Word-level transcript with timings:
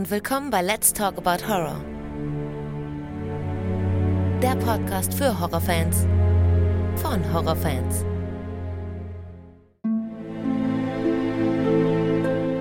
und 0.00 0.10
willkommen 0.10 0.48
bei 0.48 0.62
Let's 0.62 0.94
Talk 0.94 1.18
About 1.18 1.46
Horror. 1.46 1.78
Der 4.40 4.56
Podcast 4.56 5.12
für 5.12 5.38
Horrorfans 5.38 6.06
von 6.96 7.20
Horrorfans. 7.34 8.06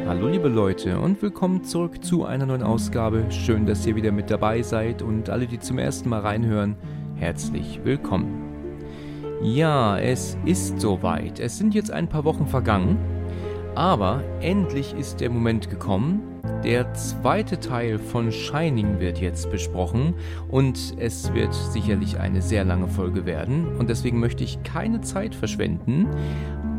Hallo 0.06 0.28
liebe 0.28 0.50
Leute 0.50 1.00
und 1.00 1.22
willkommen 1.22 1.64
zurück 1.64 2.04
zu 2.04 2.26
einer 2.26 2.46
neuen 2.46 2.62
Ausgabe. 2.62 3.24
Schön, 3.32 3.66
dass 3.66 3.88
ihr 3.88 3.96
wieder 3.96 4.12
mit 4.12 4.30
dabei 4.30 4.62
seid 4.62 5.02
und 5.02 5.30
alle, 5.30 5.48
die 5.48 5.60
zum 5.60 5.78
ersten 5.78 6.10
Mal 6.10 6.20
reinhören, 6.20 6.76
herzlich 7.16 7.80
willkommen. 7.86 8.84
Ja, 9.42 9.98
es 9.98 10.38
ist 10.44 10.82
soweit. 10.82 11.40
Es 11.40 11.58
sind 11.58 11.74
jetzt 11.74 11.92
ein 11.92 12.10
paar 12.10 12.26
Wochen 12.26 12.48
vergangen, 12.48 12.98
aber 13.76 14.26
endlich 14.42 14.94
ist 14.94 15.22
der 15.22 15.30
Moment 15.30 15.70
gekommen. 15.70 16.29
Der 16.64 16.94
zweite 16.94 17.60
Teil 17.60 17.98
von 17.98 18.32
Shining 18.32 19.00
wird 19.00 19.20
jetzt 19.20 19.50
besprochen 19.50 20.14
und 20.50 20.96
es 20.98 21.34
wird 21.34 21.54
sicherlich 21.54 22.20
eine 22.20 22.42
sehr 22.42 22.66
lange 22.66 22.88
Folge 22.88 23.26
werden 23.26 23.76
und 23.78 23.90
deswegen 23.90 24.20
möchte 24.20 24.44
ich 24.44 24.62
keine 24.64 25.02
Zeit 25.02 25.34
verschwenden 25.34 26.08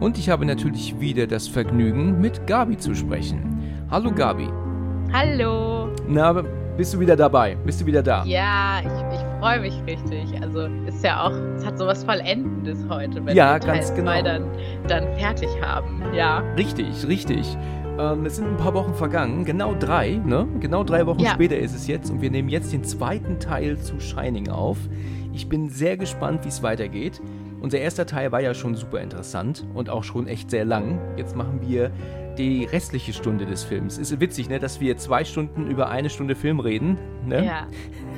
und 0.00 0.18
ich 0.18 0.28
habe 0.28 0.44
natürlich 0.44 1.00
wieder 1.00 1.26
das 1.26 1.48
Vergnügen, 1.48 2.20
mit 2.20 2.46
Gabi 2.46 2.76
zu 2.76 2.94
sprechen. 2.94 3.58
Hallo 3.90 4.12
Gabi. 4.12 4.48
Hallo. 5.12 5.88
Na, 6.08 6.42
bist 6.76 6.94
du 6.94 7.00
wieder 7.00 7.16
dabei? 7.16 7.56
Bist 7.66 7.80
du 7.80 7.86
wieder 7.86 8.02
da? 8.02 8.24
Ja, 8.24 8.80
ich, 8.80 9.18
ich 9.18 9.20
freue 9.40 9.60
mich 9.60 9.74
richtig. 9.86 10.40
Also 10.40 10.60
ist 10.86 11.04
ja 11.04 11.26
auch, 11.26 11.32
es 11.56 11.66
hat 11.66 11.76
sowas 11.76 12.04
Vollendendes 12.04 12.78
heute, 12.88 13.24
wenn 13.26 13.36
ja, 13.36 13.54
wir 13.54 13.60
ganz 13.60 13.88
Teil 13.94 14.22
genau. 14.22 14.22
dann, 14.22 14.44
dann 14.88 15.18
fertig 15.18 15.50
haben. 15.60 16.02
Ja. 16.14 16.38
Richtig, 16.56 17.06
richtig. 17.06 17.56
Ähm, 18.00 18.24
es 18.24 18.36
sind 18.36 18.46
ein 18.48 18.56
paar 18.56 18.72
Wochen 18.72 18.94
vergangen, 18.94 19.44
genau 19.44 19.74
drei, 19.74 20.12
ne? 20.24 20.48
Genau 20.60 20.84
drei 20.84 21.06
Wochen 21.06 21.20
Ja. 21.20 21.32
später 21.32 21.58
ist 21.58 21.74
es 21.74 21.86
jetzt 21.86 22.10
und 22.10 22.22
wir 22.22 22.30
nehmen 22.30 22.48
jetzt 22.48 22.72
den 22.72 22.82
zweiten 22.82 23.38
Teil 23.38 23.78
zu 23.78 24.00
Shining 24.00 24.48
auf. 24.48 24.78
Ich 25.34 25.48
bin 25.48 25.68
sehr 25.68 25.98
gespannt, 25.98 26.44
wie 26.44 26.48
es 26.48 26.62
weitergeht. 26.62 27.20
Unser 27.60 27.78
erster 27.78 28.06
Teil 28.06 28.32
war 28.32 28.40
ja 28.40 28.54
schon 28.54 28.74
super 28.74 29.00
interessant 29.00 29.66
und 29.74 29.90
auch 29.90 30.02
schon 30.02 30.26
echt 30.28 30.50
sehr 30.50 30.64
lang. 30.64 30.98
Jetzt 31.18 31.36
machen 31.36 31.60
wir 31.60 31.90
die 32.38 32.64
restliche 32.64 33.12
Stunde 33.12 33.44
des 33.44 33.64
Films. 33.64 33.98
Ist 33.98 34.18
witzig, 34.18 34.48
ne, 34.48 34.58
dass 34.58 34.80
wir 34.80 34.96
zwei 34.96 35.24
Stunden 35.24 35.66
über 35.66 35.90
eine 35.90 36.08
Stunde 36.08 36.34
Film 36.36 36.58
reden. 36.58 36.96
Ne? 37.26 37.44
ja. 37.44 37.66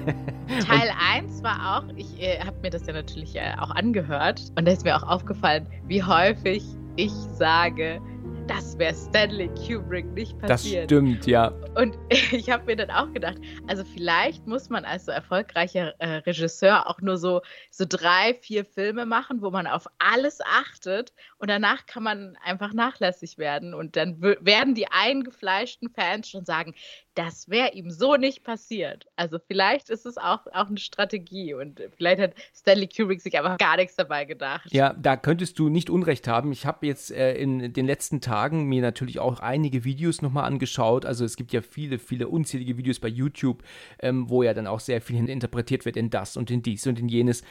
Teil 0.66 0.90
1 1.16 1.42
war 1.42 1.78
auch, 1.78 1.84
ich 1.96 2.22
äh, 2.22 2.38
habe 2.38 2.56
mir 2.62 2.70
das 2.70 2.86
ja 2.86 2.92
natürlich 2.92 3.34
äh, 3.34 3.54
auch 3.58 3.70
angehört 3.70 4.42
und 4.56 4.66
da 4.66 4.72
ist 4.72 4.84
mir 4.84 4.96
auch 4.96 5.08
aufgefallen, 5.08 5.66
wie 5.88 6.02
häufig 6.04 6.62
ich 6.96 7.12
sage, 7.12 8.00
das 8.46 8.78
wäre 8.78 8.94
Stanley 8.94 9.48
Kubrick 9.66 10.06
nicht 10.12 10.34
Das 10.42 10.50
passiert. 10.50 10.84
stimmt, 10.84 11.26
ja. 11.26 11.48
Und 11.76 11.96
ich 12.10 12.50
habe 12.50 12.64
mir 12.64 12.76
dann 12.76 12.90
auch 12.90 13.12
gedacht, 13.12 13.38
also 13.66 13.84
vielleicht 13.84 14.46
muss 14.46 14.68
man 14.68 14.84
als 14.84 15.06
so 15.06 15.12
erfolgreicher 15.12 15.94
äh, 15.98 16.16
Regisseur 16.18 16.88
auch 16.88 17.00
nur 17.00 17.16
so, 17.16 17.40
so 17.70 17.84
drei, 17.88 18.34
vier 18.40 18.64
Filme 18.64 19.06
machen, 19.06 19.42
wo 19.42 19.50
man 19.50 19.66
auf 19.66 19.86
alles 19.98 20.40
achtet 20.42 21.12
und 21.42 21.48
danach 21.48 21.86
kann 21.86 22.04
man 22.04 22.36
einfach 22.44 22.72
nachlässig 22.72 23.36
werden 23.36 23.74
und 23.74 23.96
dann 23.96 24.22
werden 24.22 24.76
die 24.76 24.86
eingefleischten 24.86 25.90
Fans 25.90 26.28
schon 26.28 26.44
sagen, 26.44 26.72
das 27.14 27.48
wäre 27.48 27.72
ihm 27.72 27.90
so 27.90 28.14
nicht 28.14 28.44
passiert. 28.44 29.06
Also 29.16 29.40
vielleicht 29.44 29.90
ist 29.90 30.06
es 30.06 30.18
auch, 30.18 30.46
auch 30.52 30.68
eine 30.68 30.78
Strategie 30.78 31.52
und 31.54 31.82
vielleicht 31.96 32.20
hat 32.20 32.34
Stanley 32.54 32.86
Kubrick 32.86 33.20
sich 33.20 33.36
einfach 33.36 33.58
gar 33.58 33.76
nichts 33.76 33.96
dabei 33.96 34.24
gedacht. 34.24 34.72
Ja, 34.72 34.92
da 34.94 35.16
könntest 35.16 35.58
du 35.58 35.68
nicht 35.68 35.90
Unrecht 35.90 36.28
haben. 36.28 36.52
Ich 36.52 36.64
habe 36.64 36.86
jetzt 36.86 37.10
äh, 37.10 37.34
in 37.34 37.72
den 37.72 37.86
letzten 37.86 38.20
Tagen 38.20 38.66
mir 38.66 38.80
natürlich 38.80 39.18
auch 39.18 39.40
einige 39.40 39.82
Videos 39.82 40.22
nochmal 40.22 40.44
angeschaut. 40.44 41.04
Also 41.04 41.24
es 41.24 41.34
gibt 41.34 41.52
ja 41.52 41.60
viele, 41.60 41.98
viele 41.98 42.28
unzählige 42.28 42.76
Videos 42.78 43.00
bei 43.00 43.08
YouTube, 43.08 43.64
ähm, 43.98 44.30
wo 44.30 44.44
ja 44.44 44.54
dann 44.54 44.68
auch 44.68 44.80
sehr 44.80 45.00
viel 45.00 45.28
interpretiert 45.28 45.84
wird 45.86 45.96
in 45.96 46.08
das 46.08 46.36
und 46.36 46.52
in 46.52 46.62
dies 46.62 46.86
und 46.86 47.00
in 47.00 47.08
jenes. 47.08 47.42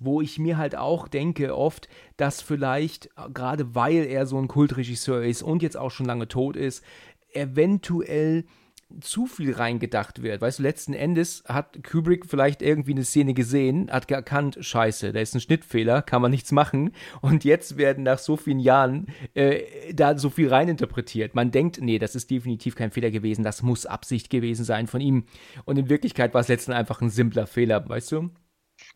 Wo 0.00 0.20
ich 0.20 0.38
mir 0.38 0.58
halt 0.58 0.76
auch 0.76 1.08
denke 1.08 1.56
oft, 1.56 1.88
dass 2.16 2.42
vielleicht, 2.42 3.06
äh, 3.16 3.30
gerade 3.32 3.74
weil 3.74 4.04
er 4.04 4.26
so 4.26 4.38
ein 4.38 4.48
Kultregisseur 4.48 5.22
ist 5.22 5.42
und 5.42 5.62
jetzt 5.62 5.76
auch 5.76 5.90
schon 5.90 6.06
lange 6.06 6.28
tot 6.28 6.56
ist, 6.56 6.84
eventuell 7.32 8.44
zu 9.00 9.26
viel 9.26 9.52
reingedacht 9.52 10.22
wird. 10.22 10.40
Weißt 10.40 10.58
du, 10.58 10.62
letzten 10.62 10.94
Endes 10.94 11.44
hat 11.46 11.82
Kubrick 11.84 12.24
vielleicht 12.26 12.62
irgendwie 12.62 12.92
eine 12.92 13.04
Szene 13.04 13.34
gesehen, 13.34 13.90
hat 13.90 14.10
erkannt, 14.10 14.56
scheiße, 14.60 15.12
da 15.12 15.20
ist 15.20 15.34
ein 15.34 15.40
Schnittfehler, 15.40 16.00
kann 16.00 16.22
man 16.22 16.30
nichts 16.30 16.52
machen. 16.52 16.92
Und 17.20 17.44
jetzt 17.44 17.76
werden 17.76 18.04
nach 18.04 18.18
so 18.18 18.36
vielen 18.36 18.60
Jahren 18.60 19.08
äh, 19.34 19.92
da 19.92 20.16
so 20.16 20.30
viel 20.30 20.48
reininterpretiert. 20.48 21.34
Man 21.34 21.50
denkt, 21.50 21.80
nee, 21.82 21.98
das 21.98 22.14
ist 22.14 22.30
definitiv 22.30 22.76
kein 22.76 22.90
Fehler 22.90 23.10
gewesen, 23.10 23.44
das 23.44 23.62
muss 23.62 23.84
Absicht 23.84 24.30
gewesen 24.30 24.64
sein 24.64 24.86
von 24.86 25.00
ihm. 25.00 25.24
Und 25.66 25.78
in 25.78 25.90
Wirklichkeit 25.90 26.32
war 26.32 26.40
es 26.40 26.48
letztendlich 26.48 26.78
einfach 26.78 27.02
ein 27.02 27.10
simpler 27.10 27.46
Fehler, 27.46 27.86
weißt 27.86 28.12
du? 28.12 28.30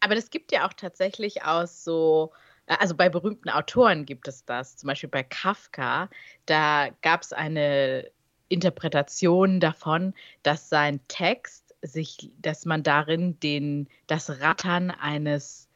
Aber 0.02 0.16
das 0.16 0.30
gibt 0.30 0.50
ja 0.50 0.66
auch 0.66 0.72
tatsächlich 0.72 1.44
aus 1.44 1.84
so, 1.84 2.32
also 2.66 2.96
bei 2.96 3.08
berühmten 3.08 3.48
Autoren 3.48 4.04
gibt 4.04 4.26
es 4.26 4.44
das. 4.44 4.76
Zum 4.76 4.88
Beispiel 4.88 5.08
bei 5.08 5.22
Kafka, 5.22 6.10
da 6.44 6.88
gab 7.02 7.22
es 7.22 7.32
eine 7.32 8.10
Interpretation 8.48 9.60
davon, 9.60 10.12
dass 10.42 10.68
sein 10.68 11.00
Text 11.06 11.76
sich, 11.82 12.32
dass 12.40 12.64
man 12.64 12.82
darin 12.82 13.38
den, 13.38 13.88
das 14.08 14.40
Rattern 14.40 14.90
eines 14.90 15.68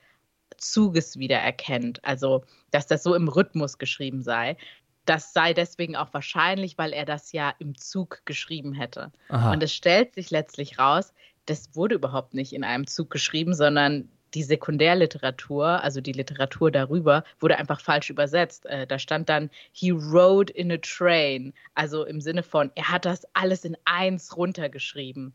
Zuges 0.56 1.18
wiedererkennt. 1.18 2.04
Also, 2.04 2.44
dass 2.72 2.88
das 2.88 3.04
so 3.04 3.14
im 3.14 3.28
Rhythmus 3.28 3.78
geschrieben 3.78 4.22
sei. 4.22 4.56
Das 5.04 5.34
sei 5.34 5.54
deswegen 5.54 5.94
auch 5.94 6.12
wahrscheinlich, 6.12 6.78
weil 6.78 6.92
er 6.92 7.04
das 7.04 7.30
ja 7.30 7.54
im 7.60 7.76
Zug 7.76 8.22
geschrieben 8.24 8.72
hätte. 8.72 9.12
Aha. 9.28 9.52
Und 9.52 9.62
es 9.62 9.72
stellt 9.72 10.14
sich 10.14 10.32
letztlich 10.32 10.80
raus, 10.80 11.14
das 11.46 11.76
wurde 11.76 11.94
überhaupt 11.94 12.34
nicht 12.34 12.52
in 12.52 12.64
einem 12.64 12.88
Zug 12.88 13.10
geschrieben, 13.10 13.54
sondern 13.54 14.08
die 14.36 14.42
Sekundärliteratur, 14.42 15.82
also 15.82 16.02
die 16.02 16.12
Literatur 16.12 16.70
darüber, 16.70 17.24
wurde 17.40 17.56
einfach 17.56 17.80
falsch 17.80 18.10
übersetzt. 18.10 18.66
Äh, 18.66 18.86
da 18.86 18.98
stand 18.98 19.30
dann, 19.30 19.48
he 19.72 19.90
rode 19.90 20.52
in 20.52 20.70
a 20.70 20.76
train. 20.76 21.54
Also 21.74 22.04
im 22.04 22.20
Sinne 22.20 22.42
von, 22.42 22.70
er 22.74 22.90
hat 22.90 23.06
das 23.06 23.26
alles 23.32 23.64
in 23.64 23.78
eins 23.86 24.36
runtergeschrieben. 24.36 25.32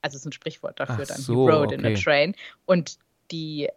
Also 0.00 0.14
es 0.14 0.20
ist 0.20 0.26
ein 0.26 0.32
Sprichwort 0.32 0.78
dafür 0.78 1.02
Ach 1.02 1.08
dann, 1.08 1.18
so, 1.18 1.48
he 1.48 1.56
rode 1.56 1.74
in 1.74 1.84
a 1.84 1.88
okay. 1.88 2.00
train. 2.00 2.36
Und 2.66 2.98
die 3.32 3.68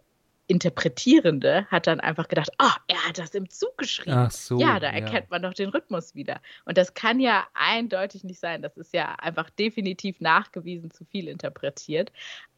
Interpretierende 0.50 1.64
hat 1.66 1.86
dann 1.86 2.00
einfach 2.00 2.26
gedacht, 2.26 2.50
ah, 2.58 2.74
er 2.88 3.06
hat 3.06 3.18
das 3.18 3.34
im 3.36 3.48
Zug 3.48 3.78
geschrieben. 3.78 4.16
Ach 4.16 4.32
so. 4.32 4.58
Ja, 4.58 4.80
da 4.80 4.88
erkennt 4.88 5.30
man 5.30 5.42
doch 5.42 5.54
den 5.54 5.68
Rhythmus 5.68 6.16
wieder. 6.16 6.40
Und 6.64 6.76
das 6.76 6.94
kann 6.94 7.20
ja 7.20 7.46
eindeutig 7.54 8.24
nicht 8.24 8.40
sein. 8.40 8.60
Das 8.60 8.76
ist 8.76 8.92
ja 8.92 9.14
einfach 9.14 9.48
definitiv 9.50 10.20
nachgewiesen 10.20 10.90
zu 10.90 11.04
viel 11.04 11.28
interpretiert. 11.28 12.10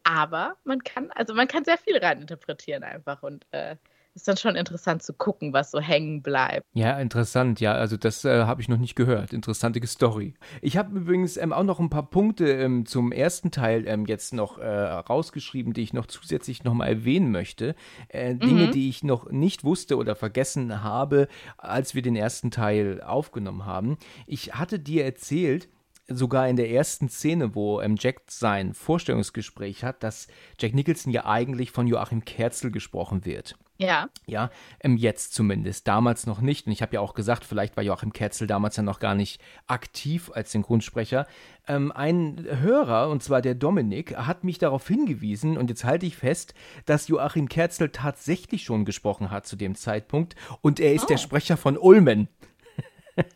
Aber 0.05 0.57
man 0.65 0.83
kann, 0.83 1.11
also 1.11 1.35
man 1.35 1.49
kann 1.49 1.67
sehr 1.67 1.77
viel 1.77 1.99
reininterpretieren 1.99 2.83
einfach 2.83 3.23
und 3.23 3.47
äh, 3.51 3.77
ist 4.15 4.29
dann 4.29 4.37
schon 4.37 4.57
interessant 4.57 5.03
zu 5.03 5.13
gucken, 5.15 5.53
was 5.53 5.71
so 5.71 5.81
hängen 5.81 6.23
bleibt. 6.23 6.67
Ja, 6.75 6.99
interessant. 6.99 7.61
Ja, 7.61 7.73
also 7.73 7.97
das 7.97 8.25
äh, 8.25 8.45
habe 8.45 8.61
ich 8.61 8.69
noch 8.69 8.79
nicht 8.79 8.95
gehört. 8.95 9.33
Interessante 9.33 9.85
Story. 9.87 10.35
Ich 10.61 10.77
habe 10.77 10.99
übrigens 10.99 11.37
ähm, 11.37 11.53
auch 11.53 11.63
noch 11.63 11.81
ein 11.81 11.91
paar 11.91 12.09
Punkte 12.09 12.51
ähm, 12.51 12.85
zum 12.87 13.11
ersten 13.11 13.51
Teil 13.51 13.87
ähm, 13.87 14.07
jetzt 14.07 14.35
noch 14.35 14.59
äh, 14.59 14.67
rausgeschrieben, 14.67 15.73
die 15.73 15.83
ich 15.83 15.93
noch 15.93 16.07
zusätzlich 16.07 16.63
nochmal 16.65 16.89
erwähnen 16.89 17.31
möchte. 17.31 17.75
Äh, 18.09 18.35
Dinge, 18.35 18.71
die 18.71 18.89
ich 18.89 19.03
noch 19.03 19.31
nicht 19.31 19.65
wusste 19.65 19.97
oder 19.97 20.15
vergessen 20.15 20.83
habe, 20.83 21.29
als 21.57 21.95
wir 21.95 22.03
den 22.03 22.17
ersten 22.17 22.51
Teil 22.51 23.01
aufgenommen 23.03 23.65
haben. 23.65 23.97
Ich 24.27 24.55
hatte 24.55 24.79
dir 24.79 25.05
erzählt, 25.05 25.69
sogar 26.09 26.49
in 26.49 26.57
der 26.57 26.71
ersten 26.71 27.09
Szene, 27.09 27.55
wo 27.55 27.81
ähm, 27.81 27.97
Jack 27.99 28.23
sein 28.29 28.75
Vorstellungsgespräch 28.75 29.85
hat, 29.85 30.03
dass 30.03 30.27
Jack 30.59 30.75
Nicholson 30.75 31.13
ja 31.13 31.25
eigentlich 31.27 31.71
von 31.71 31.87
Joachim 31.87 32.25
Kerzel 32.25 32.71
gesprochen 32.71 33.25
wird. 33.25 33.57
Ja, 33.83 34.09
Ja, 34.27 34.51
ähm, 34.81 34.97
jetzt 34.97 35.35
zumindest. 35.35 35.87
Damals 35.89 36.27
noch 36.27 36.41
nicht. 36.41 36.67
Und 36.67 36.73
ich 36.73 36.83
habe 36.83 36.95
ja 36.95 37.01
auch 37.01 37.15
gesagt, 37.15 37.45
vielleicht 37.45 37.77
war 37.77 37.83
Joachim 37.85 38.13
Kerzel 38.13 38.47
damals 38.47 38.77
ja 38.77 38.83
noch 38.83 39.01
gar 39.01 39.15
nicht 39.15 39.41
aktiv 39.67 40.31
als 40.35 40.53
Synchronsprecher. 40.53 41.27
Ähm, 41.67 41.93
ein 41.93 42.45
Hörer, 42.49 43.09
und 43.11 43.23
zwar 43.23 43.43
der 43.43 43.55
Dominik, 43.55 44.17
hat 44.17 44.45
mich 44.45 44.59
darauf 44.59 44.87
hingewiesen, 44.89 45.57
und 45.57 45.71
jetzt 45.71 45.85
halte 45.85 46.07
ich 46.07 46.17
fest, 46.17 46.55
dass 46.87 47.09
Joachim 47.09 47.49
Kerzel 47.49 47.89
tatsächlich 47.91 48.65
schon 48.65 48.85
gesprochen 48.85 49.31
hat 49.31 49.47
zu 49.47 49.57
dem 49.57 49.75
Zeitpunkt. 49.75 50.37
Und 50.61 50.81
er 50.81 50.93
ist 50.95 51.07
der 51.09 51.17
Oh. 51.17 51.21
Sprecher 51.21 51.57
von 51.57 51.77
Ulmen. 51.77 52.29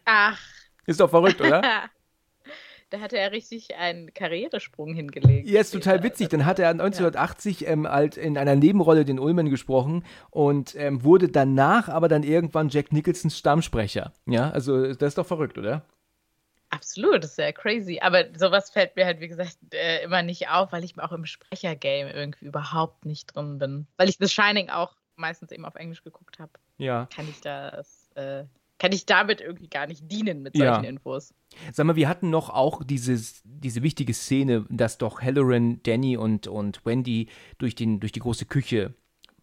ach, 0.04 0.38
Ist 0.86 1.00
doch 1.00 1.10
verrückt, 1.10 1.40
oder? 1.40 1.62
da 2.90 3.00
hat 3.00 3.12
er 3.12 3.32
richtig 3.32 3.74
einen 3.76 4.12
Karrieresprung 4.14 4.94
hingelegt. 4.94 5.48
Ja, 5.48 5.60
ist 5.60 5.72
total 5.72 6.02
witzig. 6.02 6.28
Dann 6.28 6.44
hat 6.46 6.58
er 6.58 6.70
1980 6.70 7.66
ähm, 7.66 7.88
halt 7.88 8.16
in 8.16 8.38
einer 8.38 8.54
Nebenrolle 8.54 9.04
den 9.04 9.18
Ullman 9.18 9.50
gesprochen 9.50 10.04
und 10.30 10.74
ähm, 10.76 11.02
wurde 11.02 11.28
danach 11.28 11.88
aber 11.88 12.08
dann 12.08 12.22
irgendwann 12.22 12.68
Jack 12.68 12.92
Nicholsons 12.92 13.36
Stammsprecher. 13.38 14.12
Ja, 14.26 14.50
also 14.50 14.92
das 14.94 15.08
ist 15.08 15.18
doch 15.18 15.26
verrückt, 15.26 15.58
oder? 15.58 15.84
Absolut, 16.70 17.22
das 17.22 17.30
ist 17.32 17.38
ja 17.38 17.52
crazy. 17.52 18.00
Aber 18.02 18.24
sowas 18.36 18.70
fällt 18.70 18.96
mir 18.96 19.06
halt, 19.06 19.20
wie 19.20 19.28
gesagt, 19.28 19.56
äh, 19.72 20.02
immer 20.02 20.22
nicht 20.22 20.48
auf, 20.48 20.72
weil 20.72 20.84
ich 20.84 20.98
auch 20.98 21.12
im 21.12 21.24
Sprechergame 21.24 22.12
irgendwie 22.12 22.46
überhaupt 22.46 23.04
nicht 23.04 23.34
drin 23.34 23.58
bin. 23.58 23.86
Weil 23.96 24.08
ich 24.08 24.16
The 24.18 24.28
Shining 24.28 24.68
auch 24.70 24.96
meistens 25.14 25.52
eben 25.52 25.64
auf 25.64 25.76
Englisch 25.76 26.02
geguckt 26.02 26.38
habe, 26.38 26.50
Ja. 26.78 27.08
kann 27.14 27.28
ich 27.28 27.40
das 27.40 28.10
äh, 28.16 28.44
kann 28.78 28.92
ich 28.92 29.06
damit 29.06 29.40
irgendwie 29.40 29.68
gar 29.68 29.86
nicht 29.86 30.10
dienen 30.10 30.42
mit 30.42 30.56
solchen 30.56 30.84
ja. 30.84 30.90
Infos. 30.90 31.32
Sag 31.72 31.86
mal, 31.86 31.96
wir 31.96 32.08
hatten 32.08 32.30
noch 32.30 32.50
auch 32.50 32.82
dieses, 32.84 33.42
diese 33.44 33.82
wichtige 33.82 34.12
Szene, 34.12 34.66
dass 34.68 34.98
doch 34.98 35.22
Halloran, 35.22 35.80
Danny 35.82 36.16
und, 36.16 36.46
und 36.46 36.84
Wendy 36.84 37.28
durch, 37.58 37.74
den, 37.74 38.00
durch 38.00 38.12
die 38.12 38.20
große 38.20 38.44
Küche 38.44 38.94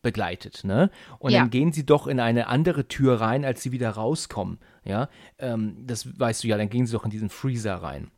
begleitet, 0.03 0.63
ne? 0.65 0.91
Und 1.17 1.31
ja. 1.31 1.39
dann 1.39 1.49
gehen 1.49 1.71
sie 1.71 1.85
doch 1.85 2.07
in 2.07 2.19
eine 2.19 2.47
andere 2.47 2.87
Tür 2.87 3.21
rein, 3.21 3.45
als 3.45 3.63
sie 3.63 3.71
wieder 3.71 3.89
rauskommen, 3.89 4.59
ja? 4.83 5.09
Ähm, 5.39 5.77
das 5.87 6.19
weißt 6.19 6.43
du 6.43 6.49
ja, 6.49 6.57
dann 6.57 6.69
gehen 6.69 6.85
sie 6.85 6.93
doch 6.93 7.05
in 7.05 7.09
diesen 7.09 7.29
Freezer 7.29 7.75
rein. 7.75 8.11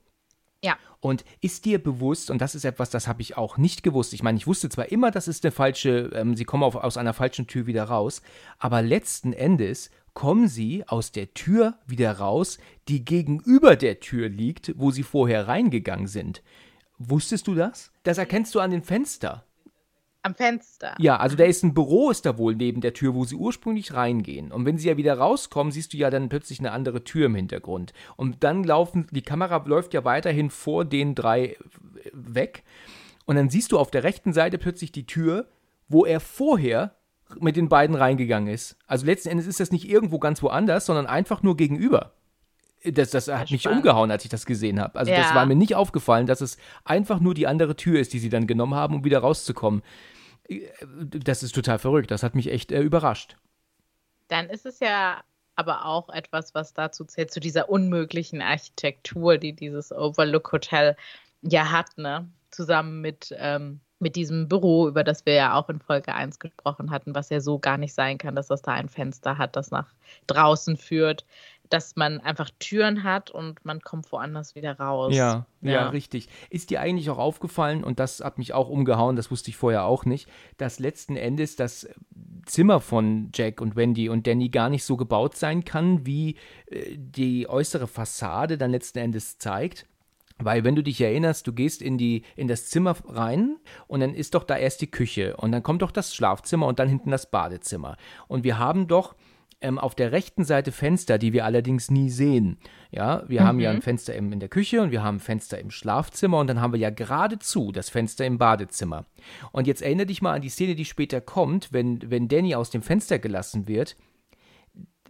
Ja. 0.63 0.77
Und 0.99 1.23
ist 1.41 1.65
dir 1.65 1.81
bewusst, 1.81 2.31
und 2.31 2.41
das 2.41 2.55
ist 2.55 2.65
etwas, 2.65 2.89
das 2.89 3.07
habe 3.07 3.21
ich 3.21 3.37
auch 3.37 3.57
nicht 3.57 3.83
gewusst, 3.83 4.13
ich 4.13 4.23
meine, 4.23 4.39
ich 4.39 4.47
wusste 4.47 4.67
zwar 4.67 4.91
immer, 4.91 5.11
das 5.11 5.27
ist 5.27 5.45
eine 5.45 5.51
falsche, 5.51 6.09
ähm, 6.15 6.35
sie 6.35 6.45
kommen 6.45 6.63
auf, 6.63 6.75
aus 6.75 6.97
einer 6.97 7.13
falschen 7.13 7.45
Tür 7.45 7.67
wieder 7.67 7.83
raus, 7.83 8.23
aber 8.57 8.81
letzten 8.81 9.31
Endes 9.31 9.91
kommen 10.15 10.47
sie 10.47 10.83
aus 10.87 11.11
der 11.11 11.35
Tür 11.35 11.77
wieder 11.85 12.13
raus, 12.13 12.57
die 12.87 13.05
gegenüber 13.05 13.75
der 13.75 13.99
Tür 13.99 14.29
liegt, 14.29 14.73
wo 14.77 14.89
sie 14.89 15.03
vorher 15.03 15.47
reingegangen 15.47 16.07
sind. 16.07 16.41
Wusstest 16.97 17.45
du 17.45 17.53
das? 17.53 17.91
Das 18.01 18.17
erkennst 18.17 18.55
du 18.55 18.59
an 18.61 18.71
den 18.71 18.81
Fenster. 18.81 19.45
Am 20.23 20.33
Fenster. 20.33 20.95
Ja, 20.97 21.17
also 21.17 21.35
da 21.35 21.43
ist 21.43 21.63
ein 21.63 21.75
Büro, 21.75 22.09
ist 22.09 22.25
da 22.25 22.39
wohl 22.39 22.55
neben 22.55 22.81
der 22.81 22.93
Tür, 22.93 23.13
wo 23.13 23.25
sie 23.25 23.35
ursprünglich 23.35 23.93
reingehen. 23.93 24.51
Und 24.51 24.65
wenn 24.65 24.79
sie 24.79 24.87
ja 24.87 24.97
wieder 24.97 25.19
rauskommen, 25.19 25.71
siehst 25.71 25.93
du 25.93 25.97
ja 25.97 26.09
dann 26.09 26.29
plötzlich 26.29 26.57
eine 26.57 26.71
andere 26.71 27.03
Tür 27.03 27.27
im 27.27 27.35
Hintergrund. 27.35 27.93
Und 28.15 28.43
dann 28.43 28.63
laufen, 28.63 29.05
die 29.11 29.21
Kamera 29.21 29.63
läuft 29.67 29.93
ja 29.93 30.03
weiterhin 30.03 30.49
vor 30.49 30.83
den 30.83 31.13
drei 31.13 31.57
weg. 32.11 32.63
Und 33.25 33.35
dann 33.35 33.51
siehst 33.51 33.71
du 33.71 33.77
auf 33.77 33.91
der 33.91 34.03
rechten 34.03 34.33
Seite 34.33 34.57
plötzlich 34.57 34.91
die 34.91 35.05
Tür, 35.05 35.47
wo 35.89 36.05
er 36.05 36.19
vorher 36.19 36.95
mit 37.39 37.55
den 37.55 37.69
beiden 37.69 37.95
reingegangen 37.95 38.53
ist. 38.53 38.77
Also 38.87 39.05
letzten 39.05 39.29
Endes 39.29 39.47
ist 39.47 39.59
das 39.59 39.71
nicht 39.71 39.89
irgendwo 39.89 40.19
ganz 40.19 40.41
woanders, 40.43 40.85
sondern 40.85 41.07
einfach 41.07 41.43
nur 41.43 41.57
gegenüber. 41.57 42.13
Das, 42.83 43.09
das 43.09 43.27
hat 43.27 43.49
mich 43.49 43.67
umgehauen, 43.67 44.11
als 44.11 44.25
ich 44.25 44.29
das 44.29 44.45
gesehen 44.45 44.79
habe. 44.79 44.99
Also 44.99 45.11
ja. 45.11 45.17
das 45.17 45.33
war 45.33 45.45
mir 45.47 45.55
nicht 45.55 45.75
aufgefallen, 45.75 46.27
dass 46.27 46.41
es 46.41 46.57
einfach 46.83 47.19
nur 47.19 47.33
die 47.33 47.47
andere 47.47 47.75
Tür 47.75 47.99
ist, 47.99 48.13
die 48.13 48.19
sie 48.19 48.29
dann 48.29 48.45
genommen 48.45 48.75
haben, 48.75 48.95
um 48.95 49.03
wieder 49.03 49.19
rauszukommen. 49.19 49.81
Das 50.99 51.41
ist 51.41 51.55
total 51.55 51.79
verrückt. 51.79 52.11
Das 52.11 52.21
hat 52.21 52.35
mich 52.35 52.51
echt 52.51 52.71
äh, 52.71 52.81
überrascht. 52.81 53.37
Dann 54.27 54.49
ist 54.49 54.67
es 54.67 54.79
ja 54.79 55.23
aber 55.55 55.85
auch 55.85 56.09
etwas, 56.09 56.53
was 56.53 56.73
dazu 56.73 57.05
zählt, 57.05 57.31
zu 57.31 57.39
dieser 57.39 57.69
unmöglichen 57.69 58.41
Architektur, 58.41 59.37
die 59.37 59.53
dieses 59.53 59.91
Overlook 59.91 60.51
Hotel 60.51 60.95
ja 61.41 61.71
hat, 61.71 61.97
ne? 61.97 62.29
Zusammen 62.51 63.01
mit, 63.01 63.33
ähm, 63.37 63.79
mit 63.99 64.15
diesem 64.15 64.49
Büro, 64.49 64.87
über 64.87 65.03
das 65.03 65.25
wir 65.25 65.33
ja 65.33 65.53
auch 65.55 65.69
in 65.69 65.79
Folge 65.79 66.13
1 66.13 66.39
gesprochen 66.39 66.91
hatten, 66.91 67.15
was 67.15 67.29
ja 67.29 67.39
so 67.39 67.59
gar 67.59 67.77
nicht 67.77 67.93
sein 67.93 68.17
kann, 68.17 68.35
dass 68.35 68.47
das 68.47 68.61
da 68.61 68.73
ein 68.73 68.89
Fenster 68.89 69.37
hat, 69.37 69.55
das 69.55 69.71
nach 69.71 69.87
draußen 70.27 70.77
führt 70.77 71.25
dass 71.69 71.95
man 71.95 72.19
einfach 72.21 72.49
Türen 72.59 73.03
hat 73.03 73.31
und 73.31 73.63
man 73.65 73.81
kommt 73.81 74.11
woanders 74.11 74.55
wieder 74.55 74.77
raus. 74.79 75.15
Ja, 75.15 75.45
ja, 75.61 75.71
ja, 75.71 75.89
richtig. 75.89 76.27
Ist 76.49 76.69
dir 76.69 76.81
eigentlich 76.81 77.09
auch 77.09 77.17
aufgefallen, 77.17 77.83
und 77.83 77.99
das 77.99 78.21
hat 78.21 78.37
mich 78.37 78.53
auch 78.53 78.69
umgehauen, 78.69 79.15
das 79.15 79.31
wusste 79.31 79.49
ich 79.49 79.57
vorher 79.57 79.85
auch 79.85 80.05
nicht, 80.05 80.29
dass 80.57 80.79
letzten 80.79 81.15
Endes 81.15 81.55
das 81.55 81.87
Zimmer 82.45 82.79
von 82.79 83.29
Jack 83.33 83.61
und 83.61 83.75
Wendy 83.75 84.09
und 84.09 84.27
Danny 84.27 84.49
gar 84.49 84.69
nicht 84.69 84.83
so 84.83 84.97
gebaut 84.97 85.35
sein 85.35 85.65
kann, 85.65 86.05
wie 86.05 86.37
äh, 86.67 86.95
die 86.97 87.49
äußere 87.49 87.87
Fassade 87.87 88.57
dann 88.57 88.71
letzten 88.71 88.99
Endes 88.99 89.37
zeigt? 89.37 89.87
Weil 90.37 90.63
wenn 90.63 90.75
du 90.75 90.83
dich 90.83 90.99
erinnerst, 90.99 91.47
du 91.47 91.53
gehst 91.53 91.81
in 91.81 91.97
die 91.97 92.23
in 92.35 92.47
das 92.47 92.67
Zimmer 92.67 92.95
rein 93.07 93.55
und 93.87 94.01
dann 94.01 94.13
ist 94.13 94.35
doch 94.35 94.43
da 94.43 94.57
erst 94.57 94.81
die 94.81 94.91
Küche 94.91 95.37
und 95.37 95.51
dann 95.51 95.63
kommt 95.63 95.81
doch 95.81 95.91
das 95.91 96.13
Schlafzimmer 96.13 96.67
und 96.67 96.79
dann 96.79 96.89
hinten 96.89 97.11
das 97.11 97.31
Badezimmer. 97.31 97.95
Und 98.27 98.43
wir 98.43 98.59
haben 98.59 98.87
doch 98.87 99.15
ähm, 99.61 99.79
auf 99.79 99.95
der 99.95 100.11
rechten 100.11 100.43
Seite 100.43 100.71
Fenster, 100.71 101.17
die 101.17 101.31
wir 101.31 101.45
allerdings 101.45 101.89
nie 101.89 102.09
sehen. 102.09 102.57
Ja, 102.91 103.23
wir 103.27 103.41
mhm. 103.41 103.45
haben 103.45 103.59
ja 103.59 103.69
ein 103.69 103.77
mhm. 103.77 103.81
Fenster 103.81 104.13
im, 104.13 104.33
in 104.33 104.39
der 104.39 104.49
Küche 104.49 104.81
und 104.81 104.91
wir 104.91 105.03
haben 105.03 105.17
ein 105.17 105.21
Fenster 105.21 105.57
im 105.57 105.71
Schlafzimmer 105.71 106.39
und 106.39 106.47
dann 106.47 106.59
haben 106.59 106.73
wir 106.73 106.79
ja 106.79 106.89
geradezu 106.89 107.71
das 107.71 107.89
Fenster 107.89 108.25
im 108.25 108.37
Badezimmer. 108.37 109.05
Und 109.51 109.67
jetzt 109.67 109.81
erinnere 109.81 110.07
dich 110.07 110.21
mal 110.21 110.33
an 110.33 110.41
die 110.41 110.49
Szene, 110.49 110.75
die 110.75 110.85
später 110.85 111.21
kommt, 111.21 111.71
wenn, 111.71 112.11
wenn 112.11 112.27
Danny 112.27 112.55
aus 112.55 112.69
dem 112.69 112.81
Fenster 112.81 113.19
gelassen 113.19 113.67
wird. 113.67 113.95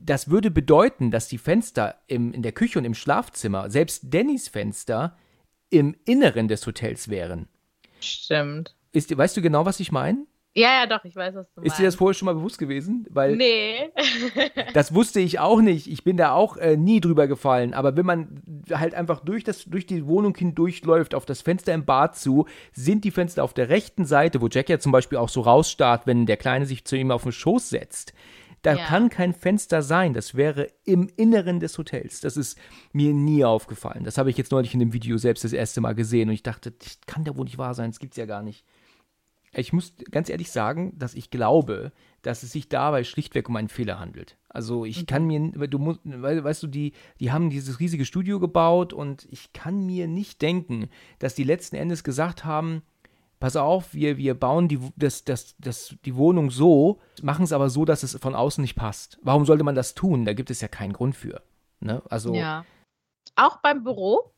Das 0.01 0.29
würde 0.29 0.51
bedeuten, 0.51 1.11
dass 1.11 1.27
die 1.27 1.37
Fenster 1.37 1.95
im, 2.07 2.33
in 2.33 2.41
der 2.41 2.51
Küche 2.51 2.79
und 2.79 2.85
im 2.85 2.93
Schlafzimmer, 2.93 3.69
selbst 3.69 4.13
Dannys 4.13 4.47
Fenster, 4.47 5.17
im 5.69 5.95
Inneren 6.05 6.47
des 6.47 6.65
Hotels 6.67 7.09
wären. 7.09 7.47
Stimmt. 7.99 8.75
Ist, 8.91 9.15
weißt 9.15 9.35
du 9.35 9.41
genau, 9.41 9.65
was 9.65 9.79
ich 9.79 9.91
meine? 9.91 10.25
Ja, 10.57 10.69
ja, 10.79 10.85
doch, 10.85 11.03
ich 11.03 11.13
weiß, 11.13 11.35
was 11.35 11.51
du 11.51 11.59
meinst. 11.59 11.73
Ist 11.73 11.79
dir 11.79 11.83
das 11.83 11.95
vorher 11.95 12.13
schon 12.13 12.27
mal 12.27 12.35
bewusst 12.35 12.57
gewesen? 12.57 13.05
Weil 13.09 13.35
nee. 13.35 13.91
das 14.73 14.93
wusste 14.93 15.19
ich 15.19 15.37
auch 15.37 15.59
nicht. 15.59 15.87
Ich 15.87 16.05
bin 16.05 16.15
da 16.15 16.31
auch 16.31 16.55
äh, 16.55 16.77
nie 16.77 17.01
drüber 17.01 17.27
gefallen. 17.27 17.73
Aber 17.73 17.97
wenn 17.97 18.05
man 18.05 18.41
halt 18.71 18.95
einfach 18.95 19.19
durch, 19.19 19.43
das, 19.43 19.65
durch 19.65 19.85
die 19.85 20.07
Wohnung 20.07 20.33
hindurchläuft, 20.33 21.13
auf 21.13 21.25
das 21.25 21.41
Fenster 21.41 21.73
im 21.73 21.83
Bad 21.83 22.15
zu, 22.15 22.45
sind 22.71 23.03
die 23.03 23.11
Fenster 23.11 23.43
auf 23.43 23.53
der 23.53 23.67
rechten 23.67 24.05
Seite, 24.05 24.41
wo 24.41 24.47
Jack 24.47 24.69
ja 24.69 24.79
zum 24.79 24.93
Beispiel 24.93 25.17
auch 25.17 25.27
so 25.27 25.41
rausstarrt, 25.41 26.07
wenn 26.07 26.25
der 26.25 26.37
Kleine 26.37 26.65
sich 26.65 26.85
zu 26.85 26.95
ihm 26.95 27.11
auf 27.11 27.23
den 27.23 27.33
Schoß 27.33 27.69
setzt. 27.69 28.13
Da 28.65 28.73
ja. 28.75 28.85
kann 28.85 29.09
kein 29.09 29.33
Fenster 29.33 29.81
sein. 29.81 30.13
Das 30.13 30.35
wäre 30.35 30.67
im 30.83 31.09
Inneren 31.17 31.59
des 31.59 31.77
Hotels. 31.77 32.21
Das 32.21 32.35
ist 32.35 32.57
mir 32.93 33.13
nie 33.13 33.43
aufgefallen. 33.43 34.03
Das 34.03 34.17
habe 34.17 34.29
ich 34.29 34.37
jetzt 34.37 34.51
neulich 34.51 34.73
in 34.73 34.79
dem 34.79 34.93
Video 34.93 35.17
selbst 35.17 35.43
das 35.43 35.53
erste 35.53 35.81
Mal 35.81 35.93
gesehen 35.93 36.29
und 36.29 36.33
ich 36.35 36.43
dachte, 36.43 36.71
das 36.71 36.99
kann 37.05 37.25
ja 37.25 37.35
wohl 37.37 37.45
nicht 37.45 37.57
wahr 37.57 37.73
sein. 37.73 37.91
Das 37.91 37.99
gibt 37.99 38.13
es 38.13 38.17
ja 38.17 38.25
gar 38.25 38.41
nicht 38.41 38.65
ich 39.57 39.73
muss 39.73 39.93
ganz 40.11 40.29
ehrlich 40.29 40.51
sagen, 40.51 40.93
dass 40.97 41.13
ich 41.13 41.29
glaube, 41.29 41.91
dass 42.21 42.43
es 42.43 42.51
sich 42.51 42.69
dabei 42.69 43.03
schlichtweg 43.03 43.47
um 43.49 43.55
einen 43.55 43.69
Fehler 43.69 43.99
handelt. 43.99 44.37
Also 44.49 44.85
ich 44.85 45.05
kann 45.05 45.23
mhm. 45.23 45.51
mir, 45.55 45.67
du 45.67 45.79
musst, 45.79 46.01
weißt 46.03 46.63
du, 46.63 46.67
die, 46.67 46.93
die 47.19 47.31
haben 47.31 47.49
dieses 47.49 47.79
riesige 47.79 48.05
Studio 48.05 48.39
gebaut 48.39 48.93
und 48.93 49.27
ich 49.29 49.53
kann 49.53 49.85
mir 49.85 50.07
nicht 50.07 50.41
denken, 50.41 50.89
dass 51.19 51.35
die 51.35 51.43
letzten 51.43 51.75
Endes 51.75 52.03
gesagt 52.03 52.45
haben, 52.45 52.81
pass 53.39 53.55
auf, 53.55 53.93
wir, 53.93 54.17
wir 54.17 54.33
bauen 54.33 54.67
die, 54.67 54.79
das, 54.95 55.23
das, 55.23 55.55
das, 55.59 55.95
die 56.05 56.15
Wohnung 56.15 56.51
so, 56.51 56.99
machen 57.21 57.43
es 57.43 57.51
aber 57.51 57.69
so, 57.69 57.85
dass 57.85 58.03
es 58.03 58.17
von 58.17 58.35
außen 58.35 58.61
nicht 58.61 58.75
passt. 58.75 59.19
Warum 59.21 59.45
sollte 59.45 59.63
man 59.63 59.75
das 59.75 59.93
tun? 59.95 60.25
Da 60.25 60.33
gibt 60.33 60.49
es 60.49 60.61
ja 60.61 60.67
keinen 60.67 60.93
Grund 60.93 61.15
für. 61.15 61.41
Ne? 61.79 62.01
Also, 62.09 62.33
ja. 62.33 62.65
Auch 63.35 63.57
beim 63.57 63.83
Büro? 63.83 64.31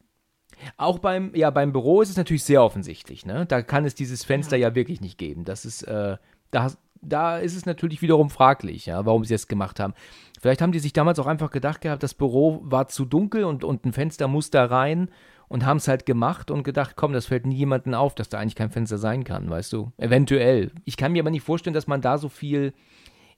Auch 0.77 0.99
beim, 0.99 1.35
ja, 1.35 1.49
beim 1.49 1.71
Büro 1.71 2.01
ist 2.01 2.09
es 2.09 2.17
natürlich 2.17 2.43
sehr 2.43 2.63
offensichtlich, 2.63 3.25
ne? 3.25 3.45
Da 3.45 3.61
kann 3.61 3.85
es 3.85 3.93
dieses 3.93 4.23
Fenster 4.23 4.57
ja, 4.57 4.69
ja 4.69 4.75
wirklich 4.75 5.01
nicht 5.01 5.17
geben. 5.17 5.45
Das 5.45 5.65
ist, 5.65 5.83
äh, 5.83 6.17
da, 6.51 6.71
da 7.01 7.37
ist 7.37 7.55
es 7.55 7.65
natürlich 7.65 8.01
wiederum 8.01 8.29
fraglich, 8.29 8.87
ja, 8.87 9.05
warum 9.05 9.23
sie 9.23 9.33
es 9.33 9.47
gemacht 9.47 9.79
haben. 9.79 9.93
Vielleicht 10.39 10.61
haben 10.61 10.71
die 10.71 10.79
sich 10.79 10.93
damals 10.93 11.19
auch 11.19 11.27
einfach 11.27 11.51
gedacht 11.51 11.81
gehabt, 11.81 12.01
das 12.01 12.13
Büro 12.13 12.61
war 12.63 12.87
zu 12.87 13.05
dunkel 13.05 13.43
und, 13.43 13.63
und 13.63 13.85
ein 13.85 13.93
Fenster 13.93 14.27
muss 14.27 14.49
da 14.49 14.65
rein 14.65 15.09
und 15.47 15.65
haben 15.65 15.77
es 15.77 15.87
halt 15.87 16.05
gemacht 16.05 16.51
und 16.51 16.63
gedacht, 16.63 16.95
komm, 16.95 17.13
das 17.13 17.25
fällt 17.25 17.45
nie 17.45 17.55
jemandem 17.55 17.93
auf, 17.93 18.15
dass 18.15 18.29
da 18.29 18.39
eigentlich 18.39 18.55
kein 18.55 18.71
Fenster 18.71 18.97
sein 18.97 19.23
kann, 19.23 19.49
weißt 19.49 19.73
du? 19.73 19.91
Eventuell. 19.97 20.71
Ich 20.85 20.97
kann 20.97 21.11
mir 21.11 21.21
aber 21.21 21.31
nicht 21.31 21.43
vorstellen, 21.43 21.73
dass 21.73 21.87
man 21.87 22.01
da 22.01 22.17
so 22.17 22.29
viel 22.29 22.73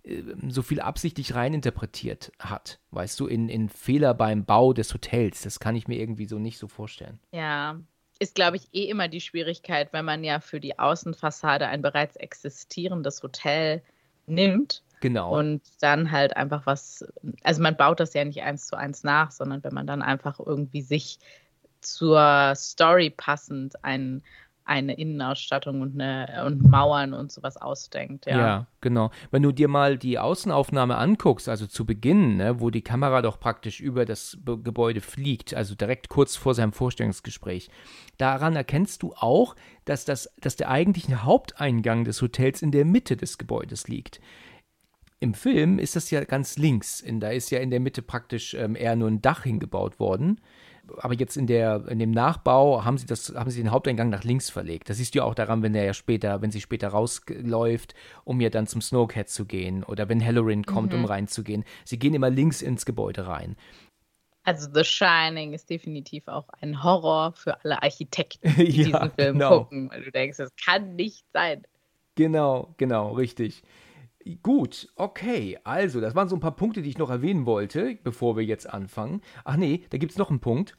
äh, 0.04 0.24
so 0.48 0.62
viel 0.62 0.80
absichtlich 0.80 1.36
reininterpretiert 1.36 2.32
hat, 2.40 2.80
weißt 2.92 3.20
du, 3.20 3.28
in, 3.28 3.50
in 3.50 3.70
Fehler 3.70 4.14
beim 4.14 4.46
Bau 4.46 4.74
des 4.74 4.94
Hotels. 4.94 5.42
Das 5.42 5.60
kann 5.60 5.76
ich 5.76 5.88
mir 5.88 6.00
irgendwie 6.00 6.26
so 6.26 6.40
nicht 6.40 6.58
so 6.58 6.68
vorstellen. 6.68 7.20
Ja, 7.32 7.80
ist, 8.20 8.36
glaube 8.36 8.58
ich, 8.58 8.68
eh 8.74 8.90
immer 8.90 9.08
die 9.08 9.22
Schwierigkeit, 9.22 9.94
wenn 9.94 10.06
man 10.06 10.24
ja 10.24 10.42
für 10.42 10.60
die 10.60 10.78
Außenfassade 10.78 11.68
ein 11.68 11.82
bereits 11.82 12.18
existierendes 12.18 13.24
Hotel 13.24 13.82
nimmt. 14.28 14.84
Genau. 15.00 15.38
Und 15.38 15.62
dann 15.80 16.12
halt 16.12 16.36
einfach 16.36 16.66
was, 16.66 17.06
also 17.44 17.62
man 17.62 17.78
baut 17.78 18.02
das 18.02 18.14
ja 18.14 18.26
nicht 18.26 18.42
eins 18.42 18.68
zu 18.68 18.76
eins 18.76 19.06
nach, 19.06 19.32
sondern 19.32 19.64
wenn 19.64 19.74
man 19.74 19.88
dann 19.88 20.02
einfach 20.02 20.40
irgendwie 20.40 20.82
sich 20.82 21.20
zur 21.82 22.54
Story 22.56 23.10
passend 23.10 23.84
ein 23.84 24.22
eine 24.70 24.94
Innenausstattung 24.94 25.82
und, 25.82 26.00
eine, 26.00 26.46
und 26.46 26.70
Mauern 26.70 27.16
und 27.16 27.32
sowas 27.32 27.58
ausdenkt. 27.58 28.28
Ja. 28.28 28.38
ja, 28.38 28.68
genau. 28.82 29.10
Wenn 29.32 29.42
du 29.42 29.52
dir 29.52 29.68
mal 29.68 29.98
die 29.98 30.20
Außenaufnahme 30.20 30.96
anguckst, 30.96 31.50
also 31.50 31.66
zu 31.66 31.88
Beginn, 31.88 32.38
ne, 32.38 32.62
wo 32.62 32.70
die 32.70 32.84
Kamera 32.84 33.24
doch 33.24 33.40
praktisch 33.40 33.80
über 33.80 34.06
das 34.06 34.38
Gebäude 34.46 35.02
fliegt, 35.02 35.56
also 35.56 35.74
direkt 35.74 36.10
kurz 36.10 36.36
vor 36.36 36.54
seinem 36.54 36.72
Vorstellungsgespräch, 36.72 37.72
daran 38.20 38.56
erkennst 38.56 39.02
du 39.02 39.14
auch, 39.16 39.56
dass, 39.86 40.06
das, 40.06 40.30
dass 40.40 40.56
der 40.56 40.70
eigentliche 40.70 41.24
Haupteingang 41.24 42.04
des 42.04 42.22
Hotels 42.22 42.62
in 42.62 42.72
der 42.72 42.86
Mitte 42.86 43.18
des 43.18 43.40
Gebäudes 43.40 43.88
liegt. 43.88 44.22
Im 45.20 45.34
Film 45.34 45.80
ist 45.80 45.96
das 45.96 46.12
ja 46.12 46.24
ganz 46.24 46.58
links. 46.58 47.02
In, 47.02 47.20
da 47.20 47.30
ist 47.30 47.50
ja 47.50 47.58
in 47.58 47.72
der 47.72 47.80
Mitte 47.80 48.04
praktisch 48.04 48.54
ähm, 48.54 48.76
eher 48.76 48.96
nur 48.96 49.10
ein 49.10 49.22
Dach 49.22 49.44
hingebaut 49.44 50.00
worden 50.00 50.40
aber 50.98 51.14
jetzt 51.14 51.38
in 51.38 51.48
der 51.48 51.88
in 51.88 52.00
dem 52.00 52.12
Nachbau 52.12 52.84
haben 52.84 52.98
sie 52.98 53.06
das 53.06 53.34
haben 53.36 53.50
sie 53.50 53.62
den 53.62 53.72
Haupteingang 53.72 54.10
nach 54.10 54.24
links 54.24 54.50
verlegt. 54.50 54.90
Das 54.90 54.98
siehst 54.98 55.16
du 55.16 55.20
ja 55.20 55.26
auch 55.26 55.36
daran, 55.36 55.62
wenn 55.64 55.74
der 55.74 55.84
ja 55.84 55.94
später, 55.94 56.42
wenn 56.42 56.52
sie 56.52 56.62
später 56.62 56.90
rausläuft, 56.90 57.94
um 58.24 58.42
ja 58.42 58.50
dann 58.50 58.68
zum 58.68 58.82
Snowcat 58.82 59.30
zu 59.30 59.46
gehen 59.46 59.84
oder 59.84 60.10
wenn 60.10 60.26
Halloran 60.26 60.66
kommt, 60.66 60.94
mhm. 60.94 61.00
um 61.00 61.06
reinzugehen. 61.06 61.64
Sie 61.86 62.00
gehen 62.00 62.14
immer 62.14 62.30
links 62.30 62.62
ins 62.62 62.86
Gebäude 62.86 63.28
rein. 63.28 63.56
Also 64.44 64.68
The 64.74 64.84
Shining 64.84 65.54
ist 65.54 65.70
definitiv 65.70 66.28
auch 66.28 66.48
ein 66.62 66.84
Horror 66.84 67.34
für 67.34 67.64
alle 67.64 67.84
Architekten, 67.84 68.54
die 68.58 68.84
ja, 68.84 68.86
diesen 68.86 69.12
Film 69.12 69.34
genau. 69.34 69.60
gucken, 69.60 69.90
weil 69.92 70.04
du 70.04 70.12
denkst, 70.12 70.38
das 70.38 70.56
kann 70.56 70.96
nicht 70.96 71.26
sein. 71.34 71.64
Genau, 72.16 72.74
genau, 72.78 73.12
richtig. 73.12 73.64
Gut, 74.44 74.90
okay. 74.96 75.58
Also, 75.64 76.02
das 76.02 76.16
waren 76.16 76.30
so 76.30 76.36
ein 76.36 76.42
paar 76.42 76.56
Punkte, 76.56 76.82
die 76.82 76.90
ich 76.90 76.98
noch 76.98 77.10
erwähnen 77.10 77.46
wollte, 77.46 77.98
bevor 78.04 78.36
wir 78.36 78.44
jetzt 78.44 78.70
anfangen. 78.70 79.22
Ach 79.46 79.56
nee, 79.56 79.86
da 79.90 79.98
gibt 79.98 80.12
es 80.12 80.18
noch 80.18 80.30
einen 80.30 80.42
Punkt. 80.42 80.78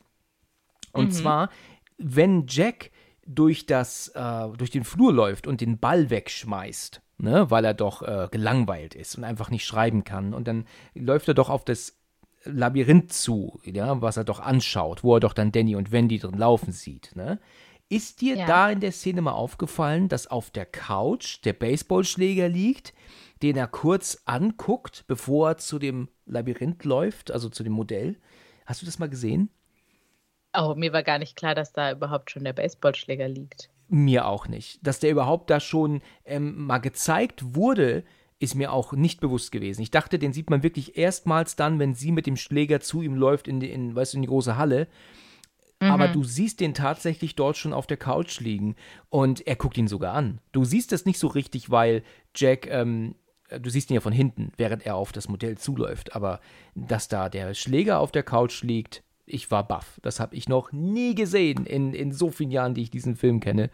Und 0.93 1.07
mhm. 1.07 1.13
zwar, 1.13 1.51
wenn 1.97 2.47
Jack 2.47 2.91
durch, 3.27 3.67
das, 3.67 4.09
äh, 4.09 4.49
durch 4.57 4.71
den 4.71 4.85
Flur 4.85 5.13
läuft 5.13 5.47
und 5.47 5.61
den 5.61 5.79
Ball 5.79 6.11
wegschmeißt, 6.11 7.01
ne, 7.19 7.51
weil 7.51 7.65
er 7.65 7.75
doch 7.75 8.03
äh, 8.03 8.29
gelangweilt 8.31 8.95
ist 8.95 9.17
und 9.17 9.25
einfach 9.25 9.51
nicht 9.51 9.65
schreiben 9.65 10.05
kann. 10.05 10.35
Und 10.35 10.49
dann 10.49 10.67
läuft 10.95 11.29
er 11.29 11.35
doch 11.35 11.49
auf 11.49 11.65
das 11.65 11.97
Labyrinth 12.45 13.13
zu, 13.13 13.61
ja, 13.65 14.01
was 14.01 14.17
er 14.17 14.25
doch 14.25 14.41
anschaut, 14.41 15.05
wo 15.05 15.17
er 15.17 15.21
doch 15.21 15.35
dann 15.35 15.53
Danny 15.53 15.77
und 15.77 15.93
Wendy 15.93 16.19
drin 16.19 16.39
laufen 16.39 16.73
sieht. 16.73 17.15
Ne? 17.15 17.39
Ist 17.89 18.21
dir 18.21 18.37
ja. 18.37 18.47
da 18.47 18.71
in 18.71 18.81
der 18.81 18.93
Szene 18.93 19.21
mal 19.21 19.33
aufgefallen, 19.33 20.09
dass 20.09 20.27
auf 20.27 20.51
der 20.51 20.65
Couch 20.65 21.45
der 21.45 21.53
Baseballschläger 21.53 22.49
liegt, 22.49 22.95
den 23.43 23.57
er 23.57 23.67
kurz 23.67 24.23
anguckt, 24.25 25.05
bevor 25.07 25.51
er 25.51 25.57
zu 25.59 25.79
dem 25.79 26.09
Labyrinth 26.27 26.85
läuft, 26.85 27.31
also 27.31 27.49
zu 27.49 27.63
dem 27.63 27.73
Modell? 27.73 28.17
Hast 28.67 28.83
du 28.83 28.87
das 28.87 28.99
mal 28.99 29.09
gesehen? 29.09 29.51
Oh, 30.57 30.75
mir 30.77 30.93
war 30.93 31.03
gar 31.03 31.19
nicht 31.19 31.37
klar, 31.37 31.55
dass 31.55 31.73
da 31.73 31.93
überhaupt 31.93 32.31
schon 32.31 32.45
der 32.45 32.53
Baseballschläger 32.53 33.29
liegt. 33.29 33.71
Mir 33.89 34.27
auch 34.27 34.49
nicht. 34.49 34.85
Dass 34.87 35.01
der 35.01 35.11
überhaupt 35.11 35.51
da 35.51 35.61
schon 35.61 36.03
ähm, 36.25 36.67
mal 36.67 36.79
gezeigt 36.79 37.55
wurde, 37.55 38.05
ist 38.41 38.55
mir 38.55 38.73
auch 38.73 38.93
nicht 38.93 39.21
bewusst 39.21 39.53
gewesen. 39.53 39.83
Ich 39.83 39.91
dachte, 39.91 40.19
den 40.19 40.33
sieht 40.33 40.51
man 40.51 40.63
wirklich 40.63 40.97
erstmals 40.97 41.57
dann, 41.57 41.79
wenn 41.79 41.95
sie 41.95 42.11
mit 42.11 42.27
dem 42.27 42.37
Schläger 42.37 42.81
zu 42.81 43.03
ihm 43.03 43.15
läuft 43.15 43.49
in 43.49 43.61
die, 43.61 43.71
in, 43.71 43.95
weißt 43.95 44.15
du, 44.15 44.19
in 44.19 44.23
die 44.23 44.29
große 44.29 44.57
Halle. 44.57 44.89
Mhm. 45.81 45.91
Aber 45.91 46.09
du 46.09 46.25
siehst 46.25 46.61
den 46.61 46.75
tatsächlich 46.75 47.37
dort 47.37 47.57
schon 47.57 47.73
auf 47.73 47.87
der 47.87 47.97
Couch 47.97 48.41
liegen 48.41 48.77
und 49.09 49.47
er 49.47 49.57
guckt 49.57 49.77
ihn 49.79 49.89
sogar 49.89 50.15
an. 50.15 50.41
Du 50.53 50.65
siehst 50.65 50.93
das 50.93 51.05
nicht 51.05 51.19
so 51.19 51.29
richtig, 51.29 51.71
weil 51.71 52.03
Jack, 52.35 52.67
ähm, 52.69 53.15
du 53.59 53.71
siehst 53.71 53.91
ihn 53.91 53.95
ja 53.95 54.01
von 54.01 54.13
hinten, 54.13 54.53
während 54.57 54.87
er 54.87 54.97
auf 54.97 55.13
das 55.13 55.29
Modell 55.29 55.59
zuläuft. 55.59 56.15
Aber 56.15 56.41
dass 56.75 57.09
da 57.09 57.29
der 57.29 57.55
Schläger 57.55 58.01
auf 58.01 58.13
der 58.13 58.23
Couch 58.23 58.63
liegt, 58.63 59.03
ich 59.27 59.51
war 59.51 59.67
baff. 59.67 59.99
Das 60.03 60.21
habe 60.21 60.35
ich 60.35 60.49
noch 60.49 60.73
nie 60.73 61.15
gesehen 61.15 61.67
in, 61.67 61.95
in 61.95 62.13
so 62.13 62.31
vielen 62.31 62.51
Jahren, 62.51 62.75
die 62.75 62.83
ich 62.83 62.91
diesen 62.91 63.17
Film 63.17 63.41
kenne. 63.41 63.71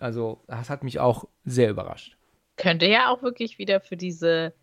Also, 0.00 0.42
das 0.46 0.70
hat 0.70 0.82
mich 0.82 0.98
auch 0.98 1.26
sehr 1.44 1.70
überrascht. 1.70 2.16
Könnte 2.56 2.86
ja 2.86 3.10
auch 3.10 3.22
wirklich 3.22 3.58
wieder 3.58 3.80
für 3.80 3.96
diese 3.96 4.54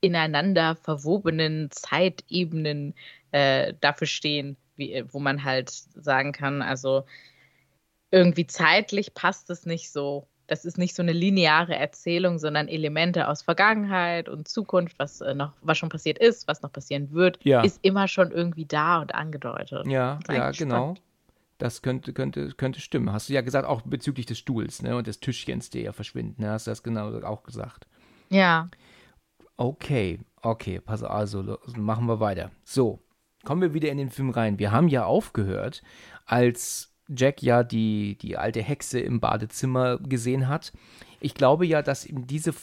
ineinander 0.00 0.76
verwobenen 0.76 1.70
Zeitebenen 1.70 2.94
äh, 3.32 3.74
dafür 3.80 4.06
stehen, 4.06 4.56
wie, 4.76 5.04
wo 5.10 5.18
man 5.18 5.44
halt 5.44 5.70
sagen 5.70 6.32
kann, 6.32 6.62
also 6.62 7.04
irgendwie 8.10 8.46
zeitlich 8.46 9.14
passt 9.14 9.50
es 9.50 9.66
nicht 9.66 9.90
so 9.90 10.26
das 10.48 10.64
ist 10.64 10.78
nicht 10.78 10.96
so 10.96 11.02
eine 11.02 11.12
lineare 11.12 11.76
Erzählung, 11.76 12.38
sondern 12.38 12.68
Elemente 12.68 13.28
aus 13.28 13.42
Vergangenheit 13.42 14.28
und 14.28 14.48
Zukunft, 14.48 14.98
was 14.98 15.20
äh, 15.20 15.34
noch, 15.34 15.52
was 15.60 15.78
schon 15.78 15.90
passiert 15.90 16.18
ist, 16.18 16.48
was 16.48 16.62
noch 16.62 16.72
passieren 16.72 17.12
wird, 17.12 17.38
ja. 17.44 17.60
ist 17.62 17.78
immer 17.82 18.08
schon 18.08 18.32
irgendwie 18.32 18.64
da 18.64 19.00
und 19.00 19.14
angedeutet. 19.14 19.86
Ja, 19.86 20.18
ja, 20.28 20.50
genau. 20.50 20.94
Das 21.58 21.82
könnte, 21.82 22.12
könnte, 22.12 22.52
könnte 22.52 22.80
stimmen. 22.80 23.12
Hast 23.12 23.28
du 23.28 23.34
ja 23.34 23.42
gesagt, 23.42 23.66
auch 23.66 23.82
bezüglich 23.82 24.26
des 24.26 24.38
Stuhls 24.38 24.80
ne, 24.80 24.96
und 24.96 25.06
des 25.06 25.20
Tischchens, 25.20 25.70
der 25.70 25.82
ja 25.82 25.92
verschwinden. 25.92 26.42
Ne? 26.42 26.50
Hast 26.50 26.66
du 26.66 26.70
das 26.70 26.82
genau 26.82 27.20
auch 27.22 27.42
gesagt? 27.42 27.86
Ja. 28.30 28.68
Okay, 29.56 30.20
okay, 30.40 30.80
pass 30.80 31.02
also, 31.02 31.58
machen 31.76 32.06
wir 32.06 32.20
weiter. 32.20 32.52
So, 32.62 33.00
kommen 33.44 33.60
wir 33.60 33.74
wieder 33.74 33.90
in 33.90 33.98
den 33.98 34.10
Film 34.10 34.30
rein. 34.30 34.58
Wir 34.58 34.70
haben 34.70 34.88
ja 34.88 35.04
aufgehört, 35.04 35.82
als 36.26 36.94
Jack 37.08 37.42
ja 37.42 37.62
die, 37.62 38.16
die 38.18 38.36
alte 38.36 38.62
Hexe 38.62 39.00
im 39.00 39.20
Badezimmer 39.20 39.98
gesehen 39.98 40.48
hat. 40.48 40.72
Ich 41.20 41.34
glaube 41.34 41.66
ja, 41.66 41.82
dass 41.82 42.06
ihm 42.06 42.26
diese, 42.26 42.54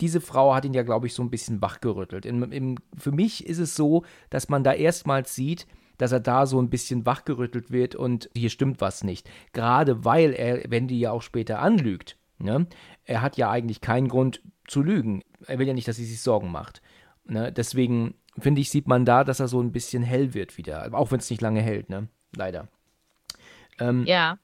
diese 0.00 0.20
Frau 0.20 0.54
hat 0.54 0.64
ihn 0.64 0.74
ja, 0.74 0.82
glaube 0.82 1.06
ich, 1.06 1.14
so 1.14 1.22
ein 1.22 1.30
bisschen 1.30 1.62
wachgerüttelt. 1.62 2.26
Im, 2.26 2.50
im, 2.50 2.78
für 2.96 3.12
mich 3.12 3.46
ist 3.46 3.58
es 3.58 3.76
so, 3.76 4.04
dass 4.30 4.48
man 4.48 4.64
da 4.64 4.72
erstmals 4.72 5.34
sieht, 5.34 5.66
dass 5.98 6.12
er 6.12 6.20
da 6.20 6.46
so 6.46 6.60
ein 6.60 6.70
bisschen 6.70 7.06
wachgerüttelt 7.06 7.70
wird 7.70 7.94
und 7.94 8.28
hier 8.34 8.50
stimmt 8.50 8.80
was 8.80 9.04
nicht. 9.04 9.30
Gerade 9.52 10.04
weil 10.04 10.32
er, 10.32 10.64
wenn 10.68 10.88
die 10.88 10.98
ja 10.98 11.12
auch 11.12 11.22
später 11.22 11.60
anlügt, 11.60 12.18
ne, 12.38 12.66
er 13.04 13.22
hat 13.22 13.36
ja 13.36 13.50
eigentlich 13.50 13.80
keinen 13.80 14.08
Grund 14.08 14.42
zu 14.66 14.82
lügen. 14.82 15.22
Er 15.46 15.58
will 15.58 15.68
ja 15.68 15.74
nicht, 15.74 15.86
dass 15.86 15.96
sie 15.96 16.04
sich 16.04 16.20
Sorgen 16.20 16.50
macht. 16.50 16.82
Ne? 17.24 17.52
Deswegen 17.52 18.14
finde 18.38 18.60
ich, 18.60 18.70
sieht 18.70 18.88
man 18.88 19.04
da, 19.04 19.22
dass 19.22 19.40
er 19.40 19.48
so 19.48 19.60
ein 19.60 19.72
bisschen 19.72 20.02
hell 20.02 20.34
wird 20.34 20.58
wieder. 20.58 20.88
Auch 20.92 21.12
wenn 21.12 21.20
es 21.20 21.30
nicht 21.30 21.42
lange 21.42 21.62
hält, 21.62 21.90
ne? 21.90 22.08
Leider. 22.34 22.68
Ähm, 23.88 24.04
ja. 24.06 24.38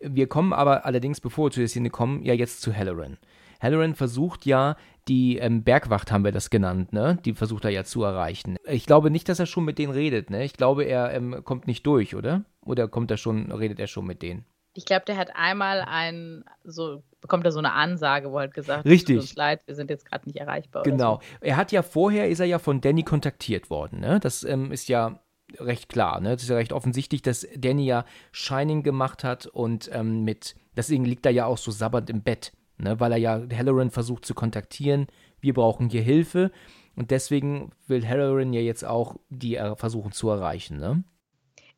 Wir 0.00 0.28
kommen 0.28 0.52
aber 0.52 0.86
allerdings, 0.86 1.20
bevor 1.20 1.46
wir 1.46 1.50
zu 1.50 1.60
der 1.60 1.68
Szene 1.68 1.90
kommen, 1.90 2.22
ja 2.22 2.34
jetzt 2.34 2.60
zu 2.60 2.76
Halloran. 2.76 3.18
Halloran 3.60 3.94
versucht 3.94 4.46
ja, 4.46 4.76
die 5.08 5.38
ähm, 5.38 5.64
Bergwacht 5.64 6.12
haben 6.12 6.24
wir 6.24 6.32
das 6.32 6.50
genannt, 6.50 6.92
ne? 6.92 7.18
Die 7.24 7.32
versucht 7.32 7.64
er 7.64 7.70
ja 7.70 7.84
zu 7.84 8.02
erreichen. 8.04 8.56
Ich 8.66 8.86
glaube 8.86 9.10
nicht, 9.10 9.28
dass 9.28 9.38
er 9.38 9.46
schon 9.46 9.64
mit 9.64 9.78
denen 9.78 9.92
redet, 9.92 10.30
ne? 10.30 10.44
Ich 10.44 10.54
glaube, 10.54 10.84
er 10.84 11.12
ähm, 11.12 11.42
kommt 11.44 11.66
nicht 11.66 11.86
durch, 11.86 12.14
oder? 12.14 12.44
Oder 12.60 12.88
kommt 12.88 13.10
er 13.10 13.16
schon, 13.16 13.50
redet 13.52 13.80
er 13.80 13.86
schon 13.86 14.06
mit 14.06 14.22
denen? 14.22 14.44
Ich 14.74 14.84
glaube, 14.84 15.04
der 15.06 15.16
hat 15.16 15.30
einmal 15.34 15.82
ein, 15.82 16.44
so 16.64 17.02
bekommt 17.20 17.44
er 17.44 17.52
so 17.52 17.60
eine 17.60 17.72
Ansage, 17.72 18.32
wo 18.32 18.36
er 18.36 18.40
halt 18.40 18.54
gesagt 18.54 18.84
Richtig. 18.86 19.16
tut 19.16 19.22
uns 19.22 19.36
leid, 19.36 19.62
wir 19.66 19.74
sind 19.74 19.88
jetzt 19.88 20.04
gerade 20.04 20.26
nicht 20.26 20.36
erreichbar. 20.36 20.82
Genau. 20.82 21.20
So. 21.22 21.38
Er 21.40 21.56
hat 21.56 21.70
ja 21.70 21.82
vorher, 21.82 22.28
ist 22.28 22.40
er 22.40 22.46
ja 22.46 22.58
von 22.58 22.80
Danny 22.80 23.02
kontaktiert 23.02 23.70
worden, 23.70 24.00
ne? 24.00 24.18
Das 24.20 24.42
ähm, 24.42 24.72
ist 24.72 24.88
ja 24.88 25.20
recht 25.60 25.88
klar. 25.88 26.20
Ne? 26.20 26.32
Es 26.34 26.42
ist 26.42 26.48
ja 26.48 26.56
recht 26.56 26.72
offensichtlich, 26.72 27.22
dass 27.22 27.46
Danny 27.56 27.86
ja 27.86 28.04
Shining 28.32 28.82
gemacht 28.82 29.24
hat 29.24 29.46
und 29.46 29.90
ähm, 29.92 30.24
mit, 30.24 30.56
deswegen 30.76 31.04
liegt 31.04 31.26
er 31.26 31.32
ja 31.32 31.46
auch 31.46 31.58
so 31.58 31.70
sabbernd 31.70 32.10
im 32.10 32.22
Bett, 32.22 32.52
ne? 32.78 33.00
weil 33.00 33.12
er 33.12 33.18
ja 33.18 33.42
Halloran 33.56 33.90
versucht 33.90 34.24
zu 34.24 34.34
kontaktieren. 34.34 35.06
Wir 35.40 35.54
brauchen 35.54 35.88
hier 35.88 36.02
Hilfe 36.02 36.50
und 36.96 37.10
deswegen 37.10 37.72
will 37.86 38.06
Halloran 38.06 38.52
ja 38.52 38.60
jetzt 38.60 38.84
auch 38.84 39.16
die 39.28 39.56
er 39.56 39.76
versuchen 39.76 40.12
zu 40.12 40.28
erreichen. 40.30 40.78
Ne? 40.78 41.04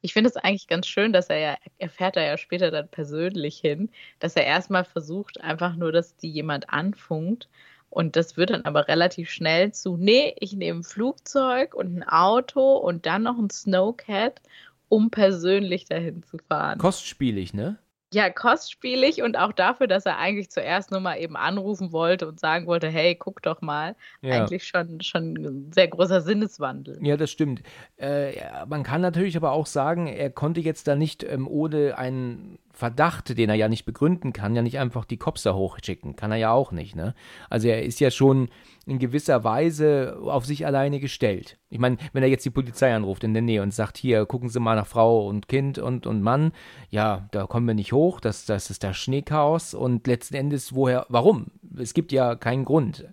Ich 0.02 0.12
finde 0.12 0.30
es 0.30 0.36
eigentlich 0.36 0.68
ganz 0.68 0.86
schön, 0.86 1.12
dass 1.12 1.30
er 1.30 1.38
ja, 1.38 1.56
er 1.78 1.88
fährt 1.88 2.16
da 2.16 2.22
ja 2.22 2.36
später 2.36 2.70
dann 2.70 2.88
persönlich 2.88 3.58
hin, 3.58 3.90
dass 4.20 4.36
er 4.36 4.44
erstmal 4.44 4.84
versucht, 4.84 5.40
einfach 5.40 5.74
nur, 5.74 5.90
dass 5.90 6.16
die 6.16 6.30
jemand 6.30 6.70
anfunkt 6.70 7.48
und 7.90 8.16
das 8.16 8.36
wird 8.36 8.50
dann 8.50 8.64
aber 8.64 8.88
relativ 8.88 9.30
schnell 9.30 9.72
zu, 9.72 9.96
nee, 9.96 10.34
ich 10.38 10.52
nehme 10.52 10.80
ein 10.80 10.84
Flugzeug 10.84 11.74
und 11.74 11.96
ein 11.96 12.02
Auto 12.02 12.76
und 12.76 13.06
dann 13.06 13.22
noch 13.22 13.38
ein 13.38 13.50
Snowcat, 13.50 14.40
um 14.88 15.10
persönlich 15.10 15.86
dahin 15.86 16.22
zu 16.22 16.38
fahren. 16.38 16.78
Kostspielig, 16.78 17.54
ne? 17.54 17.78
Ja, 18.12 18.30
kostspielig 18.30 19.22
und 19.22 19.36
auch 19.36 19.52
dafür, 19.52 19.88
dass 19.88 20.06
er 20.06 20.16
eigentlich 20.18 20.48
zuerst 20.50 20.92
nur 20.92 21.00
mal 21.00 21.16
eben 21.16 21.36
anrufen 21.36 21.90
wollte 21.90 22.28
und 22.28 22.38
sagen 22.38 22.66
wollte, 22.66 22.88
hey, 22.88 23.16
guck 23.16 23.42
doch 23.42 23.60
mal. 23.62 23.96
Ja. 24.22 24.34
Eigentlich 24.42 24.64
schon, 24.64 25.00
schon 25.00 25.34
ein 25.34 25.72
sehr 25.72 25.88
großer 25.88 26.20
Sinneswandel. 26.20 26.98
Ja, 27.02 27.16
das 27.16 27.32
stimmt. 27.32 27.62
Äh, 27.96 28.32
man 28.66 28.84
kann 28.84 29.00
natürlich 29.00 29.36
aber 29.36 29.50
auch 29.50 29.66
sagen, 29.66 30.06
er 30.06 30.30
konnte 30.30 30.60
jetzt 30.60 30.86
da 30.86 30.94
nicht 30.94 31.24
ähm, 31.24 31.48
ohne 31.48 31.98
einen 31.98 32.58
Verdacht, 32.76 33.38
den 33.38 33.48
er 33.48 33.54
ja 33.54 33.70
nicht 33.70 33.86
begründen 33.86 34.34
kann, 34.34 34.54
ja 34.54 34.60
nicht 34.60 34.78
einfach 34.78 35.06
die 35.06 35.16
Cops 35.16 35.44
da 35.44 35.54
hochschicken. 35.54 36.14
Kann 36.14 36.30
er 36.30 36.36
ja 36.36 36.52
auch 36.52 36.72
nicht, 36.72 36.94
ne? 36.94 37.14
Also 37.48 37.68
er 37.68 37.82
ist 37.82 38.00
ja 38.00 38.10
schon 38.10 38.50
in 38.84 38.98
gewisser 38.98 39.44
Weise 39.44 40.18
auf 40.20 40.44
sich 40.44 40.66
alleine 40.66 41.00
gestellt. 41.00 41.56
Ich 41.70 41.78
meine, 41.78 41.96
wenn 42.12 42.22
er 42.22 42.28
jetzt 42.28 42.44
die 42.44 42.50
Polizei 42.50 42.94
anruft 42.94 43.24
in 43.24 43.32
der 43.32 43.42
Nähe 43.42 43.62
und 43.62 43.72
sagt, 43.72 43.96
hier, 43.96 44.26
gucken 44.26 44.50
Sie 44.50 44.60
mal 44.60 44.76
nach 44.76 44.86
Frau 44.86 45.26
und 45.26 45.48
Kind 45.48 45.78
und, 45.78 46.06
und 46.06 46.20
Mann, 46.20 46.52
ja, 46.90 47.30
da 47.30 47.46
kommen 47.46 47.66
wir 47.66 47.72
nicht 47.72 47.94
hoch, 47.94 48.20
das, 48.20 48.44
das 48.44 48.68
ist 48.68 48.84
das 48.84 48.98
Schneechaos 48.98 49.72
und 49.72 50.06
letzten 50.06 50.34
Endes, 50.34 50.74
woher, 50.74 51.06
warum? 51.08 51.46
Es 51.78 51.94
gibt 51.94 52.12
ja 52.12 52.34
keinen 52.34 52.66
Grund. 52.66 53.08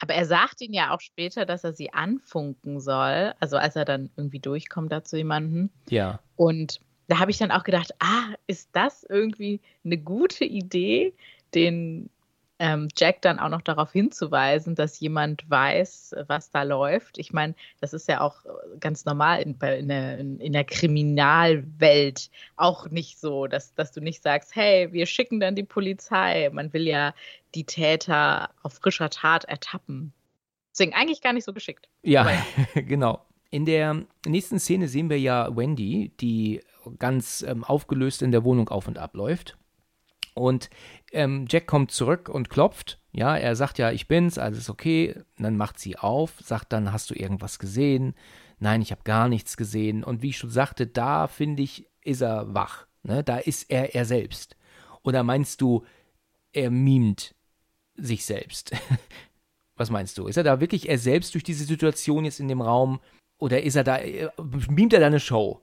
Aber 0.00 0.12
er 0.12 0.26
sagt 0.26 0.60
ihnen 0.60 0.74
ja 0.74 0.94
auch 0.94 1.00
später, 1.00 1.46
dass 1.46 1.64
er 1.64 1.72
sie 1.72 1.94
anfunken 1.94 2.80
soll, 2.80 3.32
also 3.40 3.56
als 3.56 3.76
er 3.76 3.86
dann 3.86 4.10
irgendwie 4.14 4.40
durchkommt 4.40 4.92
da 4.92 5.02
zu 5.02 5.16
jemandem. 5.16 5.70
Ja. 5.88 6.20
Und 6.36 6.80
da 7.08 7.18
habe 7.18 7.30
ich 7.30 7.38
dann 7.38 7.50
auch 7.50 7.64
gedacht, 7.64 7.92
ah, 7.98 8.34
ist 8.46 8.68
das 8.72 9.04
irgendwie 9.04 9.60
eine 9.84 9.98
gute 9.98 10.44
Idee, 10.44 11.14
den 11.54 12.10
ähm, 12.58 12.88
Jack 12.96 13.22
dann 13.22 13.38
auch 13.38 13.48
noch 13.48 13.62
darauf 13.62 13.92
hinzuweisen, 13.92 14.74
dass 14.74 15.00
jemand 15.00 15.48
weiß, 15.48 16.16
was 16.26 16.50
da 16.50 16.64
läuft. 16.64 17.18
Ich 17.18 17.32
meine, 17.32 17.54
das 17.80 17.92
ist 17.92 18.08
ja 18.08 18.20
auch 18.20 18.44
ganz 18.80 19.04
normal 19.04 19.42
in, 19.42 19.56
in, 19.60 19.88
der, 19.88 20.18
in, 20.18 20.52
der, 20.52 20.64
Kriminalwelt 20.64 22.30
auch 22.56 22.90
nicht 22.90 23.20
so, 23.20 23.46
dass, 23.46 23.74
dass 23.74 23.92
du 23.92 24.00
nicht 24.00 24.22
sagst, 24.22 24.56
hey, 24.56 24.92
wir 24.92 25.06
schicken 25.06 25.40
dann 25.40 25.54
die 25.54 25.62
Polizei. 25.62 26.50
Man 26.52 26.72
will 26.72 26.86
ja 26.86 27.14
die 27.54 27.64
Täter 27.64 28.50
auf 28.62 28.74
frischer 28.74 29.08
Tat 29.08 29.44
ertappen. 29.44 30.12
Deswegen 30.72 30.94
eigentlich 30.94 31.22
gar 31.22 31.32
nicht 31.32 31.44
so 31.44 31.52
geschickt. 31.52 31.88
Ja, 32.02 32.28
ja. 32.28 32.44
genau. 32.82 33.24
In 33.50 33.64
der 33.64 34.04
nächsten 34.26 34.58
Szene 34.58 34.88
sehen 34.88 35.08
wir 35.08 35.18
ja 35.18 35.56
Wendy, 35.56 36.12
die 36.20 36.60
ganz 36.98 37.42
ähm, 37.42 37.64
aufgelöst 37.64 38.22
in 38.22 38.32
der 38.32 38.44
Wohnung 38.44 38.68
auf 38.68 38.88
und 38.88 38.98
ab 38.98 39.14
läuft. 39.14 39.56
Und 40.34 40.70
ähm, 41.12 41.46
Jack 41.48 41.66
kommt 41.66 41.90
zurück 41.90 42.28
und 42.28 42.50
klopft. 42.50 43.00
Ja, 43.12 43.36
er 43.36 43.56
sagt 43.56 43.78
ja, 43.78 43.90
ich 43.90 44.06
bin's, 44.06 44.38
alles 44.38 44.58
ist 44.58 44.70
okay. 44.70 45.14
Und 45.36 45.42
dann 45.42 45.56
macht 45.56 45.78
sie 45.80 45.98
auf, 45.98 46.34
sagt 46.42 46.72
dann, 46.72 46.92
hast 46.92 47.10
du 47.10 47.14
irgendwas 47.14 47.58
gesehen? 47.58 48.14
Nein, 48.60 48.82
ich 48.82 48.92
habe 48.92 49.02
gar 49.04 49.28
nichts 49.28 49.56
gesehen. 49.56 50.04
Und 50.04 50.22
wie 50.22 50.28
ich 50.28 50.38
schon 50.38 50.50
sagte, 50.50 50.86
da 50.86 51.26
finde 51.26 51.62
ich, 51.62 51.88
ist 52.04 52.20
er 52.20 52.54
wach. 52.54 52.86
Ne? 53.02 53.24
Da 53.24 53.38
ist 53.38 53.70
er 53.70 53.94
er 53.94 54.04
selbst. 54.04 54.56
Oder 55.02 55.22
meinst 55.22 55.60
du, 55.60 55.84
er 56.52 56.70
mimt 56.70 57.34
sich 57.94 58.24
selbst? 58.24 58.72
Was 59.76 59.90
meinst 59.90 60.18
du? 60.18 60.26
Ist 60.26 60.36
er 60.36 60.44
da 60.44 60.60
wirklich 60.60 60.88
er 60.88 60.98
selbst 60.98 61.34
durch 61.34 61.44
diese 61.44 61.64
Situation 61.64 62.24
jetzt 62.24 62.40
in 62.40 62.48
dem 62.48 62.60
Raum 62.60 63.00
oder 63.38 63.62
ist 63.62 63.76
er 63.76 63.84
da, 63.84 63.98
äh, 63.98 64.28
beamt 64.36 64.92
er 64.92 65.00
da 65.00 65.06
eine 65.06 65.20
Show? 65.20 65.62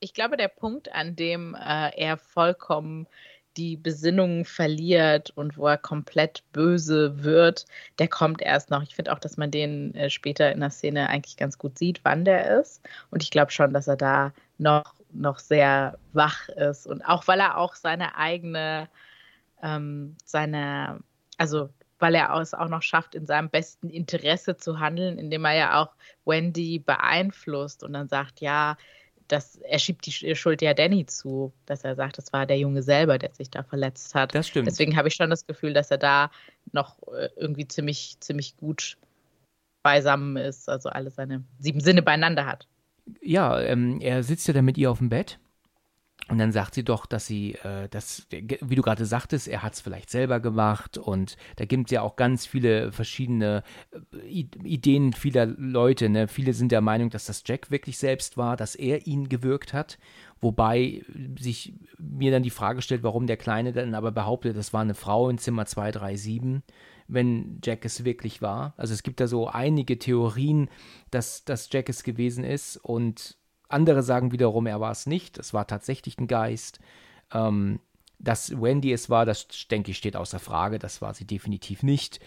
Ich 0.00 0.14
glaube, 0.14 0.36
der 0.36 0.48
Punkt, 0.48 0.92
an 0.92 1.16
dem 1.16 1.54
äh, 1.54 1.90
er 1.96 2.16
vollkommen 2.16 3.06
die 3.56 3.76
Besinnung 3.76 4.44
verliert 4.44 5.30
und 5.30 5.56
wo 5.56 5.66
er 5.66 5.78
komplett 5.78 6.44
böse 6.52 7.24
wird, 7.24 7.64
der 7.98 8.08
kommt 8.08 8.42
erst 8.42 8.70
noch. 8.70 8.82
Ich 8.82 8.94
finde 8.94 9.12
auch, 9.12 9.18
dass 9.18 9.36
man 9.36 9.50
den 9.50 9.94
äh, 9.94 10.10
später 10.10 10.52
in 10.52 10.60
der 10.60 10.70
Szene 10.70 11.08
eigentlich 11.08 11.36
ganz 11.36 11.58
gut 11.58 11.78
sieht, 11.78 12.00
wann 12.02 12.24
der 12.24 12.60
ist. 12.60 12.82
Und 13.10 13.22
ich 13.22 13.30
glaube 13.30 13.52
schon, 13.52 13.72
dass 13.72 13.88
er 13.88 13.96
da 13.96 14.32
noch, 14.58 14.94
noch 15.12 15.38
sehr 15.38 15.98
wach 16.12 16.48
ist. 16.50 16.86
Und 16.86 17.02
auch 17.02 17.26
weil 17.28 17.40
er 17.40 17.56
auch 17.58 17.74
seine 17.74 18.16
eigene, 18.16 18.88
ähm, 19.62 20.16
seine, 20.24 21.00
also 21.38 21.70
weil 21.98 22.14
er 22.14 22.34
es 22.34 22.54
auch 22.54 22.68
noch 22.68 22.82
schafft, 22.82 23.14
in 23.14 23.26
seinem 23.26 23.48
besten 23.48 23.88
Interesse 23.90 24.56
zu 24.56 24.80
handeln, 24.80 25.18
indem 25.18 25.44
er 25.44 25.54
ja 25.54 25.82
auch 25.82 25.94
Wendy 26.24 26.78
beeinflusst 26.78 27.82
und 27.82 27.92
dann 27.92 28.08
sagt, 28.08 28.40
ja, 28.40 28.76
das, 29.28 29.56
er 29.56 29.78
schiebt 29.78 30.06
die 30.06 30.36
Schuld 30.36 30.62
ja 30.62 30.72
Danny 30.72 31.04
zu, 31.06 31.52
dass 31.66 31.84
er 31.84 31.96
sagt, 31.96 32.18
es 32.18 32.32
war 32.32 32.46
der 32.46 32.58
Junge 32.58 32.82
selber, 32.82 33.18
der 33.18 33.34
sich 33.34 33.50
da 33.50 33.62
verletzt 33.62 34.14
hat. 34.14 34.34
Das 34.34 34.48
stimmt. 34.48 34.68
Deswegen 34.68 34.96
habe 34.96 35.08
ich 35.08 35.14
schon 35.14 35.30
das 35.30 35.46
Gefühl, 35.46 35.72
dass 35.72 35.90
er 35.90 35.98
da 35.98 36.30
noch 36.72 36.96
äh, 37.08 37.28
irgendwie 37.36 37.66
ziemlich, 37.66 38.16
ziemlich 38.20 38.56
gut 38.56 38.96
beisammen 39.82 40.36
ist, 40.36 40.68
also 40.68 40.88
alle 40.88 41.10
seine 41.10 41.44
sieben 41.58 41.80
Sinne 41.80 42.02
beieinander 42.02 42.46
hat. 42.46 42.66
Ja, 43.20 43.60
ähm, 43.60 44.00
er 44.00 44.22
sitzt 44.22 44.46
ja 44.48 44.54
dann 44.54 44.64
mit 44.64 44.78
ihr 44.78 44.90
auf 44.90 44.98
dem 44.98 45.08
Bett 45.08 45.38
und 46.28 46.38
dann 46.38 46.50
sagt 46.50 46.74
sie 46.74 46.82
doch, 46.82 47.06
dass 47.06 47.26
sie, 47.26 47.54
äh, 47.54 47.88
dass, 47.88 48.26
wie 48.30 48.74
du 48.74 48.82
gerade 48.82 49.06
sagtest, 49.06 49.46
er 49.46 49.62
hat 49.62 49.74
es 49.74 49.80
vielleicht 49.80 50.10
selber 50.10 50.40
gemacht 50.40 50.98
und 50.98 51.36
da 51.54 51.64
gibt 51.66 51.86
es 51.86 51.92
ja 51.92 52.02
auch 52.02 52.16
ganz 52.16 52.46
viele 52.46 52.90
verschiedene 52.90 53.62
äh, 54.12 54.44
Ideen 54.64 55.12
vieler 55.12 55.46
Leute. 55.46 56.08
Ne? 56.08 56.26
Viele 56.26 56.52
sind 56.52 56.72
der 56.72 56.80
Meinung, 56.80 57.10
dass 57.10 57.26
das 57.26 57.44
Jack 57.46 57.70
wirklich 57.70 57.98
selbst 57.98 58.36
war, 58.36 58.56
dass 58.56 58.74
er 58.74 59.06
ihn 59.06 59.28
gewirkt 59.28 59.72
hat. 59.72 59.98
Wobei 60.40 61.04
sich 61.38 61.74
mir 61.98 62.32
dann 62.32 62.42
die 62.42 62.50
Frage 62.50 62.82
stellt, 62.82 63.04
warum 63.04 63.28
der 63.28 63.36
Kleine 63.36 63.72
dann 63.72 63.94
aber 63.94 64.10
behauptet, 64.10 64.56
das 64.56 64.72
war 64.72 64.80
eine 64.80 64.94
Frau 64.94 65.30
in 65.30 65.38
Zimmer 65.38 65.64
237, 65.64 66.62
wenn 67.06 67.60
Jack 67.64 67.84
es 67.84 68.04
wirklich 68.04 68.42
war. 68.42 68.74
Also 68.76 68.92
es 68.92 69.04
gibt 69.04 69.20
da 69.20 69.28
so 69.28 69.46
einige 69.46 69.98
Theorien, 69.98 70.68
dass, 71.12 71.44
dass 71.44 71.68
Jack 71.70 71.88
es 71.88 72.02
gewesen 72.02 72.42
ist 72.42 72.76
und 72.78 73.38
andere 73.68 74.02
sagen 74.02 74.32
wiederum, 74.32 74.66
er 74.66 74.80
war 74.80 74.92
es 74.92 75.06
nicht. 75.06 75.38
Es 75.38 75.54
war 75.54 75.66
tatsächlich 75.66 76.18
ein 76.18 76.26
Geist. 76.26 76.78
Ähm, 77.32 77.80
dass 78.18 78.60
Wendy 78.60 78.92
es 78.92 79.10
war, 79.10 79.26
das 79.26 79.46
denke 79.70 79.90
ich, 79.90 79.98
steht 79.98 80.16
außer 80.16 80.38
Frage. 80.38 80.78
Das 80.78 81.02
war 81.02 81.14
sie 81.14 81.26
definitiv 81.26 81.82
nicht. 81.82 82.20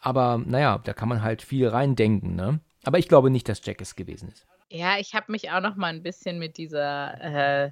Aber 0.00 0.42
naja, 0.44 0.78
da 0.82 0.92
kann 0.92 1.08
man 1.08 1.22
halt 1.22 1.42
viel 1.42 1.68
reindenken. 1.68 2.34
Ne? 2.34 2.60
Aber 2.84 2.98
ich 2.98 3.08
glaube 3.08 3.30
nicht, 3.30 3.48
dass 3.48 3.64
Jack 3.64 3.80
es 3.80 3.96
gewesen 3.96 4.28
ist. 4.28 4.46
Ja, 4.68 4.98
ich 4.98 5.14
habe 5.14 5.30
mich 5.30 5.50
auch 5.50 5.60
noch 5.60 5.76
mal 5.76 5.88
ein 5.88 6.02
bisschen 6.02 6.38
mit 6.38 6.56
dieser 6.56 7.20
äh, 7.20 7.70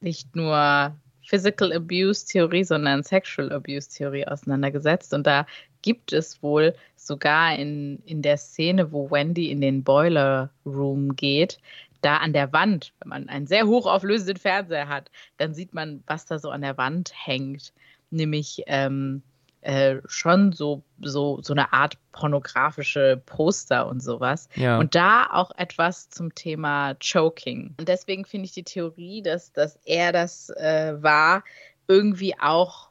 nicht 0.00 0.36
nur 0.36 0.94
Physical 1.26 1.72
Abuse 1.72 2.26
Theorie, 2.26 2.64
sondern 2.64 3.02
Sexual 3.02 3.52
Abuse 3.52 3.88
Theorie 3.88 4.26
auseinandergesetzt. 4.26 5.14
Und 5.14 5.26
da 5.26 5.46
gibt 5.84 6.14
es 6.14 6.42
wohl 6.42 6.74
sogar 6.96 7.58
in, 7.58 7.98
in 8.06 8.22
der 8.22 8.38
Szene, 8.38 8.90
wo 8.90 9.10
Wendy 9.10 9.50
in 9.50 9.60
den 9.60 9.84
Boiler 9.84 10.48
Room 10.64 11.14
geht, 11.14 11.58
da 12.00 12.16
an 12.16 12.32
der 12.32 12.54
Wand, 12.54 12.94
wenn 13.00 13.10
man 13.10 13.28
einen 13.28 13.46
sehr 13.46 13.66
hochauflösenden 13.66 14.38
Fernseher 14.38 14.88
hat, 14.88 15.10
dann 15.36 15.52
sieht 15.52 15.74
man, 15.74 16.02
was 16.06 16.24
da 16.24 16.38
so 16.38 16.48
an 16.48 16.62
der 16.62 16.78
Wand 16.78 17.12
hängt. 17.14 17.74
Nämlich 18.10 18.62
ähm, 18.66 19.22
äh, 19.60 19.96
schon 20.06 20.52
so, 20.52 20.82
so, 21.02 21.40
so 21.42 21.52
eine 21.52 21.74
Art 21.74 21.98
pornografische 22.12 23.20
Poster 23.26 23.86
und 23.86 24.02
sowas. 24.02 24.48
Ja. 24.54 24.78
Und 24.78 24.94
da 24.94 25.26
auch 25.30 25.50
etwas 25.58 26.08
zum 26.08 26.34
Thema 26.34 26.94
Choking. 26.94 27.74
Und 27.78 27.88
deswegen 27.88 28.24
finde 28.24 28.46
ich 28.46 28.52
die 28.52 28.64
Theorie, 28.64 29.20
dass, 29.20 29.52
dass 29.52 29.78
er 29.84 30.12
das 30.12 30.48
äh, 30.48 30.94
war, 31.02 31.44
irgendwie 31.88 32.38
auch 32.38 32.88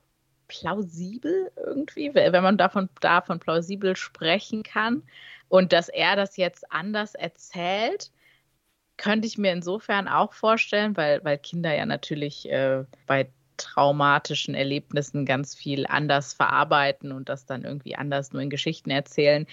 plausibel 0.54 1.52
irgendwie, 1.58 2.14
wenn 2.14 2.44
man 2.44 2.58
davon, 2.58 2.90
davon 3.02 3.40
plausibel 3.40 3.96
sprechen 3.96 4.64
kann. 4.64 5.04
Und 5.50 5.74
dass 5.74 5.90
er 5.90 6.16
das 6.16 6.38
jetzt 6.38 6.72
anders 6.72 7.16
erzählt, 7.16 8.12
könnte 8.98 9.28
ich 9.28 9.38
mir 9.38 9.52
insofern 9.52 10.08
auch 10.08 10.34
vorstellen, 10.34 10.96
weil, 10.96 11.24
weil 11.24 11.38
Kinder 11.38 11.76
ja 11.76 11.86
natürlich 11.86 12.50
äh, 12.50 12.86
bei 13.08 13.30
traumatischen 13.58 14.56
Erlebnissen 14.56 15.26
ganz 15.26 15.56
viel 15.56 15.86
anders 15.88 16.34
verarbeiten 16.34 17.12
und 17.12 17.30
das 17.30 17.46
dann 17.46 17.64
irgendwie 17.64 17.96
anders 17.96 18.34
nur 18.34 18.42
in 18.42 18.50
Geschichten 18.50 18.90
erzählen. 18.90 19.46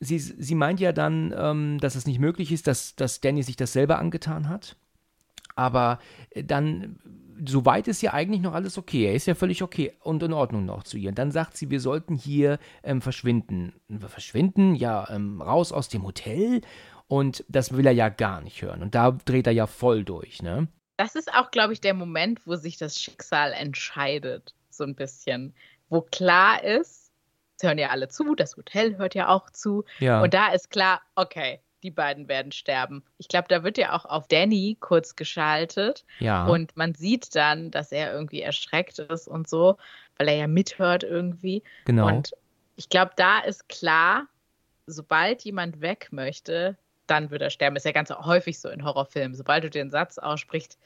Sie, 0.00 0.18
sie 0.18 0.54
meint 0.54 0.80
ja 0.80 0.92
dann, 0.92 1.34
ähm, 1.36 1.78
dass 1.80 1.94
es 1.94 2.06
nicht 2.06 2.18
möglich 2.18 2.50
ist, 2.50 2.66
dass, 2.66 2.96
dass 2.96 3.20
Danny 3.20 3.42
sich 3.42 3.56
das 3.56 3.72
selber 3.72 3.98
angetan 3.98 4.48
hat. 4.48 4.76
Aber 5.54 5.98
äh, 6.30 6.44
dann, 6.44 6.98
soweit 7.44 7.88
ist 7.88 8.02
ja 8.02 8.12
eigentlich 8.12 8.40
noch 8.40 8.54
alles 8.54 8.78
okay. 8.78 9.06
Er 9.06 9.14
ist 9.14 9.26
ja 9.26 9.34
völlig 9.34 9.62
okay 9.62 9.92
und 10.00 10.22
in 10.22 10.32
Ordnung 10.32 10.64
noch 10.64 10.82
zu 10.82 10.96
ihr. 10.96 11.10
Und 11.10 11.18
dann 11.18 11.30
sagt 11.30 11.56
sie, 11.56 11.70
wir 11.70 11.80
sollten 11.80 12.14
hier 12.14 12.58
ähm, 12.82 13.00
verschwinden. 13.00 13.74
Verschwinden? 13.98 14.74
Ja, 14.74 15.08
ähm, 15.10 15.40
raus 15.40 15.72
aus 15.72 15.88
dem 15.88 16.04
Hotel. 16.04 16.60
Und 17.08 17.44
das 17.48 17.76
will 17.76 17.86
er 17.86 17.92
ja 17.92 18.08
gar 18.08 18.40
nicht 18.40 18.62
hören. 18.62 18.82
Und 18.82 18.94
da 18.94 19.10
dreht 19.10 19.46
er 19.46 19.52
ja 19.52 19.66
voll 19.66 20.04
durch, 20.04 20.42
ne? 20.42 20.68
Das 20.96 21.14
ist 21.14 21.32
auch, 21.34 21.50
glaube 21.50 21.72
ich, 21.72 21.80
der 21.80 21.94
Moment, 21.94 22.46
wo 22.46 22.56
sich 22.56 22.76
das 22.76 23.00
Schicksal 23.00 23.52
entscheidet, 23.52 24.54
so 24.70 24.84
ein 24.84 24.94
bisschen. 24.94 25.54
Wo 25.88 26.02
klar 26.02 26.62
ist, 26.62 27.10
es 27.56 27.62
hören 27.68 27.78
ja 27.78 27.90
alle 27.90 28.08
zu, 28.08 28.34
das 28.34 28.56
Hotel 28.56 28.96
hört 28.98 29.14
ja 29.14 29.28
auch 29.28 29.50
zu. 29.50 29.84
Ja. 29.98 30.22
Und 30.22 30.32
da 30.32 30.52
ist 30.52 30.70
klar, 30.70 31.02
okay, 31.14 31.60
die 31.82 31.90
beiden 31.90 32.28
werden 32.28 32.52
sterben. 32.52 33.02
Ich 33.18 33.28
glaube, 33.28 33.48
da 33.48 33.64
wird 33.64 33.78
ja 33.78 33.92
auch 33.92 34.04
auf 34.04 34.28
Danny 34.28 34.76
kurz 34.80 35.16
geschaltet. 35.16 36.04
Ja. 36.18 36.46
Und 36.46 36.76
man 36.76 36.94
sieht 36.94 37.34
dann, 37.34 37.70
dass 37.70 37.92
er 37.92 38.12
irgendwie 38.12 38.42
erschreckt 38.42 38.98
ist 38.98 39.28
und 39.28 39.48
so, 39.48 39.76
weil 40.18 40.28
er 40.28 40.36
ja 40.36 40.46
mithört 40.46 41.02
irgendwie. 41.02 41.62
Genau. 41.84 42.06
Und 42.06 42.32
ich 42.76 42.88
glaube, 42.88 43.12
da 43.16 43.40
ist 43.40 43.68
klar, 43.68 44.26
sobald 44.86 45.42
jemand 45.42 45.80
weg 45.80 46.08
möchte, 46.10 46.76
dann 47.06 47.30
wird 47.30 47.42
er 47.42 47.50
sterben. 47.50 47.76
Ist 47.76 47.84
ja 47.84 47.92
ganz 47.92 48.10
häufig 48.10 48.60
so 48.60 48.68
in 48.68 48.84
Horrorfilmen. 48.84 49.34
Sobald 49.34 49.64
du 49.64 49.70
den 49.70 49.90
Satz 49.90 50.18
aussprichst, 50.18 50.78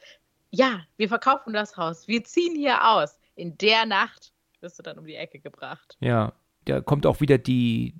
ja, 0.50 0.80
wir 0.96 1.08
verkaufen 1.08 1.52
das 1.52 1.76
Haus, 1.76 2.08
wir 2.08 2.24
ziehen 2.24 2.56
hier 2.56 2.88
aus. 2.88 3.18
In 3.34 3.58
der 3.58 3.84
Nacht 3.84 4.32
wirst 4.60 4.78
du 4.78 4.82
dann 4.82 4.98
um 4.98 5.06
die 5.06 5.16
Ecke 5.16 5.38
gebracht. 5.38 5.96
Ja, 6.00 6.32
da 6.64 6.80
kommt 6.80 7.06
auch 7.06 7.20
wieder 7.20 7.38
die, 7.38 7.94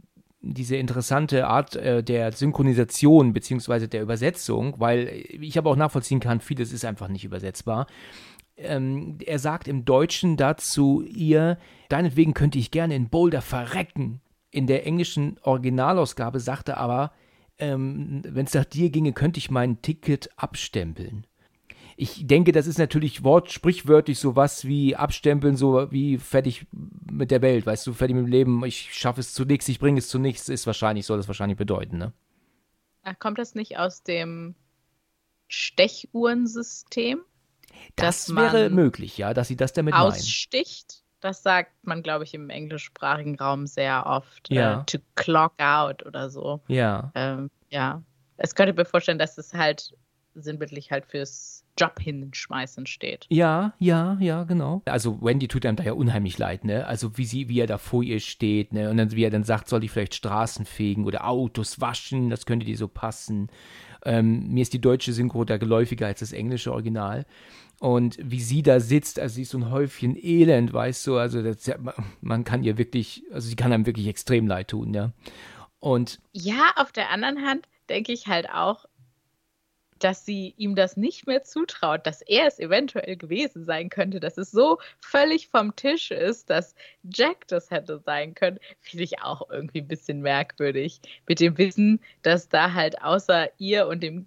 diese 0.52 0.76
interessante 0.76 1.46
Art 1.46 1.76
äh, 1.76 2.02
der 2.02 2.32
Synchronisation 2.32 3.32
beziehungsweise 3.32 3.88
der 3.88 4.02
Übersetzung, 4.02 4.78
weil 4.78 5.24
ich 5.40 5.58
aber 5.58 5.70
auch 5.70 5.76
nachvollziehen 5.76 6.20
kann, 6.20 6.40
vieles 6.40 6.72
ist 6.72 6.84
einfach 6.84 7.08
nicht 7.08 7.24
übersetzbar. 7.24 7.86
Ähm, 8.56 9.18
er 9.24 9.38
sagt 9.38 9.68
im 9.68 9.84
Deutschen 9.84 10.36
dazu 10.36 11.02
ihr, 11.02 11.58
deinetwegen 11.88 12.34
könnte 12.34 12.58
ich 12.58 12.70
gerne 12.70 12.94
in 12.94 13.08
Boulder 13.08 13.42
verrecken. 13.42 14.20
In 14.50 14.66
der 14.66 14.86
englischen 14.86 15.38
Originalausgabe 15.42 16.40
sagt 16.40 16.70
er 16.70 16.78
aber, 16.78 17.12
ähm, 17.58 18.22
wenn 18.26 18.46
es 18.46 18.54
nach 18.54 18.64
dir 18.64 18.90
ginge, 18.90 19.12
könnte 19.12 19.38
ich 19.38 19.50
mein 19.50 19.82
Ticket 19.82 20.30
abstempeln. 20.36 21.26
Ich 21.98 22.26
denke, 22.26 22.52
das 22.52 22.66
ist 22.66 22.78
natürlich 22.78 23.24
wort 23.24 23.50
sprichwörtlich 23.50 24.18
sowas 24.18 24.66
wie 24.66 24.94
abstempeln, 24.94 25.56
so 25.56 25.90
wie 25.90 26.18
fertig 26.18 26.66
mit 27.10 27.30
der 27.30 27.40
Welt, 27.40 27.64
weißt 27.64 27.86
du, 27.86 27.94
fertig 27.94 28.16
mit 28.16 28.26
dem 28.26 28.30
Leben, 28.30 28.64
ich 28.64 28.92
schaffe 28.92 29.20
es 29.20 29.32
zu 29.32 29.46
nichts, 29.46 29.66
ich 29.68 29.78
bringe 29.78 29.98
es 29.98 30.08
zu 30.08 30.18
nichts, 30.18 30.50
ist 30.50 30.66
wahrscheinlich, 30.66 31.06
soll 31.06 31.16
das 31.16 31.28
wahrscheinlich 31.28 31.56
bedeuten, 31.56 31.96
ne? 31.96 32.12
Ach, 33.02 33.18
kommt 33.18 33.38
das 33.38 33.54
nicht 33.54 33.78
aus 33.78 34.02
dem 34.02 34.56
Stechuhrensystem? 35.48 37.20
Das 37.94 38.34
wäre 38.34 38.68
möglich, 38.68 39.16
ja, 39.16 39.32
dass 39.32 39.48
sie 39.48 39.56
das 39.56 39.72
damit 39.72 39.94
aussticht. 39.94 40.90
Meinen. 40.90 41.06
Das 41.20 41.42
sagt 41.42 41.72
man, 41.82 42.02
glaube 42.02 42.24
ich, 42.24 42.34
im 42.34 42.50
englischsprachigen 42.50 43.36
Raum 43.36 43.66
sehr 43.66 44.04
oft. 44.06 44.50
Ja. 44.50 44.80
Äh, 44.80 44.84
to 44.84 44.98
clock 45.14 45.54
out 45.58 46.04
oder 46.04 46.30
so. 46.30 46.60
Ja. 46.68 47.10
Ähm, 47.14 47.50
ja. 47.70 48.02
Es 48.36 48.54
könnte 48.54 48.74
mir 48.74 48.84
vorstellen, 48.84 49.18
dass 49.18 49.38
es 49.38 49.54
halt 49.54 49.96
sinnbildlich 50.34 50.90
halt 50.90 51.06
fürs 51.06 51.64
Job 51.76 52.00
hinschmeißen 52.00 52.86
steht. 52.86 53.26
Ja, 53.28 53.74
ja, 53.78 54.16
ja, 54.20 54.44
genau. 54.44 54.82
Also 54.86 55.20
Wendy 55.22 55.48
tut 55.48 55.66
einem 55.66 55.76
da 55.76 55.84
ja 55.84 55.92
unheimlich 55.92 56.38
leid, 56.38 56.64
ne? 56.64 56.86
Also 56.86 57.16
wie 57.18 57.24
sie, 57.24 57.48
wie 57.48 57.60
er 57.60 57.66
da 57.66 57.78
vor 57.78 58.02
ihr 58.02 58.20
steht, 58.20 58.72
ne? 58.72 58.90
Und 58.90 58.96
dann, 58.96 59.12
wie 59.12 59.24
er 59.24 59.30
dann 59.30 59.44
sagt, 59.44 59.68
soll 59.68 59.84
ich 59.84 59.90
vielleicht 59.90 60.14
Straßen 60.14 60.66
fegen 60.66 61.04
oder 61.04 61.26
Autos 61.28 61.80
waschen, 61.80 62.30
das 62.30 62.46
könnte 62.46 62.66
dir 62.66 62.76
so 62.76 62.88
passen. 62.88 63.48
Ähm, 64.04 64.48
mir 64.48 64.62
ist 64.62 64.72
die 64.72 64.80
deutsche 64.80 65.12
Synchro 65.12 65.44
da 65.44 65.56
geläufiger 65.56 66.06
als 66.06 66.20
das 66.20 66.32
englische 66.32 66.72
Original. 66.72 67.26
Und 67.78 68.18
wie 68.22 68.40
sie 68.40 68.62
da 68.62 68.80
sitzt, 68.80 69.18
also 69.18 69.34
sie 69.34 69.42
ist 69.42 69.50
so 69.50 69.58
ein 69.58 69.70
Häufchen 69.70 70.16
Elend, 70.16 70.72
weißt 70.72 71.06
du, 71.06 71.16
also 71.16 71.42
das, 71.42 71.70
man 72.22 72.44
kann 72.44 72.64
ihr 72.64 72.78
wirklich, 72.78 73.24
also 73.32 73.48
sie 73.48 73.56
kann 73.56 73.72
einem 73.72 73.84
wirklich 73.84 74.06
extrem 74.06 74.46
leid 74.46 74.68
tun, 74.68 74.94
ja. 74.94 75.12
Und 75.78 76.20
ja, 76.32 76.72
auf 76.76 76.90
der 76.90 77.10
anderen 77.10 77.44
Hand 77.46 77.68
denke 77.90 78.12
ich 78.12 78.28
halt 78.28 78.48
auch, 78.50 78.86
dass 79.98 80.24
sie 80.24 80.54
ihm 80.56 80.74
das 80.74 80.96
nicht 80.96 81.26
mehr 81.26 81.42
zutraut, 81.42 82.06
dass 82.06 82.22
er 82.22 82.46
es 82.46 82.58
eventuell 82.58 83.16
gewesen 83.16 83.64
sein 83.64 83.88
könnte, 83.88 84.20
dass 84.20 84.38
es 84.38 84.50
so 84.50 84.78
völlig 85.00 85.48
vom 85.48 85.74
Tisch 85.76 86.10
ist, 86.10 86.50
dass 86.50 86.74
Jack 87.02 87.46
das 87.48 87.70
hätte 87.70 87.98
sein 87.98 88.34
können, 88.34 88.58
finde 88.80 89.04
ich 89.04 89.22
auch 89.22 89.48
irgendwie 89.50 89.80
ein 89.80 89.88
bisschen 89.88 90.20
merkwürdig. 90.20 91.00
Mit 91.26 91.40
dem 91.40 91.56
Wissen, 91.58 92.00
dass 92.22 92.48
da 92.48 92.72
halt 92.72 93.02
außer 93.02 93.48
ihr 93.58 93.86
und 93.86 94.02
dem 94.02 94.26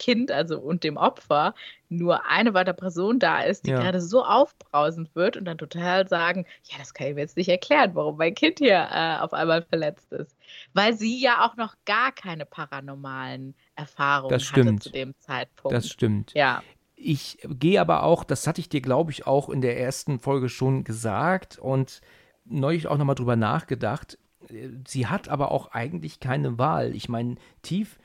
Kind, 0.00 0.32
also 0.32 0.58
und 0.58 0.82
dem 0.82 0.96
Opfer, 0.96 1.54
nur 1.90 2.26
eine 2.26 2.54
weitere 2.54 2.74
Person 2.74 3.18
da 3.18 3.42
ist, 3.42 3.66
die 3.66 3.70
ja. 3.70 3.80
gerade 3.80 4.00
so 4.00 4.24
aufbrausend 4.24 5.14
wird 5.14 5.36
und 5.36 5.44
dann 5.44 5.58
total 5.58 6.08
sagen, 6.08 6.46
ja, 6.64 6.78
das 6.78 6.94
kann 6.94 7.08
ich 7.08 7.14
mir 7.14 7.20
jetzt 7.20 7.36
nicht 7.36 7.48
erklären, 7.48 7.90
warum 7.94 8.16
mein 8.16 8.34
Kind 8.34 8.58
hier 8.58 8.88
äh, 8.90 9.18
auf 9.18 9.32
einmal 9.32 9.62
verletzt 9.62 10.10
ist. 10.12 10.34
Weil 10.72 10.94
sie 10.94 11.20
ja 11.20 11.44
auch 11.46 11.56
noch 11.56 11.76
gar 11.84 12.10
keine 12.12 12.46
paranormalen 12.46 13.54
Erfahrungen 13.76 14.30
das 14.30 14.42
stimmt. 14.42 14.80
hatte 14.80 14.80
zu 14.80 14.90
dem 14.90 15.14
Zeitpunkt. 15.18 15.76
Das 15.76 15.88
stimmt. 15.88 16.32
Ja. 16.34 16.62
Ich 16.96 17.38
gehe 17.44 17.80
aber 17.80 18.02
auch, 18.02 18.24
das 18.24 18.46
hatte 18.46 18.60
ich 18.60 18.68
dir, 18.68 18.80
glaube 18.80 19.10
ich, 19.10 19.26
auch 19.26 19.48
in 19.50 19.60
der 19.60 19.78
ersten 19.78 20.18
Folge 20.18 20.48
schon 20.48 20.84
gesagt 20.84 21.58
und 21.58 22.00
neulich 22.44 22.86
auch 22.86 22.96
nochmal 22.98 23.14
drüber 23.14 23.36
nachgedacht. 23.36 24.18
Sie 24.86 25.06
hat 25.06 25.28
aber 25.28 25.50
auch 25.50 25.72
eigentlich 25.72 26.20
keine 26.20 26.58
Wahl. 26.58 26.94
Ich 26.94 27.08
meine, 27.08 27.36
tief 27.62 27.98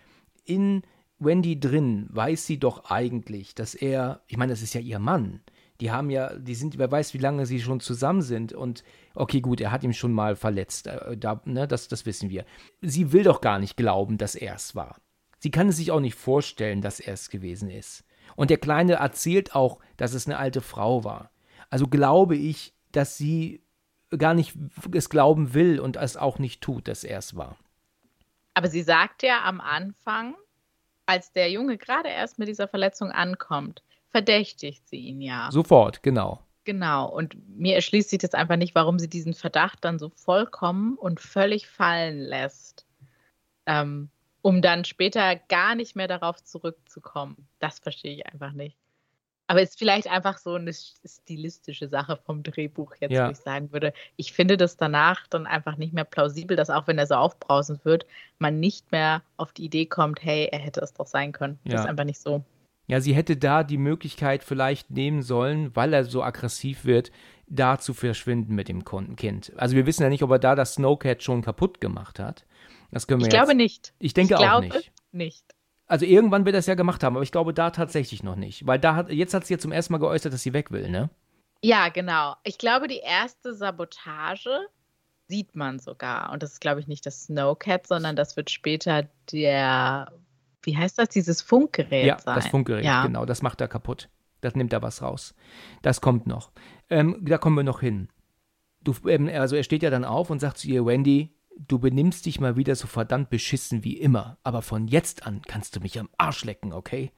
in 0.43 0.83
Wendy 1.19 1.59
drin 1.59 2.07
weiß 2.09 2.45
sie 2.45 2.59
doch 2.59 2.85
eigentlich, 2.85 3.55
dass 3.55 3.73
er, 3.73 4.21
ich 4.27 4.37
meine, 4.37 4.51
das 4.51 4.61
ist 4.61 4.73
ja 4.73 4.81
ihr 4.81 4.99
Mann. 4.99 5.41
Die 5.81 5.91
haben 5.91 6.09
ja, 6.09 6.33
die 6.35 6.55
sind, 6.55 6.77
wer 6.77 6.91
weiß, 6.91 7.13
wie 7.13 7.19
lange 7.19 7.45
sie 7.45 7.61
schon 7.61 7.79
zusammen 7.79 8.21
sind. 8.21 8.53
Und 8.53 8.83
okay, 9.13 9.41
gut, 9.41 9.59
er 9.59 9.71
hat 9.71 9.83
ihn 9.83 9.93
schon 9.93 10.13
mal 10.13 10.35
verletzt. 10.35 10.87
Äh, 10.87 11.17
da, 11.17 11.41
ne, 11.45 11.67
das, 11.67 11.87
das 11.87 12.05
wissen 12.05 12.29
wir. 12.29 12.45
Sie 12.81 13.11
will 13.11 13.23
doch 13.23 13.41
gar 13.41 13.59
nicht 13.59 13.75
glauben, 13.75 14.17
dass 14.17 14.35
er 14.35 14.55
es 14.55 14.75
war. 14.75 14.97
Sie 15.39 15.51
kann 15.51 15.67
es 15.67 15.77
sich 15.77 15.91
auch 15.91 15.99
nicht 15.99 16.15
vorstellen, 16.15 16.81
dass 16.81 16.99
er 16.99 17.13
es 17.13 17.29
gewesen 17.29 17.69
ist. 17.69 18.05
Und 18.35 18.49
der 18.49 18.57
Kleine 18.57 18.93
erzählt 18.93 19.53
auch, 19.53 19.79
dass 19.97 20.13
es 20.13 20.27
eine 20.27 20.37
alte 20.37 20.61
Frau 20.61 21.03
war. 21.03 21.31
Also 21.69 21.87
glaube 21.87 22.35
ich, 22.35 22.73
dass 22.91 23.17
sie 23.17 23.61
gar 24.17 24.33
nicht 24.33 24.55
es 24.93 25.09
glauben 25.09 25.53
will 25.53 25.79
und 25.79 25.97
es 25.97 26.15
auch 26.15 26.39
nicht 26.39 26.61
tut, 26.61 26.87
dass 26.87 27.03
er 27.03 27.19
es 27.19 27.35
war. 27.35 27.57
Aber 28.53 28.69
sie 28.69 28.83
sagt 28.83 29.23
ja 29.23 29.43
am 29.43 29.59
Anfang, 29.59 30.35
als 31.05 31.31
der 31.31 31.51
Junge 31.51 31.77
gerade 31.77 32.09
erst 32.09 32.39
mit 32.39 32.47
dieser 32.47 32.67
Verletzung 32.67 33.11
ankommt, 33.11 33.83
verdächtigt 34.09 34.87
sie 34.87 34.99
ihn 34.99 35.21
ja. 35.21 35.49
Sofort, 35.51 36.03
genau. 36.03 36.41
Genau. 36.63 37.07
Und 37.07 37.35
mir 37.57 37.75
erschließt 37.75 38.09
sich 38.09 38.19
das 38.19 38.33
einfach 38.33 38.55
nicht, 38.55 38.75
warum 38.75 38.97
sie 38.97 39.09
diesen 39.09 39.33
Verdacht 39.33 39.85
dann 39.85 39.99
so 39.99 40.09
vollkommen 40.09 40.95
und 40.95 41.19
völlig 41.19 41.67
fallen 41.67 42.19
lässt, 42.19 42.85
ähm, 43.67 44.09
um 44.41 44.61
dann 44.61 44.83
später 44.83 45.35
gar 45.35 45.75
nicht 45.75 45.95
mehr 45.95 46.07
darauf 46.07 46.43
zurückzukommen. 46.43 47.47
Das 47.59 47.79
verstehe 47.79 48.15
ich 48.15 48.25
einfach 48.25 48.51
nicht. 48.51 48.77
Aber 49.47 49.61
es 49.61 49.71
ist 49.71 49.79
vielleicht 49.79 50.09
einfach 50.09 50.37
so 50.37 50.55
eine 50.55 50.73
stilistische 50.73 51.87
Sache 51.87 52.17
vom 52.25 52.41
Drehbuch 52.41 52.95
jetzt, 52.99 53.11
ja. 53.11 53.27
wo 53.27 53.31
ich 53.31 53.37
sagen 53.37 53.71
würde. 53.71 53.93
Ich 54.15 54.33
finde 54.33 54.57
das 54.57 54.75
danach 54.77 55.27
dann 55.27 55.45
einfach 55.45 55.77
nicht 55.77 55.93
mehr 55.93 56.03
plausibel, 56.03 56.57
dass 56.57 56.69
auch 56.69 56.87
wenn 56.87 56.97
er 56.97 57.05
so 57.05 57.15
aufbrausend 57.15 57.85
wird, 57.85 58.07
man 58.39 58.59
nicht 58.59 58.91
mehr 58.91 59.21
auf 59.37 59.53
die 59.53 59.65
Idee 59.65 59.85
kommt, 59.85 60.23
hey, 60.23 60.49
er 60.51 60.59
hätte 60.59 60.81
es 60.81 60.93
doch 60.93 61.07
sein 61.07 61.31
können. 61.31 61.59
Ja. 61.63 61.73
Das 61.73 61.81
ist 61.81 61.87
einfach 61.87 62.05
nicht 62.05 62.19
so. 62.19 62.43
Ja, 62.87 63.01
sie 63.01 63.15
hätte 63.15 63.35
da 63.37 63.63
die 63.63 63.77
Möglichkeit 63.77 64.43
vielleicht 64.43 64.91
nehmen 64.91 65.23
sollen, 65.23 65.75
weil 65.75 65.93
er 65.93 66.03
so 66.05 66.23
aggressiv 66.23 66.85
wird, 66.85 67.11
da 67.47 67.79
zu 67.79 67.93
verschwinden 67.93 68.55
mit 68.55 68.67
dem 68.67 68.83
Kind. 68.85 69.53
Also 69.57 69.75
wir 69.75 69.85
wissen 69.85 70.03
ja 70.03 70.09
nicht, 70.09 70.23
ob 70.23 70.31
er 70.31 70.39
da 70.39 70.55
das 70.55 70.75
Snowcat 70.75 71.23
schon 71.23 71.41
kaputt 71.41 71.81
gemacht 71.81 72.19
hat. 72.19 72.45
Das 72.91 73.07
können 73.07 73.21
wir 73.21 73.27
ich 73.27 73.33
jetzt. 73.33 73.43
glaube 73.43 73.55
nicht. 73.55 73.93
Ich 73.99 74.13
denke 74.13 74.35
ich 74.35 74.39
auch 74.39 74.61
nicht. 74.61 74.91
nicht. 75.11 75.54
Also 75.87 76.05
irgendwann 76.05 76.45
wird 76.45 76.55
es 76.55 76.65
ja 76.65 76.75
gemacht 76.75 77.03
haben, 77.03 77.15
aber 77.15 77.23
ich 77.23 77.31
glaube 77.31 77.53
da 77.53 77.69
tatsächlich 77.69 78.23
noch 78.23 78.35
nicht. 78.35 78.65
Weil 78.65 78.79
da 78.79 78.95
hat, 78.95 79.11
jetzt 79.11 79.33
hat 79.33 79.45
sie 79.45 79.53
ja 79.53 79.59
zum 79.59 79.71
ersten 79.71 79.93
Mal 79.93 79.99
geäußert, 79.99 80.33
dass 80.33 80.41
sie 80.41 80.53
weg 80.53 80.71
will, 80.71 80.89
ne? 80.89 81.09
Ja, 81.61 81.89
genau. 81.89 82.35
Ich 82.43 82.57
glaube, 82.57 82.87
die 82.87 82.99
erste 82.99 83.53
Sabotage 83.53 84.67
sieht 85.27 85.55
man 85.55 85.79
sogar. 85.79 86.31
Und 86.31 86.43
das 86.43 86.53
ist, 86.53 86.61
glaube 86.61 86.79
ich, 86.79 86.87
nicht 86.87 87.05
das 87.05 87.25
Snowcat, 87.25 87.87
sondern 87.87 88.15
das 88.15 88.35
wird 88.37 88.49
später 88.49 89.07
der, 89.31 90.11
wie 90.63 90.77
heißt 90.77 90.97
das, 90.97 91.09
dieses 91.09 91.41
Funkgerät 91.41 92.05
ja, 92.05 92.19
sein. 92.19 92.35
das 92.35 92.47
Funkgerät, 92.47 92.85
ja. 92.85 93.05
genau. 93.05 93.25
Das 93.25 93.41
macht 93.41 93.61
er 93.61 93.67
kaputt. 93.67 94.09
Das 94.41 94.55
nimmt 94.55 94.73
da 94.73 94.81
was 94.81 95.01
raus. 95.01 95.33
Das 95.81 96.01
kommt 96.01 96.27
noch. 96.27 96.51
Ähm, 96.89 97.17
da 97.21 97.37
kommen 97.37 97.55
wir 97.55 97.63
noch 97.63 97.79
hin. 97.79 98.09
Du, 98.81 98.93
ähm, 99.07 99.27
also 99.33 99.55
er 99.55 99.63
steht 99.63 99.81
ja 99.81 99.89
dann 99.89 100.05
auf 100.05 100.29
und 100.29 100.39
sagt 100.39 100.59
zu 100.59 100.67
ihr, 100.67 100.85
Wendy, 100.85 101.35
du 101.57 101.79
benimmst 101.79 102.25
dich 102.25 102.39
mal 102.39 102.55
wieder 102.55 102.75
so 102.75 102.87
verdammt 102.87 103.29
beschissen 103.29 103.83
wie 103.83 103.97
immer, 103.97 104.37
aber 104.43 104.61
von 104.61 104.87
jetzt 104.87 105.25
an 105.25 105.41
kannst 105.47 105.75
du 105.75 105.79
mich 105.79 105.99
am 105.99 106.09
Arsch 106.17 106.43
lecken, 106.43 106.73
okay? 106.73 107.11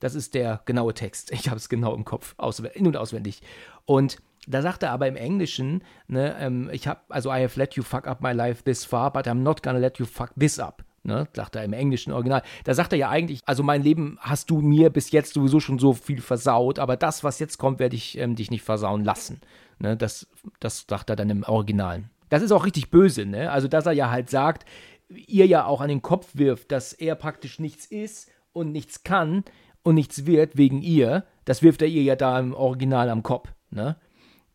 Das 0.00 0.14
ist 0.14 0.34
der 0.34 0.62
genaue 0.64 0.94
Text. 0.94 1.30
Ich 1.30 1.48
habe 1.48 1.58
es 1.58 1.68
genau 1.68 1.94
im 1.94 2.04
Kopf, 2.04 2.34
in- 2.74 2.86
und 2.86 2.96
auswendig. 2.96 3.42
Und 3.84 4.16
da 4.48 4.60
sagt 4.60 4.82
er 4.82 4.90
aber 4.90 5.06
im 5.06 5.14
Englischen, 5.16 5.84
ne, 6.08 6.36
ähm, 6.40 6.68
ich 6.72 6.88
habe, 6.88 7.00
also 7.08 7.30
I 7.30 7.42
have 7.44 7.58
let 7.58 7.74
you 7.74 7.84
fuck 7.84 8.08
up 8.08 8.20
my 8.20 8.32
life 8.32 8.64
this 8.64 8.84
far, 8.84 9.12
but 9.12 9.26
I'm 9.26 9.42
not 9.42 9.62
gonna 9.62 9.78
let 9.78 9.98
you 9.98 10.06
fuck 10.06 10.32
this 10.38 10.58
up. 10.58 10.84
Ne, 11.04 11.26
sagt 11.34 11.56
er 11.56 11.64
im 11.64 11.72
englischen 11.72 12.12
Original. 12.12 12.42
Da 12.62 12.74
sagt 12.74 12.92
er 12.92 12.98
ja 12.98 13.08
eigentlich, 13.08 13.40
also 13.44 13.64
mein 13.64 13.82
Leben 13.82 14.18
hast 14.20 14.50
du 14.50 14.60
mir 14.60 14.88
bis 14.88 15.10
jetzt 15.10 15.34
sowieso 15.34 15.58
schon 15.58 15.80
so 15.80 15.94
viel 15.94 16.20
versaut, 16.20 16.78
aber 16.78 16.96
das, 16.96 17.24
was 17.24 17.40
jetzt 17.40 17.58
kommt, 17.58 17.80
werde 17.80 17.96
ich 17.96 18.18
ähm, 18.18 18.36
dich 18.36 18.52
nicht 18.52 18.62
versauen 18.62 19.04
lassen. 19.04 19.40
Ne, 19.78 19.96
das, 19.96 20.28
das 20.60 20.84
sagt 20.88 21.10
er 21.10 21.16
dann 21.16 21.30
im 21.30 21.42
Originalen. 21.42 22.11
Das 22.32 22.40
ist 22.40 22.50
auch 22.50 22.64
richtig 22.64 22.90
böse, 22.90 23.26
ne? 23.26 23.50
Also, 23.50 23.68
dass 23.68 23.84
er 23.84 23.92
ja 23.92 24.10
halt 24.10 24.30
sagt, 24.30 24.64
ihr 25.10 25.44
ja 25.44 25.66
auch 25.66 25.82
an 25.82 25.90
den 25.90 26.00
Kopf 26.00 26.30
wirft, 26.32 26.72
dass 26.72 26.94
er 26.94 27.14
praktisch 27.14 27.58
nichts 27.58 27.84
ist 27.84 28.30
und 28.54 28.72
nichts 28.72 29.02
kann 29.02 29.44
und 29.82 29.96
nichts 29.96 30.24
wird 30.24 30.56
wegen 30.56 30.80
ihr, 30.80 31.26
das 31.44 31.62
wirft 31.62 31.82
er 31.82 31.88
ihr 31.88 32.02
ja 32.02 32.16
da 32.16 32.40
im 32.40 32.54
Original 32.54 33.10
am 33.10 33.22
Kopf, 33.22 33.52
ne? 33.68 33.96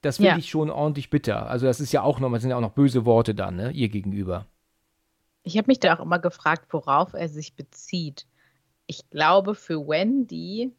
Das 0.02 0.18
finde 0.18 0.32
ja. 0.32 0.38
ich 0.40 0.50
schon 0.50 0.72
ordentlich 0.72 1.12
bitter. 1.12 1.52
Also, 1.52 1.68
das 1.68 1.80
ist 1.80 1.92
ja 1.92 2.02
auch 2.02 2.20
noch, 2.20 2.32
das 2.32 2.42
sind 2.42 2.50
ja 2.50 2.58
auch 2.58 2.62
noch 2.62 2.72
böse 2.72 3.06
Worte 3.06 3.36
dann, 3.36 3.58
ne? 3.58 3.70
Ihr 3.70 3.90
gegenüber. 3.90 4.48
Ich 5.44 5.56
habe 5.56 5.68
mich 5.68 5.80
da 5.80 5.96
auch 5.96 6.02
immer 6.04 6.18
gefragt, 6.18 6.74
worauf 6.74 7.14
er 7.14 7.30
sich 7.30 7.56
bezieht. 7.56 8.26
Ich 8.88 9.08
glaube, 9.12 9.54
für 9.54 9.88
Wendy 9.88 10.72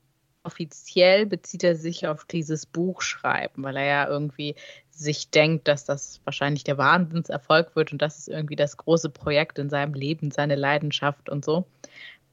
offiziell 0.42 1.26
bezieht 1.26 1.62
er 1.62 1.76
sich 1.76 2.08
auf 2.08 2.24
dieses 2.24 2.66
Buchschreiben, 2.66 3.62
weil 3.62 3.76
er 3.76 3.84
ja 3.84 4.08
irgendwie 4.08 4.56
sich 4.98 5.30
denkt, 5.30 5.68
dass 5.68 5.84
das 5.84 6.20
wahrscheinlich 6.24 6.64
der 6.64 6.78
Wahnsinnserfolg 6.78 7.76
wird 7.76 7.92
und 7.92 8.02
das 8.02 8.18
ist 8.18 8.28
irgendwie 8.28 8.56
das 8.56 8.76
große 8.76 9.10
Projekt 9.10 9.58
in 9.58 9.70
seinem 9.70 9.94
Leben, 9.94 10.30
seine 10.30 10.56
Leidenschaft 10.56 11.28
und 11.28 11.44
so. 11.44 11.66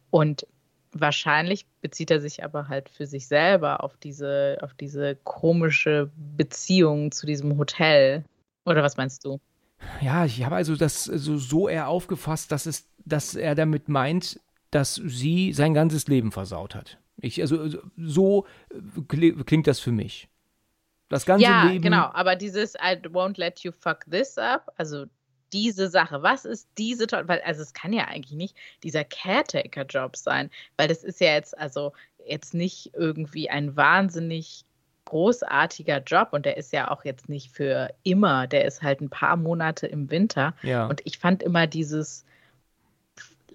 Und 0.09 0.47
wahrscheinlich 0.91 1.65
bezieht 1.81 2.09
er 2.09 2.21
sich 2.21 2.43
aber 2.43 2.67
halt 2.67 2.89
für 2.89 3.05
sich 3.05 3.27
selber 3.27 3.83
auf 3.83 3.97
diese, 3.97 4.57
auf 4.61 4.73
diese 4.73 5.15
komische 5.23 6.09
Beziehung 6.37 7.11
zu 7.11 7.25
diesem 7.25 7.57
Hotel. 7.57 8.23
Oder 8.65 8.81
was 8.81 8.97
meinst 8.97 9.25
du? 9.25 9.39
Ja, 10.01 10.25
ich 10.25 10.43
habe 10.43 10.55
also 10.55 10.75
das 10.75 11.09
also 11.09 11.37
so 11.37 11.67
eher 11.67 11.87
aufgefasst, 11.87 12.51
dass, 12.51 12.65
es, 12.65 12.87
dass 13.05 13.35
er 13.35 13.55
damit 13.55 13.89
meint, 13.89 14.39
dass 14.71 14.95
sie 14.95 15.53
sein 15.53 15.73
ganzes 15.73 16.07
Leben 16.07 16.31
versaut 16.31 16.73
hat. 16.75 16.97
Ich, 17.17 17.41
also 17.41 17.69
so 17.97 18.45
klingt 19.07 19.67
das 19.67 19.79
für 19.79 19.91
mich. 19.91 20.29
Das 21.09 21.25
ganze 21.25 21.43
ja, 21.43 21.63
Leben. 21.63 21.83
Ja, 21.83 21.89
genau, 21.89 22.09
aber 22.13 22.35
dieses 22.35 22.75
I 22.75 22.97
won't 23.07 23.37
let 23.37 23.59
you 23.59 23.71
fuck 23.71 24.05
this 24.09 24.37
up, 24.37 24.71
also 24.77 25.05
diese 25.53 25.89
Sache, 25.89 26.21
was 26.23 26.45
ist 26.45 26.67
diese 26.77 27.07
weil 27.11 27.41
also 27.41 27.61
es 27.61 27.73
kann 27.73 27.93
ja 27.93 28.05
eigentlich 28.05 28.35
nicht 28.35 28.57
dieser 28.83 29.03
Caretaker-Job 29.03 30.15
sein, 30.17 30.49
weil 30.77 30.87
das 30.87 31.03
ist 31.03 31.21
ja 31.21 31.33
jetzt 31.33 31.57
also 31.57 31.93
jetzt 32.25 32.53
nicht 32.53 32.91
irgendwie 32.95 33.49
ein 33.49 33.75
wahnsinnig 33.75 34.65
großartiger 35.05 35.99
Job 35.99 36.29
und 36.31 36.45
der 36.45 36.57
ist 36.57 36.73
ja 36.73 36.89
auch 36.89 37.05
jetzt 37.05 37.29
nicht 37.29 37.51
für 37.51 37.93
immer, 38.03 38.47
der 38.47 38.65
ist 38.65 38.81
halt 38.81 39.01
ein 39.01 39.09
paar 39.09 39.37
Monate 39.37 39.85
im 39.85 40.09
Winter 40.09 40.55
ja. 40.63 40.87
und 40.87 41.01
ich 41.05 41.19
fand 41.19 41.43
immer 41.43 41.67
dieses 41.67 42.25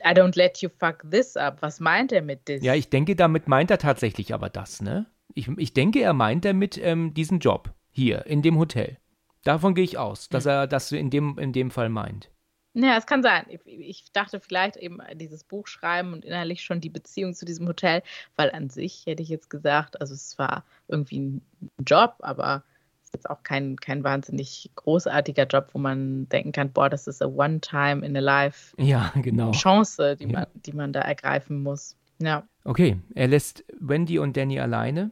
I 0.03 0.13
don't 0.15 0.37
let 0.37 0.59
you 0.59 0.71
fuck 0.79 1.05
this 1.11 1.37
up. 1.37 1.61
Was 1.61 1.79
meint 1.79 2.13
er 2.13 2.23
mit 2.23 2.47
this? 2.47 2.63
Ja, 2.63 2.75
ich 2.75 2.89
denke, 2.89 3.17
damit 3.17 3.49
meint 3.49 3.71
er 3.71 3.77
tatsächlich 3.77 4.33
aber 4.33 4.49
das, 4.49 4.81
ne? 4.81 5.05
Ich, 5.35 5.49
ich 5.49 5.73
denke, 5.73 6.01
er 6.01 6.13
meint 6.13 6.45
damit 6.45 6.79
ähm, 6.79 7.15
diesen 7.15 7.39
Job 7.39 7.73
hier 7.91 8.27
in 8.27 8.43
dem 8.43 8.59
Hotel. 8.59 8.99
Davon 9.45 9.75
gehe 9.75 9.85
ich 9.85 9.99
aus, 9.99 10.29
dass 10.29 10.47
er 10.47 10.67
das 10.67 10.93
in 10.93 11.11
dem, 11.11 11.39
in 11.39 11.53
dem 11.53 11.71
Fall 11.71 11.89
meint. 11.89 12.31
Ja, 12.75 12.97
es 12.97 13.07
kann 13.07 13.23
sein. 13.23 13.47
Ich, 13.49 13.61
ich, 13.67 14.13
dachte 14.13 14.39
vielleicht 14.39 14.77
eben 14.77 14.99
dieses 15.15 15.43
Buch 15.43 15.67
schreiben 15.67 16.13
und 16.13 16.25
innerlich 16.25 16.63
schon 16.63 16.81
die 16.81 16.91
Beziehung 16.91 17.35
zu 17.35 17.45
diesem 17.45 17.67
Hotel, 17.67 18.03
weil 18.37 18.51
an 18.53 18.71
sich 18.71 19.07
hätte 19.07 19.23
ich 19.23 19.29
jetzt 19.29 19.51
gesagt, 19.51 20.01
also 20.01 20.15
es 20.15 20.39
war 20.39 20.65
irgendwie 20.87 21.19
ein 21.19 21.43
Job, 21.85 22.15
aber 22.21 22.63
es 23.01 23.09
ist 23.09 23.15
jetzt 23.15 23.31
auch 23.31 23.43
kein, 23.43 23.77
kein 23.77 24.05
wahnsinnig 24.05 24.71
großartiger 24.77 25.47
Job, 25.47 25.71
wo 25.73 25.81
man 25.81 26.29
denken 26.29 26.53
kann, 26.53 26.71
boah, 26.71 26.89
das 26.89 27.09
ist 27.09 27.23
a 27.23 27.27
one-time 27.27 28.07
in 28.07 28.17
a 28.17 28.21
life 28.21 28.75
ja, 28.79 29.13
genau. 29.17 29.51
Chance, 29.51 30.17
die, 30.17 30.27
Ja. 30.27 30.41
man, 30.41 30.47
die 30.55 30.73
man 30.73 30.93
da 30.93 31.01
ergreifen 31.01 31.63
muss. 31.63 31.97
Ja. 32.21 32.47
Okay, 32.65 32.99
er 33.15 33.27
lässt 33.27 33.65
Wendy 33.81 34.19
und 34.21 34.37
Danny 34.37 34.61
alleine. 34.61 35.11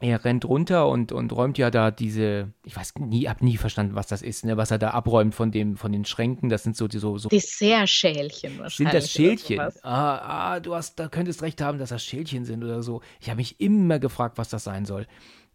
Er 0.00 0.24
rennt 0.24 0.44
runter 0.44 0.88
und, 0.88 1.10
und 1.10 1.32
räumt 1.32 1.58
ja 1.58 1.70
da 1.70 1.90
diese, 1.90 2.52
ich 2.64 2.76
weiß 2.76 2.94
nie, 3.00 3.28
hab 3.28 3.42
nie 3.42 3.56
verstanden, 3.56 3.96
was 3.96 4.06
das 4.06 4.22
ist, 4.22 4.44
ne, 4.44 4.56
was 4.56 4.70
er 4.70 4.78
da 4.78 4.90
abräumt 4.90 5.34
von 5.34 5.50
dem, 5.50 5.76
von 5.76 5.90
den 5.90 6.04
Schränken. 6.04 6.48
Das 6.48 6.62
sind 6.62 6.76
so, 6.76 6.88
so, 6.88 7.18
so 7.18 7.28
Dessertschälchen 7.28 8.58
wahrscheinlich. 8.58 8.76
Sind 8.76 8.94
das 8.94 9.10
Schälchen? 9.10 9.60
Ah, 9.82 10.52
ah, 10.52 10.60
du 10.60 10.74
hast, 10.74 11.00
da 11.00 11.08
könntest 11.08 11.42
recht 11.42 11.60
haben, 11.60 11.78
dass 11.78 11.88
das 11.88 12.04
Schälchen 12.04 12.44
sind 12.44 12.62
oder 12.62 12.82
so. 12.82 13.00
Ich 13.20 13.28
habe 13.28 13.38
mich 13.38 13.60
immer 13.60 13.98
gefragt, 13.98 14.38
was 14.38 14.48
das 14.48 14.64
sein 14.64 14.84
soll. 14.84 15.06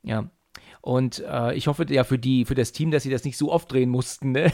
Ja. 0.04 0.30
Und 0.82 1.24
äh, 1.26 1.54
ich 1.54 1.68
hoffe 1.68 1.86
ja 1.88 2.04
für 2.04 2.20
die, 2.20 2.44
für 2.44 2.56
das 2.56 2.74
Team, 2.74 2.92
dass 2.92 3.04
sie 3.04 3.10
das 3.10 3.24
nicht 3.24 3.38
so 3.38 3.50
oft 3.50 3.72
drehen 3.72 3.90
mussten, 3.90 4.34
ne? 4.34 4.52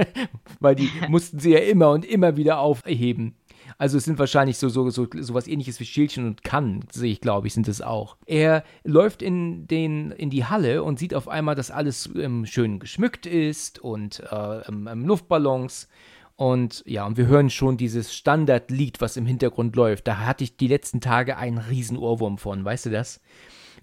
Weil 0.60 0.74
die 0.74 0.90
mussten 1.08 1.38
sie 1.38 1.52
ja 1.52 1.58
immer 1.58 1.90
und 1.90 2.06
immer 2.06 2.38
wieder 2.38 2.58
aufheben. 2.60 3.36
Also 3.78 3.98
es 3.98 4.04
sind 4.04 4.18
wahrscheinlich 4.18 4.56
so, 4.56 4.68
so, 4.68 4.88
so, 4.90 5.06
so 5.12 5.34
was 5.34 5.48
ähnliches 5.48 5.78
wie 5.80 5.84
Schildchen 5.84 6.26
und 6.26 6.42
Kann, 6.42 6.84
sehe 6.90 7.12
ich, 7.12 7.20
glaube 7.20 7.46
ich, 7.46 7.54
sind 7.54 7.68
es 7.68 7.82
auch. 7.82 8.16
Er 8.26 8.64
läuft 8.84 9.20
in, 9.20 9.66
den, 9.66 10.12
in 10.12 10.30
die 10.30 10.46
Halle 10.46 10.82
und 10.82 10.98
sieht 10.98 11.14
auf 11.14 11.28
einmal, 11.28 11.54
dass 11.54 11.70
alles 11.70 12.08
ähm, 12.16 12.46
schön 12.46 12.78
geschmückt 12.78 13.26
ist 13.26 13.78
und 13.78 14.20
äh, 14.20 14.60
ähm, 14.68 15.06
Luftballons. 15.06 15.88
Und 16.36 16.82
ja, 16.86 17.06
und 17.06 17.16
wir 17.16 17.26
hören 17.26 17.48
schon 17.48 17.78
dieses 17.78 18.14
Standardlied, 18.14 19.00
was 19.00 19.16
im 19.16 19.26
Hintergrund 19.26 19.74
läuft. 19.74 20.06
Da 20.06 20.18
hatte 20.18 20.44
ich 20.44 20.56
die 20.56 20.68
letzten 20.68 21.00
Tage 21.00 21.36
einen 21.36 21.58
riesen 21.58 21.96
Ohrwurm 21.96 22.36
von, 22.38 22.64
weißt 22.64 22.86
du 22.86 22.90
das? 22.90 23.20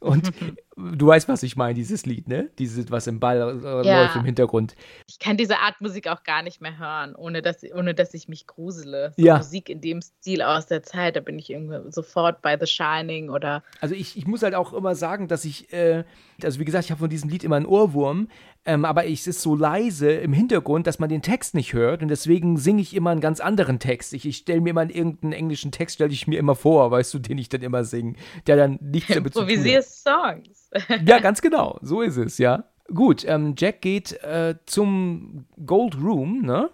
Und 0.03 0.31
du 0.75 1.07
weißt, 1.07 1.27
was 1.27 1.43
ich 1.43 1.55
meine, 1.55 1.73
dieses 1.73 2.05
Lied, 2.05 2.27
ne? 2.27 2.49
Dieses, 2.59 2.91
was 2.91 3.07
im 3.07 3.19
Ball 3.19 3.59
äh, 3.63 3.87
ja. 3.87 4.03
läuft 4.03 4.15
im 4.15 4.25
Hintergrund. 4.25 4.75
Ich 5.07 5.19
kann 5.19 5.37
diese 5.37 5.59
Art 5.59 5.79
Musik 5.81 6.07
auch 6.07 6.23
gar 6.23 6.43
nicht 6.43 6.61
mehr 6.61 6.77
hören, 6.77 7.15
ohne 7.15 7.41
dass, 7.41 7.63
ohne 7.73 7.93
dass 7.93 8.13
ich 8.13 8.27
mich 8.27 8.47
grusele. 8.47 9.13
So 9.15 9.23
ja. 9.23 9.37
Musik 9.37 9.69
in 9.69 9.81
dem 9.81 10.01
Stil 10.01 10.41
aus 10.41 10.67
der 10.67 10.83
Zeit, 10.83 11.15
da 11.15 11.21
bin 11.21 11.39
ich 11.39 11.49
irgendwie 11.49 11.91
sofort 11.91 12.41
bei 12.41 12.57
The 12.59 12.67
Shining 12.67 13.29
oder. 13.29 13.63
Also 13.81 13.95
ich, 13.95 14.17
ich 14.17 14.27
muss 14.27 14.43
halt 14.43 14.55
auch 14.55 14.73
immer 14.73 14.95
sagen, 14.95 15.27
dass 15.27 15.45
ich, 15.45 15.71
äh, 15.71 16.03
also 16.43 16.59
wie 16.59 16.65
gesagt, 16.65 16.85
ich 16.85 16.91
habe 16.91 16.99
von 16.99 17.09
diesem 17.09 17.29
Lied 17.29 17.43
immer 17.43 17.55
einen 17.55 17.65
Ohrwurm, 17.65 18.27
ähm, 18.65 18.85
aber 18.85 19.07
es 19.07 19.27
ist 19.27 19.41
so 19.41 19.55
leise 19.55 20.11
im 20.11 20.31
Hintergrund, 20.31 20.87
dass 20.87 20.99
man 20.99 21.09
den 21.09 21.21
Text 21.21 21.53
nicht 21.53 21.73
hört 21.73 22.01
und 22.01 22.07
deswegen 22.07 22.57
singe 22.57 22.81
ich 22.81 22.95
immer 22.95 23.09
einen 23.09 23.21
ganz 23.21 23.39
anderen 23.39 23.79
Text. 23.79 24.13
Ich, 24.13 24.25
ich 24.25 24.37
stelle 24.37 24.61
mir 24.61 24.69
immer 24.69 24.89
irgendeinen 24.89 25.33
englischen 25.33 25.71
Text, 25.71 25.95
stelle 25.95 26.13
ich 26.13 26.27
mir 26.27 26.39
immer 26.39 26.55
vor, 26.55 26.89
weißt 26.89 27.13
du, 27.13 27.19
den 27.19 27.37
ich 27.37 27.49
dann 27.49 27.61
immer 27.61 27.83
singe, 27.83 28.15
der 28.47 28.55
dann 28.55 28.79
nichts 28.81 29.13
damit 29.13 29.33
zu 29.33 29.39
tun 29.39 29.47
hat. 29.47 29.53
Improvisierst 29.53 30.03
Songs. 30.03 30.69
ja, 31.05 31.19
ganz 31.19 31.41
genau, 31.41 31.77
so 31.81 32.01
ist 32.01 32.17
es, 32.17 32.37
ja. 32.37 32.63
Gut, 32.93 33.25
ähm, 33.27 33.55
Jack 33.57 33.81
geht 33.81 34.13
äh, 34.23 34.55
zum 34.65 35.45
Gold 35.65 35.95
Room, 36.01 36.41
ne? 36.41 36.69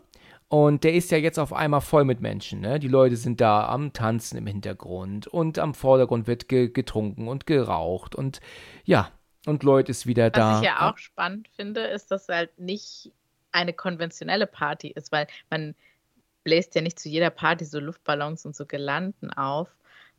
Und 0.50 0.84
der 0.84 0.96
ist 0.96 1.12
ja 1.12 1.20
jetzt 1.20 1.38
auf 1.38 1.54
einmal 1.54 1.82
voll 1.82 2.06
mit 2.06 2.22
Menschen. 2.22 2.62
Ne? 2.62 2.80
Die 2.80 2.88
Leute 2.88 3.16
sind 3.18 3.40
da 3.40 3.68
am 3.68 3.94
Tanzen 3.94 4.36
im 4.36 4.48
Hintergrund 4.48 5.28
und 5.28 5.60
am 5.60 5.76
Vordergrund 5.76 6.26
wird 6.26 6.50
ge 6.50 6.70
getrunken 6.70 7.28
und 7.28 7.46
geraucht 7.46 8.16
und 8.16 8.42
ja, 8.84 9.12
und 9.46 9.64
Lloyd 9.64 9.90
ist 9.90 10.06
wieder 10.06 10.26
Was 10.26 10.32
da. 10.34 10.52
Was 10.52 10.62
ich 10.62 10.66
ja 10.66 10.90
auch 10.90 10.98
spannend 10.98 11.48
finde, 11.56 11.82
ist, 11.82 12.12
dass 12.12 12.28
halt 12.28 12.58
nicht 12.60 13.12
eine 13.52 13.74
konventionelle 13.74 14.48
Party 14.48 14.90
ist, 14.90 15.12
weil 15.12 15.28
man 15.50 15.76
bläst 16.44 16.76
ja 16.76 16.82
nicht 16.82 17.00
zu 17.00 17.10
jeder 17.10 17.30
Party 17.30 17.66
so 17.66 17.80
Luftballons 17.80 18.46
und 18.46 18.56
so 18.56 18.66
Girlanden 18.66 19.32
auf, 19.32 19.70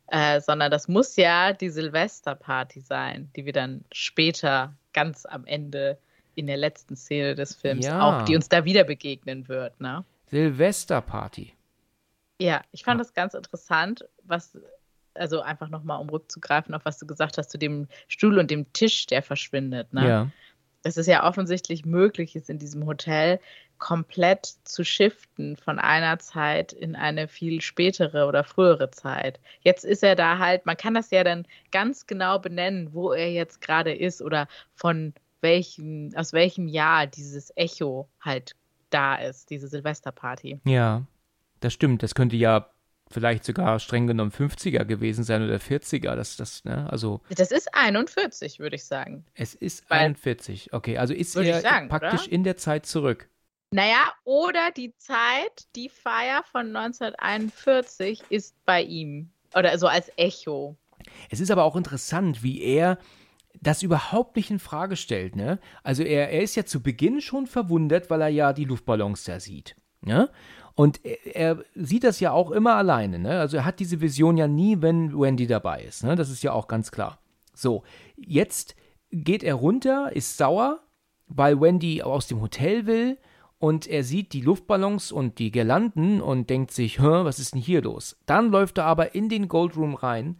äh, 0.07 0.41
sondern 0.41 0.71
das 0.71 0.87
muss 0.87 1.15
ja 1.15 1.53
die 1.53 1.69
Silvesterparty 1.69 2.81
sein, 2.81 3.29
die 3.35 3.45
wir 3.45 3.53
dann 3.53 3.85
später 3.91 4.73
ganz 4.93 5.25
am 5.25 5.45
Ende 5.45 5.97
in 6.35 6.47
der 6.47 6.57
letzten 6.57 6.95
Szene 6.95 7.35
des 7.35 7.55
Films 7.55 7.85
ja. 7.85 8.01
auch, 8.01 8.25
die 8.25 8.35
uns 8.35 8.49
da 8.49 8.65
wieder 8.65 8.83
begegnen 8.83 9.47
wird, 9.47 9.79
ne? 9.79 10.03
Silvesterparty. 10.27 11.53
Ja, 12.39 12.61
ich 12.71 12.83
fand 12.83 12.99
ja. 12.99 13.03
das 13.03 13.13
ganz 13.13 13.33
interessant, 13.33 14.07
was 14.23 14.57
also 15.13 15.41
einfach 15.41 15.69
nochmal, 15.69 15.99
um 15.99 16.09
rückzugreifen 16.09 16.73
auf 16.73 16.85
was 16.85 16.97
du 16.97 17.05
gesagt 17.05 17.37
hast, 17.37 17.49
zu 17.49 17.57
dem 17.57 17.87
Stuhl 18.07 18.37
und 18.39 18.51
dem 18.51 18.71
Tisch, 18.73 19.07
der 19.07 19.21
verschwindet. 19.21 19.93
Ne? 19.93 20.07
Ja. 20.07 20.27
Es 20.83 21.05
ja 21.05 21.27
offensichtlich 21.27 21.85
möglich 21.85 22.35
ist, 22.35 22.49
in 22.49 22.57
diesem 22.57 22.85
Hotel 22.85 23.39
komplett 23.77 24.53
zu 24.63 24.83
shiften 24.83 25.57
von 25.57 25.79
einer 25.79 26.19
Zeit 26.19 26.71
in 26.71 26.95
eine 26.95 27.27
viel 27.27 27.61
spätere 27.61 28.27
oder 28.27 28.43
frühere 28.43 28.91
Zeit. 28.91 29.39
Jetzt 29.61 29.83
ist 29.83 30.03
er 30.03 30.15
da 30.15 30.37
halt, 30.37 30.65
man 30.65 30.77
kann 30.77 30.93
das 30.93 31.11
ja 31.11 31.23
dann 31.23 31.45
ganz 31.71 32.07
genau 32.07 32.39
benennen, 32.39 32.93
wo 32.93 33.11
er 33.11 33.31
jetzt 33.31 33.59
gerade 33.59 33.93
ist 33.93 34.21
oder 34.21 34.47
von 34.75 35.13
welchem, 35.41 36.11
aus 36.15 36.31
welchem 36.31 36.67
Jahr 36.67 37.07
dieses 37.07 37.51
Echo 37.55 38.07
halt 38.21 38.55
da 38.91 39.15
ist, 39.15 39.49
diese 39.49 39.67
Silvesterparty. 39.67 40.59
Ja, 40.65 41.03
das 41.59 41.73
stimmt. 41.73 42.03
Das 42.03 42.13
könnte 42.15 42.35
ja 42.35 42.70
vielleicht 43.11 43.43
sogar 43.43 43.79
streng 43.79 44.07
genommen 44.07 44.31
50er 44.31 44.85
gewesen 44.85 45.23
sein 45.23 45.43
oder 45.43 45.57
40er. 45.57 46.15
Das, 46.15 46.37
das, 46.37 46.63
ne, 46.63 46.89
also. 46.89 47.21
Das 47.29 47.51
ist 47.51 47.73
41, 47.73 48.59
würde 48.59 48.75
ich 48.75 48.85
sagen. 48.85 49.25
Es 49.33 49.53
ist 49.53 49.89
Weil, 49.89 49.99
41. 49.99 50.73
Okay, 50.73 50.97
also 50.97 51.13
ist 51.13 51.35
er 51.35 51.61
sagen, 51.61 51.89
praktisch 51.89 52.23
oder? 52.23 52.31
in 52.31 52.43
der 52.43 52.57
Zeit 52.57 52.85
zurück. 52.85 53.29
Naja, 53.73 54.11
oder 54.25 54.71
die 54.75 54.95
Zeit, 54.97 55.67
die 55.75 55.89
Feier 55.89 56.43
von 56.51 56.75
1941 56.75 58.23
ist 58.29 58.55
bei 58.65 58.81
ihm. 58.81 59.29
Oder 59.55 59.77
so 59.77 59.87
als 59.87 60.11
Echo. 60.17 60.75
Es 61.29 61.39
ist 61.39 61.51
aber 61.51 61.63
auch 61.63 61.75
interessant, 61.75 62.43
wie 62.43 62.61
er 62.61 62.97
das 63.59 63.83
überhaupt 63.83 64.35
nicht 64.35 64.49
in 64.49 64.59
Frage 64.59 64.95
stellt, 64.95 65.35
ne? 65.35 65.59
Also 65.83 66.03
er, 66.03 66.29
er 66.31 66.41
ist 66.41 66.55
ja 66.55 66.65
zu 66.65 66.81
Beginn 66.81 67.21
schon 67.21 67.47
verwundert, 67.47 68.09
weil 68.09 68.21
er 68.21 68.29
ja 68.29 68.53
die 68.53 68.65
Luftballons 68.65 69.23
da 69.23 69.39
sieht. 69.39 69.75
Ne? 70.03 70.29
Und 70.75 71.01
er, 71.03 71.63
sieht 71.75 72.03
das 72.03 72.19
ja 72.19 72.31
auch 72.31 72.51
immer 72.51 72.75
alleine. 72.75 73.19
Ne? 73.19 73.39
Also 73.39 73.57
er 73.57 73.65
hat 73.65 73.79
diese 73.79 74.01
Vision 74.01 74.37
ja 74.37 74.47
nie, 74.47 74.81
wenn 74.81 75.17
Wendy 75.19 75.47
dabei 75.47 75.83
ist. 75.83 76.03
Ne? 76.03 76.15
Das 76.15 76.29
ist 76.29 76.43
ja 76.43 76.53
auch 76.53 76.67
ganz 76.67 76.91
klar. 76.91 77.19
So, 77.53 77.83
jetzt 78.15 78.75
geht 79.11 79.43
er 79.43 79.55
runter, 79.55 80.15
ist 80.15 80.37
sauer, 80.37 80.79
weil 81.27 81.59
Wendy 81.59 82.01
aus 82.01 82.27
dem 82.27 82.41
Hotel 82.41 82.85
will 82.85 83.17
und 83.59 83.85
er 83.87 84.03
sieht 84.03 84.33
die 84.33 84.41
Luftballons 84.41 85.11
und 85.11 85.37
die 85.37 85.51
Girlanden 85.51 86.21
und 86.21 86.49
denkt 86.49 86.71
sich, 86.71 86.99
Hä, 86.99 87.23
was 87.23 87.39
ist 87.39 87.53
denn 87.53 87.61
hier 87.61 87.81
los? 87.81 88.17
Dann 88.25 88.49
läuft 88.49 88.77
er 88.79 88.85
aber 88.85 89.13
in 89.13 89.29
den 89.29 89.47
Goldroom 89.47 89.95
rein 89.95 90.37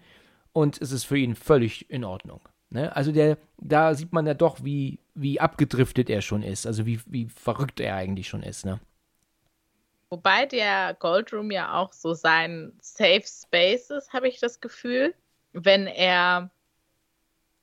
und 0.54 0.82
es 0.82 0.92
ist 0.92 1.04
für 1.04 1.18
ihn 1.18 1.36
völlig 1.36 1.90
in 1.90 2.04
Ordnung. 2.04 2.42
Ne? 2.70 2.96
Also 2.96 3.12
der, 3.12 3.38
da 3.58 3.94
sieht 3.94 4.14
man 4.14 4.26
ja 4.26 4.34
doch, 4.34 4.64
wie, 4.64 5.00
wie 5.14 5.40
abgedriftet 5.40 6.10
er 6.10 6.22
schon 6.22 6.42
ist, 6.42 6.66
also 6.66 6.86
wie, 6.86 7.00
wie 7.06 7.28
verrückt 7.28 7.80
er 7.80 7.96
eigentlich 7.96 8.28
schon 8.28 8.44
ist. 8.44 8.66
Ne? 8.66 8.80
Wobei 10.12 10.46
der 10.46 10.94
Goldroom 11.00 11.52
ja 11.52 11.74
auch 11.74 11.94
so 11.94 12.14
sein 12.14 12.74
Safe 12.82 13.24
Space 13.26 13.90
ist, 13.92 14.12
habe 14.12 14.28
ich 14.28 14.42
das 14.42 14.60
Gefühl. 14.60 15.16
Wenn 15.54 15.88
er 15.88 16.52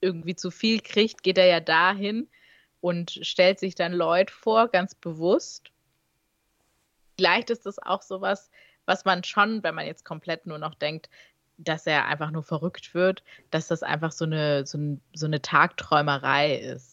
irgendwie 0.00 0.34
zu 0.34 0.50
viel 0.50 0.80
kriegt, 0.80 1.22
geht 1.22 1.36
er 1.36 1.44
ja 1.44 1.60
dahin 1.60 2.26
und 2.80 3.20
stellt 3.20 3.58
sich 3.58 3.74
dann 3.74 3.92
Lloyd 3.92 4.30
vor, 4.30 4.68
ganz 4.68 4.94
bewusst. 4.94 5.70
Vielleicht 7.18 7.50
ist 7.50 7.66
das 7.66 7.78
auch 7.78 8.00
sowas, 8.00 8.50
was 8.86 9.04
man 9.04 9.24
schon, 9.24 9.62
wenn 9.62 9.74
man 9.74 9.86
jetzt 9.86 10.06
komplett 10.06 10.46
nur 10.46 10.58
noch 10.58 10.74
denkt, 10.74 11.10
dass 11.58 11.86
er 11.86 12.06
einfach 12.06 12.30
nur 12.30 12.44
verrückt 12.44 12.94
wird, 12.94 13.24
dass 13.50 13.68
das 13.68 13.82
einfach 13.82 14.12
so 14.12 14.24
eine, 14.24 14.64
so, 14.64 14.78
ein, 14.78 15.02
so 15.12 15.26
eine 15.26 15.42
Tagträumerei 15.42 16.56
ist. 16.56 16.87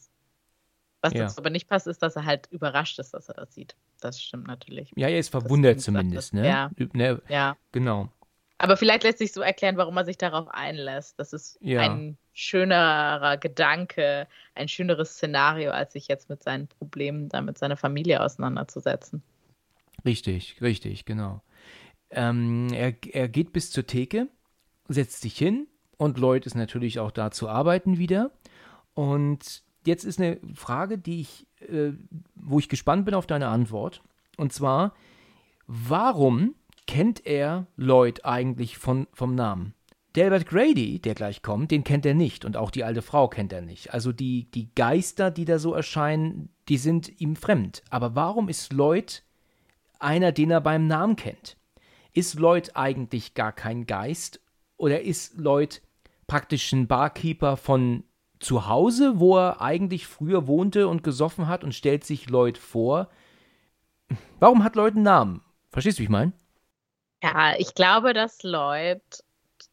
Was 1.14 1.14
ja. 1.14 1.38
aber 1.38 1.50
nicht 1.50 1.68
passt, 1.68 1.88
ist, 1.88 2.02
dass 2.02 2.16
er 2.16 2.26
halt 2.26 2.48
überrascht 2.52 3.00
ist, 3.00 3.14
dass 3.14 3.30
er 3.30 3.36
das 3.36 3.54
sieht 3.54 3.76
das 4.06 4.22
stimmt 4.22 4.48
natürlich. 4.48 4.92
Ja, 4.96 5.08
er 5.08 5.20
ist 5.20 5.30
verwundert 5.30 5.82
zumindest, 5.82 6.34
ne? 6.34 6.48
Ja. 6.48 6.72
ne? 6.94 7.22
ja. 7.28 7.58
Genau. 7.72 8.10
Aber 8.58 8.78
vielleicht 8.78 9.04
lässt 9.04 9.18
sich 9.18 9.34
so 9.34 9.42
erklären, 9.42 9.76
warum 9.76 9.98
er 9.98 10.06
sich 10.06 10.18
darauf 10.18 10.48
einlässt. 10.48 11.20
Das 11.20 11.34
ist 11.34 11.58
ja. 11.62 11.82
ein 11.82 12.18
schönerer 12.32 13.36
Gedanke, 13.38 14.28
ein 14.54 14.70
schöneres 14.70 15.12
Szenario, 15.12 15.72
als 15.72 15.94
sich 15.94 16.08
jetzt 16.08 16.30
mit 16.30 16.42
seinen 16.42 16.68
Problemen, 16.68 17.28
dann 17.28 17.46
mit 17.46 17.58
seiner 17.58 17.76
Familie 17.76 18.22
auseinanderzusetzen. 18.22 19.24
Richtig, 20.06 20.62
richtig, 20.62 21.06
genau. 21.06 21.42
Ähm, 22.12 22.72
er, 22.72 22.94
er 23.12 23.28
geht 23.28 23.52
bis 23.52 23.72
zur 23.72 23.88
Theke, 23.88 24.30
setzt 24.88 25.22
sich 25.22 25.38
hin 25.38 25.68
und 25.98 26.18
Lloyd 26.18 26.46
ist 26.46 26.56
natürlich 26.56 27.00
auch 27.00 27.12
da 27.12 27.32
zu 27.32 27.50
arbeiten 27.50 27.98
wieder. 27.98 28.32
Und 28.94 29.65
jetzt 29.88 30.04
ist 30.04 30.20
eine 30.20 30.40
Frage, 30.54 30.98
die 30.98 31.22
ich, 31.22 31.48
äh, 31.62 31.94
wo 32.36 32.60
ich 32.60 32.70
gespannt 32.70 33.06
bin 33.06 33.14
auf 33.14 33.28
deine 33.28 33.48
Antwort. 33.48 34.02
Und 34.38 34.54
zwar, 34.54 34.94
warum 35.68 36.56
kennt 36.88 37.26
er 37.26 37.68
Lloyd 37.76 38.26
eigentlich 38.26 38.78
von, 38.78 39.08
vom 39.14 39.36
Namen? 39.36 39.74
Delbert 40.16 40.48
Grady, 40.48 41.00
der 41.00 41.14
gleich 41.14 41.42
kommt, 41.42 41.72
den 41.72 41.84
kennt 41.84 42.06
er 42.06 42.14
nicht 42.14 42.46
und 42.46 42.56
auch 42.56 42.72
die 42.72 42.86
alte 42.86 43.02
Frau 43.02 43.28
kennt 43.28 43.52
er 43.52 43.62
nicht. 43.62 43.94
Also 43.94 44.14
die, 44.14 44.50
die 44.52 44.74
Geister, 44.74 45.30
die 45.30 45.44
da 45.44 45.60
so 45.60 45.74
erscheinen, 45.74 46.50
die 46.70 46.78
sind 46.78 47.20
ihm 47.20 47.36
fremd. 47.36 47.84
Aber 47.90 48.16
warum 48.16 48.48
ist 48.48 48.72
Lloyd 48.72 49.24
einer, 50.00 50.32
den 50.32 50.52
er 50.52 50.62
beim 50.62 50.88
Namen 50.88 51.18
kennt? 51.18 51.58
Ist 52.14 52.40
Lloyd 52.40 52.72
eigentlich 52.76 53.34
gar 53.34 53.52
kein 53.52 53.86
Geist 53.88 54.40
oder 54.78 55.02
ist 55.02 55.38
Lloyd 55.38 55.82
praktisch 56.28 56.72
ein 56.72 56.88
Barkeeper 56.88 57.58
von 57.58 58.06
zu 58.46 58.68
Hause, 58.68 59.20
wo 59.20 59.38
er 59.38 59.62
eigentlich 59.62 60.08
früher 60.08 60.48
wohnte 60.48 60.88
und 60.88 61.04
gesoffen 61.04 61.48
hat 61.48 61.64
und 61.64 61.74
stellt 61.74 62.04
sich 62.04 62.30
Lloyd 62.30 62.58
vor. 62.58 63.10
Warum 64.40 64.64
hat 64.64 64.76
Lloyd 64.76 64.94
einen 64.94 65.04
Namen? 65.04 65.42
Verstehst 65.72 65.98
du, 65.98 66.02
wie 66.02 66.06
ich 66.06 66.10
meine? 66.10 66.32
Ja, 67.24 67.56
ich 67.58 67.74
glaube, 67.74 68.14
dass 68.14 68.44
Lloyd 68.44 69.02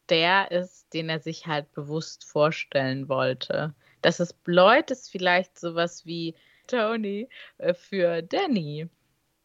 der 0.09 0.51
ist, 0.51 0.93
den 0.93 1.09
er 1.09 1.19
sich 1.19 1.47
halt 1.47 1.71
bewusst 1.73 2.25
vorstellen 2.25 3.07
wollte. 3.07 3.73
Das 4.01 4.19
ist 4.19 4.35
Lloyd 4.45 4.91
ist 4.91 5.11
vielleicht 5.11 5.57
sowas 5.57 6.05
wie 6.05 6.35
Tony 6.67 7.29
äh, 7.57 7.73
für 7.73 8.21
Danny. 8.21 8.89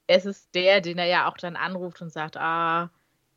Es 0.06 0.26
ist 0.26 0.54
der, 0.54 0.80
den 0.80 0.98
er 0.98 1.06
ja 1.06 1.30
auch 1.30 1.36
dann 1.36 1.54
anruft 1.54 2.00
und 2.00 2.10
sagt, 2.10 2.36
ah, 2.36 2.90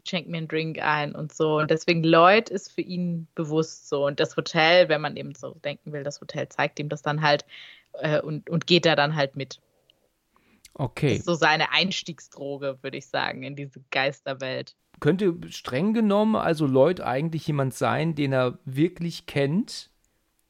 schenk 0.08 0.28
mir 0.28 0.38
einen 0.38 0.48
Drink 0.48 0.80
ein 0.82 1.14
und 1.16 1.34
so. 1.34 1.58
Und 1.58 1.72
deswegen 1.72 2.04
Lloyd 2.04 2.50
ist 2.50 2.72
für 2.72 2.82
ihn 2.82 3.28
bewusst 3.36 3.90
so. 3.90 4.06
Und 4.06 4.20
das 4.20 4.36
Hotel, 4.36 4.90
wenn 4.90 5.02
man 5.02 5.16
eben 5.16 5.36
so 5.36 5.56
denken 5.64 5.94
will, 5.94 6.04
das 6.04 6.22
Hotel 6.22 6.50
zeigt 6.50 6.80
ihm 6.80 6.90
das 6.90 7.02
dann 7.02 7.22
halt 7.22 7.46
äh, 7.94 8.22
und, 8.22 8.50
und 8.50 8.68
geht 8.68 8.86
da 8.86 8.96
dann 8.96 9.16
halt 9.16 9.36
mit. 9.36 9.60
Okay. 10.74 11.10
Das 11.10 11.20
ist 11.20 11.26
so 11.26 11.34
seine 11.34 11.72
Einstiegsdroge, 11.72 12.80
würde 12.82 12.98
ich 12.98 13.08
sagen, 13.08 13.44
in 13.44 13.56
diese 13.56 13.82
Geisterwelt. 13.92 14.76
Könnte 15.00 15.36
streng 15.50 15.94
genommen 15.94 16.36
also 16.36 16.66
Lloyd 16.66 17.02
eigentlich 17.02 17.48
jemand 17.48 17.74
sein, 17.74 18.16
den 18.16 18.34
er 18.34 18.60
wirklich 18.66 19.26
kennt 19.26 19.90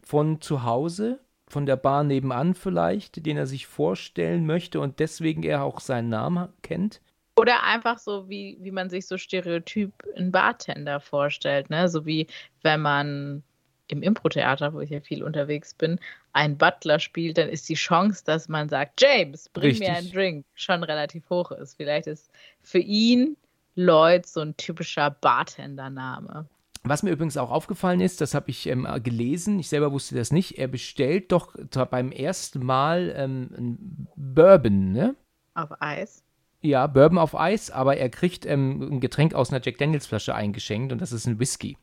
von 0.03 0.41
zu 0.41 0.63
Hause, 0.63 1.21
von 1.47 1.65
der 1.65 1.77
Bar 1.77 2.03
nebenan 2.03 2.53
vielleicht, 2.53 3.25
den 3.25 3.37
er 3.37 3.47
sich 3.47 3.67
vorstellen 3.67 4.45
möchte 4.45 4.79
und 4.79 4.99
deswegen 4.99 5.43
er 5.43 5.63
auch 5.63 5.79
seinen 5.79 6.09
Namen 6.09 6.49
kennt? 6.61 7.01
Oder 7.41 7.63
einfach 7.63 7.97
so, 7.97 8.29
wie, 8.29 8.55
wie 8.61 8.69
man 8.69 8.91
sich 8.91 9.07
so 9.07 9.17
stereotyp 9.17 9.91
einen 10.15 10.31
Bartender 10.31 10.99
vorstellt, 10.99 11.71
ne? 11.71 11.89
So 11.89 12.05
wie 12.05 12.27
wenn 12.61 12.81
man 12.81 13.41
im 13.87 14.03
Impro-Theater, 14.03 14.75
wo 14.75 14.79
ich 14.79 14.91
ja 14.91 15.01
viel 15.01 15.23
unterwegs 15.23 15.73
bin, 15.73 15.99
einen 16.33 16.55
Butler 16.55 16.99
spielt, 16.99 17.39
dann 17.39 17.49
ist 17.49 17.67
die 17.67 17.73
Chance, 17.73 18.23
dass 18.23 18.47
man 18.47 18.69
sagt, 18.69 19.01
James, 19.01 19.49
bring 19.49 19.71
Richtig. 19.71 19.87
mir 19.87 19.95
einen 19.95 20.11
Drink, 20.11 20.45
schon 20.53 20.83
relativ 20.83 21.27
hoch 21.31 21.49
ist. 21.49 21.77
Vielleicht 21.77 22.05
ist 22.05 22.29
für 22.61 22.77
ihn 22.77 23.35
Lloyd 23.73 24.27
so 24.27 24.41
ein 24.41 24.55
typischer 24.55 25.09
Bartender-Name. 25.09 26.47
Was 26.83 27.01
mir 27.01 27.09
übrigens 27.09 27.37
auch 27.37 27.49
aufgefallen 27.49 28.01
ist, 28.01 28.21
das 28.21 28.35
habe 28.35 28.51
ich 28.51 28.67
ähm, 28.67 28.87
gelesen, 29.01 29.57
ich 29.57 29.69
selber 29.69 29.91
wusste 29.91 30.13
das 30.13 30.31
nicht, 30.31 30.59
er 30.59 30.67
bestellt 30.67 31.31
doch 31.31 31.55
beim 31.89 32.11
ersten 32.11 32.63
Mal 32.63 33.11
ähm, 33.17 33.49
ein 33.57 34.07
Bourbon, 34.15 34.91
ne? 34.91 35.15
Auf 35.55 35.71
Eis. 35.81 36.23
Ja, 36.61 36.85
Bourbon 36.87 37.17
auf 37.17 37.37
Eis, 37.37 37.71
aber 37.71 37.97
er 37.97 38.09
kriegt 38.09 38.45
ähm, 38.45 38.81
ein 38.81 38.99
Getränk 38.99 39.33
aus 39.33 39.51
einer 39.51 39.61
Jack 39.63 39.77
Daniels 39.77 40.05
Flasche 40.05 40.35
eingeschenkt 40.35 40.91
und 40.91 41.01
das 41.01 41.11
ist 41.11 41.25
ein 41.25 41.39
Whisky. 41.39 41.77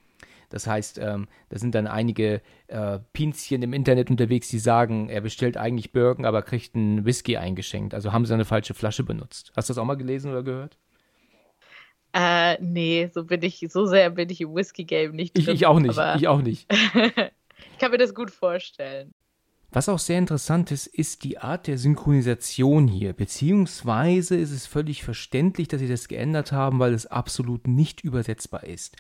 Das 0.51 0.67
heißt, 0.67 0.99
ähm, 0.99 1.29
da 1.51 1.59
sind 1.59 1.75
dann 1.75 1.87
einige 1.87 2.41
äh, 2.69 2.99
Pinzchen 3.13 3.63
im 3.63 3.73
Internet 3.73 4.09
unterwegs, 4.11 4.49
die 4.49 4.59
sagen, 4.59 5.09
er 5.11 5.21
bestellt 5.21 5.57
eigentlich 5.57 5.93
Bourbon, 5.93 6.25
aber 6.25 6.43
kriegt 6.43 6.75
einen 6.75 7.05
Whisky 7.05 7.37
eingeschenkt. 7.37 7.93
Also 7.93 8.13
haben 8.13 8.25
sie 8.25 8.33
eine 8.33 8.45
falsche 8.45 8.73
Flasche 8.73 9.03
benutzt. 9.03 9.53
Hast 9.57 9.69
du 9.69 9.75
das 9.75 9.79
auch 9.79 9.85
mal 9.85 9.97
gelesen 9.97 10.31
oder 10.31 10.43
gehört? 10.43 10.79
Äh, 12.15 12.57
nee, 12.63 13.11
so 13.13 13.25
bin 13.25 13.43
ich, 13.43 13.67
so 13.69 13.85
sehr 13.85 14.11
bin 14.11 14.31
ich 14.31 14.41
im 14.41 14.55
Whisky-Game 14.55 15.13
nicht 15.13 15.39
Ich, 15.39 15.45
drin, 15.45 15.55
ich 15.55 15.67
auch 15.67 15.81
nicht, 15.81 15.99
ich 16.17 16.29
auch 16.29 16.41
nicht. 16.41 16.73
ich 16.73 17.79
kann 17.79 17.91
mir 17.91 17.99
das 17.99 18.15
gut 18.15 18.31
vorstellen. 18.31 19.13
Was 19.71 19.91
auch 19.91 19.99
sehr 19.99 20.19
interessant 20.19 20.71
ist, 20.71 20.87
ist 20.87 21.25
die 21.25 21.39
Art 21.39 21.67
der 21.67 21.77
Synchronisation 21.77 22.89
hier. 22.89 23.13
Beziehungsweise 23.13 24.37
ist 24.37 24.51
es 24.51 24.67
völlig 24.67 25.05
verständlich, 25.05 25.69
dass 25.69 25.81
sie 25.81 25.89
das 25.89 26.09
geändert 26.09 26.53
haben, 26.53 26.79
weil 26.79 26.95
es 26.95 27.07
absolut 27.07 27.69
nicht 27.69 28.01
übersetzbar 28.01 28.65
ist. 28.65 28.97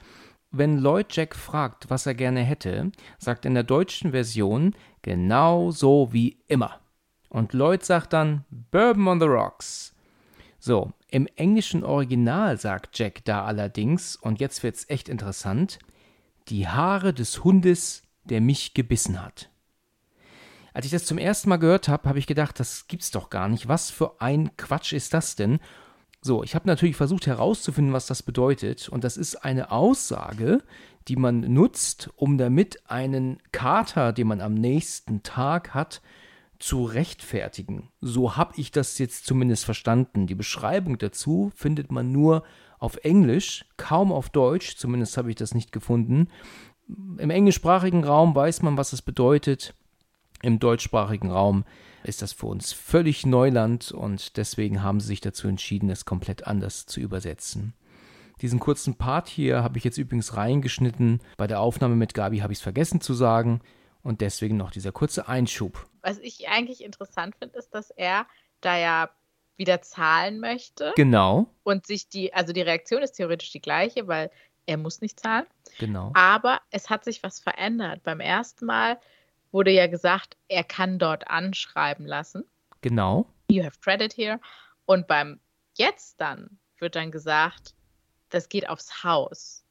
Wenn 0.50 0.78
Lloyd 0.78 1.14
Jack 1.14 1.34
fragt, 1.36 1.88
was 1.88 2.06
er 2.06 2.14
gerne 2.14 2.40
hätte, 2.40 2.92
sagt 3.18 3.44
er 3.44 3.48
in 3.48 3.54
der 3.54 3.64
deutschen 3.64 4.10
Version 4.10 4.74
genau 5.00 5.70
so 5.70 6.12
wie 6.12 6.38
immer. 6.48 6.80
Und 7.30 7.54
Lloyd 7.54 7.84
sagt 7.84 8.12
dann 8.12 8.44
Bourbon 8.50 9.08
on 9.08 9.20
the 9.20 9.26
Rocks. 9.26 9.94
So, 10.58 10.92
im 11.08 11.26
englischen 11.36 11.84
Original 11.84 12.58
sagt 12.58 12.98
Jack 12.98 13.24
da 13.24 13.44
allerdings, 13.44 14.16
und 14.16 14.40
jetzt 14.40 14.62
wird's 14.62 14.88
echt 14.88 15.08
interessant, 15.08 15.78
die 16.48 16.68
Haare 16.68 17.14
des 17.14 17.44
Hundes, 17.44 18.02
der 18.24 18.40
mich 18.40 18.74
gebissen 18.74 19.22
hat. 19.22 19.50
Als 20.74 20.86
ich 20.86 20.92
das 20.92 21.04
zum 21.04 21.18
ersten 21.18 21.48
Mal 21.48 21.56
gehört 21.56 21.88
habe, 21.88 22.08
habe 22.08 22.18
ich 22.18 22.26
gedacht, 22.26 22.60
das 22.60 22.86
gibt's 22.88 23.10
doch 23.10 23.30
gar 23.30 23.48
nicht. 23.48 23.68
Was 23.68 23.90
für 23.90 24.20
ein 24.20 24.56
Quatsch 24.56 24.92
ist 24.92 25.14
das 25.14 25.36
denn? 25.36 25.58
So, 26.20 26.42
ich 26.42 26.54
habe 26.54 26.66
natürlich 26.66 26.96
versucht 26.96 27.26
herauszufinden, 27.26 27.92
was 27.92 28.06
das 28.06 28.22
bedeutet. 28.22 28.88
Und 28.88 29.04
das 29.04 29.16
ist 29.16 29.36
eine 29.36 29.70
Aussage, 29.70 30.62
die 31.06 31.16
man 31.16 31.40
nutzt, 31.40 32.10
um 32.16 32.38
damit 32.38 32.82
einen 32.90 33.38
Kater, 33.52 34.12
den 34.12 34.26
man 34.26 34.40
am 34.40 34.54
nächsten 34.54 35.22
Tag 35.22 35.74
hat, 35.74 36.02
zu 36.58 36.84
rechtfertigen. 36.84 37.88
So 38.00 38.36
habe 38.36 38.54
ich 38.56 38.72
das 38.72 38.98
jetzt 38.98 39.26
zumindest 39.26 39.64
verstanden. 39.64 40.26
Die 40.26 40.34
Beschreibung 40.34 40.98
dazu 40.98 41.52
findet 41.54 41.92
man 41.92 42.10
nur 42.10 42.42
auf 42.78 42.96
Englisch, 43.04 43.64
kaum 43.76 44.12
auf 44.12 44.28
Deutsch, 44.28 44.76
zumindest 44.76 45.16
habe 45.16 45.30
ich 45.30 45.36
das 45.36 45.54
nicht 45.54 45.72
gefunden. 45.72 46.28
Im 46.88 47.30
englischsprachigen 47.30 48.04
Raum 48.04 48.34
weiß 48.34 48.62
man, 48.62 48.76
was 48.76 48.92
es 48.92 49.02
bedeutet. 49.02 49.74
Im 50.42 50.58
deutschsprachigen 50.58 51.30
Raum 51.30 51.64
ist 52.04 52.22
das 52.22 52.32
für 52.32 52.46
uns 52.46 52.72
völlig 52.72 53.26
Neuland 53.26 53.92
und 53.92 54.36
deswegen 54.36 54.82
haben 54.82 55.00
sie 55.00 55.08
sich 55.08 55.20
dazu 55.20 55.48
entschieden, 55.48 55.90
es 55.90 56.04
komplett 56.04 56.46
anders 56.46 56.86
zu 56.86 57.00
übersetzen. 57.00 57.74
Diesen 58.40 58.60
kurzen 58.60 58.94
Part 58.94 59.28
hier 59.28 59.64
habe 59.64 59.78
ich 59.78 59.84
jetzt 59.84 59.98
übrigens 59.98 60.36
reingeschnitten. 60.36 61.20
Bei 61.36 61.48
der 61.48 61.60
Aufnahme 61.60 61.96
mit 61.96 62.14
Gabi 62.14 62.38
habe 62.38 62.52
ich 62.52 62.60
es 62.60 62.62
vergessen 62.62 63.00
zu 63.00 63.14
sagen 63.14 63.60
und 64.02 64.20
deswegen 64.20 64.56
noch 64.56 64.70
dieser 64.70 64.92
kurze 64.92 65.28
Einschub. 65.28 65.86
Was 66.02 66.18
ich 66.18 66.48
eigentlich 66.48 66.84
interessant 66.84 67.34
finde, 67.36 67.58
ist, 67.58 67.74
dass 67.74 67.90
er 67.90 68.26
da 68.60 68.78
ja 68.78 69.10
wieder 69.56 69.82
zahlen 69.82 70.38
möchte 70.38 70.92
Genau, 70.94 71.48
und 71.64 71.84
sich 71.84 72.08
die, 72.08 72.32
also 72.32 72.52
die 72.52 72.60
Reaktion 72.60 73.02
ist 73.02 73.12
theoretisch 73.12 73.50
die 73.50 73.60
gleiche, 73.60 74.06
weil 74.06 74.30
er 74.66 74.76
muss 74.76 75.00
nicht 75.00 75.18
zahlen. 75.18 75.46
genau. 75.78 76.12
Aber 76.14 76.60
es 76.70 76.90
hat 76.90 77.04
sich 77.04 77.24
was 77.24 77.40
verändert. 77.40 78.04
Beim 78.04 78.20
ersten 78.20 78.66
Mal 78.66 78.98
wurde 79.52 79.70
ja 79.70 79.86
gesagt, 79.86 80.36
er 80.48 80.64
kann 80.64 80.98
dort 80.98 81.28
anschreiben 81.28 82.06
lassen. 82.06 82.44
Genau. 82.80 83.26
You 83.50 83.64
have 83.64 83.78
credit 83.80 84.16
here. 84.16 84.40
Und 84.86 85.06
beim 85.06 85.40
jetzt 85.74 86.20
dann 86.20 86.58
wird 86.78 86.96
dann 86.96 87.10
gesagt, 87.10 87.74
das 88.30 88.48
geht 88.48 88.68
aufs 88.68 89.02
Haus. 89.04 89.64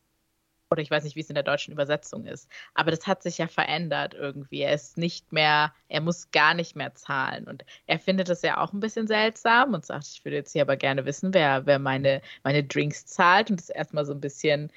Oder 0.69 0.81
ich 0.81 0.91
weiß 0.91 1.05
nicht, 1.05 1.15
wie 1.15 1.21
es 1.21 1.29
in 1.29 1.35
der 1.35 1.43
deutschen 1.43 1.71
Übersetzung 1.71 2.25
ist. 2.25 2.49
Aber 2.73 2.91
das 2.91 3.07
hat 3.07 3.23
sich 3.23 3.37
ja 3.37 3.47
verändert 3.47 4.13
irgendwie. 4.13 4.61
Er 4.61 4.73
ist 4.73 4.97
nicht 4.97 5.31
mehr, 5.31 5.73
er 5.87 6.01
muss 6.01 6.29
gar 6.31 6.53
nicht 6.53 6.75
mehr 6.75 6.93
zahlen. 6.93 7.45
Und 7.45 7.63
er 7.85 7.99
findet 7.99 8.27
das 8.27 8.41
ja 8.41 8.57
auch 8.57 8.73
ein 8.73 8.81
bisschen 8.81 9.07
seltsam 9.07 9.73
und 9.73 9.85
sagt, 9.85 10.07
ich 10.07 10.25
würde 10.25 10.35
jetzt 10.35 10.51
hier 10.51 10.63
aber 10.63 10.75
gerne 10.75 11.05
wissen, 11.05 11.33
wer, 11.33 11.65
wer 11.65 11.79
meine, 11.79 12.21
meine 12.43 12.65
Drinks 12.65 13.05
zahlt. 13.05 13.49
Und 13.49 13.61
ist 13.61 13.69
erstmal 13.69 14.05
so 14.05 14.13
ein 14.13 14.19
bisschen 14.19 14.69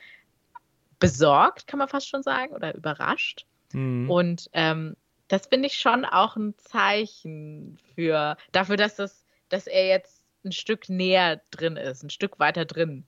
besorgt, 1.00 1.66
kann 1.66 1.78
man 1.78 1.88
fast 1.88 2.08
schon 2.08 2.22
sagen, 2.22 2.54
oder 2.54 2.74
überrascht. 2.74 3.46
Hm. 3.72 4.10
Und 4.10 4.50
ähm, 4.52 4.96
das 5.28 5.46
finde 5.46 5.66
ich 5.68 5.74
schon 5.78 6.04
auch 6.04 6.36
ein 6.36 6.54
Zeichen 6.58 7.78
für 7.94 8.36
dafür, 8.52 8.76
dass 8.76 8.96
das, 8.96 9.24
dass 9.48 9.66
er 9.66 9.86
jetzt 9.86 10.22
ein 10.44 10.52
Stück 10.52 10.88
näher 10.88 11.40
drin 11.50 11.76
ist, 11.76 12.02
ein 12.02 12.10
Stück 12.10 12.38
weiter 12.38 12.64
drin 12.64 13.04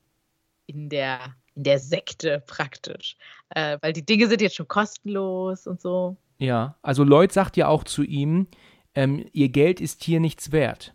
in 0.66 0.88
der, 0.88 1.35
in 1.55 1.64
der 1.64 1.79
Sekte 1.79 2.42
praktisch. 2.46 3.16
Äh, 3.51 3.79
weil 3.81 3.92
die 3.92 4.05
Dinge 4.07 4.29
sind 4.29 4.40
jetzt 4.40 4.57
schon 4.57 4.68
kostenlos 4.68 5.66
und 5.66 5.81
so. 5.81 6.16
Ja, 6.38 6.77
also 6.83 7.05
Lloyd 7.05 7.33
sagt 7.33 7.57
ja 7.57 7.68
auch 7.68 7.85
zu 7.85 8.03
ihm, 8.03 8.48
ähm, 8.94 9.27
ihr 9.33 9.48
Geld 9.48 9.81
ist 9.81 10.05
hier 10.05 10.20
nichts 10.20 10.53
wert. 10.53 10.94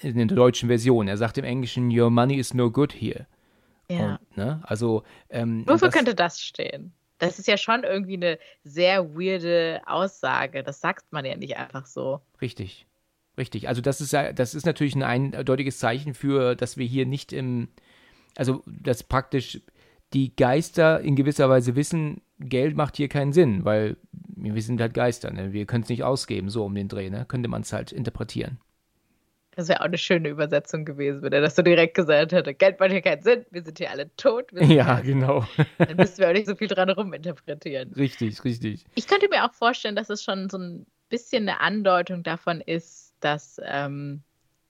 In 0.00 0.16
der 0.16 0.26
deutschen 0.36 0.68
Version. 0.68 1.06
Er 1.06 1.16
sagt 1.16 1.38
im 1.38 1.44
Englischen, 1.44 1.96
your 1.96 2.10
money 2.10 2.36
is 2.36 2.54
no 2.54 2.70
good 2.70 2.92
here. 2.92 3.26
Ja. 3.88 4.16
Und, 4.16 4.36
ne, 4.36 4.60
also, 4.64 5.04
ähm, 5.30 5.64
Wofür 5.66 5.88
das- 5.88 5.94
könnte 5.94 6.14
das 6.14 6.40
stehen? 6.40 6.92
Das 7.18 7.38
ist 7.38 7.48
ja 7.48 7.56
schon 7.56 7.84
irgendwie 7.84 8.14
eine 8.14 8.38
sehr 8.62 9.14
weirde 9.14 9.80
Aussage. 9.86 10.62
Das 10.62 10.80
sagt 10.80 11.12
man 11.12 11.24
ja 11.24 11.36
nicht 11.36 11.56
einfach 11.56 11.86
so. 11.86 12.20
Richtig. 12.40 12.86
Richtig. 13.38 13.68
Also 13.68 13.82
das 13.82 14.00
ist 14.00 14.12
das 14.12 14.54
ist 14.54 14.66
natürlich 14.66 14.94
ein 14.94 15.02
eindeutiges 15.02 15.78
Zeichen 15.78 16.14
für, 16.14 16.54
dass 16.54 16.76
wir 16.76 16.86
hier 16.86 17.06
nicht 17.06 17.32
im, 17.32 17.68
also 18.34 18.62
dass 18.66 19.02
praktisch 19.02 19.60
die 20.12 20.34
Geister 20.34 21.00
in 21.00 21.16
gewisser 21.16 21.48
Weise 21.48 21.76
wissen, 21.76 22.22
Geld 22.38 22.76
macht 22.76 22.96
hier 22.96 23.08
keinen 23.08 23.32
Sinn, 23.32 23.64
weil 23.64 23.96
wir 24.12 24.62
sind 24.62 24.80
halt 24.80 24.94
Geister, 24.94 25.32
ne? 25.32 25.52
Wir 25.52 25.66
können 25.66 25.82
es 25.82 25.88
nicht 25.88 26.04
ausgeben, 26.04 26.48
so 26.48 26.64
um 26.64 26.74
den 26.74 26.88
Dreh, 26.88 27.10
ne? 27.10 27.24
Könnte 27.26 27.48
man 27.48 27.62
es 27.62 27.72
halt 27.72 27.92
interpretieren. 27.92 28.58
Das 29.56 29.68
wäre 29.68 29.80
auch 29.80 29.86
eine 29.86 29.98
schöne 29.98 30.28
Übersetzung 30.28 30.84
gewesen, 30.84 31.22
wenn 31.22 31.32
er 31.32 31.40
das 31.40 31.56
so 31.56 31.62
direkt 31.62 31.94
gesagt 31.94 32.32
hätte. 32.32 32.54
Geld 32.54 32.78
macht 32.78 32.90
hier 32.92 33.00
keinen 33.02 33.22
Sinn, 33.22 33.44
wir 33.50 33.62
sind 33.62 33.78
hier 33.78 33.90
alle 33.90 34.14
tot. 34.16 34.52
Wir 34.52 34.60
sind 34.60 34.70
Ja, 34.70 34.96
hier- 35.00 35.14
genau. 35.14 35.44
Dann 35.78 35.96
müssten 35.96 36.18
wir 36.18 36.28
auch 36.28 36.32
nicht 36.34 36.46
so 36.46 36.54
viel 36.54 36.68
dran 36.68 36.90
ruminterpretieren. 36.90 37.92
richtig, 37.94 38.44
richtig. 38.44 38.84
Ich 38.94 39.06
könnte 39.08 39.28
mir 39.28 39.44
auch 39.44 39.52
vorstellen, 39.54 39.96
dass 39.96 40.10
es 40.10 40.22
schon 40.22 40.48
so 40.50 40.58
ein 40.58 40.86
bisschen 41.08 41.48
eine 41.48 41.60
Andeutung 41.60 42.22
davon 42.22 42.60
ist, 42.60 43.14
dass 43.20 43.60
ähm, 43.64 44.22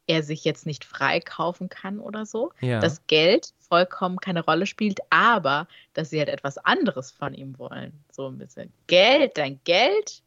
er 0.07 0.23
sich 0.23 0.45
jetzt 0.45 0.67
nicht 0.67 0.85
freikaufen 0.85 1.69
kann 1.69 1.99
oder 1.99 2.25
so. 2.27 2.53
Ja. 2.61 2.79
Dass 2.79 3.05
Geld 3.09 3.49
vollkommen 3.69 4.19
keine 4.19 4.45
Rolle 4.45 4.67
spielt, 4.67 5.01
aber 5.11 5.67
dass 5.95 6.11
sie 6.11 6.21
halt 6.21 6.29
etwas 6.29 6.59
anderes 6.59 7.11
von 7.11 7.35
ihm 7.35 7.59
wollen. 7.59 7.93
So 8.13 8.29
ein 8.29 8.39
bisschen. 8.39 8.73
Geld, 8.87 9.37
dein 9.37 9.59
Geld 9.65 10.23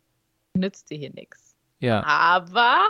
nützt 0.53 0.89
dir 0.89 0.97
hier 0.97 1.13
nichts. 1.13 1.55
ja. 1.79 2.03
Aber 2.03 2.89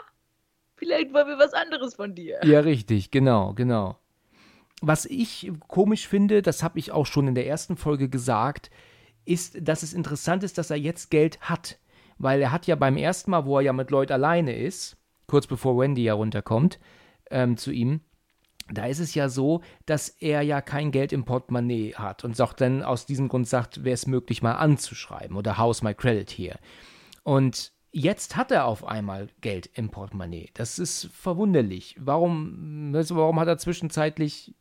vielleicht 0.79 1.13
wollen 1.13 1.27
wir 1.27 1.37
was 1.37 1.53
anderes 1.53 1.95
von 1.95 2.15
dir. 2.15 2.39
Ja, 2.43 2.61
richtig, 2.61 3.11
genau, 3.11 3.53
genau. 3.53 3.97
was 4.81 5.05
ich 5.05 5.51
komisch 5.67 6.07
finde, 6.07 6.41
das 6.41 6.63
habe 6.63 6.79
ich 6.79 6.91
auch 6.91 7.05
schon 7.05 7.27
in 7.27 7.35
der 7.35 7.47
ersten 7.47 7.77
Folge 7.77 8.09
gesagt, 8.09 8.71
ist, 9.25 9.57
dass 9.61 9.83
es 9.83 9.93
interessant 9.93 10.43
ist, 10.43 10.57
dass 10.57 10.71
er 10.71 10.77
jetzt 10.77 11.11
Geld 11.11 11.39
hat. 11.41 11.77
Weil 12.17 12.41
er 12.41 12.51
hat 12.51 12.67
ja 12.67 12.75
beim 12.75 12.97
ersten 12.97 13.31
Mal, 13.31 13.45
wo 13.45 13.57
er 13.57 13.61
ja 13.63 13.73
mit 13.73 13.91
Lloyd 13.91 14.11
alleine 14.11 14.55
ist, 14.55 14.97
kurz 15.27 15.47
bevor 15.47 15.77
Wendy 15.77 16.03
ja 16.03 16.13
runterkommt 16.13 16.79
ähm, 17.29 17.55
zu 17.55 17.71
ihm, 17.71 18.01
da 18.71 18.85
ist 18.85 18.99
es 18.99 19.15
ja 19.15 19.29
so, 19.29 19.61
dass 19.85 20.09
er 20.09 20.41
ja 20.41 20.61
kein 20.61 20.91
Geld 20.91 21.13
im 21.13 21.25
Portemonnaie 21.25 21.95
hat 21.95 22.23
und 22.23 22.35
sagt 22.35 22.61
dann 22.61 22.83
aus 22.83 23.05
diesem 23.05 23.27
Grund 23.27 23.47
sagt, 23.47 23.83
wäre 23.83 23.93
es 23.93 24.05
möglich 24.05 24.41
mal 24.41 24.53
anzuschreiben 24.53 25.35
oder 25.37 25.57
House 25.57 25.81
my 25.81 25.93
credit 25.93 26.29
here. 26.29 26.59
Und 27.23 27.71
jetzt 27.91 28.35
hat 28.35 28.51
er 28.51 28.65
auf 28.65 28.85
einmal 28.85 29.29
Geld 29.41 29.69
im 29.73 29.89
Portemonnaie. 29.89 30.49
Das 30.53 30.79
ist 30.79 31.09
verwunderlich. 31.13 31.95
Warum, 31.99 32.93
warum 32.93 33.39
hat 33.39 33.47
er 33.47 33.57
zwischenzeitlich, 33.57 34.53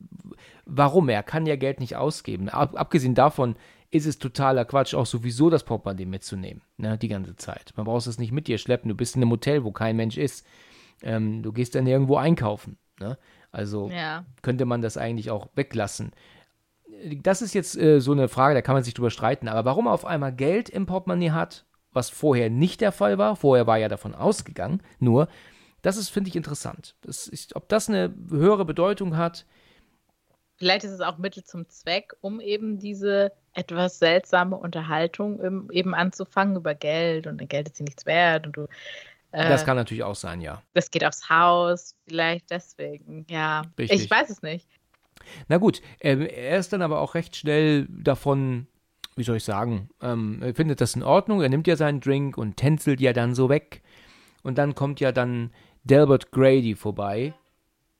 warum? 0.65 1.09
Er 1.09 1.23
kann 1.23 1.45
ja 1.45 1.55
Geld 1.55 1.79
nicht 1.79 1.95
ausgeben. 1.95 2.49
Ab, 2.49 2.73
abgesehen 2.75 3.15
davon 3.15 3.55
ist 3.91 4.05
es 4.05 4.19
totaler 4.19 4.65
Quatsch, 4.65 4.93
auch 4.93 5.05
sowieso 5.05 5.49
das 5.49 5.63
Portemonnaie 5.63 6.05
mitzunehmen, 6.05 6.61
ne, 6.77 6.97
die 6.97 7.07
ganze 7.07 7.35
Zeit. 7.35 7.73
Man 7.75 7.85
braucht 7.85 8.05
es 8.05 8.19
nicht 8.19 8.31
mit 8.31 8.47
dir 8.47 8.57
schleppen. 8.57 8.89
Du 8.89 8.95
bist 8.95 9.15
in 9.15 9.21
einem 9.21 9.31
Hotel, 9.31 9.63
wo 9.63 9.71
kein 9.71 9.95
Mensch 9.95 10.17
ist. 10.17 10.45
Ähm, 11.01 11.41
du 11.41 11.51
gehst 11.51 11.75
dann 11.75 11.87
irgendwo 11.87 12.17
einkaufen. 12.17 12.77
Ne? 12.99 13.17
Also 13.51 13.89
ja. 13.89 14.25
könnte 14.41 14.65
man 14.65 14.81
das 14.81 14.97
eigentlich 14.97 15.31
auch 15.31 15.49
weglassen. 15.55 16.11
Das 17.21 17.41
ist 17.41 17.53
jetzt 17.53 17.77
äh, 17.77 17.99
so 17.99 18.11
eine 18.11 18.27
Frage, 18.27 18.53
da 18.53 18.61
kann 18.61 18.75
man 18.75 18.83
sich 18.83 18.93
drüber 18.93 19.09
streiten. 19.09 19.47
Aber 19.47 19.65
warum 19.65 19.87
er 19.87 19.93
auf 19.93 20.05
einmal 20.05 20.33
Geld 20.33 20.69
im 20.69 20.85
Portemonnaie 20.85 21.31
hat, 21.31 21.65
was 21.91 22.09
vorher 22.09 22.49
nicht 22.49 22.81
der 22.81 22.91
Fall 22.91 23.17
war, 23.17 23.35
vorher 23.35 23.67
war 23.67 23.77
ja 23.77 23.87
davon 23.87 24.15
ausgegangen, 24.15 24.81
nur, 24.99 25.27
das 25.81 25.97
ist, 25.97 26.09
finde 26.09 26.29
ich, 26.29 26.35
interessant. 26.35 26.95
Das 27.01 27.27
ist, 27.27 27.55
ob 27.55 27.69
das 27.69 27.89
eine 27.89 28.13
höhere 28.29 28.65
Bedeutung 28.65 29.17
hat. 29.17 29.45
Vielleicht 30.57 30.83
ist 30.83 30.91
es 30.91 31.01
auch 31.01 31.17
Mittel 31.17 31.43
zum 31.43 31.69
Zweck, 31.69 32.13
um 32.19 32.41
eben 32.41 32.79
diese 32.79 33.31
etwas 33.53 33.99
seltsame 33.99 34.57
Unterhaltung 34.57 35.69
eben 35.71 35.95
anzufangen 35.95 36.57
über 36.57 36.75
Geld 36.75 37.27
und 37.27 37.47
Geld 37.49 37.69
ist 37.69 37.77
hier 37.77 37.85
nichts 37.85 38.05
wert 38.05 38.45
und 38.45 38.57
du 38.57 38.67
das 39.31 39.61
äh, 39.61 39.65
kann 39.65 39.77
natürlich 39.77 40.03
auch 40.03 40.15
sein, 40.15 40.41
ja. 40.41 40.61
Das 40.73 40.89
geht 40.89 41.05
aufs 41.05 41.29
Haus, 41.29 41.95
vielleicht 42.07 42.49
deswegen, 42.49 43.25
ja. 43.29 43.61
Richtig. 43.77 44.03
Ich 44.03 44.09
weiß 44.11 44.29
es 44.29 44.41
nicht. 44.41 44.67
Na 45.47 45.57
gut, 45.57 45.81
er, 45.99 46.19
er 46.35 46.57
ist 46.57 46.73
dann 46.73 46.81
aber 46.81 46.99
auch 46.99 47.13
recht 47.13 47.35
schnell 47.35 47.85
davon, 47.89 48.67
wie 49.19 49.23
soll 49.23 49.37
ich 49.37 49.43
sagen, 49.43 49.89
ähm, 50.01 50.41
er 50.41 50.55
findet 50.55 50.81
das 50.81 50.95
in 50.95 51.03
Ordnung, 51.03 51.41
er 51.41 51.49
nimmt 51.49 51.67
ja 51.67 51.75
seinen 51.75 51.99
Drink 51.99 52.37
und 52.37 52.55
tänzelt 52.55 53.01
ja 53.01 53.13
dann 53.13 53.35
so 53.35 53.49
weg. 53.49 53.83
Und 54.43 54.57
dann 54.57 54.73
kommt 54.73 55.01
ja 55.01 55.11
dann 55.11 55.51
Delbert 55.83 56.31
Grady 56.31 56.73
vorbei. 56.73 57.33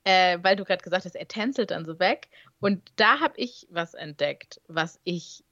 Äh, 0.06 0.40
weil 0.42 0.56
du 0.56 0.64
gerade 0.64 0.82
gesagt 0.82 1.04
hast, 1.04 1.16
er 1.16 1.28
tänzelt 1.28 1.72
dann 1.72 1.86
so 1.86 2.00
weg. 2.00 2.30
Und 2.62 2.82
da 2.96 3.20
habe 3.20 3.34
ich 3.36 3.68
was 3.70 3.94
entdeckt, 3.94 4.62
was 4.68 5.00
ich 5.04 5.44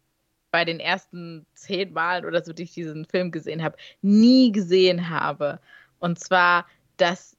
bei 0.51 0.63
den 0.63 0.80
ersten 0.80 1.45
zehn 1.53 1.91
Malen 1.91 2.26
oder 2.26 2.41
so, 2.43 2.53
die 2.53 2.63
ich 2.63 2.72
diesen 2.72 3.03
Film 3.03 3.32
gesehen 3.32 3.61
habe, 3.61 3.76
nie 4.01 4.53
gesehen 4.53 5.09
habe. 5.09 5.59
Und 5.99 6.18
zwar, 6.18 6.65
dass 6.95 7.36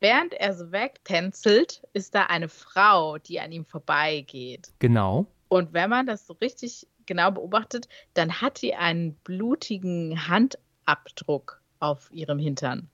während 0.00 0.34
er 0.34 0.52
so 0.52 0.70
wegtänzelt, 0.70 1.82
ist 1.94 2.14
da 2.14 2.24
eine 2.24 2.50
Frau, 2.50 3.16
die 3.16 3.40
an 3.40 3.52
ihm 3.52 3.64
vorbeigeht. 3.64 4.70
Genau. 4.80 5.26
Und 5.48 5.72
wenn 5.72 5.88
man 5.88 6.06
das 6.06 6.26
so 6.26 6.34
richtig 6.34 6.86
genau 7.06 7.30
beobachtet, 7.30 7.88
dann 8.14 8.40
hat 8.40 8.58
sie 8.58 8.74
einen 8.74 9.14
blutigen 9.16 10.28
Handabdruck 10.28 11.62
auf 11.80 12.10
ihrem 12.12 12.38
Hintern. 12.38 12.88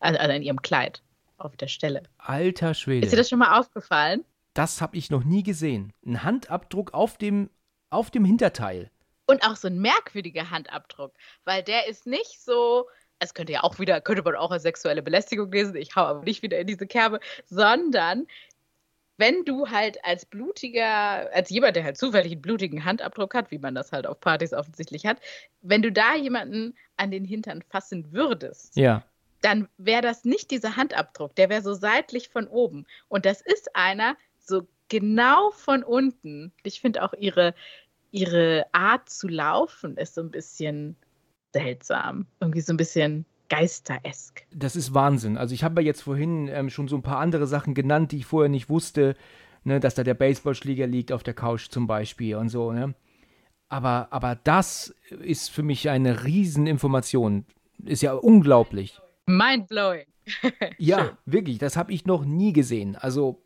Also, 0.00 0.18
also 0.18 0.32
in 0.34 0.42
ihrem 0.42 0.62
Kleid 0.62 1.02
auf 1.38 1.56
der 1.56 1.68
Stelle. 1.68 2.02
Alter 2.18 2.74
Schwede. 2.74 3.04
Ist 3.04 3.12
dir 3.12 3.16
das 3.16 3.28
schon 3.28 3.38
mal 3.38 3.58
aufgefallen? 3.58 4.24
Das 4.54 4.80
habe 4.80 4.96
ich 4.96 5.10
noch 5.10 5.24
nie 5.24 5.42
gesehen. 5.42 5.92
Ein 6.04 6.22
Handabdruck 6.22 6.94
auf 6.94 7.18
dem, 7.18 7.50
auf 7.90 8.10
dem 8.10 8.24
Hinterteil. 8.24 8.90
Und 9.26 9.44
auch 9.44 9.56
so 9.56 9.68
ein 9.68 9.78
merkwürdiger 9.78 10.50
Handabdruck, 10.50 11.12
weil 11.44 11.62
der 11.62 11.88
ist 11.88 12.06
nicht 12.06 12.40
so, 12.40 12.86
es 13.18 13.34
könnte 13.34 13.52
ja 13.52 13.64
auch 13.64 13.78
wieder, 13.78 14.00
könnte 14.00 14.22
man 14.22 14.36
auch 14.36 14.52
als 14.52 14.62
sexuelle 14.62 15.02
Belästigung 15.02 15.50
lesen, 15.50 15.74
ich 15.76 15.96
hau 15.96 16.02
aber 16.02 16.22
nicht 16.22 16.42
wieder 16.42 16.58
in 16.58 16.66
diese 16.66 16.86
Kerbe, 16.86 17.20
sondern 17.44 18.26
wenn 19.18 19.44
du 19.44 19.68
halt 19.68 20.04
als 20.04 20.26
blutiger, 20.26 21.32
als 21.32 21.50
jemand, 21.50 21.76
der 21.76 21.84
halt 21.84 21.96
zufällig 21.96 22.32
einen 22.32 22.42
blutigen 22.42 22.84
Handabdruck 22.84 23.34
hat, 23.34 23.50
wie 23.50 23.58
man 23.58 23.74
das 23.74 23.92
halt 23.92 24.06
auf 24.06 24.20
Partys 24.20 24.52
offensichtlich 24.52 25.06
hat, 25.06 25.20
wenn 25.62 25.82
du 25.82 25.90
da 25.90 26.14
jemanden 26.14 26.74
an 26.96 27.10
den 27.10 27.24
Hintern 27.24 27.62
fassen 27.62 28.12
würdest, 28.12 28.76
ja. 28.76 29.02
dann 29.40 29.68
wäre 29.78 30.02
das 30.02 30.24
nicht 30.24 30.50
dieser 30.50 30.76
Handabdruck, 30.76 31.34
der 31.36 31.48
wäre 31.48 31.62
so 31.62 31.74
seitlich 31.74 32.28
von 32.28 32.46
oben. 32.46 32.86
Und 33.08 33.24
das 33.24 33.40
ist 33.40 33.74
einer 33.74 34.16
so 34.38 34.66
genau 34.88 35.50
von 35.50 35.82
unten. 35.82 36.52
Ich 36.62 36.80
finde 36.80 37.02
auch 37.02 37.14
ihre, 37.14 37.54
ihre 38.10 38.66
Art 38.72 39.08
zu 39.08 39.28
laufen 39.28 39.96
ist 39.96 40.14
so 40.14 40.20
ein 40.20 40.30
bisschen 40.30 40.96
seltsam. 41.52 42.26
Irgendwie 42.40 42.60
so 42.60 42.72
ein 42.72 42.76
bisschen 42.76 43.24
geisteresk. 43.48 44.46
Das 44.54 44.76
ist 44.76 44.94
Wahnsinn. 44.94 45.36
Also 45.36 45.54
ich 45.54 45.64
habe 45.64 45.80
ja 45.80 45.86
jetzt 45.86 46.02
vorhin 46.02 46.48
ähm, 46.48 46.70
schon 46.70 46.88
so 46.88 46.96
ein 46.96 47.02
paar 47.02 47.18
andere 47.18 47.46
Sachen 47.46 47.74
genannt, 47.74 48.12
die 48.12 48.18
ich 48.18 48.26
vorher 48.26 48.48
nicht 48.48 48.68
wusste, 48.68 49.16
ne, 49.64 49.80
dass 49.80 49.94
da 49.94 50.04
der 50.04 50.14
Baseballschläger 50.14 50.86
liegt 50.86 51.12
auf 51.12 51.22
der 51.22 51.34
Couch 51.34 51.68
zum 51.70 51.86
Beispiel 51.86 52.36
und 52.36 52.48
so, 52.48 52.72
ne? 52.72 52.94
Aber, 53.68 54.08
aber 54.10 54.36
das 54.36 54.94
ist 55.10 55.50
für 55.50 55.64
mich 55.64 55.90
eine 55.90 56.24
Rieseninformation. 56.24 57.46
Ist 57.84 58.02
ja 58.02 58.12
unglaublich. 58.14 59.00
Mindblowing. 59.26 60.06
ja, 60.78 61.18
wirklich, 61.24 61.58
das 61.58 61.76
habe 61.76 61.92
ich 61.92 62.06
noch 62.06 62.24
nie 62.24 62.52
gesehen. 62.52 62.94
Also 62.94 63.42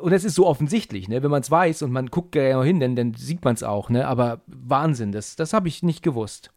und 0.00 0.12
es 0.12 0.24
ist 0.24 0.34
so 0.34 0.46
offensichtlich, 0.46 1.08
ne? 1.08 1.22
Wenn 1.22 1.30
man 1.30 1.42
es 1.42 1.50
weiß 1.50 1.82
und 1.82 1.92
man 1.92 2.08
guckt 2.08 2.32
genau 2.32 2.62
hin, 2.62 2.80
dann, 2.80 2.96
dann 2.96 3.14
sieht 3.14 3.44
man 3.44 3.54
es 3.54 3.62
auch, 3.62 3.88
ne? 3.88 4.06
Aber 4.06 4.40
Wahnsinn, 4.46 5.12
das, 5.12 5.36
das 5.36 5.52
habe 5.52 5.68
ich 5.68 5.82
nicht 5.82 6.02
gewusst. 6.02 6.50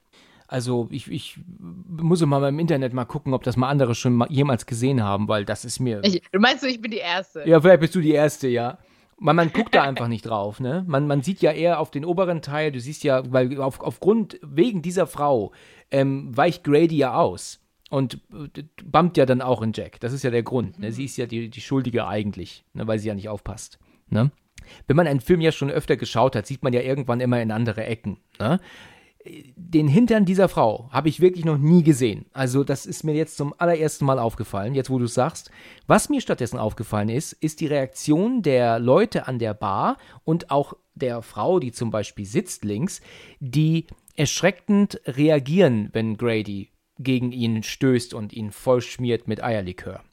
Also 0.52 0.88
ich, 0.89 1.12
ich 1.12 1.39
muss 1.60 2.26
mal 2.26 2.50
im 2.50 2.58
Internet 2.58 2.91
mal 2.91 3.06
gucken, 3.06 3.36
ob 3.36 3.43
das 3.43 3.56
mal 3.56 3.70
andere 3.70 3.93
schon 3.93 4.14
mal 4.14 4.28
jemals 4.32 4.66
gesehen 4.66 5.04
haben, 5.04 5.28
weil 5.28 5.45
das 5.45 5.64
ist 5.64 5.80
mir. 5.80 6.02
Ich, 6.04 6.24
du 6.32 6.39
meinst 6.39 6.64
du, 6.64 6.68
ich 6.68 6.82
bin 6.82 6.89
die 6.89 6.97
Erste? 6.97 7.47
Ja, 7.47 7.62
vielleicht 7.62 7.82
bist 7.82 7.93
du 7.93 8.02
die 8.02 8.14
Erste, 8.14 8.47
ja. 8.47 8.80
Man, 9.20 9.36
man 9.36 9.54
guckt 9.54 9.76
da 9.76 9.84
einfach 9.84 10.08
nicht 10.08 10.24
drauf, 10.24 10.60
ne? 10.60 10.84
Man, 10.88 11.06
man 11.06 11.22
sieht 11.22 11.43
ja 11.43 11.52
eher 11.52 11.80
auf 11.80 11.91
den 11.91 12.04
oberen 12.04 12.41
Teil, 12.41 12.72
du 12.72 12.80
siehst 12.80 13.04
ja, 13.04 13.32
weil 13.32 13.62
auf, 13.62 13.80
aufgrund, 13.80 14.39
wegen 14.41 14.82
dieser 14.82 15.06
Frau 15.06 15.52
ähm, 15.91 16.36
weicht 16.36 16.64
Grady 16.64 16.97
ja 16.97 17.14
aus 17.14 17.60
und 17.91 18.16
äh, 18.34 18.64
bammt 18.84 19.18
ja 19.18 19.28
dann 19.28 19.43
auch 19.43 19.62
in 19.62 19.74
Jack. 19.74 20.00
Das 20.00 20.14
ist 20.14 20.24
ja 20.24 20.32
der 20.32 20.41
Grund. 20.41 20.80
Ne? 20.80 20.91
Sie 20.91 21.06
ist 21.06 21.18
ja 21.18 21.28
die, 21.28 21.50
die 21.50 21.62
Schuldige 21.62 22.08
eigentlich, 22.08 22.64
ne? 22.74 22.88
weil 22.88 22.97
sie 22.97 23.08
ja 23.08 23.14
nicht 23.14 23.30
aufpasst. 23.30 23.78
Ne? 24.10 24.32
Wenn 24.88 24.95
man 24.95 25.06
einen 25.06 25.22
Film 25.22 25.41
ja 25.41 25.52
schon 25.52 25.70
öfter 25.70 25.95
geschaut 25.95 26.36
hat, 26.36 26.47
sieht 26.47 26.64
man 26.64 26.74
ja 26.74 26.82
irgendwann 26.82 27.22
immer 27.22 27.39
in 27.39 27.52
andere 27.52 27.86
Ecken. 27.86 28.18
Ne? 28.39 28.60
Den 29.55 29.88
Hintern 29.88 30.25
dieser 30.25 30.49
Frau 30.49 30.89
habe 30.91 31.09
ich 31.09 31.19
wirklich 31.19 31.45
noch 31.45 31.57
nie 31.57 31.84
gesehen. 31.84 32.25
Also 32.34 32.63
das 32.63 32.86
ist 32.86 33.03
mir 33.03 33.13
jetzt 33.13 33.38
zum 33.38 33.53
allerersten 33.57 34.05
Mal 34.05 34.19
aufgefallen, 34.19 34.73
jetzt 34.75 34.89
wo 34.89 34.97
du 34.97 35.05
es 35.05 35.13
sagst. 35.13 35.51
Was 35.88 36.09
mir 36.09 36.21
stattdessen 36.21 36.57
aufgefallen 36.57 37.09
ist, 37.09 37.34
ist 37.34 37.59
die 37.61 37.67
Reaktion 37.67 38.41
der 38.41 38.80
Leute 38.80 39.27
an 39.27 39.39
der 39.39 39.53
Bar 39.53 39.97
und 40.23 40.51
auch 40.51 40.73
der 40.95 41.21
Frau, 41.21 41.59
die 41.59 41.71
zum 41.71 41.91
Beispiel 41.91 42.25
sitzt 42.25 42.65
links, 42.65 43.01
die 43.39 43.88
erschreckend 44.15 44.99
reagieren, 45.05 45.89
wenn 45.93 46.17
Grady 46.17 46.71
gegen 46.97 47.32
ihn 47.32 47.63
stößt 47.63 48.13
und 48.13 48.34
ihn 48.34 48.51
vollschmiert 48.51 49.27
mit 49.27 49.43
Eierlikör. 49.43 50.03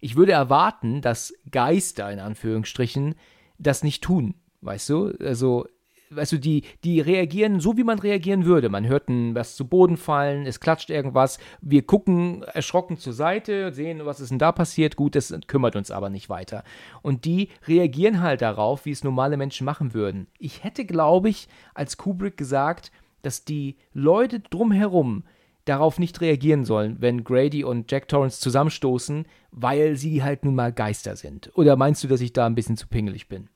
Ich 0.00 0.16
würde 0.16 0.32
erwarten, 0.32 1.00
dass 1.00 1.34
Geister 1.50 2.10
in 2.12 2.20
Anführungsstrichen 2.20 3.14
das 3.58 3.82
nicht 3.82 4.02
tun, 4.02 4.34
weißt 4.60 4.88
du? 4.90 5.12
Also, 5.20 5.66
weißt 6.14 6.32
du, 6.32 6.38
die, 6.38 6.62
die 6.84 7.00
reagieren 7.00 7.60
so, 7.60 7.76
wie 7.76 7.84
man 7.84 7.98
reagieren 7.98 8.44
würde. 8.44 8.68
Man 8.68 8.86
hört 8.86 9.04
was 9.08 9.54
zu 9.56 9.66
Boden 9.66 9.96
fallen, 9.96 10.46
es 10.46 10.60
klatscht 10.60 10.88
irgendwas, 10.88 11.38
wir 11.60 11.82
gucken 11.82 12.42
erschrocken 12.42 12.96
zur 12.96 13.12
Seite, 13.12 13.72
sehen, 13.72 14.00
was 14.04 14.20
ist 14.20 14.30
denn 14.30 14.38
da 14.38 14.52
passiert, 14.52 14.96
gut, 14.96 15.14
das 15.14 15.34
kümmert 15.46 15.76
uns 15.76 15.90
aber 15.90 16.10
nicht 16.10 16.28
weiter. 16.28 16.64
Und 17.02 17.24
die 17.24 17.48
reagieren 17.66 18.20
halt 18.20 18.40
darauf, 18.40 18.86
wie 18.86 18.90
es 18.90 19.04
normale 19.04 19.36
Menschen 19.36 19.64
machen 19.64 19.94
würden. 19.94 20.26
Ich 20.38 20.64
hätte, 20.64 20.84
glaube 20.84 21.28
ich, 21.28 21.48
als 21.74 21.96
Kubrick 21.96 22.36
gesagt, 22.36 22.92
dass 23.22 23.44
die 23.44 23.76
Leute 23.92 24.40
drumherum 24.40 25.24
darauf 25.64 25.98
nicht 25.98 26.20
reagieren 26.20 26.64
sollen, 26.64 26.96
wenn 27.00 27.24
Grady 27.24 27.64
und 27.64 27.90
Jack 27.90 28.08
Torrance 28.08 28.40
zusammenstoßen, 28.40 29.26
weil 29.50 29.96
sie 29.96 30.22
halt 30.22 30.44
nun 30.44 30.54
mal 30.54 30.72
Geister 30.72 31.16
sind? 31.16 31.50
Oder 31.54 31.76
meinst 31.76 32.04
du, 32.04 32.08
dass 32.08 32.20
ich 32.20 32.32
da 32.32 32.46
ein 32.46 32.54
bisschen 32.54 32.76
zu 32.76 32.86
pingelig 32.86 33.28
bin? 33.28 33.48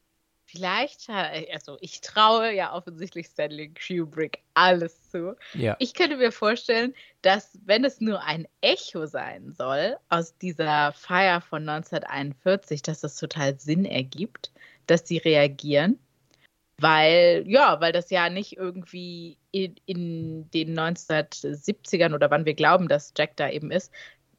Vielleicht, 0.50 1.10
also 1.10 1.76
ich 1.82 2.00
traue 2.00 2.54
ja 2.54 2.72
offensichtlich 2.72 3.26
Stanley 3.26 3.70
Kubrick 3.74 4.38
alles 4.54 5.10
zu. 5.10 5.36
Ja. 5.52 5.76
Ich 5.78 5.92
könnte 5.92 6.16
mir 6.16 6.32
vorstellen, 6.32 6.94
dass 7.20 7.58
wenn 7.66 7.84
es 7.84 8.00
nur 8.00 8.22
ein 8.24 8.48
Echo 8.62 9.04
sein 9.04 9.52
soll 9.52 9.98
aus 10.08 10.38
dieser 10.38 10.92
Feier 10.94 11.42
von 11.42 11.68
1941, 11.68 12.80
dass 12.80 13.00
das 13.00 13.16
total 13.16 13.60
Sinn 13.60 13.84
ergibt, 13.84 14.50
dass 14.86 15.06
sie 15.06 15.18
reagieren 15.18 15.98
weil, 16.80 17.44
ja, 17.46 17.80
weil 17.80 17.92
das 17.92 18.08
ja 18.10 18.30
nicht 18.30 18.56
irgendwie 18.56 19.36
in, 19.50 19.74
in, 19.84 20.50
den 20.52 20.78
1970ern 20.78 22.14
oder 22.14 22.30
wann 22.30 22.46
wir 22.46 22.54
glauben, 22.54 22.88
dass 22.88 23.12
Jack 23.16 23.36
da 23.36 23.50
eben 23.50 23.72
ist, 23.72 23.92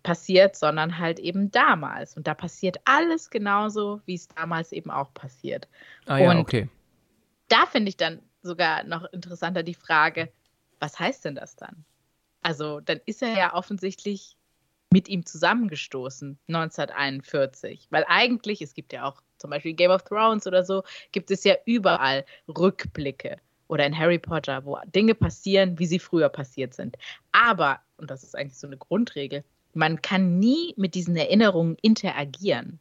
passiert, 0.04 0.56
sondern 0.56 0.98
halt 0.98 1.20
eben 1.20 1.52
damals. 1.52 2.16
Und 2.16 2.28
da 2.28 2.34
passiert 2.34 2.78
alles 2.86 3.30
genauso, 3.30 4.02
wie 4.06 4.16
es 4.16 4.28
damals 4.28 4.72
eben 4.72 4.92
auch 4.92 5.14
passiert. 5.14 5.68
Ah 6.06 6.18
ja, 6.18 6.32
Und 6.32 6.38
okay. 6.38 6.70
da 7.48 7.66
finde 7.66 7.90
ich 7.90 7.98
dann 7.98 8.22
sogar 8.42 8.84
noch 8.84 9.06
interessanter 9.12 9.64
die 9.64 9.74
Frage, 9.74 10.32
was 10.80 10.98
heißt 10.98 11.26
denn 11.26 11.36
das 11.36 11.56
dann? 11.56 11.84
Also, 12.42 12.80
dann 12.80 13.02
ist 13.06 13.22
er 13.22 13.38
ja 13.38 13.54
offensichtlich 13.54 14.38
mit 14.92 15.08
ihm 15.08 15.26
zusammengestoßen, 15.26 16.40
1941. 16.48 17.88
Weil 17.90 18.06
eigentlich, 18.08 18.62
es 18.62 18.74
gibt 18.74 18.94
ja 18.94 19.06
auch 19.06 19.22
zum 19.38 19.52
Beispiel 19.52 19.74
Game 19.74 19.92
of 19.92 20.04
Thrones 20.04 20.48
oder 20.48 20.64
so, 20.64 20.84
gibt 21.12 21.32
es 21.32 21.44
ja 21.44 21.56
überall 21.66 22.26
Rückblicke. 22.48 23.38
Oder 23.68 23.86
in 23.86 23.96
Harry 23.96 24.18
Potter, 24.18 24.66
wo 24.66 24.80
Dinge 24.88 25.14
passieren, 25.14 25.78
wie 25.78 25.86
sie 25.86 26.00
früher 26.00 26.30
passiert 26.30 26.74
sind. 26.74 26.98
Aber, 27.32 27.80
und 27.98 28.10
das 28.10 28.24
ist 28.24 28.36
eigentlich 28.36 28.58
so 28.58 28.66
eine 28.66 28.78
Grundregel, 28.78 29.44
man 29.80 30.02
kann 30.02 30.38
nie 30.38 30.74
mit 30.78 30.94
diesen 30.94 31.16
Erinnerungen 31.16 31.78
interagieren. 31.82 32.80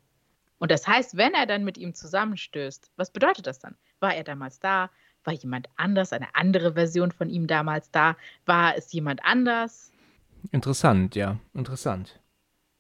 Und 0.59 0.71
das 0.71 0.87
heißt, 0.87 1.17
wenn 1.17 1.33
er 1.33 1.47
dann 1.47 1.65
mit 1.65 1.79
ihm 1.79 1.95
zusammenstößt, 1.95 2.91
was 2.97 3.13
bedeutet 3.13 3.47
das 3.47 3.61
dann? 3.61 3.77
War 4.01 4.15
er 4.15 4.25
damals 4.25 4.59
da? 4.59 4.91
War 5.25 5.33
jemand 5.33 5.69
anders, 5.77 6.13
eine 6.13 6.35
andere 6.35 6.75
Version 6.75 7.13
von 7.13 7.31
ihm 7.31 7.47
damals 7.47 7.91
da? 7.91 8.17
War 8.45 8.77
es 8.77 8.93
jemand 8.93 9.25
anders? 9.25 9.93
Interessant, 10.51 11.15
ja, 11.15 11.39
interessant. 11.55 12.21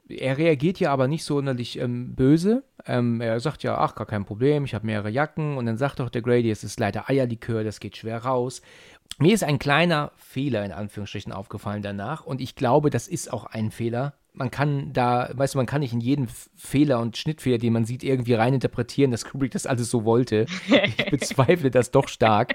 Er 0.08 0.38
reagiert 0.38 0.80
ja 0.80 0.90
aber 0.90 1.06
nicht 1.06 1.24
sonderlich 1.24 1.78
ähm, 1.78 2.14
böse. 2.14 2.64
Ähm, 2.86 3.20
er 3.20 3.38
sagt 3.40 3.62
ja, 3.62 3.76
ach, 3.76 3.94
gar 3.94 4.06
kein 4.06 4.24
Problem, 4.24 4.64
ich 4.64 4.74
habe 4.74 4.86
mehrere 4.86 5.10
Jacken. 5.10 5.58
Und 5.58 5.66
dann 5.66 5.76
sagt 5.76 6.00
doch 6.00 6.08
der 6.08 6.22
Grady, 6.22 6.50
es 6.50 6.64
ist 6.64 6.80
leider 6.80 7.10
Eierlikör, 7.10 7.62
das 7.62 7.78
geht 7.78 7.96
schwer 7.96 8.24
raus. 8.24 8.62
Mir 9.18 9.34
ist 9.34 9.42
ein 9.42 9.58
kleiner 9.58 10.12
Fehler 10.16 10.64
in 10.64 10.72
Anführungsstrichen 10.72 11.32
aufgefallen 11.32 11.82
danach. 11.82 12.24
Und 12.24 12.40
ich 12.40 12.54
glaube, 12.54 12.90
das 12.90 13.08
ist 13.08 13.32
auch 13.32 13.46
ein 13.46 13.70
Fehler. 13.70 14.14
Man 14.32 14.52
kann 14.52 14.92
da, 14.92 15.30
weißt 15.32 15.54
du, 15.54 15.58
man 15.58 15.66
kann 15.66 15.80
nicht 15.80 15.92
in 15.92 16.00
jeden 16.00 16.28
Fehler 16.54 17.00
und 17.00 17.16
Schnittfehler, 17.16 17.58
den 17.58 17.72
man 17.72 17.84
sieht, 17.84 18.04
irgendwie 18.04 18.34
reininterpretieren, 18.34 19.10
dass 19.10 19.24
Kubrick 19.24 19.50
das 19.50 19.66
alles 19.66 19.90
so 19.90 20.04
wollte. 20.04 20.46
Ich 20.68 21.10
bezweifle 21.10 21.70
das 21.72 21.90
doch 21.90 22.06
stark. 22.06 22.54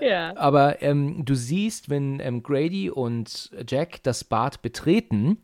Ja. 0.00 0.34
Aber 0.36 0.80
ähm, 0.82 1.24
du 1.24 1.34
siehst, 1.34 1.90
wenn 1.90 2.20
ähm, 2.20 2.42
Grady 2.42 2.90
und 2.90 3.50
Jack 3.66 4.02
das 4.02 4.24
Bad 4.24 4.62
betreten, 4.62 5.38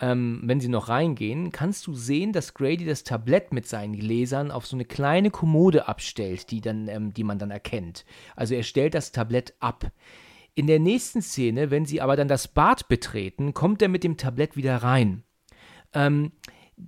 ähm, 0.00 0.40
wenn 0.44 0.60
sie 0.60 0.68
noch 0.68 0.88
reingehen, 0.88 1.52
kannst 1.52 1.86
du 1.86 1.94
sehen, 1.94 2.32
dass 2.32 2.54
Grady 2.54 2.84
das 2.84 3.04
Tablett 3.04 3.52
mit 3.52 3.66
seinen 3.66 3.96
Gläsern 3.96 4.50
auf 4.50 4.66
so 4.66 4.76
eine 4.76 4.84
kleine 4.84 5.30
Kommode 5.30 5.88
abstellt, 5.88 6.50
die, 6.50 6.60
dann, 6.60 6.88
ähm, 6.88 7.12
die 7.12 7.24
man 7.24 7.38
dann 7.38 7.50
erkennt. 7.50 8.04
Also 8.34 8.54
er 8.54 8.62
stellt 8.62 8.94
das 8.94 9.12
Tablett 9.12 9.54
ab. 9.60 9.92
In 10.54 10.66
der 10.66 10.78
nächsten 10.80 11.22
Szene, 11.22 11.70
wenn 11.70 11.86
sie 11.86 12.00
aber 12.00 12.16
dann 12.16 12.28
das 12.28 12.48
Bad 12.48 12.88
betreten, 12.88 13.54
kommt 13.54 13.82
er 13.82 13.88
mit 13.88 14.02
dem 14.02 14.16
Tablett 14.16 14.56
wieder 14.56 14.76
rein. 14.76 15.22
Ähm, 15.92 16.32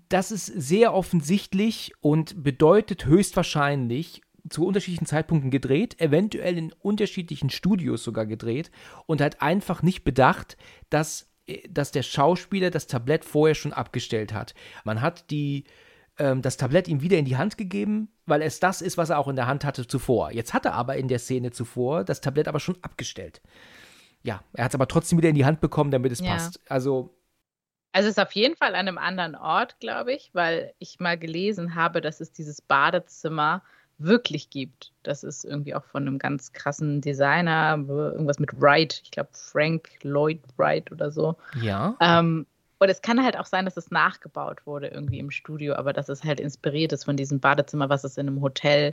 das 0.08 0.30
ist 0.30 0.46
sehr 0.46 0.94
offensichtlich 0.94 1.92
und 2.00 2.42
bedeutet 2.42 3.04
höchstwahrscheinlich 3.06 4.22
zu 4.48 4.66
unterschiedlichen 4.66 5.06
Zeitpunkten 5.06 5.50
gedreht, 5.50 6.00
eventuell 6.00 6.58
in 6.58 6.72
unterschiedlichen 6.72 7.50
Studios 7.50 8.02
sogar 8.02 8.26
gedreht 8.26 8.70
und 9.06 9.20
hat 9.20 9.40
einfach 9.42 9.82
nicht 9.82 10.02
bedacht, 10.02 10.56
dass, 10.90 11.31
dass 11.68 11.90
der 11.92 12.02
Schauspieler 12.02 12.70
das 12.70 12.86
Tablett 12.86 13.24
vorher 13.24 13.54
schon 13.54 13.72
abgestellt 13.72 14.32
hat. 14.32 14.54
Man 14.84 15.00
hat 15.00 15.30
die, 15.30 15.64
ähm, 16.18 16.42
das 16.42 16.56
Tablett 16.56 16.88
ihm 16.88 17.02
wieder 17.02 17.18
in 17.18 17.24
die 17.24 17.36
Hand 17.36 17.58
gegeben, 17.58 18.08
weil 18.26 18.42
es 18.42 18.60
das 18.60 18.80
ist, 18.82 18.96
was 18.96 19.10
er 19.10 19.18
auch 19.18 19.28
in 19.28 19.36
der 19.36 19.46
Hand 19.46 19.64
hatte 19.64 19.86
zuvor. 19.86 20.30
Jetzt 20.32 20.54
hat 20.54 20.64
er 20.64 20.74
aber 20.74 20.96
in 20.96 21.08
der 21.08 21.18
Szene 21.18 21.50
zuvor 21.50 22.04
das 22.04 22.20
Tablett 22.20 22.48
aber 22.48 22.60
schon 22.60 22.76
abgestellt. 22.82 23.40
Ja, 24.22 24.42
er 24.52 24.64
hat 24.64 24.70
es 24.70 24.74
aber 24.76 24.86
trotzdem 24.86 25.18
wieder 25.18 25.30
in 25.30 25.34
die 25.34 25.44
Hand 25.44 25.60
bekommen, 25.60 25.90
damit 25.90 26.12
es 26.12 26.20
Ja. 26.20 26.32
passt. 26.34 26.60
Also, 26.68 27.16
Also 27.94 28.08
es 28.08 28.16
ist 28.16 28.22
auf 28.22 28.32
jeden 28.32 28.56
Fall 28.56 28.74
an 28.74 28.86
einem 28.86 28.98
anderen 28.98 29.34
Ort, 29.34 29.80
glaube 29.80 30.12
ich, 30.14 30.30
weil 30.32 30.72
ich 30.78 31.00
mal 31.00 31.18
gelesen 31.18 31.74
habe, 31.74 32.00
dass 32.00 32.20
es 32.20 32.32
dieses 32.32 32.62
Badezimmer 32.62 33.62
wirklich 34.02 34.50
gibt. 34.50 34.92
Das 35.02 35.24
ist 35.24 35.44
irgendwie 35.44 35.74
auch 35.74 35.84
von 35.84 36.06
einem 36.06 36.18
ganz 36.18 36.52
krassen 36.52 37.00
Designer, 37.00 37.78
irgendwas 37.88 38.38
mit 38.38 38.60
Wright, 38.60 39.00
ich 39.04 39.10
glaube 39.10 39.30
Frank 39.32 39.88
Lloyd 40.02 40.40
Wright 40.56 40.90
oder 40.92 41.10
so. 41.10 41.36
ja. 41.60 41.96
Ähm, 42.00 42.46
und 42.82 42.88
es 42.88 43.00
kann 43.00 43.22
halt 43.22 43.38
auch 43.38 43.46
sein, 43.46 43.64
dass 43.64 43.76
es 43.76 43.92
nachgebaut 43.92 44.66
wurde 44.66 44.88
irgendwie 44.88 45.20
im 45.20 45.30
Studio, 45.30 45.76
aber 45.76 45.92
dass 45.92 46.08
es 46.08 46.24
halt 46.24 46.40
inspiriert 46.40 46.92
ist 46.92 47.04
von 47.04 47.16
diesem 47.16 47.38
Badezimmer, 47.38 47.88
was 47.88 48.02
es 48.02 48.16
in 48.16 48.26
einem 48.26 48.40
Hotel 48.40 48.92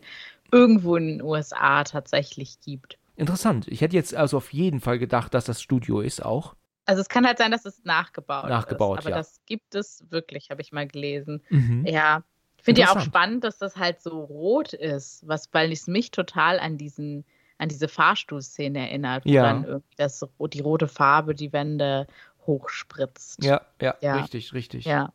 irgendwo 0.52 0.96
in 0.96 1.08
den 1.08 1.22
USA 1.24 1.84
tatsächlich 1.84 2.60
gibt. 2.62 3.00
Interessant. 3.16 3.68
Ich 3.68 3.82
hätte 3.82 3.96
jetzt 3.96 4.14
also 4.14 4.38
auf 4.38 4.54
jeden 4.54 4.80
Fall 4.80 5.00
gedacht, 5.00 5.34
dass 5.34 5.46
das 5.46 5.60
Studio 5.60 6.02
ist 6.02 6.24
auch. 6.24 6.54
Also 6.86 7.02
es 7.02 7.10
kann 7.10 7.26
halt 7.26 7.40
sein, 7.40 7.50
dass 7.50 7.66
es 7.66 7.84
nachgebaut, 7.84 8.48
Nachgebaut, 8.48 9.00
ist, 9.00 9.06
aber 9.06 9.16
ja. 9.16 9.18
das 9.18 9.42
gibt 9.48 9.74
es 9.74 10.06
wirklich, 10.12 10.52
habe 10.52 10.62
ich 10.62 10.72
mal 10.72 10.88
gelesen. 10.88 11.42
Mhm. 11.50 11.84
Ja, 11.88 12.24
ich 12.60 12.66
finde 12.66 12.82
ja 12.82 12.92
auch 12.92 13.00
spannend, 13.00 13.44
dass 13.44 13.58
das 13.58 13.78
halt 13.78 14.02
so 14.02 14.20
rot 14.22 14.74
ist, 14.74 15.28
was, 15.28 15.50
weil 15.54 15.72
es 15.72 15.88
mich 15.88 16.12
total 16.12 16.60
an 16.60 16.78
diesen, 16.78 17.26
an 17.58 17.70
diese 17.70 17.88
Fahrstuhlszene 17.88 18.80
erinnert, 18.80 19.26
wo 19.26 19.30
Ja. 19.30 19.44
dann 19.44 19.64
irgendwie 19.64 19.96
das, 19.98 20.26
die 20.54 20.60
rote 20.62 20.88
Farbe 20.88 21.34
die 21.36 21.52
Wände 21.54 22.08
hochspritzt. 22.46 23.44
Ja, 23.44 23.62
ja, 23.82 23.96
Ja. 24.02 24.16
richtig, 24.16 24.54
richtig. 24.54 24.86
Ja. 24.86 25.14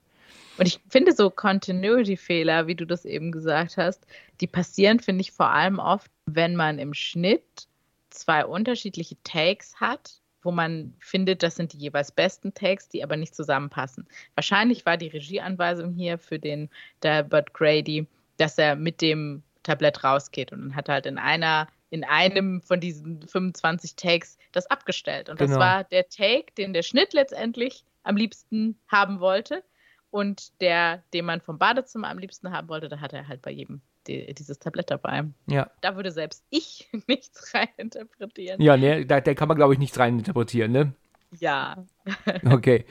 Und 0.57 0.67
ich 0.67 0.81
finde 0.89 1.13
so 1.13 1.31
Continuity-Fehler, 1.31 2.67
wie 2.67 2.75
du 2.77 2.87
das 2.87 3.05
eben 3.05 3.33
gesagt 3.33 3.77
hast, 3.77 4.07
die 4.41 4.47
passieren, 4.47 5.01
finde 5.01 5.21
ich, 5.21 5.33
vor 5.33 5.51
allem 5.51 5.79
oft, 5.79 6.11
wenn 6.27 6.55
man 6.57 6.79
im 6.79 6.95
Schnitt 6.95 7.69
zwei 8.11 8.47
unterschiedliche 8.47 9.17
Takes 9.25 9.81
hat, 9.81 10.21
wo 10.45 10.51
man 10.51 10.95
findet, 11.01 11.43
das 11.43 11.57
sind 11.57 11.73
die 11.73 11.79
jeweils 11.79 12.13
besten 12.13 12.55
Takes, 12.55 12.89
die 12.89 13.03
aber 13.03 13.17
nicht 13.17 13.35
zusammenpassen. 13.35 14.07
Wahrscheinlich 14.35 14.87
war 14.87 14.97
die 14.97 15.09
Regieanweisung 15.09 15.93
hier 15.93 16.19
für 16.19 16.39
den 16.39 16.71
Delbert 17.03 17.53
Grady, 17.55 18.07
dass 18.37 18.59
er 18.59 18.77
mit 18.77 19.01
dem 19.01 19.43
Tablett 19.63 20.05
rausgeht 20.05 20.53
und 20.53 20.61
dann 20.61 20.77
hat 20.77 20.89
er 20.89 20.95
halt 20.95 21.07
in 21.07 21.19
einer 21.19 21.69
in 21.91 22.03
einem 22.03 22.61
von 22.61 22.81
diesen 22.81 23.23
25 23.27 23.95
Takes 23.95 24.37
das 24.51 24.67
abgestellt. 24.67 25.29
Und 25.29 25.41
das 25.41 25.51
Genau. 25.51 25.61
war 25.61 25.85
der 25.85 26.09
Take, 26.09 26.53
den 26.59 26.73
der 26.73 26.83
Schnitt 26.83 27.13
letztendlich 27.13 27.85
am 28.03 28.17
liebsten 28.17 28.77
haben 28.89 29.21
wollte. 29.21 29.63
Und 30.11 30.61
der, 30.61 31.05
den 31.13 31.25
man 31.25 31.41
vom 31.41 31.57
Badezimmer 31.59 32.09
am 32.09 32.19
liebsten 32.19 32.51
haben 32.51 32.69
wollte, 32.69 32.89
da 32.89 33.01
hatte 33.01 33.17
er 33.17 33.29
halt 33.29 33.43
bei 33.43 33.53
jedem 33.53 33.81
die, 34.07 34.33
dieses 34.35 34.59
Tablett 34.59 34.91
dabei. 34.91 35.25
Ja, 35.47 35.71
Da 35.81 35.97
würde 35.97 36.11
selbst 36.11 36.45
ich 36.51 36.89
nichts 37.07 37.55
reininterpretieren. 37.55 38.61
ja 38.61 38.77
ne, 38.77 39.05
da, 39.07 39.21
da 39.21 39.35
kann 39.35 39.49
man, 39.49 39.57
glaube 39.57 39.73
ich, 39.75 39.79
nichts 39.79 39.99
reininterpretieren, 39.99 40.73
ne? 40.73 40.93
Ja. 41.39 41.85
Okay. 42.45 42.85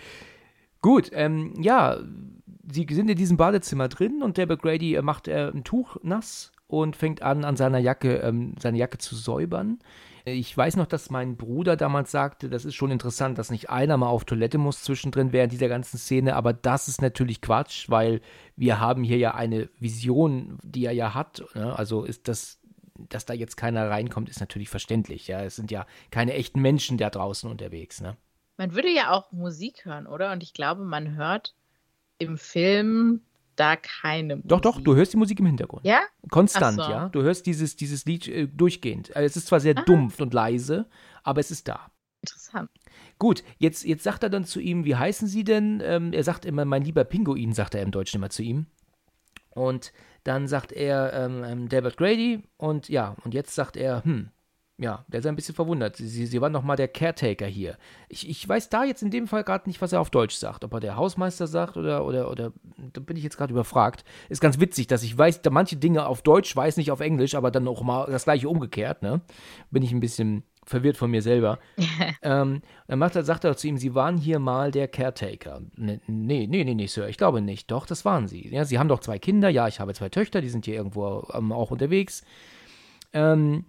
Gut, 0.81 1.09
ähm, 1.13 1.53
ja, 1.61 1.99
sie 2.69 2.85
sind 2.89 3.09
in 3.09 3.15
diesem 3.15 3.37
Badezimmer 3.37 3.87
drin 3.87 4.21
und 4.21 4.37
der 4.37 4.47
Grady 4.47 4.95
äh, 4.95 5.01
macht 5.01 5.27
äh, 5.27 5.49
ein 5.53 5.63
Tuch 5.63 5.97
nass 6.03 6.51
und 6.67 6.95
fängt 6.95 7.21
an, 7.21 7.45
an 7.45 7.55
seiner 7.55 7.79
Jacke, 7.79 8.15
ähm, 8.17 8.55
seine 8.59 8.77
Jacke 8.77 8.97
zu 8.97 9.15
säubern. 9.15 9.79
Ich 10.25 10.55
weiß 10.55 10.77
noch, 10.77 10.85
dass 10.85 11.09
mein 11.09 11.35
Bruder 11.35 11.75
damals 11.75 12.11
sagte, 12.11 12.49
das 12.49 12.63
ist 12.63 12.75
schon 12.75 12.91
interessant, 12.91 13.37
dass 13.37 13.51
nicht 13.51 13.69
einer 13.69 13.97
mal 13.97 14.07
auf 14.07 14.23
Toilette 14.23 14.57
muss 14.57 14.81
zwischendrin 14.81 15.33
während 15.33 15.51
dieser 15.51 15.67
ganzen 15.67 15.97
Szene, 15.97 16.35
aber 16.35 16.53
das 16.53 16.87
ist 16.87 17.01
natürlich 17.01 17.41
Quatsch, 17.41 17.89
weil 17.89 18.21
wir 18.55 18.79
haben 18.79 19.03
hier 19.03 19.17
ja 19.17 19.35
eine 19.35 19.69
Vision, 19.79 20.59
die 20.63 20.85
er 20.85 20.93
ja 20.93 21.13
hat. 21.13 21.43
Ne? 21.55 21.77
Also 21.77 22.05
ist 22.05 22.29
das, 22.29 22.61
dass 22.95 23.25
da 23.25 23.33
jetzt 23.33 23.57
keiner 23.57 23.89
reinkommt, 23.89 24.29
ist 24.29 24.39
natürlich 24.39 24.69
verständlich. 24.69 25.27
Ja, 25.27 25.41
es 25.41 25.57
sind 25.57 25.71
ja 25.71 25.85
keine 26.09 26.33
echten 26.33 26.61
Menschen 26.61 26.97
da 26.97 27.09
draußen 27.09 27.49
unterwegs. 27.51 27.99
Ne? 27.99 28.15
Man 28.55 28.73
würde 28.75 28.89
ja 28.89 29.11
auch 29.11 29.31
Musik 29.33 29.83
hören, 29.83 30.07
oder? 30.07 30.31
Und 30.31 30.41
ich 30.41 30.53
glaube, 30.53 30.85
man 30.85 31.15
hört 31.15 31.53
im 32.17 32.37
Film 32.37 33.21
da 33.55 33.75
keine 33.75 34.35
Musik. 34.37 34.49
Doch, 34.49 34.61
doch, 34.61 34.81
du 34.81 34.95
hörst 34.95 35.13
die 35.13 35.17
Musik 35.17 35.39
im 35.39 35.45
Hintergrund. 35.45 35.85
Ja? 35.85 36.01
Konstant, 36.29 36.81
so. 36.81 36.89
ja. 36.89 37.09
Du 37.09 37.21
hörst 37.21 37.45
dieses, 37.45 37.75
dieses 37.75 38.05
Lied 38.05 38.27
äh, 38.27 38.47
durchgehend. 38.47 39.15
Äh, 39.15 39.23
Es 39.23 39.35
ist 39.37 39.47
zwar 39.47 39.59
sehr 39.59 39.77
Ah. 39.77 39.81
dumpf 39.83 40.19
und 40.19 40.33
leise, 40.33 40.87
aber 41.23 41.39
es 41.39 41.51
ist 41.51 41.67
da. 41.67 41.91
Interessant. 42.21 42.69
Gut, 43.19 43.43
jetzt, 43.57 43.83
jetzt 43.85 44.03
sagt 44.03 44.23
er 44.23 44.29
dann 44.29 44.45
zu 44.45 44.59
ihm, 44.59 44.85
wie 44.85 44.95
heißen 44.95 45.27
Sie 45.27 45.43
denn? 45.43 45.81
Ähm, 45.83 46.13
er 46.13 46.23
sagt 46.23 46.45
immer, 46.45 46.65
mein 46.65 46.83
lieber 46.83 47.03
Pinguin, 47.03 47.53
sagt 47.53 47.75
er 47.75 47.81
im 47.81 47.91
Deutschen 47.91 48.17
immer 48.17 48.29
zu 48.29 48.43
ihm. 48.43 48.65
Und 49.49 49.93
dann 50.23 50.47
sagt 50.47 50.71
er, 50.71 51.13
ähm, 51.13 51.43
ähm, 51.45 51.69
Delbert 51.69 51.97
Grady. 51.97 52.43
Und 52.57 52.87
ja, 52.89 53.15
und 53.23 53.33
jetzt 53.33 53.53
sagt 53.55 53.75
er, 53.77 54.03
hm, 54.03 54.29
ja, 54.79 55.05
der 55.07 55.19
ist 55.19 55.25
ein 55.27 55.35
bisschen 55.35 55.53
verwundert. 55.55 55.97
Sie, 55.97 56.25
Sie 56.25 56.41
waren 56.41 56.51
noch 56.51 56.63
mal 56.63 56.75
der 56.75 56.87
Caretaker 56.87 57.45
hier. 57.45 57.77
Ich, 58.09 58.27
ich 58.27 58.47
weiß 58.49 58.69
da 58.69 58.83
jetzt 58.83 59.03
in 59.03 59.11
dem 59.11 59.27
Fall 59.27 59.43
gerade 59.43 59.69
nicht, 59.69 59.81
was 59.81 59.93
er 59.93 60.01
auf 60.01 60.09
Deutsch 60.09 60.35
sagt. 60.35 60.63
Ob 60.63 60.73
er 60.73 60.79
der 60.79 60.95
Hausmeister 60.95 61.45
sagt 61.47 61.77
oder, 61.77 62.05
oder, 62.05 62.31
oder, 62.31 62.51
da 62.91 62.99
bin 62.99 63.15
ich 63.15 63.23
jetzt 63.23 63.37
gerade 63.37 63.53
überfragt. 63.53 64.03
Ist 64.29 64.41
ganz 64.41 64.59
witzig, 64.59 64.87
dass 64.87 65.03
ich 65.03 65.15
weiß, 65.15 65.43
da 65.43 65.51
manche 65.51 65.75
Dinge 65.77 66.07
auf 66.07 66.23
Deutsch 66.23 66.55
weiß, 66.55 66.77
nicht 66.77 66.91
auf 66.91 67.01
Englisch, 67.01 67.35
aber 67.35 67.51
dann 67.51 67.67
auch 67.67 67.83
mal 67.83 68.07
das 68.09 68.23
gleiche 68.23 68.49
umgekehrt, 68.49 69.03
ne? 69.03 69.21
Bin 69.69 69.83
ich 69.83 69.91
ein 69.91 69.99
bisschen 69.99 70.43
verwirrt 70.65 70.97
von 70.97 71.11
mir 71.11 71.21
selber. 71.21 71.59
ähm, 72.23 72.61
dann 72.87 72.97
macht 72.99 73.15
er, 73.15 73.23
sagt 73.23 73.43
er 73.43 73.55
zu 73.55 73.67
ihm, 73.67 73.77
Sie 73.77 73.93
waren 73.93 74.17
hier 74.17 74.39
mal 74.39 74.71
der 74.71 74.87
Caretaker. 74.87 75.61
Ne- 75.75 76.01
Nee, 76.07 76.47
nee, 76.47 76.63
nee, 76.63 76.73
nee, 76.73 76.87
Sir, 76.87 77.07
ich 77.09 77.17
glaube 77.17 77.41
nicht. 77.41 77.69
Doch, 77.69 77.85
das 77.85 78.05
waren 78.05 78.27
Sie. 78.27 78.49
Ja, 78.49 78.65
Sie 78.65 78.79
haben 78.79 78.87
doch 78.87 79.01
zwei 79.01 79.19
Kinder. 79.19 79.49
Ja, 79.49 79.67
ich 79.67 79.79
habe 79.79 79.93
zwei 79.93 80.09
Töchter, 80.09 80.41
die 80.41 80.49
sind 80.49 80.65
hier 80.65 80.75
irgendwo 80.75 81.27
ähm, 81.33 81.51
auch 81.51 81.69
unterwegs. 81.69 82.23
Ähm, 83.13 83.65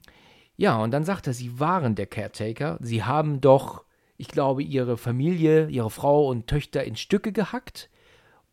ja, 0.56 0.76
und 0.78 0.90
dann 0.90 1.04
sagt 1.04 1.26
er, 1.26 1.34
Sie 1.34 1.58
waren 1.58 1.94
der 1.94 2.06
Caretaker. 2.06 2.78
Sie 2.80 3.02
haben 3.04 3.40
doch 3.40 3.84
ich 4.16 4.28
glaube, 4.28 4.62
ihre 4.62 4.96
Familie, 4.96 5.68
ihre 5.68 5.90
Frau 5.90 6.28
und 6.28 6.46
Töchter 6.46 6.84
in 6.84 6.96
Stücke 6.96 7.32
gehackt 7.32 7.90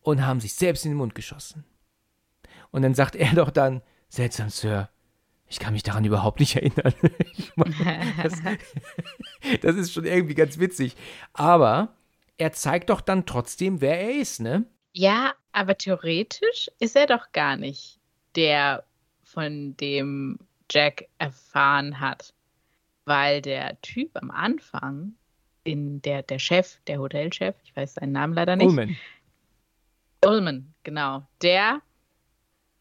und 0.00 0.26
haben 0.26 0.40
sich 0.40 0.54
selbst 0.54 0.84
in 0.84 0.92
den 0.92 0.98
Mund 0.98 1.14
geschossen. 1.14 1.64
Und 2.70 2.82
dann 2.82 2.94
sagt 2.94 3.14
er 3.14 3.32
doch 3.34 3.50
dann, 3.50 3.82
seltsam, 4.08 4.50
Sir, 4.50 4.90
ich 5.46 5.58
kann 5.58 5.74
mich 5.74 5.82
daran 5.82 6.04
überhaupt 6.04 6.40
nicht 6.40 6.56
erinnern. 6.56 6.94
meine, 7.56 7.74
das, 8.22 8.34
das 9.60 9.76
ist 9.76 9.92
schon 9.92 10.04
irgendwie 10.04 10.34
ganz 10.34 10.58
witzig. 10.58 10.96
Aber 11.32 11.94
er 12.38 12.52
zeigt 12.52 12.90
doch 12.90 13.00
dann 13.00 13.26
trotzdem, 13.26 13.80
wer 13.80 14.00
er 14.00 14.20
ist, 14.20 14.40
ne? 14.40 14.64
Ja, 14.92 15.34
aber 15.52 15.76
theoretisch 15.78 16.70
ist 16.78 16.96
er 16.96 17.06
doch 17.06 17.32
gar 17.32 17.56
nicht 17.56 18.00
der, 18.34 18.84
von 19.22 19.76
dem 19.76 20.38
Jack 20.72 21.08
erfahren 21.18 22.00
hat. 22.00 22.34
Weil 23.04 23.42
der 23.42 23.80
Typ 23.82 24.16
am 24.16 24.30
Anfang, 24.30 25.14
in 25.64 26.02
der, 26.02 26.22
der 26.22 26.38
Chef, 26.38 26.80
der 26.86 26.98
Hotelchef, 26.98 27.54
ich 27.64 27.74
weiß 27.74 27.94
seinen 27.94 28.12
Namen 28.12 28.34
leider 28.34 28.56
nicht. 28.56 28.66
Ullman. 28.66 28.96
Ullman, 30.24 30.74
genau. 30.82 31.26
Der 31.42 31.80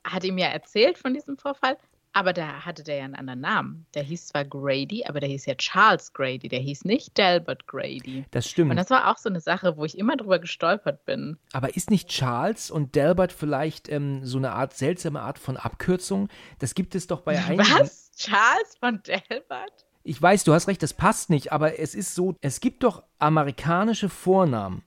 hat 0.03 0.23
ihm 0.23 0.37
ja 0.37 0.47
erzählt 0.47 0.97
von 0.97 1.13
diesem 1.13 1.37
Vorfall, 1.37 1.77
aber 2.13 2.33
da 2.33 2.65
hatte 2.65 2.83
der 2.83 2.97
ja 2.97 3.05
einen 3.05 3.15
anderen 3.15 3.39
Namen. 3.39 3.85
Der 3.93 4.03
hieß 4.03 4.27
zwar 4.27 4.43
Grady, 4.43 5.05
aber 5.05 5.19
der 5.19 5.29
hieß 5.29 5.45
ja 5.45 5.55
Charles 5.55 6.11
Grady. 6.13 6.49
Der 6.49 6.59
hieß 6.59 6.83
nicht 6.83 7.17
Delbert 7.17 7.67
Grady. 7.67 8.25
Das 8.31 8.49
stimmt. 8.49 8.71
Und 8.71 8.77
das 8.77 8.89
war 8.89 9.09
auch 9.09 9.17
so 9.17 9.29
eine 9.29 9.39
Sache, 9.39 9.77
wo 9.77 9.85
ich 9.85 9.97
immer 9.97 10.17
drüber 10.17 10.39
gestolpert 10.39 11.05
bin. 11.05 11.37
Aber 11.53 11.75
ist 11.75 11.89
nicht 11.89 12.09
Charles 12.09 12.69
und 12.69 12.95
Delbert 12.95 13.31
vielleicht 13.31 13.87
ähm, 13.89 14.25
so 14.25 14.37
eine 14.37 14.51
Art 14.51 14.73
seltsame 14.73 15.21
Art 15.21 15.39
von 15.39 15.55
Abkürzung? 15.55 16.27
Das 16.59 16.75
gibt 16.75 16.95
es 16.95 17.07
doch 17.07 17.21
bei 17.21 17.39
einigen. 17.45 17.63
Was? 17.79 18.11
Charles 18.17 18.75
von 18.79 19.01
Delbert? 19.03 19.85
Ich 20.03 20.21
weiß, 20.21 20.43
du 20.43 20.53
hast 20.53 20.67
recht, 20.67 20.83
das 20.83 20.93
passt 20.93 21.29
nicht, 21.29 21.51
aber 21.51 21.79
es 21.79 21.95
ist 21.95 22.15
so, 22.15 22.35
es 22.41 22.59
gibt 22.59 22.83
doch 22.83 23.03
amerikanische 23.19 24.09
Vornamen. 24.09 24.83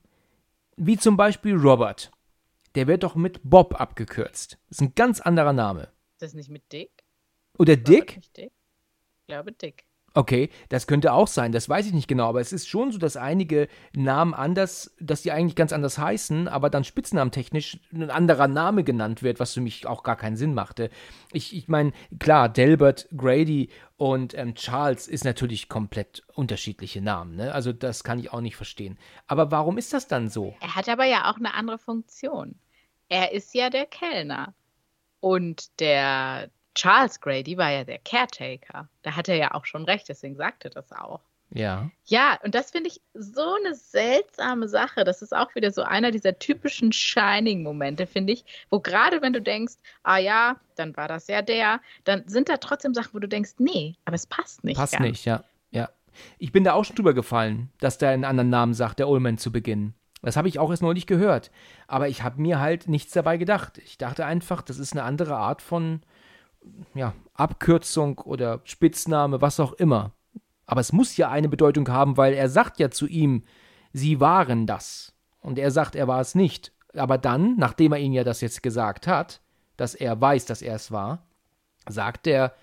Wie 0.77 0.99
zum 0.99 1.17
Beispiel 1.17 1.55
Robert. 1.55 2.11
Der 2.75 2.89
wird 2.89 3.05
doch 3.05 3.15
mit 3.15 3.41
Bob 3.45 3.81
abgekürzt. 3.81 4.59
Das 4.69 4.79
ist 4.79 4.81
ein 4.83 4.95
ganz 4.97 5.21
anderer 5.21 5.53
Name. 5.53 5.83
Ist 6.15 6.23
das 6.23 6.35
nicht 6.35 6.51
mit 6.51 6.73
Dick? 6.73 7.04
Oder 7.59 7.77
Dick? 7.77 8.21
Dick? 8.37 8.53
Ich 9.21 9.27
glaube 9.27 9.53
Dick. 9.53 9.85
Okay, 10.17 10.49
das 10.69 10.87
könnte 10.87 11.13
auch 11.13 11.27
sein, 11.27 11.51
das 11.51 11.69
weiß 11.69 11.87
ich 11.87 11.93
nicht 11.93 12.07
genau, 12.07 12.29
aber 12.29 12.41
es 12.41 12.53
ist 12.53 12.69
schon 12.69 12.93
so, 12.93 12.99
dass 12.99 13.17
einige 13.17 13.67
Namen 13.97 14.33
anders, 14.33 14.95
dass 15.01 15.23
die 15.23 15.33
eigentlich 15.33 15.57
ganz 15.57 15.73
anders 15.73 15.99
heißen, 15.99 16.47
aber 16.47 16.71
dann 16.71 16.85
spitznamentechnisch 16.85 17.81
ein 17.93 18.11
anderer 18.11 18.47
Name 18.47 18.85
genannt 18.85 19.25
wird, 19.25 19.41
was 19.41 19.55
für 19.55 19.61
mich 19.61 19.89
auch 19.89 20.05
gar 20.05 20.15
keinen 20.15 20.37
Sinn 20.37 20.55
machte. 20.55 20.89
Ich, 21.33 21.57
ich 21.57 21.67
meine, 21.67 21.91
klar, 22.21 22.49
Delbert, 22.49 23.09
Grady 23.17 23.71
und 23.97 24.39
ähm, 24.39 24.55
Charles 24.55 25.09
ist 25.09 25.25
natürlich 25.25 25.69
komplett 25.69 26.23
unterschiedliche 26.33 27.01
Namen, 27.01 27.35
ne? 27.35 27.53
Also 27.53 27.73
das 27.73 28.05
kann 28.05 28.21
ich 28.21 28.33
auch 28.33 28.41
nicht 28.41 28.55
verstehen. 28.55 28.99
Aber 29.27 29.51
warum 29.51 29.79
ist 29.79 29.93
das 29.93 30.07
dann 30.07 30.29
so? 30.29 30.55
Er 30.61 30.77
hat 30.77 30.89
aber 30.89 31.07
ja 31.07 31.29
auch 31.29 31.39
eine 31.39 31.55
andere 31.55 31.79
Funktion. 31.79 32.55
Er 33.09 33.33
ist 33.33 33.53
ja 33.53 33.69
der 33.69 33.87
Kellner. 33.87 34.55
Und 35.19 35.81
der 35.81 36.51
Charles 36.75 37.21
Grady 37.21 37.57
war 37.57 37.71
ja 37.71 37.85
der 37.85 37.99
Caretaker. 37.99 38.89
Da 39.03 39.17
hat 39.17 39.29
er 39.29 39.37
ja 39.37 39.55
auch 39.55 39.65
schon 39.65 39.85
recht, 39.85 40.09
deswegen 40.09 40.37
sagte 40.37 40.71
das 40.71 40.93
auch. 40.93 41.21
Ja. 41.51 41.89
Ja, 42.05 42.39
und 42.43 42.55
das 42.55 42.73
finde 42.73 42.89
ich 42.89 43.01
so 43.15 43.55
eine 43.55 43.75
seltsame 43.75 44.69
Sache. 44.69 45.05
Das 45.05 45.23
ist 45.23 45.35
auch 45.35 45.55
wieder 45.55 45.71
so 45.71 45.83
einer 45.83 46.11
dieser 46.11 46.39
typischen 46.39 46.93
Shining-Momente, 46.93 48.07
finde 48.07 48.33
ich, 48.33 48.45
wo 48.71 48.81
gerade 48.81 49.23
wenn 49.23 49.33
du 49.33 49.41
denkst, 49.41 49.75
ah 50.03 50.19
ja, 50.19 50.57
dann 50.75 50.97
war 50.97 51.07
das 51.07 51.29
ja 51.29 51.43
der, 51.43 51.81
dann 52.03 52.27
sind 52.27 52.49
da 52.49 52.57
trotzdem 52.57 52.93
Sachen, 52.93 53.15
wo 53.15 53.21
du 53.21 53.29
denkst, 53.29 53.53
nee, 53.59 53.95
aber 54.05 54.17
es 54.17 54.27
passt 54.27 54.65
nicht. 54.65 54.77
Passt 54.77 54.95
ganz. 54.95 55.05
nicht, 55.05 55.25
ja. 55.25 55.45
ja. 55.71 55.89
Ich 56.39 56.51
bin 56.51 56.65
da 56.65 56.73
auch 56.73 56.85
schon 56.85 56.97
drüber 56.97 57.15
gefallen, 57.15 57.71
dass 57.79 57.99
der 57.99 58.11
einen 58.11 58.25
anderen 58.25 58.51
Namen 58.51 58.75
sagt, 58.75 58.99
der 58.99 59.09
Ullman 59.09 59.39
zu 59.39 59.53
Beginn. 59.53 59.95
Das 60.23 60.37
habe 60.37 60.49
ich 60.49 60.59
auch 60.59 60.71
erst 60.71 60.83
neulich 60.83 61.07
gehört. 61.07 61.51
Aber 61.87 62.09
ich 62.09 62.23
habe 62.23 62.41
mir 62.41 62.59
halt 62.59 62.89
nichts 62.89 63.13
dabei 63.13 63.37
gedacht. 63.37 63.79
Ich 63.79 63.99
dachte 63.99 64.25
einfach, 64.25 64.63
das 64.63 64.79
ist 64.79 64.93
eine 64.93 65.03
andere 65.03 65.37
Art 65.37 65.61
von 65.61 66.01
ja, 66.95 67.15
Abkürzung 67.35 68.19
oder 68.19 68.61
Spitzname, 68.65 69.41
was 69.41 69.61
auch 69.61 69.73
immer. 69.75 70.13
Aber 70.67 70.81
es 70.81 70.93
muss 70.93 71.17
ja 71.17 71.31
eine 71.31 71.49
Bedeutung 71.49 71.89
haben, 71.89 72.17
weil 72.17 72.35
er 72.35 72.49
sagt 72.49 72.79
ja 72.79 72.91
zu 72.91 73.07
ihm, 73.07 73.45
sie 73.93 74.21
waren 74.21 74.67
das. 74.67 75.13
Und 75.41 75.59
er 75.59 75.71
sagt, 75.71 75.95
er 75.95 76.09
war 76.09 76.21
es 76.21 76.35
nicht. 76.35 76.73
Aber 76.95 77.19
dann, 77.19 77.57
nachdem 77.57 77.93
er 77.93 77.99
ihm 77.99 78.13
ja 78.13 78.25
das 78.25 78.41
jetzt 78.41 78.63
gesagt 78.63 79.07
hat, 79.07 79.41
dass 79.77 79.95
er 79.95 80.21
weiß, 80.21 80.47
dass 80.47 80.63
er 80.63 80.77
es 80.77 80.91
war, 80.91 81.27
sagt 81.89 82.27
der 82.27 82.55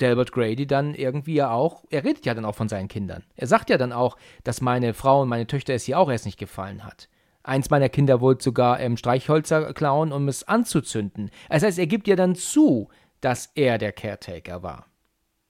Delbert 0.00 0.32
Grady 0.32 0.66
dann 0.66 0.94
irgendwie 0.94 1.34
ja 1.34 1.50
auch, 1.50 1.84
er 1.90 2.04
redet 2.04 2.24
ja 2.24 2.34
dann 2.34 2.44
auch 2.44 2.54
von 2.54 2.68
seinen 2.68 2.88
Kindern. 2.88 3.24
Er 3.34 3.48
sagt 3.48 3.70
ja 3.70 3.78
dann 3.78 3.92
auch, 3.92 4.16
dass 4.44 4.60
meine 4.60 4.94
Frau 4.94 5.22
und 5.22 5.28
meine 5.28 5.46
Töchter 5.46 5.74
es 5.74 5.84
hier 5.84 5.98
auch 5.98 6.10
erst 6.10 6.26
nicht 6.26 6.38
gefallen 6.38 6.84
hat. 6.84 7.08
Eins 7.42 7.70
meiner 7.70 7.88
Kinder 7.88 8.20
wollte 8.20 8.44
sogar 8.44 8.78
ähm, 8.78 8.96
Streichhölzer 8.96 9.72
klauen, 9.72 10.12
um 10.12 10.28
es 10.28 10.46
anzuzünden. 10.46 11.30
Das 11.48 11.62
heißt, 11.62 11.78
er 11.78 11.86
gibt 11.86 12.06
ja 12.06 12.14
dann 12.14 12.34
zu, 12.34 12.88
dass 13.20 13.50
er 13.54 13.78
der 13.78 13.92
Caretaker 13.92 14.62
war. 14.62 14.86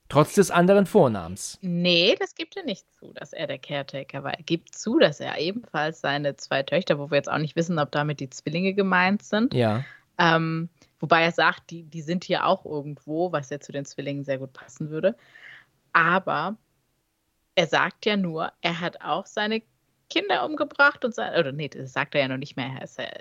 Trotz 0.09 0.35
des 0.35 0.51
anderen 0.51 0.87
Vornamens. 0.87 1.59
Nee, 1.61 2.17
das 2.19 2.35
gibt 2.35 2.57
er 2.57 2.65
nicht 2.65 2.87
zu, 2.99 3.13
dass 3.13 3.35
er 3.35 3.47
der 3.47 3.59
Caretaker 3.59 4.25
war. 4.25 4.33
Er 4.33 4.43
gibt 4.43 4.75
zu, 4.75 4.99
dass 4.99 5.21
er 5.21 5.39
ebenfalls 5.39 6.01
seine 6.01 6.35
zwei 6.37 6.63
Töchter, 6.63 6.99
wo 6.99 7.11
wir 7.11 7.17
jetzt 7.17 7.31
auch 7.31 7.39
nicht 7.39 7.57
wissen, 7.57 7.79
ob 7.79 7.93
damit 7.93 8.21
die 8.21 8.31
Zwillinge 8.31 8.73
gemeint 8.73 9.23
sind. 9.23 9.53
Ja. 9.53 9.85
Ähm, 10.17 10.71
wobei 10.99 11.23
er 11.23 11.33
sagt, 11.33 11.71
die, 11.71 11.83
die 11.83 12.01
sind 12.01 12.25
hier 12.25 12.47
auch 12.47 12.65
irgendwo, 12.65 13.33
was 13.33 13.51
ja 13.51 13.61
zu 13.61 13.71
den 13.71 13.85
Zwillingen 13.85 14.25
sehr 14.25 14.39
gut 14.39 14.55
passen 14.55 14.89
würde. 14.89 15.15
Aber 15.93 16.57
er 17.55 17.67
sagt 17.67 18.07
ja 18.07 18.17
nur, 18.17 18.51
er 18.63 18.81
hat 18.81 19.03
auch 19.03 19.27
seine 19.27 19.63
Kinder 20.11 20.45
umgebracht 20.45 21.05
und 21.05 21.15
sein, 21.15 21.39
oder 21.39 21.53
nee, 21.53 21.69
das 21.69 21.93
sagt 21.93 22.15
er 22.15 22.23
ja 22.23 22.29
noch 22.29 22.37
nicht 22.39 22.57
mehr. 22.57 22.71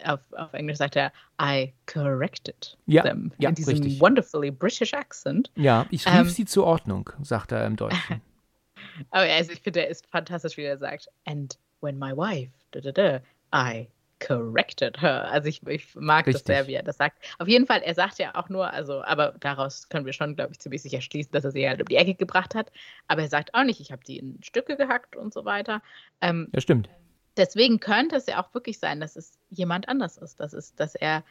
Auf, 0.06 0.22
auf 0.32 0.54
Englisch 0.54 0.78
sagt 0.78 0.96
er, 0.96 1.12
I 1.42 1.74
corrected 1.86 2.78
Ja, 2.86 3.04
them. 3.04 3.32
ja, 3.38 3.50
in 3.50 3.56
diesem 3.56 3.74
richtig. 3.74 4.00
wonderfully 4.00 4.52
British 4.52 4.94
accent. 4.94 5.52
Ja, 5.56 5.86
ich 5.92 6.06
rief 6.08 6.14
Ähm. 6.16 6.30
sie 6.30 6.46
zur 6.46 6.66
Ordnung, 6.66 7.10
sagt 7.22 7.52
er 7.52 7.66
im 7.66 7.76
Deutschen. 7.76 8.22
Aber 9.12 9.24
also 9.32 9.52
ich 9.52 9.62
finde, 9.62 9.82
er 9.82 9.90
ist 9.90 10.08
fantastisch, 10.08 10.58
wie 10.58 10.64
er 10.64 10.78
sagt. 10.78 11.10
And 11.26 11.58
when 11.82 12.00
my 12.00 12.16
wife, 12.16 12.52
da, 12.72 12.80
da, 12.80 12.92
da, 12.92 13.20
I 13.54 13.88
corrected 14.20 15.02
her. 15.02 15.30
Also 15.32 15.48
ich, 15.50 15.66
ich 15.68 15.96
mag 15.96 16.30
das 16.32 16.42
Richtig. 16.42 16.46
sehr, 16.46 16.68
wie 16.68 16.74
er 16.74 16.84
das 16.84 16.98
sagt. 16.98 17.24
Auf 17.40 17.48
jeden 17.48 17.66
Fall, 17.68 17.82
er 17.84 17.94
sagt 17.96 18.20
ja 18.20 18.36
auch 18.36 18.50
nur, 18.50 18.72
also, 18.72 19.04
aber 19.04 19.34
daraus 19.40 19.90
können 19.90 20.06
wir 20.06 20.14
schon, 20.14 20.36
glaube 20.36 20.52
ich, 20.54 20.60
ziemlich 20.60 20.82
sicher 20.82 21.02
schließen, 21.02 21.32
dass 21.32 21.44
er 21.46 21.52
sie 21.52 21.68
halt 21.68 21.82
um 21.82 21.88
die 21.88 21.96
Ecke 21.98 22.16
gebracht 22.16 22.56
hat. 22.56 22.72
Aber 23.08 23.22
er 23.22 23.30
sagt 23.30 23.54
auch 23.54 23.64
nicht, 23.64 23.80
ich 23.80 23.92
habe 23.92 24.04
die 24.04 24.18
in 24.20 24.42
Stücke 24.44 24.76
gehackt 24.78 25.16
und 25.16 25.34
so 25.34 25.46
weiter. 25.46 25.82
Ähm, 26.22 26.50
Ja, 26.54 26.62
stimmt. 26.62 26.90
deswegen 27.38 27.80
könnte 27.80 28.16
es 28.18 28.26
ja 28.28 28.44
auch 28.44 28.54
wirklich 28.54 28.80
sein, 28.80 29.00
dass 29.00 29.16
es 29.16 29.38
jemand 29.50 29.88
anders 29.90 30.18
ist. 30.18 30.40
Das 30.40 30.54
ist, 30.54 30.80
dass 30.80 30.96
er, 30.96 31.24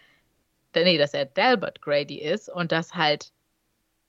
nee, 0.75 0.99
dass 0.99 1.15
er 1.15 1.25
Delbert 1.27 1.81
Grady 1.83 2.21
ist 2.21 2.49
und 2.49 2.73
dass 2.73 2.95
halt 2.95 3.33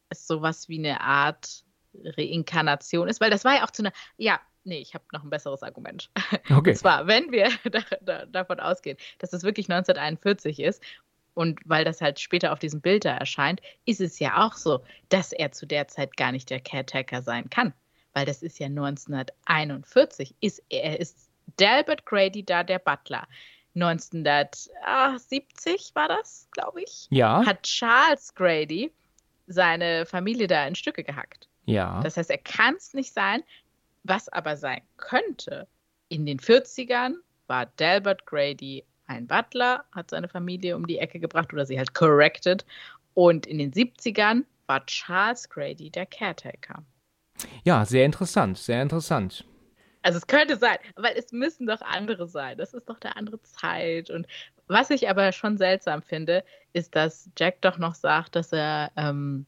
es 0.10 0.28
sowas 0.28 0.70
wie 0.70 0.80
eine 0.80 1.02
Art 1.02 1.64
Reinkarnation 1.94 3.08
ist, 3.08 3.22
weil 3.22 3.32
das 3.32 3.44
war 3.46 3.56
ja 3.56 3.66
auch 3.66 3.72
zu 3.72 3.82
einer, 3.84 3.94
ja, 4.18 4.40
nee, 4.68 4.80
ich 4.80 4.94
habe 4.94 5.04
noch 5.12 5.24
ein 5.24 5.30
besseres 5.30 5.64
Argument. 5.64 6.10
Okay. 6.50 6.70
Und 6.72 6.78
zwar, 6.78 7.08
wenn 7.08 7.32
wir 7.32 7.50
da, 7.72 7.80
da, 8.02 8.26
davon 8.26 8.60
ausgehen, 8.60 8.98
dass 9.20 9.34
es 9.34 9.44
wirklich 9.44 9.70
1941 9.70 10.60
ist 10.60 10.82
und 11.34 11.60
weil 11.66 11.84
das 11.84 12.02
halt 12.02 12.20
später 12.20 12.52
auf 12.54 12.60
diesem 12.60 12.82
Bild 12.82 13.06
da 13.06 13.18
erscheint, 13.18 13.62
ist 13.86 14.02
es 14.02 14.20
ja 14.20 14.46
auch 14.46 14.54
so, 14.54 14.82
dass 15.10 15.32
er 15.34 15.52
zu 15.52 15.66
der 15.66 15.88
Zeit 15.88 16.16
gar 16.18 16.32
nicht 16.32 16.50
der 16.50 16.60
Caretaker 16.60 17.22
sein 17.22 17.50
kann, 17.50 17.74
weil 18.14 18.26
das 18.26 18.42
ist 18.44 18.60
ja 18.60 18.68
1941. 18.68 20.36
Ist, 20.40 20.64
er 20.70 21.00
ist 21.00 21.30
Delbert 21.60 22.06
Grady 22.06 22.44
da 22.44 22.64
der 22.64 22.80
Butler. 22.80 23.28
1970 23.76 25.92
war 25.94 26.08
das, 26.08 26.48
glaube 26.52 26.82
ich, 26.82 27.08
Ja, 27.10 27.46
hat 27.46 27.64
Charles 27.64 28.34
Grady 28.34 28.92
seine 29.48 30.06
Familie 30.06 30.48
da 30.48 30.66
in 30.68 30.76
Stücke 30.76 31.04
gehackt. 31.04 31.48
ja. 31.66 32.02
Das 32.04 32.18
heißt, 32.18 32.30
er 32.32 32.38
kann 32.40 32.76
es 32.76 32.94
nicht 32.94 33.14
sein. 33.14 33.44
Was 34.04 34.30
aber 34.30 34.58
sein 34.58 34.82
könnte, 34.98 35.68
in 36.10 36.26
den 36.26 36.40
40ern 36.40 37.16
war 37.48 37.66
Delbert 37.66 38.26
Grady 38.26 38.86
ein 39.08 39.28
Butler, 39.28 39.86
hat 39.92 40.10
seine 40.10 40.28
Familie 40.28 40.76
um 40.76 40.86
die 40.86 41.00
Ecke 41.00 41.20
gebracht 41.20 41.54
oder 41.54 41.66
sie 41.66 41.78
halt 41.78 41.94
corrected. 41.94 42.66
Und 43.14 43.46
in 43.46 43.58
den 43.58 43.72
70ern 43.72 44.44
war 44.68 44.86
Charles 44.86 45.50
Grady 45.50 45.90
der 45.90 46.06
Caretaker. 46.06 46.84
Ja, 47.64 47.86
sehr 47.86 48.06
interessant, 48.06 48.58
sehr 48.58 48.82
interessant. 48.82 49.46
Also 50.02 50.18
es 50.18 50.28
könnte 50.28 50.58
sein, 50.58 50.78
weil 50.96 51.16
es 51.18 51.32
müssen 51.32 51.68
doch 51.68 51.82
andere 51.82 52.28
sein. 52.28 52.58
Das 52.58 52.74
ist 52.74 52.88
doch 52.88 53.00
eine 53.02 53.16
andere 53.16 53.42
Zeit. 53.42 54.10
Und 54.10 54.28
was 54.68 54.90
ich 54.90 55.10
aber 55.10 55.32
schon 55.32 55.58
seltsam 55.58 56.02
finde, 56.02 56.44
ist, 56.74 56.96
dass 56.96 57.30
Jack 57.38 57.62
doch 57.62 57.78
noch 57.78 57.96
sagt, 57.96 58.36
dass 58.36 58.54
er, 58.54 58.92
ähm, 58.96 59.46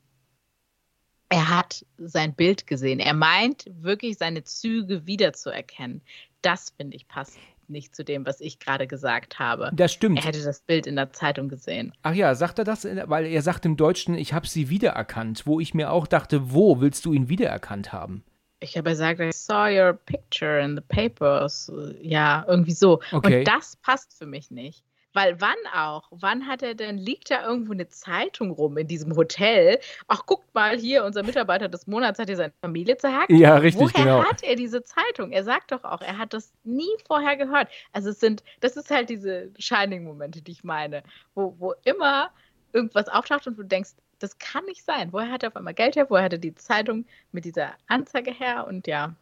er 1.30 1.50
hat 1.50 1.86
sein 1.98 2.34
Bild 2.34 2.68
gesehen. 2.68 3.00
Er 3.00 3.14
meint 3.14 3.66
wirklich 3.72 4.18
seine 4.18 4.44
Züge 4.44 5.06
wiederzuerkennen. 5.06 6.02
Das 6.42 6.72
finde 6.76 6.96
ich 6.96 7.08
passt 7.08 7.38
nicht 7.68 7.96
zu 7.96 8.04
dem, 8.04 8.26
was 8.26 8.42
ich 8.42 8.58
gerade 8.58 8.88
gesagt 8.88 9.38
habe. 9.38 9.70
Das 9.74 9.94
stimmt. 9.94 10.18
Er 10.18 10.26
hätte 10.26 10.44
das 10.44 10.62
Bild 10.62 10.88
in 10.88 10.96
der 10.96 11.14
Zeitung 11.14 11.50
gesehen. 11.50 11.94
Ach 12.02 12.16
ja, 12.16 12.34
sagt 12.34 12.58
er 12.58 12.66
das? 12.66 12.84
Weil 12.84 13.28
er 13.28 13.44
sagt 13.44 13.64
im 13.66 13.78
Deutschen, 13.78 14.16
ich 14.16 14.34
habe 14.34 14.48
sie 14.48 14.70
wiedererkannt, 14.70 15.46
wo 15.46 15.60
ich 15.60 15.76
mir 15.76 15.92
auch 15.92 16.08
dachte, 16.08 16.52
wo 16.52 16.82
willst 16.82 17.06
du 17.06 17.14
ihn 17.14 17.30
wiedererkannt 17.30 17.94
haben? 17.94 18.24
ich 18.62 18.78
habe 18.78 18.90
gesagt, 18.90 19.20
I 19.20 19.32
saw 19.32 19.70
your 19.70 19.94
picture 19.94 20.60
in 20.62 20.76
the 20.76 20.82
papers. 20.82 21.72
Ja, 22.02 22.46
irgendwie 22.48 22.74
so. 22.74 23.00
Okay. 23.12 23.40
Und 23.40 23.48
das 23.48 23.78
passt 23.78 24.18
für 24.18 24.26
mich 24.26 24.52
nicht. 24.52 24.84
Weil 25.14 25.42
wann 25.42 25.58
auch? 25.74 26.08
Wann 26.12 26.46
hat 26.48 26.62
er 26.62 26.76
denn, 26.76 26.98
liegt 26.98 27.32
da 27.32 27.44
irgendwo 27.44 27.72
eine 27.72 27.88
Zeitung 27.88 28.52
rum 28.52 28.78
in 28.78 28.88
diesem 28.88 29.16
Hotel? 29.16 29.80
Ach, 30.08 30.26
guckt 30.26 30.54
mal 30.54 30.78
hier, 30.78 31.04
unser 31.04 31.24
Mitarbeiter 31.24 31.68
des 31.68 31.88
Monats 31.88 32.20
hat 32.20 32.28
hier 32.28 32.38
seine 32.38 32.54
Familie 32.62 32.96
zerhackt. 32.98 33.32
Ja, 33.32 33.58
richtig, 33.58 33.82
Woher 33.82 34.04
genau. 34.04 34.24
hat 34.24 34.44
er 34.44 34.56
diese 34.56 34.84
Zeitung? 34.84 35.32
Er 35.32 35.44
sagt 35.44 35.72
doch 35.72 35.84
auch, 35.84 36.02
er 36.02 36.18
hat 36.18 36.34
das 36.34 36.54
nie 36.64 36.92
vorher 37.08 37.38
gehört. 37.38 37.70
Also 37.92 38.10
es 38.10 38.20
sind, 38.20 38.44
das 38.60 38.78
ist 38.78 38.92
halt 38.92 39.10
diese 39.10 39.52
Shining-Momente, 39.58 40.42
die 40.42 40.52
ich 40.52 40.64
meine, 40.64 41.02
wo, 41.34 41.56
wo 41.58 41.74
immer 41.86 42.30
irgendwas 42.72 43.08
auftaucht 43.08 43.48
und 43.48 43.58
du 43.58 43.64
denkst, 43.64 43.92
das 44.20 44.38
kann 44.38 44.66
nicht 44.66 44.84
sein. 44.84 45.12
Woher 45.12 45.32
hat 45.32 45.44
er 45.44 45.50
auf 45.50 45.56
einmal 45.56 45.74
Geld 45.74 45.96
her? 45.96 46.08
Woher 46.10 46.26
hat 46.26 46.34
er 46.34 46.40
die 46.40 46.54
Zeitung 46.54 47.06
mit 47.32 47.46
dieser 47.46 47.72
Anzeige 47.88 48.32
her? 48.32 48.68
Und 48.68 48.86
ja, 48.86 49.16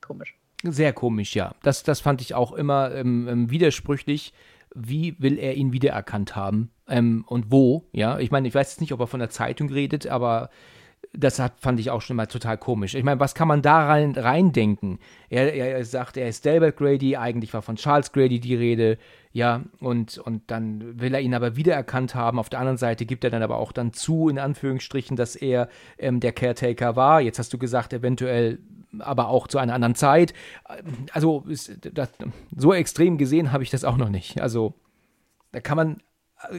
komisch. 0.00 0.36
Sehr 0.64 0.92
komisch, 0.92 1.34
ja. 1.34 1.54
Das, 1.62 1.82
das 1.82 2.00
fand 2.00 2.20
ich 2.20 2.34
auch 2.34 2.52
immer 2.52 2.94
ähm, 2.94 3.26
ähm, 3.28 3.50
widersprüchlich. 3.50 4.32
Wie 4.74 5.16
will 5.18 5.38
er 5.38 5.54
ihn 5.54 5.72
wiedererkannt 5.72 6.36
haben? 6.36 6.70
Ähm, 6.88 7.24
und 7.26 7.50
wo? 7.50 7.88
Ja, 7.92 8.18
ich 8.18 8.30
meine, 8.30 8.48
ich 8.48 8.54
weiß 8.54 8.72
jetzt 8.72 8.80
nicht, 8.80 8.92
ob 8.92 9.00
er 9.00 9.06
von 9.06 9.20
der 9.20 9.30
Zeitung 9.30 9.68
redet, 9.70 10.06
aber 10.06 10.50
das 11.14 11.38
hat, 11.38 11.54
fand 11.60 11.78
ich 11.78 11.90
auch 11.90 12.00
schon 12.00 12.16
mal 12.16 12.26
total 12.26 12.56
komisch. 12.56 12.94
Ich 12.94 13.04
meine, 13.04 13.20
was 13.20 13.34
kann 13.34 13.48
man 13.48 13.60
da 13.60 13.86
rein, 13.86 14.12
reindenken? 14.12 14.98
Er, 15.28 15.52
er, 15.52 15.84
sagt, 15.84 16.16
er 16.16 16.28
ist 16.28 16.44
Delbert 16.44 16.76
Grady, 16.76 17.16
eigentlich 17.16 17.52
war 17.52 17.62
von 17.62 17.76
Charles 17.76 18.12
Grady 18.12 18.40
die 18.40 18.54
Rede, 18.54 18.98
ja, 19.32 19.62
und, 19.80 20.18
und 20.18 20.50
dann 20.50 21.00
will 21.00 21.14
er 21.14 21.20
ihn 21.20 21.34
aber 21.34 21.56
wiedererkannt 21.56 22.14
haben. 22.14 22.38
Auf 22.38 22.48
der 22.48 22.60
anderen 22.60 22.78
Seite 22.78 23.04
gibt 23.04 23.24
er 23.24 23.30
dann 23.30 23.42
aber 23.42 23.56
auch 23.56 23.72
dann 23.72 23.92
zu, 23.92 24.28
in 24.28 24.38
Anführungsstrichen, 24.38 25.16
dass 25.16 25.36
er 25.36 25.68
ähm, 25.98 26.20
der 26.20 26.32
Caretaker 26.32 26.96
war. 26.96 27.20
Jetzt 27.20 27.38
hast 27.38 27.52
du 27.52 27.58
gesagt, 27.58 27.92
eventuell 27.92 28.58
aber 28.98 29.28
auch 29.28 29.48
zu 29.48 29.58
einer 29.58 29.74
anderen 29.74 29.94
Zeit. 29.94 30.34
Also, 31.12 31.44
das, 31.92 32.10
so 32.56 32.72
extrem 32.72 33.18
gesehen 33.18 33.52
habe 33.52 33.62
ich 33.62 33.70
das 33.70 33.84
auch 33.84 33.96
noch 33.96 34.08
nicht. 34.08 34.40
Also, 34.40 34.74
da 35.52 35.60
kann 35.60 35.76
man 35.76 36.02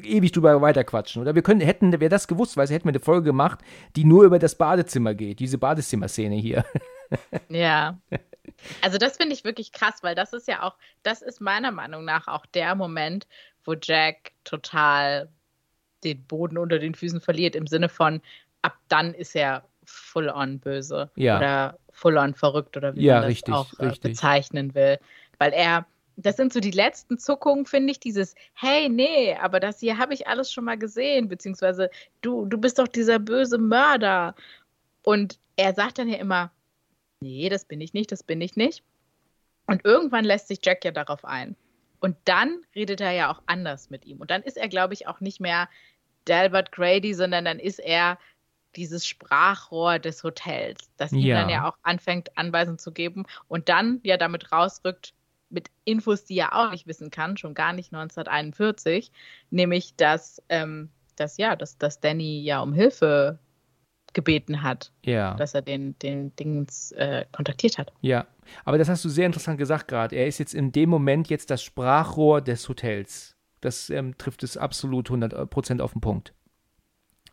ewig 0.02 0.32
drüber 0.32 0.62
weiterquatschen. 0.62 1.22
Oder 1.22 1.36
wir 1.36 1.42
können, 1.42 1.62
hätten, 1.62 2.00
wer 2.00 2.10
das 2.10 2.28
gewusst 2.28 2.58
weiß, 2.58 2.70
hätten 2.70 2.86
wir 2.86 2.92
eine 2.92 3.00
Folge 3.00 3.26
gemacht, 3.26 3.60
die 3.96 4.06
nur 4.06 4.24
über 4.24 4.40
das 4.40 4.56
Badezimmer 4.56 5.14
geht, 5.14 5.40
diese 5.40 5.58
Badezimmerszene 5.58 6.36
hier. 6.36 6.66
Ja. 7.48 8.00
Also 8.82 8.98
das 8.98 9.18
finde 9.18 9.36
ich 9.36 9.44
wirklich 9.44 9.72
krass, 9.72 10.02
weil 10.02 10.16
das 10.16 10.34
ist 10.34 10.48
ja 10.48 10.64
auch, 10.64 10.78
das 11.04 11.22
ist 11.22 11.42
meiner 11.42 11.72
Meinung 11.72 12.06
nach 12.06 12.28
auch 12.28 12.48
der 12.48 12.74
Moment, 12.74 13.28
wo 13.64 13.76
Jack 13.80 14.32
total 14.44 15.30
den 16.04 16.26
Boden 16.26 16.58
unter 16.58 16.80
den 16.80 16.96
Füßen 16.96 17.22
verliert, 17.22 17.56
im 17.56 17.68
Sinne 17.68 17.88
von, 17.88 18.20
ab 18.64 18.76
dann 18.88 19.14
ist 19.14 19.36
er 19.36 19.64
full 19.86 20.30
on 20.30 20.60
böse. 20.60 21.10
Ja. 21.16 21.38
Oder 21.38 21.80
full 21.92 22.18
on 22.18 22.34
verrückt 22.34 22.76
oder 22.78 22.96
wie 22.96 23.02
Ja, 23.02 23.16
man 23.16 23.24
das 23.24 23.30
richtig, 23.32 23.54
auch 23.54 23.80
äh, 23.80 23.86
richtig. 23.86 24.12
bezeichnen 24.12 24.74
will. 24.76 25.00
Weil 25.40 25.54
er, 25.54 25.86
das 26.16 26.38
sind 26.38 26.54
so 26.54 26.60
die 26.60 26.72
letzten 26.72 27.18
Zuckungen, 27.18 27.66
finde 27.66 27.92
ich, 27.92 28.00
dieses, 28.00 28.36
hey, 28.54 28.90
nee, 28.90 29.36
aber 29.36 29.60
das 29.60 29.80
hier 29.80 29.98
habe 29.98 30.14
ich 30.14 30.28
alles 30.28 30.52
schon 30.52 30.66
mal 30.66 30.78
gesehen, 30.78 31.28
beziehungsweise 31.28 31.90
du, 32.22 32.46
du 32.46 32.58
bist 32.58 32.80
doch 32.80 32.88
dieser 32.88 33.20
böse 33.20 33.58
Mörder. 33.58 34.36
Und 35.04 35.40
er 35.56 35.74
sagt 35.74 36.00
dann 36.00 36.10
ja 36.10 36.18
immer, 36.18 36.52
nee, 37.22 37.50
das 37.50 37.66
bin 37.66 37.82
ich 37.82 37.94
nicht, 37.94 38.12
das 38.12 38.24
bin 38.24 38.42
ich 38.42 38.56
nicht. 38.56 38.84
Und 39.66 39.86
irgendwann 39.86 40.26
lässt 40.26 40.48
sich 40.48 40.60
Jack 40.64 40.84
ja 40.84 40.92
darauf 40.92 41.24
ein. 41.26 41.56
Und 42.00 42.18
dann 42.26 42.64
redet 42.76 43.00
er 43.00 43.12
ja 43.12 43.32
auch 43.32 43.42
anders 43.46 43.90
mit 43.90 44.06
ihm. 44.06 44.18
Und 44.20 44.30
dann 44.30 44.44
ist 44.44 44.58
er, 44.58 44.68
glaube 44.68 44.94
ich, 44.94 45.08
auch 45.08 45.22
nicht 45.22 45.40
mehr 45.40 45.70
Delbert 46.28 46.72
Grady, 46.72 47.14
sondern 47.14 47.46
dann 47.46 47.60
ist 47.60 47.80
er 47.80 48.18
dieses 48.76 49.06
Sprachrohr 49.08 50.00
des 50.00 50.24
Hotels, 50.24 50.90
das 50.98 51.12
ihm 51.12 51.20
Ja. 51.20 51.42
dann 51.42 51.50
ja 51.50 51.68
auch 51.70 51.78
anfängt, 51.84 52.38
Anweisungen 52.38 52.80
zu 52.80 52.92
geben 52.92 53.26
und 53.48 53.70
dann 53.70 54.00
ja 54.04 54.18
damit 54.18 54.52
rausrückt 54.52 55.14
mit 55.50 55.70
Infos, 55.86 56.26
die 56.26 56.38
er 56.38 56.56
auch 56.56 56.72
nicht 56.72 56.88
wissen 56.88 57.12
kann, 57.12 57.38
schon 57.38 57.54
gar 57.54 57.74
nicht 57.74 57.94
1941, 57.94 59.12
nämlich, 59.52 59.96
dass, 59.96 60.42
ähm, 60.50 60.90
dass 61.16 61.38
ja, 61.38 61.56
dass, 61.56 61.78
dass 61.78 62.00
Danny 62.00 62.42
ja 62.42 62.62
um 62.62 62.74
Hilfe 62.74 63.38
gebeten 64.14 64.62
hat, 64.64 64.92
Ja. 65.04 65.34
dass 65.36 65.54
er 65.54 65.62
den, 65.62 65.98
den 66.00 66.36
Dings 66.36 66.92
äh, 66.94 67.26
kontaktiert 67.32 67.78
hat. 67.78 67.92
Ja, 68.02 68.28
aber 68.66 68.78
das 68.78 68.90
hast 68.90 69.04
du 69.06 69.10
sehr 69.10 69.26
interessant 69.26 69.58
gesagt 69.58 69.88
gerade. 69.88 70.16
Er 70.16 70.28
ist 70.28 70.38
jetzt 70.40 70.54
in 70.54 70.72
dem 70.72 70.90
Moment 70.90 71.30
jetzt 71.30 71.50
das 71.50 71.64
Sprachrohr 71.64 72.42
des 72.42 72.68
Hotels. 72.70 73.36
Das 73.62 73.90
ähm, 73.90 74.18
trifft 74.18 74.44
es 74.44 74.58
absolut 74.58 75.10
100% 75.10 75.82
auf 75.82 75.94
den 75.94 76.02
Punkt. 76.02 76.34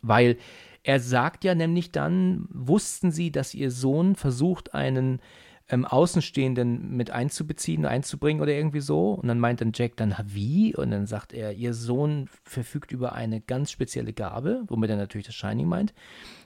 Weil 0.01 0.37
er 0.83 0.99
sagt 0.99 1.43
ja 1.43 1.55
nämlich 1.55 1.91
dann, 1.91 2.47
wussten 2.49 3.11
Sie, 3.11 3.31
dass 3.31 3.53
Ihr 3.53 3.71
Sohn 3.71 4.15
versucht, 4.15 4.73
einen 4.73 5.21
ähm, 5.69 5.85
Außenstehenden 5.85 6.95
mit 6.97 7.11
einzubeziehen, 7.11 7.85
einzubringen 7.85 8.41
oder 8.41 8.51
irgendwie 8.51 8.81
so? 8.81 9.13
Und 9.13 9.27
dann 9.27 9.39
meint 9.39 9.61
dann 9.61 9.71
Jack 9.73 9.95
dann, 9.97 10.15
wie? 10.25 10.75
Und 10.75 10.91
dann 10.91 11.05
sagt 11.05 11.33
er, 11.33 11.53
Ihr 11.53 11.73
Sohn 11.73 12.27
verfügt 12.43 12.91
über 12.91 13.13
eine 13.13 13.41
ganz 13.41 13.71
spezielle 13.71 14.13
Gabe, 14.13 14.63
womit 14.67 14.89
er 14.89 14.97
natürlich 14.97 15.27
das 15.27 15.35
Shining 15.35 15.67
meint. 15.67 15.93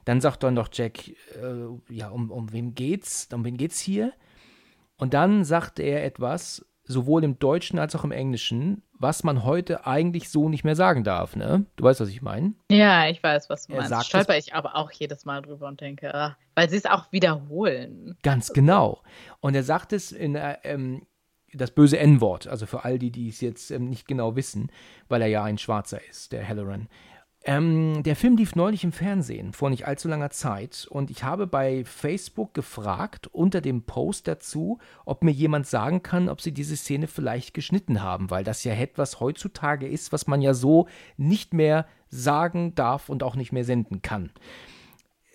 Dann 0.03 0.21
sagt 0.21 0.43
dann 0.43 0.55
doch 0.55 0.69
Jack, 0.71 1.07
äh, 1.09 1.13
ja, 1.89 2.09
um, 2.09 2.29
um 2.29 2.51
wem 2.51 2.75
geht's? 2.75 3.29
Um 3.33 3.45
wen 3.45 3.57
geht's 3.57 3.79
hier? 3.79 4.13
Und 4.97 5.13
dann 5.13 5.43
sagt 5.43 5.79
er 5.79 6.05
etwas, 6.05 6.65
sowohl 6.88 7.23
im 7.23 7.39
Deutschen 7.39 7.79
als 7.79 7.95
auch 7.95 8.03
im 8.03 8.11
Englischen, 8.11 8.83
was 8.93 9.23
man 9.23 9.43
heute 9.43 9.86
eigentlich 9.86 10.29
so 10.29 10.49
nicht 10.49 10.63
mehr 10.63 10.75
sagen 10.75 11.03
darf, 11.03 11.36
ne? 11.36 11.65
Du 11.75 11.83
weißt, 11.83 11.99
was 11.99 12.09
ich 12.09 12.21
meine? 12.21 12.53
Ja, 12.69 13.07
ich 13.07 13.21
weiß, 13.21 13.49
was 13.49 13.67
du 13.67 13.73
Er 13.73 13.77
meinst. 13.77 13.89
sagt 13.89 14.05
Stolper 14.05 14.38
ich 14.38 14.53
aber 14.53 14.75
auch 14.75 14.91
jedes 14.91 15.25
Mal 15.25 15.41
drüber 15.41 15.67
und 15.67 15.81
denke, 15.81 16.13
ah, 16.13 16.38
weil 16.53 16.69
sie 16.69 16.77
es 16.77 16.86
auch 16.86 17.11
wiederholen. 17.11 18.17
Ganz 18.23 18.53
genau. 18.53 19.01
Und 19.39 19.55
er 19.55 19.63
sagt 19.63 19.93
es 19.93 20.11
in 20.11 20.36
äh, 20.36 20.57
ähm, 20.63 21.05
das 21.53 21.71
böse 21.71 21.97
N-Wort, 21.97 22.47
also 22.47 22.65
für 22.65 22.83
all 22.86 22.99
die, 22.99 23.11
die 23.11 23.29
es 23.29 23.41
jetzt 23.41 23.71
ähm, 23.71 23.89
nicht 23.89 24.07
genau 24.07 24.36
wissen, 24.36 24.71
weil 25.07 25.21
er 25.21 25.27
ja 25.27 25.43
ein 25.43 25.57
Schwarzer 25.57 25.99
ist, 26.09 26.31
der 26.31 26.47
Halloran. 26.47 26.88
Ähm, 27.47 28.01
der 28.01 28.15
Film 28.15 28.37
lief 28.37 28.55
neulich 28.55 28.83
im 28.83 28.91
Fernsehen, 28.91 29.53
vor 29.53 29.69
nicht 29.69 29.85
allzu 29.85 30.07
langer 30.07 30.31
Zeit, 30.31 30.87
und 30.89 31.11
ich 31.11 31.23
habe 31.23 31.45
bei 31.45 31.85
Facebook 31.85 32.55
gefragt, 32.55 33.27
unter 33.27 33.61
dem 33.61 33.83
Post 33.83 34.27
dazu, 34.27 34.79
ob 35.05 35.23
mir 35.23 35.29
jemand 35.29 35.67
sagen 35.67 36.01
kann, 36.01 36.27
ob 36.27 36.41
sie 36.41 36.51
diese 36.51 36.75
Szene 36.75 37.05
vielleicht 37.05 37.53
geschnitten 37.53 38.01
haben, 38.01 38.31
weil 38.31 38.43
das 38.43 38.63
ja 38.63 38.73
etwas 38.73 39.19
heutzutage 39.19 39.87
ist, 39.87 40.11
was 40.11 40.25
man 40.25 40.41
ja 40.41 40.55
so 40.55 40.87
nicht 41.17 41.53
mehr 41.53 41.85
sagen 42.07 42.73
darf 42.73 43.09
und 43.09 43.21
auch 43.21 43.35
nicht 43.35 43.51
mehr 43.51 43.63
senden 43.63 44.01
kann. 44.01 44.31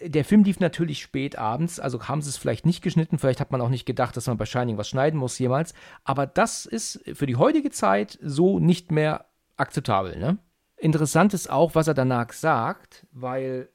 Der 0.04 0.24
Film 0.24 0.42
lief 0.42 0.58
natürlich 0.58 1.02
spät 1.02 1.38
abends, 1.38 1.78
also 1.78 2.08
haben 2.08 2.22
sie 2.22 2.30
es 2.30 2.38
vielleicht 2.38 2.66
nicht 2.66 2.82
geschnitten, 2.82 3.18
vielleicht 3.18 3.38
hat 3.38 3.52
man 3.52 3.60
auch 3.60 3.68
nicht 3.68 3.86
gedacht, 3.86 4.16
dass 4.16 4.26
man 4.26 4.36
bei 4.36 4.46
Shining 4.46 4.78
was 4.78 4.88
schneiden 4.88 5.20
muss 5.20 5.38
jemals, 5.38 5.74
aber 6.02 6.26
das 6.26 6.66
ist 6.66 7.02
für 7.14 7.26
die 7.26 7.36
heutige 7.36 7.70
Zeit 7.70 8.18
so 8.20 8.58
nicht 8.58 8.90
mehr 8.90 9.26
akzeptabel, 9.56 10.18
ne? 10.18 10.38
Interessant 10.80 11.34
ist 11.34 11.50
auch, 11.50 11.74
was 11.74 11.88
er 11.88 11.94
danach 11.94 12.32
sagt, 12.32 13.06
weil 13.12 13.68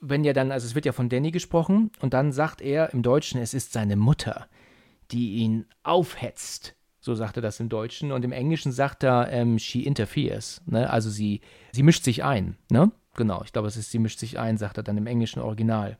wenn 0.00 0.24
ja 0.24 0.32
dann, 0.32 0.52
also 0.52 0.66
es 0.66 0.74
wird 0.74 0.86
ja 0.86 0.92
von 0.92 1.08
Danny 1.08 1.32
gesprochen 1.32 1.90
und 2.00 2.14
dann 2.14 2.30
sagt 2.30 2.60
er 2.60 2.92
im 2.92 3.02
Deutschen, 3.02 3.40
es 3.40 3.52
ist 3.52 3.72
seine 3.72 3.96
Mutter, 3.96 4.46
die 5.10 5.36
ihn 5.36 5.66
aufhetzt. 5.82 6.76
So 7.00 7.14
sagt 7.14 7.36
er 7.36 7.42
das 7.42 7.60
im 7.60 7.68
Deutschen 7.68 8.12
und 8.12 8.24
im 8.24 8.32
Englischen 8.32 8.72
sagt 8.72 9.02
er, 9.02 9.28
ähm, 9.30 9.58
she 9.58 9.84
interferes, 9.84 10.62
ne? 10.66 10.90
Also 10.90 11.10
sie, 11.10 11.40
sie 11.72 11.82
mischt 11.82 12.04
sich 12.04 12.24
ein, 12.24 12.56
ne? 12.70 12.92
Genau, 13.14 13.42
ich 13.44 13.52
glaube, 13.52 13.68
es 13.68 13.76
ist, 13.76 13.90
sie 13.90 13.98
mischt 13.98 14.18
sich 14.18 14.38
ein, 14.38 14.58
sagt 14.58 14.76
er 14.76 14.82
dann 14.82 14.98
im 14.98 15.06
englischen 15.06 15.40
Original. 15.40 15.98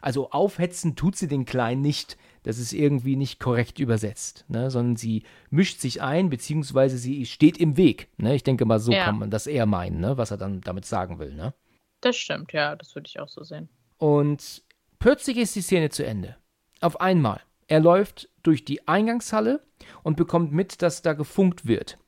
Also 0.00 0.30
aufhetzen 0.30 0.96
tut 0.96 1.16
sie 1.16 1.28
den 1.28 1.44
Kleinen 1.44 1.82
nicht. 1.82 2.16
Das 2.48 2.56
ist 2.56 2.72
irgendwie 2.72 3.14
nicht 3.14 3.40
korrekt 3.40 3.78
übersetzt, 3.78 4.46
ne? 4.48 4.70
sondern 4.70 4.96
sie 4.96 5.22
mischt 5.50 5.80
sich 5.82 6.00
ein, 6.00 6.30
beziehungsweise 6.30 6.96
sie 6.96 7.26
steht 7.26 7.58
im 7.58 7.76
Weg. 7.76 8.08
Ne? 8.16 8.34
Ich 8.34 8.42
denke 8.42 8.64
mal, 8.64 8.80
so 8.80 8.90
Ja. 8.90 9.04
kann 9.04 9.18
man 9.18 9.30
das 9.30 9.46
eher 9.46 9.66
meinen, 9.66 10.00
ne? 10.00 10.16
was 10.16 10.30
er 10.30 10.38
dann 10.38 10.62
damit 10.62 10.86
sagen 10.86 11.18
will. 11.18 11.34
Ne? 11.34 11.52
Das 12.00 12.16
stimmt, 12.16 12.54
ja, 12.54 12.74
das 12.74 12.94
würde 12.94 13.06
ich 13.06 13.20
auch 13.20 13.28
so 13.28 13.42
sehen. 13.44 13.68
Und 13.98 14.62
plötzlich 14.98 15.36
ist 15.36 15.56
die 15.56 15.60
Szene 15.60 15.90
zu 15.90 16.06
Ende. 16.06 16.36
Auf 16.80 17.02
einmal. 17.02 17.42
Er 17.66 17.80
läuft 17.80 18.30
durch 18.42 18.64
die 18.64 18.88
Eingangshalle 18.88 19.62
und 20.02 20.16
bekommt 20.16 20.50
mit, 20.50 20.80
dass 20.80 21.02
da 21.02 21.12
gefunkt 21.12 21.66
wird. 21.66 21.98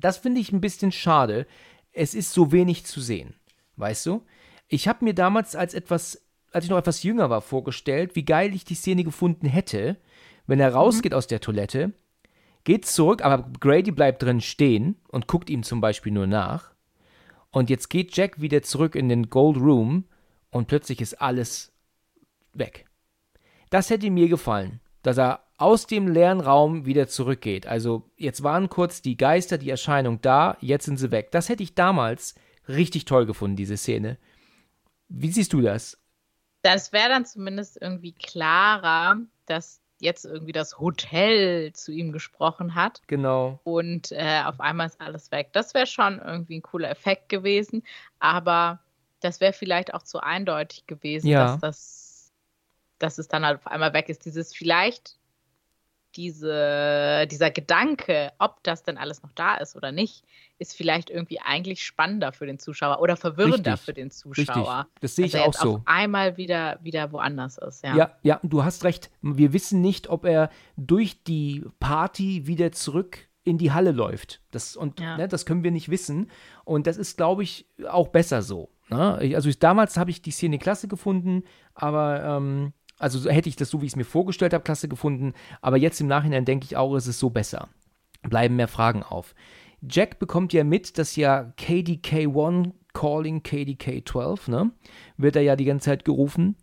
Das 0.00 0.16
finde 0.16 0.40
ich 0.40 0.50
ein 0.50 0.62
bisschen 0.62 0.92
schade. 0.92 1.46
Es 1.92 2.14
ist 2.14 2.32
so 2.32 2.52
wenig 2.52 2.86
zu 2.86 3.02
sehen. 3.02 3.34
Weißt 3.76 4.06
du? 4.06 4.24
Ich 4.66 4.88
habe 4.88 5.04
mir 5.04 5.12
damals 5.12 5.54
als 5.54 5.74
etwas, 5.74 6.26
als 6.52 6.64
ich 6.64 6.70
noch 6.70 6.78
etwas 6.78 7.02
jünger 7.02 7.30
war, 7.30 7.40
vorgestellt, 7.40 8.16
wie 8.16 8.24
geil 8.24 8.54
ich 8.54 8.64
die 8.64 8.74
Szene 8.74 9.04
gefunden 9.04 9.46
hätte, 9.46 9.96
wenn 10.46 10.60
er 10.60 10.72
rausgeht 10.72 11.14
aus 11.14 11.26
der 11.26 11.40
Toilette, 11.40 11.92
geht 12.64 12.86
zurück, 12.86 13.24
aber 13.24 13.50
Grady 13.60 13.90
bleibt 13.90 14.22
drin 14.22 14.40
stehen 14.40 14.96
und 15.08 15.26
guckt 15.26 15.50
ihm 15.50 15.62
zum 15.62 15.80
Beispiel 15.80 16.12
nur 16.12 16.26
nach. 16.26 16.72
Und 17.50 17.70
jetzt 17.70 17.88
geht 17.88 18.16
Jack 18.16 18.40
wieder 18.40 18.62
zurück 18.62 18.94
in 18.94 19.08
den 19.08 19.30
Gold 19.30 19.56
Room 19.56 20.04
und 20.50 20.68
plötzlich 20.68 21.00
ist 21.00 21.20
alles 21.20 21.72
weg. 22.52 22.86
Das 23.70 23.90
hätte 23.90 24.10
mir 24.10 24.28
gefallen, 24.28 24.80
dass 25.02 25.18
er 25.18 25.40
aus 25.58 25.86
dem 25.86 26.08
leeren 26.08 26.40
Raum 26.40 26.86
wieder 26.86 27.08
zurückgeht. 27.08 27.66
Also 27.66 28.10
jetzt 28.16 28.42
waren 28.42 28.68
kurz 28.68 29.02
die 29.02 29.16
Geister, 29.16 29.58
die 29.58 29.70
Erscheinung 29.70 30.20
da, 30.20 30.56
jetzt 30.60 30.84
sind 30.84 30.98
sie 30.98 31.10
weg. 31.10 31.30
Das 31.32 31.48
hätte 31.48 31.62
ich 31.62 31.74
damals 31.74 32.34
richtig 32.68 33.04
toll 33.04 33.26
gefunden, 33.26 33.56
diese 33.56 33.76
Szene. 33.76 34.18
Wie 35.08 35.30
siehst 35.30 35.52
du 35.52 35.60
das? 35.60 35.98
Das 36.62 36.92
wäre 36.92 37.08
dann 37.08 37.24
zumindest 37.26 37.80
irgendwie 37.80 38.12
klarer, 38.12 39.18
dass 39.46 39.80
jetzt 40.00 40.24
irgendwie 40.24 40.52
das 40.52 40.78
Hotel 40.78 41.72
zu 41.72 41.92
ihm 41.92 42.12
gesprochen 42.12 42.74
hat. 42.74 43.02
Genau. 43.06 43.60
Und 43.64 44.12
äh, 44.12 44.42
auf 44.44 44.60
einmal 44.60 44.86
ist 44.86 45.00
alles 45.00 45.30
weg. 45.32 45.50
Das 45.52 45.74
wäre 45.74 45.86
schon 45.86 46.20
irgendwie 46.20 46.58
ein 46.58 46.62
cooler 46.62 46.90
Effekt 46.90 47.28
gewesen, 47.28 47.82
aber 48.18 48.80
das 49.20 49.40
wäre 49.40 49.52
vielleicht 49.52 49.94
auch 49.94 50.02
zu 50.02 50.20
eindeutig 50.20 50.86
gewesen, 50.86 51.28
Ja. 51.28 51.44
dass 51.44 51.60
das, 51.60 52.32
dass 52.98 53.18
es 53.18 53.28
dann 53.28 53.44
halt 53.44 53.58
auf 53.58 53.66
einmal 53.66 53.92
weg 53.92 54.08
ist. 54.08 54.24
Dieses 54.24 54.54
vielleicht 54.54 55.17
diese, 56.16 57.26
dieser 57.30 57.50
Gedanke, 57.50 58.32
ob 58.38 58.62
das 58.62 58.82
denn 58.82 58.96
alles 58.98 59.22
noch 59.22 59.32
da 59.32 59.56
ist 59.56 59.76
oder 59.76 59.92
nicht, 59.92 60.24
ist 60.58 60.76
vielleicht 60.76 61.10
irgendwie 61.10 61.40
eigentlich 61.40 61.84
spannender 61.84 62.32
für 62.32 62.46
den 62.46 62.58
Zuschauer 62.58 63.00
oder 63.00 63.16
verwirrender 63.16 63.72
Richtig. 63.74 63.84
für 63.84 63.92
den 63.94 64.08
Richtig. 64.08 64.46
Zuschauer. 64.46 64.88
Das 65.00 65.14
sehe 65.16 65.26
dass 65.26 65.34
ich 65.34 65.40
er 65.40 65.46
auch 65.48 65.54
so. 65.54 65.74
auf 65.76 65.82
einmal 65.84 66.36
wieder, 66.36 66.78
wieder 66.82 67.12
woanders 67.12 67.58
ist. 67.58 67.84
Ja. 67.84 67.96
Ja, 67.96 68.16
ja, 68.22 68.40
du 68.42 68.64
hast 68.64 68.84
recht. 68.84 69.10
Wir 69.22 69.52
wissen 69.52 69.80
nicht, 69.80 70.08
ob 70.08 70.24
er 70.24 70.50
durch 70.76 71.22
die 71.22 71.64
Party 71.78 72.46
wieder 72.46 72.72
zurück 72.72 73.28
in 73.44 73.56
die 73.58 73.72
Halle 73.72 73.92
läuft. 73.92 74.40
Das, 74.50 74.76
und 74.76 75.00
Ja. 75.00 75.16
ne, 75.16 75.28
das 75.28 75.46
können 75.46 75.64
wir 75.64 75.70
nicht 75.70 75.88
wissen. 75.88 76.30
Und 76.64 76.86
das 76.86 76.96
ist, 76.96 77.16
glaube 77.16 77.42
ich, 77.42 77.66
auch 77.88 78.08
besser 78.08 78.42
so. 78.42 78.70
Ne? 78.90 79.14
Also 79.34 79.48
ich, 79.48 79.58
damals 79.58 79.96
habe 79.96 80.10
ich 80.10 80.22
die 80.22 80.30
Szene 80.30 80.58
klasse 80.58 80.88
gefunden, 80.88 81.44
aber 81.74 82.22
ähm, 82.24 82.72
also 82.98 83.18
so 83.18 83.30
hätte 83.30 83.48
ich 83.48 83.56
das 83.56 83.70
so, 83.70 83.80
wie 83.80 83.86
ich 83.86 83.92
es 83.92 83.96
mir 83.96 84.04
vorgestellt 84.04 84.52
habe, 84.52 84.64
klasse 84.64 84.88
gefunden. 84.88 85.34
Aber 85.60 85.76
jetzt 85.76 86.00
im 86.00 86.06
Nachhinein 86.06 86.44
denke 86.44 86.64
ich 86.64 86.76
auch, 86.76 86.94
es 86.94 87.06
ist 87.06 87.18
so 87.18 87.30
besser. 87.30 87.68
Bleiben 88.22 88.56
mehr 88.56 88.68
Fragen 88.68 89.02
auf. 89.02 89.34
Jack 89.80 90.18
bekommt 90.18 90.52
ja 90.52 90.64
mit, 90.64 90.98
dass 90.98 91.16
ja 91.16 91.52
KDK1 91.58 92.72
calling 92.92 93.42
KDK12, 93.42 94.50
ne? 94.50 94.72
Wird 95.16 95.36
er 95.36 95.42
ja 95.42 95.54
die 95.54 95.64
ganze 95.64 95.86
Zeit 95.86 96.04
gerufen. 96.04 96.56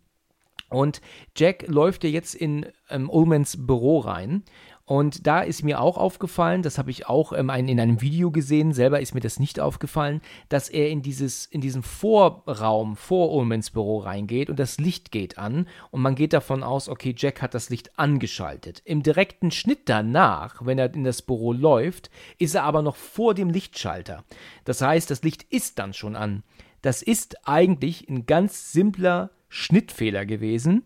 Und 0.68 1.00
Jack 1.36 1.66
läuft 1.68 2.04
ja 2.04 2.10
jetzt 2.10 2.34
in 2.34 2.66
ähm, 2.90 3.08
Ullmans 3.08 3.66
Büro 3.66 4.00
rein. 4.00 4.42
Und 4.86 5.26
da 5.26 5.40
ist 5.40 5.64
mir 5.64 5.80
auch 5.80 5.98
aufgefallen, 5.98 6.62
das 6.62 6.78
habe 6.78 6.92
ich 6.92 7.08
auch 7.08 7.32
ähm, 7.32 7.50
in 7.50 7.80
einem 7.80 8.00
Video 8.00 8.30
gesehen, 8.30 8.72
selber 8.72 9.00
ist 9.00 9.14
mir 9.14 9.20
das 9.20 9.40
nicht 9.40 9.58
aufgefallen, 9.58 10.20
dass 10.48 10.68
er 10.68 10.90
in, 10.90 11.02
dieses, 11.02 11.44
in 11.44 11.60
diesen 11.60 11.82
Vorraum 11.82 12.94
vor 12.94 13.32
Ullmans 13.34 13.70
Büro 13.70 13.98
reingeht 13.98 14.48
und 14.48 14.60
das 14.60 14.78
Licht 14.78 15.10
geht 15.10 15.38
an. 15.38 15.66
Und 15.90 16.02
man 16.02 16.14
geht 16.14 16.32
davon 16.32 16.62
aus, 16.62 16.88
okay, 16.88 17.12
Jack 17.18 17.42
hat 17.42 17.52
das 17.52 17.68
Licht 17.68 17.98
angeschaltet. 17.98 18.80
Im 18.84 19.02
direkten 19.02 19.50
Schnitt 19.50 19.88
danach, 19.88 20.64
wenn 20.64 20.78
er 20.78 20.94
in 20.94 21.02
das 21.02 21.20
Büro 21.20 21.52
läuft, 21.52 22.08
ist 22.38 22.54
er 22.54 22.62
aber 22.62 22.82
noch 22.82 22.94
vor 22.94 23.34
dem 23.34 23.50
Lichtschalter. 23.50 24.22
Das 24.64 24.82
heißt, 24.82 25.10
das 25.10 25.24
Licht 25.24 25.42
ist 25.50 25.80
dann 25.80 25.94
schon 25.94 26.14
an. 26.14 26.44
Das 26.82 27.02
ist 27.02 27.48
eigentlich 27.48 28.08
ein 28.08 28.26
ganz 28.26 28.70
simpler 28.70 29.30
Schnittfehler 29.48 30.26
gewesen. 30.26 30.84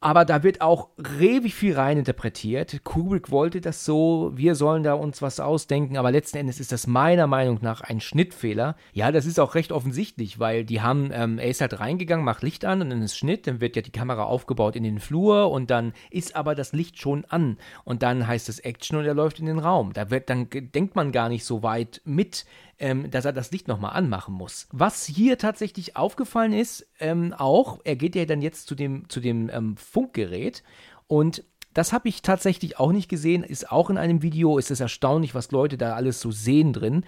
Aber 0.00 0.24
da 0.24 0.44
wird 0.44 0.60
auch 0.60 0.90
ewig 1.18 1.56
viel 1.56 1.74
reininterpretiert. 1.74 2.84
Kubrick 2.84 3.32
wollte 3.32 3.60
das 3.60 3.84
so, 3.84 4.30
wir 4.32 4.54
sollen 4.54 4.84
da 4.84 4.94
uns 4.94 5.22
was 5.22 5.40
ausdenken, 5.40 5.96
aber 5.96 6.12
letzten 6.12 6.38
Endes 6.38 6.60
ist 6.60 6.70
das 6.70 6.86
meiner 6.86 7.26
Meinung 7.26 7.58
nach 7.62 7.80
ein 7.80 8.00
Schnittfehler. 8.00 8.76
Ja, 8.92 9.10
das 9.10 9.26
ist 9.26 9.40
auch 9.40 9.56
recht 9.56 9.72
offensichtlich, 9.72 10.38
weil 10.38 10.64
die 10.64 10.82
haben, 10.82 11.10
ähm, 11.12 11.40
er 11.40 11.48
ist 11.48 11.60
halt 11.60 11.80
reingegangen, 11.80 12.24
macht 12.24 12.44
Licht 12.44 12.64
an 12.64 12.80
und 12.80 12.90
dann 12.90 13.02
ist 13.02 13.18
Schnitt, 13.18 13.48
dann 13.48 13.60
wird 13.60 13.74
ja 13.74 13.82
die 13.82 13.90
Kamera 13.90 14.22
aufgebaut 14.22 14.76
in 14.76 14.84
den 14.84 15.00
Flur 15.00 15.50
und 15.50 15.68
dann 15.68 15.92
ist 16.10 16.36
aber 16.36 16.54
das 16.54 16.72
Licht 16.72 17.00
schon 17.00 17.24
an 17.24 17.58
und 17.82 18.04
dann 18.04 18.28
heißt 18.28 18.48
es 18.48 18.60
Action 18.60 18.98
und 18.98 19.04
er 19.04 19.14
läuft 19.14 19.40
in 19.40 19.46
den 19.46 19.58
Raum. 19.58 19.92
Da 19.94 20.10
wird, 20.10 20.30
dann 20.30 20.48
denkt 20.48 20.94
man 20.94 21.10
gar 21.10 21.28
nicht 21.28 21.44
so 21.44 21.64
weit 21.64 22.02
mit, 22.04 22.44
ähm, 22.78 23.10
dass 23.10 23.24
er 23.24 23.32
das 23.32 23.50
Licht 23.50 23.68
nochmal 23.68 23.94
anmachen 23.94 24.34
muss. 24.34 24.68
Was 24.72 25.04
hier 25.04 25.38
tatsächlich 25.38 25.96
aufgefallen 25.96 26.52
ist, 26.52 26.86
ähm, 27.00 27.34
auch, 27.36 27.80
er 27.84 27.96
geht 27.96 28.14
ja 28.14 28.24
dann 28.24 28.42
jetzt 28.42 28.66
zu 28.66 28.74
dem, 28.74 29.08
zu 29.08 29.20
dem 29.20 29.50
ähm, 29.52 29.76
Funkgerät 29.76 30.62
und 31.06 31.44
das 31.74 31.92
habe 31.92 32.08
ich 32.08 32.22
tatsächlich 32.22 32.78
auch 32.78 32.92
nicht 32.92 33.08
gesehen, 33.08 33.44
ist 33.44 33.70
auch 33.70 33.90
in 33.90 33.98
einem 33.98 34.22
Video, 34.22 34.58
ist 34.58 34.70
es 34.70 34.80
erstaunlich, 34.80 35.34
was 35.34 35.50
Leute 35.52 35.78
da 35.78 35.94
alles 35.94 36.20
so 36.20 36.30
sehen 36.30 36.72
drin. 36.72 37.04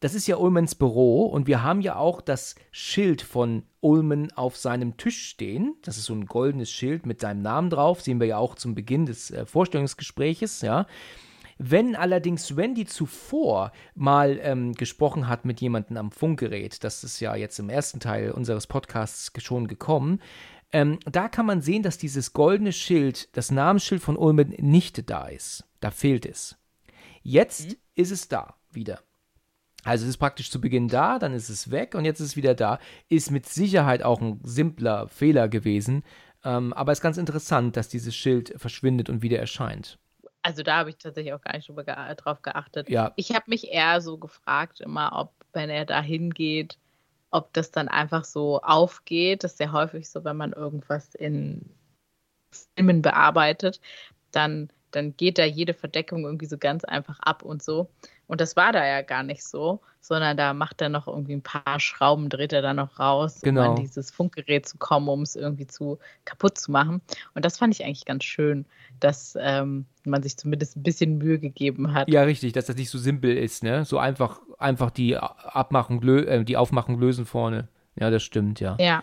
Das 0.00 0.14
ist 0.14 0.26
ja 0.26 0.36
Ullmans 0.36 0.74
Büro 0.74 1.26
und 1.26 1.46
wir 1.46 1.62
haben 1.62 1.82
ja 1.82 1.96
auch 1.96 2.22
das 2.22 2.54
Schild 2.70 3.20
von 3.20 3.64
Ullman 3.80 4.32
auf 4.32 4.56
seinem 4.56 4.96
Tisch 4.96 5.28
stehen. 5.28 5.76
Das 5.82 5.98
ist 5.98 6.06
so 6.06 6.14
ein 6.14 6.24
goldenes 6.24 6.70
Schild 6.70 7.04
mit 7.04 7.20
seinem 7.20 7.42
Namen 7.42 7.68
drauf, 7.68 8.00
sehen 8.00 8.18
wir 8.18 8.26
ja 8.26 8.38
auch 8.38 8.54
zum 8.54 8.74
Beginn 8.74 9.04
des 9.04 9.30
äh, 9.30 9.44
Vorstellungsgespräches, 9.44 10.62
ja. 10.62 10.86
Wenn 11.62 11.94
allerdings 11.94 12.56
Wendy 12.56 12.86
zuvor 12.86 13.72
mal 13.94 14.40
ähm, 14.42 14.72
gesprochen 14.72 15.28
hat 15.28 15.44
mit 15.44 15.60
jemandem 15.60 15.98
am 15.98 16.10
Funkgerät, 16.10 16.82
das 16.82 17.04
ist 17.04 17.20
ja 17.20 17.36
jetzt 17.36 17.58
im 17.58 17.68
ersten 17.68 18.00
Teil 18.00 18.30
unseres 18.30 18.66
Podcasts 18.66 19.30
schon 19.42 19.68
gekommen, 19.68 20.22
ähm, 20.72 20.98
da 21.04 21.28
kann 21.28 21.44
man 21.44 21.60
sehen, 21.60 21.82
dass 21.82 21.98
dieses 21.98 22.32
goldene 22.32 22.72
Schild, 22.72 23.36
das 23.36 23.50
Namensschild 23.50 24.00
von 24.00 24.16
Ulmen, 24.16 24.54
nicht 24.56 25.10
da 25.10 25.26
ist. 25.26 25.68
Da 25.80 25.90
fehlt 25.90 26.24
es. 26.24 26.56
Jetzt 27.22 27.76
ist 27.94 28.10
es 28.10 28.28
da 28.28 28.54
wieder. 28.70 29.00
Also 29.84 30.04
es 30.04 30.10
ist 30.10 30.16
praktisch 30.16 30.50
zu 30.50 30.62
Beginn 30.62 30.88
da, 30.88 31.18
dann 31.18 31.34
ist 31.34 31.50
es 31.50 31.70
weg 31.70 31.94
und 31.94 32.06
jetzt 32.06 32.20
ist 32.20 32.28
es 32.28 32.36
wieder 32.36 32.54
da. 32.54 32.78
Ist 33.10 33.30
mit 33.30 33.46
Sicherheit 33.46 34.02
auch 34.02 34.22
ein 34.22 34.40
simpler 34.44 35.08
Fehler 35.08 35.50
gewesen. 35.50 36.04
Ähm, 36.42 36.72
aber 36.72 36.92
es 36.92 37.00
ist 37.00 37.02
ganz 37.02 37.18
interessant, 37.18 37.76
dass 37.76 37.90
dieses 37.90 38.16
Schild 38.16 38.54
verschwindet 38.56 39.10
und 39.10 39.20
wieder 39.20 39.38
erscheint. 39.38 39.98
Also 40.42 40.62
da 40.62 40.78
habe 40.78 40.90
ich 40.90 40.96
tatsächlich 40.96 41.34
auch 41.34 41.42
gar 41.42 41.56
nicht 41.56 41.68
drauf 41.68 42.42
geachtet. 42.42 42.88
Ja. 42.88 43.12
Ich 43.16 43.34
habe 43.34 43.44
mich 43.48 43.70
eher 43.70 44.00
so 44.00 44.16
gefragt, 44.18 44.80
immer, 44.80 45.12
ob, 45.14 45.32
wenn 45.52 45.68
er 45.68 45.84
da 45.84 46.00
hingeht, 46.00 46.78
ob 47.30 47.52
das 47.52 47.70
dann 47.70 47.88
einfach 47.88 48.24
so 48.24 48.60
aufgeht. 48.60 49.44
Das 49.44 49.52
ist 49.52 49.60
ja 49.60 49.72
häufig 49.72 50.08
so, 50.08 50.24
wenn 50.24 50.36
man 50.36 50.52
irgendwas 50.52 51.14
in 51.14 51.70
Filmen 52.74 53.02
bearbeitet, 53.02 53.80
dann, 54.30 54.70
dann 54.90 55.16
geht 55.16 55.38
da 55.38 55.44
jede 55.44 55.74
Verdeckung 55.74 56.24
irgendwie 56.24 56.46
so 56.46 56.58
ganz 56.58 56.84
einfach 56.84 57.18
ab 57.20 57.42
und 57.42 57.62
so. 57.62 57.90
Und 58.30 58.40
das 58.40 58.54
war 58.54 58.70
da 58.70 58.86
ja 58.86 59.02
gar 59.02 59.24
nicht 59.24 59.42
so, 59.42 59.80
sondern 60.00 60.36
da 60.36 60.54
macht 60.54 60.80
er 60.80 60.88
noch 60.88 61.08
irgendwie 61.08 61.32
ein 61.32 61.42
paar 61.42 61.80
Schrauben, 61.80 62.28
dreht 62.28 62.52
er 62.52 62.62
da 62.62 62.72
noch 62.72 63.00
raus, 63.00 63.40
Genau. 63.42 63.62
um 63.62 63.70
an 63.70 63.76
dieses 63.76 64.12
Funkgerät 64.12 64.66
zu 64.68 64.78
kommen, 64.78 65.08
um 65.08 65.22
es 65.22 65.34
irgendwie 65.34 65.66
zu 65.66 65.98
kaputt 66.24 66.56
zu 66.56 66.70
machen. 66.70 67.02
Und 67.34 67.44
das 67.44 67.58
fand 67.58 67.74
ich 67.74 67.84
eigentlich 67.84 68.04
ganz 68.04 68.22
schön, 68.22 68.66
dass 69.00 69.36
ähm, 69.40 69.86
man 70.04 70.22
sich 70.22 70.36
zumindest 70.36 70.76
ein 70.76 70.84
bisschen 70.84 71.18
Mühe 71.18 71.40
gegeben 71.40 71.92
hat. 71.92 72.08
Ja, 72.08 72.22
richtig, 72.22 72.52
dass 72.52 72.66
das 72.66 72.76
nicht 72.76 72.90
so 72.90 72.98
simpel 72.98 73.36
ist, 73.36 73.64
ne? 73.64 73.84
So 73.84 73.98
einfach, 73.98 74.40
einfach 74.58 74.92
die 74.92 75.16
Abmachung, 75.16 76.00
lö- 76.00 76.24
äh, 76.26 76.44
die 76.44 76.56
Aufmachung 76.56 77.00
lösen 77.00 77.26
vorne. 77.26 77.66
Ja, 77.98 78.10
das 78.10 78.22
stimmt, 78.22 78.60
ja. 78.60 78.76
Ja. 78.78 79.02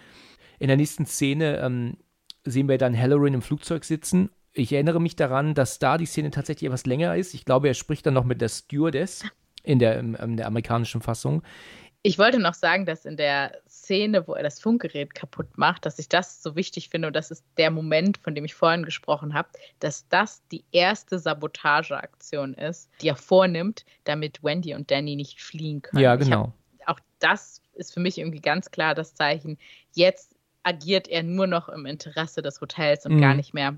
In 0.58 0.70
der 0.70 0.78
nächsten 0.78 1.06
Szene 1.06 1.58
ähm, 1.58 1.98
sehen 2.46 2.70
wir 2.70 2.78
dann 2.78 2.98
Halloran 2.98 3.34
im 3.34 3.42
Flugzeug 3.42 3.84
sitzen. 3.84 4.30
Ich 4.58 4.74
erinnere 4.74 5.00
mich 5.00 5.16
daran, 5.16 5.54
dass 5.54 5.80
da 5.80 5.98
die 5.98 6.06
Szene 6.06 6.32
tatsächlich 6.32 6.68
etwas 6.68 6.86
länger 6.86 7.16
ist. 7.16 7.34
Ich 7.34 7.46
glaube, 7.46 7.68
er 7.68 7.74
spricht 7.74 8.06
dann 8.06 8.16
noch 8.16 8.24
mit 8.24 8.42
der 8.42 8.50
Stewardess 8.50 9.24
in 9.64 9.80
der, 9.80 10.00
in, 10.00 10.16
in 10.16 10.38
der 10.38 10.48
amerikanischen 10.48 11.02
Fassung. 11.02 11.44
Ich 12.02 12.18
wollte 12.18 12.40
noch 12.40 12.54
sagen, 12.54 12.86
dass 12.86 13.06
in 13.06 13.18
der 13.18 13.60
Szene, 13.68 14.28
wo 14.28 14.34
er 14.34 14.44
das 14.44 14.60
Funkgerät 14.60 15.14
kaputt 15.14 15.58
macht, 15.58 15.86
dass 15.86 16.00
ich 16.00 16.08
das 16.08 16.42
so 16.42 16.56
wichtig 16.56 16.90
finde 16.90 17.08
und 17.08 17.16
das 17.16 17.32
ist 17.32 17.44
der 17.58 17.70
Moment, 17.70 18.18
von 18.20 18.34
dem 18.34 18.46
ich 18.46 18.56
vorhin 18.56 18.84
gesprochen 18.84 19.34
habe, 19.34 19.50
dass 19.80 20.08
das 20.08 20.42
die 20.52 20.64
erste 20.72 21.20
Sabotageaktion 21.20 22.54
ist, 22.54 22.90
die 23.02 23.10
er 23.10 23.16
vornimmt, 23.16 23.84
damit 24.06 24.44
Wendy 24.44 24.74
und 24.74 24.90
Danny 24.90 25.16
nicht 25.16 25.42
fliehen 25.42 25.82
können. 25.82 26.02
Ja, 26.02 26.16
genau. 26.16 26.54
hab, 26.86 26.98
auch 26.98 27.00
das 27.20 27.62
ist 27.74 27.94
für 27.94 28.00
mich 28.00 28.18
irgendwie 28.18 28.42
ganz 28.42 28.72
klar 28.72 28.96
das 28.96 29.14
Zeichen. 29.14 29.58
Jetzt 29.94 30.36
agiert 30.64 31.08
er 31.08 31.24
nur 31.24 31.48
noch 31.48 31.70
im 31.70 31.86
Interesse 31.86 32.42
des 32.42 32.62
Hotels 32.62 33.06
und 33.06 33.16
Mhm. 33.16 33.22
gar 33.22 33.34
nicht 33.34 33.54
mehr 33.54 33.78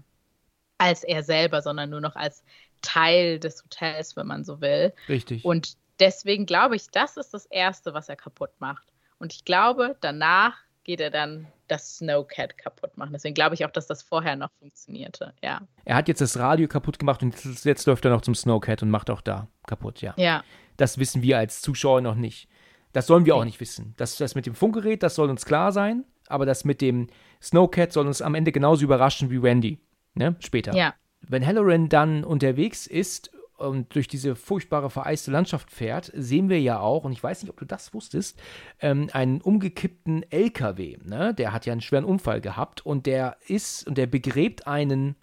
als 0.80 1.04
er 1.04 1.22
selber, 1.22 1.62
sondern 1.62 1.92
nur 1.92 2.02
noch 2.02 2.16
als 2.16 2.44
Teil 2.82 3.40
des 3.40 3.64
Hotels, 3.64 4.16
wenn 4.16 4.26
man 4.26 4.44
so 4.44 4.62
will. 4.62 4.94
Richtig. 5.08 5.46
Und 5.46 5.78
deswegen 6.00 6.46
glaube 6.46 6.76
ich, 6.76 6.90
das 6.90 7.18
ist 7.18 7.34
das 7.34 7.46
Erste, 7.46 7.94
was 7.94 8.10
er 8.10 8.16
kaputt 8.16 8.52
macht. 8.60 8.88
Und 9.20 9.34
ich 9.34 9.46
glaube, 9.46 9.98
danach 10.02 10.58
geht 10.84 11.02
er 11.02 11.12
dann 11.12 11.46
das 11.68 11.98
Snowcat 11.98 12.58
kaputt 12.58 12.98
machen. 12.98 13.12
Deswegen 13.14 13.36
glaube 13.36 13.54
ich 13.54 13.66
auch, 13.66 13.70
dass 13.70 13.86
das 13.86 14.02
vorher 14.02 14.36
noch 14.36 14.50
funktionierte. 14.60 15.34
Ja. 15.44 15.62
er 15.86 15.96
hat 15.96 16.08
jetzt 16.08 16.22
das 16.22 16.40
Radio 16.40 16.68
kaputt 16.68 16.98
gemacht 16.98 17.22
und 17.22 17.36
jetzt, 17.36 17.66
jetzt 17.66 17.86
läuft 17.86 18.06
er 18.06 18.12
noch 18.12 18.22
zum 18.22 18.34
Snowcat 18.34 18.82
und 18.82 18.90
macht 18.90 19.10
auch 19.10 19.22
da 19.22 19.48
kaputt, 19.68 20.02
ja. 20.02 20.14
Ja. 20.18 20.44
Das 20.78 20.98
wissen 20.98 21.22
wir 21.22 21.38
als 21.38 21.62
Zuschauer 21.62 22.02
noch 22.02 22.16
nicht. 22.16 22.48
Das 22.94 23.06
sollen 23.06 23.26
wir 23.26 23.36
auch 23.36 23.46
nicht 23.46 23.60
wissen. 23.60 23.94
Das, 23.98 24.18
das 24.18 24.34
mit 24.34 24.48
dem 24.48 24.56
Funkgerät, 24.56 25.04
das 25.04 25.14
soll 25.14 25.30
uns 25.30 25.46
klar 25.46 25.72
sein, 25.72 26.06
aber 26.28 26.48
das 26.48 26.66
mit 26.66 26.82
dem 26.82 27.08
Snowcat 27.40 27.92
soll 27.92 28.08
uns 28.08 28.22
am 28.22 28.34
Ende 28.34 28.52
genauso 28.52 28.84
überraschen 28.84 29.30
wie 29.30 29.44
Wendy. 29.44 29.80
Ne? 30.14 30.36
Später. 30.39 30.76
Ja. 30.76 30.93
Wenn 31.22 31.45
Halloran 31.45 31.89
dann 31.89 32.24
unterwegs 32.24 32.88
ist 32.88 33.32
und 33.57 33.93
durch 33.93 34.07
diese 34.07 34.36
furchtbare 34.36 34.89
vereiste 34.89 35.32
Landschaft 35.32 35.70
fährt, 35.70 36.12
sehen 36.16 36.49
wir 36.49 36.62
ja 36.62 36.80
auch, 36.80 37.03
und 37.03 37.12
ich 37.12 37.22
weiß 37.22 37.41
nicht, 37.43 37.49
ob 37.49 37.60
du 37.60 37.66
das 37.66 37.93
wusstest, 37.93 38.41
ähm, 38.80 39.10
einen 39.12 39.41
umgekippten 39.41 40.24
LKW. 40.32 40.97
Ne? 41.03 41.34
Der 41.34 41.51
hat 41.51 41.66
ja 41.66 41.74
einen 41.74 41.82
schweren 41.82 42.05
Unfall 42.05 42.41
gehabt 42.41 42.86
und 42.86 43.05
der 43.05 43.38
ist 43.47 43.86
und 43.86 43.97
der 43.97 44.07
begräbt 44.07 44.66
einen 44.66 45.16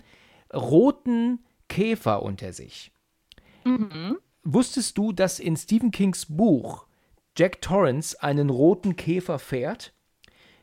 roten 0.53 1.45
Käfer 1.68 2.22
unter 2.22 2.53
sich. 2.53 2.93
Mhm. 3.64 4.18
Wusstest 4.45 4.97
du, 4.97 5.12
dass 5.12 5.41
in 5.41 5.57
Stephen 5.57 5.91
Kings 5.91 6.26
Buch 6.26 6.87
Jack 7.37 7.61
Torrance 7.62 8.22
einen 8.22 8.51
roten 8.51 8.97
Käfer 8.97 9.39
fährt? 9.39 9.93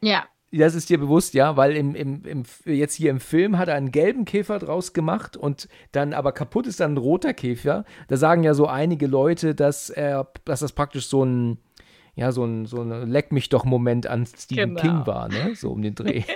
Ja. 0.01 0.25
Das 0.55 0.75
ist 0.75 0.89
dir 0.89 0.99
bewusst, 0.99 1.33
ja, 1.33 1.57
weil 1.57 1.75
im, 1.75 1.95
im, 1.95 2.23
im, 2.25 2.43
jetzt 2.65 2.93
hier 2.93 3.09
im 3.09 3.19
Film 3.19 3.57
hat 3.57 3.69
er 3.69 3.75
einen 3.75 3.91
gelben 3.91 4.23
Käfer 4.25 4.59
draus 4.59 4.93
gemacht 4.93 5.35
und 5.35 5.67
dann 5.91 6.13
aber 6.13 6.31
kaputt 6.31 6.67
ist 6.67 6.79
dann 6.79 6.93
ein 6.93 6.97
roter 6.97 7.33
Käfer. 7.33 7.85
Da 8.07 8.17
sagen 8.17 8.43
ja 8.43 8.53
so 8.53 8.67
einige 8.67 9.07
Leute, 9.07 9.55
dass 9.55 9.89
er, 9.89 10.31
dass 10.45 10.59
das 10.59 10.73
praktisch 10.73 11.07
so 11.07 11.23
ein, 11.25 11.57
ja, 12.15 12.31
so 12.31 12.45
ein, 12.45 12.67
so 12.67 12.81
ein 12.81 13.09
Leck 13.09 13.31
mich 13.31 13.49
doch 13.49 13.65
Moment 13.65 14.05
an 14.05 14.27
Stephen 14.27 14.75
Genau. 14.75 14.81
King 14.81 15.07
war, 15.07 15.27
ne? 15.27 15.55
So 15.55 15.71
um 15.71 15.81
den 15.81 15.95
Dreh. 15.95 16.23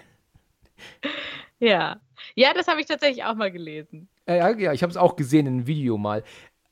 Ja. 1.59 1.99
Ja, 2.36 2.53
das 2.53 2.68
habe 2.68 2.82
ich 2.82 2.86
tatsächlich 2.88 3.24
auch 3.24 3.36
mal 3.36 3.51
gelesen. 3.51 4.09
Äh, 4.26 4.38
Ja, 4.38 4.49
ja, 4.57 4.74
ich 4.74 4.84
habe 4.84 4.91
es 4.91 4.97
auch 4.97 5.15
gesehen 5.15 5.47
in 5.47 5.53
einem 5.53 5.68
Video 5.68 5.97
mal. 5.97 6.24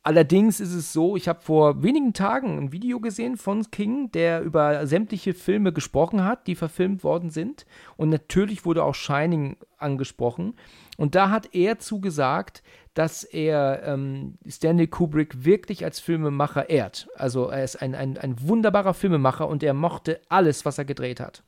Allerdings 0.08 0.60
ist 0.60 0.76
es 0.76 0.94
so, 0.94 1.16
ich 1.16 1.28
habe 1.28 1.42
vor 1.42 1.82
wenigen 1.82 2.14
Tagen 2.14 2.60
ein 2.60 2.72
Video 2.72 3.00
gesehen 3.00 3.38
von 3.38 3.72
King, 3.72 4.12
der 4.12 4.42
über 4.42 4.86
sämtliche 4.86 5.34
Filme 5.34 5.74
gesprochen 5.74 6.24
hat, 6.24 6.46
die 6.46 6.54
verfilmt 6.54 7.04
worden 7.04 7.32
sind. 7.32 7.66
Und 7.98 8.10
natürlich 8.10 8.66
wurde 8.66 8.84
auch 8.84 8.94
Shining 8.94 9.58
angesprochen. 9.80 10.54
Und 10.98 11.16
da 11.16 11.32
hat 11.32 11.56
er 11.56 11.80
zugesagt, 11.80 12.62
dass 12.94 13.24
er 13.24 13.82
ähm, 13.84 14.38
Stanley 14.48 14.86
Kubrick 14.86 15.44
wirklich 15.44 15.84
als 15.84 16.00
Filmemacher 16.00 16.70
ehrt. 16.70 17.08
Also 17.16 17.48
er 17.48 17.64
ist 17.64 17.82
ein, 17.82 17.96
ein, 17.96 18.20
ein 18.20 18.36
wunderbarer 18.48 18.94
Filmemacher 18.94 19.48
und 19.48 19.64
er 19.64 19.74
mochte 19.74 20.22
alles, 20.30 20.66
was 20.66 20.78
er 20.78 20.86
gedreht 20.86 21.20
hat. 21.20 21.42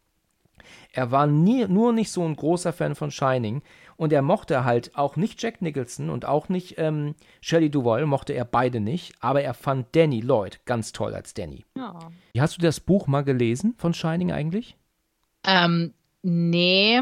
Er 0.94 1.12
war 1.12 1.28
nie, 1.28 1.68
nur 1.68 1.94
nicht 1.94 2.12
so 2.12 2.24
ein 2.26 2.36
großer 2.36 2.74
Fan 2.74 2.96
von 2.96 3.12
Shining 3.12 3.62
und 3.98 4.14
er 4.14 4.22
mochte 4.22 4.64
halt 4.64 4.96
auch 4.96 5.16
nicht 5.16 5.42
Jack 5.42 5.62
Nicholson 5.62 6.10
und 6.10 6.26
auch 6.26 6.50
nicht 6.50 6.76
ähm, 6.78 7.16
Shelley 7.42 7.70
Duvall, 7.70 8.06
mochte 8.06 8.34
er 8.34 8.46
beide 8.46 8.80
nicht, 8.80 9.16
aber 9.20 9.42
er 9.42 9.54
fand 9.54 9.96
Danny 9.96 10.22
Lloyd 10.22 10.62
ganz 10.66 10.92
toll 10.94 11.14
als 11.14 11.34
Danny. 11.34 11.66
Ja. 11.76 12.00
Hast 12.38 12.58
du 12.58 12.62
das 12.62 12.80
Buch 12.80 13.08
mal 13.08 13.24
gelesen 13.24 13.74
von 13.78 13.94
Shining 13.94 14.32
eigentlich? 14.32 14.78
Ähm, 15.46 15.94
nee, 16.22 17.02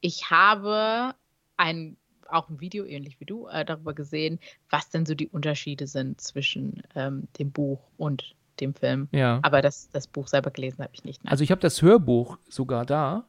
ich 0.00 0.30
habe 0.30 1.14
ein, 1.56 1.96
auch 2.28 2.48
ein 2.48 2.60
Video, 2.60 2.84
ähnlich 2.84 3.20
wie 3.20 3.26
du, 3.26 3.46
äh, 3.48 3.64
darüber 3.64 3.94
gesehen, 3.94 4.38
was 4.70 4.90
denn 4.90 5.04
so 5.06 5.14
die 5.14 5.28
Unterschiede 5.28 5.86
sind 5.86 6.20
zwischen 6.20 6.82
ähm, 6.94 7.28
dem 7.38 7.50
Buch 7.52 7.80
und 7.96 8.34
dem 8.60 8.74
Film. 8.74 9.08
Ja. 9.12 9.40
Aber 9.42 9.62
das, 9.62 9.90
das 9.90 10.06
Buch 10.06 10.28
selber 10.28 10.50
gelesen 10.50 10.82
habe 10.82 10.92
ich 10.94 11.04
nicht. 11.04 11.24
nein. 11.24 11.30
Also 11.30 11.44
ich 11.44 11.50
habe 11.50 11.60
das 11.60 11.82
Hörbuch 11.82 12.38
sogar 12.48 12.86
da. 12.86 13.26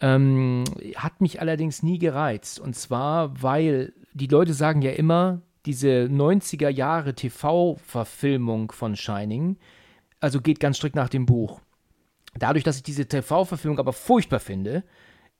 Ähm, 0.00 0.64
hat 0.96 1.20
mich 1.20 1.40
allerdings 1.40 1.82
nie 1.82 1.98
gereizt. 1.98 2.60
Und 2.60 2.74
zwar, 2.74 3.42
weil 3.42 3.92
die 4.12 4.26
Leute 4.26 4.54
sagen 4.54 4.82
ja 4.82 4.92
immer, 4.92 5.42
diese 5.66 6.08
90er 6.10 6.68
Jahre 6.68 7.14
TV-Verfilmung 7.14 8.72
von 8.72 8.96
Shining, 8.96 9.58
also 10.20 10.40
geht 10.40 10.60
ganz 10.60 10.76
strikt 10.76 10.96
nach 10.96 11.08
dem 11.08 11.26
Buch. 11.26 11.60
Dadurch, 12.38 12.64
dass 12.64 12.76
ich 12.76 12.82
diese 12.82 13.06
TV-Verfilmung 13.06 13.78
aber 13.78 13.92
furchtbar 13.92 14.40
finde, 14.40 14.84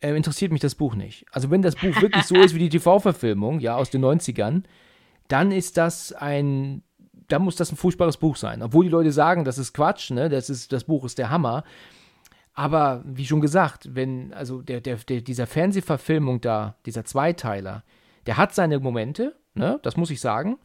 äh, 0.01 0.15
interessiert 0.15 0.53
mich 0.53 0.61
das 0.61 0.75
Buch 0.75 0.95
nicht. 0.95 1.25
Also 1.33 1.51
wenn 1.51 1.63
das 1.63 1.77
Buch 1.77 2.01
wirklich 2.01 2.25
so 2.25 2.37
ist 2.37 2.55
wie 2.55 2.59
die 2.59 2.69
TV-Verfilmung, 2.79 3.61
ja, 3.61 3.77
aus 3.77 3.91
den 3.91 4.05
90ern, 4.05 4.65
dann 5.29 5.53
ist 5.53 5.77
das 5.77 6.13
ein, 6.13 6.83
dann 7.29 7.43
muss 7.43 7.57
das 7.57 7.73
ein 7.73 7.77
furchtbares 7.77 8.17
Buch 8.17 8.37
sein. 8.37 8.63
Obwohl 8.63 8.85
die 8.85 8.91
Leute 8.91 9.13
sagen, 9.13 9.45
das 9.45 9.59
ist 9.59 9.73
Quatsch, 9.75 10.11
ne, 10.11 10.29
das 10.29 10.51
ist, 10.51 10.73
das 10.73 10.85
Buch 10.85 11.05
ist 11.05 11.19
der 11.19 11.31
Hammer. 11.31 11.65
Aber 12.59 13.05
wie 13.05 13.25
schon 13.25 13.41
gesagt, 13.41 13.95
wenn, 13.95 14.33
also 14.33 14.63
der, 14.63 14.81
der, 14.81 14.97
der, 14.97 15.21
dieser 15.21 15.47
Fernsehverfilmung 15.47 16.41
da, 16.41 16.75
dieser 16.87 17.05
Zweiteiler, 17.05 17.85
der 18.27 18.37
hat 18.37 18.53
seine 18.53 18.81
Momente, 18.81 19.37
ne, 19.55 19.79
das 19.85 19.97
muss 19.97 20.11
ich 20.11 20.21
sagen. 20.21 20.59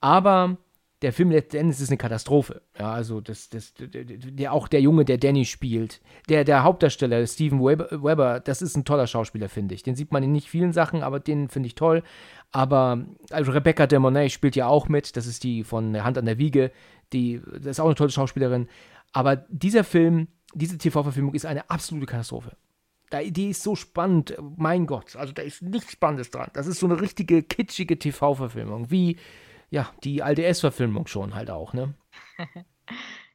Aber 0.00 0.56
der 1.02 1.12
Film 1.12 1.30
letztendlich 1.30 1.82
ist 1.82 1.90
eine 1.90 1.98
Katastrophe. 1.98 2.62
Ja, 2.78 2.92
also 2.92 3.20
das, 3.20 3.50
das, 3.50 3.74
der, 3.74 4.04
der, 4.04 4.54
auch 4.54 4.68
der 4.68 4.80
Junge, 4.80 5.04
der 5.04 5.18
Danny 5.18 5.44
spielt, 5.44 6.00
der, 6.30 6.44
der 6.44 6.62
Hauptdarsteller, 6.62 7.26
Steven 7.26 7.60
Weber, 7.60 7.90
Weber, 7.90 8.40
das 8.40 8.62
ist 8.62 8.74
ein 8.78 8.86
toller 8.86 9.06
Schauspieler, 9.06 9.50
finde 9.50 9.74
ich. 9.74 9.82
Den 9.82 9.96
sieht 9.96 10.12
man 10.12 10.22
in 10.22 10.32
nicht 10.32 10.48
vielen 10.48 10.72
Sachen, 10.72 11.02
aber 11.02 11.20
den 11.20 11.50
finde 11.50 11.66
ich 11.66 11.74
toll. 11.74 12.04
Aber 12.52 13.04
also 13.28 13.52
Rebecca 13.52 13.86
De 13.86 13.98
Mornay 13.98 14.30
spielt 14.30 14.56
ja 14.56 14.66
auch 14.66 14.88
mit, 14.88 15.14
das 15.14 15.26
ist 15.26 15.44
die 15.44 15.62
von 15.62 16.02
Hand 16.02 16.16
an 16.16 16.24
der 16.24 16.38
Wiege, 16.38 16.72
die, 17.12 17.42
das 17.52 17.72
ist 17.72 17.80
auch 17.80 17.84
eine 17.84 17.96
tolle 17.96 18.08
Schauspielerin. 18.08 18.66
Aber 19.12 19.36
dieser 19.36 19.84
Film, 19.84 20.28
diese 20.54 20.78
TV-Verfilmung 20.78 21.34
ist 21.34 21.46
eine 21.46 21.68
absolute 21.70 22.06
Katastrophe. 22.06 22.56
Da, 23.10 23.22
die 23.22 23.50
ist 23.50 23.62
so 23.62 23.74
spannend, 23.74 24.36
mein 24.56 24.86
Gott, 24.86 25.16
also 25.16 25.32
da 25.32 25.42
ist 25.42 25.62
nichts 25.62 25.92
Spannendes 25.92 26.30
dran. 26.30 26.50
Das 26.52 26.66
ist 26.66 26.80
so 26.80 26.86
eine 26.86 27.00
richtige 27.00 27.42
kitschige 27.42 27.98
TV-Verfilmung, 27.98 28.90
wie 28.90 29.16
ja, 29.70 29.92
die 30.04 30.22
alte 30.22 30.44
S-Verfilmung 30.44 31.06
schon 31.06 31.34
halt 31.34 31.50
auch, 31.50 31.72
ne? 31.72 31.94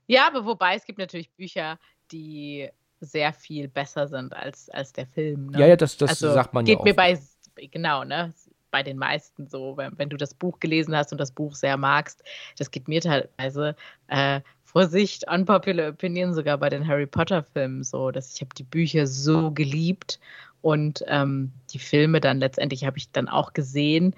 ja, 0.08 0.28
aber 0.28 0.46
wobei 0.46 0.76
es 0.76 0.86
gibt 0.86 1.00
natürlich 1.00 1.32
Bücher, 1.32 1.80
die 2.12 2.70
sehr 3.00 3.34
viel 3.34 3.68
besser 3.68 4.08
sind 4.08 4.34
als, 4.34 4.70
als 4.70 4.94
der 4.94 5.08
Film. 5.08 5.48
Ne? 5.48 5.60
Ja, 5.60 5.68
ja, 5.68 5.76
das, 5.76 5.98
das 5.98 6.12
also, 6.12 6.34
sagt 6.34 6.54
man 6.54 6.66
geht 6.66 6.76
ja 6.76 6.80
auch. 6.80 6.86
mir 6.86 6.96
bei, 6.96 7.20
genau, 7.56 8.04
ne? 8.04 8.34
Bei 8.72 8.82
den 8.82 8.98
meisten 8.98 9.48
so, 9.48 9.78
wenn, 9.78 9.98
wenn 10.00 10.10
du 10.10 10.18
das 10.18 10.34
Buch 10.34 10.60
gelesen 10.60 10.96
hast 10.96 11.12
und 11.12 11.20
das 11.20 11.32
Buch 11.32 11.54
sehr 11.54 11.78
magst, 11.78 12.24
das 12.58 12.72
geht 12.72 12.88
mir 12.88 13.02
teilweise, 13.02 13.76
äh, 14.08 14.42
Vorsicht, 14.74 15.30
unpopular 15.32 15.90
opinion, 15.90 16.34
sogar 16.34 16.58
bei 16.58 16.68
den 16.70 16.88
Harry 16.88 17.06
Potter-Filmen 17.06 17.84
so, 17.84 18.10
dass 18.12 18.34
ich 18.34 18.42
habe 18.42 18.54
die 18.58 18.64
Bücher 18.64 19.06
so 19.06 19.52
geliebt 19.52 20.20
und 20.62 21.04
ähm, 21.08 21.52
die 21.70 21.80
Filme 21.80 22.20
dann 22.20 22.40
letztendlich 22.40 22.84
habe 22.84 22.98
ich 22.98 23.12
dann 23.12 23.30
auch 23.30 23.54
gesehen, 23.54 24.16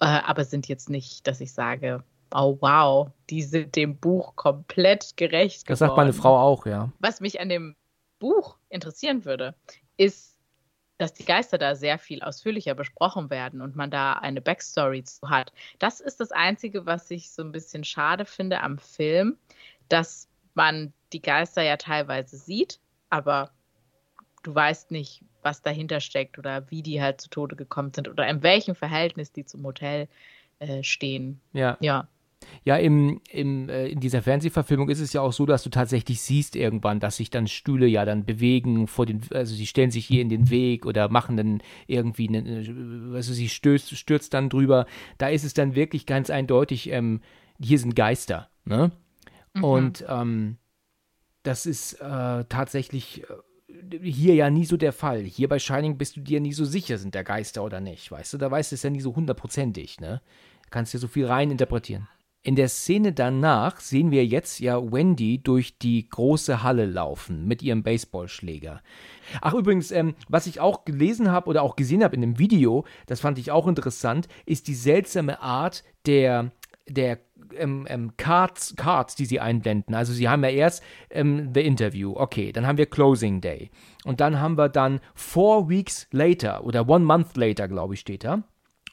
äh, 0.00 0.06
aber 0.06 0.44
sind 0.44 0.66
jetzt 0.66 0.90
nicht, 0.90 1.26
dass 1.28 1.40
ich 1.40 1.52
sage, 1.52 2.02
oh 2.34 2.58
wow, 2.60 3.10
die 3.30 3.42
sind 3.42 3.76
dem 3.76 3.96
Buch 3.96 4.34
komplett 4.34 5.16
gerecht 5.16 5.70
Das 5.70 5.78
geworden. 5.78 5.90
sagt 5.90 5.96
meine 5.96 6.12
Frau 6.12 6.36
auch, 6.38 6.66
ja. 6.66 6.90
Was 6.98 7.20
mich 7.20 7.40
an 7.40 7.48
dem 7.48 7.76
Buch 8.18 8.56
interessieren 8.70 9.24
würde, 9.24 9.54
ist, 9.96 10.34
dass 10.98 11.12
die 11.12 11.24
Geister 11.24 11.58
da 11.58 11.74
sehr 11.74 11.98
viel 11.98 12.22
ausführlicher 12.22 12.74
besprochen 12.74 13.30
werden 13.30 13.60
und 13.60 13.76
man 13.76 13.90
da 13.90 14.14
eine 14.14 14.40
Backstory 14.40 15.04
zu 15.04 15.28
hat. 15.28 15.52
Das 15.78 16.00
ist 16.00 16.20
das 16.20 16.32
Einzige, 16.32 16.86
was 16.86 17.10
ich 17.10 17.30
so 17.30 17.42
ein 17.42 17.52
bisschen 17.52 17.84
schade 17.84 18.24
finde 18.24 18.60
am 18.60 18.78
Film, 18.78 19.36
dass 19.88 20.28
man 20.54 20.92
die 21.12 21.22
Geister 21.22 21.62
ja 21.62 21.76
teilweise 21.76 22.36
sieht, 22.36 22.80
aber 23.10 23.50
du 24.42 24.54
weißt 24.54 24.90
nicht, 24.90 25.22
was 25.42 25.62
dahinter 25.62 26.00
steckt 26.00 26.38
oder 26.38 26.70
wie 26.70 26.82
die 26.82 27.02
halt 27.02 27.20
zu 27.20 27.28
Tode 27.28 27.56
gekommen 27.56 27.92
sind 27.94 28.08
oder 28.08 28.26
in 28.28 28.42
welchem 28.42 28.74
Verhältnis 28.74 29.32
die 29.32 29.44
zum 29.44 29.64
Hotel 29.64 30.08
äh, 30.58 30.82
stehen. 30.82 31.40
Ja, 31.52 31.76
Ja. 31.80 32.08
ja 32.64 32.76
im, 32.76 33.20
im, 33.30 33.68
äh, 33.68 33.88
in 33.88 34.00
dieser 34.00 34.22
Fernsehverfilmung 34.22 34.88
ist 34.88 35.00
es 35.00 35.12
ja 35.12 35.20
auch 35.20 35.32
so, 35.32 35.46
dass 35.46 35.62
du 35.62 35.70
tatsächlich 35.70 36.20
siehst 36.20 36.56
irgendwann, 36.56 37.00
dass 37.00 37.16
sich 37.16 37.30
dann 37.30 37.46
Stühle 37.46 37.86
ja 37.86 38.04
dann 38.04 38.24
bewegen 38.24 38.86
vor 38.86 39.06
den, 39.06 39.20
also 39.32 39.54
sie 39.54 39.66
stellen 39.66 39.90
sich 39.90 40.06
hier 40.06 40.22
in 40.22 40.28
den 40.28 40.50
Weg 40.50 40.86
oder 40.86 41.08
machen 41.08 41.36
dann 41.36 41.62
irgendwie, 41.86 42.28
eine, 42.28 43.12
also 43.14 43.32
sie 43.32 43.48
stößt, 43.48 43.96
stürzt 43.96 44.34
dann 44.34 44.48
drüber. 44.48 44.86
Da 45.18 45.28
ist 45.28 45.44
es 45.44 45.54
dann 45.54 45.74
wirklich 45.74 46.06
ganz 46.06 46.30
eindeutig, 46.30 46.90
ähm, 46.90 47.20
hier 47.60 47.78
sind 47.78 47.94
Geister, 47.94 48.48
ne? 48.64 48.92
Und 49.62 50.04
ähm, 50.08 50.58
das 51.42 51.66
ist 51.66 51.94
äh, 51.94 52.44
tatsächlich 52.44 53.22
äh, 53.22 53.98
hier 54.00 54.34
ja 54.34 54.50
nie 54.50 54.64
so 54.64 54.76
der 54.76 54.92
Fall. 54.92 55.20
Hier 55.22 55.48
bei 55.48 55.58
Shining 55.58 55.98
bist 55.98 56.16
du 56.16 56.20
dir 56.20 56.40
nie 56.40 56.52
so 56.52 56.64
sicher, 56.64 56.98
sind 56.98 57.14
der 57.14 57.24
Geister 57.24 57.62
oder 57.62 57.80
nicht, 57.80 58.10
weißt 58.10 58.34
du? 58.34 58.38
Da 58.38 58.50
weißt 58.50 58.72
du 58.72 58.74
es 58.74 58.82
ja 58.82 58.90
nie 58.90 59.00
so 59.00 59.14
hundertprozentig, 59.14 60.00
ne? 60.00 60.20
Kannst 60.70 60.94
ja 60.94 61.00
so 61.00 61.08
viel 61.08 61.26
rein 61.26 61.50
interpretieren. 61.50 62.08
In 62.42 62.56
der 62.56 62.68
Szene 62.68 63.14
danach 63.14 63.80
sehen 63.80 64.10
wir 64.10 64.26
jetzt 64.26 64.60
ja 64.60 64.92
Wendy 64.92 65.42
durch 65.42 65.78
die 65.78 66.06
große 66.08 66.62
Halle 66.62 66.84
laufen 66.84 67.46
mit 67.46 67.62
ihrem 67.62 67.82
Baseballschläger. 67.82 68.82
Ach 69.40 69.54
übrigens, 69.54 69.90
ähm, 69.90 70.14
was 70.28 70.46
ich 70.46 70.60
auch 70.60 70.84
gelesen 70.84 71.30
habe 71.30 71.48
oder 71.48 71.62
auch 71.62 71.74
gesehen 71.74 72.04
habe 72.04 72.16
in 72.16 72.20
dem 72.20 72.38
Video, 72.38 72.84
das 73.06 73.20
fand 73.20 73.38
ich 73.38 73.50
auch 73.50 73.66
interessant, 73.66 74.28
ist 74.44 74.68
die 74.68 74.74
seltsame 74.74 75.40
Art 75.40 75.84
der 76.06 76.52
der 76.86 77.18
ähm, 77.56 77.86
ähm, 77.88 78.12
Cards, 78.16 78.74
Cards, 78.76 79.14
die 79.14 79.26
sie 79.26 79.40
einblenden. 79.40 79.94
Also 79.94 80.12
sie 80.12 80.28
haben 80.28 80.42
ja 80.44 80.50
erst 80.50 80.82
ähm, 81.10 81.50
The 81.54 81.60
Interview, 81.60 82.14
okay, 82.16 82.52
dann 82.52 82.66
haben 82.66 82.78
wir 82.78 82.86
Closing 82.86 83.40
Day 83.40 83.70
und 84.04 84.20
dann 84.20 84.40
haben 84.40 84.56
wir 84.56 84.68
dann 84.68 85.00
Four 85.14 85.68
Weeks 85.68 86.06
Later 86.12 86.64
oder 86.64 86.88
One 86.88 87.04
Month 87.04 87.36
Later, 87.36 87.68
glaube 87.68 87.94
ich, 87.94 88.00
steht 88.00 88.24
da. 88.24 88.42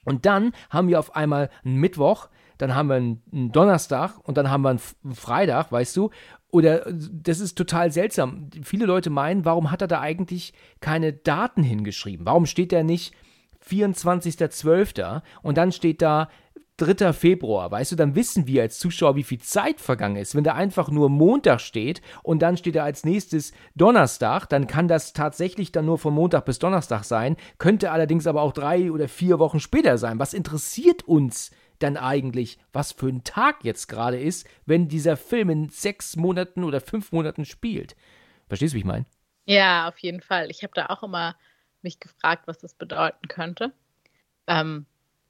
Und 0.04 0.26
dann 0.26 0.54
haben 0.70 0.88
wir 0.88 1.00
auf 1.00 1.16
einmal 1.16 1.50
einen 1.64 1.76
Mittwoch, 1.76 2.30
dann 2.58 2.76
haben 2.76 2.90
wir 2.90 2.96
einen, 2.96 3.52
Donnerstag 3.52 4.18
und 4.24 4.38
dann 4.38 4.50
haben 4.50 4.62
wir 4.62 4.70
einen 4.70 5.16
Freitag, 5.16 5.72
weißt 5.72 5.96
du. 5.98 6.12
Oder 6.50 6.86
äh, 6.88 6.94
das 6.94 7.40
ist 7.40 7.56
total 7.56 7.92
seltsam. 7.92 8.50
Viele 8.64 8.86
Leute 8.86 9.10
meinen, 9.10 9.46
warum 9.46 9.72
hat 9.72 9.82
er 9.82 9.88
da 9.88 10.02
eigentlich 10.02 10.54
keine 10.80 11.14
Daten 11.14 11.64
hingeschrieben? 11.64 12.26
Warum 12.26 12.46
steht 12.46 12.72
da 12.72 12.84
nicht 12.84 13.14
24.12. 13.68 15.22
und 15.42 15.58
dann 15.58 15.72
steht 15.72 16.02
da 16.02 16.30
3. 16.82 17.14
Februar, 17.14 17.70
weißt 17.70 17.92
du, 17.92 17.96
dann 17.96 18.16
wissen 18.16 18.48
wir 18.48 18.64
als 18.64 18.80
Zuschauer, 18.80 19.16
wie 19.16 19.24
viel 19.24 19.40
Zeit 19.40 19.80
vergangen 19.80 20.16
ist. 20.16 20.34
Wenn 20.36 20.44
da 20.44 20.56
einfach 20.56 20.90
nur 20.90 21.10
Montag 21.10 21.62
steht 21.62 22.02
und 22.24 22.42
dann 22.42 22.58
steht 22.58 22.76
da 22.76 22.84
als 22.84 23.06
nächstes 23.06 23.52
Donnerstag, 23.76 24.48
dann 24.48 24.66
kann 24.66 24.88
das 24.88 25.14
tatsächlich 25.14 25.72
dann 25.72 25.86
nur 25.86 26.00
von 26.00 26.14
Montag 26.14 26.46
bis 26.46 26.58
Donnerstag 26.60 27.04
sein, 27.04 27.38
könnte 27.60 27.92
allerdings 27.92 28.26
aber 28.26 28.42
auch 28.42 28.54
drei 28.54 28.92
oder 28.92 29.08
vier 29.08 29.38
Wochen 29.38 29.60
später 29.60 29.98
sein. 29.98 30.18
Was 30.18 30.34
interessiert 30.34 31.04
uns 31.04 31.52
dann 31.78 31.98
eigentlich, 31.98 32.58
was 32.74 32.92
für 32.92 33.08
ein 33.08 33.24
Tag 33.24 33.64
jetzt 33.64 33.88
gerade 33.88 34.20
ist, 34.20 34.48
wenn 34.66 34.88
dieser 34.88 35.18
Film 35.18 35.50
in 35.50 35.70
sechs 35.70 36.16
Monaten 36.16 36.64
oder 36.64 36.82
fünf 36.82 37.12
Monaten 37.12 37.46
spielt? 37.46 37.96
Verstehst 38.48 38.74
du, 38.74 38.76
wie 38.76 38.80
ich 38.80 38.86
meine? 38.86 39.06
Ja, 39.46 39.88
auf 39.88 39.98
jeden 40.00 40.22
Fall. 40.22 40.50
Ich 40.50 40.64
habe 40.64 40.74
da 40.76 40.88
auch 40.88 41.04
immer 41.04 41.36
mich 41.82 42.00
gefragt, 42.00 42.48
was 42.48 42.60
das 42.60 42.74
bedeuten 42.74 43.28
könnte. 43.28 43.74
Ähm, 44.48 44.86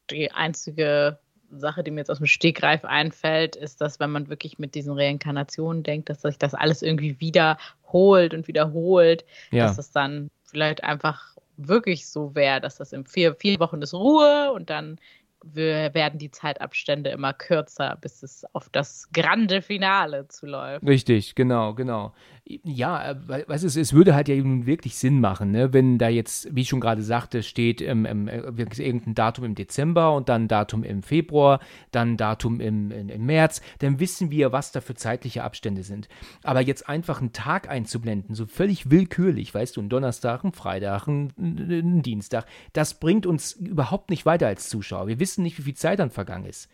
die 0.09 0.31
einzige 0.31 1.19
Sache, 1.59 1.83
die 1.83 1.91
mir 1.91 1.99
jetzt 2.01 2.11
aus 2.11 2.17
dem 2.17 2.27
Stegreif 2.27 2.85
einfällt, 2.85 3.55
ist, 3.55 3.81
dass 3.81 3.99
wenn 3.99 4.11
man 4.11 4.29
wirklich 4.29 4.59
mit 4.59 4.75
diesen 4.75 4.93
Reinkarnationen 4.93 5.83
denkt, 5.83 6.09
dass 6.09 6.21
sich 6.21 6.37
das 6.37 6.53
alles 6.53 6.81
irgendwie 6.81 7.19
wiederholt 7.19 8.33
und 8.33 8.47
wiederholt, 8.47 9.25
ja. 9.51 9.65
dass 9.65 9.77
das 9.77 9.91
dann 9.91 10.29
vielleicht 10.45 10.83
einfach 10.83 11.35
wirklich 11.57 12.07
so 12.07 12.35
wäre, 12.35 12.61
dass 12.61 12.77
das 12.77 12.93
in 12.93 13.05
vier, 13.05 13.35
vier 13.35 13.59
Wochen 13.59 13.81
ist 13.81 13.93
Ruhe 13.93 14.51
und 14.53 14.69
dann 14.69 14.99
werden 15.43 16.19
die 16.19 16.29
Zeitabstände 16.29 17.09
immer 17.09 17.33
kürzer, 17.33 17.97
bis 17.99 18.21
es 18.21 18.45
auf 18.53 18.69
das 18.69 19.09
grande 19.11 19.63
Finale 19.63 20.27
zuläuft. 20.27 20.85
Richtig, 20.85 21.33
genau, 21.33 21.73
genau. 21.73 22.13
Ja, 22.45 23.11
äh, 23.11 23.47
weißt 23.47 23.63
du, 23.63 23.79
es 23.79 23.93
würde 23.93 24.15
halt 24.15 24.27
ja 24.27 24.35
nun 24.35 24.65
wirklich 24.65 24.95
Sinn 24.95 25.19
machen, 25.19 25.51
ne? 25.51 25.73
wenn 25.73 25.97
da 25.97 26.09
jetzt, 26.09 26.53
wie 26.53 26.61
ich 26.61 26.69
schon 26.69 26.79
gerade 26.79 27.03
sagte, 27.03 27.43
steht 27.43 27.81
ähm, 27.81 28.05
ähm, 28.05 28.27
irgendein 28.27 29.13
Datum 29.13 29.45
im 29.45 29.55
Dezember 29.55 30.15
und 30.15 30.27
dann 30.27 30.47
Datum 30.47 30.83
im 30.83 31.03
Februar, 31.03 31.59
dann 31.91 32.17
Datum 32.17 32.59
im, 32.59 32.91
im, 32.91 33.09
im 33.09 33.25
März, 33.25 33.61
dann 33.79 33.99
wissen 33.99 34.31
wir, 34.31 34.51
was 34.51 34.71
da 34.71 34.81
für 34.81 34.95
zeitliche 34.95 35.43
Abstände 35.43 35.83
sind. 35.83 36.09
Aber 36.43 36.61
jetzt 36.61 36.89
einfach 36.89 37.21
einen 37.21 37.31
Tag 37.31 37.69
einzublenden, 37.69 38.33
so 38.33 38.47
völlig 38.47 38.89
willkürlich, 38.89 39.53
weißt 39.53 39.77
du, 39.77 39.81
ein 39.81 39.89
Donnerstag, 39.89 40.43
ein 40.43 40.53
Freitag, 40.53 41.07
ein, 41.07 41.31
ein 41.37 42.01
Dienstag, 42.01 42.45
das 42.73 42.99
bringt 42.99 43.25
uns 43.25 43.53
überhaupt 43.53 44.09
nicht 44.09 44.25
weiter 44.25 44.47
als 44.47 44.67
Zuschauer. 44.67 45.07
Wir 45.07 45.19
wissen 45.19 45.43
nicht, 45.43 45.59
wie 45.59 45.63
viel 45.63 45.75
Zeit 45.75 45.99
dann 45.99 46.09
vergangen 46.09 46.45
ist. 46.45 46.69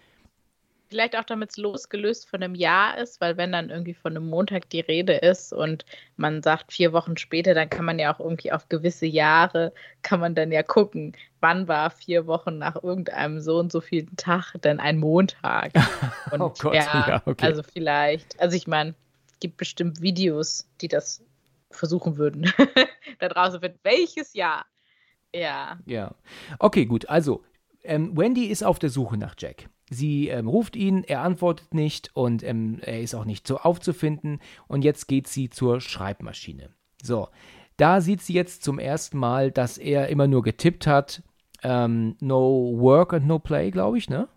Vielleicht 0.89 1.17
auch, 1.17 1.23
damit 1.23 1.51
es 1.51 1.57
losgelöst 1.57 2.29
von 2.29 2.41
einem 2.41 2.55
Jahr 2.55 2.97
ist, 2.97 3.19
weil 3.19 3.35
wenn 3.37 3.51
dann 3.51 3.69
irgendwie 3.69 3.93
von 3.93 4.15
einem 4.15 4.29
Montag 4.29 4.69
die 4.69 4.79
Rede 4.79 5.13
ist 5.13 5.51
und 5.51 5.85
man 6.15 6.41
sagt 6.41 6.71
vier 6.71 6.93
Wochen 6.93 7.17
später, 7.17 7.53
dann 7.53 7.69
kann 7.69 7.85
man 7.85 7.99
ja 7.99 8.13
auch 8.13 8.19
irgendwie 8.19 8.51
auf 8.51 8.69
gewisse 8.69 9.05
Jahre, 9.05 9.73
kann 10.01 10.19
man 10.19 10.33
dann 10.33 10.51
ja 10.51 10.63
gucken, 10.63 11.13
wann 11.41 11.67
war 11.67 11.89
vier 11.89 12.25
Wochen 12.25 12.57
nach 12.57 12.81
irgendeinem 12.81 13.39
so 13.41 13.59
und 13.59 13.71
so 13.71 13.81
vielen 13.81 14.15
Tag 14.15 14.53
denn 14.63 14.79
ein 14.79 14.97
Montag. 14.97 15.73
Und 16.31 16.41
oh 16.41 16.53
Gott, 16.59 16.75
ja, 16.75 17.05
ja 17.07 17.21
okay. 17.25 17.45
also 17.45 17.63
vielleicht, 17.63 18.39
also 18.39 18.55
ich 18.55 18.67
meine, 18.67 18.95
es 19.27 19.39
gibt 19.39 19.57
bestimmt 19.57 20.01
Videos, 20.01 20.67
die 20.81 20.87
das 20.87 21.23
versuchen 21.71 22.17
würden. 22.17 22.51
da 23.19 23.29
draußen 23.29 23.61
wird 23.61 23.79
welches 23.83 24.33
Jahr. 24.33 24.65
Ja. 25.33 25.77
Ja. 25.85 26.15
Okay, 26.59 26.85
gut. 26.85 27.07
Also, 27.09 27.43
ähm, 27.83 28.17
Wendy 28.17 28.45
ist 28.45 28.63
auf 28.63 28.79
der 28.79 28.89
Suche 28.89 29.17
nach 29.17 29.35
Jack. 29.37 29.69
Sie 29.89 30.27
ähm, 30.27 30.47
ruft 30.47 30.75
ihn, 30.75 31.03
er 31.03 31.21
antwortet 31.21 31.73
nicht 31.73 32.11
und 32.13 32.43
ähm, 32.43 32.79
er 32.81 33.01
ist 33.01 33.15
auch 33.15 33.25
nicht 33.25 33.47
so 33.47 33.57
aufzufinden. 33.57 34.39
Und 34.67 34.83
jetzt 34.83 35.07
geht 35.07 35.27
sie 35.27 35.49
zur 35.49 35.79
Schreibmaschine. 35.79 36.69
So, 37.01 37.29
da 37.77 38.01
sieht 38.01 38.21
sie 38.21 38.33
jetzt 38.33 38.63
zum 38.63 38.79
ersten 38.79 39.17
Mal, 39.17 39.51
dass 39.51 39.77
er 39.77 40.09
immer 40.09 40.27
nur 40.27 40.43
getippt 40.43 40.87
hat. 40.87 41.23
Ähm, 41.63 42.17
no 42.19 42.73
work 42.77 43.13
and 43.13 43.27
no 43.27 43.39
play, 43.39 43.71
glaube 43.71 43.97
ich, 43.97 44.09
ne? 44.09 44.27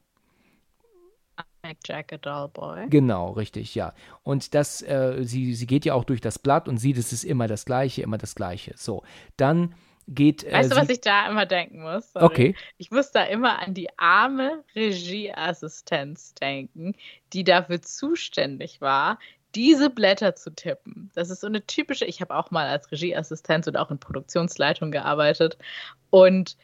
Jack 1.85 2.13
a 2.13 2.17
dull 2.17 2.49
boy. 2.49 2.89
Genau, 2.89 3.33
richtig, 3.33 3.75
ja. 3.75 3.93
Und 4.23 4.55
das, 4.55 4.83
äh, 4.83 5.19
sie, 5.23 5.55
sie 5.55 5.67
geht 5.67 5.85
ja 5.85 5.95
auch 5.95 6.05
durch 6.05 6.21
das 6.21 6.39
Blatt 6.39 6.69
und 6.69 6.79
sieht, 6.79 6.97
es 6.97 7.13
ist 7.13 7.25
immer 7.25 7.49
das 7.49 7.65
Gleiche, 7.65 8.03
immer 8.03 8.19
das 8.19 8.35
Gleiche. 8.35 8.73
So, 8.77 9.03
dann 9.37 9.75
geht. 10.11 10.45
Äh, 10.45 10.53
weißt 10.53 10.73
du, 10.73 10.77
was 10.77 10.89
ich 10.89 11.01
da 11.01 11.29
immer 11.29 11.47
denken 11.47 11.83
muss? 11.83 12.13
Sorry. 12.13 12.25
Okay. 12.25 12.55
Ich 12.77 12.91
muss 12.91 13.11
da 13.13 13.25
immer 13.25 13.61
an 13.61 13.75
die 13.75 13.89
arme 13.99 14.65
Regieassistenz 14.75 16.35
denken, 16.35 16.95
die 17.33 17.45
dafür 17.45 17.81
zuständig 17.81 18.81
war, 18.81 19.19
diese 19.55 19.91
Blätter 19.91 20.35
zu 20.35 20.55
tippen. 20.55 21.11
Das 21.15 21.31
ist 21.31 21.41
so 21.41 21.47
eine 21.47 21.67
typische, 21.67 22.05
ich 22.05 22.21
habe 22.21 22.35
auch 22.35 22.51
mal 22.51 22.67
als 22.67 22.91
Regieassistenz 22.93 23.67
und 23.67 23.77
auch 23.77 23.91
in 23.91 23.99
Produktionsleitung 23.99 24.91
gearbeitet. 24.91 25.57
Und 26.11 26.57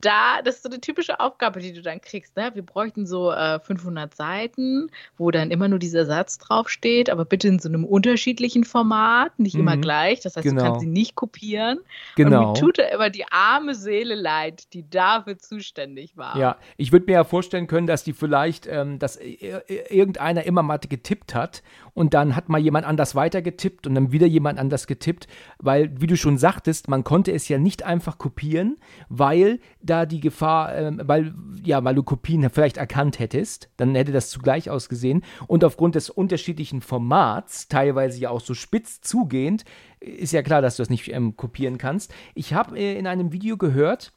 da, 0.00 0.42
das 0.42 0.56
ist 0.56 0.62
so 0.62 0.68
eine 0.68 0.80
typische 0.80 1.20
Aufgabe, 1.20 1.60
die 1.60 1.72
du 1.72 1.82
dann 1.82 2.00
kriegst. 2.00 2.36
Ne? 2.36 2.50
Wir 2.54 2.62
bräuchten 2.62 3.06
so 3.06 3.32
äh, 3.32 3.60
500 3.60 4.14
Seiten, 4.14 4.90
wo 5.16 5.30
dann 5.30 5.50
immer 5.50 5.68
nur 5.68 5.78
dieser 5.78 6.06
Satz 6.06 6.38
draufsteht, 6.38 7.10
aber 7.10 7.24
bitte 7.24 7.48
in 7.48 7.58
so 7.58 7.68
einem 7.68 7.84
unterschiedlichen 7.84 8.64
Format, 8.64 9.38
nicht 9.38 9.54
mhm. 9.54 9.60
immer 9.60 9.76
gleich. 9.76 10.20
Das 10.20 10.36
heißt, 10.36 10.46
genau. 10.46 10.62
du 10.62 10.66
kannst 10.66 10.80
sie 10.80 10.86
nicht 10.86 11.14
kopieren. 11.14 11.80
Genau. 12.16 12.48
Und 12.48 12.52
mir 12.52 12.60
tut 12.60 12.78
da 12.78 12.84
immer 12.84 13.10
die 13.10 13.24
arme 13.30 13.74
Seele 13.74 14.14
leid, 14.14 14.72
die 14.72 14.88
dafür 14.88 15.38
zuständig 15.38 16.16
war. 16.16 16.36
Ja, 16.36 16.56
ich 16.76 16.92
würde 16.92 17.06
mir 17.06 17.12
ja 17.12 17.24
vorstellen 17.24 17.66
können, 17.66 17.86
dass 17.86 18.04
die 18.04 18.12
vielleicht, 18.12 18.66
ähm, 18.66 18.98
dass 18.98 19.16
irgendeiner 19.16 20.44
immer 20.44 20.62
mal 20.62 20.78
getippt 20.78 21.34
hat 21.34 21.62
und 21.94 22.14
dann 22.14 22.36
hat 22.36 22.48
mal 22.48 22.58
jemand 22.58 22.86
anders 22.86 23.14
weitergetippt 23.14 23.86
und 23.86 23.94
dann 23.94 24.12
wieder 24.12 24.26
jemand 24.26 24.58
anders 24.58 24.86
getippt, 24.86 25.28
weil, 25.58 25.90
wie 26.00 26.06
du 26.06 26.16
schon 26.16 26.36
sagtest, 26.36 26.88
man 26.88 27.04
konnte 27.04 27.32
es 27.32 27.48
ja 27.48 27.58
nicht 27.58 27.84
einfach 27.84 28.18
kopieren, 28.18 28.76
weil 29.08 29.60
da 29.84 30.06
die 30.06 30.20
Gefahr, 30.20 30.74
äh, 30.74 30.92
weil, 31.08 31.34
ja, 31.62 31.84
weil 31.84 31.94
du 31.94 32.02
Kopien 32.02 32.48
vielleicht 32.50 32.76
erkannt 32.76 33.18
hättest, 33.18 33.68
dann 33.76 33.94
hätte 33.94 34.12
das 34.12 34.30
zugleich 34.30 34.70
ausgesehen. 34.70 35.22
Und 35.46 35.64
aufgrund 35.64 35.94
des 35.94 36.10
unterschiedlichen 36.10 36.80
Formats, 36.80 37.68
teilweise 37.68 38.18
ja 38.18 38.30
auch 38.30 38.40
so 38.40 38.54
spitz 38.54 39.00
zugehend, 39.00 39.64
ist 40.00 40.32
ja 40.32 40.42
klar, 40.42 40.62
dass 40.62 40.76
du 40.76 40.82
das 40.82 40.90
nicht 40.90 41.08
ähm, 41.08 41.36
kopieren 41.36 41.78
kannst. 41.78 42.12
Ich 42.34 42.54
habe 42.54 42.78
äh, 42.78 42.98
in 42.98 43.06
einem 43.06 43.32
Video 43.32 43.56
gehört 43.56 44.12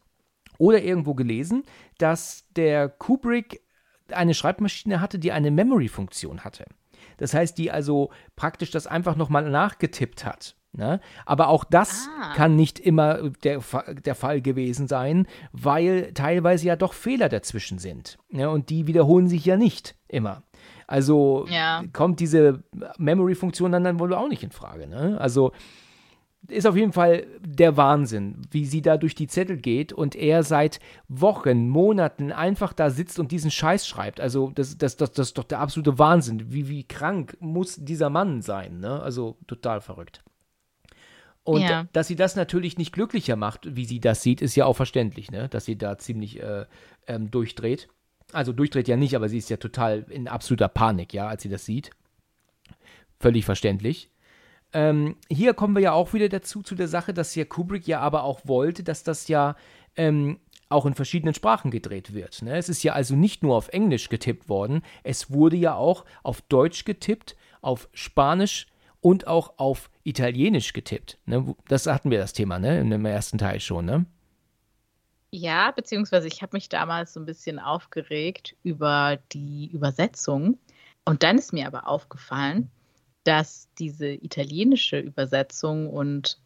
oder 0.57 0.81
irgendwo 0.81 1.13
gelesen, 1.13 1.63
dass 1.97 2.45
der 2.55 2.89
Kubrick 2.89 3.61
eine 4.11 4.33
Schreibmaschine 4.33 5.01
hatte, 5.01 5.19
die 5.19 5.31
eine 5.31 5.51
Memory-Funktion 5.51 6.43
hatte. 6.43 6.65
Das 7.17 7.33
heißt, 7.33 7.57
die 7.57 7.71
also 7.71 8.11
praktisch 8.35 8.71
das 8.71 8.87
einfach 8.87 9.15
nochmal 9.15 9.49
nachgetippt 9.49 10.25
hat. 10.25 10.55
Ne? 10.77 11.01
Aber 11.25 11.49
auch 11.49 11.63
das 11.63 12.07
ah. 12.21 12.33
kann 12.35 12.55
nicht 12.55 12.79
immer 12.79 13.31
der, 13.43 13.61
der 14.05 14.15
Fall 14.15 14.41
gewesen 14.41 14.87
sein, 14.87 15.25
weil 15.51 16.13
teilweise 16.13 16.67
ja 16.67 16.75
doch 16.75 16.93
Fehler 16.93 17.29
dazwischen 17.29 17.79
sind. 17.79 18.19
Ne? 18.29 18.47
Und 18.49 18.69
die 18.69 18.85
wiederholen 18.85 19.27
sich 19.27 19.43
ja 19.43 19.57
nicht 19.57 19.95
immer. 20.07 20.43
Also 20.85 21.47
ja. 21.49 21.83
kommt 21.93 22.19
diese 22.19 22.63
Memory-Funktion 22.99 23.71
dann, 23.71 23.83
dann 23.83 23.99
wohl 23.99 24.13
auch 24.13 24.29
nicht 24.29 24.43
in 24.43 24.51
Frage. 24.51 24.87
Ne? 24.87 25.19
Also 25.19 25.51
ist 26.47 26.67
auf 26.67 26.75
jeden 26.75 26.93
Fall 26.93 27.25
der 27.41 27.75
Wahnsinn, 27.75 28.43
wie 28.51 28.65
sie 28.65 28.81
da 28.81 28.97
durch 28.97 29.15
die 29.15 29.27
Zettel 29.27 29.57
geht 29.57 29.91
und 29.91 30.15
er 30.15 30.43
seit 30.43 30.79
Wochen, 31.07 31.67
Monaten 31.67 32.31
einfach 32.31 32.71
da 32.71 32.89
sitzt 32.89 33.19
und 33.19 33.31
diesen 33.31 33.51
Scheiß 33.51 33.87
schreibt. 33.87 34.19
Also 34.21 34.51
das, 34.53 34.77
das, 34.77 34.95
das, 34.95 35.11
das 35.11 35.29
ist 35.29 35.37
doch 35.37 35.43
der 35.43 35.59
absolute 35.59 35.97
Wahnsinn. 35.99 36.51
Wie, 36.53 36.69
wie 36.69 36.83
krank 36.83 37.35
muss 37.39 37.77
dieser 37.77 38.09
Mann 38.09 38.41
sein? 38.41 38.79
Ne? 38.79 39.01
Also 39.01 39.37
total 39.47 39.81
verrückt. 39.81 40.23
Und 41.47 41.61
ja. 41.61 41.87
dass 41.93 42.07
sie 42.07 42.17
das 42.17 42.35
natürlich 42.35 42.77
nicht 42.77 42.91
glücklicher 42.91 43.37
macht, 43.37 43.73
wie 43.73 43.85
sie 43.85 44.01
das 44.01 44.21
sieht, 44.21 44.41
ist 44.41 44.57
ja 44.57 44.65
auch 44.65 44.75
verständlich, 44.75 45.31
ne? 45.31 45.47
dass 45.47 45.63
sie 45.63 45.77
da 45.77 45.97
ziemlich 45.97 46.41
äh, 46.43 46.65
ähm, 47.07 47.31
durchdreht. 47.31 47.87
Also 48.33 48.51
durchdreht 48.51 48.89
ja 48.89 48.97
nicht, 48.97 49.15
aber 49.15 49.29
sie 49.29 49.37
ist 49.37 49.49
ja 49.49 49.55
total 49.55 50.05
in 50.09 50.27
absoluter 50.27 50.67
Panik, 50.67 51.13
ja, 51.13 51.29
als 51.29 51.43
sie 51.43 51.49
das 51.49 51.63
sieht. 51.63 51.91
Völlig 53.21 53.45
verständlich. 53.45 54.11
Ähm, 54.73 55.15
hier 55.29 55.53
kommen 55.53 55.73
wir 55.73 55.81
ja 55.81 55.93
auch 55.93 56.13
wieder 56.13 56.27
dazu, 56.27 56.63
zu 56.63 56.75
der 56.75 56.89
Sache, 56.89 57.13
dass 57.13 57.33
ja 57.33 57.45
Kubrick 57.45 57.87
ja 57.87 58.01
aber 58.01 58.23
auch 58.23 58.41
wollte, 58.43 58.83
dass 58.83 59.03
das 59.03 59.29
ja 59.29 59.55
ähm, 59.95 60.41
auch 60.67 60.85
in 60.85 60.95
verschiedenen 60.95 61.33
Sprachen 61.33 61.71
gedreht 61.71 62.13
wird. 62.13 62.41
Ne? 62.41 62.57
Es 62.57 62.67
ist 62.67 62.83
ja 62.83 62.91
also 62.91 63.15
nicht 63.15 63.41
nur 63.41 63.55
auf 63.55 63.69
Englisch 63.69 64.09
getippt 64.09 64.49
worden, 64.49 64.81
es 65.03 65.31
wurde 65.31 65.55
ja 65.55 65.75
auch 65.75 66.03
auf 66.23 66.41
Deutsch 66.41 66.83
getippt, 66.83 67.37
auf 67.61 67.87
Spanisch, 67.93 68.67
und 69.01 69.27
auch 69.27 69.53
auf 69.57 69.89
Italienisch 70.07 70.73
getippt. 70.73 71.17
Ne? 71.25 71.55
Das 71.67 71.85
hatten 71.85 72.11
wir 72.11 72.17
das 72.17 72.33
Thema, 72.33 72.59
ne? 72.59 72.79
In 72.79 72.89
dem 72.89 73.05
ersten 73.05 73.37
Teil 73.37 73.59
schon, 73.59 73.85
ne? 73.85 74.05
Ja, 75.31 75.71
beziehungsweise 75.71 76.27
ich 76.27 76.41
habe 76.41 76.55
mich 76.55 76.69
damals 76.69 77.13
so 77.13 77.19
ein 77.19 77.25
bisschen 77.25 77.59
aufgeregt 77.59 78.55
über 78.63 79.19
die 79.33 79.67
Übersetzung. 79.67 80.57
Und 81.03 81.23
dann 81.23 81.37
ist 81.37 81.51
mir 81.51 81.67
aber 81.67 81.87
aufgefallen, 81.87 82.71
dass 83.25 83.67
diese 83.77 84.07
italienische 84.07 84.97
Übersetzung 84.97 85.89
und 85.89 86.39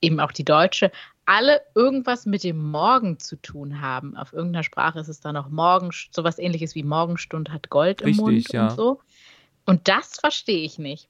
eben 0.00 0.20
auch 0.20 0.30
die 0.30 0.44
deutsche 0.44 0.92
alle 1.26 1.60
irgendwas 1.74 2.24
mit 2.24 2.44
dem 2.44 2.70
Morgen 2.70 3.18
zu 3.18 3.36
tun 3.36 3.80
haben. 3.80 4.16
Auf 4.16 4.32
irgendeiner 4.32 4.62
Sprache 4.62 5.00
ist 5.00 5.08
es 5.08 5.20
dann 5.20 5.36
auch 5.36 5.48
Morgen, 5.48 5.90
sowas 6.12 6.38
ähnliches 6.38 6.76
wie 6.76 6.84
Morgenstund 6.84 7.50
hat 7.50 7.68
Gold 7.70 8.00
im 8.02 8.06
Richtig, 8.06 8.22
Mund 8.22 8.52
ja. 8.52 8.68
und 8.68 8.76
so. 8.76 9.00
Und 9.66 9.88
das 9.88 10.20
verstehe 10.20 10.62
ich 10.62 10.78
nicht. 10.78 11.08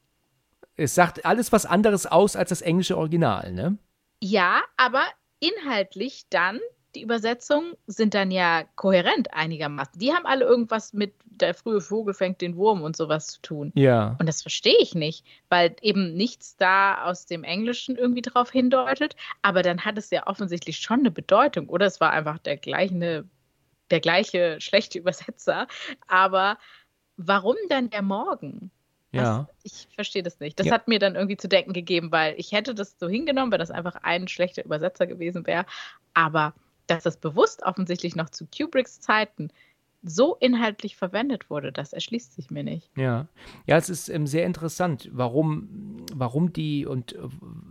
Es 0.79 0.95
sagt 0.95 1.27
alles 1.27 1.51
was 1.53 1.67
anderes 1.67 2.07
aus 2.07 2.37
als 2.37 2.51
das 2.51 2.63
englische 2.63 2.97
Original, 2.97 3.53
ne? 3.53 3.77
Ja, 4.21 4.63
aber 4.77 5.03
inhaltlich 5.41 6.27
dann, 6.31 6.61
die 6.95 7.03
Übersetzungen 7.03 7.75
sind 7.87 8.15
dann 8.15 8.31
ja 8.31 8.65
kohärent 8.77 9.35
einigermaßen. 9.35 9.99
Die 9.99 10.13
haben 10.13 10.25
alle 10.25 10.45
irgendwas 10.45 10.93
mit 10.93 11.15
der 11.27 11.55
frühe 11.55 11.81
Vogel 11.81 12.15
fängt 12.15 12.41
den 12.41 12.57
Wurm 12.57 12.83
und 12.83 12.97
sowas 12.97 13.27
zu 13.27 13.43
tun. 13.43 13.73
Ja. 13.75 14.17
Und 14.19 14.27
das 14.27 14.43
verstehe 14.43 14.79
ich 14.81 14.95
nicht, 14.95 15.25
weil 15.49 15.75
eben 15.83 16.15
nichts 16.15 16.57
da 16.57 17.05
aus 17.05 17.27
dem 17.27 17.45
Englischen 17.45 17.97
irgendwie 17.97 18.23
drauf 18.23 18.51
hindeutet. 18.51 19.17
Aber 19.43 19.63
dann 19.63 19.85
hat 19.85 19.99
es 19.99 20.11
ja 20.11 20.27
offensichtlich 20.27 20.79
schon 20.79 21.01
eine 21.01 21.11
Bedeutung. 21.11 21.69
Oder 21.69 21.87
es 21.87 22.01
war 22.01 22.11
einfach 22.13 22.39
der 22.39 22.57
gleiche, 22.57 23.25
der 23.91 24.01
gleiche 24.01 24.61
schlechte 24.61 24.99
Übersetzer. 24.99 25.67
Aber 26.07 26.59
warum 27.17 27.57
dann 27.69 27.91
der 27.91 28.03
Morgen? 28.03 28.71
Ja. 29.13 29.49
ich 29.63 29.89
verstehe 29.95 30.23
das 30.23 30.39
nicht. 30.41 30.59
Das 30.59 30.67
Ja. 30.67 30.75
hat 30.75 30.89
mir 30.89 30.99
dann 30.99 31.15
irgendwie 31.15 31.37
zu 31.37 31.49
denken 31.49 31.73
gegeben, 31.73 32.13
weil 32.13 32.35
ich 32.37 32.53
hätte 32.53 32.75
das 32.75 32.97
so 32.99 33.09
hingenommen, 33.09 33.53
wenn 33.53 33.59
das 33.59 33.71
einfach 33.71 33.97
ein 34.03 34.29
schlechter 34.29 34.65
Übersetzer 34.65 35.07
gewesen 35.07 35.47
wäre. 35.47 35.65
Aber 36.15 36.55
dass 36.87 37.05
das 37.05 37.17
bewusst 37.17 37.63
offensichtlich 37.65 38.17
noch 38.17 38.31
zu 38.31 38.47
Kubricks 38.47 39.01
Zeiten 39.01 39.51
so 40.05 40.37
inhaltlich 40.37 40.97
verwendet 40.97 41.51
wurde, 41.51 41.73
das 41.73 41.93
erschließt 41.93 42.33
sich 42.33 42.51
mir 42.51 42.63
nicht. 42.63 42.89
Ja, 42.97 43.27
ja, 43.67 43.77
es 43.77 43.89
ist 43.91 44.09
ähm, 44.09 44.29
sehr 44.29 44.47
interessant, 44.47 45.11
warum, 45.13 46.07
warum 46.15 46.53
die 46.53 46.87
und 46.87 47.15
äh, 47.15 47.19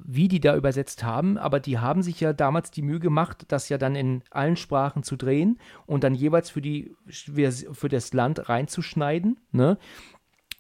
wie 0.06 0.28
die 0.28 0.42
da 0.42 0.56
übersetzt 0.56 1.04
haben, 1.04 1.38
aber 1.38 1.62
die 1.62 1.80
haben 1.80 2.04
sich 2.04 2.20
ja 2.20 2.34
damals 2.34 2.70
die 2.70 2.82
Mühe 2.82 3.00
gemacht, 3.00 3.46
das 3.48 3.70
ja 3.70 3.78
dann 3.78 3.96
in 3.96 4.24
allen 4.30 4.58
Sprachen 4.58 5.04
zu 5.04 5.16
drehen 5.16 5.58
und 5.86 6.04
dann 6.04 6.16
jeweils 6.16 6.50
für 6.50 6.62
die 6.62 6.96
für 7.08 7.88
das 7.88 8.12
Land 8.14 8.50
reinzuschneiden, 8.50 9.40
ne? 9.52 9.78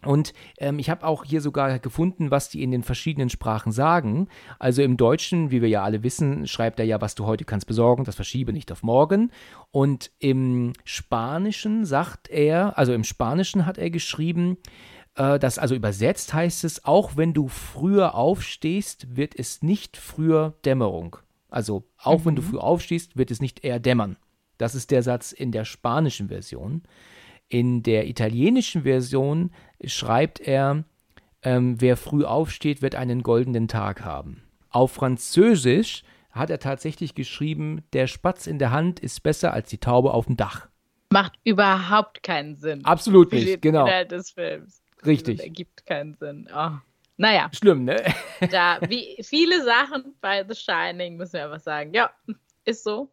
Und 0.04 0.34
ähm, 0.60 0.78
ich 0.78 0.90
habe 0.90 1.06
auch 1.06 1.24
hier 1.26 1.42
sogar 1.42 1.80
gefunden, 1.80 2.30
was 2.30 2.50
die 2.50 2.62
in 2.62 2.72
den 2.72 2.84
verschiedenen 2.84 3.30
Sprachen 3.30 3.72
sagen. 3.72 4.28
Also 4.60 4.84
im 4.84 4.96
Deutschen, 4.96 5.50
wie 5.50 5.62
wir 5.62 5.70
ja 5.70 5.84
alle 5.84 6.04
wissen, 6.04 6.46
schreibt 6.46 6.80
er 6.80 6.86
ja, 6.86 7.02
was 7.02 7.16
du 7.16 7.26
heute 7.26 7.46
kannst 7.46 7.66
besorgen, 7.66 8.04
das 8.04 8.16
verschiebe 8.16 8.54
nicht 8.54 8.72
auf 8.72 8.84
morgen. 8.84 9.32
Und 9.72 10.12
im 10.20 10.74
Spanischen 10.84 11.86
sagt 11.86 12.30
er, 12.30 12.78
also 12.78 12.94
im 12.94 13.04
Spanischen 13.04 13.66
hat 13.66 13.80
er 13.80 13.90
geschrieben, 13.90 14.58
äh, 15.16 15.40
das 15.40 15.58
also 15.58 15.76
übersetzt 15.76 16.34
heißt 16.34 16.64
es, 16.64 16.86
auch 16.86 17.18
wenn 17.18 17.34
du 17.34 17.48
früher 17.48 18.16
aufstehst, 18.16 19.18
wird 19.18 19.38
es 19.38 19.64
nicht 19.64 19.98
früher 19.98 20.54
Dämmerung. 20.64 21.18
Also 21.50 21.86
auch 21.98 22.26
wenn 22.26 22.36
du 22.36 22.42
früh 22.42 22.58
aufstehst, 22.58 23.18
wird 23.18 23.32
es 23.32 23.42
nicht 23.42 23.64
eher 23.64 23.80
dämmern. 23.80 24.18
Das 24.58 24.76
ist 24.76 24.92
der 24.92 25.04
Satz 25.04 25.32
in 25.32 25.52
der 25.52 25.66
spanischen 25.66 26.28
Version. 26.30 26.84
In 27.50 27.84
der 27.84 28.08
italienischen 28.08 28.84
Version 28.84 29.52
schreibt 29.84 30.40
er, 30.40 30.84
ähm, 31.44 31.80
wer 31.80 31.98
früh 31.98 32.26
aufsteht, 32.26 32.82
wird 32.82 32.96
einen 32.96 33.24
goldenen 33.24 33.68
Tag 33.68 34.04
haben. 34.04 34.44
Auf 34.70 34.92
Französisch 34.94 36.04
hat 36.32 36.50
er 36.50 36.60
tatsächlich 36.60 37.16
geschrieben, 37.16 37.84
der 37.94 38.08
Spatz 38.08 38.48
in 38.48 38.60
der 38.60 38.72
Hand 38.72 39.00
ist 39.00 39.24
besser 39.24 39.54
als 39.54 39.70
die 39.70 39.80
Taube 39.80 40.14
auf 40.14 40.26
dem 40.26 40.38
Dach. 40.38 40.68
Macht 41.10 41.40
überhaupt 41.44 42.22
keinen 42.22 42.56
Sinn. 42.56 42.84
Absolut 42.86 43.32
nicht, 43.32 43.62
genau. 43.62 43.88
Des 44.06 44.32
Films. 44.32 44.84
Richtig. 45.06 45.38
Das 45.38 45.46
ergibt 45.46 45.86
keinen 45.86 46.16
Sinn. 46.16 46.50
Oh. 46.54 46.72
Naja, 47.18 47.50
Schlimm, 47.54 47.86
ne? 47.86 48.04
da, 48.52 48.80
wie 48.88 49.18
viele 49.24 49.64
Sachen 49.64 50.16
bei 50.22 50.46
The 50.48 50.54
Shining 50.54 51.18
müssen 51.18 51.34
wir 51.34 51.46
einfach 51.46 51.60
sagen, 51.60 51.94
ja, 51.94 52.12
ist 52.66 52.84
so. 52.84 53.10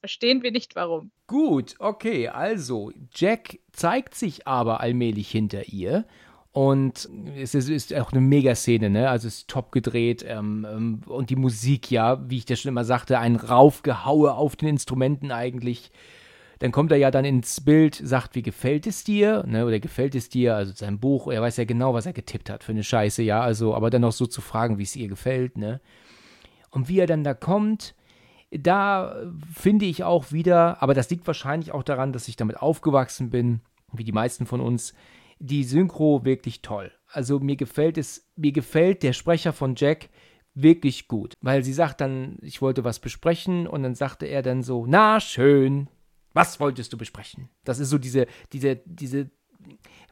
Verstehen 0.00 0.42
wir 0.42 0.52
nicht 0.52 0.76
warum. 0.76 1.10
Gut, 1.26 1.74
okay, 1.78 2.28
also 2.28 2.92
Jack 3.14 3.58
zeigt 3.72 4.14
sich 4.14 4.46
aber 4.46 4.80
allmählich 4.80 5.30
hinter 5.30 5.68
ihr 5.68 6.06
und 6.52 7.08
es 7.36 7.54
ist, 7.54 7.68
ist 7.68 7.94
auch 7.94 8.12
eine 8.12 8.20
Megaszene, 8.20 8.90
ne? 8.90 9.10
Also 9.10 9.28
es 9.28 9.38
ist 9.38 9.48
top 9.48 9.70
gedreht 9.70 10.24
ähm, 10.26 10.66
ähm, 10.68 11.00
und 11.06 11.30
die 11.30 11.36
Musik, 11.36 11.90
ja, 11.90 12.28
wie 12.28 12.38
ich 12.38 12.46
das 12.46 12.60
schon 12.60 12.70
immer 12.70 12.84
sagte, 12.84 13.18
ein 13.18 13.36
Raufgehaue 13.36 14.34
auf 14.34 14.56
den 14.56 14.70
Instrumenten 14.70 15.30
eigentlich. 15.30 15.90
Dann 16.60 16.72
kommt 16.72 16.90
er 16.90 16.98
ja 16.98 17.12
dann 17.12 17.24
ins 17.24 17.60
Bild, 17.60 17.94
sagt, 17.94 18.34
wie 18.34 18.42
gefällt 18.42 18.88
es 18.88 19.04
dir, 19.04 19.44
ne? 19.46 19.66
Oder 19.66 19.78
gefällt 19.78 20.14
es 20.14 20.28
dir, 20.28 20.56
also 20.56 20.72
sein 20.74 20.98
Buch, 20.98 21.30
er 21.30 21.42
weiß 21.42 21.58
ja 21.58 21.64
genau, 21.64 21.94
was 21.94 22.06
er 22.06 22.12
getippt 22.12 22.50
hat 22.50 22.64
für 22.64 22.72
eine 22.72 22.82
Scheiße, 22.82 23.22
ja, 23.22 23.40
also, 23.40 23.74
aber 23.74 23.90
dann 23.90 24.02
noch 24.02 24.12
so 24.12 24.26
zu 24.26 24.40
fragen, 24.40 24.78
wie 24.78 24.82
es 24.82 24.96
ihr 24.96 25.08
gefällt, 25.08 25.58
ne? 25.58 25.80
Und 26.70 26.88
wie 26.88 26.98
er 26.98 27.06
dann 27.06 27.24
da 27.24 27.34
kommt, 27.34 27.94
da 28.50 29.16
finde 29.52 29.84
ich 29.86 30.04
auch 30.04 30.32
wieder, 30.32 30.82
aber 30.82 30.94
das 30.94 31.10
liegt 31.10 31.26
wahrscheinlich 31.26 31.72
auch 31.72 31.82
daran, 31.82 32.12
dass 32.12 32.28
ich 32.28 32.36
damit 32.36 32.56
aufgewachsen 32.56 33.30
bin, 33.30 33.60
wie 33.92 34.04
die 34.04 34.12
meisten 34.12 34.46
von 34.46 34.60
uns, 34.60 34.94
die 35.38 35.64
Synchro 35.64 36.24
wirklich 36.24 36.62
toll. 36.62 36.92
Also 37.10 37.38
mir 37.38 37.56
gefällt 37.56 37.98
es, 37.98 38.26
mir 38.36 38.52
gefällt 38.52 39.02
der 39.02 39.12
Sprecher 39.12 39.52
von 39.52 39.74
Jack 39.76 40.08
wirklich 40.54 41.08
gut, 41.08 41.34
weil 41.40 41.62
sie 41.62 41.72
sagt 41.72 42.00
dann, 42.00 42.38
ich 42.42 42.60
wollte 42.60 42.84
was 42.84 42.98
besprechen 42.98 43.66
und 43.66 43.82
dann 43.82 43.94
sagte 43.94 44.26
er 44.26 44.42
dann 44.42 44.62
so, 44.62 44.86
na 44.86 45.20
schön, 45.20 45.88
was 46.32 46.58
wolltest 46.60 46.92
du 46.92 46.98
besprechen? 46.98 47.48
Das 47.64 47.78
ist 47.78 47.90
so 47.90 47.98
diese, 47.98 48.26
diese, 48.52 48.76
diese 48.84 49.30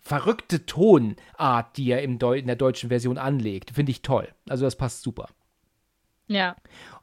verrückte 0.01 0.67
Tonart, 0.67 1.77
die 1.77 1.91
er 1.91 2.03
im 2.03 2.19
in 2.21 2.47
der 2.47 2.57
deutschen 2.57 2.91
Version 2.91 3.19
anlegt, 3.19 3.73
finde 3.73 3.91
ich 3.91 4.03
toll. 4.03 4.29
Also 4.49 4.65
das 4.65 4.77
passt 4.77 5.03
super. 5.03 5.29
Ja. 6.29 6.57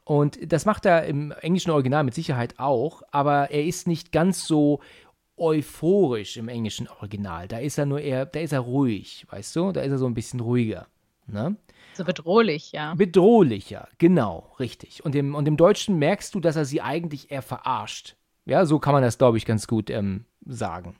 Und 0.04 0.52
das 0.52 0.66
macht 0.66 0.84
er 0.86 1.04
im 1.04 1.32
englischen 1.32 1.70
Original 1.70 2.04
mit 2.04 2.14
Sicherheit 2.14 2.58
auch, 2.58 3.02
aber 3.10 3.50
er 3.50 3.64
ist 3.64 3.86
nicht 3.86 4.12
ganz 4.12 4.46
so 4.46 4.80
euphorisch 5.36 6.36
im 6.36 6.48
englischen 6.48 6.88
Original. 6.88 7.48
Da 7.48 7.58
ist 7.58 7.78
er 7.78 7.86
nur 7.86 8.00
eher, 8.00 8.26
da 8.26 8.40
ist 8.40 8.52
er 8.52 8.60
ruhig, 8.60 9.26
weißt 9.30 9.56
du? 9.56 9.72
Da 9.72 9.80
ist 9.80 9.90
er 9.90 9.98
so 9.98 10.06
ein 10.06 10.14
bisschen 10.14 10.40
ruhiger. 10.40 10.86
Ne? 11.26 11.56
So 11.94 12.04
bedrohlich, 12.04 12.72
ja. 12.72 12.94
Bedrohlicher, 12.94 13.88
genau, 13.98 14.52
richtig. 14.58 15.04
Und 15.04 15.14
im, 15.14 15.34
und 15.34 15.48
im 15.48 15.56
Deutschen 15.56 15.98
merkst 15.98 16.34
du, 16.34 16.40
dass 16.40 16.56
er 16.56 16.64
sie 16.64 16.82
eigentlich 16.82 17.30
eher 17.30 17.42
verarscht. 17.42 18.16
Ja, 18.46 18.66
so 18.66 18.78
kann 18.78 18.92
man 18.92 19.02
das, 19.02 19.16
glaube 19.16 19.38
ich, 19.38 19.46
ganz 19.46 19.66
gut 19.66 19.90
ähm, 19.90 20.26
sagen. 20.44 20.96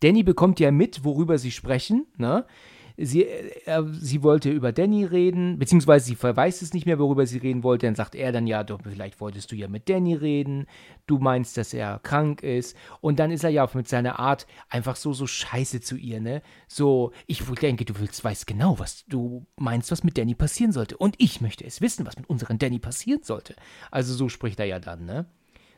Danny 0.00 0.22
bekommt 0.22 0.60
ja 0.60 0.70
mit, 0.70 1.04
worüber 1.04 1.38
sie 1.38 1.50
sprechen. 1.50 2.06
Ne? 2.16 2.46
Sie, 2.96 3.24
äh, 3.24 3.82
sie 3.92 4.22
wollte 4.22 4.50
über 4.50 4.72
Danny 4.72 5.04
reden, 5.04 5.58
beziehungsweise 5.58 6.06
sie 6.06 6.22
weiß 6.22 6.62
es 6.62 6.72
nicht 6.72 6.86
mehr, 6.86 6.98
worüber 6.98 7.26
sie 7.26 7.38
reden 7.38 7.64
wollte. 7.64 7.86
Dann 7.86 7.96
sagt 7.96 8.14
er 8.14 8.30
dann, 8.30 8.46
ja, 8.46 8.62
doch, 8.62 8.80
vielleicht 8.82 9.20
wolltest 9.20 9.50
du 9.50 9.56
ja 9.56 9.66
mit 9.66 9.88
Danny 9.88 10.14
reden. 10.14 10.66
Du 11.06 11.18
meinst, 11.18 11.56
dass 11.56 11.74
er 11.74 11.98
krank 12.02 12.42
ist. 12.42 12.76
Und 13.00 13.18
dann 13.18 13.32
ist 13.32 13.42
er 13.42 13.50
ja 13.50 13.68
mit 13.74 13.88
seiner 13.88 14.20
Art 14.20 14.46
einfach 14.68 14.94
so, 14.94 15.12
so 15.12 15.26
scheiße 15.26 15.80
zu 15.80 15.96
ihr, 15.96 16.20
ne? 16.20 16.42
So, 16.68 17.12
ich 17.26 17.42
denke, 17.60 17.84
du 17.84 17.98
willst, 17.98 18.22
weißt 18.22 18.46
genau, 18.46 18.78
was 18.78 19.04
du 19.06 19.44
meinst, 19.56 19.90
was 19.90 20.04
mit 20.04 20.16
Danny 20.16 20.34
passieren 20.34 20.72
sollte. 20.72 20.96
Und 20.96 21.16
ich 21.18 21.40
möchte 21.40 21.64
es 21.64 21.80
wissen, 21.80 22.06
was 22.06 22.16
mit 22.16 22.28
unserem 22.30 22.58
Danny 22.58 22.78
passieren 22.78 23.22
sollte. 23.24 23.56
Also 23.90 24.14
so 24.14 24.28
spricht 24.28 24.60
er 24.60 24.66
ja 24.66 24.78
dann, 24.78 25.04
ne? 25.04 25.26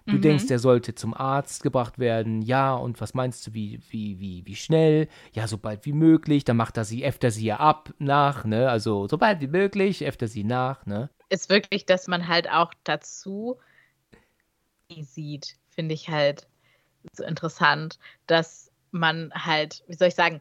Du 0.07 0.19
denkst, 0.19 0.51
er 0.51 0.59
sollte 0.59 0.95
zum 0.95 1.15
Arzt 1.15 1.63
gebracht 1.63 1.99
werden. 1.99 2.43
Ja, 2.43 2.75
und 2.75 3.01
was 3.01 3.15
meinst 3.15 3.47
du, 3.47 3.55
wie, 3.55 3.81
wie, 3.91 4.21
wie, 4.21 4.47
wie 4.47 4.57
schnell? 4.57 5.09
Ja, 5.33 5.49
so 5.49 5.59
bald 5.59 5.85
wie 5.85 5.93
möglich. 5.93 6.45
Dann 6.45 6.57
macht 6.57 6.77
er 6.77 6.85
sie, 6.85 7.03
äfft 7.03 7.25
er 7.25 7.31
sie 7.33 7.47
ja 7.47 7.57
ab, 7.57 7.93
nach, 7.99 8.45
ne? 8.45 8.71
Also, 8.71 9.09
so 9.09 9.19
bald 9.19 9.41
wie 9.41 9.49
möglich, 9.49 10.03
äfft 10.03 10.23
er 10.23 10.29
sie 10.29 10.45
nach, 10.45 10.87
ne? 10.87 11.11
Ist 11.29 11.51
wirklich, 11.51 11.87
dass 11.87 12.07
man 12.07 12.29
halt 12.29 12.49
auch 12.49 12.73
dazu 12.85 13.59
sieht, 15.01 15.57
finde 15.71 15.95
ich 15.95 16.09
halt 16.09 16.47
so 17.13 17.25
interessant, 17.25 17.99
dass 18.27 18.71
man 18.93 19.33
halt, 19.35 19.85
wie 19.89 19.95
soll 19.95 20.09
ich 20.09 20.15
sagen, 20.15 20.41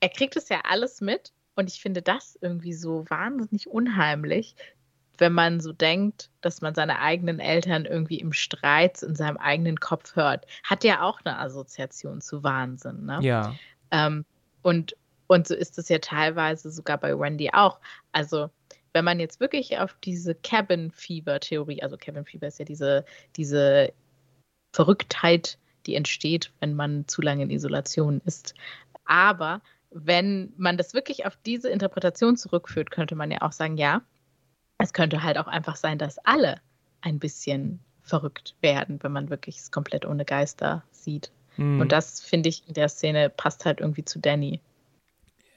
er 0.00 0.08
kriegt 0.08 0.36
es 0.36 0.48
ja 0.48 0.62
alles 0.68 1.00
mit 1.00 1.32
und 1.56 1.68
ich 1.68 1.80
finde 1.80 2.02
das 2.02 2.38
irgendwie 2.40 2.72
so 2.72 3.04
wahnsinnig 3.08 3.68
unheimlich, 3.68 4.54
wenn 5.20 5.34
man 5.34 5.60
so 5.60 5.72
denkt, 5.72 6.30
dass 6.40 6.62
man 6.62 6.74
seine 6.74 6.98
eigenen 6.98 7.38
Eltern 7.38 7.84
irgendwie 7.84 8.18
im 8.18 8.32
Streit 8.32 9.02
in 9.02 9.14
seinem 9.14 9.36
eigenen 9.36 9.78
Kopf 9.78 10.16
hört, 10.16 10.46
hat 10.64 10.82
ja 10.82 11.02
auch 11.02 11.20
eine 11.22 11.38
Assoziation 11.38 12.22
zu 12.22 12.42
Wahnsinn. 12.42 13.04
Ne? 13.04 13.18
Ja. 13.20 13.54
Ähm, 13.90 14.24
und, 14.62 14.96
und 15.26 15.46
so 15.46 15.54
ist 15.54 15.78
es 15.78 15.90
ja 15.90 15.98
teilweise 15.98 16.70
sogar 16.70 16.96
bei 16.98 17.16
Wendy 17.18 17.50
auch. 17.52 17.80
Also, 18.12 18.48
wenn 18.92 19.04
man 19.04 19.20
jetzt 19.20 19.40
wirklich 19.40 19.78
auf 19.78 19.94
diese 20.02 20.34
Cabin 20.34 20.90
Fever 20.90 21.38
Theorie, 21.38 21.82
also 21.82 21.96
Cabin 21.96 22.24
Fever 22.24 22.46
ist 22.46 22.58
ja 22.58 22.64
diese, 22.64 23.04
diese 23.36 23.92
Verrücktheit, 24.74 25.58
die 25.86 25.94
entsteht, 25.94 26.50
wenn 26.60 26.74
man 26.74 27.06
zu 27.06 27.20
lange 27.20 27.42
in 27.42 27.50
Isolation 27.50 28.22
ist. 28.24 28.54
Aber 29.04 29.60
wenn 29.90 30.52
man 30.56 30.76
das 30.76 30.94
wirklich 30.94 31.26
auf 31.26 31.36
diese 31.44 31.68
Interpretation 31.68 32.36
zurückführt, 32.36 32.90
könnte 32.90 33.16
man 33.16 33.30
ja 33.30 33.42
auch 33.42 33.52
sagen, 33.52 33.76
ja, 33.76 34.02
es 34.80 34.92
könnte 34.92 35.22
halt 35.22 35.38
auch 35.38 35.46
einfach 35.46 35.76
sein, 35.76 35.98
dass 35.98 36.18
alle 36.24 36.60
ein 37.00 37.18
bisschen 37.18 37.80
verrückt 38.02 38.54
werden, 38.60 38.98
wenn 39.02 39.12
man 39.12 39.30
wirklich 39.30 39.58
es 39.58 39.70
komplett 39.70 40.04
ohne 40.04 40.24
Geister 40.24 40.82
sieht. 40.90 41.30
Hm. 41.56 41.80
Und 41.80 41.92
das 41.92 42.20
finde 42.20 42.48
ich 42.48 42.66
in 42.66 42.74
der 42.74 42.88
Szene 42.88 43.30
passt 43.30 43.64
halt 43.64 43.80
irgendwie 43.80 44.04
zu 44.04 44.18
Danny. 44.18 44.60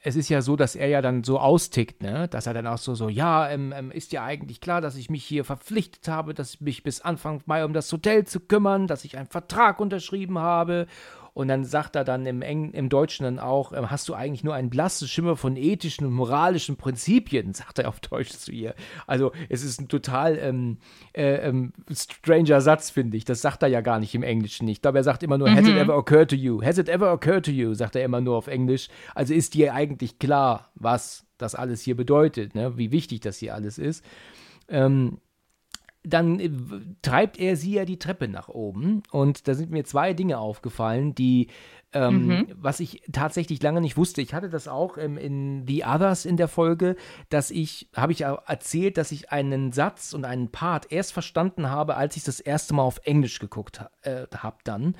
es 0.06 0.16
ist 0.16 0.28
ja 0.28 0.42
so, 0.42 0.54
dass 0.54 0.76
er 0.76 0.88
ja 0.88 1.00
dann 1.00 1.24
so 1.24 1.38
austickt, 1.38 2.02
ne? 2.02 2.28
Dass 2.28 2.46
er 2.46 2.52
dann 2.52 2.66
auch 2.66 2.78
so, 2.78 2.94
so, 2.94 3.08
ja, 3.08 3.48
ähm, 3.48 3.72
ähm, 3.74 3.90
ist 3.90 4.12
ja 4.12 4.22
eigentlich 4.22 4.60
klar, 4.60 4.82
dass 4.82 4.96
ich 4.96 5.08
mich 5.08 5.24
hier 5.24 5.44
verpflichtet 5.44 6.08
habe, 6.08 6.34
dass 6.34 6.54
ich 6.54 6.60
mich 6.60 6.82
bis 6.82 7.00
Anfang 7.00 7.42
Mai 7.46 7.64
um 7.64 7.72
das 7.72 7.90
Hotel 7.90 8.26
zu 8.26 8.40
kümmern, 8.40 8.86
dass 8.86 9.04
ich 9.04 9.16
einen 9.16 9.28
Vertrag 9.28 9.80
unterschrieben 9.80 10.38
habe. 10.38 10.86
Und 11.34 11.48
dann 11.48 11.64
sagt 11.64 11.96
er 11.96 12.04
dann 12.04 12.26
im, 12.26 12.42
Eng 12.42 12.70
im 12.70 12.88
Deutschen 12.88 13.24
dann 13.24 13.38
auch, 13.40 13.72
ähm, 13.72 13.90
hast 13.90 14.08
du 14.08 14.14
eigentlich 14.14 14.44
nur 14.44 14.54
einen 14.54 14.70
blassen 14.70 15.08
Schimmer 15.08 15.36
von 15.36 15.56
ethischen 15.56 16.06
und 16.06 16.12
moralischen 16.12 16.76
Prinzipien, 16.76 17.52
sagt 17.54 17.80
er 17.80 17.88
auf 17.88 18.00
Deutsch 18.00 18.30
zu 18.30 18.52
ihr. 18.52 18.74
Also 19.06 19.32
es 19.48 19.64
ist 19.64 19.80
ein 19.80 19.88
total 19.88 20.38
ähm, 20.38 20.78
äh, 21.12 21.48
ähm, 21.48 21.72
stranger 21.92 22.60
Satz, 22.60 22.90
finde 22.90 23.16
ich. 23.16 23.24
Das 23.24 23.42
sagt 23.42 23.62
er 23.62 23.68
ja 23.68 23.80
gar 23.80 23.98
nicht 23.98 24.14
im 24.14 24.22
Englischen 24.22 24.66
nicht. 24.66 24.78
Ich 24.78 24.82
glaube, 24.82 24.98
er 24.98 25.04
sagt 25.04 25.24
immer 25.24 25.36
nur, 25.36 25.50
has 25.50 25.66
it 25.66 25.76
ever 25.76 25.96
occurred 25.96 26.30
to 26.30 26.36
you? 26.36 26.62
Has 26.62 26.78
it 26.78 26.88
ever 26.88 27.12
occurred 27.12 27.44
to 27.44 27.50
you? 27.50 27.74
Sagt 27.74 27.96
er 27.96 28.04
immer 28.04 28.20
nur 28.20 28.36
auf 28.36 28.46
Englisch. 28.46 28.88
Also 29.14 29.34
ist 29.34 29.54
dir 29.54 29.74
eigentlich 29.74 30.20
klar, 30.20 30.70
was 30.76 31.26
das 31.36 31.56
alles 31.56 31.82
hier 31.82 31.96
bedeutet, 31.96 32.54
ne? 32.54 32.78
wie 32.78 32.92
wichtig 32.92 33.20
das 33.20 33.38
hier 33.38 33.54
alles 33.54 33.78
ist. 33.78 34.04
Ähm, 34.68 35.18
dann 36.04 36.38
äh, 36.38 36.50
treibt 37.02 37.38
er 37.38 37.56
sie 37.56 37.72
ja 37.72 37.84
die 37.84 37.98
Treppe 37.98 38.28
nach 38.28 38.48
oben. 38.48 39.02
Und 39.10 39.48
da 39.48 39.54
sind 39.54 39.70
mir 39.70 39.84
zwei 39.84 40.12
Dinge 40.12 40.38
aufgefallen, 40.38 41.14
die, 41.14 41.48
ähm, 41.92 42.26
mhm. 42.26 42.46
was 42.56 42.80
ich 42.80 43.02
tatsächlich 43.10 43.62
lange 43.62 43.80
nicht 43.80 43.96
wusste. 43.96 44.20
Ich 44.20 44.34
hatte 44.34 44.50
das 44.50 44.68
auch 44.68 44.98
ähm, 44.98 45.16
in 45.16 45.66
The 45.66 45.84
Others 45.84 46.26
in 46.26 46.36
der 46.36 46.48
Folge, 46.48 46.96
dass 47.30 47.50
ich, 47.50 47.88
habe 47.96 48.12
ich 48.12 48.20
erzählt, 48.22 48.98
dass 48.98 49.12
ich 49.12 49.32
einen 49.32 49.72
Satz 49.72 50.12
und 50.12 50.26
einen 50.26 50.50
Part 50.50 50.92
erst 50.92 51.12
verstanden 51.14 51.70
habe, 51.70 51.96
als 51.96 52.16
ich 52.16 52.24
das 52.24 52.38
erste 52.38 52.74
Mal 52.74 52.82
auf 52.82 53.00
Englisch 53.04 53.38
geguckt 53.38 53.80
äh, 54.02 54.26
habe 54.36 54.58
dann. 54.64 54.96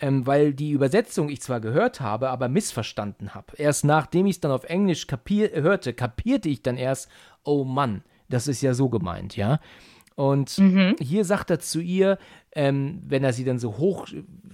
Ähm, 0.00 0.26
weil 0.26 0.54
die 0.54 0.72
Übersetzung 0.72 1.28
ich 1.28 1.40
zwar 1.40 1.60
gehört 1.60 2.00
habe, 2.00 2.30
aber 2.30 2.48
missverstanden 2.48 3.34
habe. 3.34 3.56
Erst 3.56 3.84
nachdem 3.84 4.26
ich 4.26 4.36
es 4.36 4.40
dann 4.40 4.50
auf 4.50 4.64
Englisch 4.64 5.06
kapier 5.06 5.50
hörte, 5.52 5.92
kapierte 5.92 6.48
ich 6.48 6.62
dann 6.62 6.76
erst, 6.76 7.08
oh 7.44 7.64
Mann, 7.64 8.02
das 8.28 8.48
ist 8.48 8.60
ja 8.60 8.74
so 8.74 8.88
gemeint, 8.88 9.36
ja. 9.36 9.60
Und 10.18 10.58
mhm. 10.58 10.96
hier 11.00 11.24
sagt 11.24 11.48
er 11.48 11.60
zu 11.60 11.78
ihr, 11.80 12.18
ähm, 12.50 13.00
wenn 13.06 13.22
er 13.22 13.32
sie 13.32 13.44
dann 13.44 13.60
so 13.60 13.78
hoch 13.78 14.08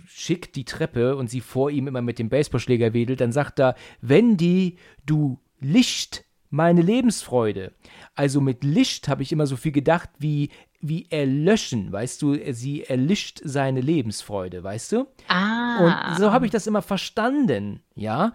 schickt, 0.07 0.57
die 0.57 0.67
Treppe, 0.67 1.17
und 1.17 1.31
sie 1.31 1.41
vor 1.41 1.71
ihm 1.71 1.87
immer 1.87 2.03
mit 2.03 2.19
dem 2.19 2.29
Baseballschläger 2.29 2.93
wedelt, 2.93 3.23
dann 3.23 3.33
sagt 3.33 3.59
er, 3.61 3.75
Wendy, 4.03 4.77
du 5.07 5.41
Licht, 5.61 6.27
meine 6.51 6.83
Lebensfreude. 6.83 7.73
Also 8.15 8.43
mit 8.43 8.63
Licht 8.63 9.09
habe 9.09 9.23
ich 9.23 9.33
immer 9.33 9.47
so 9.47 9.57
viel 9.57 9.73
gedacht 9.73 10.11
wie, 10.19 10.51
wie 10.83 11.07
erlöschen, 11.09 11.91
weißt 11.91 12.21
du, 12.21 12.37
sie 12.53 12.85
erlischt 12.85 13.41
seine 13.43 13.81
Lebensfreude, 13.81 14.63
weißt 14.63 14.93
du? 14.93 15.07
Ah. 15.29 15.79
Und 15.79 16.19
so 16.19 16.31
habe 16.31 16.45
ich 16.45 16.53
das 16.53 16.67
immer 16.67 16.83
verstanden, 16.83 17.81
ja. 17.95 18.35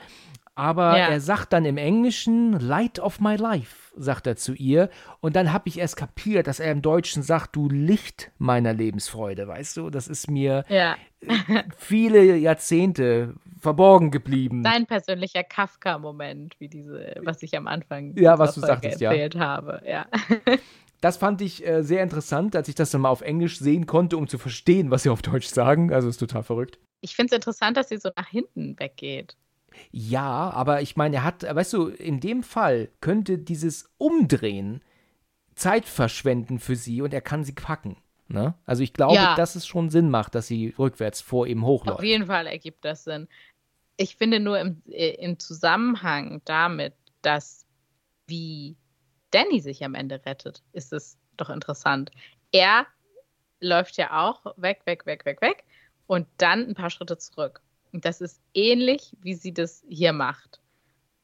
Aber 0.59 0.97
ja. 0.97 1.07
er 1.07 1.21
sagt 1.21 1.53
dann 1.53 1.63
im 1.63 1.77
Englischen, 1.77 2.51
Light 2.51 2.99
of 2.99 3.21
my 3.21 3.37
life, 3.37 3.93
sagt 3.95 4.27
er 4.27 4.35
zu 4.35 4.53
ihr. 4.53 4.89
Und 5.21 5.37
dann 5.37 5.53
habe 5.53 5.69
ich 5.69 5.79
erst 5.79 5.95
kapiert, 5.95 6.47
dass 6.47 6.59
er 6.59 6.73
im 6.73 6.81
Deutschen 6.81 7.23
sagt, 7.23 7.55
du 7.55 7.69
Licht 7.69 8.29
meiner 8.39 8.73
Lebensfreude, 8.73 9.47
weißt 9.47 9.77
du? 9.77 9.89
Das 9.89 10.09
ist 10.09 10.29
mir 10.29 10.65
ja. 10.67 10.97
viele 11.77 12.35
Jahrzehnte 12.35 13.35
verborgen 13.57 14.11
geblieben. 14.11 14.61
Dein 14.61 14.85
persönlicher 14.85 15.45
Kafka-Moment, 15.45 16.59
wie 16.59 16.67
diese, 16.67 17.15
was 17.23 17.41
ich 17.41 17.55
am 17.55 17.67
Anfang 17.67 18.13
ja, 18.17 18.37
was 18.37 18.55
du 18.55 18.59
sagtest, 18.59 19.01
erzählt 19.01 19.35
ja. 19.35 19.39
habe. 19.39 19.81
Ja. 19.87 20.07
Das 21.01 21.15
fand 21.15 21.39
ich 21.39 21.65
äh, 21.65 21.81
sehr 21.81 22.03
interessant, 22.03 22.57
als 22.57 22.67
ich 22.67 22.75
das 22.75 22.91
dann 22.91 22.99
mal 22.99 23.09
auf 23.09 23.21
Englisch 23.21 23.57
sehen 23.59 23.85
konnte, 23.85 24.17
um 24.17 24.27
zu 24.27 24.37
verstehen, 24.37 24.91
was 24.91 25.03
sie 25.03 25.09
auf 25.09 25.21
Deutsch 25.21 25.47
sagen. 25.47 25.93
Also 25.93 26.09
ist 26.09 26.17
total 26.17 26.43
verrückt. 26.43 26.77
Ich 26.99 27.15
finde 27.15 27.27
es 27.33 27.35
interessant, 27.37 27.77
dass 27.77 27.87
sie 27.87 27.95
so 27.95 28.09
nach 28.17 28.27
hinten 28.27 28.77
weggeht. 28.77 29.37
Ja, 29.91 30.51
aber 30.51 30.81
ich 30.81 30.95
meine, 30.95 31.17
er 31.17 31.23
hat, 31.23 31.43
weißt 31.43 31.73
du, 31.73 31.87
in 31.87 32.19
dem 32.19 32.43
Fall 32.43 32.89
könnte 33.01 33.37
dieses 33.37 33.89
Umdrehen 33.97 34.83
Zeit 35.55 35.85
verschwenden 35.85 36.59
für 36.59 36.75
sie 36.75 37.01
und 37.01 37.13
er 37.13 37.21
kann 37.21 37.43
sie 37.43 37.53
packen. 37.53 37.97
Ne? 38.27 38.53
Also 38.65 38.83
ich 38.83 38.93
glaube, 38.93 39.15
ja. 39.15 39.35
dass 39.35 39.55
es 39.55 39.65
schon 39.65 39.89
Sinn 39.89 40.09
macht, 40.09 40.35
dass 40.35 40.47
sie 40.47 40.73
rückwärts 40.77 41.21
vor 41.21 41.47
ihm 41.47 41.65
hochläuft. 41.65 41.99
Auf 41.99 42.05
jeden 42.05 42.27
Fall 42.27 42.45
ergibt 42.45 42.85
das 42.85 43.03
Sinn. 43.03 43.27
Ich 43.97 44.15
finde 44.15 44.39
nur 44.39 44.59
im, 44.59 44.81
äh, 44.87 45.15
im 45.15 45.39
Zusammenhang 45.39 46.41
damit, 46.45 46.93
dass 47.23 47.65
wie 48.27 48.77
Danny 49.31 49.59
sich 49.59 49.83
am 49.83 49.95
Ende 49.95 50.23
rettet, 50.25 50.61
ist 50.71 50.93
es 50.93 51.17
doch 51.37 51.49
interessant. 51.49 52.11
Er 52.51 52.85
läuft 53.59 53.97
ja 53.97 54.25
auch 54.25 54.53
weg, 54.57 54.81
weg, 54.85 55.07
weg, 55.07 55.25
weg, 55.25 55.41
weg 55.41 55.63
und 56.05 56.27
dann 56.37 56.67
ein 56.67 56.75
paar 56.75 56.91
Schritte 56.91 57.17
zurück. 57.17 57.61
Und 57.91 58.05
das 58.05 58.21
ist 58.21 58.41
ähnlich, 58.53 59.15
wie 59.21 59.33
sie 59.33 59.53
das 59.53 59.83
hier 59.87 60.13
macht. 60.13 60.59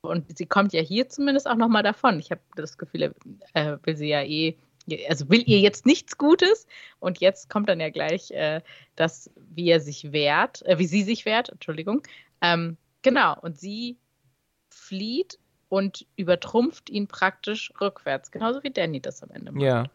Und 0.01 0.37
sie 0.37 0.45
kommt 0.45 0.73
ja 0.73 0.81
hier 0.81 1.09
zumindest 1.09 1.47
auch 1.47 1.55
nochmal 1.55 1.83
davon. 1.83 2.19
Ich 2.19 2.31
habe 2.31 2.41
das 2.55 2.77
Gefühl, 2.77 3.13
äh, 3.53 3.77
will 3.83 3.95
sie 3.95 4.07
ja 4.09 4.21
eh, 4.21 4.57
also 5.09 5.29
will 5.29 5.43
ihr 5.45 5.59
jetzt 5.59 5.85
nichts 5.85 6.17
Gutes. 6.17 6.67
Und 6.99 7.19
jetzt 7.19 7.49
kommt 7.49 7.69
dann 7.69 7.79
ja 7.79 7.89
gleich 7.89 8.31
äh, 8.31 8.61
das, 8.95 9.31
wie 9.35 9.69
er 9.69 9.79
sich 9.79 10.11
wehrt, 10.11 10.63
äh, 10.65 10.77
wie 10.77 10.85
sie 10.85 11.03
sich 11.03 11.25
wehrt, 11.25 11.49
Entschuldigung. 11.49 12.03
Ähm, 12.41 12.77
genau, 13.01 13.39
und 13.41 13.57
sie 13.59 13.97
flieht 14.69 15.39
und 15.69 16.05
übertrumpft 16.15 16.89
ihn 16.89 17.07
praktisch 17.07 17.73
rückwärts, 17.81 18.31
genauso 18.31 18.63
wie 18.63 18.71
Danny 18.71 19.01
das 19.01 19.23
am 19.23 19.31
Ende 19.31 19.51
macht. 19.51 19.63
Ja. 19.63 19.85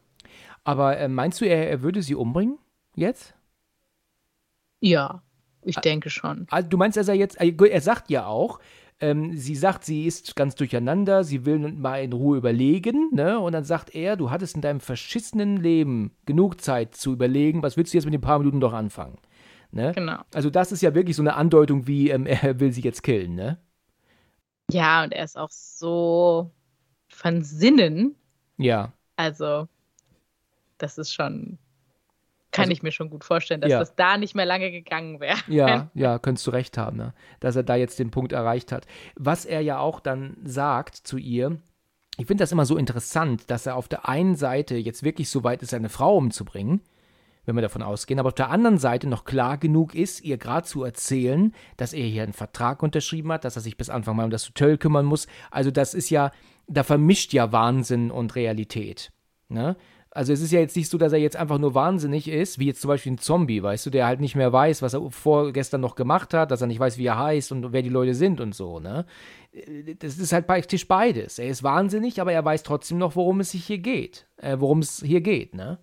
Aber 0.65 0.99
äh, 0.99 1.09
meinst 1.09 1.41
du, 1.41 1.47
er, 1.47 1.71
er 1.71 1.83
würde 1.83 2.03
sie 2.03 2.15
umbringen? 2.15 2.59
Jetzt? 2.95 3.35
Ja. 4.81 5.23
Ich 5.63 5.77
denke 5.77 6.11
schon. 6.11 6.47
Also, 6.51 6.69
du 6.69 6.77
meinst, 6.77 6.97
dass 6.97 7.09
er 7.09 7.15
jetzt, 7.15 7.41
äh, 7.41 7.53
er 7.53 7.81
sagt 7.81 8.11
ja 8.11 8.27
auch, 8.27 8.61
ähm, 9.01 9.37
sie 9.37 9.57
sagt, 9.57 9.85
sie 9.85 10.07
ist 10.07 10.37
ganz 10.37 10.55
durcheinander, 10.55 11.25
sie 11.25 11.47
will 11.47 11.59
mal 11.59 12.03
in 12.03 12.13
Ruhe 12.13 12.37
überlegen, 12.37 13.09
ne? 13.13 13.39
Und 13.39 13.53
dann 13.53 13.65
sagt 13.65 13.95
er, 13.95 14.17
du 14.17 14.31
hattest 14.31 14.57
in 14.57 14.61
deinem 14.61 14.81
verschissenen 14.81 15.57
Leben 15.57 16.13
genug 16.27 16.61
Zeit 16.61 16.95
zu 16.95 17.13
überlegen, 17.13 17.63
was 17.63 17.77
willst 17.77 17.93
du 17.93 17.97
jetzt 17.97 18.05
mit 18.05 18.15
den 18.15 18.21
paar 18.21 18.39
Minuten 18.39 18.61
doch 18.61 18.75
anfangen? 18.75 19.19
Ne? 19.73 19.93
Genau. 19.95 20.21
Also 20.35 20.51
das 20.51 20.73
ist 20.73 20.83
ja 20.83 20.95
wirklich 20.95 21.17
so 21.17 21.23
eine 21.23 21.35
Andeutung, 21.35 21.87
wie 21.87 22.11
ähm, 22.11 22.27
er 22.27 22.61
will 22.61 22.73
sie 22.73 22.83
jetzt 22.83 23.03
killen, 23.03 23.35
ne? 23.35 23.59
Ja, 24.71 25.03
und 25.03 25.13
er 25.13 25.25
ist 25.25 25.37
auch 25.37 25.51
so 25.51 26.51
von 27.09 27.43
Sinnen. 27.43 28.15
Ja. 28.57 28.93
Also, 29.17 29.67
das 30.79 30.97
ist 30.97 31.13
schon 31.13 31.59
kann 32.53 32.65
also, 32.65 32.73
ich 32.73 32.83
mir 32.83 32.93
schon 32.93 33.11
gut 33.11 33.25
vorstellen, 33.25 33.61
dass 33.61 33.71
ja. 33.71 33.79
das 33.79 33.95
da 33.95 34.17
nicht 34.17 34.35
mehr 34.35 34.47
lange 34.47 34.71
gegangen 34.71 35.21
wäre. 35.21 35.39
Ja, 35.47 35.91
ja, 35.95 36.19
könntest 36.19 36.47
du 36.47 36.51
recht 36.51 36.77
haben, 36.79 36.97
ne? 36.97 37.15
dass 37.41 37.57
er 37.57 37.63
da 37.63 37.77
jetzt 37.77 37.99
den 37.99 38.11
Punkt 38.11 38.33
erreicht 38.33 38.73
hat. 38.73 38.87
Was 39.17 39.45
er 39.45 39.61
ja 39.61 39.79
auch 39.79 40.01
dann 40.01 40.37
sagt 40.45 40.97
zu 40.97 41.17
ihr, 41.17 41.59
ich 42.19 42.27
finde 42.27 42.43
das 42.43 42.53
immer 42.53 42.67
so 42.67 42.77
interessant, 42.77 43.51
dass 43.51 43.67
er 43.67 43.77
auf 43.77 43.89
der 43.89 44.09
einen 44.09 44.37
Seite 44.37 44.77
jetzt 44.77 45.03
wirklich 45.03 45.31
so 45.31 45.45
weit 45.45 45.63
ist, 45.63 45.71
seine 45.71 45.89
Frau 45.89 46.17
umzubringen, 46.17 46.83
wenn 47.47 47.55
wir 47.55 47.63
davon 47.63 47.83
ausgehen, 47.83 48.21
aber 48.21 48.29
auf 48.29 48.35
der 48.35 48.51
anderen 48.51 48.79
Seite 48.79 49.09
noch 49.09 49.25
klar 49.25 49.57
genug 49.57 49.95
ist, 49.95 50.23
ihr 50.23 50.37
gerade 50.37 50.67
zu 50.67 50.85
erzählen, 50.85 51.55
dass 51.77 51.93
er 51.93 52.05
hier 52.05 52.23
einen 52.23 52.33
Vertrag 52.33 52.83
unterschrieben 52.83 53.33
hat, 53.33 53.45
dass 53.45 53.57
er 53.57 53.63
sich 53.63 53.77
bis 53.77 53.91
Anfang 53.91 54.17
mal 54.17 54.25
um 54.25 54.31
das 54.31 54.47
Hotel 54.47 54.77
kümmern 54.77 55.07
muss. 55.07 55.29
Also 55.51 55.71
das 55.71 55.95
ist 55.95 56.11
ja, 56.11 56.31
da 56.67 56.83
vermischt 56.83 57.33
ja 57.33 57.53
Wahnsinn 57.53 58.11
und 58.11 58.35
Realität. 58.35 59.13
Ne? 59.49 59.77
Also 60.13 60.33
es 60.33 60.41
ist 60.41 60.51
ja 60.51 60.59
jetzt 60.59 60.77
nicht 60.77 60.91
so, 60.91 60.99
dass 60.99 61.13
er 61.13 61.21
jetzt 61.21 61.37
einfach 61.37 61.59
nur 61.59 61.75
wahnsinnig 61.75 62.27
ist, 62.27 62.59
wie 62.59 62.67
jetzt 62.67 62.81
zum 62.81 62.89
Beispiel 62.89 63.13
ein 63.13 63.19
Zombie, 63.19 63.63
weißt 63.63 63.87
du, 63.87 63.91
der 63.91 64.07
halt 64.07 64.21
nicht 64.21 64.35
mehr 64.35 64.53
weiß, 64.53 64.83
was 64.83 64.95
er 64.95 65.09
vorgestern 65.11 65.81
noch 65.81 65.95
gemacht 65.95 66.35
hat, 66.35 66.51
dass 66.51 66.61
er 66.61 66.67
nicht 66.67 66.81
weiß, 66.81 66.99
wie 66.99 67.07
er 67.07 67.19
heißt 67.19 67.53
und 67.53 67.73
wer 67.73 67.83
die 67.83 67.91
Leute 67.91 68.15
sind 68.15 68.41
und 68.41 68.53
so, 68.53 68.81
ne? 68.81 69.07
Das 70.01 70.19
ist 70.19 70.33
halt 70.33 70.49
praktisch 70.49 70.89
beides. 70.89 71.39
Er 71.39 71.49
ist 71.49 71.63
wahnsinnig, 71.63 72.21
aber 72.21 72.33
er 72.33 72.45
weiß 72.45 72.65
trotzdem 72.65 72.99
noch, 72.99 73.15
worum 73.15 73.41
es 73.41 73.53
sich 73.53 73.65
hier 73.67 73.79
geht, 73.79 74.27
äh, 74.39 74.57
worum 74.59 74.81
es 74.81 75.01
hier 75.01 75.21
geht, 75.21 75.55
ne? 75.55 75.79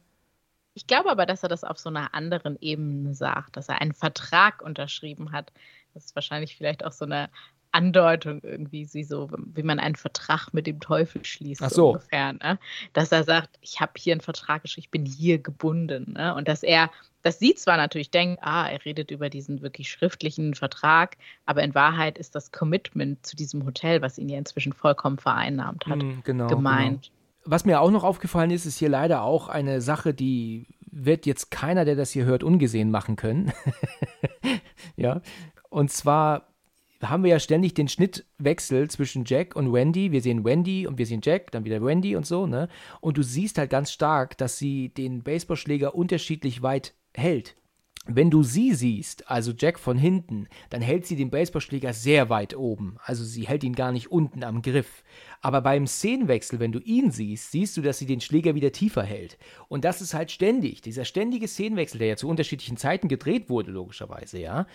Ich 0.73 0.87
glaube 0.87 1.09
aber, 1.09 1.25
dass 1.25 1.41
er 1.41 1.49
das 1.49 1.63
auf 1.63 1.79
so 1.79 1.89
einer 1.89 2.13
anderen 2.13 2.57
Ebene 2.59 3.15
sagt, 3.15 3.55
dass 3.55 3.69
er 3.69 3.81
einen 3.81 3.93
Vertrag 3.93 4.61
unterschrieben 4.61 5.31
hat. 5.31 5.51
Das 5.93 6.05
ist 6.05 6.15
wahrscheinlich 6.15 6.55
vielleicht 6.55 6.85
auch 6.85 6.91
so 6.91 7.05
eine 7.05 7.29
Andeutung 7.77 8.41
irgendwie, 8.41 8.89
wie 8.91 9.03
so, 9.03 9.29
wie 9.53 9.61
man 9.61 9.79
einen 9.79 9.95
Vertrag 9.95 10.51
mit 10.51 10.65
dem 10.65 10.79
Teufel 10.79 11.23
schließt, 11.23 11.61
Ach 11.61 11.69
so. 11.69 11.89
ungefähr, 11.89 12.33
ne? 12.33 12.57
Dass 12.93 13.11
er 13.11 13.23
sagt, 13.23 13.51
ich 13.61 13.79
habe 13.79 13.91
hier 13.97 14.13
einen 14.13 14.21
Vertrag 14.21 14.63
geschrieben, 14.63 14.83
ich 14.85 14.91
bin 14.91 15.05
hier 15.05 15.37
gebunden, 15.37 16.13
ne? 16.13 16.33
Und 16.33 16.47
dass 16.47 16.63
er, 16.63 16.89
dass 17.21 17.37
sie 17.37 17.53
zwar 17.53 17.77
natürlich 17.77 18.09
denkt, 18.09 18.41
ah, 18.41 18.67
er 18.67 18.83
redet 18.83 19.11
über 19.11 19.29
diesen 19.29 19.61
wirklich 19.61 19.91
schriftlichen 19.91 20.55
Vertrag, 20.55 21.17
aber 21.45 21.61
in 21.61 21.75
Wahrheit 21.75 22.17
ist 22.17 22.33
das 22.33 22.51
Commitment 22.51 23.23
zu 23.23 23.35
diesem 23.35 23.63
Hotel, 23.63 24.01
was 24.01 24.17
ihn 24.17 24.29
ja 24.29 24.39
inzwischen 24.39 24.73
vollkommen 24.73 25.19
vereinnahmt 25.19 25.85
hat, 25.85 26.01
mm, 26.01 26.21
genau, 26.23 26.47
gemeint. 26.47 27.11
Genau. 27.11 27.51
Was 27.51 27.63
mir 27.63 27.79
auch 27.79 27.91
noch 27.91 28.03
aufgefallen 28.03 28.49
ist, 28.49 28.65
ist 28.65 28.79
hier 28.79 28.89
leider 28.89 29.21
auch 29.21 29.49
eine 29.49 29.81
Sache, 29.81 30.15
die 30.15 30.65
wird 30.91 31.27
jetzt 31.27 31.51
keiner, 31.51 31.85
der 31.85 31.95
das 31.95 32.09
hier 32.11 32.25
hört, 32.25 32.43
ungesehen 32.43 32.89
machen 32.89 33.15
können. 33.15 33.53
ja. 34.95 35.21
Und 35.69 35.91
zwar 35.91 36.47
haben 37.03 37.24
wir 37.24 37.32
ja 37.32 37.40
ständig 37.40 37.74
den 37.74 37.88
Schnittwechsel 37.88 38.90
zwischen 38.90 39.24
Jack 39.26 39.56
und 39.56 39.72
Wendy. 39.74 40.11
Wir 40.11 40.22
sehen 40.22 40.44
Wendy 40.44 40.88
und 40.88 40.98
wir 40.98 41.06
sehen 41.06 41.22
Jack, 41.24 41.52
dann 41.52 41.65
wieder 41.65 41.84
Wendy 41.84 42.15
und 42.15 42.26
so, 42.26 42.48
ne? 42.48 42.69
Und 43.02 43.18
du 43.18 43.24
siehst 43.24 43.57
halt 43.57 43.69
ganz 43.69 43.91
stark, 43.91 44.38
dass 44.38 44.57
sie 44.57 44.90
den 44.90 45.24
Baseballschläger 45.24 45.95
unterschiedlich 45.95 46.61
weit 46.61 46.94
hält. 47.14 47.56
Wenn 48.09 48.29
du 48.29 48.41
sie 48.41 48.73
siehst, 48.73 49.29
also 49.29 49.51
Jack 49.57 49.77
von 49.77 49.97
hinten, 49.97 50.47
dann 50.69 50.81
hält 50.81 51.05
sie 51.05 51.17
den 51.17 51.29
Baseballschläger 51.29 51.91
sehr 51.91 52.29
weit 52.29 52.55
oben. 52.55 52.95
Also 53.03 53.25
sie 53.25 53.45
hält 53.45 53.63
ihn 53.65 53.75
gar 53.75 53.91
nicht 53.91 54.09
unten 54.11 54.43
am 54.43 54.61
Griff. 54.61 55.03
Aber 55.41 55.61
beim 55.61 55.85
Szenenwechsel, 55.88 56.59
wenn 56.59 56.71
du 56.71 56.79
ihn 56.79 57.11
siehst, 57.11 57.51
siehst 57.51 57.75
du, 57.75 57.81
dass 57.81 57.99
sie 57.99 58.05
den 58.05 58.21
Schläger 58.21 58.55
wieder 58.55 58.71
tiefer 58.71 59.03
hält. 59.03 59.38
Und 59.67 59.84
das 59.84 60.01
ist 60.01 60.13
halt 60.13 60.31
ständig. 60.31 60.81
Dieser 60.81 61.03
ständige 61.03 61.47
Szenenwechsel, 61.47 61.99
der 61.99 62.07
ja 62.07 62.15
zu 62.15 62.29
unterschiedlichen 62.29 62.77
Zeiten 62.77 63.09
gedreht 63.09 63.49
wurde, 63.49 63.71
logischerweise, 63.71 64.39
ja 64.39 64.67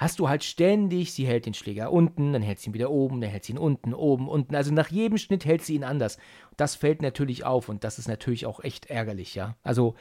hast 0.00 0.18
du 0.18 0.30
halt 0.30 0.42
ständig, 0.42 1.12
sie 1.12 1.26
hält 1.26 1.44
den 1.44 1.52
Schläger 1.52 1.92
unten, 1.92 2.32
dann 2.32 2.40
hält 2.40 2.58
sie 2.58 2.70
ihn 2.70 2.74
wieder 2.74 2.90
oben, 2.90 3.20
dann 3.20 3.28
hält 3.28 3.44
sie 3.44 3.52
ihn 3.52 3.58
unten, 3.58 3.92
oben, 3.92 4.30
unten. 4.30 4.56
Also 4.56 4.72
nach 4.72 4.88
jedem 4.88 5.18
Schnitt 5.18 5.44
hält 5.44 5.62
sie 5.62 5.74
ihn 5.74 5.84
anders. 5.84 6.16
Das 6.56 6.74
fällt 6.74 7.02
natürlich 7.02 7.44
auf 7.44 7.68
und 7.68 7.84
das 7.84 7.98
ist 7.98 8.08
natürlich 8.08 8.46
auch 8.46 8.64
echt 8.64 8.86
ärgerlich, 8.86 9.34
ja. 9.34 9.56
Also 9.62 9.94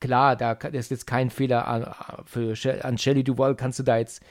klar, 0.00 0.36
da 0.36 0.52
ist 0.52 0.90
jetzt 0.90 1.06
kein 1.06 1.30
Fehler 1.30 1.66
an, 1.66 1.94
für, 2.24 2.54
an 2.84 2.98
Shelley 2.98 3.24
Duval, 3.24 3.54
kannst 3.54 3.78
du 3.78 3.82
da 3.82 3.98
jetzt 3.98 4.22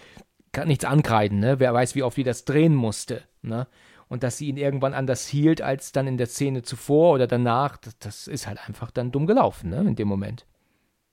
nichts 0.65 0.85
ankreiden, 0.85 1.39
ne? 1.39 1.59
Wer 1.59 1.73
weiß, 1.73 1.95
wie 1.95 2.03
oft 2.03 2.17
die 2.17 2.23
das 2.23 2.45
drehen 2.45 2.75
musste, 2.75 3.23
ne? 3.41 3.67
Und 4.07 4.23
dass 4.23 4.37
sie 4.37 4.47
ihn 4.47 4.57
irgendwann 4.57 4.93
anders 4.93 5.27
hielt 5.27 5.61
als 5.61 5.91
dann 5.91 6.07
in 6.07 6.17
der 6.17 6.27
Szene 6.27 6.61
zuvor 6.61 7.13
oder 7.13 7.27
danach, 7.27 7.77
das, 7.77 7.97
das 7.97 8.27
ist 8.27 8.47
halt 8.47 8.65
einfach 8.65 8.91
dann 8.91 9.11
dumm 9.11 9.25
gelaufen, 9.25 9.69
ne? 9.71 9.81
In 9.81 9.95
dem 9.95 10.07
Moment. 10.07 10.45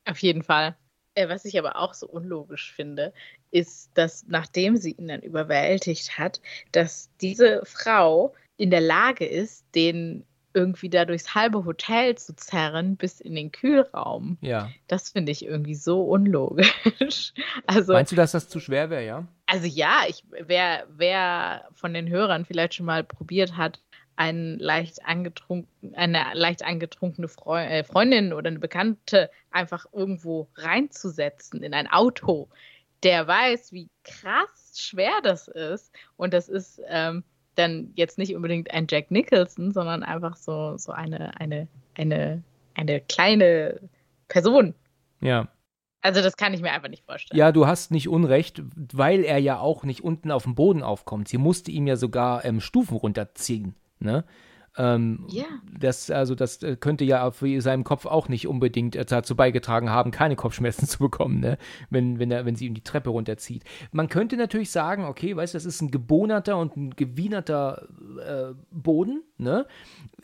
Auf 0.04 0.18
jeden 0.18 0.42
Fall. 0.42 0.76
Äh, 1.14 1.28
was 1.28 1.44
ich 1.44 1.58
aber 1.58 1.76
auch 1.76 1.94
so 1.94 2.06
unlogisch 2.08 2.72
finde, 2.72 3.12
ist, 3.50 3.90
dass 3.94 4.26
nachdem 4.28 4.76
sie 4.76 4.92
ihn 4.92 5.08
dann 5.08 5.22
überwältigt 5.22 6.18
hat, 6.18 6.40
dass 6.72 7.10
diese 7.20 7.62
Frau 7.64 8.34
in 8.56 8.70
der 8.70 8.80
Lage 8.80 9.24
ist, 9.24 9.64
den 9.74 10.24
irgendwie 10.54 10.90
da 10.90 11.04
durchs 11.04 11.34
halbe 11.34 11.64
Hotel 11.64 12.16
zu 12.16 12.34
zerren 12.34 12.96
bis 12.96 13.20
in 13.20 13.34
den 13.34 13.52
Kühlraum. 13.52 14.38
Ja. 14.40 14.70
Das 14.88 15.10
finde 15.10 15.32
ich 15.32 15.44
irgendwie 15.44 15.74
so 15.74 16.02
unlogisch. 16.02 17.32
Also, 17.66 17.92
Meinst 17.92 18.12
du, 18.12 18.16
dass 18.16 18.32
das 18.32 18.48
zu 18.48 18.60
schwer 18.60 18.90
wäre, 18.90 19.04
ja? 19.04 19.26
also 19.52 19.66
ja, 19.66 20.04
ich, 20.08 20.24
wer, 20.30 20.86
wer 20.88 21.68
von 21.74 21.92
den 21.92 22.08
Hörern 22.08 22.46
vielleicht 22.46 22.72
schon 22.72 22.86
mal 22.86 23.04
probiert 23.04 23.54
hat, 23.54 23.82
einen 24.16 24.58
leicht 24.58 25.04
angetrunken, 25.04 25.94
eine 25.94 26.24
leicht 26.32 26.64
angetrunkene 26.64 27.28
Freu 27.28 27.62
äh, 27.62 27.84
Freundin 27.84 28.32
oder 28.32 28.48
eine 28.48 28.60
Bekannte 28.60 29.30
einfach 29.50 29.84
irgendwo 29.92 30.48
reinzusetzen 30.56 31.62
in 31.62 31.74
ein 31.74 31.86
Auto, 31.86 32.48
der 33.02 33.26
weiß, 33.26 33.72
wie 33.72 33.90
krass 34.04 34.72
schwer 34.74 35.20
das 35.22 35.48
ist. 35.48 35.92
Und 36.16 36.32
das 36.32 36.48
ist 36.48 36.80
ähm, 36.88 37.22
dann 37.54 37.92
jetzt 37.94 38.18
nicht 38.18 38.34
unbedingt 38.34 38.70
ein 38.72 38.86
Jack 38.88 39.10
Nicholson, 39.10 39.72
sondern 39.72 40.02
einfach 40.02 40.36
so, 40.36 40.76
so 40.76 40.92
eine, 40.92 41.38
eine, 41.38 41.68
eine, 41.94 42.42
eine 42.74 43.00
kleine 43.00 43.80
Person. 44.28 44.74
Ja. 45.20 45.48
Also 46.00 46.20
das 46.20 46.36
kann 46.36 46.52
ich 46.52 46.62
mir 46.62 46.72
einfach 46.72 46.88
nicht 46.88 47.04
vorstellen. 47.04 47.38
Ja, 47.38 47.52
du 47.52 47.66
hast 47.66 47.92
nicht 47.92 48.08
Unrecht, 48.08 48.62
weil 48.92 49.24
er 49.24 49.38
ja 49.38 49.58
auch 49.58 49.84
nicht 49.84 50.02
unten 50.02 50.32
auf 50.32 50.42
dem 50.42 50.56
Boden 50.56 50.82
aufkommt. 50.82 51.28
Sie 51.28 51.38
musste 51.38 51.70
ihm 51.70 51.86
ja 51.86 51.96
sogar 51.96 52.44
ähm, 52.44 52.60
Stufen 52.60 52.96
runterziehen. 52.96 53.76
Ne? 54.00 54.24
Ähm, 54.78 55.26
Ja. 55.28 55.44
Das, 55.78 56.10
also 56.10 56.34
das 56.34 56.62
äh, 56.62 56.76
könnte 56.76 57.04
ja 57.04 57.30
für 57.30 57.60
seinem 57.60 57.84
Kopf 57.84 58.06
auch 58.06 58.28
nicht 58.28 58.46
unbedingt 58.46 58.96
äh, 58.96 59.04
dazu 59.04 59.36
beigetragen 59.36 59.90
haben, 59.90 60.10
keine 60.10 60.36
Kopfschmerzen 60.36 60.86
zu 60.88 60.98
bekommen, 60.98 61.40
ne? 61.40 61.58
wenn, 61.90 62.18
wenn, 62.18 62.30
er, 62.30 62.46
wenn 62.46 62.56
sie 62.56 62.66
ihm 62.66 62.74
die 62.74 62.82
Treppe 62.82 63.10
runterzieht. 63.10 63.64
Man 63.90 64.08
könnte 64.08 64.36
natürlich 64.36 64.70
sagen, 64.70 65.04
okay, 65.04 65.36
weißt 65.36 65.54
du, 65.54 65.56
das 65.56 65.66
ist 65.66 65.82
ein 65.82 65.90
gebohnerter 65.90 66.56
und 66.56 66.76
ein 66.76 66.90
gewienerter 66.96 67.88
äh, 68.24 68.54
Boden, 68.70 69.22
ne? 69.36 69.66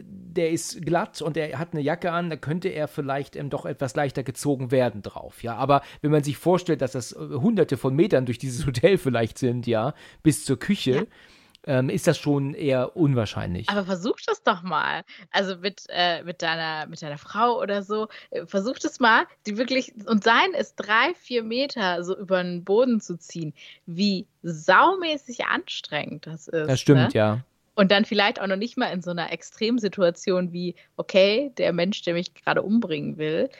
Der 0.00 0.50
ist 0.50 0.84
glatt 0.84 1.20
und 1.20 1.36
er 1.36 1.58
hat 1.58 1.72
eine 1.72 1.82
Jacke 1.82 2.12
an, 2.12 2.30
da 2.30 2.36
könnte 2.36 2.68
er 2.68 2.88
vielleicht 2.88 3.36
ähm, 3.36 3.50
doch 3.50 3.66
etwas 3.66 3.96
leichter 3.96 4.22
gezogen 4.22 4.70
werden 4.70 5.02
drauf, 5.02 5.42
ja. 5.42 5.56
Aber 5.56 5.82
wenn 6.00 6.10
man 6.10 6.22
sich 6.22 6.38
vorstellt, 6.38 6.80
dass 6.80 6.92
das 6.92 7.12
äh, 7.12 7.16
hunderte 7.16 7.76
von 7.76 7.94
Metern 7.94 8.24
durch 8.24 8.38
dieses 8.38 8.66
Hotel 8.66 8.96
vielleicht 8.96 9.38
sind, 9.38 9.66
ja, 9.66 9.94
bis 10.22 10.44
zur 10.44 10.58
Küche, 10.58 10.92
Ja. 10.92 11.02
Ähm, 11.66 11.90
ist 11.90 12.06
das 12.06 12.18
schon 12.18 12.54
eher 12.54 12.96
unwahrscheinlich. 12.96 13.68
Aber 13.68 13.84
versuch 13.84 14.16
das 14.26 14.42
doch 14.42 14.62
mal. 14.62 15.02
Also 15.30 15.56
mit, 15.56 15.84
äh, 15.88 16.22
mit, 16.22 16.42
deiner, 16.42 16.86
mit 16.86 17.02
deiner 17.02 17.18
Frau 17.18 17.60
oder 17.60 17.82
so. 17.82 18.08
Äh, 18.30 18.46
Versuch 18.46 18.78
das 18.78 19.00
mal, 19.00 19.24
die 19.46 19.58
wirklich, 19.58 19.92
und 20.06 20.24
sein 20.24 20.52
ist 20.58 20.76
drei, 20.76 21.14
vier 21.14 21.42
Meter 21.42 22.02
so 22.04 22.16
über 22.16 22.42
den 22.42 22.64
Boden 22.64 23.00
zu 23.00 23.18
ziehen. 23.18 23.52
Wie 23.86 24.26
saumäßig 24.42 25.46
anstrengend 25.46 26.26
das 26.26 26.48
ist. 26.48 26.68
das 26.68 26.80
stimmt, 26.80 27.00
ne? 27.00 27.10
ja. 27.12 27.44
Und 27.74 27.92
dann 27.92 28.04
vielleicht 28.04 28.40
auch 28.40 28.46
noch 28.48 28.56
nicht 28.56 28.76
mal 28.76 28.92
in 28.92 29.02
so 29.02 29.10
einer 29.10 29.32
Extremsituation 29.32 30.52
wie, 30.52 30.74
okay, 30.96 31.52
der 31.58 31.72
Mensch, 31.72 32.02
der 32.02 32.14
mich 32.14 32.34
gerade 32.34 32.62
umbringen 32.62 33.18
will, 33.18 33.50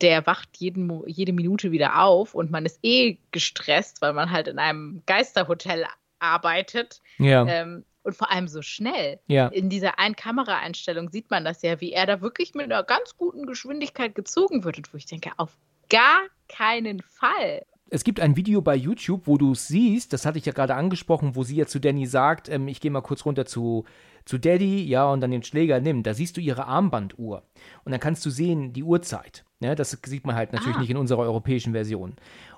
der 0.00 0.26
wacht 0.26 0.48
jeden, 0.56 1.06
jede 1.06 1.32
Minute 1.32 1.70
wieder 1.70 2.02
auf 2.02 2.34
und 2.34 2.50
man 2.50 2.64
ist 2.64 2.80
eh 2.82 3.18
gestresst, 3.30 4.02
weil 4.02 4.12
man 4.12 4.30
halt 4.30 4.48
in 4.48 4.58
einem 4.58 5.02
Geisterhotel 5.06 5.84
arbeitet. 6.20 7.00
Ja, 7.18 7.44
Ähm, 7.46 7.84
und 8.02 8.16
vor 8.16 8.30
allem 8.30 8.48
so 8.48 8.62
schnell. 8.62 9.20
ja. 9.26 9.48
In 9.48 9.68
dieser 9.68 9.98
Ein-Kamera-Einstellung 9.98 11.10
sieht 11.10 11.30
man 11.30 11.44
das 11.44 11.60
ja, 11.62 11.80
wie 11.80 11.92
er 11.92 12.06
da 12.06 12.20
wirklich 12.22 12.54
mit 12.54 12.64
einer 12.64 12.82
ganz 12.82 13.16
guten 13.16 13.44
Geschwindigkeit 13.46 14.14
gezogen 14.14 14.64
wird. 14.64 14.78
Und 14.78 14.92
wo 14.92 14.96
ich 14.96 15.06
denke, 15.06 15.32
auf 15.36 15.58
gar 15.90 16.20
keinen 16.48 17.02
Fall. 17.02 17.62
Es 17.90 18.04
gibt 18.04 18.20
ein 18.20 18.36
Video 18.36 18.62
bei 18.62 18.76
YouTube, 18.76 19.26
wo 19.26 19.36
du 19.36 19.52
es 19.52 19.66
siehst, 19.68 20.12
das 20.12 20.24
hatte 20.24 20.38
ich 20.38 20.46
ja 20.46 20.52
gerade 20.52 20.76
angesprochen, 20.76 21.34
wo 21.34 21.42
sie 21.42 21.56
ja 21.56 21.66
zu 21.66 21.78
Danny 21.80 22.06
sagt, 22.06 22.48
ähm, 22.48 22.68
ich 22.68 22.80
gehe 22.80 22.90
mal 22.90 23.00
kurz 23.02 23.24
runter 23.26 23.44
zu, 23.46 23.84
zu 24.24 24.38
Daddy, 24.38 24.84
ja, 24.86 25.10
und 25.10 25.20
dann 25.20 25.32
den 25.32 25.42
Schläger 25.42 25.80
nimmt. 25.80 26.06
Da 26.06 26.14
siehst 26.14 26.36
du 26.36 26.40
ihre 26.40 26.66
Armbanduhr. 26.66 27.42
Und 27.84 27.90
dann 27.92 28.00
kannst 28.00 28.24
du 28.24 28.30
sehen, 28.30 28.72
die 28.72 28.84
Uhrzeit. 28.84 29.44
Ne? 29.58 29.74
Das 29.74 29.90
sieht 30.06 30.24
man 30.24 30.36
halt 30.36 30.52
natürlich 30.52 30.76
Ah. 30.76 30.80
nicht 30.80 30.90
in 30.90 30.96
unserer 30.96 31.18
europäischen 31.20 31.72
Version. 31.72 32.14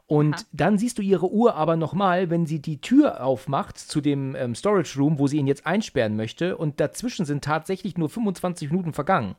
Und 0.06 0.34
Aha. 0.34 0.44
dann 0.52 0.78
siehst 0.78 0.98
du 0.98 1.02
ihre 1.02 1.30
Uhr 1.30 1.54
aber 1.54 1.76
nochmal, 1.76 2.28
wenn 2.28 2.46
sie 2.46 2.60
die 2.60 2.80
Tür 2.80 3.24
aufmacht 3.24 3.78
zu 3.78 4.00
dem 4.00 4.34
ähm, 4.34 4.54
Storage 4.54 4.98
Room, 4.98 5.18
wo 5.18 5.26
sie 5.26 5.38
ihn 5.38 5.46
jetzt 5.46 5.66
einsperren 5.66 6.16
möchte. 6.16 6.56
Und 6.56 6.80
dazwischen 6.80 7.24
sind 7.24 7.44
tatsächlich 7.44 7.96
nur 7.96 8.10
25 8.10 8.70
Minuten 8.70 8.92
vergangen. 8.92 9.36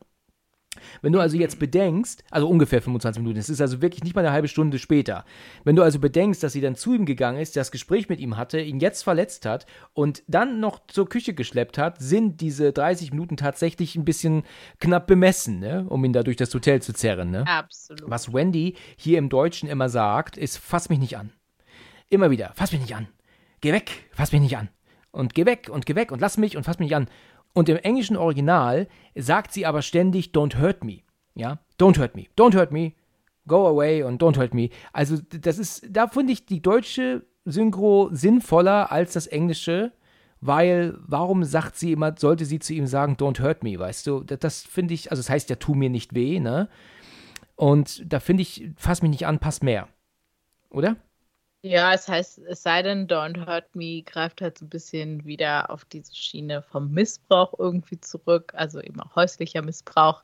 Wenn 1.01 1.13
du 1.13 1.19
also 1.19 1.37
jetzt 1.37 1.59
bedenkst, 1.59 2.23
also 2.31 2.47
ungefähr 2.47 2.81
25 2.81 3.21
Minuten, 3.21 3.39
es 3.39 3.49
ist 3.49 3.61
also 3.61 3.81
wirklich 3.81 4.03
nicht 4.03 4.15
mal 4.15 4.25
eine 4.25 4.33
halbe 4.33 4.47
Stunde 4.47 4.79
später. 4.79 5.25
Wenn 5.63 5.75
du 5.75 5.83
also 5.83 5.99
bedenkst, 5.99 6.43
dass 6.43 6.53
sie 6.53 6.61
dann 6.61 6.75
zu 6.75 6.93
ihm 6.93 7.05
gegangen 7.05 7.39
ist, 7.39 7.55
das 7.55 7.71
Gespräch 7.71 8.09
mit 8.09 8.19
ihm 8.19 8.37
hatte, 8.37 8.59
ihn 8.59 8.79
jetzt 8.79 9.03
verletzt 9.03 9.45
hat 9.45 9.65
und 9.93 10.23
dann 10.27 10.59
noch 10.59 10.85
zur 10.87 11.07
Küche 11.07 11.33
geschleppt 11.33 11.77
hat, 11.77 11.99
sind 11.99 12.41
diese 12.41 12.71
30 12.73 13.11
Minuten 13.11 13.37
tatsächlich 13.37 13.95
ein 13.95 14.05
bisschen 14.05 14.43
knapp 14.79 15.07
bemessen, 15.07 15.59
ne? 15.59 15.85
um 15.89 16.03
ihn 16.05 16.13
da 16.13 16.23
durch 16.23 16.37
das 16.37 16.53
Hotel 16.53 16.81
zu 16.81 16.93
zerren. 16.93 17.31
Ne? 17.31 17.47
Absolut. 17.47 18.09
Was 18.09 18.33
Wendy 18.33 18.75
hier 18.97 19.17
im 19.17 19.29
Deutschen 19.29 19.69
immer 19.69 19.89
sagt, 19.89 20.37
ist, 20.37 20.57
fass 20.57 20.89
mich 20.89 20.99
nicht 20.99 21.17
an. 21.17 21.31
Immer 22.09 22.31
wieder, 22.31 22.51
fass 22.55 22.71
mich 22.71 22.81
nicht 22.81 22.95
an. 22.95 23.07
Geh 23.61 23.73
weg, 23.73 24.09
fass 24.11 24.31
mich 24.31 24.41
nicht 24.41 24.57
an. 24.57 24.69
Und 25.11 25.35
geh 25.35 25.45
weg 25.45 25.69
und 25.71 25.85
geh 25.85 25.95
weg 25.95 26.11
und 26.11 26.21
lass 26.21 26.37
mich 26.37 26.57
und 26.57 26.63
fass 26.63 26.79
mich 26.79 26.89
nicht 26.89 26.95
an. 26.95 27.07
Und 27.53 27.69
im 27.69 27.77
englischen 27.77 28.17
Original 28.17 28.87
sagt 29.15 29.53
sie 29.53 29.65
aber 29.65 29.81
ständig, 29.81 30.31
don't 30.33 30.59
hurt 30.59 30.83
me. 30.83 31.01
Ja, 31.35 31.59
don't 31.79 31.97
hurt 31.99 32.15
me, 32.15 32.25
don't 32.37 32.55
hurt 32.55 32.71
me, 32.71 32.93
go 33.47 33.67
away 33.67 34.03
und 34.03 34.21
don't 34.21 34.37
hurt 34.37 34.53
me. 34.53 34.69
Also 34.91 35.17
das 35.17 35.57
ist, 35.57 35.85
da 35.89 36.07
finde 36.07 36.33
ich 36.33 36.45
die 36.45 36.61
deutsche 36.61 37.25
Synchro 37.45 38.09
sinnvoller 38.11 38.91
als 38.91 39.13
das 39.13 39.27
englische, 39.27 39.93
weil 40.41 40.95
warum 40.99 41.43
sagt 41.43 41.77
sie 41.77 41.91
immer, 41.91 42.15
sollte 42.17 42.45
sie 42.45 42.59
zu 42.59 42.73
ihm 42.73 42.87
sagen, 42.87 43.15
don't 43.15 43.41
hurt 43.41 43.63
me, 43.63 43.77
weißt 43.77 44.07
du? 44.07 44.23
Das, 44.23 44.39
das 44.39 44.61
finde 44.61 44.93
ich, 44.93 45.11
also 45.11 45.21
das 45.21 45.29
heißt 45.29 45.49
ja, 45.49 45.55
tu 45.55 45.73
mir 45.73 45.89
nicht 45.89 46.13
weh, 46.15 46.39
ne? 46.39 46.69
Und 47.55 48.11
da 48.11 48.19
finde 48.19 48.41
ich, 48.41 48.69
fass 48.75 49.01
mich 49.01 49.11
nicht 49.11 49.27
an, 49.27 49.39
passt 49.39 49.63
mehr. 49.63 49.87
Oder? 50.69 50.97
Ja, 51.65 51.93
es 51.93 52.09
heißt, 52.09 52.39
es 52.39 52.61
sei 52.61 52.81
denn, 52.81 53.07
Don't 53.07 53.45
Hurt 53.45 53.73
Me 53.73 54.01
greift 54.03 54.41
halt 54.41 54.57
so 54.57 54.65
ein 54.65 54.69
bisschen 54.69 55.23
wieder 55.23 55.69
auf 55.69 55.85
diese 55.85 56.13
Schiene 56.13 56.61
vom 56.61 56.91
Missbrauch 56.91 57.53
irgendwie 57.57 57.97
zurück, 58.01 58.51
also 58.53 58.81
eben 58.81 58.99
auch 58.99 59.15
häuslicher 59.15 59.61
Missbrauch 59.61 60.23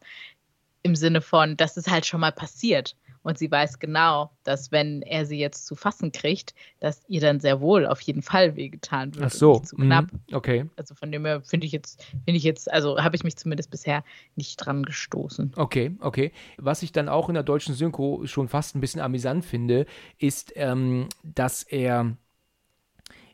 im 0.83 0.95
Sinne 0.97 1.21
von, 1.21 1.55
das 1.57 1.77
ist 1.77 1.89
halt 1.89 2.05
schon 2.05 2.19
mal 2.21 2.33
passiert. 2.33 2.97
Und 3.23 3.37
sie 3.37 3.51
weiß 3.51 3.79
genau, 3.79 4.31
dass 4.43 4.71
wenn 4.71 5.01
er 5.01 5.25
sie 5.25 5.37
jetzt 5.37 5.65
zu 5.65 5.75
fassen 5.75 6.11
kriegt, 6.11 6.53
dass 6.79 7.01
ihr 7.07 7.21
dann 7.21 7.39
sehr 7.39 7.59
wohl 7.61 7.85
auf 7.85 8.01
jeden 8.01 8.21
Fall 8.21 8.55
wehgetan 8.55 9.13
wird. 9.15 9.25
Ach 9.25 9.31
so. 9.31 9.59
Zu 9.59 9.75
knapp. 9.75 10.11
mhm, 10.11 10.19
Okay. 10.31 10.65
Also 10.77 10.95
von 10.95 11.11
dem 11.11 11.25
her 11.25 11.41
finde 11.41 11.65
ich 11.65 11.71
jetzt, 11.71 12.03
finde 12.25 12.37
ich 12.37 12.43
jetzt, 12.43 12.71
also 12.71 12.97
habe 13.01 13.15
ich 13.15 13.23
mich 13.23 13.35
zumindest 13.35 13.71
bisher 13.71 14.03
nicht 14.35 14.57
dran 14.57 14.83
gestoßen. 14.83 15.53
Okay, 15.55 15.95
okay. 15.99 16.31
Was 16.57 16.81
ich 16.83 16.91
dann 16.91 17.09
auch 17.09 17.27
in 17.29 17.33
der 17.33 17.43
deutschen 17.43 17.75
Synchro 17.75 18.25
schon 18.25 18.47
fast 18.47 18.75
ein 18.75 18.81
bisschen 18.81 19.01
amüsant 19.01 19.45
finde, 19.45 19.85
ist, 20.17 20.53
ähm, 20.55 21.07
dass 21.23 21.63
er 21.63 22.15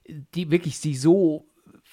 die 0.07 0.51
wirklich 0.51 0.79
sie 0.79 0.95
so 0.95 1.45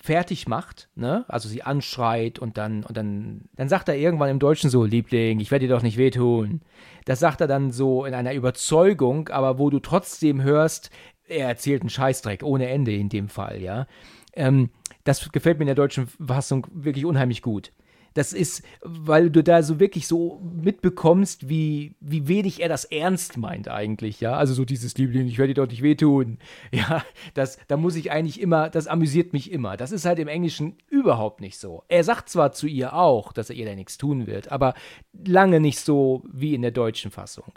fertig 0.03 0.49
macht, 0.49 0.89
ne? 0.97 1.25
Also 1.29 1.49
sie 1.49 1.63
anschreit 1.63 2.41
und 2.41 2.59
dann 2.59 2.83
und 2.83 2.97
dann 2.97 3.43
dann 3.55 3.69
sagt 3.69 3.89
er 3.89 3.97
irgendwann 3.97 4.31
im 4.31 4.41
Deutschen 4.41 4.69
so 4.69 4.85
Liebling, 4.85 5.39
ich 5.39 5.53
werde 5.53 5.67
dir 5.67 5.75
doch 5.75 5.83
nicht 5.83 5.97
wehtun. 5.97 6.61
Das 7.05 7.21
sagt 7.21 7.41
er 7.41 7.47
dann 7.47 7.71
so 7.71 8.05
in 8.05 8.13
einer 8.13 8.35
Überzeugung, 8.35 9.29
aber 9.29 9.61
wo 9.61 9.71
du 9.71 9.79
trotzdem 9.79 10.43
hörst, 10.43 10.91
er 11.29 11.49
erzählt 11.49 11.83
einen 11.83 11.89
Scheißdreck 11.89 12.43
ohne 12.43 12.69
Ende 12.69 12.93
in 12.93 13.09
dem 13.09 13.29
Fall, 13.29 13.63
ja. 13.63 13.87
Ähm, 14.35 14.71
das 15.05 15.31
gefällt 15.31 15.59
mir 15.59 15.65
in 15.65 15.67
der 15.67 15.77
deutschen 15.77 16.09
Fassung 16.09 16.67
wirklich 16.73 17.07
unheimlich 17.07 17.41
gut. 17.41 17.73
Das 18.15 18.33
ist, 18.33 18.63
weil 18.83 19.31
du 19.31 19.43
da 19.43 19.63
so 19.63 19.81
wirklich 19.81 20.07
so 20.07 20.41
mitbekommst, 20.41 21.49
wie, 21.49 21.95
wie 22.01 22.29
wenig 22.29 22.63
er 22.63 22.69
das 22.69 22.85
ernst 22.85 23.37
meint 23.37 23.69
eigentlich, 23.69 24.21
ja. 24.21 24.35
Also 24.35 24.55
so 24.55 24.65
dieses 24.65 24.97
Liebling, 24.97 25.27
ich 25.27 25.39
werde 25.39 25.55
dir 25.55 25.63
doch 25.63 25.71
nicht 25.71 25.83
wehtun. 25.83 26.39
Ja, 26.73 27.05
das, 27.35 27.59
da 27.69 27.77
muss 27.77 27.97
ich 27.97 28.11
eigentlich 28.11 28.41
immer, 28.41 28.71
das 28.71 28.87
amüsiert 28.87 29.33
mich 29.33 29.53
immer. 29.53 29.77
Das 29.77 29.93
ist 29.93 30.05
halt 30.05 30.19
im 30.19 30.29
Englischen 30.29 30.77
überhaupt 30.89 31.41
nicht 31.41 31.59
so. 31.59 31.85
Er 31.89 32.03
sagt 32.03 32.29
zwar 32.29 32.53
zu 32.53 32.67
ihr 32.67 32.95
auch, 32.95 33.33
dass 33.33 33.51
er 33.51 33.57
ihr 33.57 33.67
da 33.67 33.75
nichts 33.75 33.99
tun 33.99 34.27
wird, 34.27 34.51
aber 34.51 34.75
lange 35.13 35.61
nicht 35.61 35.79
so 35.81 36.25
wie 36.33 36.55
in 36.55 36.63
der 36.63 36.71
deutschen 36.71 37.11
Fassung. 37.11 37.53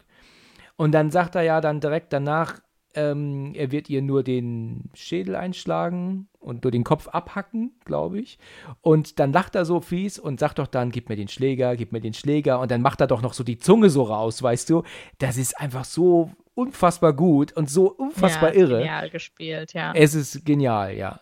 Und 0.75 0.91
dann 0.91 1.11
sagt 1.11 1.35
er 1.35 1.43
ja 1.43 1.61
dann 1.61 1.79
direkt 1.79 2.11
danach, 2.11 2.59
ähm, 2.95 3.53
er 3.55 3.71
wird 3.71 3.89
ihr 3.89 4.01
nur 4.01 4.23
den 4.23 4.89
Schädel 4.93 5.35
einschlagen 5.35 6.27
und 6.39 6.63
nur 6.63 6.71
den 6.71 6.83
Kopf 6.83 7.07
abhacken, 7.07 7.71
glaube 7.85 8.19
ich. 8.19 8.39
Und 8.81 9.19
dann 9.19 9.33
lacht 9.33 9.55
er 9.55 9.65
so 9.65 9.81
fies 9.81 10.19
und 10.19 10.39
sagt 10.39 10.59
doch 10.59 10.67
dann, 10.67 10.91
gib 10.91 11.09
mir 11.09 11.15
den 11.15 11.27
Schläger, 11.27 11.75
gib 11.75 11.91
mir 11.91 12.01
den 12.01 12.13
Schläger. 12.13 12.59
Und 12.59 12.71
dann 12.71 12.81
macht 12.81 13.01
er 13.01 13.07
doch 13.07 13.21
noch 13.21 13.33
so 13.33 13.43
die 13.43 13.57
Zunge 13.57 13.89
so 13.89 14.03
raus, 14.03 14.41
weißt 14.41 14.69
du. 14.69 14.83
Das 15.17 15.37
ist 15.37 15.59
einfach 15.59 15.85
so 15.85 16.31
unfassbar 16.53 17.13
gut 17.13 17.51
und 17.53 17.69
so 17.69 17.91
unfassbar 17.91 18.53
ja, 18.53 18.59
irre. 18.59 18.77
Genial 18.79 19.09
gespielt, 19.09 19.73
ja. 19.73 19.93
Es 19.93 20.15
ist 20.15 20.45
genial, 20.45 20.95
ja. 20.95 21.19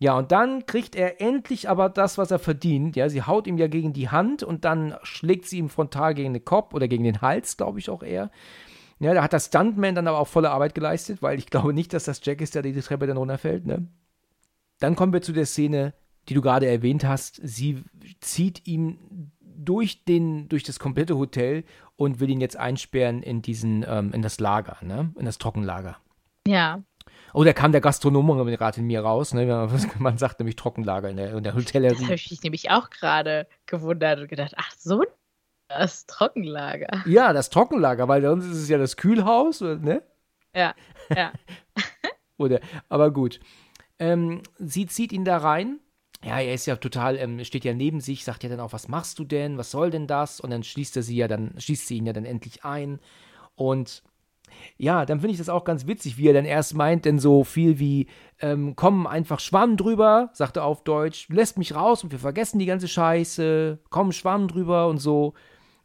Ja, 0.00 0.16
und 0.16 0.30
dann 0.30 0.64
kriegt 0.66 0.94
er 0.94 1.20
endlich 1.20 1.68
aber 1.68 1.88
das, 1.88 2.18
was 2.18 2.30
er 2.30 2.38
verdient. 2.38 2.94
Ja, 2.94 3.08
sie 3.08 3.22
haut 3.22 3.48
ihm 3.48 3.58
ja 3.58 3.66
gegen 3.66 3.92
die 3.92 4.08
Hand 4.08 4.44
und 4.44 4.64
dann 4.64 4.94
schlägt 5.02 5.46
sie 5.46 5.58
ihm 5.58 5.68
frontal 5.68 6.14
gegen 6.14 6.34
den 6.34 6.44
Kopf 6.44 6.72
oder 6.72 6.86
gegen 6.86 7.02
den 7.02 7.20
Hals, 7.20 7.56
glaube 7.56 7.80
ich 7.80 7.90
auch 7.90 8.04
eher. 8.04 8.30
Ja, 9.00 9.14
da 9.14 9.22
hat 9.22 9.32
der 9.32 9.40
Stuntman 9.40 9.94
dann 9.94 10.08
aber 10.08 10.18
auch 10.18 10.28
volle 10.28 10.50
Arbeit 10.50 10.74
geleistet, 10.74 11.22
weil 11.22 11.38
ich 11.38 11.46
glaube 11.46 11.72
nicht, 11.72 11.92
dass 11.92 12.04
das 12.04 12.20
Jack 12.24 12.40
ist, 12.40 12.54
der 12.54 12.62
die 12.62 12.72
Treppe 12.80 13.06
dann 13.06 13.16
runterfällt, 13.16 13.66
ne? 13.66 13.86
Dann 14.80 14.96
kommen 14.96 15.12
wir 15.12 15.22
zu 15.22 15.32
der 15.32 15.46
Szene, 15.46 15.94
die 16.28 16.34
du 16.34 16.40
gerade 16.40 16.66
erwähnt 16.66 17.04
hast. 17.04 17.40
Sie 17.42 17.84
zieht 18.20 18.66
ihm 18.66 19.32
durch, 19.40 20.04
den, 20.04 20.48
durch 20.48 20.62
das 20.62 20.78
komplette 20.78 21.16
Hotel 21.16 21.64
und 21.96 22.20
will 22.20 22.30
ihn 22.30 22.40
jetzt 22.40 22.56
einsperren 22.56 23.22
in 23.22 23.42
diesen, 23.42 23.84
ähm, 23.88 24.12
in 24.12 24.22
das 24.22 24.38
Lager, 24.40 24.76
ne? 24.82 25.12
In 25.18 25.24
das 25.24 25.38
Trockenlager. 25.38 25.96
Ja. 26.46 26.82
Oh, 27.34 27.44
da 27.44 27.52
kam 27.52 27.72
der 27.72 27.80
Gastronom 27.80 28.26
gerade 28.46 28.80
in 28.80 28.86
mir 28.86 29.00
raus, 29.00 29.34
ne? 29.34 29.68
Man 29.98 30.18
sagt 30.18 30.38
nämlich 30.40 30.56
Trockenlager 30.56 31.10
in 31.10 31.16
der, 31.16 31.36
in 31.36 31.42
der 31.42 31.54
Hotellerie. 31.54 31.94
Das 31.94 32.04
habe 32.04 32.14
ich 32.14 32.30
mich 32.30 32.42
nämlich 32.42 32.70
auch 32.70 32.90
gerade 32.90 33.46
gewundert 33.66 34.20
und 34.20 34.28
gedacht, 34.28 34.54
ach 34.56 34.72
so, 34.78 35.04
das 35.68 36.06
Trockenlager. 36.06 37.04
Ja, 37.06 37.32
das 37.32 37.50
Trockenlager, 37.50 38.08
weil 38.08 38.22
sonst 38.22 38.46
ist 38.46 38.56
es 38.56 38.68
ja 38.68 38.78
das 38.78 38.96
Kühlhaus, 38.96 39.60
ne? 39.60 40.02
Ja, 40.54 40.74
ja. 41.14 41.32
Oder, 42.38 42.60
aber 42.88 43.12
gut. 43.12 43.40
Ähm, 43.98 44.42
sie 44.58 44.86
zieht 44.86 45.12
ihn 45.12 45.24
da 45.24 45.38
rein. 45.38 45.80
Ja, 46.24 46.40
er 46.40 46.54
ist 46.54 46.66
ja 46.66 46.76
total, 46.76 47.16
ähm, 47.16 47.44
steht 47.44 47.64
ja 47.64 47.74
neben 47.74 48.00
sich, 48.00 48.24
sagt 48.24 48.42
ja 48.42 48.48
dann 48.48 48.60
auch, 48.60 48.72
was 48.72 48.88
machst 48.88 49.18
du 49.18 49.24
denn? 49.24 49.56
Was 49.58 49.70
soll 49.70 49.90
denn 49.90 50.06
das? 50.06 50.40
Und 50.40 50.50
dann 50.50 50.64
schließt 50.64 50.96
er 50.96 51.02
sie 51.02 51.16
ja 51.16 51.28
dann, 51.28 51.54
schließt 51.58 51.86
sie 51.86 51.98
ihn 51.98 52.06
ja 52.06 52.12
dann 52.12 52.24
endlich 52.24 52.64
ein. 52.64 52.98
Und 53.54 54.02
ja, 54.76 55.04
dann 55.04 55.20
finde 55.20 55.32
ich 55.32 55.38
das 55.38 55.48
auch 55.48 55.64
ganz 55.64 55.86
witzig, 55.86 56.18
wie 56.18 56.28
er 56.28 56.34
dann 56.34 56.44
erst 56.44 56.74
meint, 56.74 57.04
denn 57.04 57.18
so 57.18 57.44
viel 57.44 57.78
wie, 57.78 58.06
ähm, 58.40 58.74
komm, 58.76 59.06
einfach 59.06 59.40
Schwamm 59.40 59.76
drüber, 59.76 60.30
sagt 60.32 60.56
er 60.56 60.64
auf 60.64 60.82
Deutsch, 60.84 61.28
lässt 61.28 61.58
mich 61.58 61.74
raus 61.74 62.02
und 62.02 62.12
wir 62.12 62.18
vergessen 62.18 62.58
die 62.58 62.66
ganze 62.66 62.88
Scheiße, 62.88 63.78
komm, 63.90 64.12
Schwamm 64.12 64.48
drüber 64.48 64.88
und 64.88 64.98
so. 64.98 65.34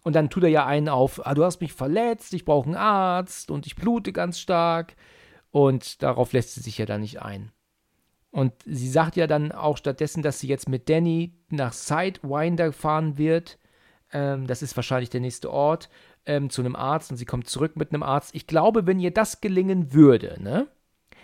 Und 0.04 0.16
dann 0.16 0.30
tut 0.30 0.44
er 0.44 0.50
ja 0.50 0.66
einen 0.66 0.90
auf, 0.90 1.26
ah, 1.26 1.34
du 1.34 1.44
hast 1.44 1.62
mich 1.62 1.74
verletzt, 1.74 2.34
ich 2.34 2.46
brauche 2.46 2.68
einen 2.68 2.76
Arzt 2.76 3.50
und 3.50 3.66
ich 3.66 3.76
blute 3.76 4.12
ganz 4.12 4.40
stark. 4.40 4.96
Und 5.52 6.04
darauf 6.04 6.34
lässt 6.34 6.54
sie 6.54 6.62
sich 6.62 6.78
ja 6.78 6.86
dann 6.86 7.02
nicht 7.02 7.22
ein. 7.22 7.52
Und 8.32 8.54
sie 8.66 8.90
sagt 8.90 9.16
ja 9.16 9.28
dann 9.28 9.52
auch 9.52 9.78
stattdessen, 9.78 10.24
dass 10.24 10.40
sie 10.40 10.48
jetzt 10.48 10.68
mit 10.68 10.90
Danny 10.90 11.34
nach 11.50 11.72
Sidewinder 11.72 12.74
fahren 12.74 13.18
wird. 13.18 13.60
Ähm, 14.12 14.48
das 14.48 14.62
ist 14.62 14.76
wahrscheinlich 14.76 15.12
der 15.12 15.22
nächste 15.22 15.52
Ort 15.52 15.90
ähm, 16.26 16.50
zu 16.50 16.62
einem 16.62 16.76
Arzt 16.76 17.12
und 17.12 17.18
sie 17.18 17.26
kommt 17.26 17.48
zurück 17.48 17.76
mit 17.76 17.94
einem 17.94 18.04
Arzt. 18.04 18.34
Ich 18.34 18.48
glaube, 18.48 18.88
wenn 18.88 19.00
ihr 19.00 19.12
das 19.12 19.40
gelingen 19.40 19.94
würde, 19.94 20.38
ne? 20.42 20.68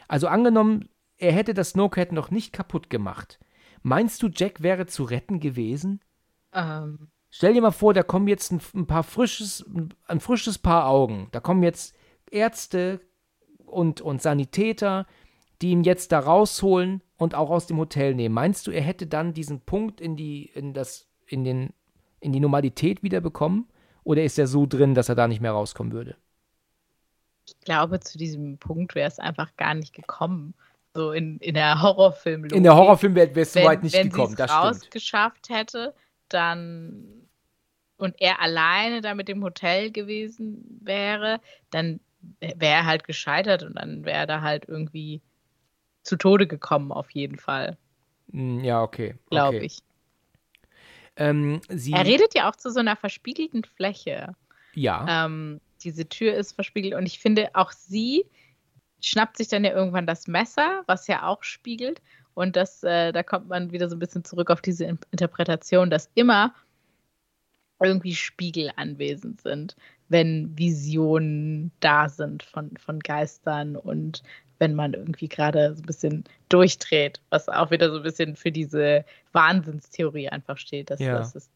Also 0.08 0.28
angenommen, 0.28 0.88
er 1.18 1.34
hätte 1.34 1.54
das 1.54 1.72
Snowcat 1.72 2.12
noch 2.12 2.32
nicht 2.32 2.54
kaputt 2.54 2.90
gemacht. 2.90 3.40
Meinst 3.82 4.22
du, 4.22 4.30
Jack 4.34 4.62
wäre 4.62 4.86
zu 4.86 5.04
retten 5.04 5.40
gewesen? 5.40 6.02
Ähm, 6.54 7.10
Stell 7.30 7.54
dir 7.54 7.62
mal 7.62 7.72
vor, 7.72 7.94
da 7.94 8.04
kommen 8.04 8.28
jetzt 8.28 8.52
ein, 8.52 8.62
ein 8.74 8.88
paar 8.88 9.04
frisches, 9.04 9.66
ein 10.08 10.20
frisches 10.20 10.58
Paar 10.58 10.88
Augen. 10.88 11.28
Da 11.32 11.40
kommen 11.40 11.64
jetzt 11.64 11.96
Ärzte 12.32 13.02
und, 13.66 14.02
und 14.02 14.22
Sanitäter, 14.22 15.06
die 15.62 15.72
ihn 15.72 15.84
jetzt 15.84 16.12
da 16.12 16.20
rausholen 16.20 17.04
und 17.18 17.36
auch 17.36 17.50
aus 17.50 17.68
dem 17.68 17.78
Hotel 17.78 18.16
nehmen. 18.16 18.34
Meinst 18.34 18.66
du, 18.66 18.72
er 18.72 18.82
hätte 18.82 19.06
dann 19.06 19.34
diesen 19.34 19.62
Punkt 19.62 20.02
in 20.02 20.16
die, 20.16 20.46
in 20.46 20.74
das, 20.74 21.08
in 21.28 21.44
den, 21.44 21.74
in 22.20 22.32
die 22.32 22.40
Normalität 22.40 23.04
wieder 23.04 23.22
bekommen? 23.22 23.68
Oder 24.04 24.24
ist 24.24 24.40
er 24.40 24.48
so 24.48 24.66
drin, 24.66 24.96
dass 24.96 25.10
er 25.10 25.16
da 25.16 25.28
nicht 25.28 25.42
mehr 25.42 25.52
rauskommen 25.52 25.94
würde? 25.94 26.16
ich 27.50 27.60
glaube, 27.62 28.00
zu 28.00 28.18
diesem 28.18 28.58
Punkt 28.58 28.96
wäre 28.96 29.08
es 29.08 29.20
einfach 29.20 29.56
gar 29.58 29.74
nicht 29.74 29.94
gekommen. 29.94 30.54
So 30.94 31.12
in, 31.12 31.38
in 31.38 31.54
der 31.54 31.82
Horrorfilm. 31.82 32.46
In 32.46 32.64
der 32.64 32.76
Horrorfilm 32.76 33.16
wäre 33.16 33.30
es 33.40 33.56
wenn, 33.56 33.64
soweit 33.64 33.84
nicht 33.84 33.96
wenn 33.96 34.10
gekommen, 34.10 34.36
das 34.36 34.50
stimmt. 34.50 34.66
rausgeschafft 34.66 35.50
hätte, 35.50 35.94
dann 36.30 37.28
und 37.98 38.16
er 38.20 38.42
alleine 38.42 39.02
da 39.02 39.14
mit 39.14 39.28
dem 39.28 39.44
Hotel 39.44 39.92
gewesen 39.92 40.80
wäre, 40.82 41.42
dann 41.72 42.00
wäre 42.40 42.58
er 42.60 42.86
halt 42.86 43.04
gescheitert 43.04 43.64
und 43.64 43.76
dann 43.76 44.06
wäre 44.06 44.20
er 44.20 44.28
da 44.28 44.42
halt 44.42 44.66
irgendwie 44.68 45.22
zu 46.04 46.18
Tode 46.18 46.48
gekommen, 46.48 46.92
auf 46.92 47.12
jeden 47.12 47.38
Fall, 47.38 47.78
Hm, 48.32 48.64
Ja, 48.64 48.82
okay. 48.84 49.16
glaube 49.30 49.58
okay. 49.58 49.66
ich. 49.66 49.80
Ähm, 51.18 51.62
Er 51.70 52.06
redet 52.06 52.34
ja 52.36 52.50
auch 52.50 52.56
zu 52.56 52.72
so 52.72 52.80
einer 52.80 52.96
verspiegelten 52.96 53.64
Fläche. 53.64 54.36
ja, 54.74 55.06
Ähm, 55.08 55.62
diese 55.84 56.08
Tür 56.08 56.34
ist 56.36 56.54
verspiegelt 56.54 56.94
und 56.94 57.06
ich 57.06 57.20
finde, 57.20 57.50
auch 57.54 57.72
sie 57.72 58.26
schnappt 59.02 59.38
sich 59.38 59.48
dann 59.48 59.64
ja 59.64 59.72
irgendwann 59.72 60.08
das 60.08 60.28
Messer, 60.28 60.84
was 60.88 61.08
ja 61.08 61.28
auch 61.28 61.44
spiegelt. 61.44 62.02
Und 62.40 62.56
das, 62.56 62.84
äh, 62.84 63.12
da 63.12 63.22
kommt 63.22 63.50
man 63.50 63.74
wieder 63.74 63.90
so 63.90 63.98
ein 63.98 64.00
bisschen 64.00 64.24
zurück 64.24 64.50
auf 64.50 64.62
diese 64.62 64.86
In 64.86 64.98
Interpretation, 65.12 65.90
dass 65.90 66.10
immer 66.16 66.54
irgendwie 67.82 68.16
Spiegel 68.16 68.72
anwesend 68.78 69.42
sind, 69.42 69.76
wenn 70.08 70.58
Visionen 70.58 71.74
da 71.82 72.08
sind 72.08 72.44
von, 72.44 72.78
von 72.78 73.02
Geistern 73.02 73.76
und 73.76 74.24
wenn 74.58 74.74
man 74.74 74.94
irgendwie 74.94 75.28
gerade 75.28 75.76
so 75.76 75.82
ein 75.82 75.86
bisschen 75.86 76.24
durchdreht, 76.48 77.20
was 77.30 77.50
auch 77.50 77.72
wieder 77.72 77.90
so 77.90 77.98
ein 77.98 78.04
bisschen 78.04 78.38
für 78.38 78.54
diese 78.54 79.04
Wahnsinnstheorie 79.34 80.30
einfach 80.30 80.58
steht, 80.58 80.92
dass, 80.92 81.02
Ja. 81.02 81.18
dass 81.18 81.36
es 81.36 81.50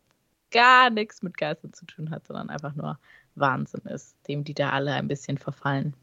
gar 0.52 0.90
nichts 0.90 1.24
mit 1.24 1.38
Geistern 1.38 1.72
zu 1.72 1.86
tun 1.86 2.10
hat, 2.10 2.28
sondern 2.28 2.50
einfach 2.50 2.76
nur 2.76 3.00
Wahnsinn 3.36 3.86
ist, 3.86 4.18
dem 4.28 4.44
die 4.44 4.54
da 4.54 4.72
alle 4.72 4.92
ein 4.92 5.08
bisschen 5.08 5.38
verfallen. 5.38 5.94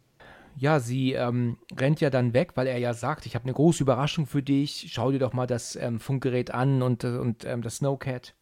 Ja, 0.56 0.80
sie 0.80 1.12
ähm, 1.12 1.56
rennt 1.78 2.00
ja 2.00 2.10
dann 2.10 2.34
weg, 2.34 2.52
weil 2.54 2.66
er 2.66 2.78
ja 2.78 2.94
sagt, 2.94 3.26
ich 3.26 3.34
habe 3.34 3.44
eine 3.44 3.54
große 3.54 3.82
Überraschung 3.82 4.26
für 4.26 4.42
dich. 4.42 4.88
Schau 4.92 5.10
dir 5.10 5.18
doch 5.18 5.32
mal 5.32 5.46
das 5.46 5.76
ähm, 5.76 6.00
Funkgerät 6.00 6.52
an 6.52 6.82
und, 6.82 7.04
äh, 7.04 7.18
und 7.18 7.44
ähm, 7.44 7.62
das 7.62 7.76
Snowcat 7.76 8.34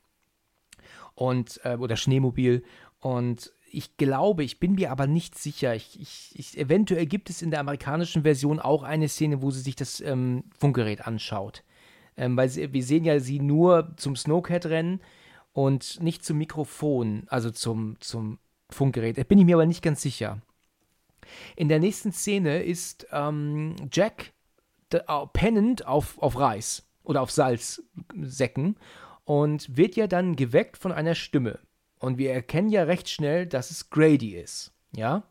und 1.15 1.61
äh, 1.65 1.77
oder 1.77 1.97
Schneemobil. 1.97 2.65
Und 3.01 3.53
ich 3.71 3.97
glaube, 3.97 4.45
ich 4.45 4.61
bin 4.61 4.75
mir 4.75 4.91
aber 4.91 5.07
nicht 5.07 5.37
sicher. 5.37 5.75
Ich, 5.75 6.01
ich, 6.01 6.33
ich, 6.35 6.59
eventuell 6.59 7.07
gibt 7.07 7.31
es 7.31 7.43
in 7.43 7.51
der 7.51 7.61
amerikanischen 7.61 8.23
Version 8.23 8.61
auch 8.61 8.83
eine 8.83 9.09
Szene, 9.09 9.43
wo 9.43 9.51
sie 9.51 9.61
sich 9.61 9.77
das 9.77 10.01
ähm, 10.01 10.45
Funkgerät 10.59 11.07
anschaut. 11.07 11.65
Ähm, 12.17 12.37
weil 12.37 12.49
sie, 12.49 12.73
wir 12.73 12.83
sehen 12.83 13.05
ja 13.05 13.21
sie 13.21 13.41
nur 13.41 13.95
zum 13.97 14.17
Snowcat 14.17 14.67
rennen 14.67 15.01
und 15.53 16.03
nicht 16.03 16.25
zum 16.25 16.39
Mikrofon, 16.39 17.25
also 17.29 17.51
zum, 17.51 17.97
zum 18.01 18.39
Funkgerät. 18.71 19.19
Da 19.19 19.23
bin 19.23 19.39
ich 19.39 19.45
mir 19.45 19.57
aber 19.57 19.67
nicht 19.67 19.83
ganz 19.83 20.03
sicher. 20.03 20.41
In 21.57 21.69
der 21.69 21.79
nächsten 21.79 22.13
Szene 22.13 22.63
ist 22.63 23.07
ähm, 23.13 23.77
Jack 23.93 24.33
pennend 25.33 25.87
auf, 25.87 26.19
auf 26.19 26.39
Reis 26.39 26.89
oder 27.05 27.23
auf 27.23 27.31
Salzsäcken 27.31 28.77
und 29.25 29.77
wird 29.77 29.97
ja 29.97 30.07
dann 30.07 30.37
geweckt 30.37 30.79
von 30.79 30.93
einer 30.93 31.15
Stimme. 31.15 31.59
Und 31.99 32.17
wir 32.17 32.33
erkennen 32.33 32.71
ja 32.71 32.85
recht 32.85 33.09
schnell, 33.09 33.47
dass 33.47 33.71
es 33.71 33.91
Grady 33.91 34.37
ist. 34.37 34.73
Ja? 34.95 35.25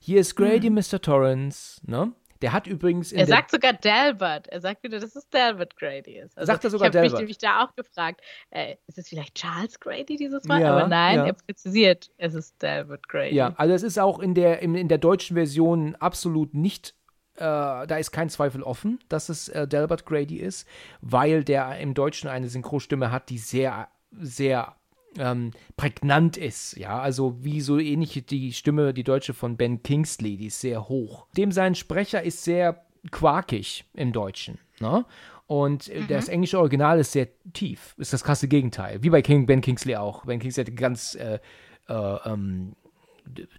Hier 0.00 0.20
ist 0.20 0.34
Grady, 0.34 0.70
Mr. 0.70 1.00
Torrance. 1.00 1.80
Ne? 1.86 2.12
Der 2.42 2.52
hat 2.52 2.66
übrigens 2.66 3.12
Er 3.12 3.26
sagt 3.26 3.50
sogar 3.50 3.72
Delbert. 3.74 4.48
Er 4.48 4.60
sagt 4.60 4.82
wieder, 4.82 4.98
dass 4.98 5.14
es 5.14 5.28
Delbert 5.28 5.76
Grady 5.76 6.18
ist. 6.18 6.36
Also 6.38 6.46
Sagt 6.46 6.64
er 6.64 6.70
sogar 6.70 6.88
ich 6.88 6.94
habe 6.94 7.00
mich 7.02 7.10
Delbert? 7.10 7.20
nämlich 7.20 7.38
da 7.38 7.64
auch 7.64 7.74
gefragt, 7.76 8.20
äh, 8.50 8.76
ist 8.86 8.98
es 8.98 9.08
vielleicht 9.08 9.34
Charles 9.34 9.78
Grady 9.78 10.16
dieses 10.16 10.44
Mal? 10.44 10.62
Ja, 10.62 10.72
Aber 10.76 10.88
nein, 10.88 11.18
ja. 11.18 11.26
er 11.26 11.32
präzisiert, 11.34 12.10
es 12.16 12.34
ist 12.34 12.60
Delbert 12.62 13.08
Grady. 13.08 13.34
Ja, 13.34 13.52
also 13.56 13.74
es 13.74 13.82
ist 13.82 13.98
auch 13.98 14.18
in 14.20 14.34
der, 14.34 14.60
in, 14.60 14.74
in 14.74 14.88
der 14.88 14.98
deutschen 14.98 15.36
Version 15.36 15.96
absolut 15.96 16.54
nicht, 16.54 16.94
äh, 17.36 17.40
da 17.40 17.96
ist 17.98 18.10
kein 18.10 18.28
Zweifel 18.30 18.62
offen, 18.62 18.98
dass 19.08 19.28
es 19.28 19.48
äh, 19.48 19.68
Delbert 19.68 20.06
Grady 20.06 20.36
ist, 20.36 20.66
weil 21.00 21.44
der 21.44 21.78
im 21.78 21.94
Deutschen 21.94 22.28
eine 22.28 22.48
Synchrostimme 22.48 23.10
hat, 23.10 23.28
die 23.30 23.38
sehr, 23.38 23.88
sehr 24.12 24.76
ähm, 25.18 25.52
prägnant 25.76 26.36
ist. 26.36 26.76
Ja, 26.76 27.00
also 27.00 27.42
wie 27.42 27.60
so 27.60 27.78
ähnlich 27.78 28.24
die 28.26 28.52
Stimme, 28.52 28.94
die 28.94 29.04
deutsche 29.04 29.34
von 29.34 29.56
Ben 29.56 29.82
Kingsley, 29.82 30.36
die 30.36 30.46
ist 30.46 30.60
sehr 30.60 30.88
hoch. 30.88 31.26
Dem 31.36 31.52
sein 31.52 31.74
Sprecher 31.74 32.22
ist 32.22 32.44
sehr 32.44 32.84
quakig 33.10 33.84
im 33.94 34.12
Deutschen. 34.12 34.58
Ne? 34.80 35.04
Und 35.46 35.88
äh, 35.88 36.02
das 36.06 36.28
englische 36.28 36.58
Original 36.58 37.00
ist 37.00 37.12
sehr 37.12 37.28
tief, 37.52 37.94
ist 37.98 38.12
das 38.12 38.22
krasse 38.22 38.46
Gegenteil. 38.46 39.02
Wie 39.02 39.10
bei 39.10 39.22
King, 39.22 39.46
Ben 39.46 39.60
Kingsley 39.60 39.96
auch. 39.96 40.24
Ben 40.24 40.38
Kingsley 40.38 40.64
hat 40.64 40.76
ganz 40.76 41.16
äh, 41.16 41.40
äh, 41.88 42.18
ähm, 42.24 42.76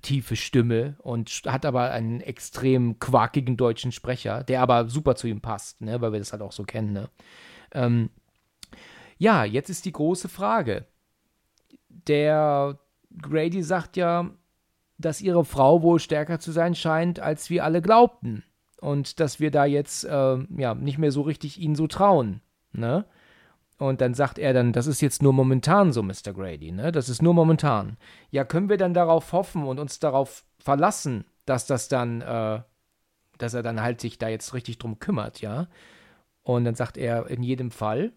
tiefe 0.01 0.35
Stimme 0.35 0.95
und 0.99 1.29
hat 1.45 1.65
aber 1.65 1.91
einen 1.91 2.21
extrem 2.21 2.99
quakigen 2.99 3.57
deutschen 3.57 3.91
Sprecher, 3.91 4.43
der 4.43 4.61
aber 4.61 4.89
super 4.89 5.15
zu 5.15 5.27
ihm 5.27 5.41
passt, 5.41 5.81
ne, 5.81 6.01
weil 6.01 6.11
wir 6.11 6.19
das 6.19 6.31
halt 6.31 6.41
auch 6.41 6.51
so 6.51 6.63
kennen. 6.63 6.93
Ne? 6.93 7.09
Ähm, 7.73 8.09
ja, 9.17 9.43
jetzt 9.43 9.69
ist 9.69 9.85
die 9.85 9.91
große 9.91 10.29
Frage. 10.29 10.85
Der 12.07 12.79
Grady 13.21 13.63
sagt 13.63 13.97
ja, 13.97 14.29
dass 14.97 15.21
ihre 15.21 15.45
Frau 15.45 15.81
wohl 15.81 15.99
stärker 15.99 16.39
zu 16.39 16.51
sein 16.51 16.75
scheint, 16.75 17.19
als 17.19 17.49
wir 17.49 17.63
alle 17.63 17.81
glaubten. 17.81 18.43
Und 18.79 19.19
dass 19.19 19.39
wir 19.39 19.51
da 19.51 19.65
jetzt 19.65 20.05
äh, 20.05 20.37
ja 20.57 20.73
nicht 20.73 20.97
mehr 20.97 21.11
so 21.11 21.21
richtig 21.21 21.59
ihnen 21.59 21.75
so 21.75 21.87
trauen. 21.87 22.41
Ne? 22.71 23.05
Und 23.77 23.99
dann 23.99 24.13
sagt 24.13 24.37
er 24.37 24.53
dann, 24.53 24.73
das 24.73 24.85
ist 24.85 25.01
jetzt 25.01 25.23
nur 25.23 25.33
momentan 25.33 25.91
so, 25.91 26.03
Mr. 26.03 26.33
Grady, 26.35 26.71
ne? 26.71 26.91
Das 26.91 27.09
ist 27.09 27.23
nur 27.23 27.33
momentan. 27.33 27.97
Ja, 28.29 28.43
können 28.43 28.69
wir 28.69 28.77
dann 28.77 28.93
darauf 28.93 29.33
hoffen 29.33 29.63
und 29.63 29.79
uns 29.79 29.99
darauf 29.99 30.45
verlassen, 30.59 31.25
dass 31.45 31.65
das 31.65 31.87
dann, 31.87 32.21
äh, 32.21 32.61
dass 33.39 33.55
er 33.55 33.63
dann 33.63 33.81
halt 33.81 33.99
sich 33.99 34.19
da 34.19 34.27
jetzt 34.27 34.53
richtig 34.53 34.77
drum 34.77 34.99
kümmert, 34.99 35.41
ja? 35.41 35.67
Und 36.43 36.65
dann 36.65 36.75
sagt 36.75 36.95
er 36.95 37.27
in 37.31 37.41
jedem 37.41 37.71
Fall, 37.71 38.13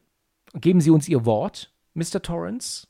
geben 0.52 0.82
Sie 0.82 0.90
uns 0.90 1.08
Ihr 1.08 1.24
Wort, 1.24 1.72
Mr. 1.94 2.20
Torrance. 2.20 2.86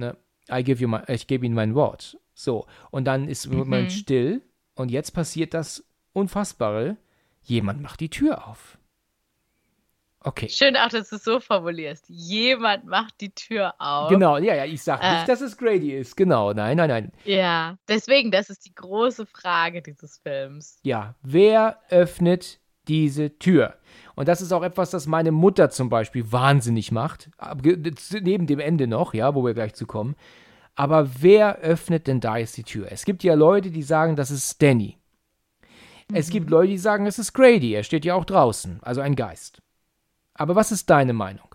Ne? 0.00 0.16
I 0.50 0.64
give 0.64 0.82
you 0.82 0.88
my, 0.88 1.00
ich 1.06 1.26
gebe 1.26 1.46
Ihnen 1.46 1.54
mein 1.54 1.74
Wort. 1.74 2.18
So, 2.34 2.66
und 2.90 3.04
dann 3.04 3.28
ist 3.28 3.48
mhm. 3.48 3.68
man 3.68 3.90
still 3.90 4.42
und 4.74 4.90
jetzt 4.90 5.12
passiert 5.12 5.54
das 5.54 5.84
Unfassbare. 6.12 6.96
Jemand 7.42 7.80
macht 7.80 8.00
die 8.00 8.10
Tür 8.10 8.48
auf. 8.48 8.78
Okay. 10.22 10.50
Schön 10.50 10.76
auch, 10.76 10.88
dass 10.88 11.08
du 11.08 11.16
es 11.16 11.24
so 11.24 11.40
formulierst. 11.40 12.04
Jemand 12.08 12.84
macht 12.84 13.20
die 13.22 13.30
Tür 13.30 13.74
auf. 13.78 14.10
Genau, 14.10 14.36
ja, 14.36 14.54
ja, 14.54 14.66
ich 14.66 14.82
sage 14.82 15.02
äh, 15.02 15.14
nicht, 15.14 15.28
dass 15.28 15.40
es 15.40 15.56
Grady 15.56 15.92
ist. 15.92 16.14
Genau, 16.14 16.52
nein, 16.52 16.76
nein, 16.76 16.90
nein. 16.90 17.12
Ja, 17.24 17.78
deswegen, 17.88 18.30
das 18.30 18.50
ist 18.50 18.66
die 18.66 18.74
große 18.74 19.24
Frage 19.24 19.80
dieses 19.80 20.18
Films. 20.18 20.78
Ja, 20.82 21.14
wer 21.22 21.80
öffnet 21.88 22.59
diese 22.90 23.38
Tür? 23.38 23.74
Und 24.16 24.26
das 24.26 24.42
ist 24.42 24.52
auch 24.52 24.64
etwas, 24.64 24.90
das 24.90 25.06
meine 25.06 25.30
Mutter 25.30 25.70
zum 25.70 25.88
Beispiel 25.88 26.30
wahnsinnig 26.32 26.90
macht. 26.90 27.30
Neben 27.62 28.48
dem 28.48 28.58
Ende 28.58 28.88
noch, 28.88 29.14
ja, 29.14 29.34
wo 29.36 29.46
wir 29.46 29.54
gleich 29.54 29.74
zu 29.74 29.86
kommen. 29.86 30.16
Aber 30.74 31.08
wer 31.22 31.58
öffnet 31.58 32.08
denn 32.08 32.20
da 32.20 32.36
jetzt 32.36 32.56
die 32.56 32.64
Tür? 32.64 32.88
Es 32.90 33.04
gibt 33.04 33.22
ja 33.22 33.34
Leute, 33.34 33.70
die 33.70 33.82
sagen, 33.82 34.16
das 34.16 34.32
ist 34.32 34.60
Danny. 34.60 34.96
Mhm. 36.10 36.16
Es 36.16 36.30
gibt 36.30 36.50
Leute, 36.50 36.72
die 36.72 36.78
sagen, 36.78 37.06
es 37.06 37.20
ist 37.20 37.32
Grady. 37.32 37.72
Er 37.72 37.84
steht 37.84 38.04
ja 38.04 38.14
auch 38.14 38.24
draußen, 38.24 38.80
also 38.82 39.00
ein 39.00 39.14
Geist. 39.14 39.62
Aber 40.34 40.56
was 40.56 40.72
ist 40.72 40.90
deine 40.90 41.12
Meinung? 41.12 41.54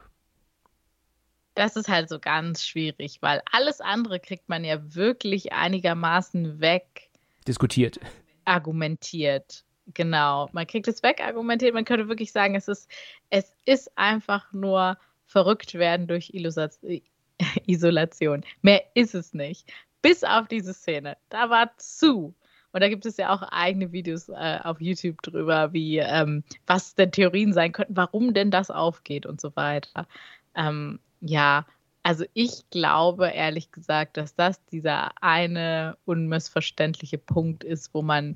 Das 1.53 1.75
ist 1.75 1.89
halt 1.89 2.07
so 2.07 2.19
ganz 2.19 2.65
schwierig, 2.65 3.17
weil 3.21 3.41
alles 3.51 3.81
andere 3.81 4.21
kriegt 4.21 4.47
man 4.47 4.63
ja 4.63 4.95
wirklich 4.95 5.51
einigermaßen 5.51 6.61
weg. 6.61 7.09
Diskutiert. 7.45 7.99
Argumentiert. 8.45 9.64
Genau. 9.93 10.49
Man 10.51 10.67
kriegt 10.67 10.87
es 10.87 11.03
weg 11.03 11.21
argumentiert. 11.21 11.73
Man 11.73 11.85
könnte 11.85 12.07
wirklich 12.07 12.31
sagen, 12.31 12.55
es 12.55 12.67
ist, 12.67 12.89
es 13.29 13.55
ist 13.65 13.97
einfach 13.97 14.51
nur 14.51 14.97
verrückt 15.25 15.75
werden 15.75 16.07
durch 16.07 16.31
Isolation. 17.65 18.43
Mehr 18.61 18.83
ist 18.93 19.15
es 19.15 19.33
nicht. 19.33 19.71
Bis 20.01 20.23
auf 20.23 20.47
diese 20.47 20.73
Szene. 20.73 21.17
Da 21.29 21.49
war 21.49 21.71
zu. 21.77 22.35
Und 22.71 22.81
da 22.81 22.89
gibt 22.89 23.05
es 23.05 23.15
ja 23.15 23.33
auch 23.33 23.41
eigene 23.41 23.93
Videos 23.93 24.27
äh, 24.27 24.59
auf 24.61 24.81
YouTube 24.81 25.21
drüber, 25.21 25.71
wie 25.71 25.99
ähm, 25.99 26.43
was 26.67 26.93
denn 26.93 27.11
Theorien 27.11 27.53
sein 27.53 27.71
könnten, 27.71 27.95
warum 27.95 28.33
denn 28.33 28.51
das 28.51 28.69
aufgeht 28.69 29.25
und 29.25 29.39
so 29.39 29.55
weiter. 29.55 30.07
Ähm, 30.55 30.99
ja, 31.21 31.65
also 32.03 32.25
ich 32.33 32.69
glaube 32.69 33.29
ehrlich 33.29 33.71
gesagt, 33.71 34.17
dass 34.17 34.35
das 34.35 34.63
dieser 34.65 35.11
eine 35.23 35.97
unmissverständliche 36.05 37.17
Punkt 37.17 37.63
ist, 37.63 37.93
wo 37.93 38.01
man, 38.01 38.35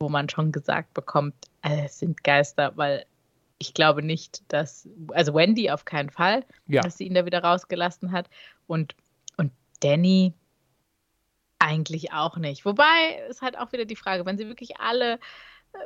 wo 0.00 0.08
man 0.08 0.28
schon 0.28 0.52
gesagt 0.52 0.94
bekommt, 0.94 1.34
äh, 1.62 1.86
es 1.86 1.98
sind 1.98 2.22
Geister, 2.22 2.72
weil 2.76 3.04
ich 3.58 3.74
glaube 3.74 4.02
nicht, 4.02 4.42
dass, 4.52 4.88
also 5.08 5.34
Wendy 5.34 5.70
auf 5.70 5.84
keinen 5.84 6.10
Fall, 6.10 6.44
ja. 6.66 6.82
dass 6.82 6.96
sie 6.96 7.06
ihn 7.06 7.14
da 7.14 7.26
wieder 7.26 7.42
rausgelassen 7.42 8.12
hat. 8.12 8.30
Und, 8.68 8.94
und 9.36 9.52
Danny, 9.80 10.34
eigentlich 11.58 12.12
auch 12.12 12.36
nicht. 12.36 12.64
Wobei 12.64 13.24
ist 13.28 13.42
halt 13.42 13.58
auch 13.58 13.72
wieder 13.72 13.84
die 13.84 13.96
Frage, 13.96 14.24
wenn 14.24 14.38
sie 14.38 14.46
wirklich 14.46 14.78
alle 14.78 15.14
äh, 15.72 15.78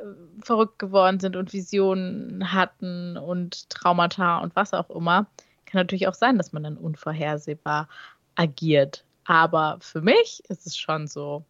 verrückt 0.43 0.77
geworden 0.77 1.19
sind 1.19 1.35
und 1.35 1.51
Visionen 1.51 2.53
hatten 2.53 3.17
und 3.17 3.69
Traumata 3.71 4.37
und 4.39 4.55
was 4.55 4.73
auch 4.73 4.91
immer, 4.91 5.25
kann 5.65 5.79
natürlich 5.79 6.07
auch 6.07 6.13
sein, 6.13 6.37
dass 6.37 6.53
man 6.53 6.61
dann 6.61 6.77
unvorhersehbar 6.77 7.89
agiert. 8.35 9.03
Aber 9.25 9.77
für 9.81 10.01
mich 10.01 10.43
ist 10.49 10.67
es 10.67 10.77
schon 10.77 11.07
so 11.07 11.43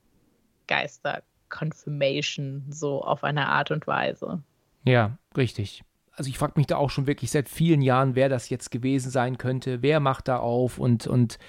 Geister-Confirmation, 1.53 2.65
so 2.69 3.03
auf 3.03 3.23
eine 3.23 3.47
Art 3.49 3.71
und 3.71 3.87
Weise. 3.87 4.41
Ja, 4.85 5.17
richtig. 5.37 5.83
Also 6.15 6.29
ich 6.29 6.37
frage 6.37 6.53
mich 6.57 6.67
da 6.67 6.77
auch 6.77 6.89
schon 6.89 7.07
wirklich 7.07 7.31
seit 7.31 7.49
vielen 7.49 7.81
Jahren, 7.81 8.15
wer 8.15 8.29
das 8.29 8.49
jetzt 8.49 8.69
gewesen 8.69 9.09
sein 9.09 9.37
könnte, 9.37 9.81
wer 9.81 9.99
macht 9.99 10.27
da 10.27 10.37
auf 10.37 10.77
und, 10.77 11.07
und 11.07 11.39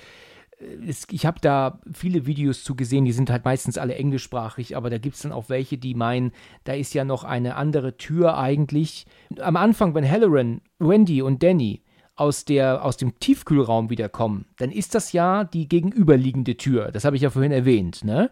es, 0.87 1.07
ich 1.11 1.27
habe 1.27 1.41
da 1.41 1.81
viele 1.93 2.27
Videos 2.27 2.65
zu 2.65 2.75
gesehen, 2.75 3.05
die 3.05 3.13
sind 3.13 3.29
halt 3.29 3.45
meistens 3.45 3.77
alle 3.77 3.97
englischsprachig, 3.97 4.77
aber 4.77 4.89
da 4.89 4.99
gibt 4.99 5.17
es 5.17 5.23
dann 5.23 5.33
auch 5.33 5.49
welche, 5.49 5.77
die 5.77 5.95
meinen, 5.95 6.33
da 6.63 6.73
ist 6.73 6.95
ja 6.95 7.05
noch 7.05 7.25
eine 7.25 7.57
andere 7.57 7.99
Tür 7.99 8.39
eigentlich. 8.39 9.05
Am 9.39 9.57
Anfang, 9.57 9.95
wenn 9.95 10.09
Halloran, 10.09 10.63
Wendy 10.79 11.21
und 11.21 11.43
Danny 11.43 11.83
aus, 12.17 12.45
der, 12.45 12.85
aus 12.85 12.97
dem 12.97 13.19
Tiefkühlraum 13.19 13.91
wiederkommen, 13.91 14.47
dann 14.57 14.71
ist 14.71 14.95
das 14.95 15.13
ja 15.13 15.45
die 15.45 15.69
gegenüberliegende 15.69 16.57
Tür. 16.57 16.93
Das 16.93 17.05
habe 17.05 17.17
ich 17.17 17.23
ja 17.23 17.31
vorhin 17.31 17.53
erwähnt, 17.53 18.05
ne? 18.05 18.31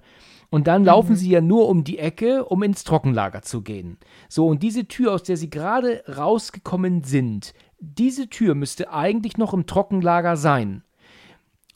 Und 0.53 0.67
dann 0.67 0.85
laufen 0.85 1.13
mhm. 1.13 1.17
sie 1.17 1.31
ja 1.31 1.41
nur 1.41 1.67
um 1.69 1.83
die 1.83 1.99
Ecke, 1.99 2.45
um 2.45 2.63
ins 2.63 2.85
Trockenlager 2.85 3.41
zu 3.41 3.63
gehen. 3.63 3.97
So, 4.29 4.47
und 4.47 4.63
diese 4.63 4.87
Tür, 4.87 5.15
aus 5.15 5.23
der 5.23 5.39
sie 5.39 5.49
gerade 5.49 6.05
rausgekommen 6.15 7.03
sind, 7.03 7.55
diese 7.81 8.29
Tür 8.29 8.55
müsste 8.55 8.93
eigentlich 8.93 9.39
noch 9.39 9.55
im 9.55 9.67
Trockenlager 9.67 10.37
sein 10.37 10.85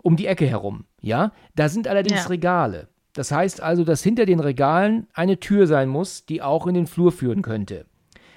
um 0.06 0.14
die 0.14 0.26
Ecke 0.26 0.46
herum. 0.46 0.84
Ja, 1.00 1.32
da 1.56 1.68
sind 1.68 1.88
allerdings 1.88 2.24
ja. 2.24 2.28
Regale. 2.28 2.88
Das 3.12 3.32
heißt 3.32 3.60
also, 3.60 3.82
dass 3.82 4.04
hinter 4.04 4.24
den 4.24 4.38
Regalen 4.38 5.08
eine 5.14 5.40
Tür 5.40 5.66
sein 5.66 5.88
muss, 5.88 6.26
die 6.26 6.42
auch 6.42 6.68
in 6.68 6.74
den 6.74 6.86
Flur 6.86 7.10
führen 7.10 7.42
könnte. 7.42 7.86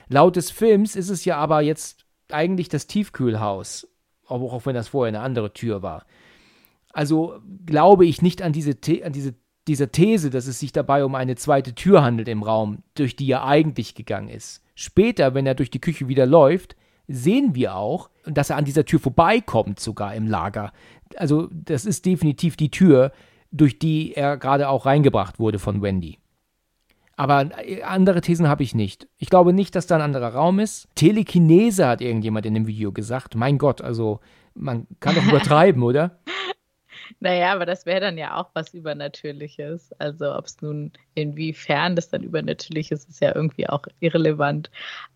Laut 0.08 0.36
des 0.36 0.50
Films 0.50 0.96
ist 0.96 1.10
es 1.10 1.26
ja 1.26 1.38
aber 1.38 1.62
jetzt 1.62 2.06
eigentlich 2.32 2.70
das 2.70 2.88
Tiefkühlhaus, 2.88 3.88
auch, 4.26 4.66
wenn 4.66 4.74
das 4.74 4.88
vorher 4.88 5.10
eine 5.10 5.24
andere 5.24 5.54
Tür 5.54 5.84
war. 5.84 6.06
Also 6.92 7.40
glaube 7.68 8.08
ich 8.08 8.24
nicht 8.24 8.42
an 8.42 8.52
diese, 8.52 8.76
The 8.84 9.04
an 9.04 9.14
diese 9.14 9.36
dieser 9.68 9.92
These, 9.92 10.30
dass 10.30 10.48
es 10.48 10.60
sich 10.60 10.72
dabei 10.72 11.06
um 11.06 11.16
eine 11.16 11.36
zweite 11.36 11.76
Tür 11.76 12.04
handelt 12.04 12.28
im 12.28 12.44
Raum, 12.44 12.84
durch 12.96 13.16
die 13.16 13.30
er 13.30 13.46
eigentlich 13.46 13.96
gegangen 13.96 14.30
ist. 14.30 14.64
Später, 14.76 15.34
wenn 15.34 15.46
er 15.46 15.56
durch 15.56 15.70
die 15.70 15.82
Küche 15.82 16.08
wieder 16.08 16.26
läuft, 16.26 16.76
sehen 17.08 17.56
wir 17.56 17.76
auch, 17.76 18.10
dass 18.26 18.50
er 18.50 18.58
an 18.58 18.66
dieser 18.66 18.86
Tür 18.86 19.00
vorbeikommt, 19.00 19.80
sogar 19.80 20.16
im 20.16 20.28
Lager. 20.28 20.72
Also, 21.18 21.50
das 21.52 21.86
ist 21.86 22.06
definitiv 22.06 22.56
die 22.56 22.72
Tür, 22.72 23.12
durch 23.52 23.80
die 23.80 24.14
er 24.14 24.38
gerade 24.38 24.70
auch 24.70 24.86
reingebracht 24.86 25.40
wurde 25.40 25.60
von 25.60 25.82
Wendy. 25.82 26.20
Aber 27.20 27.50
äh, 27.68 27.82
andere 27.84 28.22
Thesen 28.22 28.48
habe 28.48 28.64
ich 28.64 28.74
nicht. 28.74 29.10
Ich 29.18 29.30
glaube 29.30 29.52
nicht, 29.52 29.76
dass 29.76 29.88
da 29.88 29.96
ein 29.96 30.02
anderer 30.02 30.34
Raum 30.34 30.60
ist. 30.60 30.88
Telekinese 30.96 31.86
hat 31.86 32.00
irgendjemand 32.00 32.46
in 32.46 32.54
dem 32.54 32.68
Video 32.68 32.94
gesagt. 32.94 33.36
Mein 33.36 33.58
Gott, 33.58 33.82
also 33.82 34.22
man 34.54 34.88
kann 35.02 35.16
doch 35.16 35.26
übertreiben, 35.28 35.84
oder? 35.84 36.20
Naja, 37.20 37.54
aber 37.54 37.66
das 37.66 37.86
wäre 37.86 38.00
dann 38.00 38.18
ja 38.18 38.36
auch 38.36 38.50
was 38.54 38.74
Übernatürliches. 38.74 39.92
Also 40.00 40.36
ob 40.36 40.46
es 40.46 40.62
nun 40.62 40.92
inwiefern 41.16 41.96
das 41.96 42.10
dann 42.10 42.24
übernatürlich 42.24 42.92
ist, 42.92 43.10
ist 43.10 43.22
ja 43.22 43.36
irgendwie 43.36 43.68
auch 43.68 43.84
irrelevant. 44.00 44.70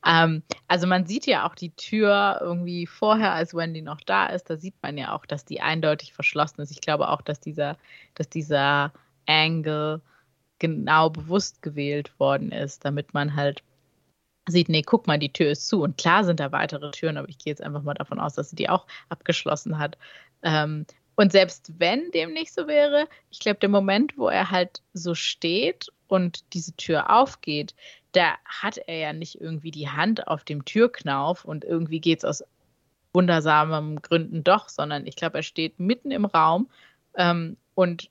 Ähm, 0.05 0.43
also 0.67 0.87
man 0.87 1.05
sieht 1.05 1.25
ja 1.25 1.47
auch 1.47 1.55
die 1.55 1.75
Tür 1.75 2.39
irgendwie 2.41 2.87
vorher, 2.87 3.33
als 3.33 3.53
Wendy 3.53 3.81
noch 3.81 4.01
da 4.01 4.27
ist, 4.27 4.49
da 4.49 4.57
sieht 4.57 4.75
man 4.81 4.97
ja 4.97 5.13
auch, 5.15 5.25
dass 5.25 5.45
die 5.45 5.61
eindeutig 5.61 6.13
verschlossen 6.13 6.61
ist. 6.61 6.71
Ich 6.71 6.81
glaube 6.81 7.09
auch, 7.09 7.21
dass 7.21 7.39
dieser, 7.39 7.77
dass 8.15 8.29
dieser 8.29 8.93
Angle 9.25 10.01
genau 10.59 11.09
bewusst 11.09 11.61
gewählt 11.61 12.17
worden 12.19 12.51
ist, 12.51 12.85
damit 12.85 13.13
man 13.13 13.35
halt 13.35 13.63
sieht, 14.47 14.69
nee, 14.69 14.81
guck 14.81 15.07
mal, 15.07 15.19
die 15.19 15.31
Tür 15.31 15.51
ist 15.51 15.67
zu. 15.67 15.81
Und 15.81 15.97
klar 15.97 16.23
sind 16.23 16.39
da 16.39 16.51
weitere 16.51 16.91
Türen, 16.91 17.17
aber 17.17 17.29
ich 17.29 17.37
gehe 17.37 17.51
jetzt 17.51 17.61
einfach 17.61 17.83
mal 17.83 17.93
davon 17.93 18.19
aus, 18.19 18.33
dass 18.35 18.49
sie 18.49 18.55
die 18.55 18.69
auch 18.69 18.87
abgeschlossen 19.09 19.79
hat. 19.79 19.97
Ähm, 20.41 20.85
und 21.15 21.31
selbst 21.31 21.79
wenn 21.79 22.11
dem 22.11 22.33
nicht 22.33 22.53
so 22.53 22.67
wäre, 22.67 23.07
ich 23.29 23.39
glaube, 23.39 23.59
der 23.59 23.69
Moment, 23.69 24.17
wo 24.17 24.29
er 24.29 24.49
halt 24.49 24.81
so 24.93 25.15
steht 25.15 25.89
und 26.07 26.43
diese 26.53 26.75
Tür 26.75 27.15
aufgeht, 27.15 27.75
da 28.13 28.35
hat 28.45 28.77
er 28.77 28.97
ja 28.97 29.13
nicht 29.13 29.39
irgendwie 29.39 29.71
die 29.71 29.89
Hand 29.89 30.27
auf 30.27 30.43
dem 30.43 30.65
Türknauf 30.65 31.45
und 31.45 31.63
irgendwie 31.63 31.99
geht 31.99 32.19
es 32.19 32.25
aus 32.25 32.43
wundersamen 33.13 34.01
Gründen 34.01 34.43
doch, 34.43 34.69
sondern 34.69 35.05
ich 35.05 35.15
glaube, 35.15 35.37
er 35.37 35.43
steht 35.43 35.79
mitten 35.79 36.11
im 36.11 36.25
Raum 36.25 36.69
ähm, 37.15 37.57
und 37.75 38.09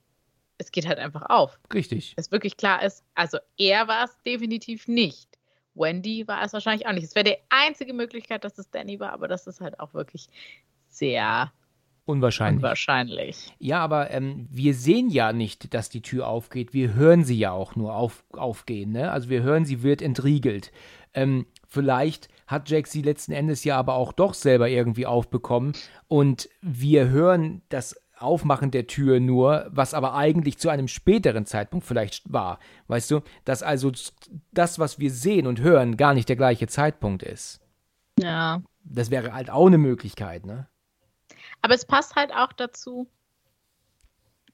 es 0.58 0.70
geht 0.70 0.86
halt 0.86 0.98
einfach 0.98 1.28
auf. 1.28 1.58
Richtig. 1.74 2.14
Dass 2.16 2.30
wirklich 2.30 2.56
klar 2.56 2.82
ist, 2.82 3.04
also 3.14 3.38
er 3.58 3.88
war 3.88 4.04
es 4.04 4.16
definitiv 4.24 4.86
nicht. 4.86 5.28
Wendy 5.74 6.28
war 6.28 6.42
es 6.44 6.52
wahrscheinlich 6.52 6.86
auch 6.86 6.92
nicht. 6.92 7.04
Es 7.04 7.14
wäre 7.14 7.24
die 7.24 7.38
einzige 7.48 7.94
Möglichkeit, 7.94 8.44
dass 8.44 8.58
es 8.58 8.70
Danny 8.70 9.00
war, 9.00 9.12
aber 9.12 9.26
das 9.26 9.46
ist 9.46 9.60
halt 9.60 9.80
auch 9.80 9.94
wirklich 9.94 10.28
sehr 10.88 11.52
Unwahrscheinlich. 12.04 12.62
Unwahrscheinlich. 12.62 13.52
Ja, 13.58 13.80
aber 13.80 14.10
ähm, 14.10 14.48
wir 14.50 14.74
sehen 14.74 15.08
ja 15.08 15.32
nicht, 15.32 15.72
dass 15.72 15.88
die 15.88 16.02
Tür 16.02 16.26
aufgeht. 16.26 16.74
Wir 16.74 16.94
hören 16.94 17.24
sie 17.24 17.38
ja 17.38 17.52
auch 17.52 17.76
nur 17.76 17.94
auf, 17.94 18.24
aufgehen. 18.32 18.90
Ne? 18.90 19.10
Also 19.12 19.28
wir 19.28 19.42
hören, 19.42 19.64
sie 19.64 19.82
wird 19.82 20.02
entriegelt. 20.02 20.72
Ähm, 21.14 21.46
vielleicht 21.68 22.28
hat 22.48 22.68
Jack 22.68 22.88
sie 22.88 23.02
letzten 23.02 23.32
Endes 23.32 23.62
ja 23.62 23.78
aber 23.78 23.94
auch 23.94 24.12
doch 24.12 24.34
selber 24.34 24.68
irgendwie 24.68 25.06
aufbekommen. 25.06 25.74
Und 26.08 26.48
wir 26.60 27.08
hören 27.08 27.62
das 27.68 27.96
Aufmachen 28.18 28.70
der 28.70 28.86
Tür 28.88 29.20
nur, 29.20 29.68
was 29.70 29.94
aber 29.94 30.14
eigentlich 30.14 30.58
zu 30.58 30.70
einem 30.70 30.88
späteren 30.88 31.46
Zeitpunkt 31.46 31.86
vielleicht 31.86 32.32
war. 32.32 32.58
Weißt 32.88 33.10
du, 33.10 33.20
dass 33.44 33.62
also 33.62 33.92
das, 34.52 34.78
was 34.78 34.98
wir 34.98 35.10
sehen 35.10 35.46
und 35.46 35.60
hören, 35.60 35.96
gar 35.96 36.14
nicht 36.14 36.28
der 36.28 36.36
gleiche 36.36 36.66
Zeitpunkt 36.66 37.22
ist. 37.22 37.60
Ja. 38.18 38.62
Das 38.84 39.10
wäre 39.10 39.32
halt 39.34 39.50
auch 39.50 39.66
eine 39.66 39.78
Möglichkeit, 39.78 40.46
ne? 40.46 40.68
Aber 41.62 41.74
es 41.74 41.84
passt 41.84 42.16
halt 42.16 42.32
auch 42.32 42.52
dazu, 42.52 43.08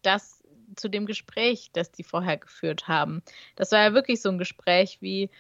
dass 0.02 0.42
zu 0.76 0.88
dem 0.88 1.06
Gespräch, 1.06 1.70
das 1.72 1.90
die 1.90 2.04
vorher 2.04 2.36
geführt 2.36 2.88
haben. 2.88 3.22
Das 3.56 3.72
war 3.72 3.80
ja 3.80 3.94
wirklich 3.94 4.20
so 4.20 4.28
ein 4.28 4.38
Gespräch 4.38 4.98
wie, 5.00 5.30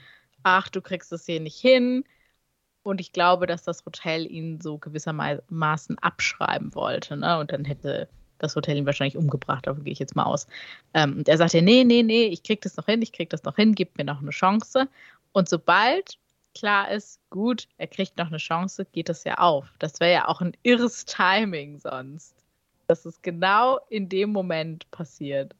ach, 0.42 0.68
du 0.68 0.80
kriegst 0.80 1.12
es 1.12 1.26
hier 1.26 1.40
nicht 1.40 1.60
hin. 1.60 2.04
Und 2.82 3.00
ich 3.00 3.12
glaube, 3.12 3.46
dass 3.46 3.62
das 3.62 3.84
Hotel 3.84 4.26
ihn 4.26 4.60
so 4.60 4.78
gewissermaßen 4.78 5.98
abschreiben 5.98 6.74
wollte. 6.74 7.16
Ne? 7.16 7.38
Und 7.38 7.52
dann 7.52 7.64
hätte 7.64 8.08
das 8.38 8.56
Hotel 8.56 8.76
ihn 8.76 8.86
wahrscheinlich 8.86 9.16
umgebracht, 9.16 9.66
davon 9.66 9.84
gehe 9.84 9.92
ich 9.92 9.98
jetzt 9.98 10.16
mal 10.16 10.24
aus. 10.24 10.46
Ähm, 10.94 11.18
und 11.18 11.28
er 11.28 11.36
sagte, 11.36 11.60
nee, 11.60 11.84
nee, 11.84 12.02
nee, 12.02 12.26
ich 12.26 12.42
krieg 12.42 12.60
das 12.62 12.76
noch 12.76 12.86
hin, 12.86 13.02
ich 13.02 13.12
krieg 13.12 13.28
das 13.30 13.42
noch 13.42 13.56
hin, 13.56 13.74
gib 13.74 13.98
mir 13.98 14.04
noch 14.04 14.22
eine 14.22 14.30
Chance. 14.30 14.88
Und 15.32 15.48
sobald 15.48 16.18
klar 16.54 16.90
ist, 16.90 17.20
gut, 17.30 17.68
er 17.76 17.86
kriegt 17.86 18.16
noch 18.18 18.28
eine 18.28 18.38
Chance, 18.38 18.84
geht 18.84 19.08
das 19.08 19.24
ja 19.24 19.34
auf. 19.34 19.72
Das 19.78 20.00
wäre 20.00 20.12
ja 20.12 20.28
auch 20.28 20.40
ein 20.40 20.56
irres 20.62 21.04
Timing 21.04 21.78
sonst. 21.78 22.34
Dass 22.86 23.04
es 23.04 23.20
genau 23.22 23.78
in 23.90 24.08
dem 24.08 24.30
Moment 24.30 24.90
passiert. 24.90 25.54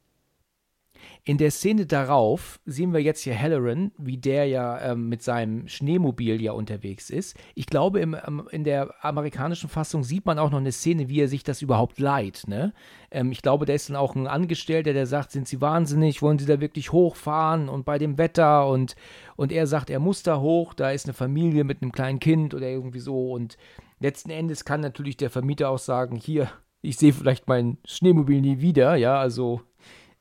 In 1.24 1.38
der 1.38 1.50
Szene 1.50 1.86
darauf 1.86 2.60
sehen 2.64 2.92
wir 2.92 3.00
jetzt 3.00 3.22
hier 3.22 3.40
Halloran, 3.40 3.92
wie 3.98 4.16
der 4.16 4.46
ja 4.46 4.80
ähm, 4.80 5.08
mit 5.08 5.22
seinem 5.22 5.68
Schneemobil 5.68 6.40
ja 6.40 6.52
unterwegs 6.52 7.10
ist. 7.10 7.36
Ich 7.54 7.66
glaube, 7.66 8.00
im, 8.00 8.14
ähm, 8.14 8.48
in 8.50 8.64
der 8.64 8.94
amerikanischen 9.04 9.68
Fassung 9.68 10.04
sieht 10.04 10.26
man 10.26 10.38
auch 10.38 10.50
noch 10.50 10.58
eine 10.58 10.72
Szene, 10.72 11.08
wie 11.08 11.20
er 11.20 11.28
sich 11.28 11.44
das 11.44 11.62
überhaupt 11.62 11.98
leiht. 11.98 12.44
Ne? 12.46 12.72
Ähm, 13.10 13.32
ich 13.32 13.42
glaube, 13.42 13.66
da 13.66 13.72
ist 13.72 13.88
dann 13.88 13.96
auch 13.96 14.14
ein 14.14 14.26
Angestellter, 14.26 14.92
der 14.92 15.06
sagt, 15.06 15.32
sind 15.32 15.48
Sie 15.48 15.60
wahnsinnig, 15.60 16.22
wollen 16.22 16.38
Sie 16.38 16.46
da 16.46 16.60
wirklich 16.60 16.92
hochfahren 16.92 17.68
und 17.68 17.84
bei 17.84 17.98
dem 17.98 18.18
Wetter 18.18 18.68
und, 18.68 18.96
und 19.36 19.52
er 19.52 19.66
sagt, 19.66 19.90
er 19.90 20.00
muss 20.00 20.22
da 20.22 20.40
hoch, 20.40 20.74
da 20.74 20.90
ist 20.90 21.06
eine 21.06 21.14
Familie 21.14 21.64
mit 21.64 21.82
einem 21.82 21.92
kleinen 21.92 22.20
Kind 22.20 22.54
oder 22.54 22.68
irgendwie 22.68 23.00
so 23.00 23.32
und 23.32 23.56
letzten 24.00 24.30
Endes 24.30 24.64
kann 24.64 24.80
natürlich 24.80 25.16
der 25.16 25.30
Vermieter 25.30 25.70
auch 25.70 25.78
sagen, 25.78 26.16
hier, 26.16 26.50
ich 26.80 26.96
sehe 26.96 27.12
vielleicht 27.12 27.48
mein 27.48 27.78
Schneemobil 27.84 28.40
nie 28.40 28.60
wieder, 28.60 28.96
ja, 28.96 29.18
also 29.18 29.60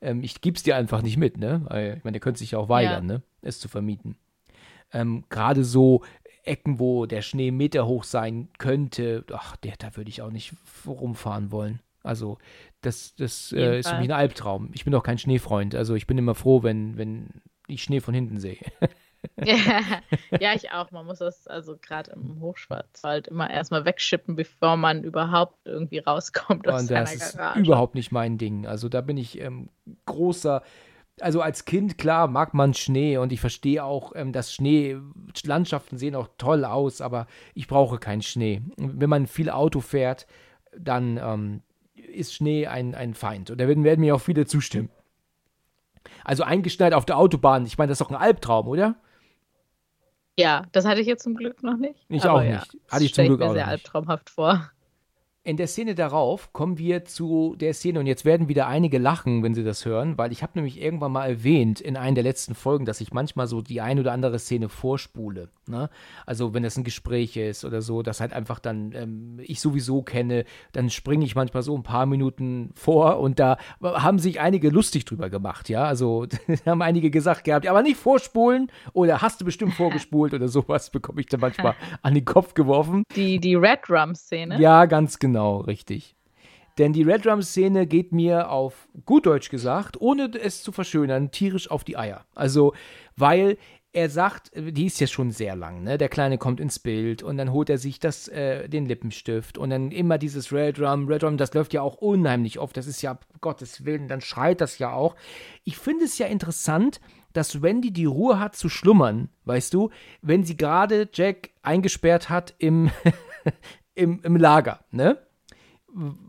ähm, 0.02 0.24
ich 0.24 0.42
gebe 0.42 0.56
es 0.56 0.64
dir 0.64 0.76
einfach 0.76 1.02
nicht 1.02 1.18
mit, 1.18 1.38
ne? 1.38 1.62
Ich 1.98 2.04
meine, 2.04 2.14
der 2.14 2.20
könnte 2.20 2.40
sich 2.40 2.52
ja 2.52 2.60
auch 2.60 2.70
weigern, 2.70 3.10
ja. 3.10 3.16
ne? 3.16 3.24
Es 3.42 3.60
zu 3.60 3.68
vermieten. 3.68 4.18
Ähm, 4.92 5.26
Gerade 5.30 5.64
so 5.64 6.04
Ecken, 6.44 6.80
wo 6.80 7.06
der 7.06 7.22
Schnee 7.22 7.52
Meter 7.52 7.86
hoch 7.88 8.04
sein 8.04 8.50
könnte, 8.58 9.26
ach, 9.34 9.58
der, 9.58 9.76
da 9.78 9.96
würde 9.98 10.10
ich 10.10 10.22
auch 10.22 10.32
nicht 10.32 10.54
rumfahren 10.86 11.52
wollen. 11.52 11.82
Also, 12.04 12.38
das, 12.82 13.16
das 13.16 13.52
äh, 13.52 13.80
ist 13.80 13.90
für 13.90 13.98
mich 13.98 14.10
ein 14.10 14.18
Albtraum. 14.18 14.70
Ich 14.74 14.86
bin 14.86 14.94
doch 14.94 15.04
kein 15.04 15.18
Schneefreund. 15.18 15.76
Also, 15.76 15.96
ich 15.96 16.08
bin 16.08 16.18
immer 16.18 16.36
froh, 16.36 16.64
wenn, 16.64 16.98
wenn 16.98 17.42
ich 17.68 17.84
Schnee 17.84 18.00
von 18.00 18.14
hinten 18.14 18.40
sehe. 18.40 18.60
ja, 20.40 20.54
ich 20.56 20.72
auch. 20.72 20.92
Man 20.92 21.06
muss 21.06 21.20
das 21.20 21.48
also 21.48 21.78
gerade 21.78 22.12
im 22.12 22.40
Hochschwarzwald 22.40 23.28
immer 23.28 23.50
erstmal 23.50 23.86
wegschippen, 23.86 24.36
bevor 24.36 24.78
man 24.78 25.04
überhaupt 25.04 25.56
irgendwie 25.66 26.00
rauskommt 26.00 26.68
aus 26.68 26.82
Und 26.82 26.92
das 26.92 27.14
ist 27.14 27.40
überhaupt 27.56 27.96
nicht 27.96 28.12
mein 28.12 28.38
Ding. 28.38 28.66
Also 28.66 28.90
da 28.90 29.02
bin 29.02 29.18
ich 29.18 29.40
ähm, 29.40 29.70
großer 30.06 30.62
also 31.20 31.42
als 31.42 31.66
Kind, 31.66 31.98
klar, 31.98 32.28
mag 32.28 32.54
man 32.54 32.74
Schnee 32.74 33.18
und 33.18 33.32
ich 33.32 33.40
verstehe 33.40 33.84
auch, 33.84 34.14
ähm, 34.16 34.32
dass 34.32 34.54
Schneelandschaften 34.54 35.98
sehen 35.98 36.16
auch 36.16 36.30
toll 36.38 36.64
aus, 36.64 37.02
aber 37.02 37.28
ich 37.54 37.68
brauche 37.68 37.98
keinen 37.98 38.22
Schnee. 38.22 38.62
Wenn 38.78 39.10
man 39.10 39.28
viel 39.28 39.50
Auto 39.50 39.80
fährt, 39.80 40.28
dann 40.78 41.18
ähm, 41.18 41.62
ist 41.96 42.36
Schnee 42.36 42.68
ein, 42.68 42.94
ein 42.94 43.14
Feind. 43.14 43.50
Und 43.50 43.60
da 43.60 43.68
werden, 43.68 43.84
werden 43.84 44.02
mir 44.02 44.16
auch 44.16 44.22
viele 44.22 44.46
zustimmen. 44.46 44.90
Also 46.24 46.44
eingeschneit 46.44 46.94
auf 46.94 47.06
der 47.06 47.18
Autobahn, 47.18 47.66
ich 47.66 47.78
meine, 47.78 47.90
das 47.90 48.00
ist 48.00 48.06
doch 48.06 48.12
ein 48.12 48.22
Albtraum, 48.22 48.68
oder? 48.68 48.96
Ja, 50.38 50.66
das 50.72 50.86
hatte 50.86 51.02
ich 51.02 51.08
jetzt 51.08 51.24
zum 51.24 51.36
Glück 51.36 51.64
noch 51.64 51.78
nicht. 51.78 52.06
Ich 52.10 52.26
auch 52.26 52.42
ja, 52.42 52.60
nicht. 52.60 52.78
Hatte 52.90 53.04
ich 53.04 53.14
zum 53.14 53.26
Glück 53.26 53.42
auch 53.42 53.48
nicht. 53.48 53.56
sehr 53.56 53.68
albtraumhaft 53.68 54.30
vor. 54.30 54.70
In 55.44 55.58
der 55.58 55.68
Szene 55.68 55.96
darauf 55.96 56.52
kommen 56.52 56.78
wir 56.78 57.06
zu 57.06 57.56
der 57.58 57.74
Szene, 57.74 58.02
und 58.02 58.06
jetzt 58.06 58.26
werden 58.26 58.50
wieder 58.50 58.68
einige 58.68 58.98
lachen, 58.98 59.44
wenn 59.44 59.56
sie 59.56 59.64
das 59.64 59.86
hören, 59.86 60.18
weil 60.18 60.32
ich 60.34 60.44
habe 60.44 60.52
nämlich 60.56 60.82
irgendwann 60.82 61.14
mal 61.14 61.26
erwähnt 61.26 61.80
in 61.80 61.96
einer 61.96 62.16
der 62.16 62.24
letzten 62.24 62.54
Folgen, 62.54 62.86
dass 62.86 63.02
ich 63.02 63.14
manchmal 63.14 63.48
so 63.48 63.62
die 63.62 63.80
ein 63.82 63.98
oder 63.98 64.12
andere 64.12 64.40
Szene 64.40 64.68
vorspule. 64.68 65.50
Ne? 65.68 65.90
Also 66.26 66.54
wenn 66.54 66.64
das 66.64 66.78
ein 66.78 66.84
Gespräch 66.84 67.38
ist 67.38 67.66
oder 67.66 67.82
so, 67.82 68.02
das 68.02 68.20
halt 68.20 68.34
einfach 68.34 68.60
dann 68.60 68.92
ähm, 68.94 69.40
ich 69.44 69.60
sowieso 69.60 70.02
kenne, 70.02 70.46
dann 70.72 70.90
springe 70.90 71.26
ich 71.26 71.36
manchmal 71.36 71.64
so 71.64 71.76
ein 71.76 71.84
paar 71.84 72.06
Minuten 72.06 72.72
vor 72.76 73.20
und 73.20 73.40
da 73.40 73.58
haben 73.82 74.20
sich 74.20 74.40
einige 74.40 74.70
lustig 74.70 75.06
drüber 75.06 75.30
gemacht, 75.30 75.70
ja. 75.70 75.86
Also 75.86 76.28
haben 76.66 76.82
einige 76.82 77.10
gesagt 77.10 77.44
gehabt, 77.44 77.68
aber 77.68 77.82
nicht 77.82 77.98
vorspulen 77.98 78.72
oder 78.94 79.22
hast 79.22 79.42
du 79.42 79.46
bestimmt 79.46 79.74
vorgespult 79.74 80.34
oder 80.34 80.48
sowas, 80.48 80.90
bekomme 80.92 81.22
ich 81.22 81.28
dann 81.28 81.40
manchmal 81.40 81.76
an 82.02 82.14
den 82.14 82.26
Kopf 82.26 82.54
geworfen. 82.54 83.04
Die, 83.16 83.40
die 83.40 83.56
Red 83.56 83.90
Rum-Szene? 83.90 84.60
Ja, 84.60 84.86
ganz 84.86 85.20
genau. 85.20 85.58
Richtig. 85.60 86.18
Denn 86.78 86.94
die 86.94 87.02
Red 87.02 87.26
Drum-Szene 87.26 87.88
geht 87.88 88.12
mir 88.12 88.52
auf 88.52 88.88
gut 89.06 89.26
Deutsch 89.26 89.50
gesagt, 89.50 90.00
ohne 90.00 90.30
es 90.40 90.62
zu 90.62 90.72
verschönern, 90.72 91.32
tierisch 91.32 91.72
auf 91.72 91.84
die 91.84 91.98
Eier. 91.98 92.26
Also, 92.36 92.74
weil 93.16 93.58
er 93.98 94.12
sagt, 94.12 94.52
die 94.54 94.86
ist 94.86 95.00
ja 95.00 95.08
schon 95.08 95.32
sehr 95.32 95.56
lang, 95.56 95.82
ne? 95.82 95.98
Der 95.98 96.08
Kleine 96.08 96.38
kommt 96.38 96.60
ins 96.60 96.78
Bild 96.78 97.24
und 97.24 97.36
dann 97.38 97.52
holt 97.52 97.68
er 97.68 97.80
sich 97.80 98.00
das, 98.00 98.28
äh, 98.28 98.70
den 98.70 98.86
Lippenstift 98.86 99.58
und 99.58 99.72
dann 99.72 99.90
immer 99.90 100.20
dieses 100.20 100.54
Red 100.54 100.78
Drum, 100.78 101.08
Red 101.08 101.24
Drum, 101.24 101.38
das 101.38 101.56
läuft 101.56 101.74
ja 101.74 101.82
auch 101.82 101.96
unheimlich 101.96 102.60
oft. 102.60 102.78
Das 102.78 102.86
ist 102.86 103.02
ja, 103.02 103.18
Gottes 103.42 103.86
Willen, 103.86 104.08
dann 104.08 104.22
schreit 104.22 104.62
das 104.62 104.78
ja 104.78 104.94
auch. 104.94 105.16
Ich 105.64 105.78
finde 105.78 106.06
es 106.06 106.20
ja 106.20 106.28
interessant, 106.28 107.02
dass 107.34 107.64
Wendy 107.64 107.92
die 107.92 108.06
Ruhe 108.06 108.40
hat 108.40 108.56
zu 108.56 108.70
schlummern, 108.70 109.30
weißt 109.46 109.74
du, 109.74 109.90
wenn 110.22 110.44
sie 110.44 110.58
gerade 110.58 111.10
Jack 111.12 111.50
eingesperrt 111.64 112.30
hat 112.30 112.54
im, 112.60 112.92
im, 113.96 114.20
im 114.22 114.36
Lager, 114.36 114.82
ne? 114.92 115.18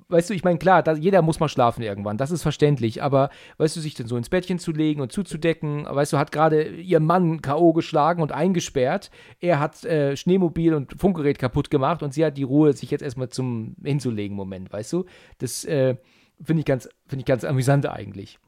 Weißt 0.08 0.30
du, 0.30 0.34
ich 0.34 0.44
meine, 0.44 0.58
klar, 0.58 0.82
da, 0.82 0.94
jeder 0.94 1.22
muss 1.22 1.40
mal 1.40 1.48
schlafen 1.48 1.82
irgendwann, 1.82 2.16
das 2.16 2.30
ist 2.30 2.42
verständlich, 2.42 3.02
aber 3.02 3.30
weißt 3.58 3.76
du, 3.76 3.80
sich 3.80 3.94
dann 3.94 4.06
so 4.06 4.16
ins 4.16 4.30
Bettchen 4.30 4.58
zu 4.58 4.72
legen 4.72 5.00
und 5.00 5.12
zuzudecken, 5.12 5.84
weißt 5.84 6.12
du, 6.12 6.18
hat 6.18 6.32
gerade 6.32 6.76
ihr 6.76 7.00
Mann 7.00 7.42
K.O. 7.42 7.72
geschlagen 7.72 8.22
und 8.22 8.32
eingesperrt, 8.32 9.10
er 9.40 9.60
hat 9.60 9.84
äh, 9.84 10.16
Schneemobil 10.16 10.74
und 10.74 10.98
Funkgerät 10.98 11.38
kaputt 11.38 11.70
gemacht 11.70 12.02
und 12.02 12.14
sie 12.14 12.24
hat 12.24 12.36
die 12.36 12.42
Ruhe, 12.42 12.72
sich 12.72 12.90
jetzt 12.90 13.02
erstmal 13.02 13.28
zum 13.28 13.76
hinzulegen, 13.82 14.36
Moment, 14.36 14.72
weißt 14.72 14.92
du, 14.92 15.04
das 15.38 15.64
äh, 15.64 15.96
finde 16.42 16.60
ich, 16.60 16.66
ganz, 16.66 16.88
find 17.06 17.20
ich 17.20 17.26
ganz 17.26 17.44
amüsant 17.44 17.86
eigentlich. 17.86 18.38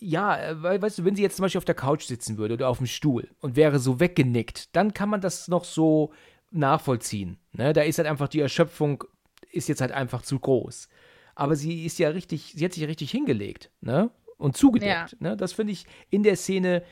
Ja, 0.00 0.38
äh, 0.38 0.82
weißt 0.82 0.98
du, 0.98 1.04
wenn 1.04 1.16
sie 1.16 1.22
jetzt 1.22 1.36
zum 1.36 1.44
Beispiel 1.44 1.58
auf 1.58 1.64
der 1.64 1.74
Couch 1.74 2.04
sitzen 2.04 2.38
würde 2.38 2.54
oder 2.54 2.68
auf 2.68 2.78
dem 2.78 2.86
Stuhl 2.86 3.28
und 3.40 3.56
wäre 3.56 3.78
so 3.78 3.98
weggenickt, 3.98 4.74
dann 4.76 4.94
kann 4.94 5.08
man 5.08 5.20
das 5.20 5.48
noch 5.48 5.64
so 5.64 6.12
nachvollziehen. 6.50 7.38
Ne? 7.52 7.72
Da 7.72 7.82
ist 7.82 7.98
halt 7.98 8.08
einfach 8.08 8.28
die 8.28 8.40
Erschöpfung 8.40 9.04
ist 9.52 9.68
jetzt 9.68 9.80
halt 9.80 9.92
einfach 9.92 10.22
zu 10.22 10.38
groß. 10.38 10.88
Aber 11.34 11.56
sie 11.56 11.84
ist 11.84 11.98
ja 11.98 12.08
richtig, 12.08 12.54
sie 12.56 12.64
hat 12.64 12.72
sich 12.72 12.82
ja 12.82 12.88
richtig 12.88 13.10
hingelegt, 13.10 13.70
ne? 13.80 14.10
Und 14.36 14.56
zugedeckt. 14.56 15.12
Ja. 15.12 15.16
Ne? 15.20 15.36
Das 15.36 15.52
finde 15.52 15.72
ich 15.72 15.86
in 16.10 16.22
der 16.22 16.36
Szene 16.36 16.82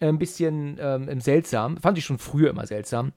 äh, 0.00 0.08
ein 0.08 0.18
bisschen 0.18 0.78
ähm, 0.80 1.20
seltsam. 1.20 1.76
Fand 1.76 1.98
ich 1.98 2.04
schon 2.04 2.18
früher 2.18 2.50
immer 2.50 2.66
seltsam. 2.66 3.12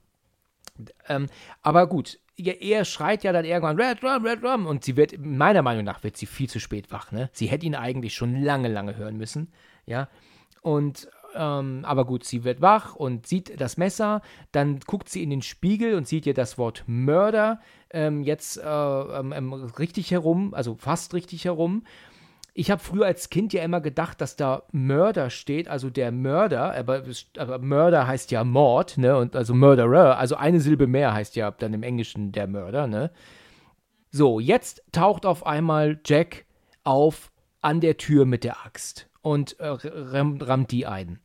Ähm, 1.07 1.27
aber 1.61 1.87
gut, 1.87 2.19
er 2.37 2.85
schreit 2.85 3.23
ja 3.23 3.31
dann 3.31 3.45
irgendwann 3.45 3.79
Red 3.79 4.03
Rum, 4.03 4.25
Red 4.25 4.43
Rum 4.43 4.65
und 4.65 4.83
sie 4.83 4.95
wird, 4.95 5.17
meiner 5.17 5.61
Meinung 5.61 5.83
nach, 5.83 6.03
wird 6.03 6.17
sie 6.17 6.25
viel 6.25 6.49
zu 6.49 6.59
spät 6.59 6.91
wach, 6.91 7.11
ne? 7.11 7.29
Sie 7.33 7.47
hätte 7.47 7.65
ihn 7.65 7.75
eigentlich 7.75 8.13
schon 8.13 8.41
lange, 8.41 8.67
lange 8.67 8.95
hören 8.95 9.17
müssen, 9.17 9.51
ja? 9.85 10.07
Und 10.61 11.09
ähm, 11.35 11.83
aber 11.83 12.05
gut, 12.05 12.23
sie 12.23 12.43
wird 12.43 12.61
wach 12.61 12.95
und 12.95 13.27
sieht 13.27 13.59
das 13.59 13.77
Messer. 13.77 14.21
Dann 14.51 14.79
guckt 14.79 15.09
sie 15.09 15.23
in 15.23 15.29
den 15.29 15.41
Spiegel 15.41 15.95
und 15.95 16.07
sieht 16.07 16.25
ihr 16.25 16.33
das 16.33 16.57
Wort 16.57 16.83
Mörder 16.87 17.59
ähm, 17.91 18.23
jetzt 18.23 18.57
äh, 18.57 18.61
ähm, 18.63 19.33
ähm, 19.33 19.53
richtig 19.53 20.11
herum, 20.11 20.53
also 20.53 20.75
fast 20.75 21.13
richtig 21.13 21.45
herum. 21.45 21.83
Ich 22.53 22.71
habe 22.71 22.81
früher 22.81 23.05
als 23.05 23.29
Kind 23.29 23.53
ja 23.53 23.63
immer 23.63 23.81
gedacht, 23.81 24.19
dass 24.19 24.35
da 24.35 24.63
Mörder 24.71 25.29
steht, 25.29 25.67
also 25.67 25.91
der 25.91 26.11
Mörder, 26.11 26.73
aber, 26.73 27.03
aber, 27.37 27.59
Mörder 27.59 28.07
heißt 28.07 28.31
ja 28.31 28.43
Mord, 28.43 28.97
ne? 28.97 29.15
Und 29.15 29.35
also 29.35 29.53
Murderer, 29.53 30.17
also 30.17 30.35
eine 30.35 30.59
Silbe 30.59 30.87
mehr 30.87 31.13
heißt 31.13 31.35
ja 31.35 31.51
dann 31.51 31.73
im 31.73 31.83
Englischen 31.83 32.31
der 32.31 32.47
Mörder, 32.47 32.87
ne? 32.87 33.11
So, 34.09 34.39
jetzt 34.39 34.83
taucht 34.91 35.25
auf 35.25 35.45
einmal 35.45 35.99
Jack 36.03 36.45
auf 36.83 37.31
an 37.61 37.79
der 37.79 37.97
Tür 37.97 38.25
mit 38.25 38.43
der 38.43 38.65
Axt 38.65 39.06
und 39.21 39.59
äh, 39.59 39.67
rammt 39.67 40.71
die 40.71 40.85
ein. 40.85 41.19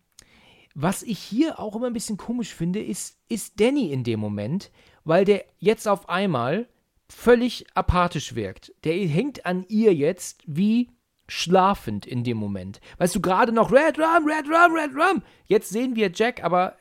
Was 0.74 1.02
ich 1.02 1.18
hier 1.18 1.58
auch 1.60 1.76
immer 1.76 1.86
ein 1.86 1.92
bisschen 1.92 2.16
komisch 2.16 2.54
finde, 2.54 2.82
ist, 2.82 3.18
ist 3.28 3.60
Danny 3.60 3.92
in 3.92 4.04
dem 4.04 4.20
Moment, 4.20 4.70
weil 5.04 5.24
der 5.24 5.44
jetzt 5.58 5.86
auf 5.86 6.08
einmal 6.08 6.68
völlig 7.08 7.66
apathisch 7.74 8.34
wirkt. 8.34 8.72
Der 8.84 8.94
hängt 8.94 9.44
an 9.44 9.66
ihr 9.68 9.94
jetzt 9.94 10.42
wie 10.46 10.90
schlafend 11.28 12.06
in 12.06 12.24
dem 12.24 12.36
Moment. 12.36 12.80
Weißt 12.98 13.14
du, 13.14 13.20
gerade 13.20 13.52
noch 13.52 13.70
Red 13.70 13.98
Rum, 13.98 14.26
Red 14.26 14.46
Rum, 14.46 14.74
Red 14.74 14.94
Rum. 14.94 15.22
Jetzt 15.46 15.70
sehen 15.70 15.94
wir 15.94 16.10
Jack, 16.12 16.42
aber 16.42 16.76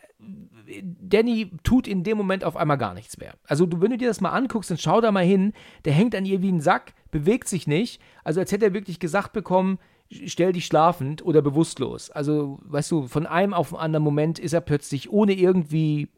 Danny 1.01 1.51
tut 1.63 1.87
in 1.87 2.03
dem 2.03 2.17
Moment 2.17 2.43
auf 2.43 2.55
einmal 2.55 2.77
gar 2.77 2.93
nichts 2.93 3.17
mehr. 3.17 3.33
Also, 3.43 3.65
du, 3.65 3.81
wenn 3.81 3.91
du 3.91 3.97
dir 3.97 4.07
das 4.07 4.21
mal 4.21 4.29
anguckst, 4.29 4.69
dann 4.71 4.77
schau 4.77 5.01
da 5.01 5.11
mal 5.11 5.23
hin. 5.23 5.53
Der 5.85 5.93
hängt 5.93 6.15
an 6.15 6.25
ihr 6.25 6.41
wie 6.41 6.51
ein 6.51 6.61
Sack, 6.61 6.93
bewegt 7.11 7.47
sich 7.47 7.67
nicht. 7.67 8.01
Also, 8.23 8.39
als 8.39 8.51
hätte 8.51 8.65
er 8.65 8.73
wirklich 8.73 8.99
gesagt 8.99 9.33
bekommen, 9.33 9.79
stell 10.27 10.53
dich 10.53 10.65
schlafend 10.65 11.23
oder 11.23 11.41
bewusstlos. 11.41 12.09
Also, 12.09 12.59
weißt 12.63 12.91
du, 12.91 13.07
von 13.07 13.25
einem 13.25 13.53
auf 13.53 13.69
den 13.69 13.77
anderen 13.77 14.03
Moment 14.03 14.39
ist 14.39 14.53
er 14.53 14.61
plötzlich 14.61 15.09
ohne 15.11 15.33
irgendwie 15.33 16.09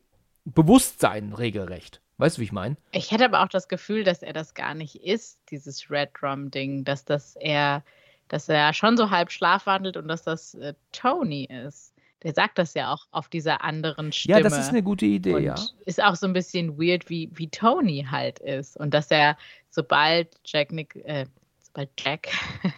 Bewusstsein 0.45 1.34
regelrecht. 1.34 2.02
Weißt 2.18 2.38
du, 2.38 2.41
wie 2.41 2.45
ich 2.45 2.52
meine? 2.52 2.78
Ich 2.91 3.11
hätte 3.11 3.26
aber 3.26 3.44
auch 3.44 3.48
das 3.48 3.68
Gefühl, 3.68 4.03
dass 4.03 4.22
er 4.22 4.34
das 4.34 4.53
gar 4.53 4.76
nicht 4.76 4.95
ist, 5.03 5.40
dieses 5.49 5.90
Red 5.90 6.10
Drum-Ding, 6.20 6.84
dass 6.84 7.06
das 7.06 7.36
er, 7.40 7.84
dass 8.28 8.49
er 8.49 8.74
schon 8.74 8.98
so 8.98 9.10
halb 9.10 9.32
schlafwandelt 9.32 9.98
und 9.98 10.07
dass 10.07 10.24
das 10.24 10.53
äh, 10.56 10.74
Tony 10.91 11.45
ist. 11.45 11.94
Der 12.22 12.34
sagt 12.34 12.57
das 12.57 12.74
ja 12.74 12.94
auch 12.94 13.07
auf 13.11 13.28
dieser 13.28 13.64
anderen 13.64 14.14
Stimme. 14.14 14.38
Ja, 14.38 14.44
das 14.44 14.57
ist 14.57 14.70
eine 14.70 14.82
gute 14.84 15.06
Idee, 15.06 15.34
und 15.34 15.44
ja. 15.44 15.56
Ist 15.86 16.02
auch 16.02 16.15
so 16.15 16.26
ein 16.26 16.32
bisschen 16.32 16.78
weird, 16.80 17.10
wie, 17.10 17.30
wie 17.34 17.49
Tony 17.49 18.07
halt 18.10 18.40
ist. 18.40 18.78
Und 18.78 18.94
dass 18.94 19.11
er, 19.11 19.38
sobald 19.70 20.30
Jack, 20.45 20.72
Nick, 20.72 20.95
äh, 21.03 21.26
sobald 21.74 21.90
Jack 22.00 22.30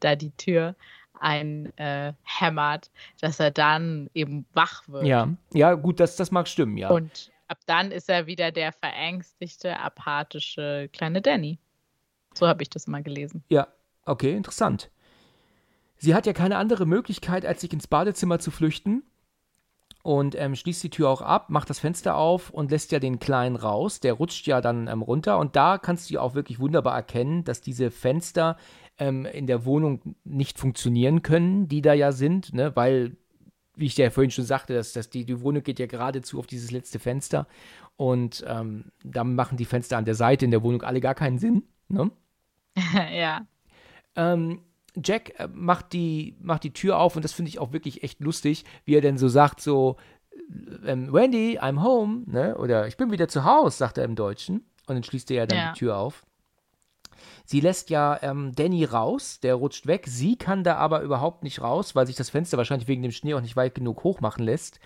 da 0.00 0.16
die 0.16 0.30
Tür 0.30 0.74
einhämmert, 1.20 2.86
äh, 2.86 2.90
dass 3.20 3.40
er 3.40 3.50
dann 3.50 4.08
eben 4.14 4.46
wach 4.52 4.86
wird. 4.88 5.04
Ja, 5.04 5.28
ja, 5.52 5.74
gut, 5.74 6.00
das, 6.00 6.16
das 6.16 6.30
mag 6.30 6.46
stimmen, 6.48 6.76
ja. 6.76 6.90
Und 6.90 7.32
ab 7.48 7.58
dann 7.66 7.90
ist 7.90 8.08
er 8.08 8.26
wieder 8.26 8.52
der 8.52 8.72
verängstigte, 8.72 9.78
apathische 9.78 10.88
kleine 10.92 11.20
Danny. 11.20 11.58
So 12.34 12.46
habe 12.46 12.62
ich 12.62 12.70
das 12.70 12.86
mal 12.86 13.02
gelesen. 13.02 13.42
Ja, 13.48 13.66
okay, 14.04 14.36
interessant. 14.36 14.90
Sie 15.96 16.14
hat 16.14 16.26
ja 16.26 16.32
keine 16.32 16.56
andere 16.56 16.86
Möglichkeit, 16.86 17.44
als 17.44 17.62
sich 17.62 17.72
ins 17.72 17.88
Badezimmer 17.88 18.38
zu 18.38 18.52
flüchten 18.52 19.02
und 20.08 20.34
ähm, 20.40 20.56
schließt 20.56 20.82
die 20.82 20.88
Tür 20.88 21.10
auch 21.10 21.20
ab, 21.20 21.50
macht 21.50 21.68
das 21.68 21.80
Fenster 21.80 22.16
auf 22.16 22.48
und 22.48 22.70
lässt 22.70 22.92
ja 22.92 22.98
den 22.98 23.18
Kleinen 23.18 23.56
raus. 23.56 24.00
Der 24.00 24.14
rutscht 24.14 24.46
ja 24.46 24.62
dann 24.62 24.88
ähm, 24.88 25.02
runter 25.02 25.38
und 25.38 25.54
da 25.54 25.76
kannst 25.76 26.08
du 26.08 26.14
ja 26.14 26.22
auch 26.22 26.34
wirklich 26.34 26.58
wunderbar 26.58 26.96
erkennen, 26.96 27.44
dass 27.44 27.60
diese 27.60 27.90
Fenster 27.90 28.56
ähm, 28.96 29.26
in 29.26 29.46
der 29.46 29.66
Wohnung 29.66 30.16
nicht 30.24 30.58
funktionieren 30.58 31.20
können, 31.20 31.68
die 31.68 31.82
da 31.82 31.92
ja 31.92 32.12
sind, 32.12 32.54
ne? 32.54 32.74
weil, 32.74 33.18
wie 33.76 33.84
ich 33.84 33.96
dir 33.96 34.06
ja 34.06 34.10
vorhin 34.10 34.30
schon 34.30 34.46
sagte, 34.46 34.72
dass, 34.72 34.94
dass 34.94 35.10
die, 35.10 35.26
die 35.26 35.42
Wohnung 35.42 35.62
geht 35.62 35.78
ja 35.78 35.84
geradezu 35.84 36.38
auf 36.38 36.46
dieses 36.46 36.70
letzte 36.70 36.98
Fenster 36.98 37.46
und 37.98 38.42
ähm, 38.48 38.86
da 39.04 39.24
machen 39.24 39.58
die 39.58 39.66
Fenster 39.66 39.98
an 39.98 40.06
der 40.06 40.14
Seite 40.14 40.46
in 40.46 40.52
der 40.52 40.62
Wohnung 40.62 40.80
alle 40.80 41.02
gar 41.02 41.14
keinen 41.14 41.38
Sinn. 41.38 41.64
Ne? 41.88 42.10
ja. 43.12 43.46
Ähm, 44.16 44.62
Jack 44.96 45.38
äh, 45.38 45.48
macht 45.52 45.92
die, 45.92 46.36
macht 46.40 46.64
die 46.64 46.72
Tür 46.72 46.98
auf 46.98 47.16
und 47.16 47.24
das 47.24 47.32
finde 47.32 47.50
ich 47.50 47.58
auch 47.58 47.72
wirklich 47.72 48.02
echt 48.02 48.20
lustig, 48.20 48.64
wie 48.84 48.94
er 48.94 49.00
denn 49.00 49.18
so 49.18 49.28
sagt, 49.28 49.60
so, 49.60 49.96
ähm, 50.86 51.12
Wendy, 51.12 51.58
I'm 51.60 51.82
home, 51.82 52.22
ne? 52.26 52.56
Oder 52.56 52.86
ich 52.86 52.96
bin 52.96 53.10
wieder 53.10 53.28
zu 53.28 53.44
Hause, 53.44 53.76
sagt 53.76 53.98
er 53.98 54.04
im 54.04 54.16
Deutschen. 54.16 54.64
Und 54.86 54.94
dann 54.94 55.02
schließt 55.04 55.30
er 55.30 55.36
ja 55.36 55.46
dann 55.46 55.58
Ja. 55.58 55.72
die 55.72 55.78
Tür 55.78 55.98
auf. 55.98 56.24
Sie 57.44 57.60
lässt 57.60 57.90
ja 57.90 58.18
ähm, 58.22 58.52
Danny 58.54 58.84
raus, 58.84 59.40
der 59.40 59.54
rutscht 59.54 59.86
weg. 59.86 60.04
Sie 60.06 60.36
kann 60.36 60.64
da 60.64 60.76
aber 60.76 61.02
überhaupt 61.02 61.42
nicht 61.42 61.60
raus, 61.60 61.94
weil 61.94 62.06
sich 62.06 62.16
das 62.16 62.30
Fenster 62.30 62.56
wahrscheinlich 62.56 62.88
wegen 62.88 63.02
dem 63.02 63.12
Schnee 63.12 63.34
auch 63.34 63.40
nicht 63.40 63.56
weit 63.56 63.74
genug 63.74 64.04
hoch 64.04 64.20
machen 64.20 64.44
lässt. 64.44 64.80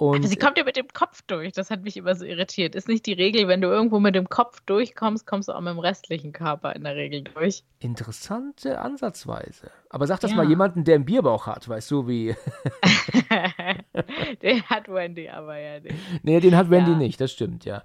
Und 0.00 0.26
sie 0.26 0.36
kommt 0.36 0.56
ja 0.56 0.64
mit 0.64 0.76
dem 0.76 0.88
Kopf 0.88 1.20
durch. 1.26 1.52
Das 1.52 1.70
hat 1.70 1.82
mich 1.82 1.96
immer 1.96 2.14
so 2.14 2.24
irritiert. 2.24 2.74
Ist 2.74 2.88
nicht 2.88 3.04
die 3.04 3.12
Regel, 3.12 3.48
wenn 3.48 3.60
du 3.60 3.68
irgendwo 3.68 4.00
mit 4.00 4.14
dem 4.14 4.30
Kopf 4.30 4.60
durchkommst, 4.64 5.26
kommst 5.26 5.48
du 5.48 5.52
auch 5.52 5.60
mit 5.60 5.72
dem 5.74 5.78
restlichen 5.78 6.32
Körper 6.32 6.74
in 6.74 6.84
der 6.84 6.96
Regel 6.96 7.22
durch. 7.22 7.62
interessante 7.80 8.78
Ansatzweise. 8.80 9.70
Aber 9.90 10.06
sag 10.06 10.20
das 10.20 10.30
Ja. 10.30 10.38
mal 10.38 10.48
jemanden, 10.48 10.84
der 10.84 10.94
einen 10.94 11.04
Bierbauch 11.04 11.46
hat, 11.46 11.68
weißt 11.68 11.90
du, 11.90 12.08
wie. 12.08 12.34
Den 14.42 14.62
hat 14.64 14.88
Wendy 14.88 15.28
aber 15.28 15.58
ja 15.58 15.80
nicht. 15.80 15.94
nee, 16.22 16.40
den 16.40 16.56
hat 16.56 16.70
Wendy 16.70 16.92
Ja. 16.92 16.96
nicht, 16.96 17.20
das 17.20 17.32
stimmt, 17.32 17.64
ja. 17.64 17.82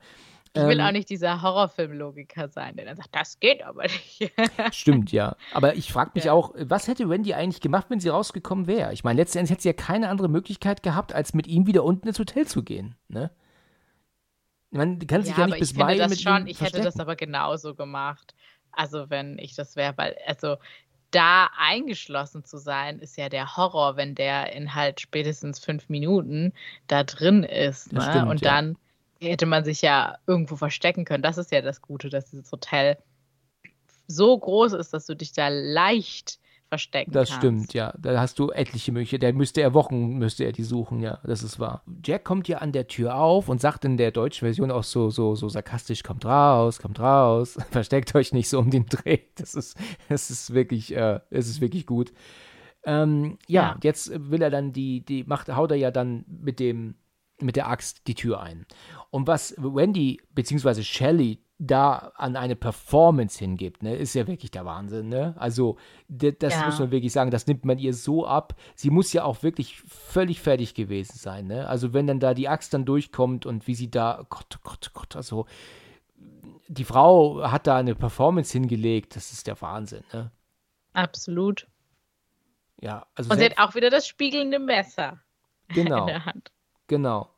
Ich 0.55 0.61
will 0.65 0.79
Ähm, 0.79 0.85
auch 0.85 0.91
nicht 0.91 1.09
dieser 1.09 1.41
Horrorfilm-Logiker 1.41 2.47
sein, 2.47 2.77
der 2.77 2.85
dann 2.85 2.95
sagt, 2.95 3.13
das 3.13 3.39
geht 3.39 3.61
aber 3.63 3.83
nicht. 3.83 4.31
Stimmt, 4.71 5.11
ja. 5.11 5.35
Aber 5.51 5.75
ich 5.75 5.91
frage 5.91 6.11
mich 6.15 6.25
Ja. 6.25 6.33
auch, 6.33 6.53
was 6.57 6.87
hätte 6.87 7.09
Wendy 7.09 7.33
eigentlich 7.33 7.61
gemacht, 7.61 7.87
wenn 7.89 7.99
sie 7.99 8.09
rausgekommen 8.09 8.65
wäre? 8.67 8.93
Ich 8.93 9.03
meine, 9.03 9.19
letztendlich 9.19 9.51
hätte 9.51 9.63
sie 9.63 9.69
ja 9.69 9.73
keine 9.73 10.09
andere 10.09 10.29
Möglichkeit 10.29 10.81
gehabt, 10.81 11.13
als 11.13 11.33
mit 11.33 11.47
ihm 11.47 11.67
wieder 11.67 11.83
unten 11.83 12.07
ins 12.07 12.19
Hotel 12.19 12.47
zu 12.47 12.63
gehen. 12.63 12.95
Ne? 13.09 13.31
Die 14.71 15.07
kann 15.07 15.23
sich 15.23 15.37
ja, 15.37 15.43
aber 15.43 15.55
nicht 15.55 15.59
bis 15.59 15.75
Mai 15.75 15.95
das 15.97 16.09
mit 16.09 16.21
schon, 16.21 16.41
ihm 16.43 16.47
ich 16.47 16.59
hätte 16.61 16.81
das 16.81 16.99
aber 16.99 17.15
genauso 17.15 17.75
gemacht. 17.75 18.33
Also 18.71 19.09
wenn 19.09 19.37
ich 19.39 19.55
das 19.55 19.75
wäre, 19.75 19.97
weil, 19.97 20.15
also 20.27 20.57
da 21.11 21.49
eingeschlossen 21.57 22.43
zu 22.43 22.57
sein, 22.57 22.99
ist 22.99 23.17
ja 23.17 23.29
der 23.29 23.55
Horror, 23.55 23.95
wenn 23.95 24.15
der 24.15 24.53
in 24.53 24.75
halt 24.75 24.99
spätestens 24.99 25.59
fünf 25.59 25.87
Minuten 25.87 26.51
da 26.87 27.03
drin 27.03 27.43
ist. 27.43 27.93
Ne? 27.93 28.01
stimmt, 28.01 28.29
Und 28.29 28.41
ja. 28.41 28.63
Hätte 29.21 29.45
man 29.45 29.63
sich 29.63 29.81
ja 29.81 30.17
irgendwo 30.27 30.55
verstecken 30.55 31.05
können. 31.05 31.23
Das 31.23 31.37
ist 31.37 31.51
ja 31.51 31.61
das 31.61 31.81
Gute, 31.81 32.09
dass 32.09 32.29
dieses 32.31 32.51
Hotel 32.51 32.97
so 34.07 34.37
groß 34.37 34.73
ist, 34.73 34.93
dass 34.93 35.05
du 35.05 35.15
dich 35.15 35.31
da 35.33 35.47
leicht 35.49 36.39
verstecken 36.69 37.11
Das 37.11 37.29
kannst. 37.29 37.41
stimmt, 37.41 37.73
ja. 37.73 37.93
Da 37.97 38.19
hast 38.19 38.39
du 38.39 38.49
etliche 38.51 38.91
Möglichkeiten. 38.91 39.21
Der 39.21 39.33
müsste 39.33 39.61
er 39.61 39.73
Wochen, 39.73 40.17
müsste 40.17 40.43
er 40.43 40.51
die 40.51 40.63
suchen, 40.63 40.99
ja. 40.99 41.19
Das 41.23 41.43
ist 41.43 41.59
wahr. 41.59 41.83
Jack 42.03 42.23
kommt 42.23 42.47
ja 42.47 42.57
an 42.59 42.71
der 42.71 42.87
Tür 42.87 43.15
auf 43.15 43.49
und 43.49 43.61
sagt 43.61 43.85
in 43.85 43.97
der 43.97 44.11
deutschen 44.11 44.45
Version 44.45 44.71
auch 44.71 44.83
so, 44.83 45.09
so, 45.09 45.35
so 45.35 45.47
sarkastisch, 45.49 46.03
kommt 46.03 46.25
raus, 46.25 46.79
kommt 46.79 46.99
raus, 46.99 47.57
versteckt 47.71 48.13
euch 48.15 48.33
nicht 48.33 48.49
so 48.49 48.59
um 48.59 48.69
den 48.71 48.85
Dreh. 48.87 49.19
Das 49.35 49.53
ist, 49.55 49.77
das 50.09 50.29
ist 50.29 50.53
wirklich, 50.53 50.95
äh, 50.95 51.19
es 51.29 51.47
ist 51.47 51.61
wirklich 51.61 51.85
gut. 51.85 52.13
Ähm, 52.83 53.37
ja, 53.47 53.61
Ja. 53.73 53.77
jetzt 53.83 54.11
will 54.29 54.41
er 54.41 54.49
dann 54.51 54.71
die, 54.73 55.01
die 55.05 55.23
macht, 55.23 55.49
haut 55.55 55.71
er 55.71 55.77
ja 55.77 55.89
dann 55.91 56.25
mit 56.27 56.59
dem, 56.59 56.95
mit 57.41 57.55
der 57.55 57.67
Axt 57.67 58.07
die 58.07 58.15
Tür 58.15 58.41
ein. 58.41 58.65
Und 59.09 59.27
was 59.27 59.55
Wendy 59.57 60.21
bzw. 60.33 60.83
Shelley 60.83 61.39
da 61.57 62.11
an 62.15 62.35
eine 62.35 62.57
Performance 62.57 63.39
hingibt, 63.39 63.81
ne, 63.81 63.95
ist 63.95 64.13
ja 64.13 64.27
wirklich 64.27 64.51
der 64.51 64.65
Wahnsinn, 64.65 65.07
ne? 65.07 65.35
Also, 65.37 65.77
das 66.09 66.53
Ja. 66.53 66.65
muss 66.65 66.79
man 66.79 66.91
wirklich 66.91 67.13
sagen, 67.13 67.31
das 67.31 67.47
nimmt 67.47 67.63
man 67.63 67.77
ihr 67.79 67.93
so 67.93 68.27
ab. 68.27 68.55
Sie 68.75 68.89
muss 68.89 69.13
ja 69.13 69.23
auch 69.23 69.41
wirklich 69.41 69.81
völlig 69.87 70.41
fertig 70.41 70.73
gewesen 70.73 71.17
sein, 71.17 71.47
ne? 71.47 71.67
Also, 71.69 71.93
wenn 71.93 72.07
dann 72.07 72.19
da 72.19 72.33
die 72.33 72.49
Axt 72.49 72.73
dann 72.73 72.83
durchkommt 72.83 73.45
und 73.45 73.67
wie 73.67 73.75
sie 73.75 73.89
da, 73.89 74.25
Gott, 74.29 74.59
Gott, 74.63 74.91
Gott, 74.93 75.15
also, 75.15 75.45
die 76.67 76.83
Frau 76.83 77.41
hat 77.49 77.67
da 77.67 77.77
eine 77.77 77.95
Performance 77.95 78.51
hingelegt, 78.51 79.15
das 79.15 79.31
ist 79.31 79.47
der 79.47 79.61
Wahnsinn, 79.61 80.03
ne? 80.11 80.31
Absolut. 80.91 81.67
Ja, 82.81 83.05
also 83.15 83.31
Und 83.31 83.39
sie 83.39 83.45
hat 83.45 83.57
auch 83.57 83.75
wieder 83.75 83.89
das 83.89 84.07
spiegelnde 84.07 84.59
Messer 84.59 85.21
genau. 85.69 86.01
in 86.01 86.07
der 86.07 86.25
Hand. 86.25 86.51
Genau. 86.87 87.29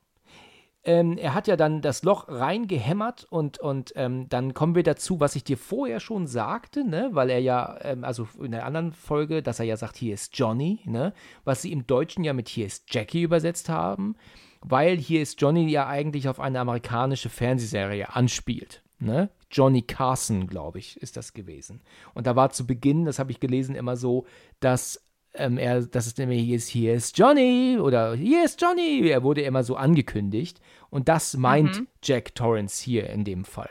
Ähm, 0.87 1.17
er 1.17 1.33
hat 1.33 1.47
ja 1.47 1.57
dann 1.57 1.81
das 1.81 2.03
Loch 2.03 2.29
reingehämmert 2.29 3.25
und, 3.25 3.59
und 3.59 3.91
ähm, 3.97 4.29
dann 4.29 4.53
kommen 4.53 4.73
wir 4.73 4.83
dazu, 4.83 5.19
was 5.19 5.35
ich 5.35 5.43
dir 5.43 5.57
vorher 5.57 5.99
schon 5.99 6.27
sagte, 6.27 6.87
ne? 6.87 7.09
weil 7.11 7.29
er 7.29 7.39
ja, 7.39 7.77
ähm, 7.81 8.05
also 8.05 8.25
in 8.41 8.51
der 8.51 8.65
anderen 8.65 8.93
Folge, 8.93 9.43
dass 9.43 9.59
er 9.59 9.65
ja 9.65 9.75
sagt, 9.75 9.97
hier 9.97 10.13
ist 10.13 10.37
Johnny, 10.37 10.79
ne? 10.85 11.13
was 11.43 11.61
sie 11.61 11.73
im 11.73 11.87
Deutschen 11.87 12.23
ja 12.23 12.31
mit 12.31 12.47
hier 12.47 12.65
ist 12.65 12.85
Jackie 12.93 13.23
übersetzt 13.23 13.67
haben, 13.67 14.15
weil 14.61 14.97
hier 14.97 15.21
ist 15.21 15.41
Johnny 15.41 15.69
ja 15.69 15.87
eigentlich 15.87 16.29
auf 16.29 16.39
eine 16.39 16.61
amerikanische 16.61 17.29
Fernsehserie 17.29 18.15
anspielt. 18.15 18.81
Ne? 18.99 19.29
Johnny 19.51 19.81
Carson, 19.81 20.47
glaube 20.47 20.79
ich, 20.79 21.01
ist 21.01 21.17
das 21.17 21.33
gewesen. 21.33 21.81
Und 22.13 22.27
da 22.27 22.37
war 22.37 22.51
zu 22.51 22.65
Beginn, 22.65 23.03
das 23.03 23.19
habe 23.19 23.31
ich 23.31 23.41
gelesen, 23.41 23.75
immer 23.75 23.97
so, 23.97 24.25
dass 24.61 25.06
ähm, 25.37 25.57
er, 25.57 25.81
dass 25.81 26.07
es 26.07 26.17
nämlich 26.17 26.41
hier 26.41 26.55
ist, 26.57 26.67
hier 26.67 26.93
ist 26.93 27.17
Johnny 27.17 27.77
oder 27.79 28.13
hier 28.15 28.43
ist 28.43 28.61
Johnny. 28.61 29.07
Er 29.07 29.23
wurde 29.23 29.41
immer 29.41 29.63
so 29.63 29.75
angekündigt. 29.75 30.59
Und 30.89 31.07
das 31.09 31.35
meint 31.35 31.79
Mhm. 31.79 31.87
Jack 32.03 32.35
Torrance 32.35 32.83
hier 32.83 33.09
in 33.09 33.23
dem 33.23 33.45
Fall. 33.45 33.69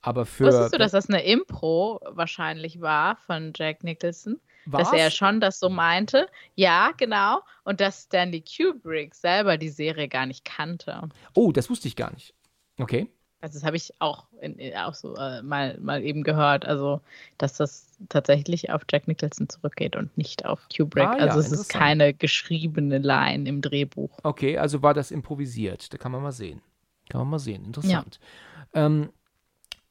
Aber 0.00 0.24
für. 0.26 0.46
Wusstest 0.46 0.74
du, 0.74 0.78
dass 0.78 0.92
das 0.92 1.08
eine 1.08 1.24
Impro 1.24 2.00
wahrscheinlich 2.06 2.80
war 2.80 3.16
von 3.16 3.52
Jack 3.56 3.82
Nicholson? 3.82 4.40
Dass 4.66 4.92
er 4.92 5.10
schon 5.12 5.40
das 5.40 5.60
so 5.60 5.68
meinte? 5.68 6.28
Ja, 6.56 6.90
genau. 6.96 7.40
Und 7.64 7.80
dass 7.80 8.02
Stanley 8.02 8.42
Kubrick 8.42 9.14
selber 9.14 9.58
die 9.58 9.68
Serie 9.68 10.08
gar 10.08 10.26
nicht 10.26 10.44
kannte. 10.44 11.08
Oh, 11.34 11.52
das 11.52 11.70
wusste 11.70 11.86
ich 11.86 11.94
gar 11.94 12.12
nicht. 12.12 12.34
Okay. 12.78 13.08
Also 13.42 13.58
das 13.58 13.64
habe 13.64 13.76
ich 13.76 13.92
auch, 14.00 14.26
in, 14.40 14.58
in- 14.58 14.74
auch 14.76 14.94
so 14.94 15.14
äh, 15.16 15.42
mal, 15.42 15.78
mal 15.78 16.02
eben 16.02 16.22
gehört. 16.22 16.64
Also, 16.64 17.00
dass 17.38 17.56
das 17.56 17.98
tatsächlich 18.08 18.70
auf 18.70 18.82
Jack 18.90 19.06
Nicholson 19.08 19.48
zurückgeht 19.48 19.94
und 19.94 20.16
nicht 20.16 20.44
auf 20.46 20.66
Kubrick. 20.74 21.04
Ah, 21.04 21.18
ja, 21.18 21.24
also 21.26 21.40
es 21.40 21.52
ist 21.52 21.68
keine 21.68 22.14
geschriebene 22.14 22.98
Line 22.98 23.48
im 23.48 23.60
Drehbuch. 23.60 24.18
Okay, 24.22 24.58
also 24.58 24.82
war 24.82 24.94
das 24.94 25.10
improvisiert. 25.10 25.92
Da 25.92 25.98
kann 25.98 26.12
man 26.12 26.22
mal 26.22 26.32
sehen. 26.32 26.62
Kann 27.08 27.20
man 27.20 27.28
mal 27.28 27.38
sehen. 27.38 27.64
Interessant. 27.66 28.18
Ähm, 28.74 29.10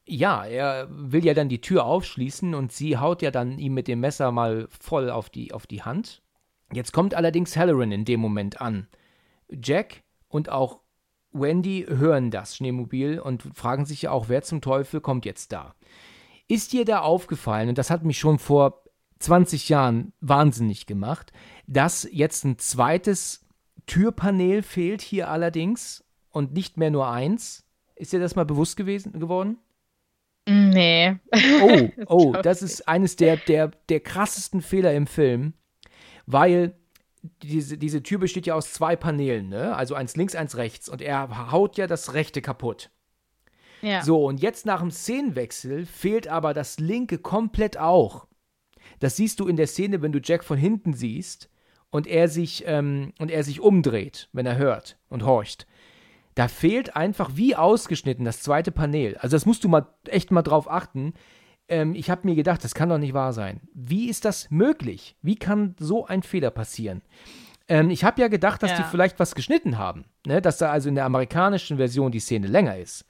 ja, 0.06 0.46
er 0.46 0.88
will 0.90 1.24
ja 1.24 1.34
dann 1.34 1.50
die 1.50 1.62
Tür 1.62 1.86
aufschließen 1.86 2.54
und 2.56 2.72
sie 2.72 2.98
haut 2.98 3.22
ja 3.22 3.32
dann 3.32 3.58
ihm 3.58 3.74
mit 3.74 3.88
dem 3.88 4.00
Messer 4.02 4.32
mal 4.32 4.68
voll 4.70 5.10
auf 5.10 5.30
die, 5.30 5.54
auf 5.54 5.66
die 5.66 5.84
Hand. 5.84 6.22
Jetzt 6.74 6.94
kommt 6.94 7.14
allerdings 7.14 7.56
Halloran 7.56 7.92
in 7.92 8.06
dem 8.06 8.20
Moment 8.20 8.60
an. 8.60 8.88
Jack 9.50 10.04
und 10.28 10.50
auch 10.50 10.80
Wendy 11.40 11.86
hören 11.88 12.32
das 12.32 12.56
Schneemobil 12.56 13.20
und 13.20 13.44
fragen 13.54 13.86
sich 13.86 14.04
ja 14.04 14.12
auch, 14.12 14.30
wer 14.30 14.42
zum 14.42 14.62
Teufel 14.62 15.02
kommt 15.02 15.26
jetzt 15.26 15.52
da. 15.52 15.76
Ist 16.48 16.74
dir 16.74 16.86
da 16.86 17.00
aufgefallen, 17.00 17.70
und 17.70 17.78
das 17.78 17.90
hat 17.90 18.04
mich 18.04 18.20
schon 18.20 18.40
vor 18.40 18.84
20 19.20 19.70
Jahren 19.70 20.14
wahnsinnig 20.22 20.86
gemacht, 20.86 21.32
dass 21.68 22.08
jetzt 22.12 22.46
ein 22.46 22.58
zweites 22.58 23.46
Türpanel 23.86 24.62
fehlt 24.62 25.02
hier 25.02 25.30
allerdings 25.30 26.04
und 26.32 26.54
nicht 26.54 26.78
mehr 26.78 26.92
nur 26.92 27.10
eins? 27.10 27.66
Ist 27.96 28.14
dir 28.14 28.20
das 28.20 28.36
mal 28.36 28.46
bewusst 28.46 28.78
gewesen 28.78 29.20
geworden? 29.20 29.58
Nee. 30.48 31.16
Oh, 31.62 31.90
oh, 32.08 32.34
das 32.42 32.62
ist 32.62 32.88
eines 32.88 33.16
der, 33.16 33.38
der, 33.38 33.72
der 33.90 34.00
krassesten 34.00 34.62
Fehler 34.62 34.94
im 34.94 35.08
Film, 35.08 35.54
weil 36.26 36.76
diese, 37.44 37.78
diese 37.78 38.04
Tür 38.04 38.20
besteht 38.20 38.46
ja 38.46 38.56
aus 38.56 38.74
zwei 38.74 38.96
Paneelen, 38.96 39.50
ne? 39.50 39.76
Also 39.76 39.96
eins 39.96 40.16
links, 40.16 40.36
eins 40.36 40.58
rechts. 40.58 40.90
Und 40.90 41.02
er 41.02 41.52
haut 41.52 41.78
ja 41.78 41.88
das 41.88 42.14
rechte 42.14 42.42
kaputt. 42.42 42.90
Ja. 43.82 44.04
So, 44.04 44.26
und 44.26 44.42
jetzt 44.42 44.66
nach 44.66 44.80
dem 44.80 44.92
Szenenwechsel 44.92 45.86
fehlt 45.86 46.28
aber 46.28 46.54
das 46.54 46.80
linke 46.80 47.18
komplett 47.18 47.78
auch. 47.78 48.28
Das 49.00 49.16
siehst 49.16 49.40
du 49.40 49.48
in 49.48 49.58
der 49.58 49.68
Szene, 49.68 50.02
wenn 50.02 50.12
du 50.12 50.20
Jack 50.24 50.44
von 50.44 50.58
hinten 50.58 50.94
siehst. 50.94 51.50
und 51.96 52.08
er 52.08 52.28
sich, 52.28 52.64
ähm, 52.68 53.14
und 53.20 53.32
er 53.32 53.44
sich 53.44 53.62
umdreht, 53.62 54.28
wenn 54.34 54.46
er 54.46 54.58
hört 54.58 54.98
und 55.08 55.24
horcht, 55.24 55.66
da 56.36 56.50
fehlt 56.50 56.96
einfach 56.96 57.32
wie 57.36 57.56
ausgeschnitten 57.56 58.26
das 58.26 58.42
zweite 58.42 58.74
Panel. 58.74 59.16
Also 59.18 59.36
das 59.36 59.46
musst 59.46 59.64
du 59.64 59.70
mal 59.70 59.88
echt 60.06 60.30
mal 60.30 60.42
drauf 60.42 60.70
achten. 60.70 61.14
Ähm, 61.68 61.96
ich 61.96 62.10
habe 62.10 62.28
mir 62.28 62.36
gedacht, 62.36 62.64
das 62.64 62.76
kann 62.76 62.90
doch 62.90 62.98
nicht 62.98 63.14
wahr 63.14 63.34
sein. 63.34 63.62
Wie 63.74 64.08
ist 64.10 64.26
das 64.26 64.50
möglich? 64.52 65.16
Wie 65.22 65.36
kann 65.36 65.76
so 65.80 66.06
ein 66.06 66.22
Fehler 66.24 66.52
passieren? 66.52 67.02
Ähm, 67.68 67.90
ich 67.90 68.04
habe 68.04 68.22
ja 68.22 68.28
gedacht, 68.28 68.62
dass 68.62 68.72
Ja. 68.72 68.78
die 68.78 68.84
vielleicht 68.84 69.20
was 69.20 69.34
geschnitten 69.34 69.78
haben. 69.78 70.06
Ne? 70.28 70.42
Dass 70.42 70.58
da 70.58 70.72
also 70.72 70.90
in 70.90 70.96
der 70.96 71.06
amerikanischen 71.06 71.78
Version 71.78 72.12
die 72.12 72.20
Szene 72.20 72.48
länger 72.48 72.78
ist. 72.78 73.06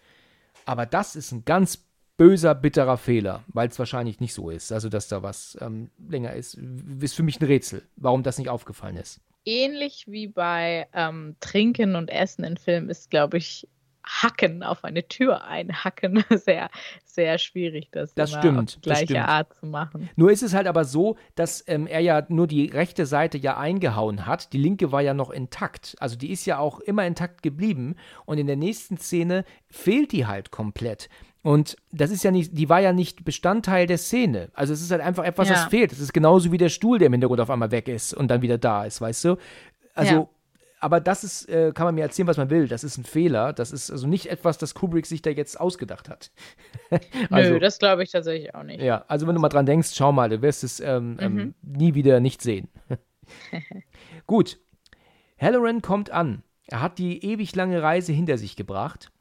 Aber 0.65 0.85
das 0.85 1.15
ist 1.15 1.31
ein 1.33 1.43
ganz 1.43 1.83
böser, 2.17 2.55
bitterer 2.55 2.97
Fehler, 2.97 3.43
weil 3.47 3.67
es 3.67 3.77
wahrscheinlich 3.77 4.21
nicht 4.21 4.33
so 4.33 4.49
ist. 4.49 4.71
Also, 4.71 4.87
dass 4.87 5.09
da 5.09 5.21
was 5.21 5.57
ähm, 5.59 5.89
länger 6.09 6.31
ist, 6.33 6.57
ist 7.01 7.13
für 7.15 7.23
mich 7.23 7.41
ein 7.41 7.45
Rätsel, 7.45 7.83
warum 7.97 8.23
das 8.23 8.37
nicht 8.37 8.49
aufgefallen 8.49 8.95
ist. 8.95 9.19
Ähnlich 9.43 10.05
wie 10.07 10.27
bei 10.27 10.87
ähm, 10.93 11.35
Trinken 11.41 11.95
und 11.95 12.09
Essen 12.09 12.45
in 12.45 12.55
Filmen 12.57 12.89
ist, 12.89 13.11
glaube 13.11 13.37
ich, 13.37 13.67
Hacken 14.05 14.63
auf 14.63 14.83
eine 14.83 15.07
Tür 15.07 15.43
einhacken 15.45 16.23
sehr, 16.29 16.69
sehr 17.05 17.37
schwierig, 17.37 17.89
das, 17.91 18.13
Das 18.13 18.31
stimmt, 18.31 18.57
auf 18.59 18.65
die 18.65 18.73
das 18.75 18.81
gleiche 18.99 19.05
stimmt. 19.13 19.27
Art 19.27 19.53
zu 19.55 19.65
machen. 19.65 20.09
Nur 20.15 20.31
ist 20.31 20.43
es 20.43 20.53
halt 20.53 20.67
aber 20.67 20.85
so, 20.85 21.17
dass 21.35 21.63
ähm, 21.67 21.87
er 21.87 21.99
ja 22.01 22.25
nur 22.29 22.47
die 22.47 22.67
rechte 22.67 23.05
Seite 23.05 23.37
ja 23.37 23.57
eingehauen 23.57 24.25
hat. 24.25 24.53
Die 24.53 24.57
linke 24.57 24.91
war 24.91 25.01
ja 25.01 25.13
noch 25.13 25.29
intakt. 25.31 25.95
Also 25.99 26.15
die 26.15 26.31
ist 26.31 26.45
ja 26.45 26.59
auch 26.59 26.79
immer 26.79 27.05
intakt 27.05 27.41
geblieben. 27.43 27.95
Und 28.25 28.37
in 28.37 28.47
der 28.47 28.57
nächsten 28.57 28.97
Szene 28.97 29.43
fehlt 29.69 30.11
die 30.11 30.25
halt 30.27 30.51
komplett. 30.51 31.09
Und 31.41 31.75
das 31.91 32.09
ist 32.09 32.23
ja 32.23 32.31
nicht, 32.31 32.57
die 32.57 32.69
war 32.69 32.79
ja 32.81 32.91
nicht 32.91 33.23
Bestandteil 33.23 33.85
der 33.85 33.99
Szene. 33.99 34.49
Also 34.53 34.73
es 34.73 34.81
ist 34.81 34.89
halt 34.91 35.01
einfach 35.01 35.23
etwas, 35.23 35.47
das 35.47 35.63
Ja. 35.63 35.69
fehlt. 35.69 35.91
Es 35.91 35.99
ist 35.99 36.11
genauso 36.13 36.51
wie 36.51 36.57
der 36.57 36.69
Stuhl, 36.69 36.97
der 36.97 37.07
im 37.07 37.13
Hintergrund 37.13 37.39
auf 37.39 37.49
einmal 37.51 37.69
weg 37.71 37.87
ist 37.87 38.13
und 38.15 38.29
dann 38.29 38.41
wieder 38.41 38.57
da 38.57 38.83
ist, 38.85 38.99
weißt 39.01 39.25
du? 39.25 39.37
Also, 39.93 40.13
Ja. 40.13 40.27
Aber 40.79 40.99
das 40.99 41.23
ist, 41.23 41.49
äh, 41.49 41.71
kann 41.73 41.85
man 41.85 41.95
mir 41.95 42.01
erzählen, 42.01 42.27
was 42.27 42.37
man 42.37 42.49
will. 42.49 42.67
Das 42.67 42.83
ist 42.83 42.97
ein 42.97 43.03
Fehler. 43.05 43.53
Das 43.53 43.71
ist 43.71 43.89
also 43.91 44.07
nicht 44.07 44.27
etwas, 44.27 44.57
das 44.57 44.73
Kubrick 44.75 45.05
sich 45.05 45.21
da 45.21 45.29
jetzt 45.31 45.59
ausgedacht 45.59 46.09
hat. 46.09 46.31
Also- 47.31 47.53
Nö, 47.53 47.59
das 47.59 47.79
glaube 47.79 48.03
ich 48.03 48.11
tatsächlich 48.11 48.53
auch 48.53 48.63
nicht. 48.63 48.81
Ja, 48.81 49.03
also 49.07 49.25
wenn 49.27 49.35
du 49.35 49.41
mal 49.41 49.49
dran 49.49 49.65
denkst, 49.65 49.91
schau 49.95 50.11
mal, 50.11 50.29
du 50.29 50.41
wirst 50.41 50.63
es 50.63 50.79
ähm, 50.79 51.17
ähm, 51.19 51.55
nie 51.61 51.93
wieder 51.95 52.19
nicht 52.19 52.41
sehen. 52.41 52.67
Gut, 54.27 54.59
Halloran 55.39 55.81
kommt 55.81 56.11
an. 56.11 56.43
Er 56.67 56.81
hat 56.81 56.97
die 56.97 57.23
ewig 57.23 57.55
lange 57.55 57.81
Reise 57.81 58.11
hinter 58.13 58.37
sich 58.37 58.55
gebracht. 58.55 59.11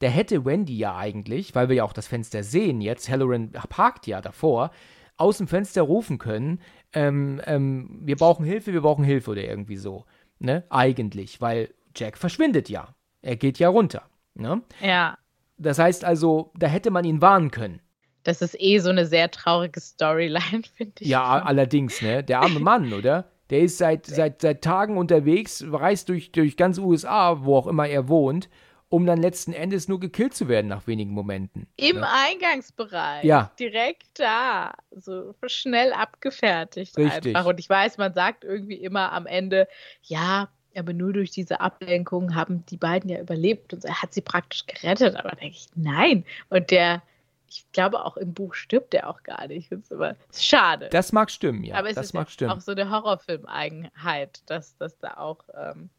Der 0.00 0.10
hätte 0.10 0.44
Wendy 0.44 0.76
ja 0.76 0.96
eigentlich, 0.96 1.54
weil 1.54 1.68
wir 1.68 1.76
ja 1.76 1.84
auch 1.84 1.92
das 1.94 2.06
Fenster 2.06 2.42
sehen 2.42 2.80
jetzt, 2.80 3.08
Halloran 3.08 3.52
parkt 3.52 4.06
ja 4.06 4.20
davor, 4.20 4.70
aus 5.16 5.38
dem 5.38 5.48
Fenster 5.48 5.80
rufen 5.82 6.18
können, 6.18 6.60
ähm, 6.92 7.40
ähm, 7.46 8.00
wir 8.02 8.16
brauchen 8.16 8.44
Hilfe, 8.44 8.74
wir 8.74 8.82
brauchen 8.82 9.04
Hilfe 9.04 9.30
oder 9.30 9.42
irgendwie 9.42 9.76
so. 9.78 10.04
Ne? 10.38 10.64
Eigentlich, 10.70 11.40
weil 11.40 11.72
Jack 11.94 12.18
verschwindet 12.18 12.68
ja. 12.68 12.94
Er 13.22 13.36
geht 13.36 13.58
ja 13.58 13.68
runter. 13.68 14.02
Ne? 14.34 14.62
Ja, 14.82 15.16
Das 15.58 15.78
heißt 15.78 16.04
also, 16.04 16.52
da 16.54 16.66
hätte 16.66 16.90
man 16.90 17.04
ihn 17.04 17.20
warnen 17.22 17.50
können. 17.50 17.80
das 18.24 18.42
ist 18.42 18.56
eh 18.60 18.78
so 18.80 18.90
eine 18.90 19.06
sehr 19.06 19.30
traurige 19.30 19.80
Storyline, 19.80 20.62
finde 20.76 20.92
ich. 21.00 21.08
Ja, 21.08 21.38
allerdings, 21.42 22.02
ne? 22.02 22.22
Der 22.22 22.40
arme 22.40 22.60
Mann, 22.60 22.92
oder? 22.98 23.30
Der 23.50 23.60
ist 23.60 23.78
seit, 23.78 24.06
seit, 24.06 24.42
seit 24.42 24.62
Tagen 24.62 24.98
unterwegs, 24.98 25.64
reist 25.70 26.08
durch, 26.08 26.32
durch 26.32 26.56
ganz 26.56 26.78
USA, 26.78 27.44
wo 27.44 27.56
auch 27.56 27.68
immer 27.68 27.86
er 27.86 28.08
wohnt, 28.08 28.48
um 28.96 29.04
dann 29.04 29.20
letzten 29.20 29.52
Endes 29.52 29.88
nur 29.88 30.00
gekillt 30.00 30.32
zu 30.32 30.48
werden 30.48 30.68
nach 30.68 30.86
wenigen 30.86 31.10
Momenten. 31.10 31.66
Im 31.76 31.96
ne? 31.96 32.08
Eingangsbereich. 32.10 33.24
Ja. 33.24 33.52
Direkt 33.60 34.18
da. 34.18 34.72
So 34.90 35.34
schnell 35.46 35.92
abgefertigt 35.92 36.96
Richtig. 36.96 37.36
einfach. 37.36 37.44
Und 37.50 37.60
ich 37.60 37.68
weiß, 37.68 37.98
man 37.98 38.14
sagt 38.14 38.42
irgendwie 38.42 38.76
immer 38.76 39.12
am 39.12 39.26
Ende, 39.26 39.68
ja, 40.00 40.48
aber 40.74 40.94
nur 40.94 41.12
durch 41.12 41.30
diese 41.30 41.60
Ablenkung 41.60 42.34
haben 42.34 42.64
die 42.70 42.78
beiden 42.78 43.10
ja 43.10 43.20
überlebt 43.20 43.74
und 43.74 43.84
er 43.84 44.00
hat 44.00 44.14
sie 44.14 44.22
praktisch 44.22 44.64
gerettet. 44.64 45.14
Aber 45.16 45.36
denke 45.36 45.56
ich, 45.58 45.66
nein. 45.74 46.24
Und 46.48 46.70
der, 46.70 47.02
ich 47.50 47.70
glaube 47.72 48.02
auch 48.02 48.16
im 48.16 48.32
Buch 48.32 48.54
stirbt 48.54 48.94
er 48.94 49.10
auch 49.10 49.22
gar 49.24 49.46
nicht. 49.46 49.70
Das 49.70 49.90
ist 49.90 50.16
ist 50.30 50.46
schade. 50.46 50.88
Das 50.90 51.12
mag 51.12 51.30
stimmen, 51.30 51.64
ja. 51.64 51.74
aber 51.74 51.90
es 51.90 51.96
das 51.96 52.06
ist 52.06 52.12
mag 52.14 52.28
ja 52.28 52.32
stimmen. 52.32 52.52
auch 52.52 52.60
so 52.62 52.72
eine 52.72 52.88
Horrorfilm-Eigenheit, 52.90 54.40
dass, 54.46 54.74
dass 54.78 54.96
da 54.98 55.18
auch 55.18 55.44
ähm, 55.54 55.90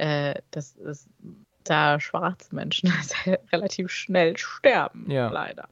äh, 0.00 0.40
dass, 0.52 0.76
dass 0.76 1.06
da 1.64 2.00
schwarze 2.00 2.54
Menschen 2.54 2.92
relativ 3.52 3.90
schnell 3.90 4.36
sterben, 4.36 5.10
Ja. 5.10 5.28
leider. 5.30 5.68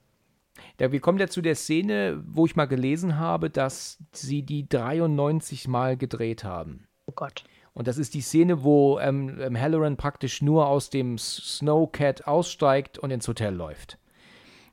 Ja, 0.81 0.93
wir 0.93 1.01
kommen 1.01 1.19
ja 1.19 1.27
zu 1.29 1.41
der 1.43 1.55
Szene, 1.57 2.23
wo 2.27 2.47
ich 2.47 2.55
mal 2.57 2.67
gelesen 2.67 3.19
habe, 3.19 3.51
dass 3.51 3.99
sie 4.13 4.43
die 4.43 4.69
93 4.69 5.67
Mal 5.69 5.97
gedreht 5.97 6.45
haben. 6.45 6.87
Oh 7.07 7.13
Gott. 7.15 7.45
Und 7.75 7.87
das 7.89 7.97
ist 7.99 8.15
die 8.15 8.21
Szene, 8.21 8.63
wo 8.65 8.99
ähm, 8.99 9.39
ähm, 9.41 9.59
Halloran 9.61 9.97
praktisch 9.97 10.43
nur 10.43 10.67
aus 10.67 10.91
dem 10.91 11.17
Snowcat 11.19 12.27
aussteigt 12.27 12.99
und 12.99 13.11
ins 13.11 13.27
Hotel 13.29 13.55
läuft. 13.55 13.99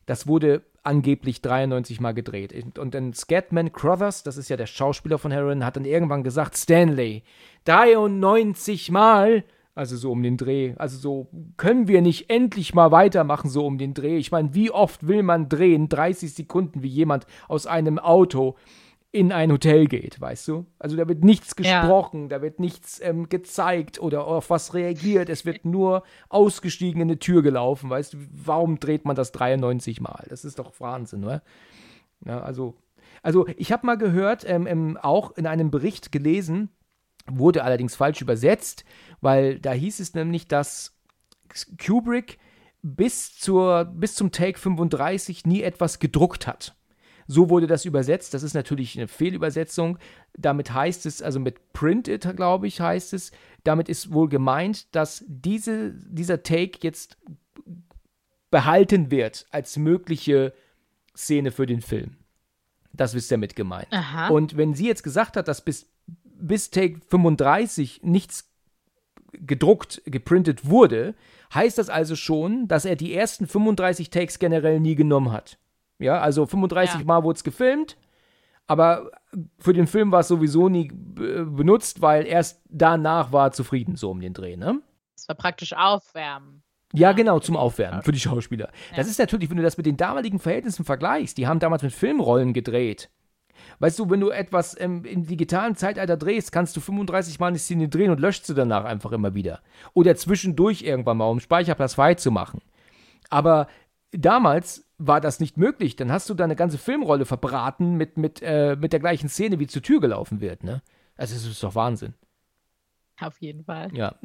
Das 0.08 0.28
wurde 0.28 0.64
angeblich 0.84 1.42
93 1.42 2.00
Mal 2.00 2.14
gedreht. 2.14 2.54
Und- 2.54 2.78
Und 2.80 2.94
dann 2.96 3.14
Scatman 3.14 3.72
Crothers, 3.72 4.22
das 4.24 4.38
ist 4.38 4.50
ja 4.50 4.58
der 4.58 4.66
Schauspieler 4.68 5.18
von 5.18 5.34
Halloran, 5.34 5.66
hat 5.66 5.76
dann 5.76 5.86
irgendwann 5.86 6.24
gesagt, 6.24 6.56
Stanley, 6.58 7.24
93 7.66 8.92
Mal, 8.92 9.44
also 9.76 9.98
so 9.98 10.12
um 10.12 10.24
den 10.24 10.38
Dreh, 10.38 10.74
also 10.78 10.98
so 10.98 11.28
können 11.58 11.88
wir 11.88 12.02
nicht 12.02 12.30
endlich 12.30 12.74
mal 12.74 12.92
weitermachen, 12.92 13.50
so 13.50 13.66
um 13.66 13.78
den 13.78 13.94
Dreh. 13.94 14.18
Ich 14.18 14.32
meine, 14.32 14.56
wie 14.56 14.72
oft 14.72 15.08
will 15.08 15.22
man 15.22 15.50
drehen? 15.50 15.90
30 15.90 16.34
Sekunden, 16.34 16.82
wie 16.82 16.88
jemand 16.88 17.28
aus 17.50 17.68
einem 17.68 18.00
Auto 18.00 18.56
in 19.12 19.32
ein 19.32 19.50
Hotel 19.52 19.88
geht, 19.88 20.20
weißt 20.20 20.48
du? 20.50 20.66
Also 20.80 20.98
da 20.98 21.08
wird 21.08 21.24
nichts 21.24 21.56
Ja. 21.60 21.82
gesprochen, 21.82 22.28
da 22.28 22.42
wird 22.42 22.60
nichts 22.60 23.00
ähm, 23.02 23.30
gezeigt 23.30 24.02
oder 24.02 24.26
auf 24.28 24.50
was 24.50 24.74
reagiert. 24.74 25.30
Es 25.30 25.46
wird 25.46 25.64
nur 25.64 26.04
ausgestiegen 26.28 27.02
in 27.02 27.10
eine 27.10 27.20
Tür 27.20 27.42
gelaufen, 27.42 27.90
weißt 27.90 28.14
du? 28.14 28.18
Warum 28.32 28.80
dreht 28.80 29.06
man 29.06 29.16
das 29.16 29.32
93 29.32 30.02
Mal? 30.02 30.26
Das 30.30 30.44
ist 30.44 30.60
doch 30.60 30.74
Wahnsinn, 30.82 31.24
oder? 31.24 31.44
Ja, 32.26 32.42
also, 32.42 32.76
also 33.24 33.46
ich 33.56 33.72
habe 33.72 33.86
mal 33.86 33.98
gehört, 33.98 34.44
ähm, 34.48 34.68
ähm, 34.68 34.98
auch 35.02 35.32
in 35.38 35.48
einem 35.48 35.72
Bericht 35.72 36.12
gelesen, 36.12 36.70
wurde 37.28 37.64
allerdings 37.64 37.96
falsch 37.96 38.22
übersetzt, 38.22 38.86
weil 39.22 39.60
da 39.60 39.72
hieß 39.72 40.00
es 40.00 40.14
nämlich, 40.14 40.48
dass 40.48 40.98
Kubrick 41.84 42.38
bis, 42.82 43.38
zur, 43.38 43.86
bis 43.86 44.16
zum 44.16 44.32
Take 44.32 44.60
35 44.60 45.46
nie 45.46 45.64
etwas 45.64 46.00
gedruckt 46.00 46.46
hat. 46.48 46.76
So 47.28 47.50
wurde 47.50 47.66
das 47.66 47.86
übersetzt. 47.86 48.34
Das 48.36 48.44
ist 48.44 48.54
natürlich 48.54 48.98
eine 48.98 49.08
Fehlübersetzung. 49.08 49.98
Damit 50.38 50.72
heißt 50.74 51.08
es, 51.08 51.24
also 51.24 51.40
mit 51.40 51.74
Printed, 51.74 52.36
glaube 52.36 52.68
ich, 52.68 52.82
heißt 52.82 53.14
es, 53.14 53.32
damit 53.64 53.90
ist 53.90 54.14
wohl 54.14 54.30
gemeint, 54.30 54.94
dass 54.96 55.26
diese, 55.28 55.94
dieser 55.94 56.44
Take 56.44 56.80
jetzt 56.82 57.18
behalten 58.52 59.10
wird 59.10 59.48
als 59.50 59.78
mögliche 59.78 60.54
Szene 61.18 61.52
für 61.52 61.66
den 61.66 61.82
Film. 61.82 62.18
Das 62.94 63.14
ist 63.14 63.32
damit 63.32 63.56
gemeint. 63.56 63.88
Aha. 63.92 64.30
Und 64.30 64.56
wenn 64.56 64.76
sie 64.76 64.88
jetzt 64.88 65.04
gesagt 65.04 65.36
hat, 65.36 65.48
dass 65.48 65.66
bis, 65.66 65.90
bis 66.40 66.70
Take 66.72 66.99
35 67.10 68.02
nichts 68.03 68.49
gedruckt, 69.34 70.02
geprintet 70.06 70.70
wurde, 70.70 71.14
heißt 71.53 71.78
das 71.78 71.90
also 71.90 72.16
schon, 72.16 72.68
dass 72.68 72.86
er 72.86 72.95
die 72.95 73.14
ersten 73.14 73.48
35 73.48 74.10
Takes 74.10 74.40
generell 74.40 74.80
nie 74.80 74.95
genommen 74.95 75.32
hat. 75.32 75.57
Ja, 75.99 76.20
also 76.20 76.45
35 76.45 76.99
Ja. 77.02 77.06
Mal 77.06 77.24
wurde 77.24 77.38
es 77.38 77.44
gefilmt, 77.44 77.98
aber 78.68 79.12
für 79.60 79.74
den 79.74 79.88
Film 79.88 80.12
war 80.12 80.22
es 80.22 80.28
sowieso 80.28 80.70
nie 80.70 80.88
äh, 81.20 81.44
benutzt, 81.44 82.02
weil 82.02 82.26
erst 82.26 82.62
danach 82.70 83.32
war 83.32 83.48
er 83.48 83.52
zufrieden, 83.52 83.95
so 83.95 84.12
um 84.12 84.20
den 84.22 84.34
Dreh, 84.34 84.57
ne? 84.57 84.82
Das 85.16 85.28
war 85.28 85.36
praktisch 85.36 85.74
Aufwärmen. 85.74 86.62
Ja, 86.94 87.10
Ja, 87.10 87.12
genau, 87.14 87.40
zum 87.40 87.57
Aufwärmen, 87.57 88.02
für 88.03 88.12
die 88.12 88.20
Schauspieler. 88.20 88.70
Das 88.95 89.07
Ja. 89.07 89.12
ist 89.12 89.20
natürlich, 89.20 89.49
wenn 89.49 89.57
du 89.57 89.64
das 89.64 89.78
mit 89.78 89.86
den 89.86 89.98
damaligen 89.98 90.40
Verhältnissen 90.40 90.86
vergleichst, 90.86 91.38
die 91.38 91.48
haben 91.48 91.60
damals 91.60 91.84
mit 91.84 91.94
Filmrollen 91.94 92.53
gedreht. 92.53 93.10
Weißt 93.80 94.00
du, 94.00 94.10
wenn 94.10 94.20
du 94.20 94.30
etwas 94.30 94.80
ähm, 94.80 95.04
im 95.06 95.26
digitalen 95.26 95.76
Zeitalter 95.76 96.18
drehst, 96.18 96.52
kannst 96.52 96.76
du 96.76 96.82
35 96.82 97.40
Mal 97.40 97.48
eine 97.48 97.60
Szene 97.60 97.90
drehen 97.90 98.12
und 98.12 98.20
löscht 98.20 98.46
sie 98.46 98.54
danach 98.54 98.86
einfach 98.86 99.12
immer 99.12 99.34
wieder. 99.34 99.62
Oder 99.94 100.16
zwischendurch 100.16 100.82
irgendwann 100.82 101.18
mal, 101.18 101.30
um 101.30 101.40
Speicherplatz 101.40 101.96
frei 101.96 102.16
zu 102.16 102.32
machen. 102.32 102.62
Aber 103.30 103.68
damals 104.12 104.86
war 104.98 105.22
das 105.22 105.40
nicht 105.40 105.58
möglich. 105.58 105.96
Dann 105.96 106.12
hast 106.12 106.30
du 106.30 106.34
deine 106.34 106.56
ganze 106.56 106.78
Filmrolle 106.78 107.26
verbraten 107.26 107.96
mit, 107.96 108.18
mit, 108.18 108.42
äh, 108.42 108.76
mit 108.80 108.94
der 108.94 109.00
gleichen 109.00 109.30
Szene, 109.30 109.60
wie 109.60 109.68
zur 109.68 109.82
Tür 109.82 110.00
gelaufen 110.00 110.42
wird, 110.42 110.64
ne? 110.64 110.82
Also, 111.18 111.36
es 111.36 111.46
ist 111.46 111.64
doch 111.64 111.76
Wahnsinn. 111.76 112.14
Auf 113.20 113.40
jeden 113.42 113.64
Fall. 113.64 113.90
Ja, 113.94 114.16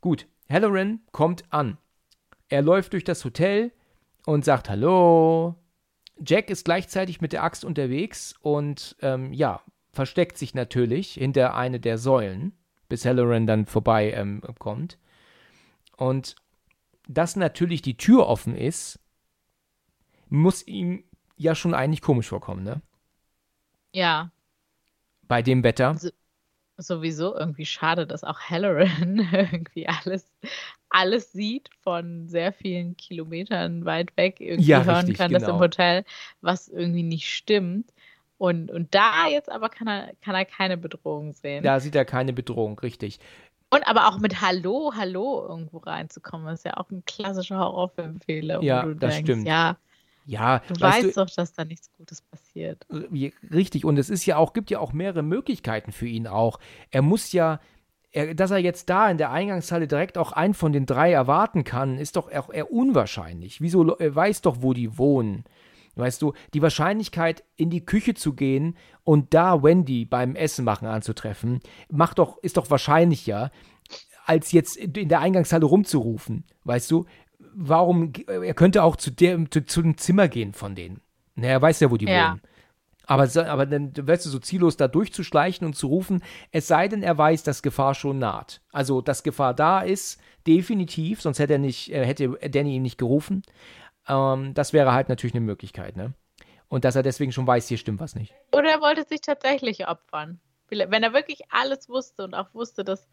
gut. 0.00 0.26
Halloran 0.48 1.00
kommt 1.12 1.44
an. 1.50 1.78
Er 2.48 2.62
läuft 2.62 2.92
durch 2.92 3.04
das 3.04 3.24
Hotel 3.24 3.70
und 4.26 4.44
sagt 4.44 4.68
Hallo. 4.68 5.54
Jack 6.24 6.50
ist 6.50 6.64
gleichzeitig 6.64 7.20
mit 7.20 7.32
der 7.32 7.42
Axt 7.42 7.64
unterwegs 7.64 8.34
und 8.42 8.96
ähm, 9.00 9.32
ja, 9.32 9.62
versteckt 9.92 10.38
sich 10.38 10.54
natürlich 10.54 11.14
hinter 11.14 11.54
eine 11.54 11.80
der 11.80 11.98
Säulen, 11.98 12.52
bis 12.88 13.04
Halloran 13.04 13.46
dann 13.46 13.66
vorbei 13.66 14.12
ähm, 14.12 14.42
kommt. 14.58 14.98
Und 15.96 16.36
dass 17.08 17.36
natürlich 17.36 17.82
die 17.82 17.96
Tür 17.96 18.26
offen 18.26 18.56
ist, 18.56 19.00
muss 20.28 20.66
ihm 20.66 21.04
ja 21.36 21.54
schon 21.54 21.74
eigentlich 21.74 22.02
komisch 22.02 22.28
vorkommen, 22.28 22.62
ne? 22.62 22.82
Ja. 23.92 24.30
Bei 25.26 25.42
dem 25.42 25.64
Wetter. 25.64 25.98
Sowieso 26.86 27.34
irgendwie 27.36 27.66
schade, 27.66 28.06
dass 28.06 28.24
auch 28.24 28.38
Halloran 28.40 29.28
irgendwie 29.32 29.88
alles, 29.88 30.30
alles 30.88 31.32
sieht 31.32 31.70
von 31.82 32.28
sehr 32.28 32.52
vielen 32.52 32.96
Kilometern 32.96 33.84
weit 33.84 34.16
weg. 34.16 34.40
Irgendwie 34.40 34.70
Ja, 34.70 34.84
hören 34.84 34.96
richtig, 35.06 35.18
kann 35.18 35.32
das 35.32 35.42
im 35.42 35.48
genau. 35.48 35.60
Hotel, 35.60 36.04
was 36.40 36.68
irgendwie 36.68 37.02
nicht 37.02 37.28
stimmt. 37.28 37.92
Und, 38.38 38.70
und 38.70 38.94
da 38.94 39.28
jetzt 39.28 39.50
aber 39.50 39.68
kann 39.68 39.86
er, 39.86 40.12
kann 40.22 40.34
er 40.34 40.46
keine 40.46 40.78
Bedrohung 40.78 41.32
sehen. 41.34 41.62
Da 41.62 41.78
sieht 41.78 41.94
er 41.94 42.04
keine 42.06 42.32
Bedrohung, 42.32 42.78
richtig. 42.78 43.18
Und 43.72 43.86
aber 43.86 44.08
auch 44.08 44.18
mit 44.18 44.40
Hallo, 44.40 44.92
Hallo 44.96 45.46
irgendwo 45.48 45.78
reinzukommen, 45.78 46.52
ist 46.52 46.64
ja 46.64 46.76
auch 46.76 46.90
ein 46.90 47.04
klassischer 47.04 47.58
Horrorfilmfehler. 47.58 48.60
wo 48.60 48.64
Ja, 48.64 48.82
du 48.82 48.94
das 48.94 49.14
denkst, 49.14 49.30
stimmt. 49.30 49.46
Ja, 49.46 49.76
Ja, 50.26 50.60
du 50.68 50.80
weißt 50.80 51.04
weißt 51.06 51.16
doch, 51.16 51.30
dass 51.30 51.52
da 51.54 51.64
nichts 51.64 51.90
Gutes 51.96 52.22
passiert. 52.22 52.86
Wie- 53.10 53.32
Richtig, 53.52 53.84
und 53.84 53.98
es 53.98 54.10
ist 54.10 54.26
ja 54.26 54.36
auch, 54.36 54.52
gibt 54.52 54.70
ja 54.70 54.78
auch 54.78 54.92
mehrere 54.92 55.22
Möglichkeiten 55.22 55.92
für 55.92 56.06
ihn 56.06 56.26
auch. 56.26 56.58
Er 56.90 57.02
muss 57.02 57.32
ja, 57.32 57.60
er, 58.12 58.34
dass 58.34 58.50
er 58.50 58.58
jetzt 58.58 58.90
da 58.90 59.10
in 59.10 59.18
der 59.18 59.30
Eingangshalle 59.32 59.88
direkt 59.88 60.18
auch 60.18 60.32
einen 60.32 60.54
von 60.54 60.72
den 60.72 60.86
drei 60.86 61.12
erwarten 61.12 61.64
kann, 61.64 61.98
ist 61.98 62.16
doch 62.16 62.30
auch 62.32 62.50
eher 62.52 62.70
unwahrscheinlich. 62.72 63.60
Wieso, 63.60 63.96
er 63.96 64.14
weiß 64.14 64.42
doch, 64.42 64.58
wo 64.60 64.72
die 64.72 64.98
wohnen. 64.98 65.44
Weißt 65.96 66.22
du, 66.22 66.32
die 66.54 66.62
Wahrscheinlichkeit, 66.62 67.42
in 67.56 67.68
die 67.70 67.84
Küche 67.84 68.14
zu 68.14 68.32
gehen 68.34 68.76
und 69.04 69.34
da 69.34 69.62
Wendy 69.62 70.04
beim 70.04 70.36
Essen 70.36 70.64
machen 70.64 70.86
anzutreffen, 70.86 71.60
macht 71.90 72.18
doch, 72.20 72.38
ist 72.38 72.56
doch 72.56 72.70
wahrscheinlicher, 72.70 73.50
als 74.24 74.52
jetzt 74.52 74.76
in 74.76 75.08
der 75.08 75.20
Eingangshalle 75.20 75.66
rumzurufen. 75.66 76.44
Weißt 76.64 76.90
du, 76.90 77.06
warum, 77.54 78.12
er 78.26 78.54
könnte 78.54 78.82
auch 78.82 78.96
zu, 78.96 79.10
der, 79.10 79.38
zu, 79.50 79.64
zu 79.64 79.82
dem 79.82 79.96
Zimmer 79.98 80.28
gehen 80.28 80.52
von 80.52 80.74
denen. 80.74 81.00
Na, 81.34 81.48
er 81.48 81.62
weiß 81.62 81.80
ja, 81.80 81.90
wo 81.90 81.96
die 81.96 82.06
Ja. 82.06 82.30
wohnen. 82.30 82.42
Aber, 83.06 83.28
aber 83.50 83.66
dann 83.66 83.92
weißt 83.96 84.24
du, 84.26 84.30
so 84.30 84.38
ziellos 84.38 84.76
da 84.76 84.86
durchzuschleichen 84.86 85.66
und 85.66 85.74
zu 85.74 85.88
rufen, 85.88 86.22
es 86.52 86.68
sei 86.68 86.86
denn, 86.86 87.02
er 87.02 87.18
weiß, 87.18 87.42
dass 87.42 87.62
Gefahr 87.62 87.94
schon 87.94 88.20
naht. 88.20 88.60
Also, 88.70 89.00
dass 89.00 89.24
Gefahr 89.24 89.52
da 89.52 89.80
ist, 89.80 90.20
definitiv, 90.46 91.20
sonst 91.20 91.40
hätte 91.40 91.54
er 91.54 91.58
nicht, 91.58 91.92
äh, 91.92 92.06
hätte 92.06 92.28
Danny 92.48 92.76
ihn 92.76 92.82
nicht 92.82 92.98
gerufen. 92.98 93.42
Ähm, 94.06 94.54
das 94.54 94.72
wäre 94.72 94.92
halt 94.92 95.08
natürlich 95.08 95.34
eine 95.34 95.44
Möglichkeit, 95.44 95.96
ne? 95.96 96.14
Und 96.68 96.84
dass 96.84 96.94
er 96.94 97.02
deswegen 97.02 97.32
schon 97.32 97.48
weiß, 97.48 97.66
hier 97.66 97.78
stimmt 97.78 97.98
was 97.98 98.14
nicht. 98.14 98.32
Oder 98.52 98.70
er 98.70 98.80
wollte 98.80 99.02
sich 99.02 99.20
tatsächlich 99.22 99.88
opfern. 99.88 100.38
Wenn 100.68 101.02
er 101.02 101.12
wirklich 101.12 101.40
alles 101.50 101.88
wusste 101.88 102.22
und 102.22 102.34
auch 102.34 102.54
wusste, 102.54 102.84
dass, 102.84 103.08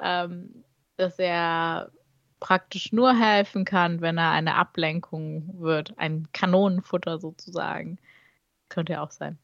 ähm, 0.00 0.64
dass 0.96 1.20
er 1.20 1.92
praktisch 2.46 2.92
nur 2.92 3.12
helfen 3.18 3.64
kann, 3.64 4.00
wenn 4.00 4.18
er 4.18 4.30
eine 4.30 4.54
Ablenkung 4.54 5.60
wird, 5.60 5.98
ein 5.98 6.28
Kanonenfutter 6.32 7.18
sozusagen, 7.18 7.98
könnte 8.68 8.92
er 8.92 9.02
auch 9.02 9.10
sein. 9.10 9.36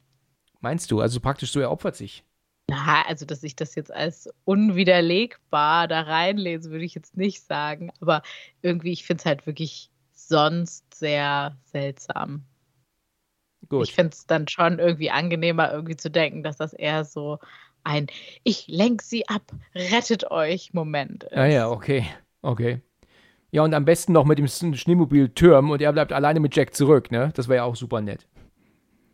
Meinst 0.61 0.89
du? 0.93 1.01
Also 1.01 1.19
praktisch 1.19 1.51
so, 1.51 1.59
er 1.59 1.73
opfert 1.73 1.97
sich. 1.97 2.25
Na, 2.69 3.05
also, 3.09 3.27
dass 3.27 3.43
ich 3.43 3.57
das 3.57 3.75
jetzt 3.75 3.93
als 3.93 4.33
unwiderlegbar 4.45 5.89
da 5.89 6.03
reinlese, 6.03 6.71
würde 6.71 6.85
ich 6.85 6.95
jetzt 6.95 7.17
nicht 7.17 7.43
sagen. 7.45 7.91
Aber 8.01 8.23
irgendwie, 8.63 8.93
ich 8.93 9.05
finde 9.05 9.23
es 9.23 9.27
halt 9.27 9.47
wirklich 9.49 9.91
sonst 10.13 10.95
sehr 10.95 11.57
seltsam. 11.65 12.45
Gut. 13.69 13.89
Ich 13.89 13.95
finde 13.95 14.13
es 14.13 14.27
dann 14.29 14.47
schon 14.47 14.79
irgendwie 14.79 15.11
angenehmer, 15.11 15.73
irgendwie 15.73 15.97
zu 15.97 16.09
denken, 16.09 16.45
dass 16.45 16.57
das 16.57 16.73
eher 16.73 17.05
so 17.05 17.41
ein 17.83 18.07
Ich 18.45 18.69
lenk 18.69 19.03
sie 19.03 19.29
ab, 19.29 19.43
rettet 19.75 20.31
euch 20.31 20.73
Moment 20.73 21.25
ist. 21.25 21.37
Ah 21.37 21.47
ja, 21.47 21.69
okay. 21.69 22.07
Okay. 22.43 22.81
Ja, 23.53 23.63
und 23.63 23.75
am 23.75 23.85
besten 23.85 24.15
noch 24.15 24.25
mit 24.25 24.39
dem 24.39 24.49
Schneemobil 24.49 25.29
Türm 25.29 25.71
und 25.71 25.83
er 25.83 25.93
bleibt 25.93 26.13
alleine 26.13 26.41
mit 26.41 26.57
Jack 26.57 26.75
zurück, 26.75 27.11
ne? 27.11 27.33
Das 27.35 27.49
wäre 27.49 27.59
ja 27.59 27.65
auch 27.65 27.77
super 27.77 28.01
nett. 28.01 28.27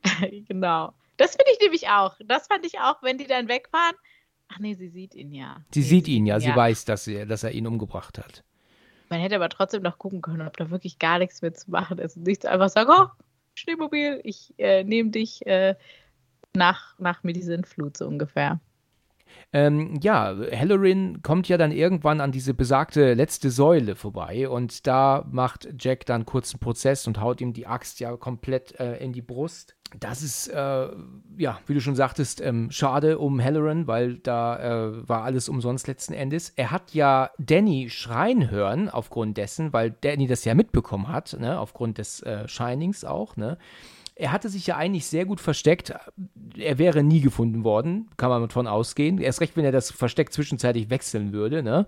genau. 0.49 0.95
Das 1.17 1.33
finde 1.33 1.51
ich 1.53 1.61
nämlich 1.61 1.89
auch. 1.89 2.15
Das 2.25 2.47
fand 2.47 2.65
ich 2.65 2.79
auch, 2.79 3.03
wenn 3.03 3.19
die 3.19 3.27
dann 3.27 3.49
wegfahren. 3.49 3.97
Ach 4.47 4.61
nee, 4.61 4.75
sie 4.75 4.89
sieht 4.89 5.17
ihn 5.17 5.33
ja. 5.33 5.61
Sie 5.75 5.81
nee, 5.81 5.87
sieht 5.87 6.09
ihn 6.09 6.25
ja, 6.25 6.39
sie 6.39 6.55
weiß, 6.55 6.85
dass 6.85 7.09
er, 7.09 7.27
dass 7.27 7.43
er 7.43 7.51
ihn 7.51 7.67
umgebracht 7.67 8.17
hat. 8.17 8.45
Man 9.11 9.21
hätte 9.21 9.35
aber 9.35 9.49
trotzdem 9.49 9.83
noch 9.83 9.99
gucken 9.99 10.23
können, 10.23 10.47
ob 10.47 10.57
da 10.57 10.71
wirklich 10.71 11.01
gar 11.01 11.19
nichts 11.19 11.43
mehr 11.43 11.53
zu 11.53 11.71
machen 11.73 11.99
ist. 11.99 12.17
Und 12.17 12.27
nicht 12.27 12.47
einfach 12.47 12.69
sagen, 12.69 12.91
oh, 12.97 13.07
Schneemobil, 13.55 14.21
ich 14.23 14.55
äh, 14.59 14.85
nehme 14.85 15.11
dich 15.11 15.45
äh, 15.47 15.75
nach, 16.55 16.97
nach 17.01 17.25
mir 17.25 17.33
die 17.33 17.43
Sintflut 17.43 17.97
so 17.97 18.07
ungefähr. 18.07 18.61
Ähm, 19.53 19.99
ja, 20.03 20.37
Halloran 20.53 21.23
kommt 21.23 21.49
ja 21.49 21.57
dann 21.57 21.73
irgendwann 21.73 22.21
an 22.21 22.33
diese 22.33 22.55
besagte 22.55 23.15
letzte 23.15 23.51
Säule 23.51 23.97
vorbei 23.97 24.49
und 24.49 24.87
da 24.87 25.25
macht 25.31 25.69
Jack 25.79 26.07
dann 26.07 26.27
kurz 26.27 26.53
einen 26.53 26.61
Prozess 26.61 27.07
und 27.07 27.21
haut 27.21 27.41
ihm 27.41 27.53
die 27.53 27.67
Axt 27.67 28.01
ja 28.01 28.17
komplett 28.17 28.79
äh, 28.79 28.97
in 28.99 29.13
die 29.13 29.23
Brust. 29.23 29.75
Das 29.99 30.23
ist, 30.23 30.49
äh, 30.49 30.89
ja, 31.39 31.59
wie 31.67 31.73
du 31.73 31.81
schon 31.81 31.97
sagtest, 31.97 32.43
ähm, 32.43 32.71
schade 32.71 33.19
um 33.19 33.43
Halloran, 33.43 33.87
weil 33.87 34.19
da 34.19 34.59
äh, 34.89 35.09
war 35.09 35.23
alles 35.25 35.49
umsonst 35.49 35.89
letzten 35.89 36.13
Endes. 36.13 36.53
Er 36.57 36.71
hat 36.71 36.93
ja 36.93 37.31
Danny 37.39 37.89
schreien 37.89 38.51
hören 38.51 38.91
aufgrund 38.91 39.39
dessen, 39.39 39.73
weil 39.73 39.91
Danny 39.91 40.27
das 40.27 40.45
ja 40.45 40.55
mitbekommen 40.55 41.09
hat, 41.09 41.35
ne, 41.41 41.59
aufgrund 41.59 41.97
des 41.97 42.21
äh, 42.23 42.47
Shinings 42.47 43.05
auch, 43.05 43.37
ne. 43.37 43.57
Er 44.19 44.33
hatte 44.33 44.49
sich 44.49 44.67
ja 44.67 44.77
eigentlich 44.77 45.07
sehr 45.07 45.27
gut 45.27 45.41
versteckt. 45.41 45.95
Er 46.57 46.79
wäre 46.79 47.05
nie 47.05 47.21
gefunden 47.21 47.63
worden, 47.63 48.11
kann 48.17 48.31
man 48.31 48.43
davon 48.43 48.67
ausgehen. 48.67 49.19
Erst 49.19 49.41
recht, 49.41 49.57
wenn 49.57 49.65
er 49.65 49.71
das 49.71 49.93
Versteck 49.93 50.33
zwischenzeitlich 50.33 50.91
wechseln 50.91 51.33
würde, 51.33 51.63
ne? 51.63 51.87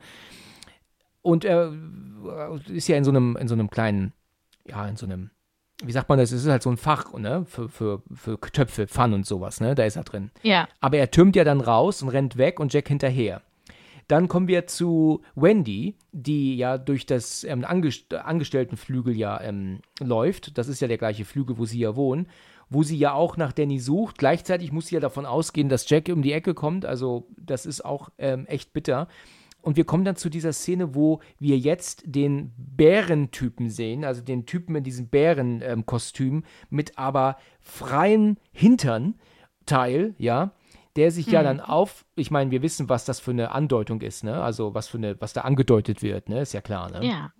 Und 1.23 1.45
er 1.45 1.73
äh, 1.73 2.73
ist 2.73 2.87
ja 2.87 2.97
in 2.97 3.03
so 3.03 3.11
einem, 3.11 3.37
in 3.37 3.49
so 3.49 3.55
einem 3.55 3.69
kleinen, 3.69 4.13
ja, 4.65 4.87
in 4.87 4.95
so 4.97 5.07
einem, 5.07 5.31
wie 5.83 5.91
sagt 5.91 6.09
man 6.09 6.19
das? 6.19 6.31
Es 6.31 6.45
ist 6.45 6.49
halt 6.51 6.63
so 6.63 6.71
ein 6.71 6.77
Fach, 6.77 7.13
ne? 7.15 7.45
Für, 7.47 7.69
für, 7.69 8.03
für 8.15 8.41
Töpfe, 8.41 8.87
Pfannen 8.87 9.15
und 9.15 9.27
sowas, 9.27 9.61
ne? 9.61 9.75
Da 9.75 9.85
ist 9.85 9.97
er 9.97 10.05
drin. 10.05 10.31
Ja. 10.43 10.69
Aber 10.81 10.99
er 10.99 11.11
türmt 11.11 11.35
ja 11.35 11.43
dann 11.43 11.61
raus 11.61 12.01
und 12.01 12.11
rennt 12.11 12.37
weg 12.37 12.61
und 12.61 12.73
Jack 12.73 12.87
hinterher. 12.87 13.43
Dann 14.11 14.27
kommen 14.27 14.49
wir 14.49 14.67
zu 14.67 15.23
Wendy, 15.37 15.95
die 16.11 16.57
ja 16.57 16.79
durch 16.79 17.07
das 17.07 17.45
ähm, 17.45 17.65
Angest 17.65 18.13
Angestelltenflügel 18.13 19.17
ja 19.17 19.41
ähm, 19.41 19.83
läuft. 20.01 20.59
Das 20.59 20.67
ist 20.67 20.81
ja 20.81 20.89
der 20.89 20.99
gleiche 20.99 21.25
Flügel, 21.25 21.59
wo 21.59 21.65
sie 21.65 21.79
ja 21.79 21.95
wohnen. 21.95 22.27
Wo 22.69 22.83
sie 22.83 22.99
ja 22.99 23.13
auch 23.13 23.37
nach 23.37 23.53
Danny 23.53 23.79
sucht. 23.79 24.19
Gleichzeitig 24.19 24.73
muss 24.73 24.89
sie 24.89 24.97
ja 24.97 25.01
davon 25.01 25.27
ausgehen, 25.27 25.69
dass 25.69 25.89
Jack 25.89 26.09
um 26.09 26.23
die 26.23 26.33
Ecke 26.33 26.55
kommt. 26.55 26.85
Also, 26.85 27.29
das 27.37 27.67
ist 27.67 27.85
auch 27.85 28.09
ähm, 28.19 28.47
echt 28.47 28.73
bitter. 28.73 29.07
Und 29.63 29.77
wir 29.77 29.85
kommen 29.85 30.05
dann 30.05 30.17
zu 30.17 30.29
dieser 30.29 30.53
Szene, 30.53 30.97
wo 30.97 31.21
wir 31.39 31.57
jetzt 31.57 32.03
den 32.05 32.51
Bärentypen 32.57 33.71
sehen, 33.71 34.05
also 34.05 34.23
den 34.23 34.45
Typen 34.45 34.75
in 34.75 34.83
diesem 34.83 35.07
Bärenkostüm 35.07 36.43
mit 36.69 36.99
aber 36.99 37.37
freien 37.61 38.39
Hinternteil, 38.51 40.15
ja, 40.19 40.53
der 40.97 41.11
sich 41.11 41.27
ja 41.27 41.43
dann 41.43 41.61
auf, 41.61 42.05
ich 42.17 42.31
meine, 42.31 42.51
wir 42.51 42.63
wissen, 42.63 42.89
was 42.89 43.05
das 43.05 43.21
für 43.21 43.31
eine 43.31 43.53
Andeutung 43.53 44.01
ist, 44.01 44.25
ne? 44.25 44.43
Also 44.43 44.75
was 44.75 44.89
für 44.89 44.99
eine, 44.99 45.21
was 45.21 45.33
da 45.33 45.43
angedeutet 45.43 46.03
wird, 46.03 46.29
ne? 46.29 46.41
Ist 46.41 46.53
ja 46.53 46.61
klar, 46.61 46.91
ne? 46.91 47.07
Ja. 47.07 47.33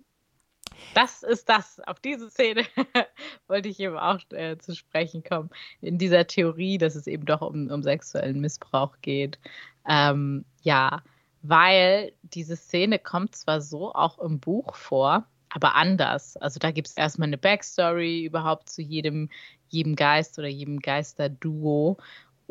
Das 0.95 1.23
ist 1.23 1.47
das. 1.47 1.79
Auf 1.85 1.99
diese 1.99 2.29
Szene 2.29 2.63
wollte 3.47 3.69
ich 3.69 3.79
eben 3.79 3.97
auch 3.97 4.19
äh, 4.31 4.57
zu 4.57 4.75
sprechen 4.75 5.23
kommen. 5.23 5.49
In 5.79 5.97
dieser 5.97 6.27
Theorie, 6.27 6.77
dass 6.77 6.95
es 6.95 7.07
eben 7.07 7.25
doch 7.25 7.41
um, 7.41 7.69
um 7.69 7.83
sexuellen 7.83 8.39
Missbrauch 8.39 8.97
geht. 9.01 9.39
Ähm, 9.87 10.45
ja, 10.61 11.03
weil 11.41 12.13
diese 12.23 12.55
Szene 12.55 12.99
kommt 12.99 13.35
zwar 13.35 13.61
so 13.61 13.93
auch 13.93 14.19
im 14.19 14.39
Buch 14.39 14.75
vor, 14.75 15.25
aber 15.49 15.75
anders. 15.75 16.37
Also 16.37 16.59
da 16.59 16.71
gibt 16.71 16.87
es 16.87 16.97
erstmal 16.97 17.27
eine 17.27 17.37
Backstory 17.37 18.23
überhaupt 18.25 18.69
zu 18.69 18.81
jedem, 18.81 19.29
jedem 19.69 19.95
Geist 19.95 20.37
oder 20.39 20.47
jedem 20.47 20.79
Geisterduo. 20.79 21.97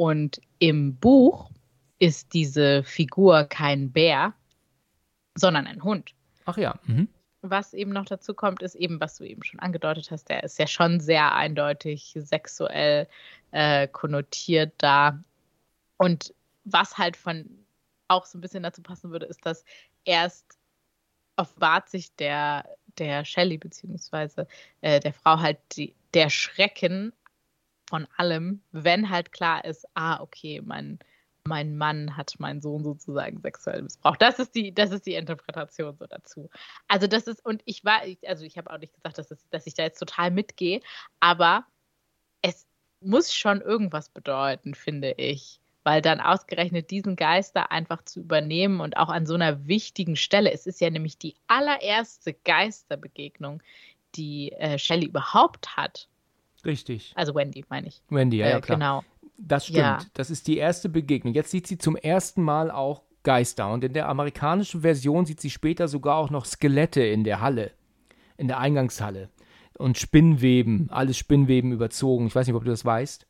Und 0.01 0.41
im 0.61 0.97
Buch 0.97 1.51
ist 1.99 2.33
diese 2.33 2.83
Figur 2.85 3.45
kein 3.45 3.93
Bär, 3.93 4.33
sondern 5.35 5.67
ein 5.67 5.85
Hund. 5.85 6.15
Ach 6.47 6.57
ja. 6.57 6.81
Mhm. 6.87 7.07
Was 7.43 7.75
eben 7.75 7.91
noch 7.91 8.07
dazu 8.07 8.33
kommt, 8.33 8.63
ist 8.63 8.77
eben, 8.77 8.99
was 8.99 9.19
du 9.19 9.25
eben 9.25 9.45
schon 9.45 9.61
angedeutet 9.61 10.11
hast, 10.11 10.31
der 10.31 10.43
ist 10.43 10.59
ja 10.59 10.67
schon 10.67 11.01
sehr 11.01 11.35
eindeutig 11.35 12.17
sexuell 12.17 13.09
äh, 13.51 13.89
konnotiert 13.89 14.73
da. 14.79 15.23
Und 15.99 16.33
was 16.65 16.97
halt 16.97 17.15
von 17.15 17.67
auch 18.09 18.25
so 18.25 18.39
ein 18.39 18.41
bisschen 18.41 18.63
dazu 18.63 18.81
passen 18.81 19.11
würde, 19.11 19.27
ist, 19.27 19.45
dass 19.45 19.67
erst 20.07 20.47
offenbart 21.37 21.91
sich 21.91 22.17
der, 22.17 22.65
der 22.97 23.27
Shelley 23.27 23.59
beziehungsweise 23.59 24.47
äh, 24.81 24.99
der 24.99 25.13
Frau 25.13 25.41
halt 25.41 25.59
die, 25.77 25.95
der 26.15 26.31
Schrecken 26.31 27.13
von 27.91 28.07
allem, 28.17 28.63
wenn 28.71 29.11
halt 29.11 29.33
klar 29.33 29.65
ist, 29.65 29.85
ah, 29.95 30.21
okay, 30.21 30.63
mein, 30.65 31.01
mein 31.45 31.77
Mann 31.77 32.17
hat 32.17 32.35
meinen 32.39 32.63
Sohn 32.63 32.85
sozusagen 32.85 33.41
sexuell 33.41 33.83
missbraucht. 33.83 34.23
Das 34.23 34.39
ist 34.39 34.55
die, 34.55 34.73
das 34.73 34.93
ist 34.93 35.07
die 35.07 35.15
Interpretation 35.15 35.97
so 35.99 36.07
dazu. 36.07 36.49
Also 36.87 37.09
das 37.09 37.27
ist, 37.27 37.45
und 37.45 37.63
ich 37.65 37.85
war, 37.85 38.01
also 38.25 38.45
ich 38.45 38.57
habe 38.57 38.71
auch 38.71 38.79
nicht 38.79 38.95
gesagt, 38.95 39.19
dass, 39.19 39.31
es, 39.33 39.49
dass 39.51 39.67
ich 39.67 39.75
da 39.75 39.83
jetzt 39.83 39.99
total 39.99 40.31
mitgehe, 40.31 40.81
aber 41.19 41.67
es 42.43 42.67
muss 43.01 43.35
schon 43.35 43.61
irgendwas 43.61 44.09
bedeuten, 44.09 44.75
finde 44.75 45.13
ich. 45.13 45.59
Weil 45.83 46.03
dann 46.03 46.21
ausgerechnet 46.21 46.91
diesen 46.91 47.17
Geister 47.17 47.73
einfach 47.73 48.05
zu 48.05 48.21
übernehmen 48.21 48.81
und 48.81 48.99
auch 48.99 49.09
an 49.09 49.27
so 49.27 49.35
einer 49.35 49.67
wichtigen 49.67 50.15
Stelle, 50.15 50.53
es 50.53 50.67
ist 50.67 50.81
ja 50.81 50.91
nämlich 50.91 51.19
die 51.19 51.35
allererste 51.49 52.35
Geisterbegegnung, 52.35 53.63
die 54.15 54.53
äh, 54.53 54.79
Shelley 54.79 55.07
überhaupt 55.07 55.77
hat. 55.77 56.07
Richtig. 56.65 57.13
Also 57.15 57.35
Wendy, 57.35 57.65
meine 57.69 57.89
ich. 57.89 58.03
Wendy, 58.09 58.39
ja, 58.39 58.47
äh, 58.47 58.51
ja 58.51 58.61
klar. 58.61 58.79
Genau. 58.79 59.05
Das 59.37 59.67
stimmt. 59.67 59.79
Ja. 59.79 59.99
Das 60.15 60.31
ist 60.31 60.47
die 60.47 60.59
erste 60.59 60.89
Begegnung. 60.89 61.35
Jetzt 61.35 61.51
sieht 61.51 61.67
sie 61.67 61.79
zum 61.79 61.97
ersten 61.97 62.43
Mal 62.43 62.71
auch 62.71 63.03
Geister. 63.23 63.71
Und 63.73 63.85
in 63.85 63.93
der 63.93 64.09
amerikanischen 64.09 64.83
Version 64.83 65.27
sieht 65.27 65.41
sie 65.41 65.51
später 65.51 65.89
sogar 65.89 66.17
auch 66.17 66.31
noch 66.31 66.45
Skelette 66.45 67.03
in 67.03 67.25
der 67.25 67.41
Halle, 67.41 67.73
in 68.37 68.49
der 68.49 68.59
Eingangshalle. 68.59 69.31
Und 69.79 69.99
Spinnweben, 69.99 70.89
alles 70.91 71.17
Spinnweben 71.17 71.73
überzogen. 71.73 72.27
Ich 72.27 72.35
weiß 72.35 72.47
nicht, 72.47 72.57
ob 72.57 72.65
du 72.65 72.71
das 72.71 72.85
weißt. 72.85 73.27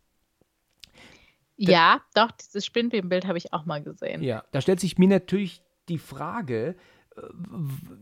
Ja, 1.57 2.01
doch, 2.15 2.31
dieses 2.31 2.65
Spinnwebenbild 2.65 3.27
habe 3.27 3.37
ich 3.39 3.53
auch 3.53 3.67
mal 3.67 3.83
gesehen. 3.83 4.23
Ja, 4.23 4.45
da 4.51 4.61
stellt 4.61 4.81
sich 4.81 4.97
mir 4.99 5.09
natürlich 5.09 5.63
die 5.89 5.99
Frage, 5.99 6.75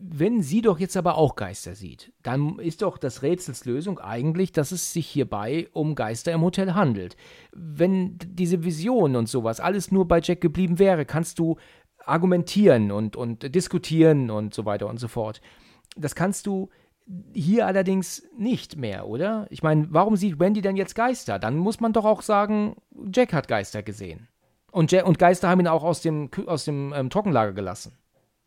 wenn 0.00 0.42
sie 0.42 0.62
doch 0.62 0.78
jetzt 0.78 0.96
aber 0.96 1.16
auch 1.16 1.36
Geister 1.36 1.74
sieht, 1.74 2.12
dann 2.22 2.58
ist 2.58 2.82
doch 2.82 2.98
das 2.98 3.22
Rätsels 3.22 3.64
Lösung 3.64 3.98
eigentlich, 3.98 4.52
dass 4.52 4.72
es 4.72 4.92
sich 4.92 5.06
hierbei 5.06 5.68
um 5.72 5.94
Geister 5.94 6.32
im 6.32 6.42
Hotel 6.42 6.74
handelt. 6.74 7.16
Wenn 7.52 8.18
diese 8.18 8.64
Vision 8.64 9.16
und 9.16 9.28
sowas 9.28 9.60
alles 9.60 9.92
nur 9.92 10.08
bei 10.08 10.20
Jack 10.22 10.40
geblieben 10.40 10.78
wäre, 10.78 11.04
kannst 11.04 11.38
du 11.38 11.56
argumentieren 12.04 12.90
und, 12.90 13.16
und 13.16 13.54
diskutieren 13.54 14.30
und 14.30 14.54
so 14.54 14.64
weiter 14.64 14.88
und 14.88 14.98
so 14.98 15.08
fort. 15.08 15.40
Das 15.96 16.14
kannst 16.14 16.46
du 16.46 16.70
hier 17.32 17.66
allerdings 17.66 18.22
nicht 18.36 18.76
mehr, 18.76 19.06
oder? 19.06 19.46
Ich 19.50 19.62
meine, 19.62 19.88
warum 19.90 20.16
sieht 20.16 20.38
Wendy 20.38 20.60
denn 20.60 20.76
jetzt 20.76 20.94
Geister? 20.94 21.38
Dann 21.38 21.56
muss 21.56 21.80
man 21.80 21.92
doch 21.92 22.04
auch 22.04 22.22
sagen, 22.22 22.76
Jack 23.12 23.32
hat 23.32 23.48
Geister 23.48 23.82
gesehen. 23.82 24.28
Und, 24.70 24.92
Jack, 24.92 25.06
und 25.06 25.18
Geister 25.18 25.48
haben 25.48 25.60
ihn 25.60 25.68
auch 25.68 25.84
aus 25.84 26.02
dem, 26.02 26.30
aus 26.46 26.64
dem 26.64 26.92
ähm, 26.94 27.08
Trockenlager 27.08 27.52
gelassen. 27.52 27.96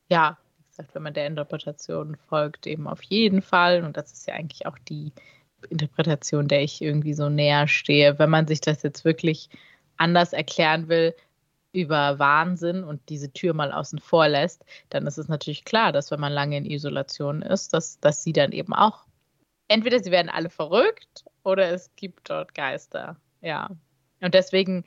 Ja, 0.10 0.38
gesagt, 0.82 0.96
wenn 0.96 1.04
man 1.04 1.14
der 1.14 1.28
Interpretation 1.28 2.18
folgt, 2.28 2.68
eben 2.68 2.88
auf 2.88 3.02
jeden 3.04 3.42
Fall. 3.42 3.84
Und 3.84 3.98
das 3.98 4.12
ist 4.12 4.28
ja 4.28 4.34
eigentlich 4.34 4.66
auch 4.66 4.78
die 4.90 5.12
Interpretation, 5.70 6.48
der 6.48 6.64
ich 6.64 6.82
irgendwie 6.82 7.14
so 7.14 7.30
näher 7.30 7.68
stehe. 7.68 8.18
Wenn 8.20 8.30
man 8.30 8.48
sich 8.48 8.62
das 8.62 8.84
jetzt 8.84 9.06
wirklich 9.06 9.50
anders 9.98 10.34
erklären 10.34 10.88
will 10.90 11.16
über 11.74 12.20
Wahnsinn 12.20 12.84
und 12.84 13.00
diese 13.10 13.32
Tür 13.32 13.54
mal 13.54 13.72
außen 13.72 14.00
vor 14.00 14.28
lässt, 14.28 14.66
dann 14.90 15.08
ist 15.08 15.18
es 15.18 15.30
natürlich 15.30 15.64
klar, 15.64 15.92
dass 15.92 16.12
wenn 16.12 16.20
man 16.20 16.34
lange 16.34 16.58
in 16.58 16.66
Isolation 16.66 17.42
ist, 17.42 17.74
dass, 17.74 18.00
dass 18.00 18.24
sie 18.24 18.34
dann 18.34 18.52
eben 18.52 18.74
auch, 18.74 19.06
entweder 19.70 20.00
sie 20.00 20.12
werden 20.12 20.30
alle 20.30 20.50
verrückt 20.50 21.24
oder 21.44 21.72
es 21.72 21.92
gibt 21.96 22.30
dort 22.30 22.54
Geister. 22.56 23.16
Ja. 23.42 23.70
Und 24.20 24.34
deswegen 24.34 24.84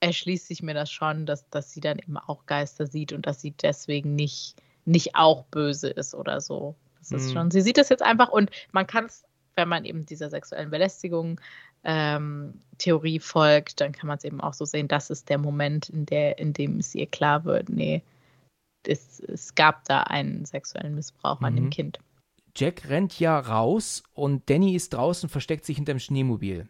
erschließt 0.00 0.48
sich 0.48 0.62
mir 0.62 0.74
das 0.74 0.90
schon, 0.90 1.24
dass, 1.24 1.48
dass 1.50 1.70
sie 1.70 1.80
dann 1.80 2.00
eben 2.00 2.16
auch 2.16 2.46
Geister 2.46 2.86
sieht 2.86 3.12
und 3.12 3.26
dass 3.26 3.40
sie 3.40 3.52
deswegen 3.52 4.16
nicht, 4.16 4.56
nicht 4.84 5.14
auch 5.14 5.44
böse 5.44 5.88
ist 5.88 6.14
oder 6.14 6.40
so. 6.40 6.74
Das 6.98 7.12
ist 7.12 7.28
Mhm. 7.28 7.32
schon, 7.32 7.50
sie 7.50 7.60
sieht 7.60 7.78
das 7.78 7.88
jetzt 7.88 8.02
einfach 8.02 8.28
und 8.28 8.50
man 8.72 8.86
kann 8.86 9.06
es, 9.06 9.24
wenn 9.56 9.68
man 9.68 9.84
eben 9.84 10.06
dieser 10.06 10.30
sexuellen 10.30 10.70
Belästigung 10.70 11.40
ähm, 11.84 12.60
Theorie 12.78 13.18
folgt, 13.18 13.80
dann 13.80 13.92
kann 13.92 14.06
man 14.06 14.18
es 14.18 14.24
eben 14.24 14.40
auch 14.40 14.54
so 14.54 14.64
sehen, 14.64 14.88
das 14.88 15.10
ist 15.10 15.28
der 15.28 15.38
Moment, 15.38 15.88
in, 15.88 16.06
der, 16.06 16.38
in 16.38 16.52
dem 16.52 16.78
es 16.78 16.94
ihr 16.94 17.06
klar 17.06 17.44
wird, 17.44 17.68
nee, 17.68 18.02
es, 18.86 19.20
es 19.20 19.54
gab 19.54 19.84
da 19.84 20.02
einen 20.02 20.44
sexuellen 20.44 20.94
Missbrauch 20.94 21.40
an 21.40 21.54
Mhm. 21.54 21.56
dem 21.56 21.70
Kind. 21.70 21.98
Jack 22.56 22.88
rennt 22.88 23.18
ja 23.18 23.38
raus 23.38 24.02
und 24.12 24.48
Danny 24.50 24.74
ist 24.74 24.92
draußen, 24.94 25.28
versteckt 25.28 25.64
sich 25.64 25.76
hinterm 25.76 25.98
Schneemobil. 25.98 26.68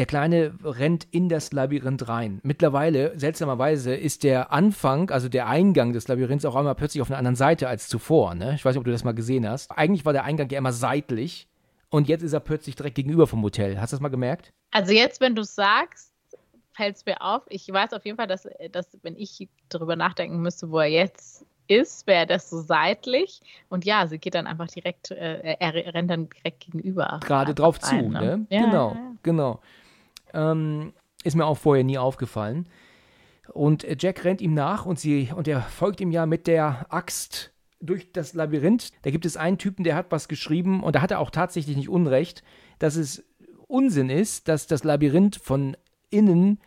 Der 0.00 0.06
Kleine 0.06 0.54
rennt 0.64 1.06
in 1.10 1.28
das 1.28 1.52
Labyrinth 1.52 2.08
rein. 2.08 2.40
Mittlerweile, 2.42 3.12
seltsamerweise, 3.18 3.94
ist 3.94 4.22
der 4.22 4.50
Anfang, 4.50 5.10
also 5.10 5.28
der 5.28 5.46
Eingang 5.46 5.92
des 5.92 6.08
Labyrinths 6.08 6.46
auch 6.46 6.56
einmal 6.56 6.74
plötzlich 6.74 7.02
auf 7.02 7.10
einer 7.10 7.18
anderen 7.18 7.36
Seite 7.36 7.68
als 7.68 7.86
zuvor. 7.86 8.34
Ne? 8.34 8.54
Ich 8.54 8.64
weiß 8.64 8.72
nicht, 8.72 8.78
ob 8.78 8.86
du 8.86 8.92
das 8.92 9.04
mal 9.04 9.12
gesehen 9.12 9.46
hast. 9.46 9.70
Eigentlich 9.70 10.06
war 10.06 10.14
der 10.14 10.24
Eingang 10.24 10.48
ja 10.48 10.56
immer 10.56 10.72
seitlich 10.72 11.48
und 11.90 12.08
jetzt 12.08 12.22
ist 12.22 12.32
er 12.32 12.40
plötzlich 12.40 12.76
direkt 12.76 12.94
gegenüber 12.94 13.26
vom 13.26 13.42
Hotel. 13.42 13.78
Hast 13.78 13.92
du 13.92 13.96
das 13.96 14.00
mal 14.00 14.08
gemerkt? 14.08 14.54
Also 14.70 14.94
jetzt, 14.94 15.20
wenn 15.20 15.34
du 15.34 15.44
sagst, 15.44 16.14
fällt 16.72 16.96
es 16.96 17.04
mir 17.04 17.20
auf. 17.20 17.42
Ich 17.50 17.70
weiß 17.70 17.92
auf 17.92 18.06
jeden 18.06 18.16
Fall, 18.16 18.26
dass, 18.26 18.48
dass 18.72 18.96
wenn 19.02 19.18
ich 19.18 19.50
darüber 19.68 19.96
nachdenken 19.96 20.40
müsste, 20.40 20.70
wo 20.70 20.78
er 20.78 20.86
jetzt 20.86 21.44
ist, 21.66 22.06
wäre 22.06 22.26
das 22.26 22.48
so 22.48 22.62
seitlich. 22.62 23.42
Und 23.68 23.84
ja, 23.84 24.06
sie 24.06 24.16
geht 24.16 24.34
dann 24.34 24.46
einfach 24.46 24.68
direkt, 24.68 25.10
äh, 25.10 25.56
er 25.60 25.74
rennt 25.94 26.10
dann 26.10 26.30
direkt 26.30 26.60
gegenüber. 26.60 27.20
Gerade 27.22 27.54
drauf 27.54 27.78
zu, 27.78 27.94
rein, 27.94 28.08
ne? 28.08 28.46
Ja, 28.48 28.64
genau, 28.64 28.92
ja. 28.92 29.12
genau. 29.22 29.60
Ähm, 30.34 30.92
ist 31.24 31.36
mir 31.36 31.46
auch 31.46 31.58
vorher 31.58 31.84
nie 31.84 31.98
aufgefallen. 31.98 32.68
Und 33.52 33.86
Jack 34.00 34.24
rennt 34.24 34.40
ihm 34.40 34.54
nach 34.54 34.86
und 34.86 34.98
sie 34.98 35.30
und 35.34 35.48
er 35.48 35.60
folgt 35.62 36.00
ihm 36.00 36.12
ja 36.12 36.24
mit 36.26 36.46
der 36.46 36.86
Axt 36.88 37.52
durch 37.80 38.12
das 38.12 38.34
Labyrinth. 38.34 38.92
Da 39.02 39.10
gibt 39.10 39.26
es 39.26 39.36
einen 39.36 39.58
Typen, 39.58 39.84
der 39.84 39.96
hat 39.96 40.06
was 40.10 40.28
geschrieben 40.28 40.82
und 40.82 40.94
da 40.94 41.02
hat 41.02 41.10
er 41.10 41.18
auch 41.18 41.30
tatsächlich 41.30 41.76
nicht 41.76 41.88
Unrecht, 41.88 42.42
dass 42.78 42.96
es 42.96 43.24
Unsinn 43.66 44.10
ist, 44.10 44.48
dass 44.48 44.66
das 44.66 44.84
Labyrinth 44.84 45.36
von 45.36 45.76
innen 46.10 46.60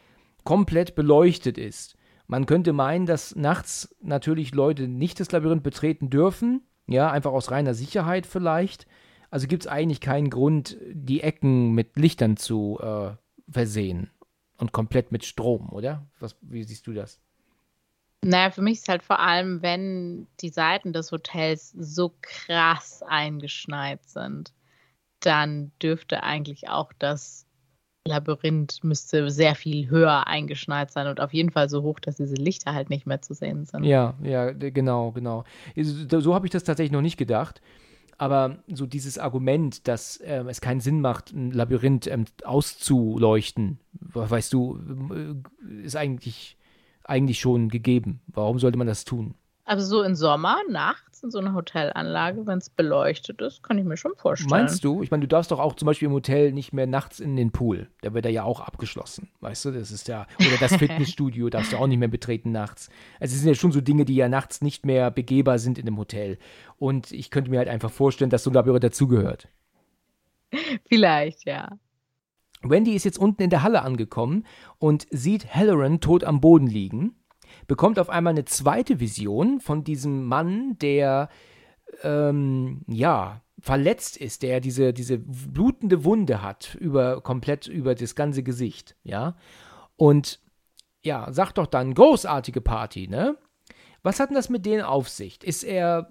komplett 0.43 0.95
beleuchtet 0.95 1.57
ist. 1.57 1.95
Man 2.27 2.45
könnte 2.45 2.73
meinen, 2.73 3.05
dass 3.05 3.35
nachts 3.35 3.95
natürlich 4.01 4.53
Leute 4.53 4.87
nicht 4.87 5.19
das 5.19 5.31
Labyrinth 5.31 5.63
betreten 5.63 6.09
dürfen, 6.09 6.61
ja, 6.87 7.11
einfach 7.11 7.31
aus 7.31 7.51
reiner 7.51 7.73
Sicherheit 7.73 8.25
vielleicht. 8.25 8.87
Also 9.29 9.47
gibt 9.47 9.63
es 9.63 9.67
eigentlich 9.67 10.01
keinen 10.01 10.29
Grund, 10.29 10.77
die 10.91 11.21
Ecken 11.21 11.71
mit 11.71 11.97
Lichtern 11.97 12.37
zu 12.37 12.79
äh, 12.81 13.11
versehen 13.53 14.09
und 14.57 14.71
komplett 14.71 15.11
mit 15.11 15.25
Strom, 15.25 15.69
oder? 15.69 16.05
Was, 16.19 16.35
wie 16.41 16.63
siehst 16.63 16.87
du 16.87 16.93
das? 16.93 17.19
Naja, 18.23 18.51
für 18.51 18.61
mich 18.61 18.79
ist 18.79 18.89
halt 18.89 19.03
vor 19.03 19.19
allem, 19.19 19.61
wenn 19.61 20.27
die 20.39 20.49
Seiten 20.49 20.93
des 20.93 21.11
Hotels 21.11 21.71
so 21.71 22.13
krass 22.21 23.03
eingeschneit 23.03 24.03
sind, 24.05 24.53
dann 25.19 25.71
dürfte 25.81 26.23
eigentlich 26.23 26.69
auch 26.69 26.93
das 26.93 27.45
Labyrinth 28.05 28.83
müsste 28.83 29.29
sehr 29.29 29.55
viel 29.55 29.89
höher 29.89 30.27
eingeschneit 30.27 30.91
sein 30.91 31.07
und 31.07 31.21
auf 31.21 31.33
jeden 31.33 31.51
Fall 31.51 31.69
so 31.69 31.83
hoch, 31.83 31.99
dass 31.99 32.17
diese 32.17 32.35
Lichter 32.35 32.73
halt 32.73 32.89
nicht 32.89 33.05
mehr 33.05 33.21
zu 33.21 33.33
sehen 33.33 33.65
sind. 33.65 33.85
Ja, 33.85 34.15
ja, 34.21 34.51
genau, 34.51 35.11
genau. 35.11 35.45
So, 35.75 36.19
so 36.19 36.35
habe 36.35 36.45
ich 36.45 36.51
das 36.51 36.65
tatsächlich 36.65 36.91
noch 36.91 37.01
nicht 37.01 37.17
gedacht. 37.17 37.61
Aber 38.23 38.63
so 38.67 38.85
dieses 38.85 39.17
Argument, 39.17 39.85
dass 39.89 40.17
ähm, 40.23 40.47
es 40.47 40.61
keinen 40.61 40.79
Sinn 40.79 41.01
macht, 41.01 41.33
ein 41.33 41.51
Labyrinth 41.51 42.07
ähm, 42.07 42.23
auszuleuchten, 42.45 43.79
we- 43.99 44.29
weißt 44.29 44.53
du, 44.53 44.79
äh, 45.13 45.83
ist 45.85 45.97
eigentlich, 45.97 46.55
eigentlich 47.03 47.41
schon 47.41 47.67
gegeben. 47.67 48.21
Warum 48.27 48.59
sollte 48.59 48.77
man 48.77 48.87
das 48.87 49.03
tun? 49.03 49.33
Also 49.65 49.85
so 49.85 50.03
im 50.03 50.13
Sommer, 50.13 50.57
nachts 50.69 51.23
in 51.23 51.31
so 51.31 51.39
einer 51.39 51.53
Hotelanlage, 51.53 52.45
wenn 52.45 52.57
es 52.57 52.69
beleuchtet 52.69 53.39
ist, 53.41 53.63
kann 53.63 53.77
ich 53.77 53.85
mir 53.85 53.95
schon 53.95 54.13
vorstellen. 54.17 54.49
Meinst 54.49 54.83
du? 54.83 55.01
Ich 55.01 55.09
meine, 55.09 55.21
du 55.21 55.27
darfst 55.27 55.51
doch 55.51 55.59
auch 55.59 55.75
zum 55.75 55.85
Beispiel 55.85 56.07
im 56.07 56.13
Hotel 56.13 56.51
nicht 56.51 56.73
mehr 56.73 56.85
nachts 56.85 57.21
in 57.21 57.37
den 57.37 57.51
Pool. 57.51 57.89
Der 58.03 58.13
wird 58.13 58.25
ja 58.25 58.43
auch 58.43 58.59
abgeschlossen. 58.59 59.29
Weißt 59.39 59.63
du, 59.63 59.71
das 59.71 59.91
ist 59.91 60.09
ja. 60.09 60.27
Oder 60.39 60.57
das 60.59 60.75
Fitnessstudio 60.77 61.49
darfst 61.49 61.71
du 61.71 61.77
auch 61.77 61.87
nicht 61.87 61.99
mehr 61.99 62.09
betreten 62.09 62.51
nachts. 62.51 62.89
Also 63.21 63.33
es 63.33 63.39
sind 63.39 63.47
ja 63.47 63.55
schon 63.55 63.71
so 63.71 63.79
Dinge, 63.79 64.03
die 64.03 64.15
ja 64.15 64.27
nachts 64.27 64.61
nicht 64.61 64.85
mehr 64.85 65.11
begehbar 65.11 65.59
sind 65.59 65.77
in 65.77 65.85
dem 65.85 65.97
Hotel. 65.97 66.37
Und 66.77 67.13
ich 67.13 67.31
könnte 67.31 67.49
mir 67.49 67.59
halt 67.59 67.69
einfach 67.69 67.91
vorstellen, 67.91 68.29
dass 68.29 68.43
so 68.43 68.49
ein 68.49 68.53
Labyrinth 68.53 68.83
dazugehört. 68.83 69.47
Vielleicht, 70.89 71.45
ja. 71.45 71.69
Wendy 72.63 72.95
ist 72.95 73.03
jetzt 73.03 73.19
unten 73.19 73.43
in 73.43 73.49
der 73.49 73.63
Halle 73.63 73.81
angekommen 73.81 74.45
und 74.77 75.05
sieht 75.09 75.53
Halloran 75.53 75.99
tot 75.99 76.23
am 76.23 76.41
Boden 76.41 76.67
liegen, 76.67 77.15
bekommt 77.67 77.99
auf 77.99 78.09
einmal 78.09 78.31
eine 78.31 78.45
zweite 78.45 78.99
Vision 78.99 79.59
von 79.59 79.83
diesem 79.83 80.25
Mann, 80.25 80.77
der 80.79 81.29
ähm, 82.03 82.81
ja 82.87 83.41
verletzt 83.59 84.17
ist, 84.17 84.43
der 84.43 84.59
diese, 84.59 84.93
diese 84.93 85.17
blutende 85.19 86.03
Wunde 86.03 86.41
hat, 86.41 86.75
über 86.75 87.21
komplett 87.21 87.67
über 87.67 87.95
das 87.95 88.15
ganze 88.15 88.43
Gesicht, 88.43 88.95
ja. 89.03 89.35
Und 89.95 90.39
ja, 91.03 91.31
sagt 91.31 91.57
doch 91.57 91.67
dann, 91.67 91.93
großartige 91.93 92.61
Party, 92.61 93.07
ne? 93.07 93.37
Was 94.01 94.19
hat 94.19 94.29
denn 94.29 94.35
das 94.35 94.49
mit 94.49 94.65
denen 94.65 94.81
auf 94.83 95.07
sich? 95.07 95.43
Ist 95.43 95.63
er 95.63 96.09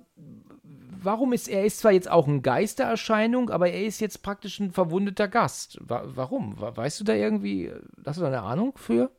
warum 1.05 1.33
ist 1.33 1.49
er 1.49 1.65
ist 1.65 1.81
zwar 1.81 1.93
jetzt 1.93 2.11
auch 2.11 2.29
eine 2.29 2.41
Geistererscheinung, 2.41 3.51
aber 3.51 3.69
er 3.71 3.85
ist 3.85 4.01
jetzt 4.01 4.23
praktisch 4.23 4.61
ein 4.61 4.71
verwundeter 4.71 5.29
Gast. 5.29 5.79
Wa 5.83 6.03
warum? 6.07 6.61
Wa- 6.61 6.77
Weißt 6.77 7.01
du 7.01 7.05
da 7.05 7.15
irgendwie, 7.15 7.73
hast 8.07 8.19
du 8.19 8.23
da 8.23 8.29
eine 8.29 8.43
Ahnung 8.43 8.73
für? 8.77 9.11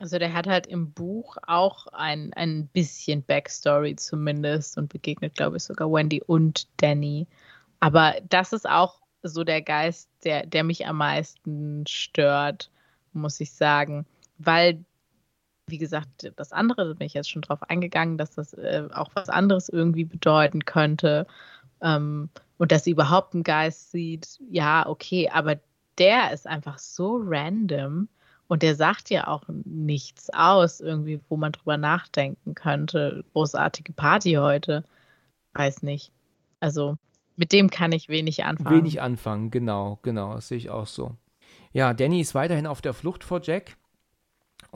Also 0.00 0.18
der 0.18 0.32
hat 0.32 0.46
halt 0.46 0.66
im 0.66 0.92
Buch 0.92 1.36
auch 1.46 1.88
ein, 1.88 2.32
ein 2.34 2.68
bisschen 2.68 3.22
Backstory 3.24 3.96
zumindest 3.96 4.78
und 4.78 4.88
begegnet, 4.92 5.34
glaube 5.34 5.56
ich, 5.56 5.64
sogar 5.64 5.90
Wendy 5.90 6.22
und 6.22 6.68
Danny. 6.76 7.26
Aber 7.80 8.14
das 8.28 8.52
ist 8.52 8.68
auch 8.68 9.00
so 9.22 9.42
der 9.42 9.62
Geist, 9.62 10.08
der, 10.24 10.46
der 10.46 10.62
mich 10.62 10.86
am 10.86 10.98
meisten 10.98 11.84
stört, 11.86 12.70
muss 13.12 13.40
ich 13.40 13.52
sagen. 13.52 14.06
Weil, 14.38 14.84
wie 15.66 15.78
gesagt, 15.78 16.32
das 16.36 16.52
andere, 16.52 16.86
da 16.86 16.94
bin 16.94 17.06
ich 17.06 17.14
jetzt 17.14 17.30
schon 17.30 17.42
drauf 17.42 17.62
eingegangen, 17.64 18.18
dass 18.18 18.36
das 18.36 18.52
äh, 18.54 18.88
auch 18.94 19.10
was 19.14 19.28
anderes 19.28 19.68
irgendwie 19.68 20.04
bedeuten 20.04 20.64
könnte. 20.64 21.26
Ähm, 21.80 22.30
und 22.56 22.72
dass 22.72 22.84
sie 22.84 22.92
überhaupt 22.92 23.34
einen 23.34 23.44
Geist 23.44 23.90
sieht, 23.90 24.38
ja, 24.50 24.86
okay, 24.86 25.28
aber 25.28 25.58
der 25.98 26.32
ist 26.32 26.46
einfach 26.46 26.78
so 26.78 27.20
random. 27.20 28.08
Und 28.48 28.62
der 28.62 28.74
sagt 28.74 29.10
ja 29.10 29.28
auch 29.28 29.44
nichts 29.64 30.30
aus, 30.30 30.80
irgendwie, 30.80 31.20
wo 31.28 31.36
man 31.36 31.52
drüber 31.52 31.76
nachdenken 31.76 32.54
könnte. 32.54 33.24
Großartige 33.32 33.92
Party 33.92 34.34
heute. 34.34 34.84
Weiß 35.52 35.82
nicht. 35.82 36.12
Also 36.58 36.96
mit 37.36 37.52
dem 37.52 37.70
kann 37.70 37.92
ich 37.92 38.08
wenig 38.08 38.44
anfangen. 38.44 38.78
Wenig 38.78 39.00
anfangen, 39.00 39.50
genau, 39.50 39.98
genau, 40.02 40.34
das 40.34 40.48
sehe 40.48 40.58
ich 40.58 40.70
auch 40.70 40.86
so. 40.86 41.14
Ja, 41.72 41.94
Danny 41.94 42.20
ist 42.20 42.34
weiterhin 42.34 42.66
auf 42.66 42.80
der 42.80 42.94
Flucht 42.94 43.22
vor 43.22 43.40
Jack. 43.42 43.76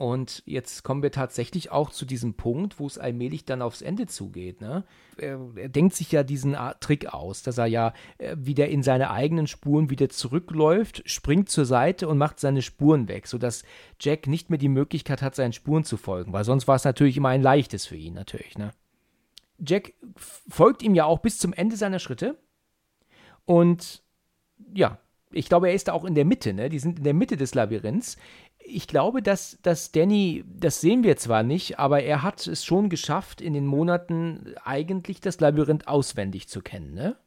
Und 0.03 0.43
jetzt 0.45 0.83
kommen 0.83 1.01
wir 1.01 1.13
tatsächlich 1.13 1.71
auch 1.71 1.89
zu 1.89 2.03
diesem 2.03 2.33
Punkt, 2.33 2.77
wo 2.77 2.85
es 2.85 2.97
allmählich 2.97 3.45
dann 3.45 3.61
aufs 3.61 3.81
Ende 3.81 4.05
zugeht. 4.05 4.59
Ne? 4.59 4.83
Er, 5.15 5.39
er, 5.55 5.69
denkt 5.69 5.95
sich 5.95 6.11
ja 6.11 6.23
diesen 6.23 6.57
Trick 6.81 7.13
aus, 7.13 7.41
dass 7.41 7.57
er 7.57 7.67
ja 7.67 7.93
äh, 8.17 8.35
wieder 8.37 8.67
in 8.67 8.83
seine 8.83 9.11
eigenen 9.11 9.47
Spuren 9.47 9.89
wieder 9.89 10.09
zurückläuft, 10.09 11.09
springt 11.09 11.47
zur 11.47 11.63
Seite 11.63 12.09
und 12.09 12.17
macht 12.17 12.41
seine 12.41 12.61
Spuren 12.61 13.07
weg, 13.07 13.27
sodass 13.27 13.63
Jack 13.97 14.27
nicht 14.27 14.49
mehr 14.49 14.59
die 14.59 14.67
Möglichkeit 14.67 15.21
hat, 15.21 15.35
seinen 15.35 15.53
Spuren 15.53 15.85
zu 15.85 15.95
folgen, 15.95 16.33
weil 16.33 16.43
sonst 16.43 16.67
war 16.67 16.75
es 16.75 16.83
natürlich 16.83 17.15
immer 17.15 17.29
ein 17.29 17.41
leichtes 17.41 17.85
für 17.85 17.95
ihn 17.95 18.13
natürlich. 18.13 18.57
Ne? 18.57 18.71
Jack 19.65 19.93
folgt 20.17 20.83
ihm 20.83 20.95
ja 20.95 21.05
auch 21.05 21.19
bis 21.19 21.39
zum 21.39 21.53
Ende 21.53 21.77
seiner 21.77 21.99
Schritte 21.99 22.37
und 23.45 24.03
ja, 24.75 24.99
ich 25.33 25.49
glaube, 25.49 25.67
er 25.67 25.73
ist 25.73 25.87
da 25.87 25.93
auch 25.93 26.05
in 26.05 26.15
der 26.15 26.25
Mitte, 26.25 26.53
ne? 26.53 26.69
Die 26.69 26.79
sind 26.79 26.99
in 26.99 27.03
der 27.03 27.13
Mitte 27.13 27.37
des 27.37 27.55
Labyrinths 27.55 28.17
ich 28.65 28.87
glaube, 28.87 29.21
dass, 29.21 29.57
dass 29.61 29.91
Danny, 29.91 30.43
das 30.47 30.81
sehen 30.81 31.03
wir 31.03 31.17
zwar 31.17 31.43
nicht, 31.43 31.79
aber 31.79 32.01
er 32.03 32.23
hat 32.23 32.47
es 32.47 32.63
schon 32.63 32.89
geschafft, 32.89 33.41
in 33.41 33.53
den 33.53 33.65
Monaten 33.65 34.55
eigentlich 34.63 35.21
das 35.21 35.39
Labyrinth 35.39 35.87
auswendig 35.87 36.47
zu 36.47 36.61
kennen, 36.61 36.93
ne? 36.93 37.17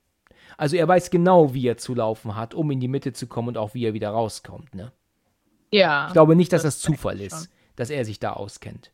Also 0.57 0.77
er 0.77 0.89
weiß 0.89 1.11
genau, 1.11 1.53
wie 1.53 1.67
er 1.67 1.77
zu 1.77 1.95
laufen 1.95 2.35
hat, 2.35 2.55
um 2.55 2.71
in 2.71 2.81
die 2.81 2.89
Mitte 2.89 3.13
zu 3.13 3.27
kommen 3.27 3.49
und 3.49 3.59
auch 3.59 3.75
wie 3.75 3.85
er 3.85 3.93
wieder 3.93 4.11
rauskommt, 4.11 4.75
ne? 4.75 4.93
Ja. 5.71 6.07
Ich 6.07 6.15
glaube 6.15 6.37
nicht, 6.37 6.53
dass 6.53 6.63
das, 6.63 6.77
das 6.77 6.83
Zufall 6.83 7.21
ist, 7.21 7.37
schon. 7.37 7.49
dass 7.77 7.91
er 7.91 8.05
sich 8.05 8.19
da 8.19 8.33
auskennt. 8.33 8.93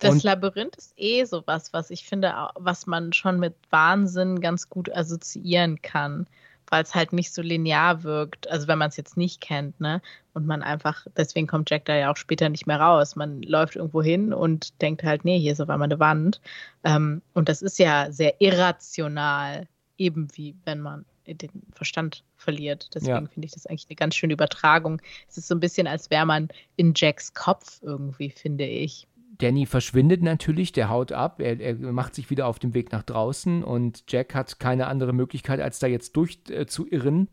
Das 0.00 0.12
und 0.12 0.22
Labyrinth 0.22 0.76
ist 0.76 0.94
eh 0.96 1.24
sowas, 1.24 1.72
was 1.72 1.90
ich 1.90 2.04
finde, 2.04 2.32
was 2.54 2.86
man 2.86 3.12
schon 3.12 3.38
mit 3.38 3.54
Wahnsinn 3.70 4.40
ganz 4.40 4.68
gut 4.68 4.90
assoziieren 4.90 5.82
kann 5.82 6.26
weil 6.70 6.82
es 6.82 6.94
halt 6.94 7.12
nicht 7.12 7.32
so 7.32 7.42
linear 7.42 8.02
wirkt. 8.02 8.48
Also 8.50 8.68
wenn 8.68 8.78
man 8.78 8.88
es 8.88 8.96
jetzt 8.96 9.16
nicht 9.16 9.40
kennt, 9.40 9.80
ne? 9.80 10.00
Und 10.34 10.46
man 10.46 10.62
einfach, 10.62 11.06
deswegen 11.16 11.46
kommt 11.46 11.70
Jack 11.70 11.84
da 11.86 11.96
ja 11.96 12.12
auch 12.12 12.16
später 12.16 12.48
nicht 12.48 12.66
mehr 12.66 12.80
raus. 12.80 13.16
Man 13.16 13.42
läuft 13.42 13.76
irgendwo 13.76 14.02
hin 14.02 14.32
und 14.32 14.80
denkt 14.80 15.02
halt, 15.02 15.24
nee, 15.24 15.38
hier 15.38 15.52
ist 15.52 15.60
auf 15.60 15.70
einmal 15.70 15.88
eine 15.88 15.98
Wand. 15.98 16.40
Ähm, 16.84 17.22
und 17.34 17.48
das 17.48 17.62
ist 17.62 17.78
ja 17.78 18.12
sehr 18.12 18.40
irrational, 18.40 19.66
eben 19.96 20.28
wie 20.34 20.54
wenn 20.64 20.80
man 20.80 21.04
den 21.26 21.50
Verstand 21.72 22.24
verliert. 22.36 22.88
Deswegen 22.94 23.26
ja. 23.26 23.30
finde 23.32 23.46
ich 23.46 23.52
das 23.52 23.66
eigentlich 23.66 23.86
eine 23.88 23.96
ganz 23.96 24.14
schöne 24.14 24.32
Übertragung. 24.32 25.02
Es 25.28 25.36
ist 25.36 25.48
so 25.48 25.54
ein 25.54 25.60
bisschen, 25.60 25.86
als 25.86 26.10
wäre 26.10 26.24
man 26.24 26.48
in 26.76 26.92
Jacks 26.96 27.34
Kopf 27.34 27.80
irgendwie, 27.82 28.30
finde 28.30 28.64
ich. 28.64 29.06
Danny 29.38 29.66
verschwindet 29.66 30.22
natürlich, 30.22 30.72
der 30.72 30.88
haut 30.88 31.12
ab, 31.12 31.40
er, 31.40 31.60
er, 31.60 31.74
macht 31.74 32.14
sich 32.14 32.28
wieder 32.30 32.46
auf 32.46 32.58
den 32.58 32.74
Weg 32.74 32.92
nach 32.92 33.04
draußen 33.04 33.62
und 33.62 34.04
Jack 34.08 34.34
hat 34.34 34.58
keine 34.58 34.88
andere 34.88 35.12
Möglichkeit, 35.12 35.60
als 35.60 35.78
da 35.78 35.86
jetzt 35.86 36.16
durchzuirren. 36.16 37.28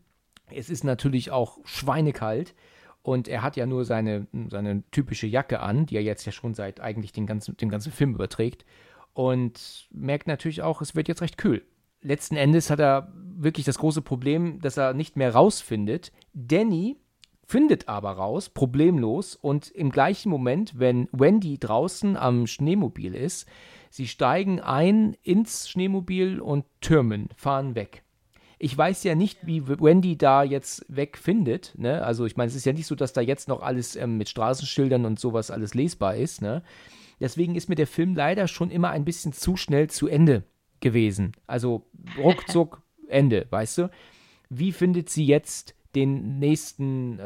Äh, 0.48 0.56
es 0.56 0.70
ist 0.70 0.84
natürlich 0.84 1.32
auch 1.32 1.58
schweinekalt 1.64 2.54
und 3.02 3.26
er 3.26 3.42
hat 3.42 3.56
ja 3.56 3.66
nur 3.66 3.84
seine, 3.84 4.28
seine 4.48 4.84
typische 4.92 5.26
Jacke 5.26 5.60
an, 5.60 5.86
die 5.86 5.96
er 5.96 6.02
jetzt 6.02 6.24
ja 6.24 6.32
schon 6.32 6.54
seit 6.54 6.80
eigentlich 6.80 7.12
den 7.12 7.26
ganzen, 7.26 7.56
den 7.56 7.68
ganzen 7.68 7.90
Film 7.90 8.14
überträgt 8.14 8.64
und 9.12 9.88
merkt 9.92 10.28
natürlich 10.28 10.62
auch, 10.62 10.80
es 10.82 10.94
wird 10.94 11.08
jetzt 11.08 11.22
recht 11.22 11.38
kühl. 11.38 11.64
Letzten 12.02 12.36
Endes 12.36 12.70
hat 12.70 12.78
er 12.78 13.12
wirklich 13.14 13.66
das 13.66 13.78
große 13.78 14.02
Problem, 14.02 14.60
dass 14.60 14.76
er 14.76 14.94
nicht 14.94 15.16
mehr 15.16 15.32
rausfindet. 15.32 16.12
Danny 16.34 16.96
findet 17.46 17.88
aber 17.88 18.12
raus, 18.12 18.50
problemlos, 18.50 19.36
und 19.36 19.70
im 19.70 19.90
gleichen 19.90 20.30
Moment, 20.30 20.78
wenn 20.78 21.08
Wendy 21.12 21.58
draußen 21.58 22.16
am 22.16 22.46
Schneemobil 22.46 23.14
ist, 23.14 23.46
sie 23.88 24.08
steigen 24.08 24.60
ein 24.60 25.16
ins 25.22 25.68
Schneemobil 25.68 26.40
und 26.40 26.64
türmen, 26.80 27.28
fahren 27.36 27.74
weg. 27.74 28.02
Ich 28.58 28.76
weiß 28.76 29.04
ja 29.04 29.14
nicht, 29.14 29.46
wie 29.46 29.68
Wendy 29.68 30.16
da 30.16 30.42
jetzt 30.42 30.86
wegfindet. 30.88 31.74
Ne? 31.76 32.02
Also 32.02 32.24
ich 32.24 32.36
meine, 32.36 32.48
es 32.48 32.56
ist 32.56 32.64
ja 32.64 32.72
nicht 32.72 32.86
so, 32.86 32.94
dass 32.94 33.12
da 33.12 33.20
jetzt 33.20 33.48
noch 33.48 33.62
alles 33.62 33.96
ähm, 33.96 34.16
mit 34.16 34.30
Straßenschildern 34.30 35.04
und 35.04 35.20
sowas 35.20 35.50
alles 35.50 35.74
lesbar 35.74 36.16
ist. 36.16 36.40
Ne? 36.40 36.62
Deswegen 37.20 37.54
ist 37.54 37.68
mir 37.68 37.74
der 37.74 37.86
Film 37.86 38.14
leider 38.14 38.48
schon 38.48 38.70
immer 38.70 38.90
ein 38.90 39.04
bisschen 39.04 39.34
zu 39.34 39.56
schnell 39.56 39.90
zu 39.90 40.08
Ende 40.08 40.44
gewesen. 40.80 41.32
Also 41.46 41.86
ruckzuck 42.16 42.82
Ende, 43.08 43.46
weißt 43.50 43.78
du? 43.78 43.90
Wie 44.48 44.72
findet 44.72 45.10
sie 45.10 45.26
jetzt 45.26 45.74
den 45.94 46.38
nächsten, 46.38 47.18
äh, 47.18 47.22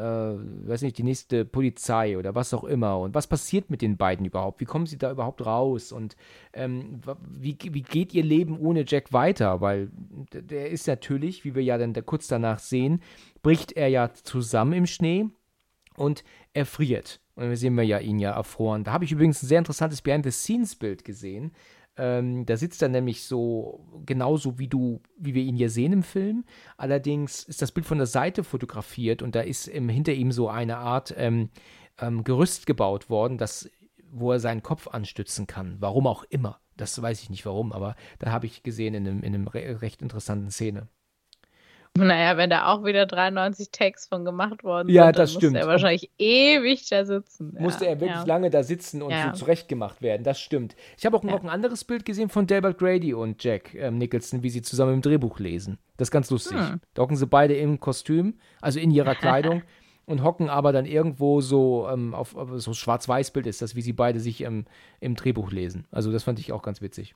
weiß 0.67 0.81
nicht, 0.83 0.97
die 0.97 1.03
nächste 1.03 1.45
Polizei 1.45 2.17
oder 2.17 2.35
was 2.35 2.53
auch 2.53 2.63
immer. 2.63 2.99
Und 2.99 3.15
was 3.15 3.27
passiert 3.27 3.69
mit 3.69 3.81
den 3.81 3.97
beiden 3.97 4.25
überhaupt? 4.25 4.61
Wie 4.61 4.65
kommen 4.65 4.85
sie 4.85 4.97
da 4.97 5.11
überhaupt 5.11 5.45
raus? 5.45 5.91
Und 5.91 6.15
ähm, 6.53 7.01
wie, 7.29 7.57
wie 7.61 7.81
geht 7.81 8.13
ihr 8.13 8.23
Leben 8.23 8.59
ohne 8.59 8.85
Jack 8.87 9.11
weiter? 9.13 9.61
Weil 9.61 9.89
der 10.33 10.69
ist 10.69 10.87
natürlich, 10.87 11.43
wie 11.43 11.55
wir 11.55 11.63
ja 11.63 11.77
dann 11.77 11.93
da 11.93 12.01
kurz 12.01 12.27
danach 12.27 12.59
sehen, 12.59 13.01
bricht 13.41 13.73
er 13.73 13.87
ja 13.87 14.13
zusammen 14.13 14.73
im 14.73 14.85
Schnee 14.85 15.25
und 15.95 16.23
erfriert. 16.53 17.19
Und 17.35 17.49
wir 17.49 17.57
sehen 17.57 17.75
wir 17.75 17.83
ja 17.83 17.99
ihn 17.99 18.19
ja 18.19 18.31
erfroren. 18.31 18.83
Da 18.83 18.91
habe 18.91 19.05
ich 19.05 19.11
übrigens 19.11 19.41
ein 19.41 19.47
sehr 19.47 19.59
interessantes 19.59 20.01
Behind-the-Scenes-Bild 20.01 21.03
gesehen. 21.03 21.51
Ähm, 21.97 22.45
da 22.45 22.55
sitzt 22.57 22.81
er 22.81 22.89
nämlich 22.89 23.25
so 23.25 23.85
genauso 24.05 24.57
wie 24.57 24.67
du, 24.67 25.01
wie 25.17 25.33
wir 25.33 25.43
ihn 25.43 25.55
hier 25.55 25.69
sehen 25.69 25.93
im 25.93 26.03
Film. 26.03 26.45
Allerdings 26.77 27.43
ist 27.43 27.61
das 27.61 27.71
Bild 27.71 27.85
von 27.85 27.97
der 27.97 28.07
Seite 28.07 28.43
fotografiert 28.43 29.21
und 29.21 29.35
da 29.35 29.41
ist 29.41 29.67
im, 29.67 29.89
hinter 29.89 30.13
ihm 30.13 30.31
so 30.31 30.47
eine 30.47 30.77
Art 30.77 31.13
ähm, 31.17 31.49
ähm, 31.99 32.23
Gerüst 32.23 32.65
gebaut 32.65 33.09
worden, 33.09 33.37
das, 33.37 33.69
wo 34.09 34.31
er 34.31 34.39
seinen 34.39 34.63
Kopf 34.63 34.87
anstützen 34.87 35.47
kann. 35.47 35.77
Warum 35.79 36.07
auch 36.07 36.23
immer. 36.23 36.59
Das 36.77 36.99
weiß 36.99 37.21
ich 37.21 37.29
nicht 37.29 37.45
warum, 37.45 37.73
aber 37.73 37.95
da 38.19 38.31
habe 38.31 38.45
ich 38.45 38.63
gesehen 38.63 38.93
in 38.93 39.07
einem, 39.07 39.23
in 39.23 39.35
einem 39.35 39.47
re 39.47 39.81
recht 39.81 40.01
interessanten 40.01 40.49
Szene. 40.49 40.87
Naja, 41.97 42.37
wenn 42.37 42.49
da 42.49 42.67
auch 42.67 42.85
wieder 42.85 43.05
93 43.05 43.69
Takes 43.71 44.07
von 44.07 44.23
gemacht 44.23 44.63
worden 44.63 44.87
ja, 44.89 45.05
sind, 45.05 45.17
dann 45.17 45.23
das 45.23 45.33
musste 45.33 45.59
er 45.59 45.67
wahrscheinlich 45.67 46.09
ewig 46.17 46.87
da 46.87 47.03
sitzen. 47.03 47.55
Musste 47.59 47.83
ja, 47.83 47.91
er 47.91 47.99
wirklich 47.99 48.19
ja. 48.19 48.25
lange 48.25 48.49
da 48.49 48.63
sitzen 48.63 49.01
und 49.01 49.13
so 49.13 49.31
zurechtgemacht 49.31 50.01
werden, 50.01 50.23
das 50.23 50.39
stimmt. 50.39 50.75
Ich 50.97 51.05
habe 51.05 51.17
auch 51.17 51.23
noch 51.23 51.43
ein 51.43 51.49
anderes 51.49 51.83
Bild 51.83 52.05
gesehen 52.05 52.29
von 52.29 52.47
Delbert 52.47 52.77
Grady 52.77 53.13
und 53.13 53.43
Jack 53.43 53.75
ähm, 53.75 53.97
Nicholson, 53.97 54.41
wie 54.41 54.49
sie 54.49 54.61
zusammen 54.61 54.95
im 54.95 55.01
Drehbuch 55.01 55.39
lesen. 55.39 55.79
Das 55.97 56.07
ist 56.07 56.11
ganz 56.11 56.29
lustig. 56.29 56.57
Hm. 56.57 56.79
Da 56.93 57.01
hocken 57.01 57.17
sie 57.17 57.27
beide 57.27 57.55
im 57.55 57.79
Kostüm, 57.81 58.35
also 58.61 58.79
in 58.79 58.91
ihrer 58.91 59.15
Kleidung. 59.15 59.61
und 60.05 60.23
hocken 60.23 60.49
aber 60.49 60.71
dann 60.71 60.85
irgendwo 60.85 61.41
so 61.41 61.89
ähm, 61.91 62.13
auf, 62.13 62.35
auf 62.37 62.49
so 62.55 62.73
Schwarz-Weiß-Bild 62.73 63.47
ist 63.47 63.61
das, 63.61 63.75
wie 63.75 63.81
sie 63.81 63.93
beide 63.93 64.21
sich 64.21 64.41
ähm, 64.41 64.65
im 65.01 65.15
Drehbuch 65.15 65.51
lesen. 65.51 65.85
Also 65.91 66.11
das 66.11 66.23
fand 66.23 66.39
ich 66.39 66.53
auch 66.53 66.61
ganz 66.61 66.81
witzig. 66.81 67.15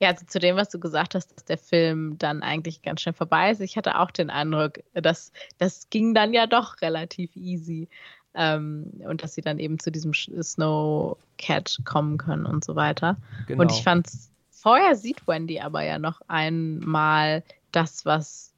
Ja, 0.00 0.10
also 0.10 0.24
zu 0.26 0.38
dem, 0.38 0.56
was 0.56 0.68
du 0.68 0.78
gesagt 0.78 1.14
hast, 1.14 1.34
dass 1.34 1.44
der 1.44 1.58
Film 1.58 2.18
dann 2.18 2.42
eigentlich 2.42 2.82
ganz 2.82 3.00
schnell 3.00 3.14
vorbei 3.14 3.50
ist. 3.50 3.60
Ich 3.60 3.76
hatte 3.76 3.98
auch 3.98 4.10
den 4.10 4.30
Eindruck, 4.30 4.78
dass 4.94 5.32
das 5.58 5.90
ging 5.90 6.14
dann 6.14 6.32
ja 6.32 6.46
doch 6.46 6.80
relativ 6.80 7.34
easy. 7.34 7.88
Ähm, 8.34 8.92
und 9.04 9.22
dass 9.22 9.34
sie 9.34 9.40
dann 9.40 9.58
eben 9.58 9.78
zu 9.78 9.90
diesem 9.90 10.12
Snowcat 10.14 11.78
kommen 11.84 12.18
können 12.18 12.46
und 12.46 12.64
so 12.64 12.76
weiter. 12.76 13.16
Genau. 13.48 13.62
Und 13.62 13.72
ich 13.72 13.82
fand 13.82 14.06
vorher 14.50 14.94
sieht 14.94 15.26
Wendy 15.26 15.60
aber 15.60 15.82
ja 15.82 15.98
noch 15.98 16.20
einmal 16.28 17.42
das, 17.72 18.04
was 18.04 18.52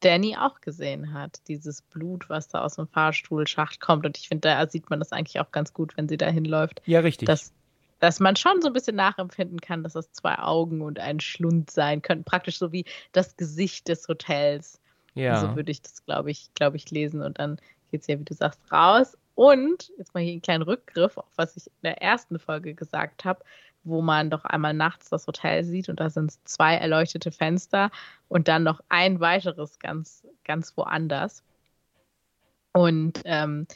Danny 0.00 0.36
auch 0.36 0.60
gesehen 0.60 1.12
hat, 1.12 1.40
dieses 1.48 1.82
Blut, 1.82 2.30
was 2.30 2.48
da 2.48 2.62
aus 2.62 2.76
dem 2.76 2.86
Fahrstuhlschacht 2.86 3.80
kommt. 3.80 4.06
Und 4.06 4.16
ich 4.16 4.28
finde, 4.28 4.48
da 4.48 4.66
sieht 4.66 4.90
man 4.90 5.00
das 5.00 5.12
eigentlich 5.12 5.40
auch 5.40 5.50
ganz 5.50 5.72
gut, 5.72 5.96
wenn 5.96 6.08
sie 6.08 6.16
da 6.16 6.28
hinläuft. 6.28 6.82
Ja, 6.86 7.00
richtig. 7.00 7.26
Dass 7.26 7.52
dass 7.98 8.20
man 8.20 8.36
schon 8.36 8.60
so 8.62 8.68
ein 8.68 8.72
bisschen 8.72 8.96
nachempfinden 8.96 9.60
kann, 9.60 9.82
dass 9.82 9.94
das 9.94 10.12
zwei 10.12 10.38
Augen 10.38 10.82
und 10.82 10.98
ein 10.98 11.20
Schlund 11.20 11.70
sein 11.70 12.02
könnten. 12.02 12.24
Praktisch 12.24 12.58
so 12.58 12.72
wie 12.72 12.84
das 13.12 13.36
Gesicht 13.36 13.88
des 13.88 14.06
Hotels. 14.08 14.80
Ja. 15.14 15.40
So 15.40 15.56
würde 15.56 15.72
ich 15.72 15.82
das, 15.82 16.04
glaube 16.04 16.30
ich, 16.30 16.52
glaube 16.54 16.76
ich, 16.76 16.90
lesen. 16.90 17.22
Und 17.22 17.38
dann 17.38 17.60
geht 17.90 18.02
es 18.02 18.06
ja, 18.06 18.18
wie 18.18 18.24
du 18.24 18.34
sagst, 18.34 18.60
raus. 18.70 19.16
Und 19.34 19.92
jetzt 19.98 20.14
mal 20.14 20.22
hier 20.22 20.32
einen 20.32 20.42
kleinen 20.42 20.62
Rückgriff 20.62 21.16
auf 21.16 21.30
was 21.36 21.56
ich 21.56 21.66
in 21.66 21.72
der 21.84 22.02
ersten 22.02 22.38
Folge 22.38 22.74
gesagt 22.74 23.24
habe, 23.24 23.44
wo 23.84 24.02
man 24.02 24.30
doch 24.30 24.44
einmal 24.44 24.74
nachts 24.74 25.08
das 25.10 25.26
Hotel 25.26 25.64
sieht 25.64 25.88
und 25.88 26.00
da 26.00 26.10
sind 26.10 26.32
zwei 26.44 26.74
erleuchtete 26.74 27.30
Fenster 27.30 27.90
und 28.28 28.48
dann 28.48 28.64
noch 28.64 28.80
ein 28.88 29.20
weiteres 29.20 29.78
ganz, 29.78 30.26
ganz 30.44 30.76
woanders. 30.76 31.44
Und 32.72 33.20
ähm, 33.24 33.66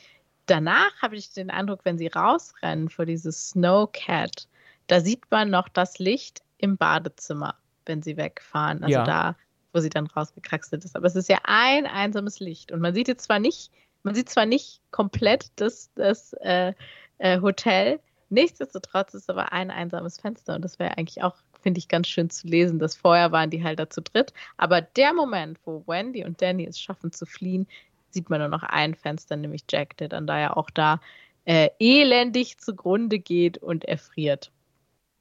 danach 0.53 1.01
habe 1.01 1.17
ich 1.17 1.33
den 1.33 1.51
Eindruck, 1.51 1.81
wenn 1.85 1.97
sie 1.97 2.09
rausrennen 2.09 2.91
vor 2.91 3.07
dieses 3.07 3.49
Snowcat, 3.49 4.49
da 4.87 5.01
sieht 5.01 5.31
man 5.31 5.51
noch 5.51 5.69
das 5.69 5.99
Licht 5.99 6.43
im 6.59 6.77
Badezimmer, 6.77 7.57
wenn 7.87 8.03
sie 8.03 8.19
wegfahren. 8.19 8.83
Also 8.83 8.93
ja. 8.93 9.05
da, 9.05 9.37
wo 9.73 9.81
sie 9.81 9.89
dann 9.89 10.07
rausgekraxelt 10.07 10.85
ist. 10.85 10.95
Aber 10.95 11.07
es 11.07 11.17
ist 11.17 11.31
ja 11.31 11.39
ein 11.45 11.87
einsames 11.87 12.39
Licht. 12.39 12.71
Und 12.71 12.81
man 12.81 12.93
sieht 12.93 13.09
jetzt 13.09 13.25
zwar 13.25 13.39
nicht, 13.39 13.73
man 14.03 14.15
sieht 14.15 14.29
zwar 14.29 14.45
nicht 14.45 14.83
komplett 14.91 15.51
das, 15.57 15.91
das 15.95 16.35
äh, 16.35 16.75
äh, 17.17 17.41
Hotel, 17.41 17.99
nichtsdestotrotz 18.29 19.15
ist 19.15 19.31
aber 19.31 19.53
ein 19.53 19.71
einsames 19.71 20.21
Fenster. 20.21 20.55
Und 20.55 20.63
das 20.63 20.79
wäre 20.79 20.99
eigentlich 20.99 21.23
auch, 21.23 21.37
finde 21.63 21.79
ich, 21.79 21.89
ganz 21.89 22.09
schön 22.09 22.29
zu 22.29 22.47
lesen, 22.47 22.79
dass 22.79 22.95
vorher 22.95 23.33
waren 23.33 23.49
die 23.49 23.65
halt 23.65 23.79
da 23.79 23.89
zu 23.89 24.03
dritt. 24.03 24.35
Aber 24.59 24.83
der 24.83 25.15
Moment, 25.15 25.59
wo 25.65 25.83
Wendy 25.87 26.27
und 26.27 26.43
Danny 26.43 26.67
es 26.67 26.79
schaffen 26.79 27.11
zu 27.11 27.25
fliehen, 27.25 27.67
sieht 28.13 28.31
man 28.31 28.41
nur 28.41 28.49
noch 28.49 28.63
ein 28.63 28.95
Fenster, 28.95 29.37
nämlich 29.37 29.65
Jack, 29.71 29.97
der 29.97 30.09
dann 30.09 30.27
da 30.27 30.39
ja 30.39 30.57
auch 30.57 30.71
da 30.71 31.01
äh, 31.45 31.71
elendig 31.79 32.59
zugrunde 32.59 33.19
geht 33.19 33.59
und 33.59 33.85
erfriert. 33.85 34.53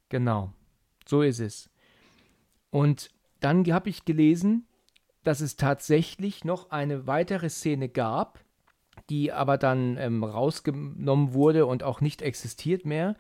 Genau, 0.09 0.51
so 1.07 1.21
ist 1.21 1.39
es. 1.39 1.69
Und 2.69 3.09
dann 3.39 3.65
habe 3.71 3.89
ich 3.89 4.05
gelesen, 4.05 4.67
dass 5.23 5.41
es 5.41 5.55
tatsächlich 5.55 6.45
noch 6.45 6.69
eine 6.69 7.07
weitere 7.07 7.49
Szene 7.49 7.89
gab, 7.89 8.39
die 9.09 9.31
aber 9.31 9.57
dann 9.57 9.97
ähm, 9.97 10.23
rausgenommen 10.23 11.33
wurde 11.33 11.65
und 11.65 11.83
auch 11.83 12.01
nicht 12.01 12.21
existiert 12.21 12.85
mehr. 12.85 13.15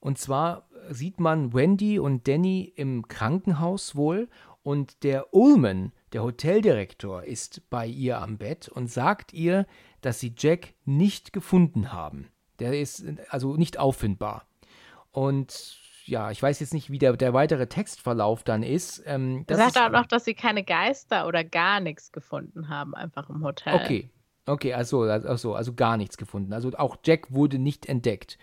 Und 0.00 0.18
zwar 0.18 0.68
sieht 0.90 1.20
man 1.20 1.52
Wendy 1.52 1.98
und 1.98 2.28
Danny 2.28 2.72
im 2.76 3.08
Krankenhaus 3.08 3.96
wohl 3.96 4.28
und 4.62 5.02
der 5.02 5.34
Ullman, 5.34 5.92
der 6.12 6.22
Hoteldirektor, 6.22 7.24
ist 7.24 7.68
bei 7.70 7.86
ihr 7.86 8.20
am 8.20 8.38
Bett 8.38 8.68
und 8.68 8.90
sagt 8.90 9.32
ihr, 9.32 9.66
dass 10.00 10.20
sie 10.20 10.34
Jack 10.36 10.74
nicht 10.84 11.32
gefunden 11.32 11.92
haben. 11.92 12.30
Der 12.58 12.78
ist 12.78 13.04
also 13.30 13.56
nicht 13.56 13.78
auffindbar. 13.78 14.44
Und 15.10 15.78
ja, 16.08 16.30
ich 16.30 16.42
weiß 16.42 16.60
jetzt 16.60 16.72
nicht, 16.72 16.90
wie 16.90 16.98
der, 16.98 17.16
der 17.16 17.34
weitere 17.34 17.66
Textverlauf 17.66 18.42
dann 18.42 18.62
ist. 18.62 19.02
Ähm, 19.06 19.44
das 19.46 19.58
sagt 19.58 19.78
auch 19.78 19.90
noch, 19.90 20.06
dass 20.06 20.24
sie 20.24 20.34
keine 20.34 20.64
Geister 20.64 21.26
oder 21.26 21.44
gar 21.44 21.80
nichts 21.80 22.12
gefunden 22.12 22.68
haben, 22.68 22.94
einfach 22.94 23.28
im 23.28 23.44
Hotel. 23.44 23.74
Okay, 23.74 24.10
okay, 24.46 24.72
also, 24.72 25.02
also, 25.02 25.54
also 25.54 25.74
gar 25.74 25.96
nichts 25.96 26.16
gefunden. 26.16 26.52
Also 26.52 26.70
auch 26.76 26.96
Jack 27.04 27.32
wurde 27.32 27.58
nicht 27.58 27.86
entdeckt. 27.86 28.38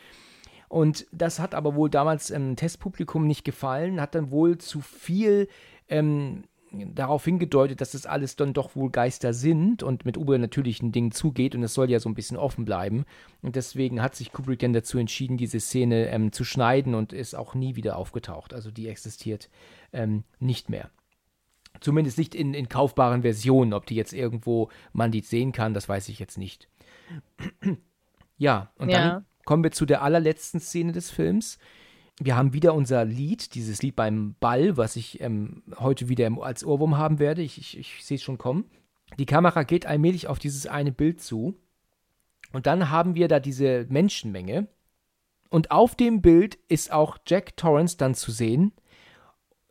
Und 0.68 1.06
das 1.12 1.40
hat 1.40 1.56
aber 1.56 1.76
wohl 1.76 1.90
damals 1.90 2.30
im 2.30 2.50
ähm, 2.50 2.56
Testpublikum 2.56 3.28
nicht 3.28 3.44
gefallen, 3.44 4.02
hat 4.02 4.16
dann 4.16 4.32
wohl 4.32 4.58
zu 4.58 4.82
viel 4.82 5.48
ähm, 5.88 6.44
darauf 6.93 7.26
hingedeutet, 7.26 7.81
dass 7.81 7.91
das 7.91 8.06
alles 8.06 8.35
dann 8.35 8.53
doch 8.53 8.76
wohl 8.76 8.89
Geister 8.89 9.34
sind 9.34 9.84
und 9.84 10.06
mit 10.06 10.18
übernatürlichen 10.18 10.91
Dingen 10.91 11.11
zugeht 11.11 11.56
und 11.56 11.64
es 11.64 11.73
soll 11.73 11.89
ja 11.89 11.99
so 11.99 12.10
ein 12.10 12.15
bisschen 12.15 12.38
offen 12.38 12.65
bleiben. 12.65 13.06
Und 13.41 13.56
deswegen 13.56 14.02
hat 14.02 14.15
sich 14.15 14.31
Kubrick 14.31 14.60
dann 14.60 14.73
dazu 14.73 14.97
entschieden, 14.97 15.38
diese 15.38 15.60
Szene 15.60 16.10
ähm, 16.10 16.31
zu 16.31 16.43
schneiden 16.43 16.95
und 16.95 17.14
ist 17.14 17.35
auch 17.35 17.56
nie 17.56 17.76
wieder 17.76 17.97
aufgetaucht. 17.97 18.53
Also 18.53 18.72
die 18.72 18.88
existiert 18.88 19.49
ähm, 19.93 20.23
nicht 20.39 20.69
mehr. 20.69 20.89
Zumindest 21.80 22.18
nicht 22.18 22.35
in, 22.35 22.53
in 22.53 22.69
kaufbaren 22.69 23.22
Versionen. 23.22 23.73
Ob 23.73 23.85
die 23.85 23.95
jetzt 23.95 24.14
irgendwo 24.14 24.69
man 24.93 25.11
die 25.11 25.22
sehen 25.22 25.52
kann, 25.52 25.73
das 25.73 25.89
weiß 25.89 26.10
ich 26.10 26.19
jetzt 26.19 26.38
nicht. 26.38 26.69
ja, 28.38 28.72
und 28.77 28.89
ja. 28.89 29.10
dann 29.10 29.26
kommen 29.45 29.64
wir 29.64 29.72
zu 29.72 29.85
der 29.85 30.02
allerletzten 30.02 30.60
Szene 30.60 30.91
des 30.91 31.11
Films 31.11 31.57
wir 32.20 32.36
haben 32.38 32.54
wieder 32.54 32.74
unser 32.74 33.04
Lied, 33.04 33.56
dieses 33.56 33.82
Lied 33.82 33.96
beim 33.96 34.36
Ball, 34.40 34.78
was 34.78 34.96
ich 34.96 35.20
ähm, 35.22 35.64
heute 35.78 36.08
wieder 36.08 36.32
als 36.42 36.66
Ohrwurm 36.66 36.98
haben 36.98 37.20
werde. 37.20 37.42
Ich, 37.42 37.58
ich, 37.58 37.78
ich 37.78 38.06
sehe 38.06 38.16
es 38.16 38.24
schon 38.24 38.38
kommen. 38.38 38.66
Die 39.20 39.26
Kamera 39.26 39.64
geht 39.64 39.86
allmählich 39.86 40.28
auf 40.28 40.40
dieses 40.40 40.66
eine 40.66 40.92
Bild 40.92 41.22
zu. 41.22 41.56
Und 42.54 42.68
dann 42.68 42.90
haben 42.90 43.16
wir 43.16 43.28
da 43.28 43.40
diese 43.40 43.86
Menschenmenge. 43.90 44.68
Und 45.50 45.72
auf 45.72 45.96
dem 45.96 46.22
Bild 46.22 46.58
ist 46.70 46.92
auch 46.92 47.18
Jack 47.28 47.58
Torrance 47.58 47.98
dann 47.98 48.16
zu 48.16 48.32
sehen. 48.32 48.72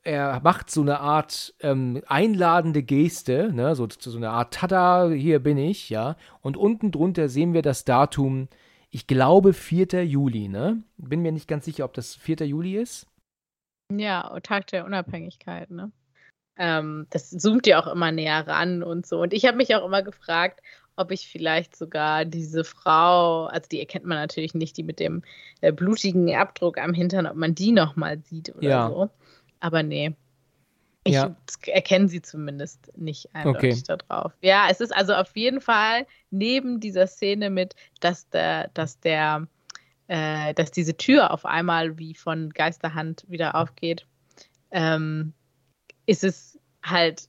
Er 0.03 0.41
macht 0.43 0.71
so 0.71 0.83
eine 0.83 1.01
Art 1.01 1.55
ähm, 1.61 2.03
einladende 2.07 2.83
Geste, 2.83 3.51
ne? 3.55 3.75
so, 3.75 3.89
so 3.99 4.17
eine 4.19 4.31
Art 4.31 4.53
Tada, 4.53 5.09
hier 5.09 5.39
bin 5.39 5.57
ich, 5.57 5.89
ja. 5.89 6.17
Und 6.43 6.59
unten 6.59 6.91
drunter 6.91 7.31
sehen 7.31 7.55
wir 7.55 7.63
das 7.63 7.87
Datum 7.87 8.49
ich 8.95 9.09
glaube 9.09 9.55
4. 9.55 10.05
Juli, 10.05 10.47
ne? 10.47 10.81
Bin 10.99 11.21
mir 11.21 11.33
nicht 11.33 11.49
ganz 11.49 11.65
sicher, 11.65 11.85
ob 11.85 11.95
das 11.95 12.15
4. 12.15 12.47
Juli 12.47 12.77
ist. 12.77 13.09
Ja, 13.93 14.39
Tag 14.41 14.69
der 14.69 14.85
Unabhängigkeit, 14.85 15.69
ne? 15.73 15.91
Ähm, 16.57 17.09
das 17.11 17.31
zoomt 17.31 17.67
ja 17.67 17.83
auch 17.83 17.89
immer 17.89 18.13
näher 18.13 18.47
ran 18.47 18.85
und 18.85 19.05
so. 19.05 19.21
Und 19.21 19.33
ich 19.33 19.47
habe 19.47 19.57
mich 19.57 19.75
auch 19.75 19.85
immer 19.85 20.05
gefragt, 20.05 20.61
ob 20.95 21.11
ich 21.11 21.27
vielleicht 21.27 21.75
sogar 21.75 22.25
diese 22.25 22.63
Frau, 22.63 23.47
also 23.47 23.67
die 23.69 23.81
erkennt 23.81 24.05
man 24.05 24.17
natürlich 24.17 24.55
nicht, 24.55 24.77
die 24.77 24.85
mit 24.85 25.01
dem 25.01 25.23
äh, 25.61 25.73
blutigen 25.73 26.33
Abdruck 26.33 26.79
am 26.79 26.95
Hintern, 26.95 27.27
ob 27.27 27.35
man 27.35 27.57
die 27.57 27.73
nochmal 27.73 28.21
sieht 28.21 28.55
oder 28.55 28.69
ja. 28.69 28.89
so. 28.89 29.11
Aber 29.59 29.83
nee. 29.83 30.15
Ich 31.05 31.15
ja. 31.15 31.37
erkenne 31.67 32.09
sie 32.09 32.23
zumindest 32.23 32.91
nicht 32.97 33.35
eindeutig 33.35 33.83
okay. 33.89 33.99
darauf. 34.09 34.33
Ja, 34.41 34.69
es 34.71 34.81
ist 34.81 34.95
also 34.95 35.15
auf 35.15 35.37
jeden 35.37 35.61
Fall 35.61 36.07
neben 36.31 36.81
dieser 36.81 37.07
Szene 37.07 37.51
mit, 37.51 37.77
dass 38.01 38.29
der, 38.31 38.69
dass 38.73 39.01
der, 39.01 39.47
äh, 40.09 40.55
dass 40.55 40.71
diese 40.71 40.97
Tür 40.97 41.31
auf 41.31 41.45
einmal 41.45 41.99
wie 41.99 42.15
von 42.15 42.51
Geisterhand 42.51 43.25
wieder 43.29 43.55
aufgeht, 43.55 44.07
ähm, 44.71 45.35
ist 46.07 46.25
es 46.25 46.59
halt 46.83 47.29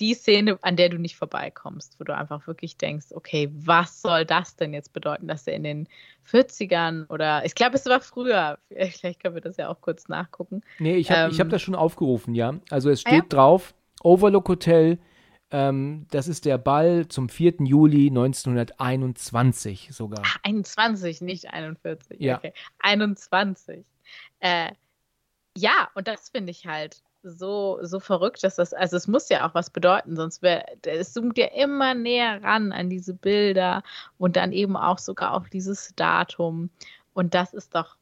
die 0.00 0.14
Szene, 0.14 0.58
an 0.62 0.76
der 0.76 0.88
du 0.88 0.98
nicht 0.98 1.16
vorbeikommst, 1.16 1.98
wo 1.98 2.04
du 2.04 2.16
einfach 2.16 2.46
wirklich 2.46 2.76
denkst, 2.76 3.06
okay, 3.10 3.50
was 3.52 4.00
soll 4.02 4.24
das 4.24 4.56
denn 4.56 4.72
jetzt 4.72 4.92
bedeuten, 4.92 5.28
dass 5.28 5.46
er 5.46 5.54
in 5.54 5.62
den 5.62 5.88
40ern 6.30 7.08
oder 7.10 7.44
ich 7.44 7.54
glaube, 7.54 7.76
es 7.76 7.86
war 7.86 8.00
früher, 8.00 8.58
vielleicht 8.70 9.20
können 9.20 9.34
wir 9.34 9.42
das 9.42 9.56
ja 9.56 9.68
auch 9.68 9.80
kurz 9.80 10.08
nachgucken. 10.08 10.62
Nee, 10.78 10.96
ich 10.96 11.10
habe 11.10 11.32
ähm, 11.32 11.38
hab 11.38 11.50
das 11.50 11.62
schon 11.62 11.74
aufgerufen, 11.74 12.34
ja. 12.34 12.54
Also 12.70 12.90
es 12.90 13.02
steht 13.02 13.12
ah, 13.12 13.16
ja? 13.16 13.28
drauf, 13.28 13.74
Overlook 14.02 14.48
Hotel, 14.48 14.98
ähm, 15.50 16.06
das 16.10 16.26
ist 16.26 16.46
der 16.46 16.58
Ball 16.58 17.06
zum 17.06 17.28
4. 17.28 17.56
Juli 17.60 18.08
1921 18.08 19.90
sogar. 19.92 20.22
Ach, 20.24 20.38
21, 20.42 21.20
nicht 21.20 21.52
41. 21.52 22.20
Ja. 22.20 22.38
Okay. 22.38 22.52
21. 22.80 23.84
Äh, 24.40 24.72
ja, 25.56 25.90
und 25.94 26.08
das 26.08 26.30
finde 26.30 26.50
ich 26.50 26.66
halt 26.66 27.02
so, 27.24 27.78
so 27.82 28.00
verrückt, 28.00 28.44
dass 28.44 28.56
das, 28.56 28.74
also 28.74 28.96
es 28.96 29.08
muss 29.08 29.28
ja 29.28 29.48
auch 29.48 29.54
was 29.54 29.70
bedeuten, 29.70 30.16
sonst 30.16 30.42
wäre, 30.42 30.64
es 30.84 31.12
zoomt 31.12 31.38
ja 31.38 31.46
immer 31.46 31.94
näher 31.94 32.42
ran 32.42 32.72
an 32.72 32.90
diese 32.90 33.14
Bilder 33.14 33.82
und 34.18 34.36
dann 34.36 34.52
eben 34.52 34.76
auch 34.76 34.98
sogar 34.98 35.32
auf 35.32 35.48
dieses 35.48 35.94
Datum. 35.96 36.70
Und 37.14 37.34
das 37.34 37.54
ist 37.54 37.74
doch, 37.74 37.96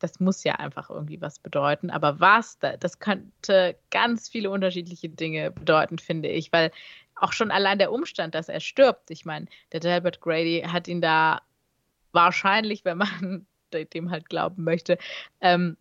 das 0.00 0.20
muss 0.20 0.44
ja 0.44 0.54
einfach 0.54 0.90
irgendwie 0.90 1.20
was 1.20 1.38
bedeuten. 1.38 1.90
Aber 1.90 2.20
was, 2.20 2.58
das 2.58 2.98
könnte 2.98 3.76
ganz 3.90 4.28
viele 4.28 4.50
unterschiedliche 4.50 5.08
Dinge 5.08 5.50
bedeuten, 5.50 5.98
finde 5.98 6.28
ich, 6.28 6.52
weil 6.52 6.70
auch 7.14 7.32
schon 7.32 7.50
allein 7.50 7.78
der 7.78 7.92
Umstand, 7.92 8.34
dass 8.34 8.48
er 8.48 8.60
stirbt, 8.60 9.10
ich 9.10 9.24
meine, 9.24 9.46
der 9.72 9.80
Delbert 9.80 10.20
Grady 10.20 10.64
hat 10.66 10.88
ihn 10.88 11.00
da 11.00 11.42
wahrscheinlich, 12.12 12.84
wenn 12.84 12.98
man 12.98 13.46
dem 13.92 14.10
halt 14.10 14.28
glauben 14.28 14.64
möchte, 14.64 14.98
ähm, 15.40 15.76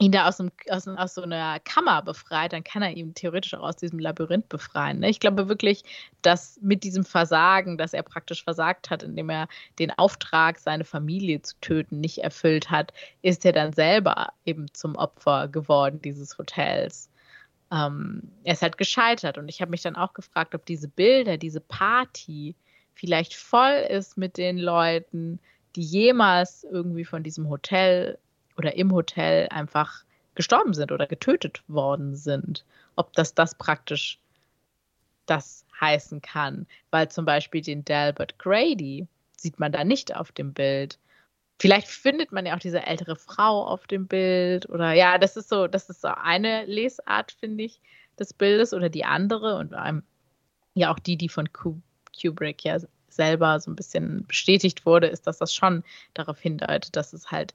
ihn 0.00 0.12
da 0.12 0.28
aus, 0.28 0.38
einem, 0.38 0.52
aus, 0.70 0.86
aus, 0.86 1.14
so 1.14 1.22
einer 1.22 1.58
Kammer 1.60 2.02
befreit, 2.02 2.52
dann 2.52 2.62
kann 2.62 2.82
er 2.82 2.92
ihn 2.92 3.14
theoretisch 3.14 3.54
auch 3.54 3.64
aus 3.64 3.76
diesem 3.76 3.98
Labyrinth 3.98 4.48
befreien. 4.48 5.00
Ne? 5.00 5.10
Ich 5.10 5.18
glaube 5.18 5.48
wirklich, 5.48 5.82
dass 6.22 6.58
mit 6.62 6.84
diesem 6.84 7.04
Versagen, 7.04 7.76
dass 7.78 7.92
er 7.92 8.04
praktisch 8.04 8.44
versagt 8.44 8.90
hat, 8.90 9.02
indem 9.02 9.28
er 9.28 9.48
den 9.80 9.90
Auftrag, 9.90 10.60
seine 10.60 10.84
Familie 10.84 11.42
zu 11.42 11.56
töten, 11.60 12.00
nicht 12.00 12.18
erfüllt 12.18 12.70
hat, 12.70 12.92
ist 13.22 13.44
er 13.44 13.52
dann 13.52 13.72
selber 13.72 14.28
eben 14.44 14.72
zum 14.72 14.94
Opfer 14.94 15.48
geworden 15.48 16.00
dieses 16.00 16.38
Hotels. 16.38 17.10
Ähm, 17.72 18.30
er 18.44 18.52
ist 18.52 18.62
halt 18.62 18.78
gescheitert 18.78 19.36
und 19.36 19.48
ich 19.48 19.60
habe 19.60 19.72
mich 19.72 19.82
dann 19.82 19.96
auch 19.96 20.14
gefragt, 20.14 20.54
ob 20.54 20.64
diese 20.64 20.88
Bilder, 20.88 21.36
diese 21.38 21.60
Party 21.60 22.54
vielleicht 22.94 23.34
voll 23.34 23.84
ist 23.90 24.16
mit 24.16 24.36
den 24.36 24.58
Leuten, 24.58 25.40
die 25.74 25.82
jemals 25.82 26.64
irgendwie 26.64 27.04
von 27.04 27.22
diesem 27.24 27.48
Hotel 27.48 28.18
oder 28.58 28.74
im 28.74 28.92
Hotel 28.92 29.48
einfach 29.48 30.04
gestorben 30.34 30.74
sind 30.74 30.92
oder 30.92 31.06
getötet 31.06 31.62
worden 31.68 32.14
sind. 32.14 32.64
Ob 32.96 33.12
das 33.14 33.34
das 33.34 33.54
praktisch 33.54 34.18
das 35.26 35.64
heißen 35.80 36.20
kann, 36.20 36.66
weil 36.90 37.10
zum 37.10 37.24
Beispiel 37.24 37.60
den 37.60 37.84
Delbert 37.84 38.38
Grady 38.38 39.06
sieht 39.36 39.60
man 39.60 39.72
da 39.72 39.84
nicht 39.84 40.14
auf 40.14 40.32
dem 40.32 40.52
Bild. 40.52 40.98
Vielleicht 41.60 41.88
findet 41.88 42.32
man 42.32 42.46
ja 42.46 42.54
auch 42.54 42.60
diese 42.60 42.86
ältere 42.86 43.16
Frau 43.16 43.64
auf 43.66 43.86
dem 43.86 44.06
Bild 44.06 44.68
oder 44.68 44.92
ja, 44.92 45.18
das 45.18 45.36
ist 45.36 45.48
so, 45.48 45.66
das 45.66 45.90
ist 45.90 46.00
so 46.00 46.08
eine 46.08 46.64
Lesart, 46.66 47.32
finde 47.32 47.64
ich, 47.64 47.80
des 48.18 48.32
Bildes 48.32 48.74
oder 48.74 48.88
die 48.88 49.04
andere 49.04 49.56
und 49.56 49.72
ähm, 49.72 50.02
ja 50.74 50.92
auch 50.92 50.98
die, 50.98 51.16
die 51.16 51.28
von 51.28 51.48
Kubrick 51.52 52.64
ja 52.64 52.78
selber 53.08 53.58
so 53.60 53.70
ein 53.70 53.76
bisschen 53.76 54.24
bestätigt 54.26 54.86
wurde, 54.86 55.08
ist, 55.08 55.26
dass 55.26 55.38
das 55.38 55.52
schon 55.54 55.82
darauf 56.14 56.38
hindeutet, 56.38 56.94
dass 56.96 57.12
es 57.12 57.30
halt 57.30 57.54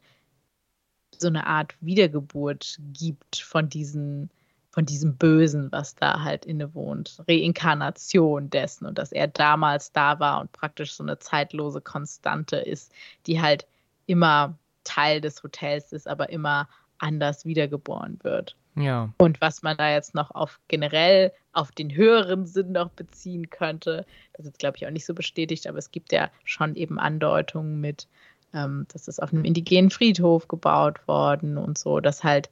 so 1.23 1.27
eine 1.29 1.47
Art 1.47 1.75
Wiedergeburt 1.81 2.79
gibt 2.93 3.37
von 3.37 3.67
diesen 3.69 4.29
von 4.73 4.87
diesem 4.87 5.15
Bösen, 5.17 5.71
was 5.71 5.93
da 5.93 6.23
halt 6.23 6.45
innewohnt. 6.45 7.21
Reinkarnation 7.27 8.49
dessen 8.49 8.87
und 8.87 8.97
dass 8.97 9.11
er 9.11 9.27
damals 9.27 9.91
da 9.91 10.19
war 10.19 10.41
und 10.41 10.51
praktisch 10.51 10.93
so 10.93 11.03
eine 11.03 11.19
zeitlose 11.19 11.79
Konstante 11.79 12.55
ist, 12.55 12.91
die 13.27 13.39
halt 13.39 13.67
immer 14.07 14.57
Teil 14.83 15.21
des 15.21 15.43
Hotels 15.43 15.93
ist, 15.93 16.07
aber 16.07 16.29
immer 16.29 16.67
anders 16.97 17.45
wiedergeboren 17.45 18.17
wird. 18.23 18.55
Ja. 18.75 19.13
Und 19.19 19.39
was 19.41 19.61
man 19.61 19.77
da 19.77 19.91
jetzt 19.91 20.15
noch 20.15 20.31
auf 20.31 20.59
generell 20.67 21.31
auf 21.51 21.71
den 21.71 21.93
höheren 21.93 22.47
Sinn 22.47 22.71
noch 22.71 22.89
beziehen 22.89 23.51
könnte, 23.51 24.07
das 24.33 24.47
ist 24.47 24.57
glaube 24.57 24.77
ich 24.77 24.87
auch 24.87 24.91
nicht 24.91 25.05
so 25.05 25.13
bestätigt, 25.13 25.67
aber 25.67 25.77
es 25.77 25.91
gibt 25.91 26.11
ja 26.11 26.31
schon 26.45 26.75
eben 26.75 26.97
Andeutungen 26.97 27.79
mit 27.79 28.07
ähm, 28.53 28.85
das 28.91 29.07
ist 29.07 29.21
auf 29.21 29.33
einem 29.33 29.45
indigenen 29.45 29.89
Friedhof 29.89 30.47
gebaut 30.47 31.07
worden 31.07 31.57
und 31.57 31.77
so, 31.77 31.99
dass 31.99 32.23
halt 32.23 32.49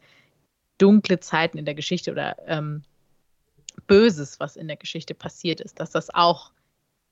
dunkle 0.78 1.20
Zeiten 1.20 1.58
in 1.58 1.66
der 1.66 1.76
Geschichte 1.76 2.12
oder 2.12 2.36
ähm, 2.48 2.84
Böses, 3.88 4.40
was 4.40 4.56
in 4.56 4.68
der 4.68 4.78
Geschichte 4.78 5.14
passiert 5.14 5.62
ist, 5.62 5.80
dass 5.80 5.92
das 5.92 6.14
auch 6.14 6.52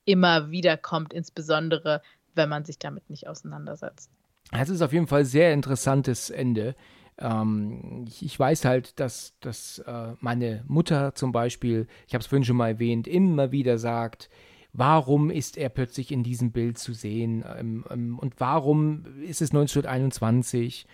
immer 0.06 0.52
wieder 0.52 0.78
kommt, 0.78 1.14
insbesondere 1.14 2.02
wenn 2.36 2.50
man 2.50 2.66
sich 2.66 2.80
damit 2.80 3.10
nicht 3.10 3.28
auseinandersetzt. 3.28 4.10
Es 4.52 4.70
ist 4.70 4.82
auf 4.82 4.94
jeden 4.94 5.08
Fall 5.08 5.22
ein 5.22 5.26
sehr 5.26 5.54
interessantes 5.54 6.30
Ende. 6.30 6.76
Ähm, 7.18 8.06
ich, 8.08 8.24
ich, 8.24 8.40
weiß 8.40 8.66
halt, 8.66 9.00
dass, 9.00 9.34
dass 9.42 9.80
äh, 9.80 10.14
meine 10.20 10.64
Mutter 10.68 11.14
zum 11.16 11.32
Beispiel, 11.32 11.88
ich 12.08 12.14
habe 12.14 12.22
es 12.22 12.28
vorhin 12.28 12.46
schon 12.46 12.56
mal 12.56 12.70
erwähnt, 12.70 13.08
immer 13.08 13.52
wieder 13.52 13.78
sagt, 13.78 14.30
warum 14.74 15.30
ist 15.30 15.58
er 15.58 15.70
plötzlich 15.70 16.12
in 16.12 16.24
diesem 16.24 16.52
Bild 16.52 16.78
zu 16.78 16.94
sehen 16.94 17.44
ähm, 17.58 17.86
ähm, 17.90 18.20
und 18.20 18.40
warum 18.40 19.06
ist 19.22 19.42
es 19.42 19.52
1921? 19.52 20.86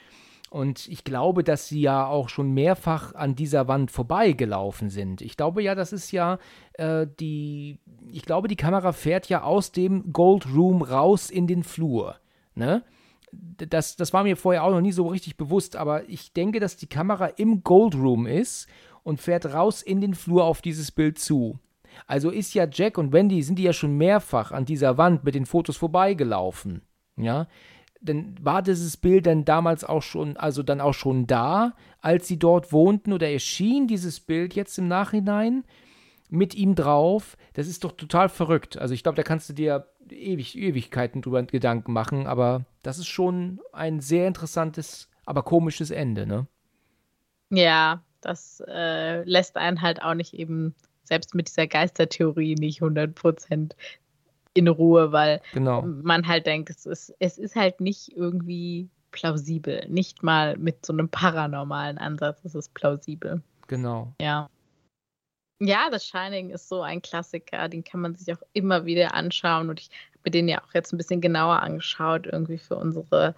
Und 0.55 0.87
ich 0.87 1.03
glaube, 1.03 1.43
dass 1.43 1.67
sie 1.67 1.81
ja 1.81 2.07
auch 2.07 2.29
schon 2.29 2.51
mehrfach 2.53 3.13
an 3.13 3.35
dieser 3.35 3.67
Wand 3.67 3.91
vorbeigelaufen 3.91 4.89
sind. 4.89 5.21
Ich 5.21 5.35
glaube 5.35 5.61
ja, 5.61 5.75
das 5.75 5.91
ist 5.91 6.11
ja 6.11 6.39
äh, 6.73 7.07
die. 7.19 7.79
Ich 8.09 8.23
glaube, 8.23 8.47
die 8.47 8.55
Kamera 8.55 8.93
fährt 8.93 9.27
ja 9.27 9.41
aus 9.41 9.73
dem 9.73 10.13
Gold 10.13 10.45
Room 10.53 10.81
raus 10.81 11.29
in 11.29 11.47
den 11.47 11.63
Flur. 11.63 12.15
Ne? 12.53 12.83
Das, 13.33 13.97
das 13.97 14.13
war 14.13 14.23
mir 14.23 14.37
vorher 14.37 14.63
auch 14.63 14.71
noch 14.71 14.79
nie 14.79 14.93
so 14.93 15.07
richtig 15.07 15.35
bewusst, 15.35 15.75
aber 15.75 16.07
ich 16.07 16.31
denke, 16.31 16.61
dass 16.61 16.77
die 16.77 16.87
Kamera 16.87 17.25
im 17.25 17.63
Gold 17.63 17.95
Room 17.95 18.25
ist 18.25 18.67
und 19.03 19.19
fährt 19.19 19.53
raus 19.53 19.81
in 19.81 19.99
den 19.99 20.13
Flur 20.13 20.45
auf 20.45 20.61
dieses 20.61 20.91
Bild 20.91 21.19
zu. 21.19 21.59
Also 22.07 22.29
ist 22.29 22.53
ja 22.53 22.67
Jack 22.71 22.97
und 22.97 23.13
Wendy, 23.13 23.41
sind 23.43 23.59
die 23.59 23.63
ja 23.63 23.73
schon 23.73 23.97
mehrfach 23.97 24.51
an 24.51 24.65
dieser 24.65 24.97
Wand 24.97 25.23
mit 25.23 25.35
den 25.35 25.45
Fotos 25.45 25.77
vorbeigelaufen. 25.77 26.81
Ja, 27.17 27.47
dann 28.01 28.35
war 28.41 28.61
dieses 28.61 28.97
Bild 28.97 29.25
dann 29.25 29.45
damals 29.45 29.83
auch 29.83 30.01
schon, 30.01 30.37
also 30.37 30.63
dann 30.63 30.81
auch 30.81 30.93
schon 30.93 31.27
da, 31.27 31.73
als 32.01 32.27
sie 32.27 32.37
dort 32.37 32.71
wohnten 32.71 33.13
oder 33.13 33.29
erschien 33.29 33.87
dieses 33.87 34.19
Bild 34.19 34.53
jetzt 34.53 34.77
im 34.77 34.87
Nachhinein 34.87 35.63
mit 36.29 36.55
ihm 36.55 36.75
drauf. 36.75 37.37
Das 37.53 37.67
ist 37.67 37.83
doch 37.83 37.93
total 37.93 38.29
verrückt. 38.29 38.77
Also 38.77 38.93
ich 38.93 39.03
glaube, 39.03 39.15
da 39.15 39.23
kannst 39.23 39.49
du 39.49 39.53
dir 39.53 39.87
ewig, 40.09 40.57
Ewigkeiten 40.57 41.21
drüber 41.21 41.43
Gedanken 41.43 41.93
machen, 41.93 42.27
aber 42.27 42.65
das 42.83 42.99
ist 42.99 43.07
schon 43.07 43.59
ein 43.73 43.99
sehr 44.01 44.27
interessantes, 44.27 45.09
aber 45.25 45.43
komisches 45.43 45.91
Ende, 45.91 46.27
ne? 46.27 46.47
Ja, 47.49 48.03
das 48.21 48.61
äh, 48.67 49.23
lässt 49.23 49.57
einen 49.57 49.81
halt 49.81 50.01
auch 50.01 50.15
nicht 50.15 50.33
eben 50.33 50.75
selbst 51.07 51.35
mit 51.35 51.47
dieser 51.47 51.67
Geistertheorie 51.67 52.55
nicht 52.55 52.81
100% 52.81 53.71
in 54.53 54.67
Ruhe, 54.67 55.11
weil 55.11 55.41
genau. 55.53 55.81
man 55.81 56.27
halt 56.27 56.45
denkt, 56.45 56.69
es 56.69 56.85
ist, 56.85 57.13
es 57.19 57.37
ist 57.37 57.55
halt 57.55 57.81
nicht 57.81 58.15
irgendwie 58.15 58.89
plausibel. 59.11 59.85
Nicht 59.87 60.23
mal 60.23 60.57
mit 60.57 60.85
so 60.85 60.93
einem 60.93 61.09
paranormalen 61.09 61.97
Ansatz 61.97 62.43
ist 62.43 62.55
es 62.55 62.69
plausibel. 62.69 63.41
Genau. 63.67 64.13
Ja. 64.21 64.49
Ja, 65.61 65.89
das 65.89 66.05
Shining 66.05 66.49
ist 66.49 66.67
so 66.67 66.81
ein 66.81 67.01
Klassiker, 67.01 67.69
den 67.69 67.83
kann 67.83 68.01
man 68.01 68.15
sich 68.15 68.33
auch 68.33 68.41
immer 68.51 68.85
wieder 68.85 69.13
anschauen 69.13 69.69
und 69.69 69.79
ich 69.79 69.89
habe 70.19 70.31
den 70.31 70.49
ja 70.49 70.61
auch 70.61 70.73
jetzt 70.73 70.91
ein 70.91 70.97
bisschen 70.97 71.21
genauer 71.21 71.61
angeschaut, 71.61 72.27
irgendwie 72.27 72.57
für 72.57 72.75
unsere, 72.75 73.35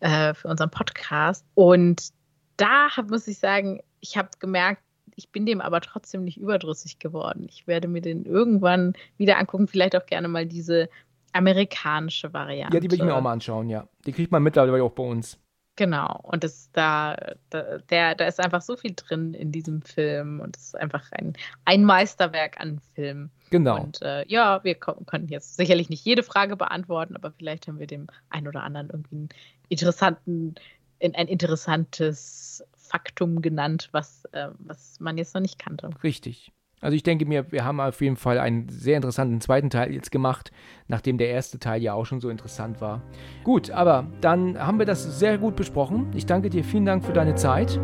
äh, 0.00 0.34
für 0.34 0.48
unseren 0.48 0.70
Podcast. 0.70 1.46
Und 1.54 2.10
da 2.56 2.96
hab, 2.96 3.08
muss 3.10 3.28
ich 3.28 3.38
sagen, 3.38 3.80
ich 4.00 4.16
habe 4.16 4.30
gemerkt, 4.40 4.82
ich 5.20 5.30
bin 5.30 5.44
dem 5.44 5.60
aber 5.60 5.82
trotzdem 5.82 6.24
nicht 6.24 6.38
überdrüssig 6.38 6.98
geworden. 6.98 7.46
Ich 7.48 7.66
werde 7.66 7.88
mir 7.88 8.00
den 8.00 8.24
irgendwann 8.24 8.94
wieder 9.18 9.36
angucken, 9.36 9.68
vielleicht 9.68 9.94
auch 9.94 10.06
gerne 10.06 10.28
mal 10.28 10.46
diese 10.46 10.88
amerikanische 11.32 12.32
Variante. 12.32 12.74
Ja, 12.74 12.80
die 12.80 12.90
will 12.90 12.98
ich 12.98 13.04
mir 13.04 13.14
auch 13.14 13.20
mal 13.20 13.32
anschauen, 13.32 13.68
ja. 13.68 13.86
Die 14.06 14.12
kriegt 14.12 14.32
man 14.32 14.42
mittlerweile 14.42 14.82
auch 14.82 14.92
bei 14.92 15.02
uns. 15.02 15.38
Genau, 15.76 16.20
und 16.22 16.42
das 16.42 16.70
da, 16.72 17.16
da, 17.50 17.78
der, 17.78 18.14
da 18.14 18.26
ist 18.26 18.40
einfach 18.40 18.62
so 18.62 18.76
viel 18.76 18.92
drin 18.96 19.34
in 19.34 19.52
diesem 19.52 19.82
Film 19.82 20.40
und 20.40 20.56
es 20.56 20.64
ist 20.64 20.76
einfach 20.76 21.10
ein, 21.12 21.34
ein 21.64 21.84
Meisterwerk 21.84 22.58
an 22.60 22.80
Film. 22.94 23.30
Genau. 23.50 23.80
Und 23.80 24.02
äh, 24.02 24.26
ja, 24.26 24.62
wir 24.64 24.74
können 24.74 25.28
jetzt 25.28 25.56
sicherlich 25.56 25.88
nicht 25.88 26.04
jede 26.04 26.22
Frage 26.22 26.56
beantworten, 26.56 27.16
aber 27.16 27.30
vielleicht 27.30 27.68
haben 27.68 27.78
wir 27.78 27.86
dem 27.86 28.08
einen 28.30 28.48
oder 28.48 28.62
anderen 28.62 28.90
irgendwie 28.90 29.16
einen 29.16 29.28
interessanten, 29.68 30.54
ein 31.00 31.28
interessantes 31.28 32.64
Faktum 32.90 33.40
genannt, 33.40 33.88
was, 33.92 34.24
äh, 34.32 34.48
was 34.58 34.98
man 35.00 35.16
jetzt 35.16 35.34
noch 35.34 35.40
nicht 35.40 35.58
kannte. 35.58 35.90
Richtig. 36.02 36.52
Also 36.80 36.96
ich 36.96 37.02
denke 37.02 37.26
mir, 37.26 37.52
wir 37.52 37.64
haben 37.64 37.78
auf 37.78 38.00
jeden 38.00 38.16
Fall 38.16 38.38
einen 38.38 38.68
sehr 38.68 38.96
interessanten 38.96 39.40
zweiten 39.40 39.68
Teil 39.68 39.92
jetzt 39.92 40.10
gemacht, 40.10 40.50
nachdem 40.88 41.18
der 41.18 41.28
erste 41.28 41.58
Teil 41.58 41.82
ja 41.82 41.92
auch 41.92 42.06
schon 42.06 42.20
so 42.20 42.30
interessant 42.30 42.80
war. 42.80 43.02
Gut, 43.44 43.70
aber 43.70 44.06
dann 44.22 44.58
haben 44.58 44.78
wir 44.78 44.86
das 44.86 45.18
sehr 45.18 45.36
gut 45.36 45.56
besprochen. 45.56 46.06
Ich 46.14 46.24
danke 46.24 46.48
dir, 46.48 46.64
vielen 46.64 46.86
Dank 46.86 47.04
für 47.04 47.12
deine 47.12 47.34
Zeit. 47.34 47.78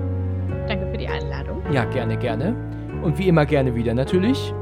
Danke 0.67 0.91
für 0.91 0.97
die 0.97 1.09
Einladung. 1.09 1.63
Ja, 1.73 1.85
gerne, 1.85 2.17
gerne. 2.17 2.57
Und 3.03 3.19
wie 3.19 3.29
immer 3.29 3.45
gerne 3.45 3.75
wieder 3.75 3.93
natürlich. 3.93 4.55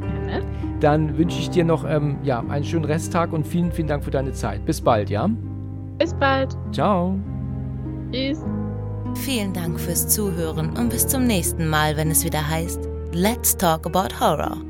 Gerne. 0.00 0.44
Dann 0.80 1.16
wünsche 1.16 1.38
ich 1.38 1.50
dir 1.50 1.64
noch 1.64 1.84
ähm, 1.88 2.18
ja, 2.24 2.40
einen 2.40 2.64
schönen 2.64 2.84
Resttag 2.84 3.32
und 3.32 3.46
vielen, 3.46 3.70
vielen 3.70 3.88
Dank 3.88 4.02
für 4.02 4.10
deine 4.10 4.32
Zeit. 4.32 4.64
Bis 4.66 4.80
bald, 4.80 5.10
ja? 5.10 5.30
Bis 5.98 6.12
bald. 6.14 6.56
Ciao. 6.72 7.16
Tschüss. 8.10 8.44
Vielen 9.16 9.52
Dank 9.52 9.78
fürs 9.78 10.08
Zuhören 10.08 10.76
und 10.76 10.88
bis 10.88 11.06
zum 11.06 11.26
nächsten 11.26 11.68
Mal, 11.68 11.96
wenn 11.96 12.10
es 12.10 12.24
wieder 12.24 12.48
heißt 12.48 12.80
Let's 13.12 13.56
Talk 13.56 13.86
About 13.86 14.18
Horror. 14.18 14.62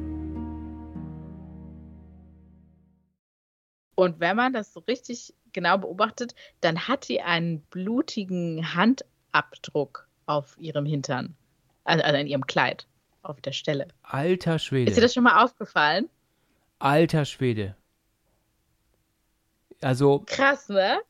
Und 3.94 4.18
wenn 4.18 4.36
man 4.36 4.52
das 4.52 4.72
so 4.72 4.80
richtig 4.80 5.34
genau 5.52 5.78
beobachtet, 5.78 6.34
dann 6.60 6.88
hat 6.88 7.04
sie 7.04 7.20
einen 7.20 7.60
blutigen 7.62 8.74
Handabdruck 8.74 10.08
auf 10.26 10.56
ihrem 10.58 10.86
Hintern. 10.86 11.36
Also, 11.84 12.02
also 12.02 12.18
in 12.18 12.26
ihrem 12.26 12.46
Kleid 12.46 12.86
auf 13.22 13.40
der 13.40 13.52
Stelle. 13.52 13.88
Alter 14.02 14.58
Schwede. 14.58 14.90
Ist 14.90 14.96
dir 14.96 15.02
das 15.02 15.14
schon 15.14 15.24
mal 15.24 15.44
aufgefallen? 15.44 16.08
Alter 16.78 17.24
Schwede. 17.24 17.76
Also. 19.82 20.22
Krass, 20.26 20.68
ne? 20.68 21.00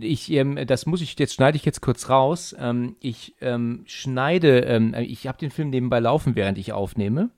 Ich, 0.00 0.30
ähm, 0.30 0.66
das 0.66 0.86
muss 0.86 1.00
ich, 1.00 1.18
jetzt 1.18 1.34
schneide 1.34 1.56
ich 1.56 1.64
jetzt 1.64 1.80
kurz 1.80 2.08
raus. 2.08 2.54
Ähm, 2.58 2.96
ich 3.00 3.34
ähm, 3.40 3.84
schneide, 3.86 4.60
ähm, 4.60 4.94
ich 4.94 5.26
habe 5.26 5.38
den 5.38 5.50
Film 5.50 5.70
nebenbei 5.70 6.00
laufen, 6.00 6.36
während 6.36 6.58
ich 6.58 6.72
aufnehme. 6.72 7.30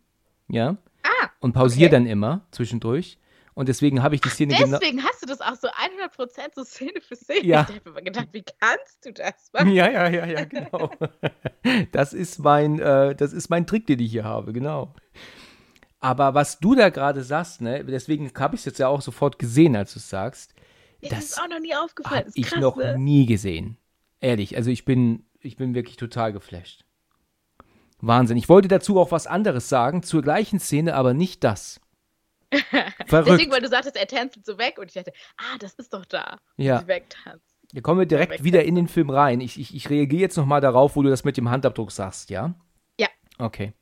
Ja. 0.49 0.77
Ah. 1.03 1.29
Und 1.41 1.53
pausiere 1.53 1.89
okay. 1.89 1.97
dann 1.97 2.07
immer 2.07 2.47
zwischendurch. 2.51 3.19
Und 3.55 3.69
deswegen 3.69 4.03
habe 4.03 4.15
ich 4.15 4.21
die 4.21 4.29
Szene 4.29 4.55
genau. 4.55 4.79
Deswegen 4.79 5.03
hast 5.05 5.23
du 5.23 5.27
das 5.27 5.41
auch 5.41 5.57
so 5.57 5.69
100% 5.69 6.55
so 6.55 6.65
Szene 6.65 7.01
für 7.07 7.17
Szene. 7.17 7.45
Ja. 7.45 7.67
Ich 7.69 7.77
habe 7.77 7.91
mir 7.93 8.03
gedacht, 8.03 8.29
wie 8.33 8.43
kannst 8.43 9.05
du 9.05 9.13
das 9.13 9.51
machen? 9.53 9.73
Ja, 9.73 9.91
ja, 9.91 10.09
ja, 10.09 10.25
ja, 10.25 10.45
genau. 10.45 10.91
das 11.93 12.13
ist 12.13 12.39
mein, 12.39 12.79
äh, 12.79 13.15
das 13.15 13.33
ist 13.33 13.51
mein 13.51 13.67
Trick, 13.67 13.87
den 13.87 13.99
ich 13.99 14.13
hier 14.13 14.25
habe, 14.25 14.53
genau. 14.53 14.95
Aber 15.99 16.33
was 16.33 16.59
du 16.59 16.75
da 16.75 16.89
gerade 16.89 17.23
sagst, 17.23 17.61
ne, 17.61 17.85
deswegen 17.85 18.31
habe 18.39 18.55
ich 18.55 18.63
es 18.63 18.65
jetzt 18.65 18.79
ja 18.79 18.89
auch 18.89 19.03
sofort 19.03 19.39
gesehen, 19.39 19.77
als 19.77 19.93
du 19.93 19.99
es 19.99 20.09
sagst. 20.09 20.55
Das 21.09 21.25
ist 21.25 21.41
auch 21.41 21.49
noch 21.49 21.61
nie 21.61 21.75
aufgefallen. 21.75 22.27
Hab 22.27 22.33
ich 22.35 22.57
noch 22.57 22.77
nie 22.97 23.27
gesehen. 23.27 23.77
Ehrlich, 24.21 24.57
also 24.57 24.71
ich 24.71 24.85
bin, 24.85 25.25
ich 25.41 25.57
bin 25.57 25.75
wirklich 25.75 25.97
total 25.97 26.33
geflasht. 26.33 26.85
Wahnsinn. 28.01 28.37
Ich 28.37 28.49
wollte 28.49 28.69
dazu 28.69 28.99
auch 28.99 29.11
was 29.13 29.27
anderes 29.27 29.69
sagen, 29.69 30.03
zur 30.03 30.23
gleichen 30.23 30.61
Szene, 30.61 30.95
aber 30.95 31.15
nicht 31.15 31.45
das. 31.45 31.81
Verrückt. 33.07 33.29
Deswegen, 33.31 33.53
weil 33.53 33.61
du 33.61 33.69
sagtest, 33.69 33.97
er 33.97 34.07
tänzelt 34.07 34.45
so 34.45 34.59
weg 34.59 34.79
und 34.79 34.87
ich 34.87 34.95
dachte, 34.95 35.13
ah, 35.37 35.57
das 35.59 35.75
ist 35.75 35.93
doch 35.93 36.05
da. 36.05 36.39
Ja. 36.57 36.85
Hier 37.73 37.83
kommen 37.83 38.01
wir 38.01 38.07
direkt 38.07 38.43
wieder 38.43 38.65
in 38.65 38.75
den 38.75 38.89
Film 38.89 39.11
rein. 39.11 39.41
Ich, 39.41 39.59
ich, 39.59 39.75
ich 39.75 39.89
reagiere 39.91 40.23
jetzt 40.23 40.37
nochmal 40.37 40.61
darauf, 40.61 40.97
wo 40.97 41.03
du 41.03 41.11
das 41.11 41.25
mit 41.25 41.37
dem 41.37 41.49
Handabdruck 41.49 41.93
sagst, 41.93 42.31
ja? 42.31 42.55
Ja. 42.99 43.09
Okay. 43.39 43.73